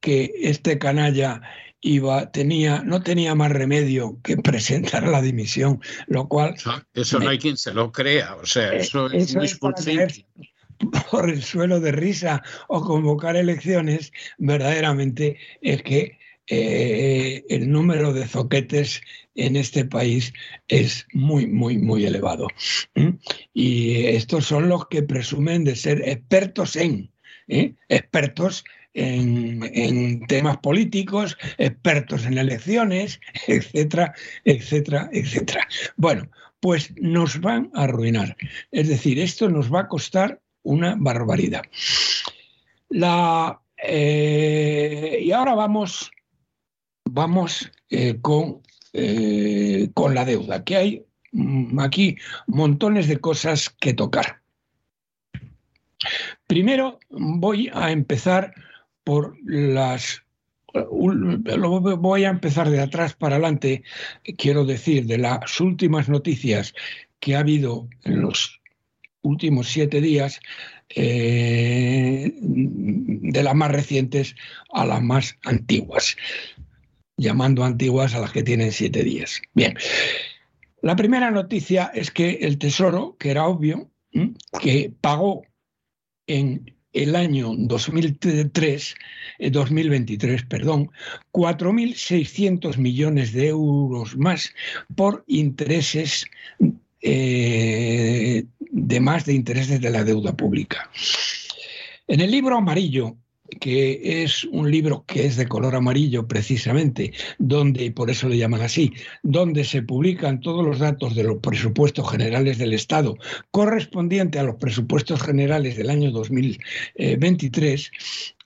que 0.00 0.32
este 0.42 0.78
canalla 0.78 1.40
iba, 1.80 2.30
tenía, 2.30 2.82
no 2.82 3.02
tenía 3.02 3.34
más 3.34 3.52
remedio 3.52 4.18
que 4.22 4.36
presentar 4.42 5.06
la 5.06 5.22
dimisión, 5.22 5.80
lo 6.06 6.28
cual... 6.28 6.54
Eso, 6.94 7.20
no 7.20 7.28
hay 7.28 7.38
quien 7.38 7.56
se 7.56 7.72
lo 7.72 7.92
crea, 7.92 8.34
o 8.36 8.46
sea, 8.46 8.72
eh, 8.72 8.80
eso, 8.80 9.10
es 9.10 9.34
muy 9.34 9.48
por 11.10 11.28
el 11.30 11.42
suelo 11.42 11.80
de 11.80 11.92
risa 11.92 12.42
o 12.68 12.82
convocar 12.82 13.36
elecciones, 13.36 14.12
verdaderamente 14.38 15.38
es 15.60 15.82
que 15.82 16.18
eh, 16.46 17.44
el 17.48 17.70
número 17.70 18.12
de 18.12 18.26
zoquetes 18.26 19.02
en 19.36 19.56
este 19.56 19.84
país 19.84 20.32
es 20.66 21.06
muy, 21.12 21.46
muy, 21.46 21.78
muy 21.78 22.04
elevado. 22.04 22.48
Y 23.54 24.06
estos 24.06 24.46
son 24.46 24.68
los 24.68 24.88
que 24.88 25.02
presumen 25.02 25.64
de 25.64 25.76
ser 25.76 26.02
expertos 26.08 26.74
en, 26.74 27.12
¿eh? 27.46 27.74
expertos 27.88 28.64
en, 28.94 30.26
temas 30.26 30.58
políticos, 30.58 31.38
expertos 31.58 32.26
en 32.26 32.38
elecciones, 32.38 33.20
etcétera, 33.46 34.12
etcétera, 34.44 35.08
etcétera. 35.12 35.68
Bueno, 35.96 36.28
pues 36.58 36.92
nos 36.96 37.40
van 37.40 37.70
a 37.74 37.84
arruinar. 37.84 38.36
Es 38.72 38.88
decir, 38.88 39.20
esto 39.20 39.48
nos 39.48 39.72
va 39.72 39.82
a 39.82 39.88
costar 39.88 40.40
una 40.62 40.96
barbaridad. 40.98 41.62
La, 42.88 43.60
eh, 43.82 45.20
y 45.22 45.32
ahora 45.32 45.54
vamos, 45.54 46.10
vamos 47.04 47.70
eh, 47.88 48.18
con, 48.20 48.62
eh, 48.92 49.90
con 49.94 50.14
la 50.14 50.24
deuda, 50.24 50.64
que 50.64 50.76
hay 50.76 51.06
mm, 51.32 51.78
aquí 51.80 52.16
montones 52.46 53.08
de 53.08 53.18
cosas 53.18 53.70
que 53.70 53.94
tocar. 53.94 54.40
Primero 56.46 56.98
voy 57.10 57.70
a 57.72 57.90
empezar 57.90 58.54
por 59.04 59.36
las 59.44 60.22
voy 60.72 62.24
a 62.24 62.30
empezar 62.30 62.70
de 62.70 62.80
atrás 62.80 63.14
para 63.14 63.36
adelante, 63.36 63.82
quiero 64.38 64.64
decir, 64.64 65.06
de 65.06 65.18
las 65.18 65.60
últimas 65.60 66.08
noticias 66.08 66.74
que 67.18 67.34
ha 67.34 67.40
habido 67.40 67.88
en 68.04 68.22
los 68.22 68.59
últimos 69.22 69.68
siete 69.68 70.00
días, 70.00 70.40
eh, 70.94 72.32
de 72.40 73.42
las 73.42 73.54
más 73.54 73.70
recientes 73.70 74.34
a 74.72 74.84
las 74.84 75.02
más 75.02 75.36
antiguas, 75.44 76.16
llamando 77.16 77.64
antiguas 77.64 78.14
a 78.14 78.20
las 78.20 78.32
que 78.32 78.42
tienen 78.42 78.72
siete 78.72 79.04
días. 79.04 79.40
Bien, 79.54 79.76
la 80.82 80.96
primera 80.96 81.30
noticia 81.30 81.90
es 81.94 82.10
que 82.10 82.38
el 82.42 82.58
Tesoro, 82.58 83.16
que 83.18 83.30
era 83.30 83.46
obvio, 83.46 83.90
que 84.60 84.92
pagó 85.00 85.42
en 86.26 86.74
el 86.92 87.14
año 87.14 87.52
2003, 87.56 88.94
2023, 89.50 90.40
eh, 90.40 90.46
perdón, 90.48 90.90
4.600 91.32 92.78
millones 92.78 93.32
de 93.32 93.48
euros 93.48 94.16
más 94.16 94.52
por 94.96 95.24
intereses 95.28 96.26
eh, 97.02 98.44
de 98.58 99.00
más 99.00 99.24
de 99.26 99.34
intereses 99.34 99.80
de 99.80 99.90
la 99.90 100.04
deuda 100.04 100.36
pública. 100.36 100.90
En 102.06 102.20
el 102.20 102.30
libro 102.30 102.56
amarillo 102.56 103.16
que 103.58 104.22
es 104.22 104.44
un 104.44 104.70
libro 104.70 105.04
que 105.06 105.26
es 105.26 105.36
de 105.36 105.48
color 105.48 105.74
amarillo 105.74 106.28
precisamente, 106.28 107.12
donde, 107.38 107.86
y 107.86 107.90
por 107.90 108.10
eso 108.10 108.28
le 108.28 108.38
llaman 108.38 108.62
así, 108.62 108.92
donde 109.22 109.64
se 109.64 109.82
publican 109.82 110.40
todos 110.40 110.64
los 110.64 110.78
datos 110.78 111.14
de 111.14 111.24
los 111.24 111.38
presupuestos 111.38 112.08
generales 112.10 112.58
del 112.58 112.74
Estado 112.74 113.16
correspondiente 113.50 114.38
a 114.38 114.44
los 114.44 114.56
presupuestos 114.56 115.22
generales 115.22 115.76
del 115.76 115.90
año 115.90 116.10
2023, 116.10 117.90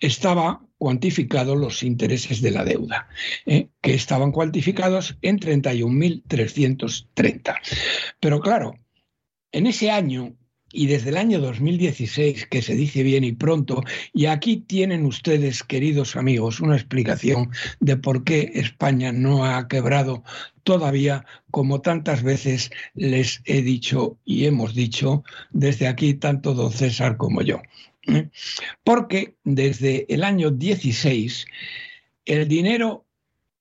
estaba 0.00 0.60
cuantificados 0.84 1.56
los 1.56 1.82
intereses 1.82 2.42
de 2.42 2.50
la 2.50 2.62
deuda, 2.62 3.08
¿eh? 3.46 3.68
que 3.80 3.94
estaban 3.94 4.32
cuantificados 4.32 5.16
en 5.22 5.38
31.330. 5.38 7.54
Pero 8.20 8.40
claro, 8.40 8.78
en 9.50 9.66
ese 9.66 9.90
año 9.90 10.36
y 10.70 10.86
desde 10.86 11.08
el 11.08 11.16
año 11.16 11.40
2016, 11.40 12.48
que 12.48 12.60
se 12.60 12.74
dice 12.74 13.02
bien 13.02 13.24
y 13.24 13.32
pronto, 13.32 13.82
y 14.12 14.26
aquí 14.26 14.58
tienen 14.58 15.06
ustedes, 15.06 15.64
queridos 15.64 16.16
amigos, 16.16 16.60
una 16.60 16.76
explicación 16.76 17.48
de 17.80 17.96
por 17.96 18.22
qué 18.22 18.50
España 18.52 19.10
no 19.10 19.46
ha 19.46 19.66
quebrado 19.68 20.22
todavía, 20.64 21.24
como 21.50 21.80
tantas 21.80 22.22
veces 22.22 22.70
les 22.92 23.40
he 23.46 23.62
dicho 23.62 24.18
y 24.26 24.44
hemos 24.44 24.74
dicho 24.74 25.24
desde 25.50 25.86
aquí, 25.86 26.12
tanto 26.12 26.52
don 26.52 26.72
César 26.72 27.16
como 27.16 27.40
yo. 27.40 27.62
Porque 28.82 29.36
desde 29.44 30.06
el 30.12 30.24
año 30.24 30.50
16, 30.50 31.46
el 32.26 32.48
dinero 32.48 33.06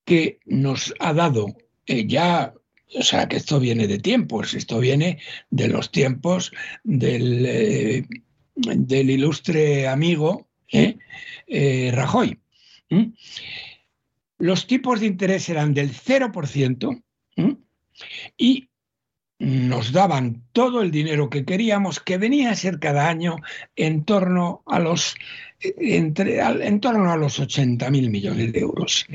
que 0.04 0.38
nos 0.44 0.94
ha 1.00 1.12
dado 1.12 1.56
eh, 1.86 2.06
ya 2.06 2.54
o 2.96 3.02
sea, 3.02 3.26
que 3.28 3.36
esto 3.36 3.58
viene 3.58 3.88
de 3.88 3.98
tiempos, 3.98 4.54
esto 4.54 4.78
viene 4.78 5.18
de 5.50 5.68
los 5.68 5.90
tiempos 5.90 6.52
del, 6.84 7.44
eh, 7.44 8.06
del 8.54 9.10
ilustre 9.10 9.88
amigo 9.88 10.48
¿eh? 10.70 10.96
Rajoy. 11.92 12.38
Los 14.38 14.66
tipos 14.66 15.00
de 15.00 15.06
interés 15.06 15.48
eran 15.48 15.74
del 15.74 15.92
0% 15.92 17.02
y 18.36 18.68
nos 19.44 19.92
daban 19.92 20.42
todo 20.52 20.82
el 20.82 20.90
dinero 20.90 21.30
que 21.30 21.44
queríamos, 21.44 22.00
que 22.00 22.18
venía 22.18 22.50
a 22.50 22.56
ser 22.56 22.78
cada 22.78 23.08
año 23.08 23.36
en 23.76 24.04
torno 24.04 24.62
a 24.66 24.78
los, 24.78 25.14
entre, 25.60 26.40
en 26.40 26.80
torno 26.80 27.12
a 27.12 27.16
los 27.16 27.38
80 27.38 27.90
mil 27.90 28.10
millones 28.10 28.52
de 28.52 28.60
euros. 28.60 29.06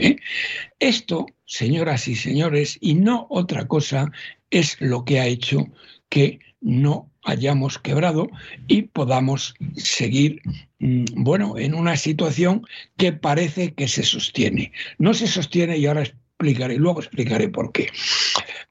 Esto 0.80 1.26
señoras 1.50 2.08
y 2.08 2.16
señores, 2.16 2.78
y 2.80 2.94
no 2.94 3.26
otra 3.30 3.68
cosa 3.68 4.12
es 4.52 4.80
lo 4.80 5.04
que 5.04 5.20
ha 5.20 5.26
hecho 5.26 5.68
que 6.08 6.40
no 6.62 7.12
hayamos 7.24 7.80
quebrado 7.80 8.30
y 8.68 8.84
podamos 8.84 9.56
seguir, 9.76 10.42
mm, 10.80 11.06
bueno, 11.16 11.58
en 11.58 11.74
una 11.74 11.98
situación 11.98 12.66
que 12.98 13.14
parece 13.14 13.74
que 13.74 13.88
se 13.88 14.04
sostiene. 14.04 14.72
No 15.00 15.14
se 15.14 15.28
sostiene 15.28 15.78
y 15.78 15.88
ahora 15.88 16.04
explicaré, 16.04 16.78
luego 16.78 17.00
explicaré 17.00 17.50
por 17.50 17.72
qué. 17.72 17.90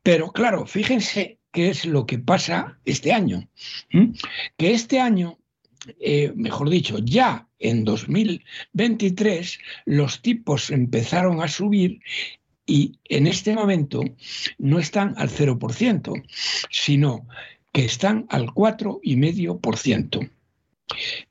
Pero 0.03 0.33
claro, 0.33 0.67
fíjense 0.67 1.38
qué 1.53 1.71
es 1.71 1.85
lo 1.85 2.07
que 2.07 2.19
pasa 2.19 2.79
este 2.85 3.13
año. 3.13 3.49
Que 4.57 4.73
este 4.73 5.01
año, 5.01 5.39
eh, 6.01 6.33
mejor 6.35 6.71
dicho, 6.71 6.99
ya 6.99 7.49
en 7.59 7.85
2023 7.85 9.59
los 9.87 10.23
tipos 10.23 10.71
empezaron 10.71 11.41
a 11.43 11.49
subir 11.49 12.01
y 12.67 12.99
en 13.05 13.27
este 13.27 13.55
momento 13.55 14.03
no 14.59 14.79
están 14.79 15.15
al 15.17 15.31
0%, 15.31 16.23
sino 16.71 17.27
que 17.73 17.85
están 17.85 18.27
al 18.29 18.49
4,5%. 18.49 20.31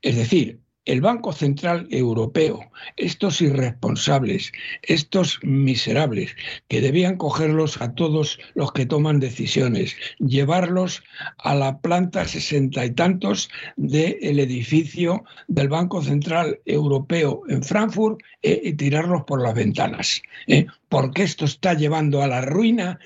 Es 0.02 0.16
decir, 0.16 0.60
el 0.88 1.02
Banco 1.02 1.32
Central 1.32 1.86
Europeo, 1.90 2.60
estos 2.96 3.42
irresponsables, 3.42 4.52
estos 4.80 5.38
miserables, 5.42 6.34
que 6.66 6.80
debían 6.80 7.18
cogerlos 7.18 7.82
a 7.82 7.94
todos 7.94 8.38
los 8.54 8.72
que 8.72 8.86
toman 8.86 9.20
decisiones, 9.20 9.94
llevarlos 10.18 11.02
a 11.36 11.54
la 11.54 11.78
planta 11.80 12.26
sesenta 12.26 12.86
y 12.86 12.90
tantos 12.90 13.50
del 13.76 14.40
edificio 14.40 15.24
del 15.46 15.68
Banco 15.68 16.02
Central 16.02 16.58
Europeo 16.64 17.42
en 17.48 17.62
Frankfurt 17.62 18.20
eh, 18.42 18.58
y 18.64 18.72
tirarlos 18.72 19.24
por 19.24 19.42
las 19.42 19.54
ventanas. 19.54 20.22
¿eh? 20.46 20.66
Porque 20.88 21.22
esto 21.22 21.44
está 21.44 21.74
llevando 21.74 22.22
a 22.22 22.28
la 22.28 22.40
ruina 22.40 22.98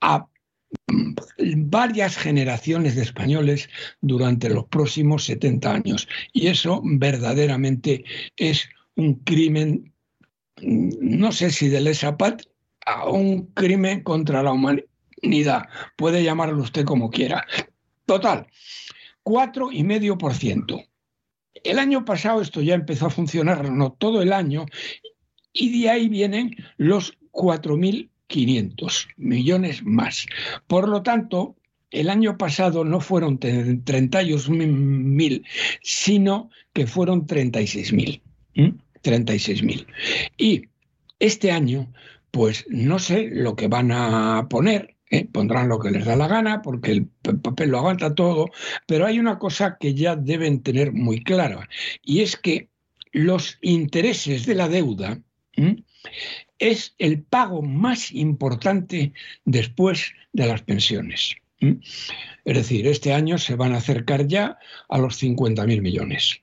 a 0.00 0.26
varias 1.38 2.16
generaciones 2.16 2.96
de 2.96 3.02
españoles 3.02 3.68
durante 4.00 4.48
los 4.48 4.66
próximos 4.66 5.24
70 5.24 5.72
años. 5.72 6.08
Y 6.32 6.48
eso 6.48 6.80
verdaderamente 6.84 8.04
es 8.36 8.68
un 8.96 9.14
crimen, 9.16 9.92
no 10.60 11.32
sé 11.32 11.50
si 11.50 11.68
de 11.68 11.80
lesa 11.80 12.16
patria, 12.16 12.50
un 13.06 13.46
crimen 13.54 14.02
contra 14.02 14.42
la 14.42 14.52
humanidad. 14.52 15.68
Puede 15.96 16.22
llamarlo 16.22 16.62
usted 16.62 16.84
como 16.84 17.10
quiera. 17.10 17.46
Total, 18.06 18.46
4,5%. 19.24 20.88
El 21.64 21.78
año 21.78 22.04
pasado 22.04 22.40
esto 22.40 22.60
ya 22.60 22.74
empezó 22.74 23.06
a 23.06 23.10
funcionar, 23.10 23.70
no 23.70 23.92
todo 23.92 24.22
el 24.22 24.32
año, 24.32 24.66
y 25.52 25.80
de 25.80 25.90
ahí 25.90 26.08
vienen 26.08 26.56
los 26.76 27.16
4.000 27.30 28.10
500 28.32 29.08
millones 29.18 29.84
más. 29.84 30.26
Por 30.66 30.88
lo 30.88 31.02
tanto, 31.02 31.54
el 31.90 32.08
año 32.08 32.38
pasado 32.38 32.84
no 32.84 33.00
fueron 33.00 33.38
31.000, 33.38 35.44
sino 35.82 36.50
que 36.72 36.86
fueron 36.86 37.26
36.000. 37.26 38.22
36.000. 39.02 39.86
Y 40.38 40.62
este 41.18 41.52
año, 41.52 41.92
pues 42.30 42.64
no 42.70 42.98
sé 42.98 43.28
lo 43.30 43.54
que 43.54 43.68
van 43.68 43.92
a 43.92 44.46
poner, 44.48 44.96
¿eh? 45.10 45.26
pondrán 45.30 45.68
lo 45.68 45.78
que 45.78 45.90
les 45.90 46.06
da 46.06 46.16
la 46.16 46.28
gana, 46.28 46.62
porque 46.62 46.92
el 46.92 47.06
papel 47.42 47.70
lo 47.70 47.78
aguanta 47.78 48.14
todo, 48.14 48.48
pero 48.86 49.04
hay 49.04 49.18
una 49.18 49.38
cosa 49.38 49.76
que 49.78 49.94
ya 49.94 50.16
deben 50.16 50.62
tener 50.62 50.92
muy 50.92 51.22
clara, 51.22 51.68
y 52.02 52.22
es 52.22 52.36
que 52.36 52.68
los 53.12 53.58
intereses 53.60 54.46
de 54.46 54.54
la 54.54 54.68
deuda 54.68 55.20
es 56.62 56.94
el 56.98 57.24
pago 57.24 57.60
más 57.60 58.12
importante 58.12 59.12
después 59.44 60.12
de 60.32 60.46
las 60.46 60.62
pensiones. 60.62 61.34
Es 61.58 62.56
decir, 62.56 62.86
este 62.86 63.12
año 63.12 63.36
se 63.36 63.56
van 63.56 63.72
a 63.72 63.78
acercar 63.78 64.28
ya 64.28 64.58
a 64.88 64.98
los 64.98 65.20
50.000 65.20 65.82
millones. 65.82 66.40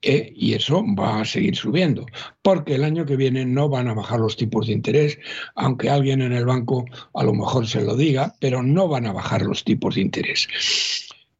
E, 0.00 0.32
y 0.34 0.54
eso 0.54 0.82
va 0.98 1.20
a 1.20 1.24
seguir 1.26 1.56
subiendo, 1.56 2.06
porque 2.40 2.76
el 2.76 2.84
año 2.84 3.04
que 3.04 3.16
viene 3.16 3.44
no 3.44 3.68
van 3.68 3.88
a 3.88 3.94
bajar 3.94 4.20
los 4.20 4.36
tipos 4.36 4.66
de 4.66 4.72
interés, 4.72 5.18
aunque 5.54 5.90
alguien 5.90 6.22
en 6.22 6.32
el 6.32 6.46
banco 6.46 6.86
a 7.12 7.22
lo 7.22 7.34
mejor 7.34 7.66
se 7.66 7.82
lo 7.82 7.96
diga, 7.96 8.34
pero 8.40 8.62
no 8.62 8.88
van 8.88 9.06
a 9.06 9.12
bajar 9.12 9.42
los 9.42 9.62
tipos 9.62 9.96
de 9.96 10.00
interés. 10.00 10.48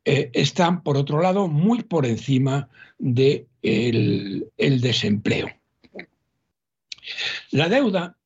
Eh, 0.04 0.30
están, 0.34 0.82
por 0.82 0.98
otro 0.98 1.22
lado, 1.22 1.48
muy 1.48 1.82
por 1.84 2.04
encima 2.04 2.68
del 2.98 3.46
de 3.62 4.48
el 4.58 4.80
desempleo. 4.82 5.57
La 7.50 7.68
deuda 7.68 8.16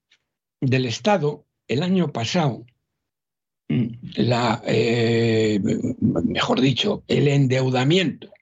del 0.61 0.87
Estado 0.87 1.47
el 1.69 1.83
año 1.83 2.13
pasado, 2.13 2.67
la, 3.69 4.63
eh, 4.67 5.61
mejor 6.01 6.61
dicho, 6.61 7.05
el 7.09 7.29
endeudamiento 7.29 8.33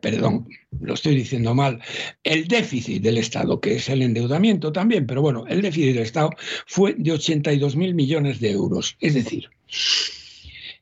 perdón, 0.00 0.48
lo 0.80 0.94
estoy 0.94 1.16
diciendo 1.16 1.54
mal, 1.54 1.80
el 2.22 2.46
déficit 2.48 3.02
del 3.02 3.18
Estado, 3.18 3.60
que 3.60 3.76
es 3.76 3.88
el 3.88 4.02
endeudamiento 4.02 4.72
también, 4.72 5.06
pero 5.06 5.22
bueno, 5.22 5.46
el 5.48 5.62
déficit 5.62 5.94
del 5.94 6.02
Estado 6.02 6.30
fue 6.66 6.94
de 6.96 7.12
82 7.12 7.76
mil 7.76 7.94
millones 7.94 8.40
de 8.40 8.50
euros. 8.50 8.96
Es 9.00 9.14
decir, 9.14 9.48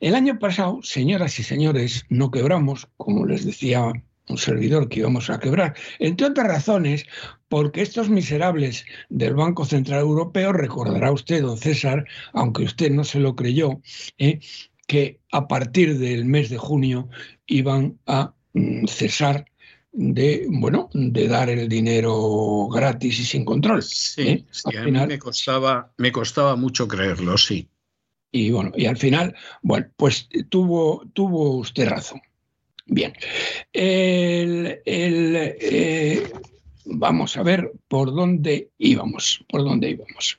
el 0.01 0.15
año 0.15 0.39
pasado, 0.39 0.81
señoras 0.83 1.39
y 1.39 1.43
señores, 1.43 2.05
no 2.09 2.31
quebramos, 2.31 2.89
como 2.97 3.27
les 3.27 3.45
decía 3.45 3.93
un 4.33 4.39
servidor 4.39 4.89
que 4.89 5.01
íbamos 5.01 5.31
a 5.31 5.39
quebrar, 5.39 5.75
entre 5.99 6.27
otras 6.27 6.47
razones, 6.47 7.07
porque 7.49 7.83
estos 7.83 8.09
miserables 8.09 8.85
del 9.09 9.35
Banco 9.35 9.65
Central 9.65 10.01
Europeo, 10.01 10.53
recordará 10.53 11.13
usted, 11.13 11.43
don 11.43 11.59
César, 11.59 12.07
aunque 12.33 12.65
usted 12.65 12.91
no 12.91 13.05
se 13.05 13.21
lo 13.21 13.37
creyó, 13.37 13.81
¿eh? 14.19 14.41
que 14.87 15.21
a 15.31 15.47
partir 15.49 15.99
del 15.99 16.25
mes 16.25 16.51
de 16.51 16.59
junio 16.59 17.09
iban 17.47 17.99
a 18.07 18.35
mm, 18.53 18.87
cesar 18.87 19.47
de 19.93 20.47
bueno 20.49 20.89
de 20.95 21.29
dar 21.29 21.51
el 21.51 21.69
dinero 21.69 22.69
gratis 22.69 23.21
y 23.21 23.25
sin 23.25 23.45
control. 23.45 23.83
Sí, 23.83 24.23
¿eh? 24.23 24.47
a 24.65 24.83
mí 24.85 24.93
me 24.93 25.19
costaba, 25.19 25.93
me 25.99 26.11
costaba 26.11 26.57
mucho 26.57 26.89
creerlo, 26.89 27.37
sí. 27.37 27.69
Y 28.31 28.51
bueno, 28.51 28.73
y 28.75 28.87
al 28.87 28.97
final, 28.97 29.37
bueno, 29.61 29.89
pues 29.97 30.29
tuvo, 30.49 31.07
tuvo 31.13 31.59
usted 31.59 31.87
razón. 31.87 32.23
Bien. 32.93 33.15
Eh, 33.73 34.83
vamos 36.85 37.37
a 37.39 37.43
ver 37.43 37.73
por 37.89 38.15
dónde 38.15 38.71
íbamos, 38.77 39.43
por 39.49 39.65
dónde 39.65 39.91
íbamos. 39.91 40.39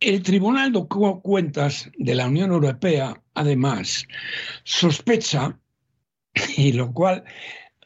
El 0.00 0.22
Tribunal 0.22 0.72
de 0.72 0.86
Cuentas 1.22 1.90
de 1.98 2.14
la 2.14 2.28
Unión 2.28 2.50
Europea, 2.50 3.22
además, 3.34 4.08
sospecha, 4.64 5.58
y 6.56 6.72
lo 6.72 6.94
cual, 6.94 7.24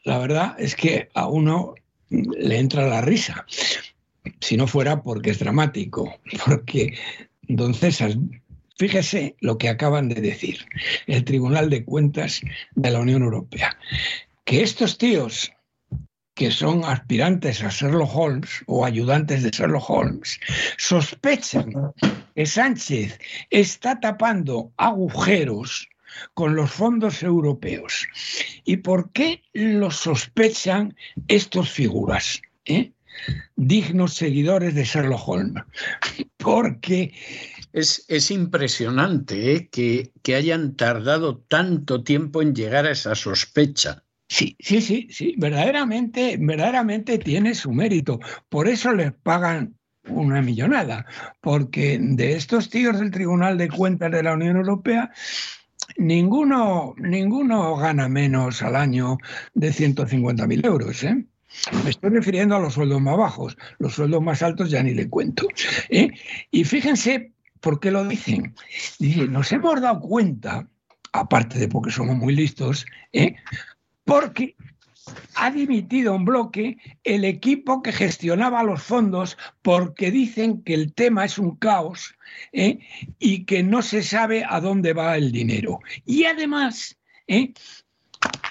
la 0.05 0.19
verdad 0.19 0.55
es 0.57 0.75
que 0.75 1.09
a 1.13 1.27
uno 1.27 1.75
le 2.09 2.59
entra 2.59 2.87
la 2.87 3.01
risa, 3.01 3.45
si 4.39 4.55
no 4.55 4.67
fuera 4.67 5.03
porque 5.03 5.31
es 5.31 5.39
dramático, 5.39 6.21
porque, 6.45 6.97
don 7.41 7.73
César, 7.73 8.15
fíjese 8.81 9.35
lo 9.41 9.59
que 9.59 9.69
acaban 9.69 10.09
de 10.09 10.19
decir 10.19 10.65
el 11.05 11.23
Tribunal 11.23 11.69
de 11.69 11.85
Cuentas 11.85 12.41
de 12.73 12.89
la 12.89 12.99
Unión 12.99 13.21
Europea, 13.21 13.77
que 14.43 14.63
estos 14.63 14.97
tíos 14.97 15.53
que 16.33 16.49
son 16.49 16.83
aspirantes 16.83 17.61
a 17.63 17.69
Sherlock 17.69 18.09
Holmes 18.11 18.49
o 18.65 18.83
ayudantes 18.83 19.43
de 19.43 19.51
Sherlock 19.51 19.87
Holmes, 19.87 20.39
sospechan 20.79 21.71
que 22.33 22.47
Sánchez 22.47 23.19
está 23.51 23.99
tapando 23.99 24.73
agujeros 24.77 25.87
con 26.33 26.55
los 26.55 26.71
fondos 26.71 27.21
europeos. 27.21 28.07
¿Y 28.65 28.77
por 28.77 29.11
qué 29.11 29.43
lo 29.53 29.91
sospechan 29.91 30.95
estos 31.27 31.69
figuras? 31.69 32.41
Eh? 32.65 32.93
Dignos 33.55 34.15
seguidores 34.15 34.73
de 34.73 34.85
Sherlock 34.85 35.27
Holmes. 35.27 35.63
Porque... 36.37 37.13
Es, 37.73 38.05
es 38.07 38.31
impresionante 38.31 39.55
eh, 39.55 39.69
que, 39.69 40.11
que 40.21 40.35
hayan 40.35 40.75
tardado 40.75 41.39
tanto 41.39 42.03
tiempo 42.03 42.41
en 42.41 42.53
llegar 42.53 42.85
a 42.85 42.91
esa 42.91 43.15
sospecha. 43.15 44.03
Sí, 44.27 44.55
sí, 44.59 44.81
sí, 44.81 45.07
sí, 45.09 45.35
verdaderamente, 45.37 46.37
verdaderamente 46.39 47.17
tiene 47.17 47.53
su 47.53 47.71
mérito. 47.71 48.19
Por 48.47 48.67
eso 48.69 48.93
les 48.93 49.11
pagan 49.11 49.75
una 50.07 50.41
millonada, 50.41 51.05
porque 51.41 51.99
de 52.01 52.33
estos 52.33 52.69
tíos 52.69 52.99
del 52.99 53.11
Tribunal 53.11 53.57
de 53.57 53.69
Cuentas 53.69 54.11
de 54.11 54.23
la 54.23 54.33
Unión 54.33 54.57
Europea, 54.57 55.11
ninguno, 55.97 56.95
ninguno 56.97 57.75
gana 57.75 58.07
menos 58.07 58.61
al 58.61 58.75
año 58.75 59.17
de 59.53 59.69
150.000 59.69 60.65
euros. 60.65 61.03
¿eh? 61.03 61.25
Me 61.83 61.89
estoy 61.89 62.11
refiriendo 62.11 62.55
a 62.55 62.59
los 62.59 62.75
sueldos 62.75 63.01
más 63.01 63.17
bajos, 63.17 63.57
los 63.79 63.93
sueldos 63.93 64.21
más 64.21 64.41
altos 64.41 64.69
ya 64.71 64.81
ni 64.81 64.93
le 64.93 65.09
cuento. 65.09 65.47
¿eh? 65.89 66.09
Y 66.51 66.63
fíjense 66.63 67.33
por 67.61 67.79
qué 67.79 67.91
lo 67.91 68.05
dicen. 68.05 68.55
Dicen, 68.99 69.31
nos 69.31 69.51
hemos 69.51 69.79
dado 69.79 70.01
cuenta, 70.01 70.67
aparte 71.13 71.59
de 71.59 71.67
porque 71.67 71.91
somos 71.91 72.17
muy 72.17 72.35
listos, 72.35 72.85
¿eh? 73.13 73.35
porque 74.03 74.55
ha 75.35 75.51
dimitido 75.51 76.15
en 76.15 76.25
bloque 76.25 76.77
el 77.03 77.25
equipo 77.25 77.81
que 77.81 77.91
gestionaba 77.91 78.63
los 78.63 78.83
fondos 78.83 79.37
porque 79.61 80.11
dicen 80.11 80.63
que 80.63 80.73
el 80.73 80.93
tema 80.93 81.25
es 81.25 81.37
un 81.37 81.55
caos 81.55 82.15
¿eh? 82.51 82.79
y 83.19 83.45
que 83.45 83.63
no 83.63 83.81
se 83.81 84.03
sabe 84.03 84.43
a 84.47 84.59
dónde 84.59 84.93
va 84.93 85.17
el 85.17 85.31
dinero. 85.31 85.79
Y 86.05 86.25
además, 86.25 86.97
¿eh? 87.27 87.53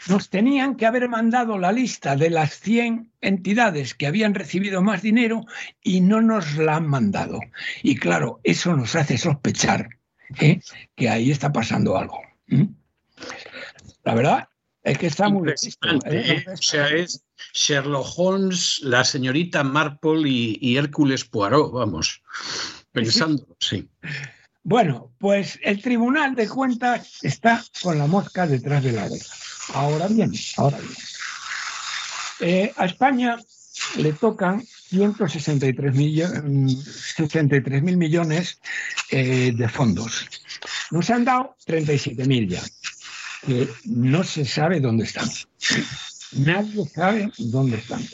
Nos 0.08 0.28
tenían 0.28 0.76
que 0.76 0.86
haber 0.86 1.08
mandado 1.08 1.58
la 1.58 1.72
lista 1.72 2.16
de 2.16 2.30
las 2.30 2.58
100 2.60 3.12
entidades 3.20 3.94
que 3.94 4.06
habían 4.06 4.34
recibido 4.34 4.82
más 4.82 5.02
dinero 5.02 5.44
y 5.82 6.00
no 6.00 6.20
nos 6.20 6.56
la 6.56 6.76
han 6.76 6.86
mandado. 6.86 7.40
Y 7.82 7.96
claro, 7.96 8.40
eso 8.42 8.74
nos 8.74 8.96
hace 8.96 9.18
sospechar 9.18 9.88
¿eh? 10.40 10.60
que 10.96 11.08
ahí 11.08 11.30
está 11.30 11.52
pasando 11.52 11.96
algo. 11.96 12.20
La 14.04 14.14
verdad 14.14 14.48
es 14.82 14.98
que 14.98 15.06
está 15.06 15.28
muy 15.28 15.50
¿eh? 15.50 16.44
O 16.52 16.56
sea, 16.56 16.88
es 16.88 17.22
Sherlock 17.52 18.06
Holmes, 18.16 18.80
la 18.82 19.04
señorita 19.04 19.62
Marple 19.62 20.28
y, 20.28 20.76
Hércules 20.76 21.24
Poirot, 21.24 21.72
vamos, 21.72 22.22
pensando, 22.92 23.46
sí. 23.60 23.88
Bueno, 24.62 25.12
pues 25.18 25.58
el 25.62 25.80
Tribunal 25.80 26.34
de 26.34 26.48
Cuentas 26.48 27.18
está 27.22 27.62
con 27.82 27.98
la 27.98 28.06
mosca 28.06 28.46
detrás 28.46 28.82
de 28.82 28.92
la 28.92 29.06
oreja. 29.06 29.34
Ahora 29.74 30.08
bien, 30.08 30.32
ahora 30.56 30.78
bien. 30.78 30.94
Eh, 32.40 32.72
a 32.76 32.86
España 32.86 33.38
le 33.96 34.12
tocan 34.12 34.64
163 34.90 35.94
mil 35.94 37.96
millones 37.96 38.60
eh, 39.10 39.52
de 39.54 39.68
fondos. 39.68 40.28
Nos 40.90 41.08
han 41.10 41.24
dado 41.24 41.56
37 41.66 42.24
mil 42.26 42.48
ya 42.48 42.62
que 43.46 43.68
no 43.84 44.24
se 44.24 44.44
sabe 44.44 44.80
dónde 44.80 45.04
están. 45.04 45.30
Nadie 46.32 46.84
sabe 46.88 47.30
dónde 47.38 47.76
están. 47.78 48.04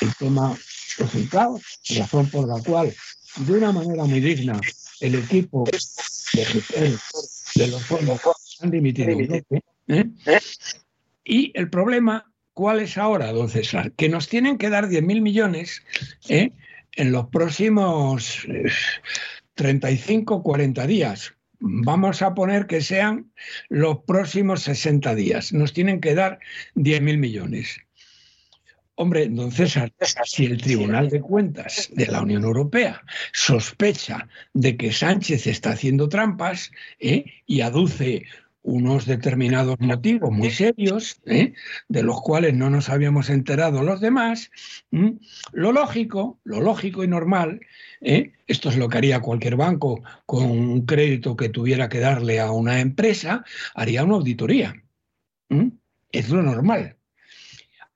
El 0.00 0.14
tema 0.18 0.58
resultado, 0.98 1.60
razón 1.96 2.28
por 2.30 2.48
la 2.48 2.60
cual, 2.62 2.94
de 3.36 3.52
una 3.52 3.72
manera 3.72 4.04
muy 4.04 4.20
digna, 4.20 4.60
el 5.00 5.14
equipo 5.14 5.64
de, 5.64 6.98
de 7.54 7.66
los 7.68 7.82
fondos 7.84 8.20
han 8.60 8.70
dimitido 8.70 9.10
¿eh? 9.88 10.04
Y 11.24 11.52
el 11.54 11.70
problema, 11.70 12.32
¿cuál 12.52 12.80
es 12.80 12.96
ahora, 12.98 13.32
don 13.32 13.48
César? 13.48 13.92
Que 13.92 14.08
nos 14.08 14.28
tienen 14.28 14.58
que 14.58 14.70
dar 14.70 14.88
10.000 14.88 15.20
millones 15.20 15.82
¿eh? 16.28 16.52
en 16.92 17.12
los 17.12 17.26
próximos 17.28 18.46
35, 19.54 20.36
eh, 20.36 20.42
40 20.42 20.86
días 20.86 21.36
vamos 21.58 22.22
a 22.22 22.34
poner 22.34 22.66
que 22.66 22.80
sean 22.80 23.32
los 23.68 23.98
próximos 24.06 24.62
60 24.62 25.14
días. 25.14 25.52
Nos 25.52 25.72
tienen 25.72 26.00
que 26.00 26.14
dar 26.14 26.38
10.000 26.74 27.18
millones. 27.18 27.80
Hombre, 28.98 29.28
don 29.28 29.52
César, 29.52 29.92
si 30.24 30.46
el 30.46 30.62
Tribunal 30.62 31.10
de 31.10 31.20
Cuentas 31.20 31.90
de 31.92 32.06
la 32.06 32.22
Unión 32.22 32.44
Europea 32.44 33.02
sospecha 33.32 34.26
de 34.54 34.78
que 34.78 34.90
Sánchez 34.90 35.46
está 35.46 35.72
haciendo 35.72 36.08
trampas 36.08 36.72
¿eh? 36.98 37.26
y 37.44 37.60
aduce 37.60 38.24
unos 38.66 39.06
determinados 39.06 39.78
motivos 39.78 40.32
muy 40.32 40.50
serios, 40.50 41.20
¿eh? 41.24 41.54
de 41.88 42.02
los 42.02 42.20
cuales 42.20 42.52
no 42.52 42.68
nos 42.68 42.88
habíamos 42.88 43.30
enterado 43.30 43.84
los 43.84 44.00
demás, 44.00 44.50
lo 45.52 45.72
lógico, 45.72 46.40
lo 46.42 46.60
lógico 46.60 47.04
y 47.04 47.08
normal 47.08 47.60
¿eh? 48.00 48.32
Esto 48.46 48.68
es 48.68 48.76
lo 48.76 48.88
que 48.88 48.98
haría 48.98 49.20
cualquier 49.20 49.56
banco 49.56 50.02
con 50.26 50.44
un 50.44 50.84
crédito 50.84 51.36
que 51.36 51.48
tuviera 51.48 51.88
que 51.88 52.00
darle 52.00 52.40
a 52.40 52.50
una 52.50 52.80
empresa, 52.80 53.44
haría 53.74 54.04
una 54.04 54.14
auditoría. 54.14 54.74
Es 56.10 56.28
lo 56.28 56.42
normal. 56.42 56.96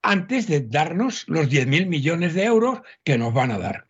Antes 0.01 0.47
de 0.47 0.61
darnos 0.61 1.25
los 1.27 1.49
10.000 1.49 1.85
millones 1.85 2.33
de 2.33 2.43
euros 2.43 2.81
que 3.03 3.17
nos 3.17 3.33
van 3.33 3.51
a 3.51 3.59
dar. 3.59 3.85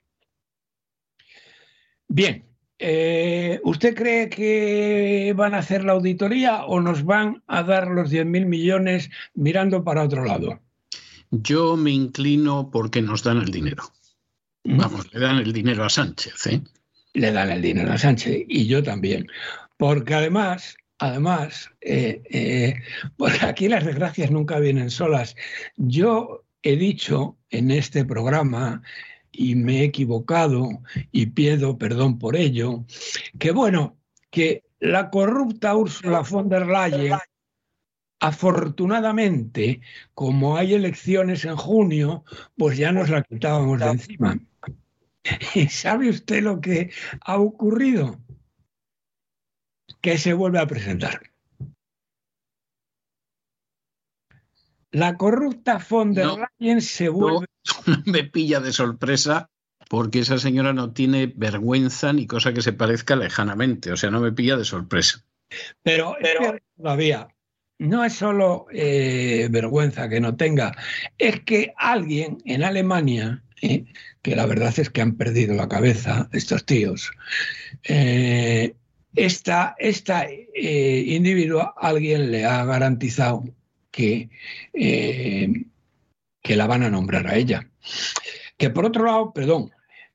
Bien, 2.07 2.50
eh, 2.83 3.61
¿usted 3.63 3.93
cree 3.93 4.27
que 4.27 5.33
van 5.35 5.53
a 5.53 5.59
hacer 5.59 5.83
la 5.83 5.93
auditoría 5.93 6.65
o 6.65 6.81
nos 6.81 7.03
van 7.05 7.43
a 7.45 7.61
dar 7.61 7.87
los 7.87 8.11
10.000 8.11 8.45
millones 8.45 9.11
mirando 9.35 9.83
para 9.83 10.03
otro 10.03 10.25
lado? 10.25 10.59
Yo 11.29 11.77
me 11.77 11.91
inclino 11.91 12.71
porque 12.71 13.01
nos 13.01 13.23
dan 13.23 13.37
el 13.37 13.51
dinero. 13.51 13.83
Vamos, 14.63 15.13
le 15.13 15.19
dan 15.19 15.37
el 15.37 15.53
dinero 15.53 15.83
a 15.83 15.89
Sánchez, 15.89 16.47
¿eh? 16.47 16.61
Le 17.13 17.31
dan 17.31 17.51
el 17.51 17.61
dinero 17.61 17.91
a 17.91 17.97
Sánchez 17.97 18.45
y 18.47 18.65
yo 18.65 18.81
también. 18.81 19.27
Porque 19.77 20.15
además, 20.15 20.75
además, 20.97 21.69
eh, 21.81 22.23
eh, 22.31 22.75
porque 23.15 23.45
aquí 23.45 23.69
las 23.69 23.85
desgracias 23.85 24.31
nunca 24.31 24.59
vienen 24.59 24.89
solas. 24.89 25.35
Yo 25.77 26.45
he 26.63 26.75
dicho 26.75 27.37
en 27.51 27.69
este 27.69 28.05
programa 28.05 28.81
y 29.31 29.55
me 29.55 29.79
he 29.79 29.83
equivocado 29.85 30.69
y 31.11 31.27
pido 31.27 31.77
perdón 31.77 32.19
por 32.19 32.35
ello, 32.35 32.85
que 33.39 33.51
bueno, 33.51 33.97
que 34.29 34.63
la 34.79 35.09
corrupta 35.09 35.75
Ursula 35.75 36.21
von 36.21 36.49
der 36.49 36.67
Leyen, 36.67 37.17
afortunadamente, 38.19 39.81
como 40.13 40.57
hay 40.57 40.73
elecciones 40.73 41.45
en 41.45 41.55
junio, 41.55 42.23
pues 42.57 42.77
ya 42.77 42.91
nos 42.91 43.09
la 43.09 43.23
quitábamos 43.23 43.79
de 43.79 43.87
encima. 43.87 44.39
¿Y 45.55 45.67
sabe 45.67 46.09
usted 46.09 46.43
lo 46.43 46.61
que 46.61 46.91
ha 47.21 47.37
ocurrido? 47.37 48.19
Que 50.01 50.17
se 50.17 50.33
vuelve 50.33 50.59
a 50.59 50.67
presentar. 50.67 51.21
La 54.91 55.15
corrupta 55.15 55.79
von 55.89 56.13
der 56.13 56.27
Leyen 56.59 56.81
se 56.81 57.07
vuelve. 57.09 57.50
No, 57.87 58.03
me 58.05 58.23
pilla 58.23 58.59
de 58.59 58.73
sorpresa 58.73 59.49
porque 59.89 60.19
esa 60.19 60.37
señora 60.37 60.73
no 60.73 60.93
tiene 60.93 61.33
vergüenza 61.35 62.13
ni 62.13 62.25
cosa 62.25 62.53
que 62.53 62.61
se 62.61 62.73
parezca 62.73 63.15
lejanamente. 63.15 63.91
O 63.91 63.97
sea, 63.97 64.09
no 64.09 64.21
me 64.21 64.31
pilla 64.31 64.55
de 64.55 64.63
sorpresa. 64.63 65.25
Pero, 65.83 66.15
pero 66.21 66.57
todavía 66.77 67.27
no 67.81 68.05
es 68.05 68.13
solo 68.13 68.67
eh, 68.71 69.47
vergüenza 69.49 70.07
que 70.07 70.21
no 70.21 70.35
tenga, 70.35 70.77
es 71.17 71.41
que 71.41 71.73
alguien 71.77 72.37
en 72.45 72.63
Alemania, 72.63 73.43
eh, 73.61 73.85
que 74.21 74.35
la 74.35 74.45
verdad 74.45 74.73
es 74.77 74.91
que 74.91 75.01
han 75.01 75.15
perdido 75.15 75.55
la 75.55 75.67
cabeza 75.67 76.29
estos 76.31 76.63
tíos, 76.65 77.11
eh, 77.83 78.75
esta, 79.15 79.75
esta 79.79 80.27
individuo, 80.31 81.73
alguien 81.75 82.31
le 82.31 82.45
ha 82.45 82.63
garantizado 82.65 83.43
que, 83.89 84.29
que 86.41 86.55
la 86.55 86.67
van 86.67 86.83
a 86.83 86.89
nombrar 86.89 87.27
a 87.27 87.35
ella. 87.35 87.67
Que 88.57 88.69
por 88.69 88.85
otro 88.85 89.05
lado, 89.05 89.33
perdón, 89.33 89.71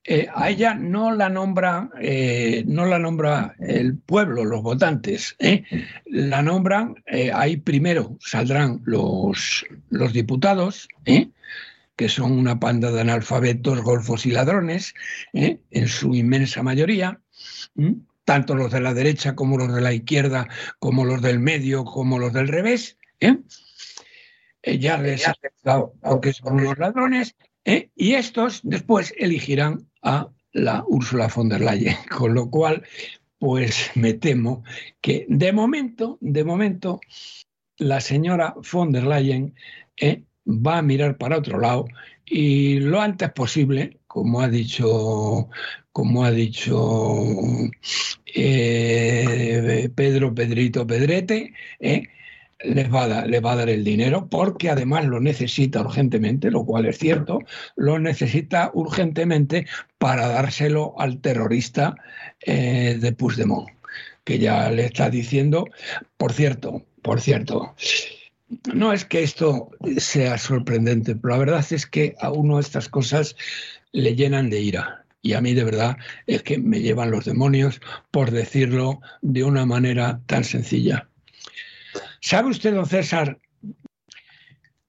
eh, 0.09 0.27
a 0.33 0.49
ella 0.49 0.73
no 0.73 1.13
la 1.13 1.27
nombra, 1.27 1.89
eh, 1.99 2.63
no 2.65 2.85
la 2.85 2.97
nombra 2.97 3.55
el 3.59 3.97
pueblo, 3.97 4.45
los 4.45 4.61
votantes, 4.63 5.35
¿eh? 5.39 5.63
la 6.05 6.41
nombran, 6.41 6.95
ahí 7.33 7.57
primero 7.57 8.17
saldrán 8.21 8.81
los, 8.85 9.65
los 9.89 10.13
diputados, 10.13 10.87
que 11.97 12.07
son 12.07 12.31
una 12.31 12.57
panda 12.57 12.89
de 12.89 13.01
analfabetos, 13.01 13.81
golfos 13.81 14.25
y 14.25 14.31
ladrones, 14.31 14.93
en 15.33 15.87
su 15.89 16.15
inmensa 16.15 16.63
mayoría, 16.63 17.19
tanto 18.23 18.55
los 18.55 18.71
de 18.71 18.79
la 18.79 18.93
derecha 18.93 19.35
como 19.35 19.57
los 19.57 19.75
de 19.75 19.81
la 19.81 19.93
izquierda, 19.93 20.47
como 20.79 21.03
los 21.03 21.21
del 21.21 21.39
medio, 21.39 21.83
como 21.83 22.17
los 22.17 22.31
del 22.31 22.47
revés. 22.47 22.97
Ya 24.79 24.97
les 24.97 25.27
ha 25.27 25.31
aceptado 25.31 25.93
porque 26.01 26.33
son 26.33 26.63
los 26.63 26.77
ladrones, 26.77 27.35
y 27.95 28.13
estos 28.13 28.61
después 28.63 29.13
elegirán 29.17 29.89
a 30.01 30.29
la 30.53 30.83
Úrsula 30.87 31.27
von 31.27 31.49
der 31.49 31.61
Leyen, 31.61 31.95
con 32.17 32.33
lo 32.33 32.49
cual, 32.49 32.83
pues 33.39 33.91
me 33.95 34.13
temo 34.13 34.63
que 35.01 35.25
de 35.29 35.51
momento, 35.53 36.17
de 36.21 36.43
momento, 36.43 36.99
la 37.77 38.01
señora 38.01 38.55
von 38.71 38.91
der 38.91 39.05
Leyen 39.05 39.53
eh, 39.97 40.23
va 40.47 40.79
a 40.79 40.81
mirar 40.81 41.17
para 41.17 41.37
otro 41.37 41.59
lado 41.59 41.85
y 42.25 42.79
lo 42.79 42.99
antes 42.99 43.31
posible, 43.31 43.99
como 44.07 44.41
ha 44.41 44.47
dicho, 44.47 45.49
como 45.91 46.25
ha 46.25 46.31
dicho 46.31 47.23
eh, 48.25 49.89
Pedro 49.95 50.33
Pedrito 50.33 50.87
Pedrete, 50.87 51.53
eh, 51.79 52.07
les 52.63 52.93
va, 52.93 53.03
a 53.03 53.55
dar, 53.55 53.69
el 53.69 53.83
dinero 53.83 54.27
porque 54.29 54.69
además 54.69 55.05
lo 55.05 55.19
necesita 55.19 55.81
urgentemente, 55.81 56.49
lo 56.49 56.65
cual 56.65 56.85
es 56.85 56.97
cierto, 56.97 57.39
lo 57.75 57.99
necesita 57.99 58.71
urgentemente 58.73 59.67
para 59.97 60.27
dárselo 60.27 60.99
al 60.99 61.19
terrorista 61.21 61.95
eh, 62.41 62.97
de 62.99 63.11
Puigdemont, 63.13 63.69
que 64.23 64.39
ya 64.39 64.71
le 64.71 64.85
está 64.85 65.09
diciendo, 65.09 65.65
por 66.17 66.33
cierto, 66.33 66.83
por 67.01 67.21
cierto, 67.21 67.75
no 68.73 68.93
es 68.93 69.05
que 69.05 69.23
esto 69.23 69.69
sea 69.97 70.37
sorprendente, 70.37 71.15
pero 71.15 71.33
la 71.33 71.39
verdad 71.39 71.65
es 71.71 71.85
que 71.85 72.15
a 72.19 72.31
uno 72.31 72.59
estas 72.59 72.89
cosas 72.89 73.35
le 73.91 74.15
llenan 74.15 74.49
de 74.49 74.61
ira. 74.61 75.03
Y 75.21 75.33
a 75.33 75.41
mí 75.41 75.53
de 75.53 75.63
verdad 75.63 75.97
es 76.25 76.43
que 76.43 76.57
me 76.57 76.79
llevan 76.79 77.11
los 77.11 77.25
demonios 77.25 77.81
por 78.11 78.31
decirlo 78.31 79.01
de 79.21 79.43
una 79.43 79.65
manera 79.65 80.21
tan 80.27 80.43
sencilla. 80.43 81.09
¿Sabe 82.21 82.49
usted, 82.49 82.73
don 82.73 82.85
César, 82.85 83.39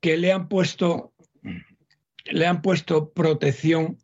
que 0.01 0.17
le 0.17 0.33
han 0.33 0.49
puesto, 0.49 1.13
le 2.25 2.47
han 2.47 2.63
puesto 2.63 3.11
protección 3.11 3.99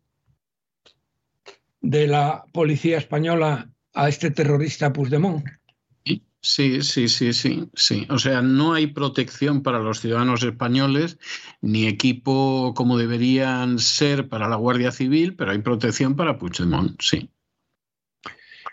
de 1.81 2.07
la 2.07 2.45
policía 2.53 2.99
española 2.99 3.71
a 3.93 4.09
este 4.09 4.31
terrorista 4.31 4.93
Puigdemont? 4.93 5.45
Sí, 6.45 6.83
sí, 6.83 7.09
sí, 7.09 7.33
sí, 7.33 7.71
sí. 7.73 8.07
O 8.11 8.19
sea, 8.19 8.43
no 8.43 8.75
hay 8.75 8.89
protección 8.89 9.63
para 9.63 9.79
los 9.79 10.01
ciudadanos 10.01 10.43
españoles, 10.43 11.19
ni 11.63 11.87
equipo 11.87 12.75
como 12.77 12.99
deberían 12.99 13.79
ser 13.79 14.29
para 14.29 14.47
la 14.47 14.57
Guardia 14.57 14.93
Civil, 14.93 15.37
pero 15.37 15.53
hay 15.53 15.59
protección 15.59 16.17
para 16.17 16.37
Puigdemont, 16.39 17.01
sí. 17.01 17.31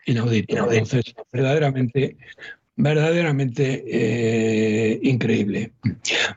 Inaudito. 0.06 0.70
Entonces, 0.70 1.16
verdaderamente 1.32 2.18
verdaderamente 2.82 3.84
eh, 3.86 5.00
increíble. 5.04 5.74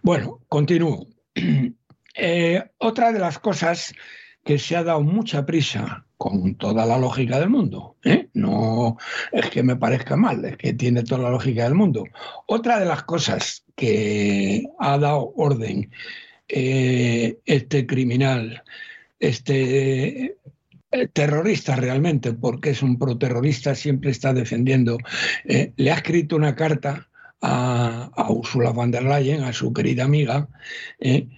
Bueno, 0.02 0.40
continúo. 0.48 1.06
Eh, 2.16 2.62
otra 2.78 3.10
de 3.10 3.18
las 3.18 3.40
cosas 3.40 3.92
que 4.44 4.60
se 4.60 4.76
ha 4.76 4.84
dado 4.84 5.00
mucha 5.00 5.44
prisa 5.44 6.06
con 6.16 6.54
toda 6.54 6.86
la 6.86 6.96
lógica 6.96 7.40
del 7.40 7.50
mundo, 7.50 7.96
¿eh? 8.04 8.28
no 8.34 8.98
es 9.32 9.50
que 9.50 9.64
me 9.64 9.74
parezca 9.74 10.14
mal, 10.14 10.44
es 10.44 10.56
que 10.56 10.74
tiene 10.74 11.02
toda 11.02 11.22
la 11.22 11.30
lógica 11.30 11.64
del 11.64 11.74
mundo. 11.74 12.04
Otra 12.46 12.78
de 12.78 12.84
las 12.84 13.02
cosas 13.02 13.64
que 13.74 14.62
ha 14.78 14.96
dado 14.96 15.32
orden 15.34 15.90
este 16.46 17.84
criminal, 17.84 18.62
este 19.18 20.24
eh, 20.24 20.36
terrorista 21.12 21.76
realmente, 21.76 22.32
porque 22.32 22.70
es 22.70 22.82
un 22.82 22.98
proterrorista, 22.98 23.74
siempre 23.74 24.10
está 24.10 24.32
defendiendo. 24.32 24.98
Eh, 25.44 25.72
le 25.76 25.90
ha 25.90 25.96
escrito 25.96 26.36
una 26.36 26.54
carta 26.54 27.08
a, 27.40 28.10
Ursula 28.30 28.70
von 28.70 28.90
der 28.90 29.04
Leyen, 29.04 29.42
a 29.42 29.52
su 29.52 29.72
querida 29.72 30.04
amiga, 30.04 30.48
eh, 31.00 31.28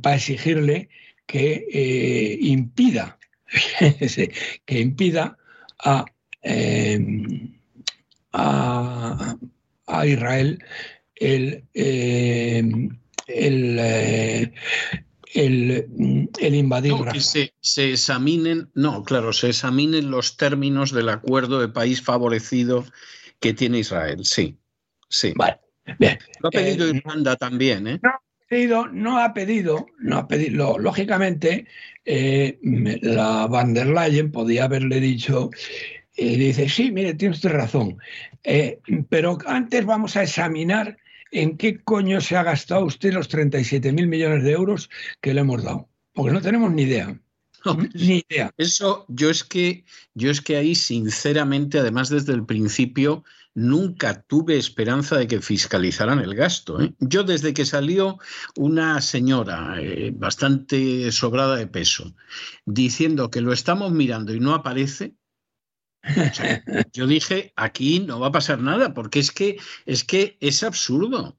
para 0.00 0.16
exigirle 0.16 0.88
que 1.26 2.38
impida, 2.40 3.18
que 4.64 4.80
impida 4.80 5.36
a, 5.78 6.04
a, 8.32 10.06
Israel 10.06 10.62
el, 11.16 11.64
el 13.26 14.52
el, 15.34 16.28
el 16.40 16.54
invadir. 16.54 16.94
que 17.12 17.20
se, 17.20 17.54
se, 17.60 17.92
examinen, 17.92 18.70
no, 18.74 19.02
claro, 19.04 19.32
se 19.32 19.48
examinen 19.48 20.10
los 20.10 20.36
términos 20.36 20.92
del 20.92 21.08
acuerdo 21.08 21.60
de 21.60 21.68
país 21.68 22.02
favorecido 22.02 22.84
que 23.40 23.54
tiene 23.54 23.78
Israel, 23.78 24.24
sí. 24.24 24.58
Sí. 25.08 25.32
Vale, 25.36 25.58
bien. 25.98 26.18
Lo 26.40 26.48
ha 26.48 26.50
pedido 26.50 26.86
eh, 26.86 26.96
Irlanda 26.96 27.36
también, 27.36 27.86
¿eh? 27.86 28.00
No 28.02 28.10
ha 28.10 28.20
pedido, 28.48 28.86
no 28.88 29.18
ha 29.18 29.34
pedido, 29.34 29.86
no 29.98 30.18
ha 30.18 30.28
pedido 30.28 30.78
lógicamente, 30.78 31.66
eh, 32.04 32.58
la 33.02 33.46
van 33.46 33.74
der 33.74 33.88
Leyen 33.88 34.32
podía 34.32 34.64
haberle 34.64 35.00
dicho, 35.00 35.50
y 36.16 36.36
dice, 36.36 36.68
sí, 36.68 36.90
mire, 36.90 37.14
tiene 37.14 37.34
usted 37.34 37.50
razón, 37.50 37.98
eh, 38.42 38.80
pero 39.08 39.38
antes 39.46 39.84
vamos 39.84 40.16
a 40.16 40.24
examinar 40.24 40.98
¿en 41.30 41.56
qué 41.56 41.82
coño 41.82 42.20
se 42.20 42.36
ha 42.36 42.42
gastado 42.42 42.84
usted 42.84 43.12
los 43.12 43.28
37 43.28 43.92
mil 43.92 44.08
millones 44.08 44.44
de 44.44 44.52
euros 44.52 44.90
que 45.20 45.34
le 45.34 45.40
hemos 45.40 45.62
dado? 45.62 45.88
Porque 46.12 46.32
no 46.32 46.40
tenemos 46.40 46.72
ni 46.72 46.82
idea. 46.82 47.20
ni 47.94 48.24
idea. 48.28 48.50
Eso, 48.56 49.04
yo 49.08 49.30
es 49.30 49.44
que, 49.44 49.84
yo 50.14 50.30
es 50.30 50.40
que 50.40 50.56
ahí, 50.56 50.74
sinceramente, 50.74 51.78
además 51.78 52.08
desde 52.08 52.32
el 52.32 52.44
principio, 52.44 53.24
nunca 53.58 54.22
tuve 54.22 54.56
esperanza 54.56 55.16
de 55.16 55.26
que 55.26 55.40
fiscalizaran 55.40 56.20
el 56.20 56.34
gasto. 56.34 56.80
¿eh? 56.80 56.94
Yo 57.00 57.24
desde 57.24 57.52
que 57.52 57.64
salió 57.64 58.18
una 58.56 59.00
señora 59.00 59.74
eh, 59.80 60.12
bastante 60.14 61.10
sobrada 61.10 61.56
de 61.56 61.66
peso 61.66 62.14
diciendo 62.66 63.30
que 63.30 63.40
lo 63.40 63.52
estamos 63.52 63.90
mirando 63.90 64.32
y 64.32 64.38
no 64.38 64.54
aparece, 64.54 65.14
yo 66.92 67.06
dije, 67.06 67.52
aquí 67.56 68.00
no 68.00 68.20
va 68.20 68.28
a 68.28 68.32
pasar 68.32 68.60
nada, 68.60 68.94
porque 68.94 69.18
es 69.18 69.30
que 69.30 69.58
es, 69.86 70.04
que 70.04 70.36
es 70.40 70.62
absurdo. 70.62 71.36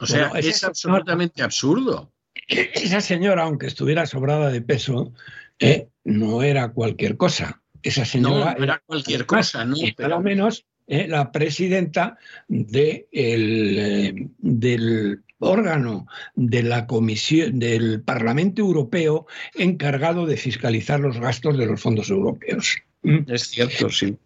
O 0.00 0.06
sea, 0.06 0.30
es 0.36 0.64
absolutamente 0.64 1.42
absurdo. 1.42 2.12
Esa 2.48 3.00
señora, 3.00 3.44
aunque 3.44 3.66
estuviera 3.66 4.06
sobrada 4.06 4.50
de 4.50 4.62
peso, 4.62 5.12
eh, 5.58 5.88
no 6.04 6.42
era 6.42 6.72
cualquier 6.72 7.16
cosa. 7.16 7.62
Esa 7.82 8.04
señora 8.04 8.54
no, 8.58 8.64
era 8.64 8.82
cualquier 8.84 9.26
cosa, 9.26 9.64
¿no? 9.64 9.76
Pero... 9.96 10.20
menos 10.20 10.66
eh, 10.86 11.08
la 11.08 11.32
presidenta 11.32 12.16
de 12.48 13.08
eh, 13.12 14.28
del 14.38 15.22
órgano 15.38 16.06
de 16.34 16.62
la 16.62 16.86
Comisión 16.86 17.58
del 17.58 18.02
Parlamento 18.02 18.62
Europeo 18.62 19.26
encargado 19.54 20.26
de 20.26 20.36
fiscalizar 20.36 21.00
los 21.00 21.18
gastos 21.18 21.58
de 21.58 21.66
los 21.66 21.80
fondos 21.80 22.10
europeos. 22.10 22.76
Mm. 23.06 23.30
Es 23.32 23.50
cierto, 23.50 23.88
sí. 23.88 24.18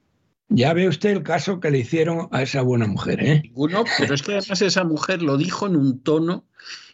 Ya 0.48 0.72
ve 0.72 0.88
usted 0.88 1.10
el 1.10 1.22
caso 1.22 1.60
que 1.60 1.70
le 1.70 1.78
hicieron 1.78 2.28
a 2.32 2.42
esa 2.42 2.62
buena 2.62 2.86
mujer, 2.86 3.22
¿eh? 3.22 3.42
Ninguno, 3.44 3.84
pero 3.98 4.14
es 4.14 4.22
que 4.22 4.32
además 4.32 4.62
esa 4.62 4.84
mujer 4.84 5.22
lo 5.22 5.36
dijo 5.36 5.66
en 5.66 5.76
un 5.76 6.02
tono 6.02 6.46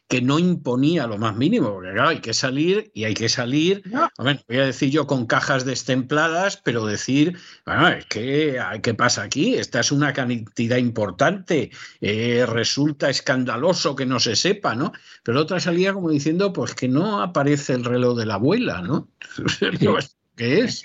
que 0.08 0.20
no 0.20 0.38
imponía 0.38 1.06
lo 1.06 1.16
más 1.16 1.36
mínimo, 1.36 1.72
porque 1.72 1.92
claro, 1.92 2.10
hay 2.10 2.20
que 2.20 2.34
salir 2.34 2.90
y 2.94 3.04
hay 3.04 3.14
que 3.14 3.28
salir, 3.28 3.82
voy 4.18 4.58
a 4.58 4.66
decir 4.66 4.90
yo 4.90 5.06
con 5.06 5.26
cajas 5.26 5.64
destempladas, 5.64 6.58
pero 6.58 6.86
decir, 6.86 7.38
bueno, 7.64 7.88
es 7.88 8.06
que, 8.06 8.60
¿qué 8.82 8.94
pasa 8.94 9.22
aquí? 9.22 9.56
Esta 9.56 9.80
es 9.80 9.90
una 9.90 10.12
cantidad 10.12 10.76
importante, 10.76 11.70
eh, 12.00 12.46
resulta 12.46 13.10
escandaloso 13.10 13.96
que 13.96 14.06
no 14.06 14.20
se 14.20 14.36
sepa, 14.36 14.76
¿no? 14.76 14.92
Pero 15.24 15.40
otra 15.40 15.58
salía 15.58 15.92
como 15.92 16.10
diciendo, 16.10 16.52
pues 16.52 16.74
que 16.74 16.88
no 16.88 17.20
aparece 17.20 17.72
el 17.72 17.84
reloj 17.84 18.16
de 18.16 18.26
la 18.26 18.34
abuela, 18.34 18.82
¿no? 18.82 19.08
¿Qué 20.36 20.60
es? 20.60 20.84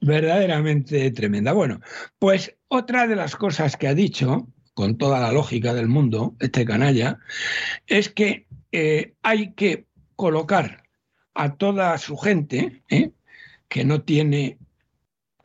Verdaderamente 0.00 1.10
tremenda. 1.10 1.52
Bueno, 1.52 1.80
pues 2.18 2.56
otra 2.68 3.06
de 3.06 3.16
las 3.16 3.36
cosas 3.36 3.76
que 3.76 3.88
ha 3.88 3.94
dicho 3.94 4.46
con 4.74 4.98
toda 4.98 5.20
la 5.20 5.32
lógica 5.32 5.72
del 5.72 5.88
mundo, 5.88 6.36
este 6.38 6.66
canalla, 6.66 7.18
es 7.86 8.10
que 8.10 8.46
eh, 8.72 9.14
hay 9.22 9.54
que 9.54 9.86
colocar 10.16 10.84
a 11.34 11.54
toda 11.54 11.96
su 11.98 12.16
gente, 12.16 12.82
¿eh? 12.90 13.10
que 13.68 13.84
no 13.84 14.02
tiene 14.02 14.58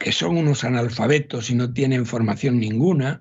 que 0.02 0.12
son 0.12 0.36
unos 0.36 0.64
analfabetos 0.64 1.52
y 1.52 1.56
no 1.56 1.74
tienen 1.74 2.08
formación 2.08 2.60
ninguna, 2.60 3.20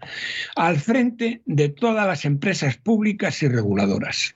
al 0.56 0.78
frente 0.78 1.42
de 1.44 1.68
todas 1.68 2.06
las 2.06 2.24
empresas 2.24 2.78
públicas 2.78 3.42
y 3.42 3.48
reguladoras. 3.48 4.32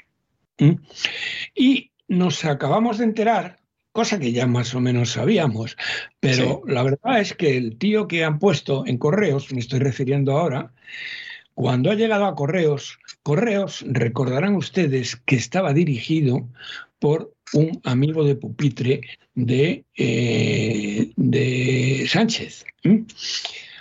Y 1.54 1.90
nos 2.06 2.44
acabamos 2.44 2.98
de 2.98 3.04
enterar, 3.04 3.60
cosa 3.94 4.18
que 4.18 4.32
ya 4.32 4.48
más 4.48 4.74
o 4.74 4.80
menos 4.80 5.12
sabíamos, 5.12 5.76
pero 6.18 6.62
la 6.66 6.82
verdad 6.82 7.20
es 7.20 7.32
que 7.32 7.56
el 7.56 7.78
tío 7.78 8.08
que 8.08 8.24
han 8.24 8.40
puesto 8.40 8.84
en 8.86 8.98
correos, 8.98 9.52
me 9.52 9.60
estoy 9.60 9.78
refiriendo 9.78 10.36
ahora, 10.36 10.72
cuando 11.54 11.92
ha 11.92 11.94
llegado 11.94 12.24
a 12.24 12.34
Correos, 12.34 12.98
Correos, 13.22 13.84
recordarán 13.86 14.56
ustedes 14.56 15.14
que 15.24 15.36
estaba 15.36 15.72
dirigido 15.72 16.48
por 16.98 17.36
un 17.52 17.80
amigo 17.84 18.24
de 18.24 18.34
pupitre 18.34 19.00
de, 19.36 19.84
eh, 19.96 21.12
de 21.14 22.06
Sánchez. 22.08 22.64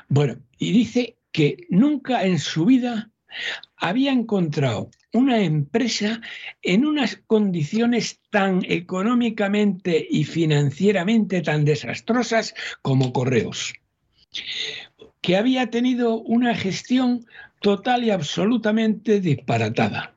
Bueno, 0.09 0.37
y 0.59 0.73
dice 0.73 1.17
que 1.31 1.65
nunca 1.69 2.23
en 2.23 2.37
su 2.37 2.65
vida 2.65 3.09
había 3.77 4.11
encontrado 4.11 4.89
una 5.11 5.41
empresa 5.41 6.21
en 6.61 6.85
unas 6.85 7.17
condiciones 7.27 8.19
tan 8.29 8.63
económicamente 8.67 10.05
y 10.09 10.23
financieramente 10.23 11.41
tan 11.41 11.65
desastrosas 11.65 12.55
como 12.81 13.13
Correos, 13.13 13.73
que 15.21 15.37
había 15.37 15.69
tenido 15.69 16.19
una 16.19 16.55
gestión 16.55 17.25
total 17.59 18.03
y 18.03 18.09
absolutamente 18.09 19.19
disparatada. 19.19 20.15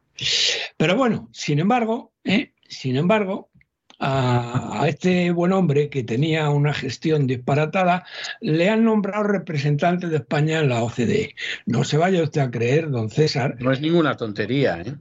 Pero 0.77 0.97
bueno, 0.97 1.29
sin 1.33 1.59
embargo, 1.59 2.13
¿eh? 2.25 2.53
sin 2.69 2.97
embargo, 2.97 3.51
a, 3.99 4.85
este 4.87 5.31
buen 5.31 5.53
hombre 5.53 5.89
que 5.89 6.05
tenía 6.05 6.51
una 6.51 6.73
gestión 6.73 7.27
disparatada, 7.27 8.05
le 8.41 8.69
han 8.69 8.85
nombrado 8.85 9.25
representante 9.25 10.09
de 10.09 10.17
España 10.17 10.61
en 10.61 10.69
la 10.69 10.83
OCDE. 10.83 11.35
No 11.67 11.85
se 11.85 11.97
vaya 11.97 12.23
usted 12.23 12.41
a 12.41 12.51
creer, 12.51 12.91
don 12.91 13.11
César. 13.11 13.57
No 13.61 13.73
es 13.73 13.81
ninguna 13.81 14.17
tontería, 14.17 14.81
¿eh? 14.81 14.95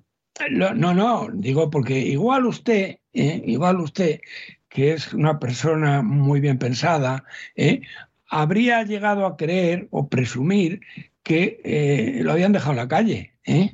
No, 0.51 0.73
no, 0.73 1.29
digo 1.33 1.69
porque 1.69 1.97
igual 1.97 2.45
usted, 2.45 2.97
¿eh? 3.13 3.41
igual 3.45 3.79
usted, 3.79 4.19
que 4.67 4.91
es 4.91 5.13
una 5.13 5.39
persona 5.39 6.01
muy 6.01 6.41
bien 6.41 6.59
pensada, 6.59 7.23
¿eh? 7.55 7.81
habría 8.27 8.83
llegado 8.83 9.25
a 9.25 9.37
creer 9.37 9.87
o 9.91 10.09
presumir 10.09 10.81
que 11.23 11.61
eh, 11.63 12.19
lo 12.21 12.33
habían 12.33 12.51
dejado 12.51 12.71
en 12.71 12.77
la 12.77 12.87
calle. 12.87 13.33
¿eh? 13.45 13.73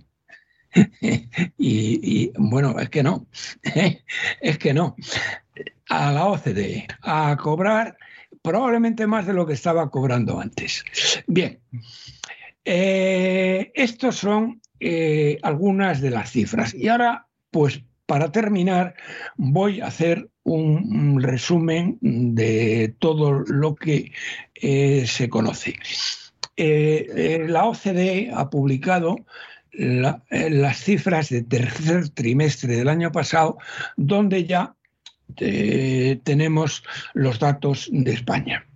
y, 1.58 2.32
bueno, 2.38 2.80
es 2.80 2.90
que 2.90 3.04
no, 3.04 3.28
es 4.42 4.58
que 4.58 4.74
no. 4.74 4.96
A 5.90 6.12
la 6.12 6.28
OCDE, 6.28 6.88
a 7.02 7.36
cobrar 7.38 7.98
probablemente 8.42 9.08
más 9.08 9.26
de 9.28 9.34
lo 9.34 9.46
que 9.46 9.54
estaba 9.54 9.90
cobrando 9.90 10.40
antes. 10.40 10.84
Bien, 11.28 11.60
eh, 12.64 13.72
estos 13.76 14.16
son 14.16 14.62
algunas 15.44 16.02
de 16.02 16.10
las 16.10 16.32
cifras. 16.32 16.74
Y 16.74 16.88
ahora, 16.88 17.28
pues 17.52 17.84
para 18.06 18.32
terminar, 18.32 18.96
voy 19.36 19.82
a 19.82 19.88
hacer 19.88 20.30
un 20.44 21.22
resumen 21.22 21.98
de 22.02 22.96
todo 23.00 23.44
lo 23.46 23.76
que 23.76 24.12
se 25.06 25.30
conoce. 25.30 25.76
Eh, 26.58 27.08
eh, 27.16 27.46
la 27.48 27.66
OCDE 27.66 28.30
ha 28.34 28.50
publicado 28.50 29.16
eh, 29.74 30.50
las 30.50 30.78
cifras 30.84 31.30
de 31.30 31.44
tercer 31.44 32.10
trimestre 32.10 32.76
del 32.76 32.90
año 32.90 33.12
pasado, 33.12 33.58
donde 33.98 34.46
ya 34.46 34.76
tenemos 35.36 36.84
los 37.14 37.40
datos 37.40 37.88
de 37.90 38.12
España. 38.12 38.68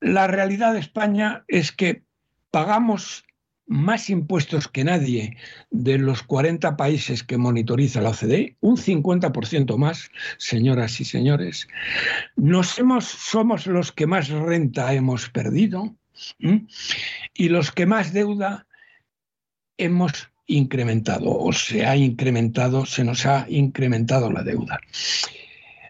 La 0.00 0.26
realidad 0.26 0.72
de 0.72 0.80
España 0.80 1.44
es 1.48 1.70
que 1.70 2.02
pagamos 2.50 3.26
más 3.66 4.10
impuestos 4.10 4.68
que 4.68 4.84
nadie 4.84 5.36
de 5.70 5.98
los 5.98 6.22
40 6.22 6.76
países 6.76 7.22
que 7.22 7.36
monitoriza 7.36 8.00
la 8.00 8.10
OCDE, 8.10 8.56
un 8.60 8.76
50% 8.76 9.76
más, 9.76 10.10
señoras 10.38 11.00
y 11.00 11.04
señores. 11.04 11.68
Nos 12.36 12.78
hemos, 12.78 13.04
somos 13.04 13.66
los 13.66 13.92
que 13.92 14.06
más 14.06 14.28
renta 14.28 14.94
hemos 14.94 15.28
perdido. 15.28 15.94
Y 17.34 17.50
los 17.50 17.72
que 17.72 17.84
más 17.84 18.14
deuda 18.14 18.66
hemos 19.78 20.28
incrementado 20.46 21.30
o 21.30 21.52
se 21.52 21.84
ha 21.84 21.96
incrementado, 21.96 22.86
se 22.86 23.04
nos 23.04 23.26
ha 23.26 23.46
incrementado 23.48 24.30
la 24.30 24.42
deuda. 24.42 24.80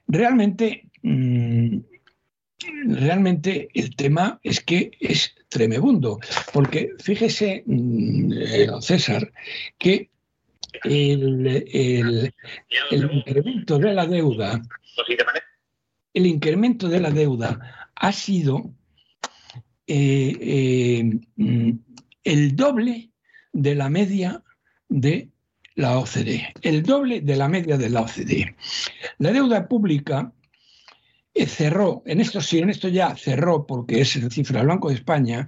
Realmente, 0.08 0.88
mm, 1.02 1.78
realmente 2.86 3.68
el 3.74 3.94
tema 3.96 4.40
es 4.42 4.60
que 4.60 4.90
es 5.00 5.34
tremebundo, 5.48 6.20
porque 6.52 6.92
fíjese, 6.98 7.62
mm, 7.66 8.32
eh, 8.32 8.68
César, 8.80 9.30
que 9.78 10.10
el, 10.84 11.46
el, 11.72 12.34
incremento 12.90 13.78
de 13.78 13.94
la 13.94 14.06
deuda, 14.06 14.62
el 16.12 16.26
incremento 16.26 16.88
de 16.88 17.00
la 17.00 17.10
deuda 17.10 17.90
ha 17.94 18.12
sido 18.12 18.70
eh, 19.86 20.36
eh, 20.40 21.20
mm, 21.36 21.70
el 22.24 22.56
doble 22.56 23.10
de 23.56 23.74
la 23.74 23.88
media 23.88 24.44
de 24.88 25.30
la 25.74 25.98
OCDE, 25.98 26.52
el 26.62 26.82
doble 26.82 27.22
de 27.22 27.36
la 27.36 27.48
media 27.48 27.78
de 27.78 27.90
la 27.90 28.02
OCDE. 28.02 28.54
La 29.18 29.32
deuda 29.32 29.66
pública 29.66 30.32
eh, 31.34 31.46
cerró, 31.46 32.04
en 32.06 32.20
esto 32.20 32.40
sí, 32.40 32.58
en 32.58 32.70
esto 32.70 32.86
ya 32.88 33.16
cerró, 33.16 33.66
porque 33.66 34.02
es 34.02 34.14
la 34.16 34.30
cifra 34.30 34.58
del 34.58 34.68
Banco 34.68 34.88
de 34.88 34.94
España, 34.96 35.46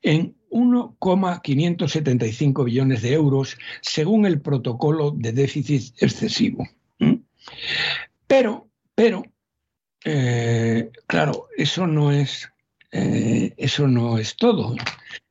en 0.00 0.36
1,575 0.50 2.64
billones 2.64 3.02
de 3.02 3.12
euros, 3.12 3.58
según 3.80 4.26
el 4.26 4.40
protocolo 4.40 5.10
de 5.10 5.32
déficit 5.32 5.94
excesivo. 6.00 6.68
Pero, 8.26 8.68
pero, 8.94 9.24
claro, 11.06 11.48
eso 11.56 11.86
no 11.86 12.12
es 12.12 12.50
eh, 12.92 13.54
eso 13.56 13.86
no 13.86 14.18
es 14.18 14.36
todo. 14.36 14.74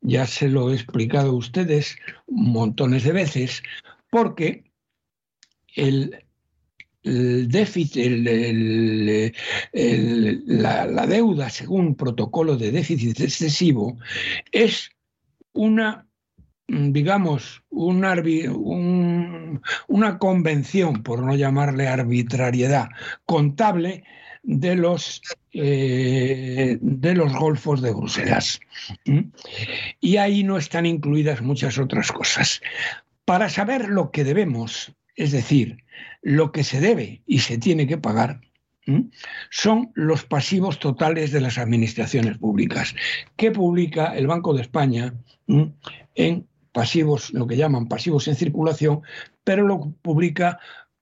Ya 0.01 0.25
se 0.25 0.47
lo 0.47 0.71
he 0.71 0.75
explicado 0.75 1.31
a 1.31 1.35
ustedes 1.35 1.97
montones 2.27 3.03
de 3.03 3.11
veces, 3.11 3.63
porque 4.09 4.63
el, 5.75 6.23
déficit, 7.03 7.95
la, 10.45 11.07
deuda 11.07 11.49
según 11.49 11.95
protocolo 11.95 12.57
de 12.57 12.71
déficit 12.71 13.19
excesivo 13.21 13.97
es 14.51 14.91
una, 15.53 16.07
digamos, 16.67 17.63
una 17.69 18.19
convención, 20.19 21.03
por 21.03 21.23
no 21.23 21.35
llamarle 21.35 21.87
arbitrariedad, 21.87 22.89
contable 23.25 24.03
de 24.43 24.75
los, 24.75 25.21
eh, 25.53 26.77
de 26.81 27.13
los 27.13 27.33
golfos 27.33 27.81
de 27.81 27.91
Bruselas. 27.91 28.59
Y 29.99 30.17
ahí 30.17 30.43
no 30.43 30.57
están 30.57 30.85
incluidas 30.85 31.41
muchas 31.41 31.77
otras 31.77 32.11
cosas. 32.11 32.61
Para 33.25 33.49
saber 33.49 33.89
lo 33.89 34.11
que 34.11 34.23
debemos, 34.23 34.93
es 35.15 35.31
decir, 35.31 35.83
lo 36.21 36.51
que 36.51 36.63
se 36.63 36.79
debe 36.79 37.21
y 37.25 37.39
se 37.39 37.57
tiene 37.57 37.87
que 37.87 37.97
pagar, 37.97 38.41
son 39.51 39.91
los 39.93 40.25
pasivos 40.25 40.79
totales 40.79 41.31
de 41.31 41.41
las 41.41 41.57
administraciones 41.57 42.37
públicas, 42.37 42.95
que 43.35 43.51
publica 43.51 44.15
el 44.17 44.27
Banco 44.27 44.53
de 44.53 44.61
España 44.61 45.13
en 46.15 46.47
pasivos, 46.71 47.31
lo 47.33 47.47
que 47.47 47.57
llaman 47.57 47.87
pasivos 47.87 48.27
en 48.27 48.35
circulación, 48.35 49.01
pero 49.43 49.65
lo 49.65 49.91
publica 50.01 50.59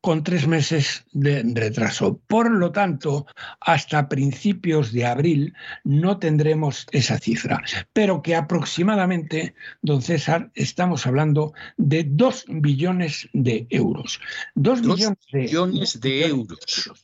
con 0.08 0.24
tres 0.24 0.48
meses 0.48 1.04
de 1.12 1.44
retraso. 1.54 2.18
Por 2.28 2.50
lo 2.50 2.72
tanto, 2.72 3.28
hasta 3.60 4.08
principios 4.08 4.94
de 4.94 5.06
abril 5.06 5.54
no 5.84 6.18
tendremos 6.18 6.88
esa 6.94 7.20
cifra, 7.20 7.62
pero 7.92 8.22
que 8.22 8.34
aproximadamente, 8.34 9.54
don 9.82 10.02
César, 10.02 10.50
estamos 10.56 11.06
hablando 11.06 11.52
de 11.76 12.06
dos 12.08 12.46
billones 12.48 13.28
de 13.34 13.68
euros. 13.70 14.22
Dos, 14.56 14.82
billones, 14.82 16.00
de, 16.00 16.26
euros. 16.26 16.58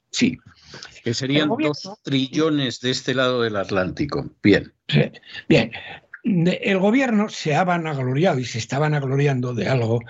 Sí. 0.10 0.38
Que 1.04 1.14
serían 1.14 1.50
dos 1.50 2.00
trillones 2.04 2.80
de 2.80 2.92
este 2.92 3.14
lado 3.14 3.42
del 3.42 3.58
Atlántico. 3.58 4.34
Bien. 4.42 4.74
Bien. 5.50 5.74
El 6.24 6.80
gobierno 6.80 7.28
se 7.30 7.54
ha 7.56 7.64
vanagloriado 7.64 8.40
y 8.40 8.46
se 8.46 8.58
está 8.58 8.80
vanagloriando 8.80 9.54
de 9.54 9.68
algo 9.68 10.02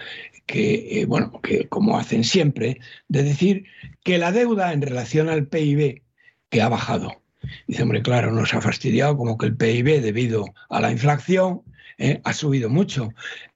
que, 0.45 1.01
eh, 1.01 1.05
bueno, 1.05 1.41
que 1.41 1.67
como 1.67 1.97
hacen 1.97 2.23
siempre, 2.23 2.79
de 3.07 3.23
decir 3.23 3.65
que 4.03 4.17
la 4.17 4.31
deuda 4.31 4.73
en 4.73 4.81
relación 4.81 5.29
al 5.29 5.47
PIB 5.47 6.03
que 6.49 6.61
ha 6.61 6.69
bajado. 6.69 7.23
Dice, 7.67 7.83
hombre, 7.83 8.01
claro, 8.01 8.31
nos 8.31 8.53
ha 8.53 8.61
fastidiado 8.61 9.17
como 9.17 9.37
que 9.37 9.47
el 9.47 9.57
PIB 9.57 10.01
debido 10.01 10.45
a 10.69 10.79
la 10.79 10.91
inflación 10.91 11.63
eh, 11.97 12.21
ha 12.23 12.33
subido 12.33 12.69
mucho, 12.69 13.09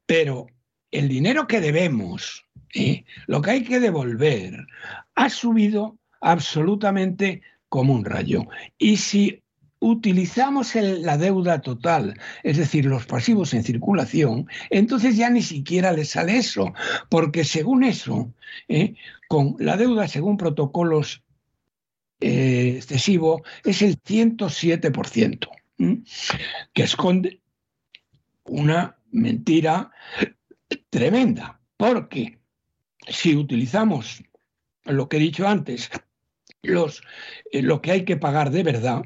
pero 0.06 0.48
el 0.92 1.08
dinero 1.08 1.48
que 1.48 1.62
debemos, 1.62 2.46
eh, 2.74 3.06
lo 3.28 3.42
que 3.42 3.52
hay 3.52 3.64
que 3.64 3.80
devolver, 3.80 4.66
ha 5.16 5.30
subido 5.30 5.98
absolutamente 6.22 7.42
como 7.70 7.94
un 7.94 8.06
rayo. 8.06 8.46
Y 8.78 8.98
si 8.98 9.44
utilizamos 9.80 10.74
la 10.76 11.18
deuda 11.18 11.62
total, 11.62 12.20
es 12.44 12.58
decir, 12.58 12.86
los 12.86 13.06
pasivos 13.06 13.54
en 13.54 13.64
circulación, 13.64 14.48
entonces 14.70 15.18
ya 15.18 15.30
ni 15.30 15.42
siquiera 15.42 15.92
le 15.92 16.06
sale 16.06 16.38
eso, 16.38 16.74
porque 17.10 17.44
según 17.44 17.84
eso, 17.84 18.34
¿eh? 18.68 18.96
con 19.28 19.56
la 19.60 19.78
deuda 19.78 20.08
según 20.08 20.38
protocolos 20.38 21.24
eh, 22.20 22.74
excesivo 22.78 23.44
es 23.64 23.82
el 23.82 24.02
107%, 24.02 25.50
que 26.74 26.84
esconde 26.84 27.42
una 28.46 28.98
mentira 29.12 29.92
tremenda, 30.90 31.60
porque 31.78 32.40
si 33.08 33.36
utilizamos 33.36 34.24
lo 34.86 35.08
que 35.08 35.18
he 35.18 35.20
dicho 35.20 35.48
antes, 35.48 35.92
los, 36.64 37.04
eh, 37.52 37.62
lo 37.62 37.82
que 37.82 37.92
hay 37.92 38.06
que 38.06 38.18
pagar 38.18 38.50
de 38.50 38.64
verdad, 38.64 39.06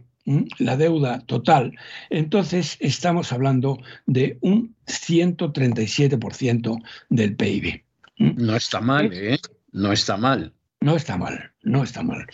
la 0.59 0.77
deuda 0.77 1.19
total, 1.25 1.77
entonces 2.09 2.77
estamos 2.79 3.31
hablando 3.31 3.79
de 4.05 4.37
un 4.41 4.75
137% 4.85 6.81
del 7.09 7.35
PIB. 7.35 7.83
No 8.17 8.55
está 8.55 8.81
mal, 8.81 9.11
¿eh? 9.13 9.39
No 9.71 9.91
está 9.91 10.17
mal. 10.17 10.53
No 10.79 10.95
está 10.95 11.17
mal, 11.17 11.51
no 11.63 11.83
está 11.83 12.03
mal. 12.03 12.25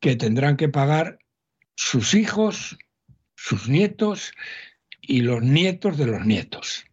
Que 0.00 0.16
tendrán 0.16 0.56
que 0.56 0.68
pagar 0.68 1.18
sus 1.76 2.14
hijos, 2.14 2.78
sus 3.36 3.68
nietos 3.68 4.32
y 5.00 5.22
los 5.22 5.42
nietos 5.42 5.96
de 5.98 6.06
los 6.06 6.24
nietos. 6.26 6.84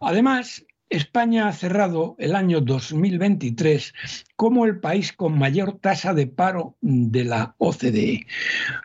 Además, 0.00 0.64
España 0.90 1.46
ha 1.46 1.52
cerrado 1.52 2.16
el 2.18 2.34
año 2.34 2.60
2023 2.60 3.94
como 4.34 4.66
el 4.66 4.80
país 4.80 5.12
con 5.12 5.38
mayor 5.38 5.78
tasa 5.78 6.14
de 6.14 6.26
paro 6.26 6.76
de 6.80 7.24
la 7.24 7.54
OCDE, 7.58 8.26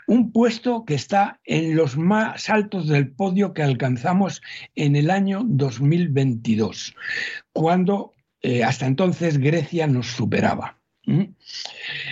un 0.08 0.32
puesto 0.32 0.86
que 0.86 0.94
está 0.94 1.40
en 1.46 1.76
los 1.76 1.98
más 1.98 2.50
altos 2.50 2.88
del 2.88 3.12
podio 3.12 3.54
que 3.54 3.64
alcanzamos 3.64 4.44
en 4.76 4.96
el 4.96 5.10
año 5.10 5.42
2022, 5.46 6.96
cuando 7.52 8.14
eh, 8.42 8.64
hasta 8.64 8.86
entonces 8.86 9.40
Grecia 9.40 9.88
nos 9.88 10.06
superaba. 10.08 10.80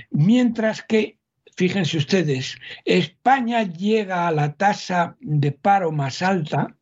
Mientras 0.10 0.82
que 0.82 1.20
fíjense 1.56 1.98
ustedes, 1.98 2.58
España 2.86 3.62
llega 3.62 4.28
a 4.28 4.32
la 4.32 4.54
tasa 4.54 5.16
de 5.20 5.52
paro 5.52 5.92
más 5.92 6.24
alta 6.24 6.76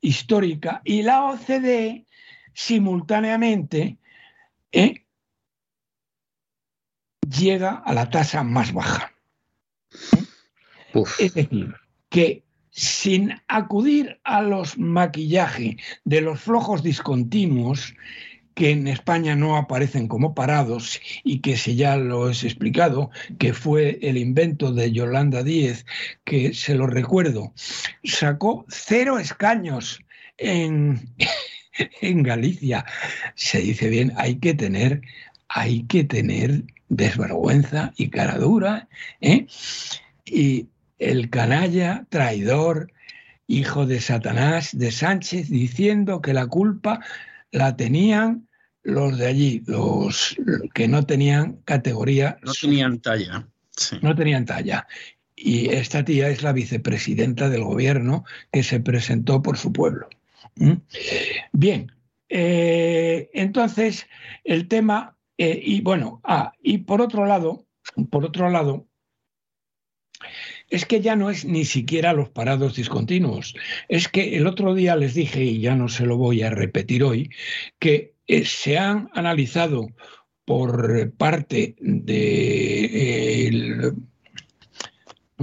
histórica 0.00 0.82
y 0.84 1.02
la 1.02 1.24
OCDE 1.24 2.06
simultáneamente 2.54 3.98
¿eh? 4.72 5.04
llega 7.28 7.82
a 7.84 7.92
la 7.92 8.08
tasa 8.10 8.42
más 8.42 8.72
baja. 8.72 9.12
Es 11.18 11.34
decir, 11.34 11.74
que 12.08 12.44
sin 12.70 13.34
acudir 13.48 14.20
a 14.24 14.42
los 14.42 14.78
maquillajes 14.78 15.76
de 16.04 16.20
los 16.20 16.40
flojos 16.40 16.82
discontinuos, 16.82 17.94
que 18.54 18.70
en 18.70 18.86
España 18.86 19.34
no 19.34 19.56
aparecen 19.56 20.06
como 20.06 20.34
parados 20.34 21.00
y 21.24 21.40
que 21.40 21.56
se 21.56 21.74
ya 21.74 21.96
lo 21.96 22.28
he 22.28 22.32
explicado, 22.32 23.10
que 23.38 23.52
fue 23.52 23.98
el 24.02 24.16
invento 24.16 24.72
de 24.72 24.92
Yolanda 24.92 25.42
Díez, 25.42 25.84
que 26.24 26.54
se 26.54 26.76
lo 26.76 26.86
recuerdo, 26.86 27.52
sacó 28.04 28.64
cero 28.68 29.18
escaños 29.18 30.00
en, 30.38 31.14
en 32.00 32.22
Galicia. 32.22 32.84
Se 33.34 33.58
dice 33.58 33.88
bien, 33.88 34.12
hay 34.16 34.36
que 34.36 34.54
tener, 34.54 35.02
hay 35.48 35.84
que 35.84 36.04
tener 36.04 36.64
desvergüenza 36.88 37.92
y 37.96 38.10
cara 38.10 38.38
dura. 38.38 38.88
¿eh? 39.20 39.46
Y 40.24 40.68
el 40.98 41.30
canalla, 41.30 42.06
traidor, 42.08 42.92
hijo 43.46 43.86
de 43.86 44.00
Satanás, 44.00 44.76
de 44.76 44.90
Sánchez, 44.90 45.50
diciendo 45.50 46.22
que 46.22 46.32
la 46.32 46.46
culpa 46.46 47.00
la 47.50 47.76
tenían 47.76 48.48
los 48.82 49.16
de 49.16 49.26
allí, 49.26 49.62
los 49.66 50.36
que 50.74 50.88
no 50.88 51.04
tenían 51.04 51.58
categoría. 51.64 52.38
No 52.42 52.52
tenían 52.52 53.00
talla. 53.00 53.48
No 54.02 54.14
tenían 54.14 54.44
talla. 54.44 54.86
Y 55.34 55.70
esta 55.70 56.04
tía 56.04 56.28
es 56.28 56.42
la 56.42 56.52
vicepresidenta 56.52 57.48
del 57.48 57.64
gobierno 57.64 58.24
que 58.52 58.62
se 58.62 58.80
presentó 58.80 59.42
por 59.42 59.56
su 59.58 59.72
pueblo. 59.72 60.08
¿Mm? 60.56 60.74
Bien, 61.52 61.92
eh, 62.28 63.30
entonces 63.32 64.06
el 64.44 64.68
tema, 64.68 65.16
eh, 65.38 65.60
y 65.62 65.80
bueno, 65.80 66.20
ah, 66.24 66.52
y 66.62 66.78
por 66.78 67.00
otro 67.00 67.26
lado, 67.26 67.66
por 68.10 68.24
otro 68.24 68.50
lado, 68.50 68.86
es 70.70 70.86
que 70.86 71.00
ya 71.00 71.16
no 71.16 71.30
es 71.30 71.44
ni 71.44 71.64
siquiera 71.64 72.12
los 72.12 72.30
parados 72.30 72.76
discontinuos. 72.76 73.54
Es 73.88 74.08
que 74.08 74.36
el 74.36 74.46
otro 74.46 74.74
día 74.74 74.96
les 74.96 75.14
dije, 75.14 75.44
y 75.44 75.60
ya 75.60 75.74
no 75.74 75.88
se 75.88 76.06
lo 76.06 76.16
voy 76.16 76.42
a 76.42 76.50
repetir 76.50 77.04
hoy, 77.04 77.30
que 77.78 78.14
eh, 78.26 78.44
se 78.44 78.78
han 78.78 79.10
analizado 79.12 79.88
por 80.44 81.12
parte 81.14 81.76
de 81.78 83.92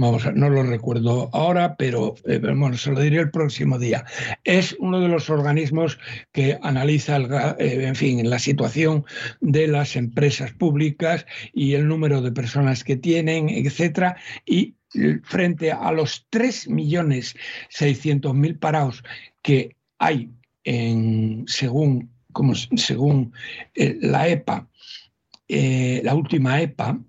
vamos, 0.02 0.26
no 0.34 0.50
lo 0.50 0.64
recuerdo 0.64 1.30
ahora, 1.32 1.76
pero 1.76 2.16
eh, 2.26 2.38
bueno, 2.38 2.76
se 2.76 2.90
lo 2.90 3.00
diré 3.00 3.20
el 3.20 3.30
próximo 3.30 3.78
día. 3.78 4.04
Es 4.44 4.76
uno 4.78 5.00
de 5.00 5.08
los 5.08 5.30
organismos 5.30 5.98
que 6.32 6.58
analiza, 6.62 7.16
eh, 7.58 7.86
en 7.86 7.94
fin, 7.94 8.28
la 8.28 8.38
situación 8.38 9.06
de 9.40 9.68
las 9.68 9.96
empresas 9.96 10.52
públicas 10.52 11.24
y 11.52 11.72
el 11.74 11.88
número 11.88 12.20
de 12.20 12.32
personas 12.32 12.84
que 12.84 12.96
tienen, 12.96 13.48
etcétera, 13.48 14.16
y 14.44 14.74
frente 15.22 15.72
a 15.72 15.90
los 15.92 16.28
3.600.000 16.30 18.58
parados 18.58 19.02
que 19.40 19.76
hay 19.98 20.30
en, 20.64 21.44
según, 21.46 22.10
como, 22.32 22.54
según 22.54 23.32
eh, 23.74 23.96
la 24.00 24.28
EPA, 24.28 24.68
la 25.48 26.14
última 26.14 26.60
EPA, 26.60 27.00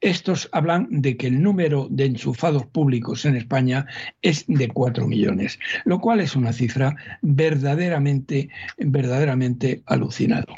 estos 0.00 0.48
hablan 0.52 0.86
de 0.90 1.16
que 1.16 1.26
el 1.26 1.42
número 1.42 1.88
de 1.90 2.06
enchufados 2.06 2.66
públicos 2.66 3.24
en 3.24 3.36
España 3.36 3.86
es 4.22 4.44
de 4.46 4.68
4 4.68 5.06
millones, 5.06 5.58
lo 5.84 6.00
cual 6.00 6.20
es 6.20 6.36
una 6.36 6.52
cifra 6.52 6.94
verdaderamente, 7.22 8.48
verdaderamente 8.78 9.82
alucinado. 9.86 10.54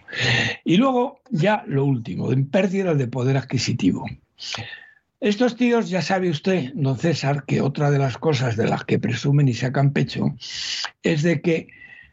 Y 0.65 0.77
luego 0.77 1.21
ya 1.31 1.65
lo 1.67 1.85
último, 1.85 2.33
en 2.33 2.49
pérdida 2.49 2.95
de 2.95 3.07
poder 3.09 3.37
adquisitivo. 3.37 4.05
Estos 5.21 5.57
tíos, 5.57 5.89
ya 5.89 6.03
sabe 6.03 6.29
usted, 6.29 6.73
don 6.75 6.99
César, 6.99 7.45
que 7.47 7.63
otra 7.63 7.91
de 7.91 7.99
las 7.99 8.19
cosas 8.19 8.57
de 8.57 8.69
las 8.69 8.85
que 8.85 8.99
presumen 8.99 9.49
y 9.49 9.55
sacan 9.55 9.93
pecho 9.93 10.37
es 11.03 11.23
de 11.23 11.41
que 11.41 11.69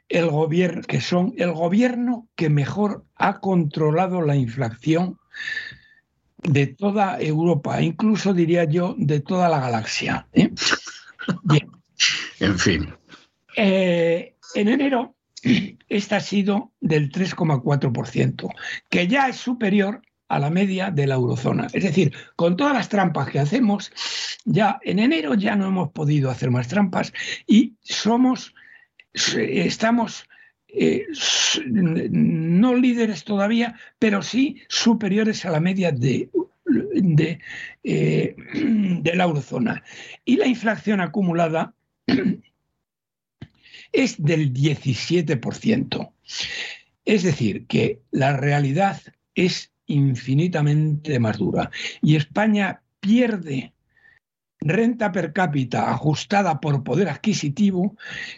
el 0.07 0.29
gobierno, 0.29 0.81
que 0.83 1.01
son 1.01 1.33
el 1.37 1.51
gobierno 1.51 2.27
que 2.35 2.49
mejor 2.49 3.03
ha 3.15 3.39
controlado 3.39 4.21
la 4.21 4.35
inflación 4.35 5.17
de 6.43 6.67
toda 6.67 7.19
Europa, 7.19 7.81
incluso 7.81 8.33
diría 8.33 8.65
yo 8.65 8.95
de 8.97 9.19
toda 9.19 9.49
la 9.49 9.59
galaxia. 9.59 10.27
¿eh? 10.33 10.51
Bien. 11.43 11.71
En 12.39 12.59
fin. 12.59 12.93
Eh, 13.55 14.35
en 14.55 14.67
enero, 14.67 15.15
esta 15.89 16.17
ha 16.17 16.21
sido 16.21 16.71
del 16.79 17.11
3,4%, 17.11 18.49
que 18.89 19.07
ya 19.07 19.27
es 19.27 19.37
superior 19.37 20.01
a 20.27 20.39
la 20.39 20.49
media 20.49 20.89
de 20.89 21.07
la 21.07 21.15
eurozona. 21.15 21.67
Es 21.73 21.83
decir, 21.83 22.13
con 22.35 22.57
todas 22.57 22.73
las 22.73 22.89
trampas 22.89 23.29
que 23.29 23.39
hacemos, 23.39 23.91
ya 24.45 24.79
en 24.81 24.99
enero 24.99 25.35
ya 25.35 25.55
no 25.55 25.67
hemos 25.67 25.91
podido 25.91 26.29
hacer 26.31 26.49
más 26.49 26.67
trampas 26.67 27.13
y 27.45 27.75
somos, 27.81 28.53
estamos 29.13 30.25
eh, 30.75 31.05
no 31.69 32.73
líderes 32.75 33.23
todavía, 33.23 33.75
pero 33.99 34.23
sí 34.23 34.61
superiores 34.67 35.45
a 35.45 35.51
la 35.51 35.59
media 35.59 35.91
de, 35.91 36.29
de, 36.65 37.39
eh, 37.83 38.35
de 38.53 39.15
la 39.15 39.25
eurozona. 39.25 39.83
Y 40.25 40.37
la 40.37 40.47
inflación 40.47 40.99
acumulada 40.99 41.75
es 43.91 44.21
del 44.23 44.51
17%. 44.51 46.11
Es 47.05 47.23
decir, 47.23 47.67
que 47.67 48.01
la 48.11 48.35
realidad 48.35 48.99
es 49.35 49.71
infinitamente 49.85 51.19
más 51.19 51.37
dura. 51.37 51.69
Y 52.01 52.15
España 52.15 52.81
pierde 52.99 53.72
renta 54.63 55.11
per 55.11 55.33
cápita 55.33 55.91
ajustada 55.91 56.59
por 56.59 56.83
poder 56.83 57.09
adquisitivo, 57.09 57.95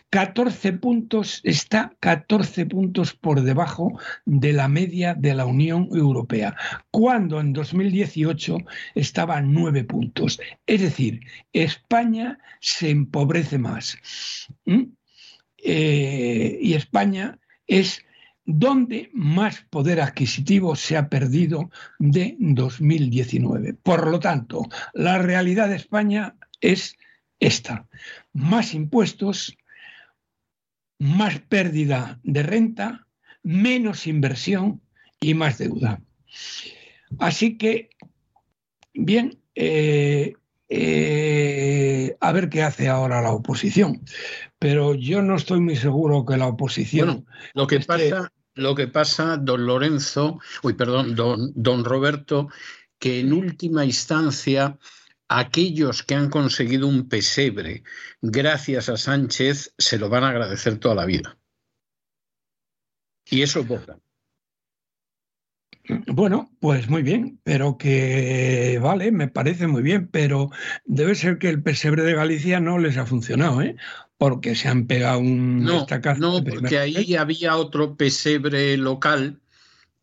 14 0.09 0.73
puntos, 0.73 1.41
está 1.43 1.95
14 1.99 2.65
puntos 2.65 3.13
por 3.13 3.41
debajo 3.41 3.99
de 4.25 4.53
la 4.53 4.67
media 4.67 5.13
de 5.13 5.35
la 5.35 5.45
Unión 5.45 5.89
Europea, 5.91 6.55
cuando 6.91 7.39
en 7.39 7.53
2018 7.53 8.57
estaba 8.95 9.41
9 9.41 9.83
puntos. 9.83 10.39
Es 10.65 10.81
decir, 10.81 11.21
España 11.53 12.39
se 12.59 12.89
empobrece 12.89 13.57
más. 13.57 13.97
¿Mm? 14.65 14.83
Eh, 15.57 16.59
y 16.61 16.73
España 16.73 17.39
es 17.67 18.05
donde 18.45 19.09
más 19.13 19.65
poder 19.69 19.99
adquisitivo 19.99 20.75
se 20.75 20.97
ha 20.97 21.09
perdido 21.09 21.71
de 21.99 22.35
2019. 22.39 23.73
Por 23.73 24.07
lo 24.07 24.19
tanto, 24.19 24.63
la 24.93 25.17
realidad 25.17 25.69
de 25.69 25.75
España 25.75 26.35
es 26.61 26.95
esta. 27.39 27.87
Más 28.33 28.73
impuestos, 28.73 29.57
más 30.99 31.39
pérdida 31.39 32.19
de 32.23 32.43
renta, 32.43 33.07
menos 33.41 34.07
inversión 34.07 34.81
y 35.19 35.33
más 35.33 35.57
deuda. 35.57 36.01
Así 37.19 37.57
que, 37.57 37.89
bien, 38.93 39.39
eh, 39.55 40.33
eh, 40.67 42.15
a 42.19 42.31
ver 42.31 42.49
qué 42.49 42.63
hace 42.63 42.89
ahora 42.89 43.21
la 43.21 43.31
oposición. 43.31 44.01
Pero 44.59 44.95
yo 44.95 45.21
no 45.21 45.35
estoy 45.35 45.59
muy 45.59 45.75
seguro 45.75 46.25
que 46.25 46.37
la 46.37 46.47
oposición. 46.47 47.25
lo 47.53 47.67
que 47.67 47.79
pasa, 47.81 48.31
lo 48.55 48.73
que 48.73 48.87
pasa, 48.87 49.37
don 49.37 49.65
Lorenzo, 49.65 50.39
uy, 50.63 50.73
perdón, 50.73 51.15
don, 51.15 51.51
don 51.55 51.85
Roberto, 51.85 52.49
que 52.97 53.19
en 53.19 53.33
última 53.33 53.85
instancia 53.85 54.77
aquellos 55.27 56.03
que 56.03 56.15
han 56.15 56.29
conseguido 56.29 56.87
un 56.87 57.09
pesebre 57.09 57.83
gracias 58.21 58.89
a 58.89 58.97
Sánchez 58.97 59.73
se 59.77 59.97
lo 59.97 60.09
van 60.09 60.23
a 60.23 60.29
agradecer 60.29 60.77
toda 60.77 60.95
la 60.95 61.05
vida. 61.05 61.37
Y 63.29 63.41
eso 63.41 63.63
vota. 63.63 63.99
Bueno, 66.07 66.51
pues 66.59 66.89
muy 66.89 67.03
bien, 67.03 67.39
pero 67.43 67.77
que 67.77 68.79
vale, 68.81 69.11
me 69.11 69.27
parece 69.27 69.67
muy 69.67 69.83
bien, 69.83 70.07
pero 70.07 70.49
debe 70.85 71.13
ser 71.13 71.37
que 71.37 71.49
el 71.49 71.61
pesebre 71.61 72.03
de 72.03 72.15
Galicia 72.15 72.59
no 72.59 72.79
les 72.79 72.97
ha 72.97 73.05
funcionado, 73.05 73.61
¿eh? 73.61 73.75
Porque 74.17 74.55
se 74.55 74.67
han 74.67 74.87
pegado 74.87 75.19
un 75.19 75.63
no, 75.63 75.85
No, 76.17 76.43
porque 76.43 76.79
ahí 76.79 77.15
había 77.15 77.57
otro 77.57 77.95
pesebre 77.95 78.77
local 78.77 79.41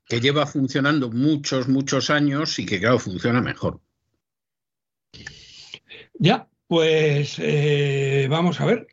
que 0.06 0.20
lleva 0.20 0.46
funcionando 0.46 1.10
muchos, 1.10 1.68
muchos 1.68 2.10
años 2.10 2.58
y 2.58 2.66
que, 2.66 2.80
claro, 2.80 2.98
funciona 2.98 3.40
mejor. 3.40 3.80
Ya, 6.18 6.48
pues 6.66 7.36
eh, 7.38 8.26
vamos 8.28 8.60
a 8.60 8.66
ver. 8.66 8.86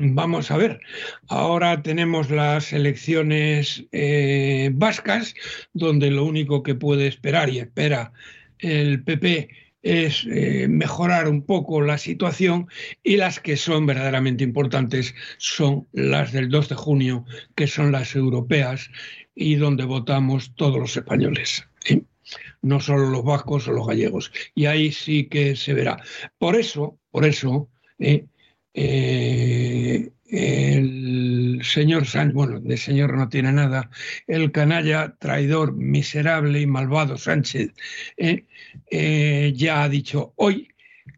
Vamos 0.00 0.50
a 0.50 0.56
ver, 0.56 0.80
ahora 1.28 1.82
tenemos 1.82 2.30
las 2.30 2.72
elecciones 2.72 3.84
eh, 3.92 4.70
vascas, 4.72 5.34
donde 5.74 6.10
lo 6.10 6.24
único 6.24 6.62
que 6.62 6.74
puede 6.74 7.06
esperar 7.06 7.50
y 7.50 7.58
espera 7.58 8.12
el 8.58 9.04
PP 9.04 9.50
es 9.82 10.26
eh, 10.30 10.66
mejorar 10.68 11.28
un 11.28 11.42
poco 11.42 11.80
la 11.80 11.98
situación 11.98 12.68
y 13.02 13.16
las 13.16 13.40
que 13.40 13.56
son 13.56 13.86
verdaderamente 13.86 14.44
importantes 14.44 15.14
son 15.38 15.88
las 15.92 16.32
del 16.32 16.48
2 16.48 16.68
de 16.70 16.74
junio, 16.74 17.24
que 17.54 17.66
son 17.66 17.92
las 17.92 18.14
europeas 18.14 18.90
y 19.34 19.56
donde 19.56 19.84
votamos 19.84 20.54
todos 20.54 20.78
los 20.78 20.96
españoles. 20.96 21.66
no 22.62 22.80
solo 22.80 23.10
los 23.10 23.24
vascos 23.24 23.66
o 23.68 23.72
los 23.72 23.86
gallegos. 23.86 24.32
Y 24.54 24.66
ahí 24.66 24.92
sí 24.92 25.24
que 25.24 25.56
se 25.56 25.74
verá. 25.74 25.98
Por 26.38 26.56
eso, 26.56 26.98
por 27.10 27.26
eso, 27.26 27.68
eh, 27.98 28.26
eh, 28.74 30.10
el 30.32 31.60
señor 31.62 32.06
Sánchez, 32.06 32.34
bueno, 32.34 32.58
de 32.58 32.78
señor 32.78 33.14
no 33.14 33.28
tiene 33.28 33.52
nada, 33.52 33.90
el 34.26 34.50
canalla, 34.50 35.14
traidor, 35.18 35.74
miserable 35.74 36.58
y 36.58 36.66
malvado 36.66 37.18
Sánchez, 37.18 37.74
eh, 38.16 38.46
eh, 38.90 39.52
ya 39.54 39.82
ha 39.82 39.90
dicho 39.90 40.32
hoy 40.36 40.68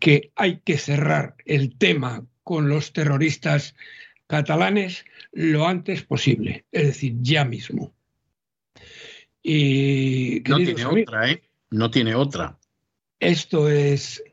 que 0.01 0.33
hay 0.35 0.59
que 0.65 0.79
cerrar 0.79 1.37
el 1.45 1.79
tema 1.79 2.27
con 2.43 2.69
los 2.69 2.93
terroristas 2.93 3.77
catalanes 4.27 5.05
lo 5.31 5.69
antes 5.69 6.03
posible, 6.03 6.65
es 6.73 6.87
decir, 6.87 7.15
ya 7.21 7.45
mismo. 7.45 7.95
Y, 9.45 10.43
no 10.49 10.57
tiene 10.57 10.85
otra, 10.87 11.31
¿eh? 11.31 11.43
No 11.71 11.91
tiene 11.91 12.15
otra. 12.17 12.59
Esto 13.21 13.71
es 13.71 14.25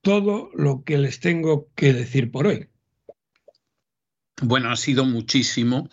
todo 0.00 0.50
lo 0.54 0.82
que 0.82 0.98
les 0.98 1.20
tengo 1.20 1.68
que 1.76 1.92
decir 1.92 2.32
por 2.32 2.48
hoy. 2.48 2.69
Bueno, 4.42 4.70
ha 4.70 4.76
sido 4.76 5.04
muchísimo. 5.04 5.88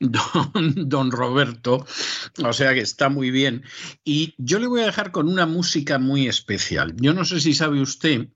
Don, 0.00 1.10
Roberto, 1.10 1.84
o 2.42 2.52
sea 2.54 2.72
que 2.72 2.80
está 2.80 3.10
muy 3.10 3.30
bien. 3.30 3.62
Y 4.02 4.34
yo 4.38 4.58
le 4.58 4.66
voy 4.66 4.80
a 4.80 4.86
dejar 4.86 5.12
con 5.12 5.28
una 5.28 5.44
música 5.44 5.98
muy 5.98 6.26
especial. 6.26 6.94
Yo 6.96 7.12
no 7.12 7.24
sé 7.26 7.38
si 7.40 7.52
sabe 7.52 7.82
usted, 7.82 8.28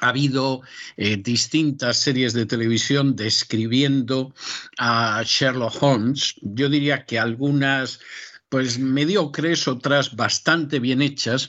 ha 0.00 0.08
habido 0.08 0.62
eh, 0.96 1.16
distintas 1.18 1.98
series 1.98 2.32
de 2.32 2.46
televisión 2.46 3.14
describiendo 3.14 4.34
a 4.78 5.22
Sherlock 5.24 5.80
Holmes. 5.80 6.34
Yo 6.42 6.68
diría 6.68 7.06
que 7.06 7.20
algunas, 7.20 8.00
pues 8.48 8.78
mediocres, 8.78 9.68
otras 9.68 10.16
bastante 10.16 10.80
bien 10.80 11.00
hechas 11.00 11.48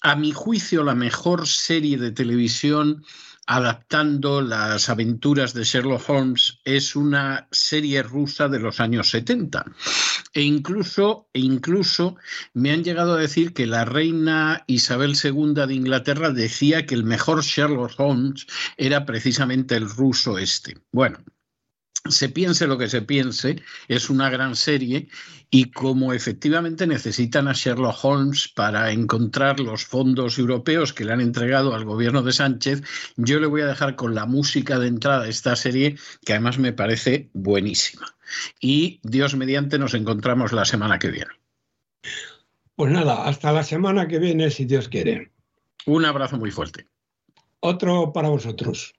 a 0.00 0.16
mi 0.16 0.32
juicio, 0.32 0.82
la 0.82 0.94
mejor 0.94 1.46
serie 1.46 1.98
de 1.98 2.10
televisión 2.10 3.04
adaptando 3.46 4.42
las 4.42 4.88
aventuras 4.88 5.54
de 5.54 5.64
Sherlock 5.64 6.08
Holmes 6.10 6.58
es 6.64 6.96
una 6.96 7.48
serie 7.50 8.02
rusa 8.02 8.48
de 8.48 8.58
los 8.58 8.80
años 8.80 9.10
70. 9.10 9.64
E 10.34 10.42
incluso, 10.42 11.28
e 11.32 11.40
incluso 11.40 12.16
me 12.52 12.72
han 12.72 12.84
llegado 12.84 13.14
a 13.14 13.20
decir 13.20 13.54
que 13.54 13.66
la 13.66 13.84
reina 13.84 14.64
Isabel 14.66 15.14
II 15.22 15.54
de 15.66 15.74
Inglaterra 15.74 16.30
decía 16.30 16.84
que 16.84 16.94
el 16.94 17.04
mejor 17.04 17.42
Sherlock 17.42 17.98
Holmes 17.98 18.46
era 18.76 19.06
precisamente 19.06 19.76
el 19.76 19.88
ruso 19.88 20.38
este. 20.38 20.78
Bueno, 20.92 21.18
se 22.10 22.28
piense 22.28 22.66
lo 22.66 22.78
que 22.78 22.88
se 22.88 23.02
piense, 23.02 23.62
es 23.88 24.10
una 24.10 24.30
gran 24.30 24.56
serie 24.56 25.08
y 25.50 25.70
como 25.70 26.12
efectivamente 26.12 26.86
necesitan 26.86 27.48
a 27.48 27.52
Sherlock 27.52 28.04
Holmes 28.04 28.48
para 28.48 28.90
encontrar 28.90 29.60
los 29.60 29.84
fondos 29.84 30.38
europeos 30.38 30.92
que 30.92 31.04
le 31.04 31.12
han 31.12 31.20
entregado 31.20 31.74
al 31.74 31.84
gobierno 31.84 32.22
de 32.22 32.32
Sánchez, 32.32 32.82
yo 33.16 33.38
le 33.38 33.46
voy 33.46 33.62
a 33.62 33.66
dejar 33.66 33.94
con 33.96 34.14
la 34.14 34.26
música 34.26 34.78
de 34.78 34.88
entrada 34.88 35.24
de 35.24 35.30
esta 35.30 35.54
serie 35.56 35.96
que 36.24 36.32
además 36.32 36.58
me 36.58 36.72
parece 36.72 37.30
buenísima. 37.32 38.16
Y 38.60 39.00
Dios 39.02 39.36
mediante 39.36 39.78
nos 39.78 39.94
encontramos 39.94 40.52
la 40.52 40.64
semana 40.64 40.98
que 40.98 41.10
viene. 41.10 41.30
Pues 42.74 42.92
nada, 42.92 43.24
hasta 43.26 43.52
la 43.52 43.62
semana 43.62 44.08
que 44.08 44.18
viene 44.18 44.50
si 44.50 44.64
Dios 44.64 44.88
quiere. 44.88 45.32
Un 45.86 46.04
abrazo 46.04 46.36
muy 46.36 46.50
fuerte. 46.50 46.88
Otro 47.60 48.12
para 48.12 48.28
vosotros. 48.28 48.95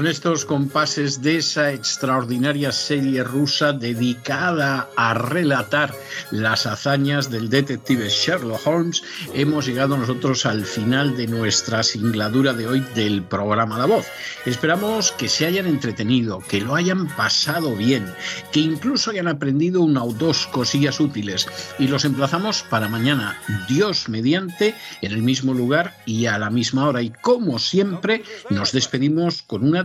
Con 0.00 0.06
estos 0.06 0.46
compases 0.46 1.20
de 1.20 1.36
esa 1.36 1.72
extraordinaria 1.72 2.72
serie 2.72 3.22
rusa 3.22 3.74
dedicada 3.74 4.88
a 4.96 5.12
relatar 5.12 5.94
las 6.30 6.64
hazañas 6.64 7.30
del 7.30 7.50
detective 7.50 8.08
Sherlock 8.08 8.66
Holmes, 8.66 9.02
hemos 9.34 9.66
llegado 9.66 9.96
nosotros 9.98 10.46
al 10.46 10.64
final 10.64 11.16
de 11.16 11.26
nuestra 11.26 11.82
singladura 11.82 12.54
de 12.54 12.66
hoy 12.66 12.80
del 12.94 13.22
programa 13.22 13.78
La 13.78 13.86
Voz. 13.86 14.06
Esperamos 14.46 15.12
que 15.12 15.28
se 15.28 15.44
hayan 15.44 15.66
entretenido, 15.66 16.38
que 16.48 16.62
lo 16.62 16.76
hayan 16.76 17.08
pasado 17.08 17.76
bien, 17.76 18.06
que 18.52 18.60
incluso 18.60 19.10
hayan 19.10 19.28
aprendido 19.28 19.82
una 19.82 20.02
o 20.02 20.14
dos 20.14 20.46
cosillas 20.46 20.98
útiles. 20.98 21.46
Y 21.78 21.88
los 21.88 22.06
emplazamos 22.06 22.62
para 22.62 22.88
mañana, 22.88 23.38
Dios 23.68 24.08
mediante, 24.08 24.74
en 25.02 25.12
el 25.12 25.22
mismo 25.22 25.52
lugar 25.52 25.94
y 26.06 26.24
a 26.24 26.38
la 26.38 26.48
misma 26.48 26.88
hora. 26.88 27.02
Y 27.02 27.10
como 27.10 27.58
siempre, 27.58 28.22
nos 28.48 28.72
despedimos 28.72 29.42
con 29.42 29.64
un 29.64 29.70
una 29.70 29.84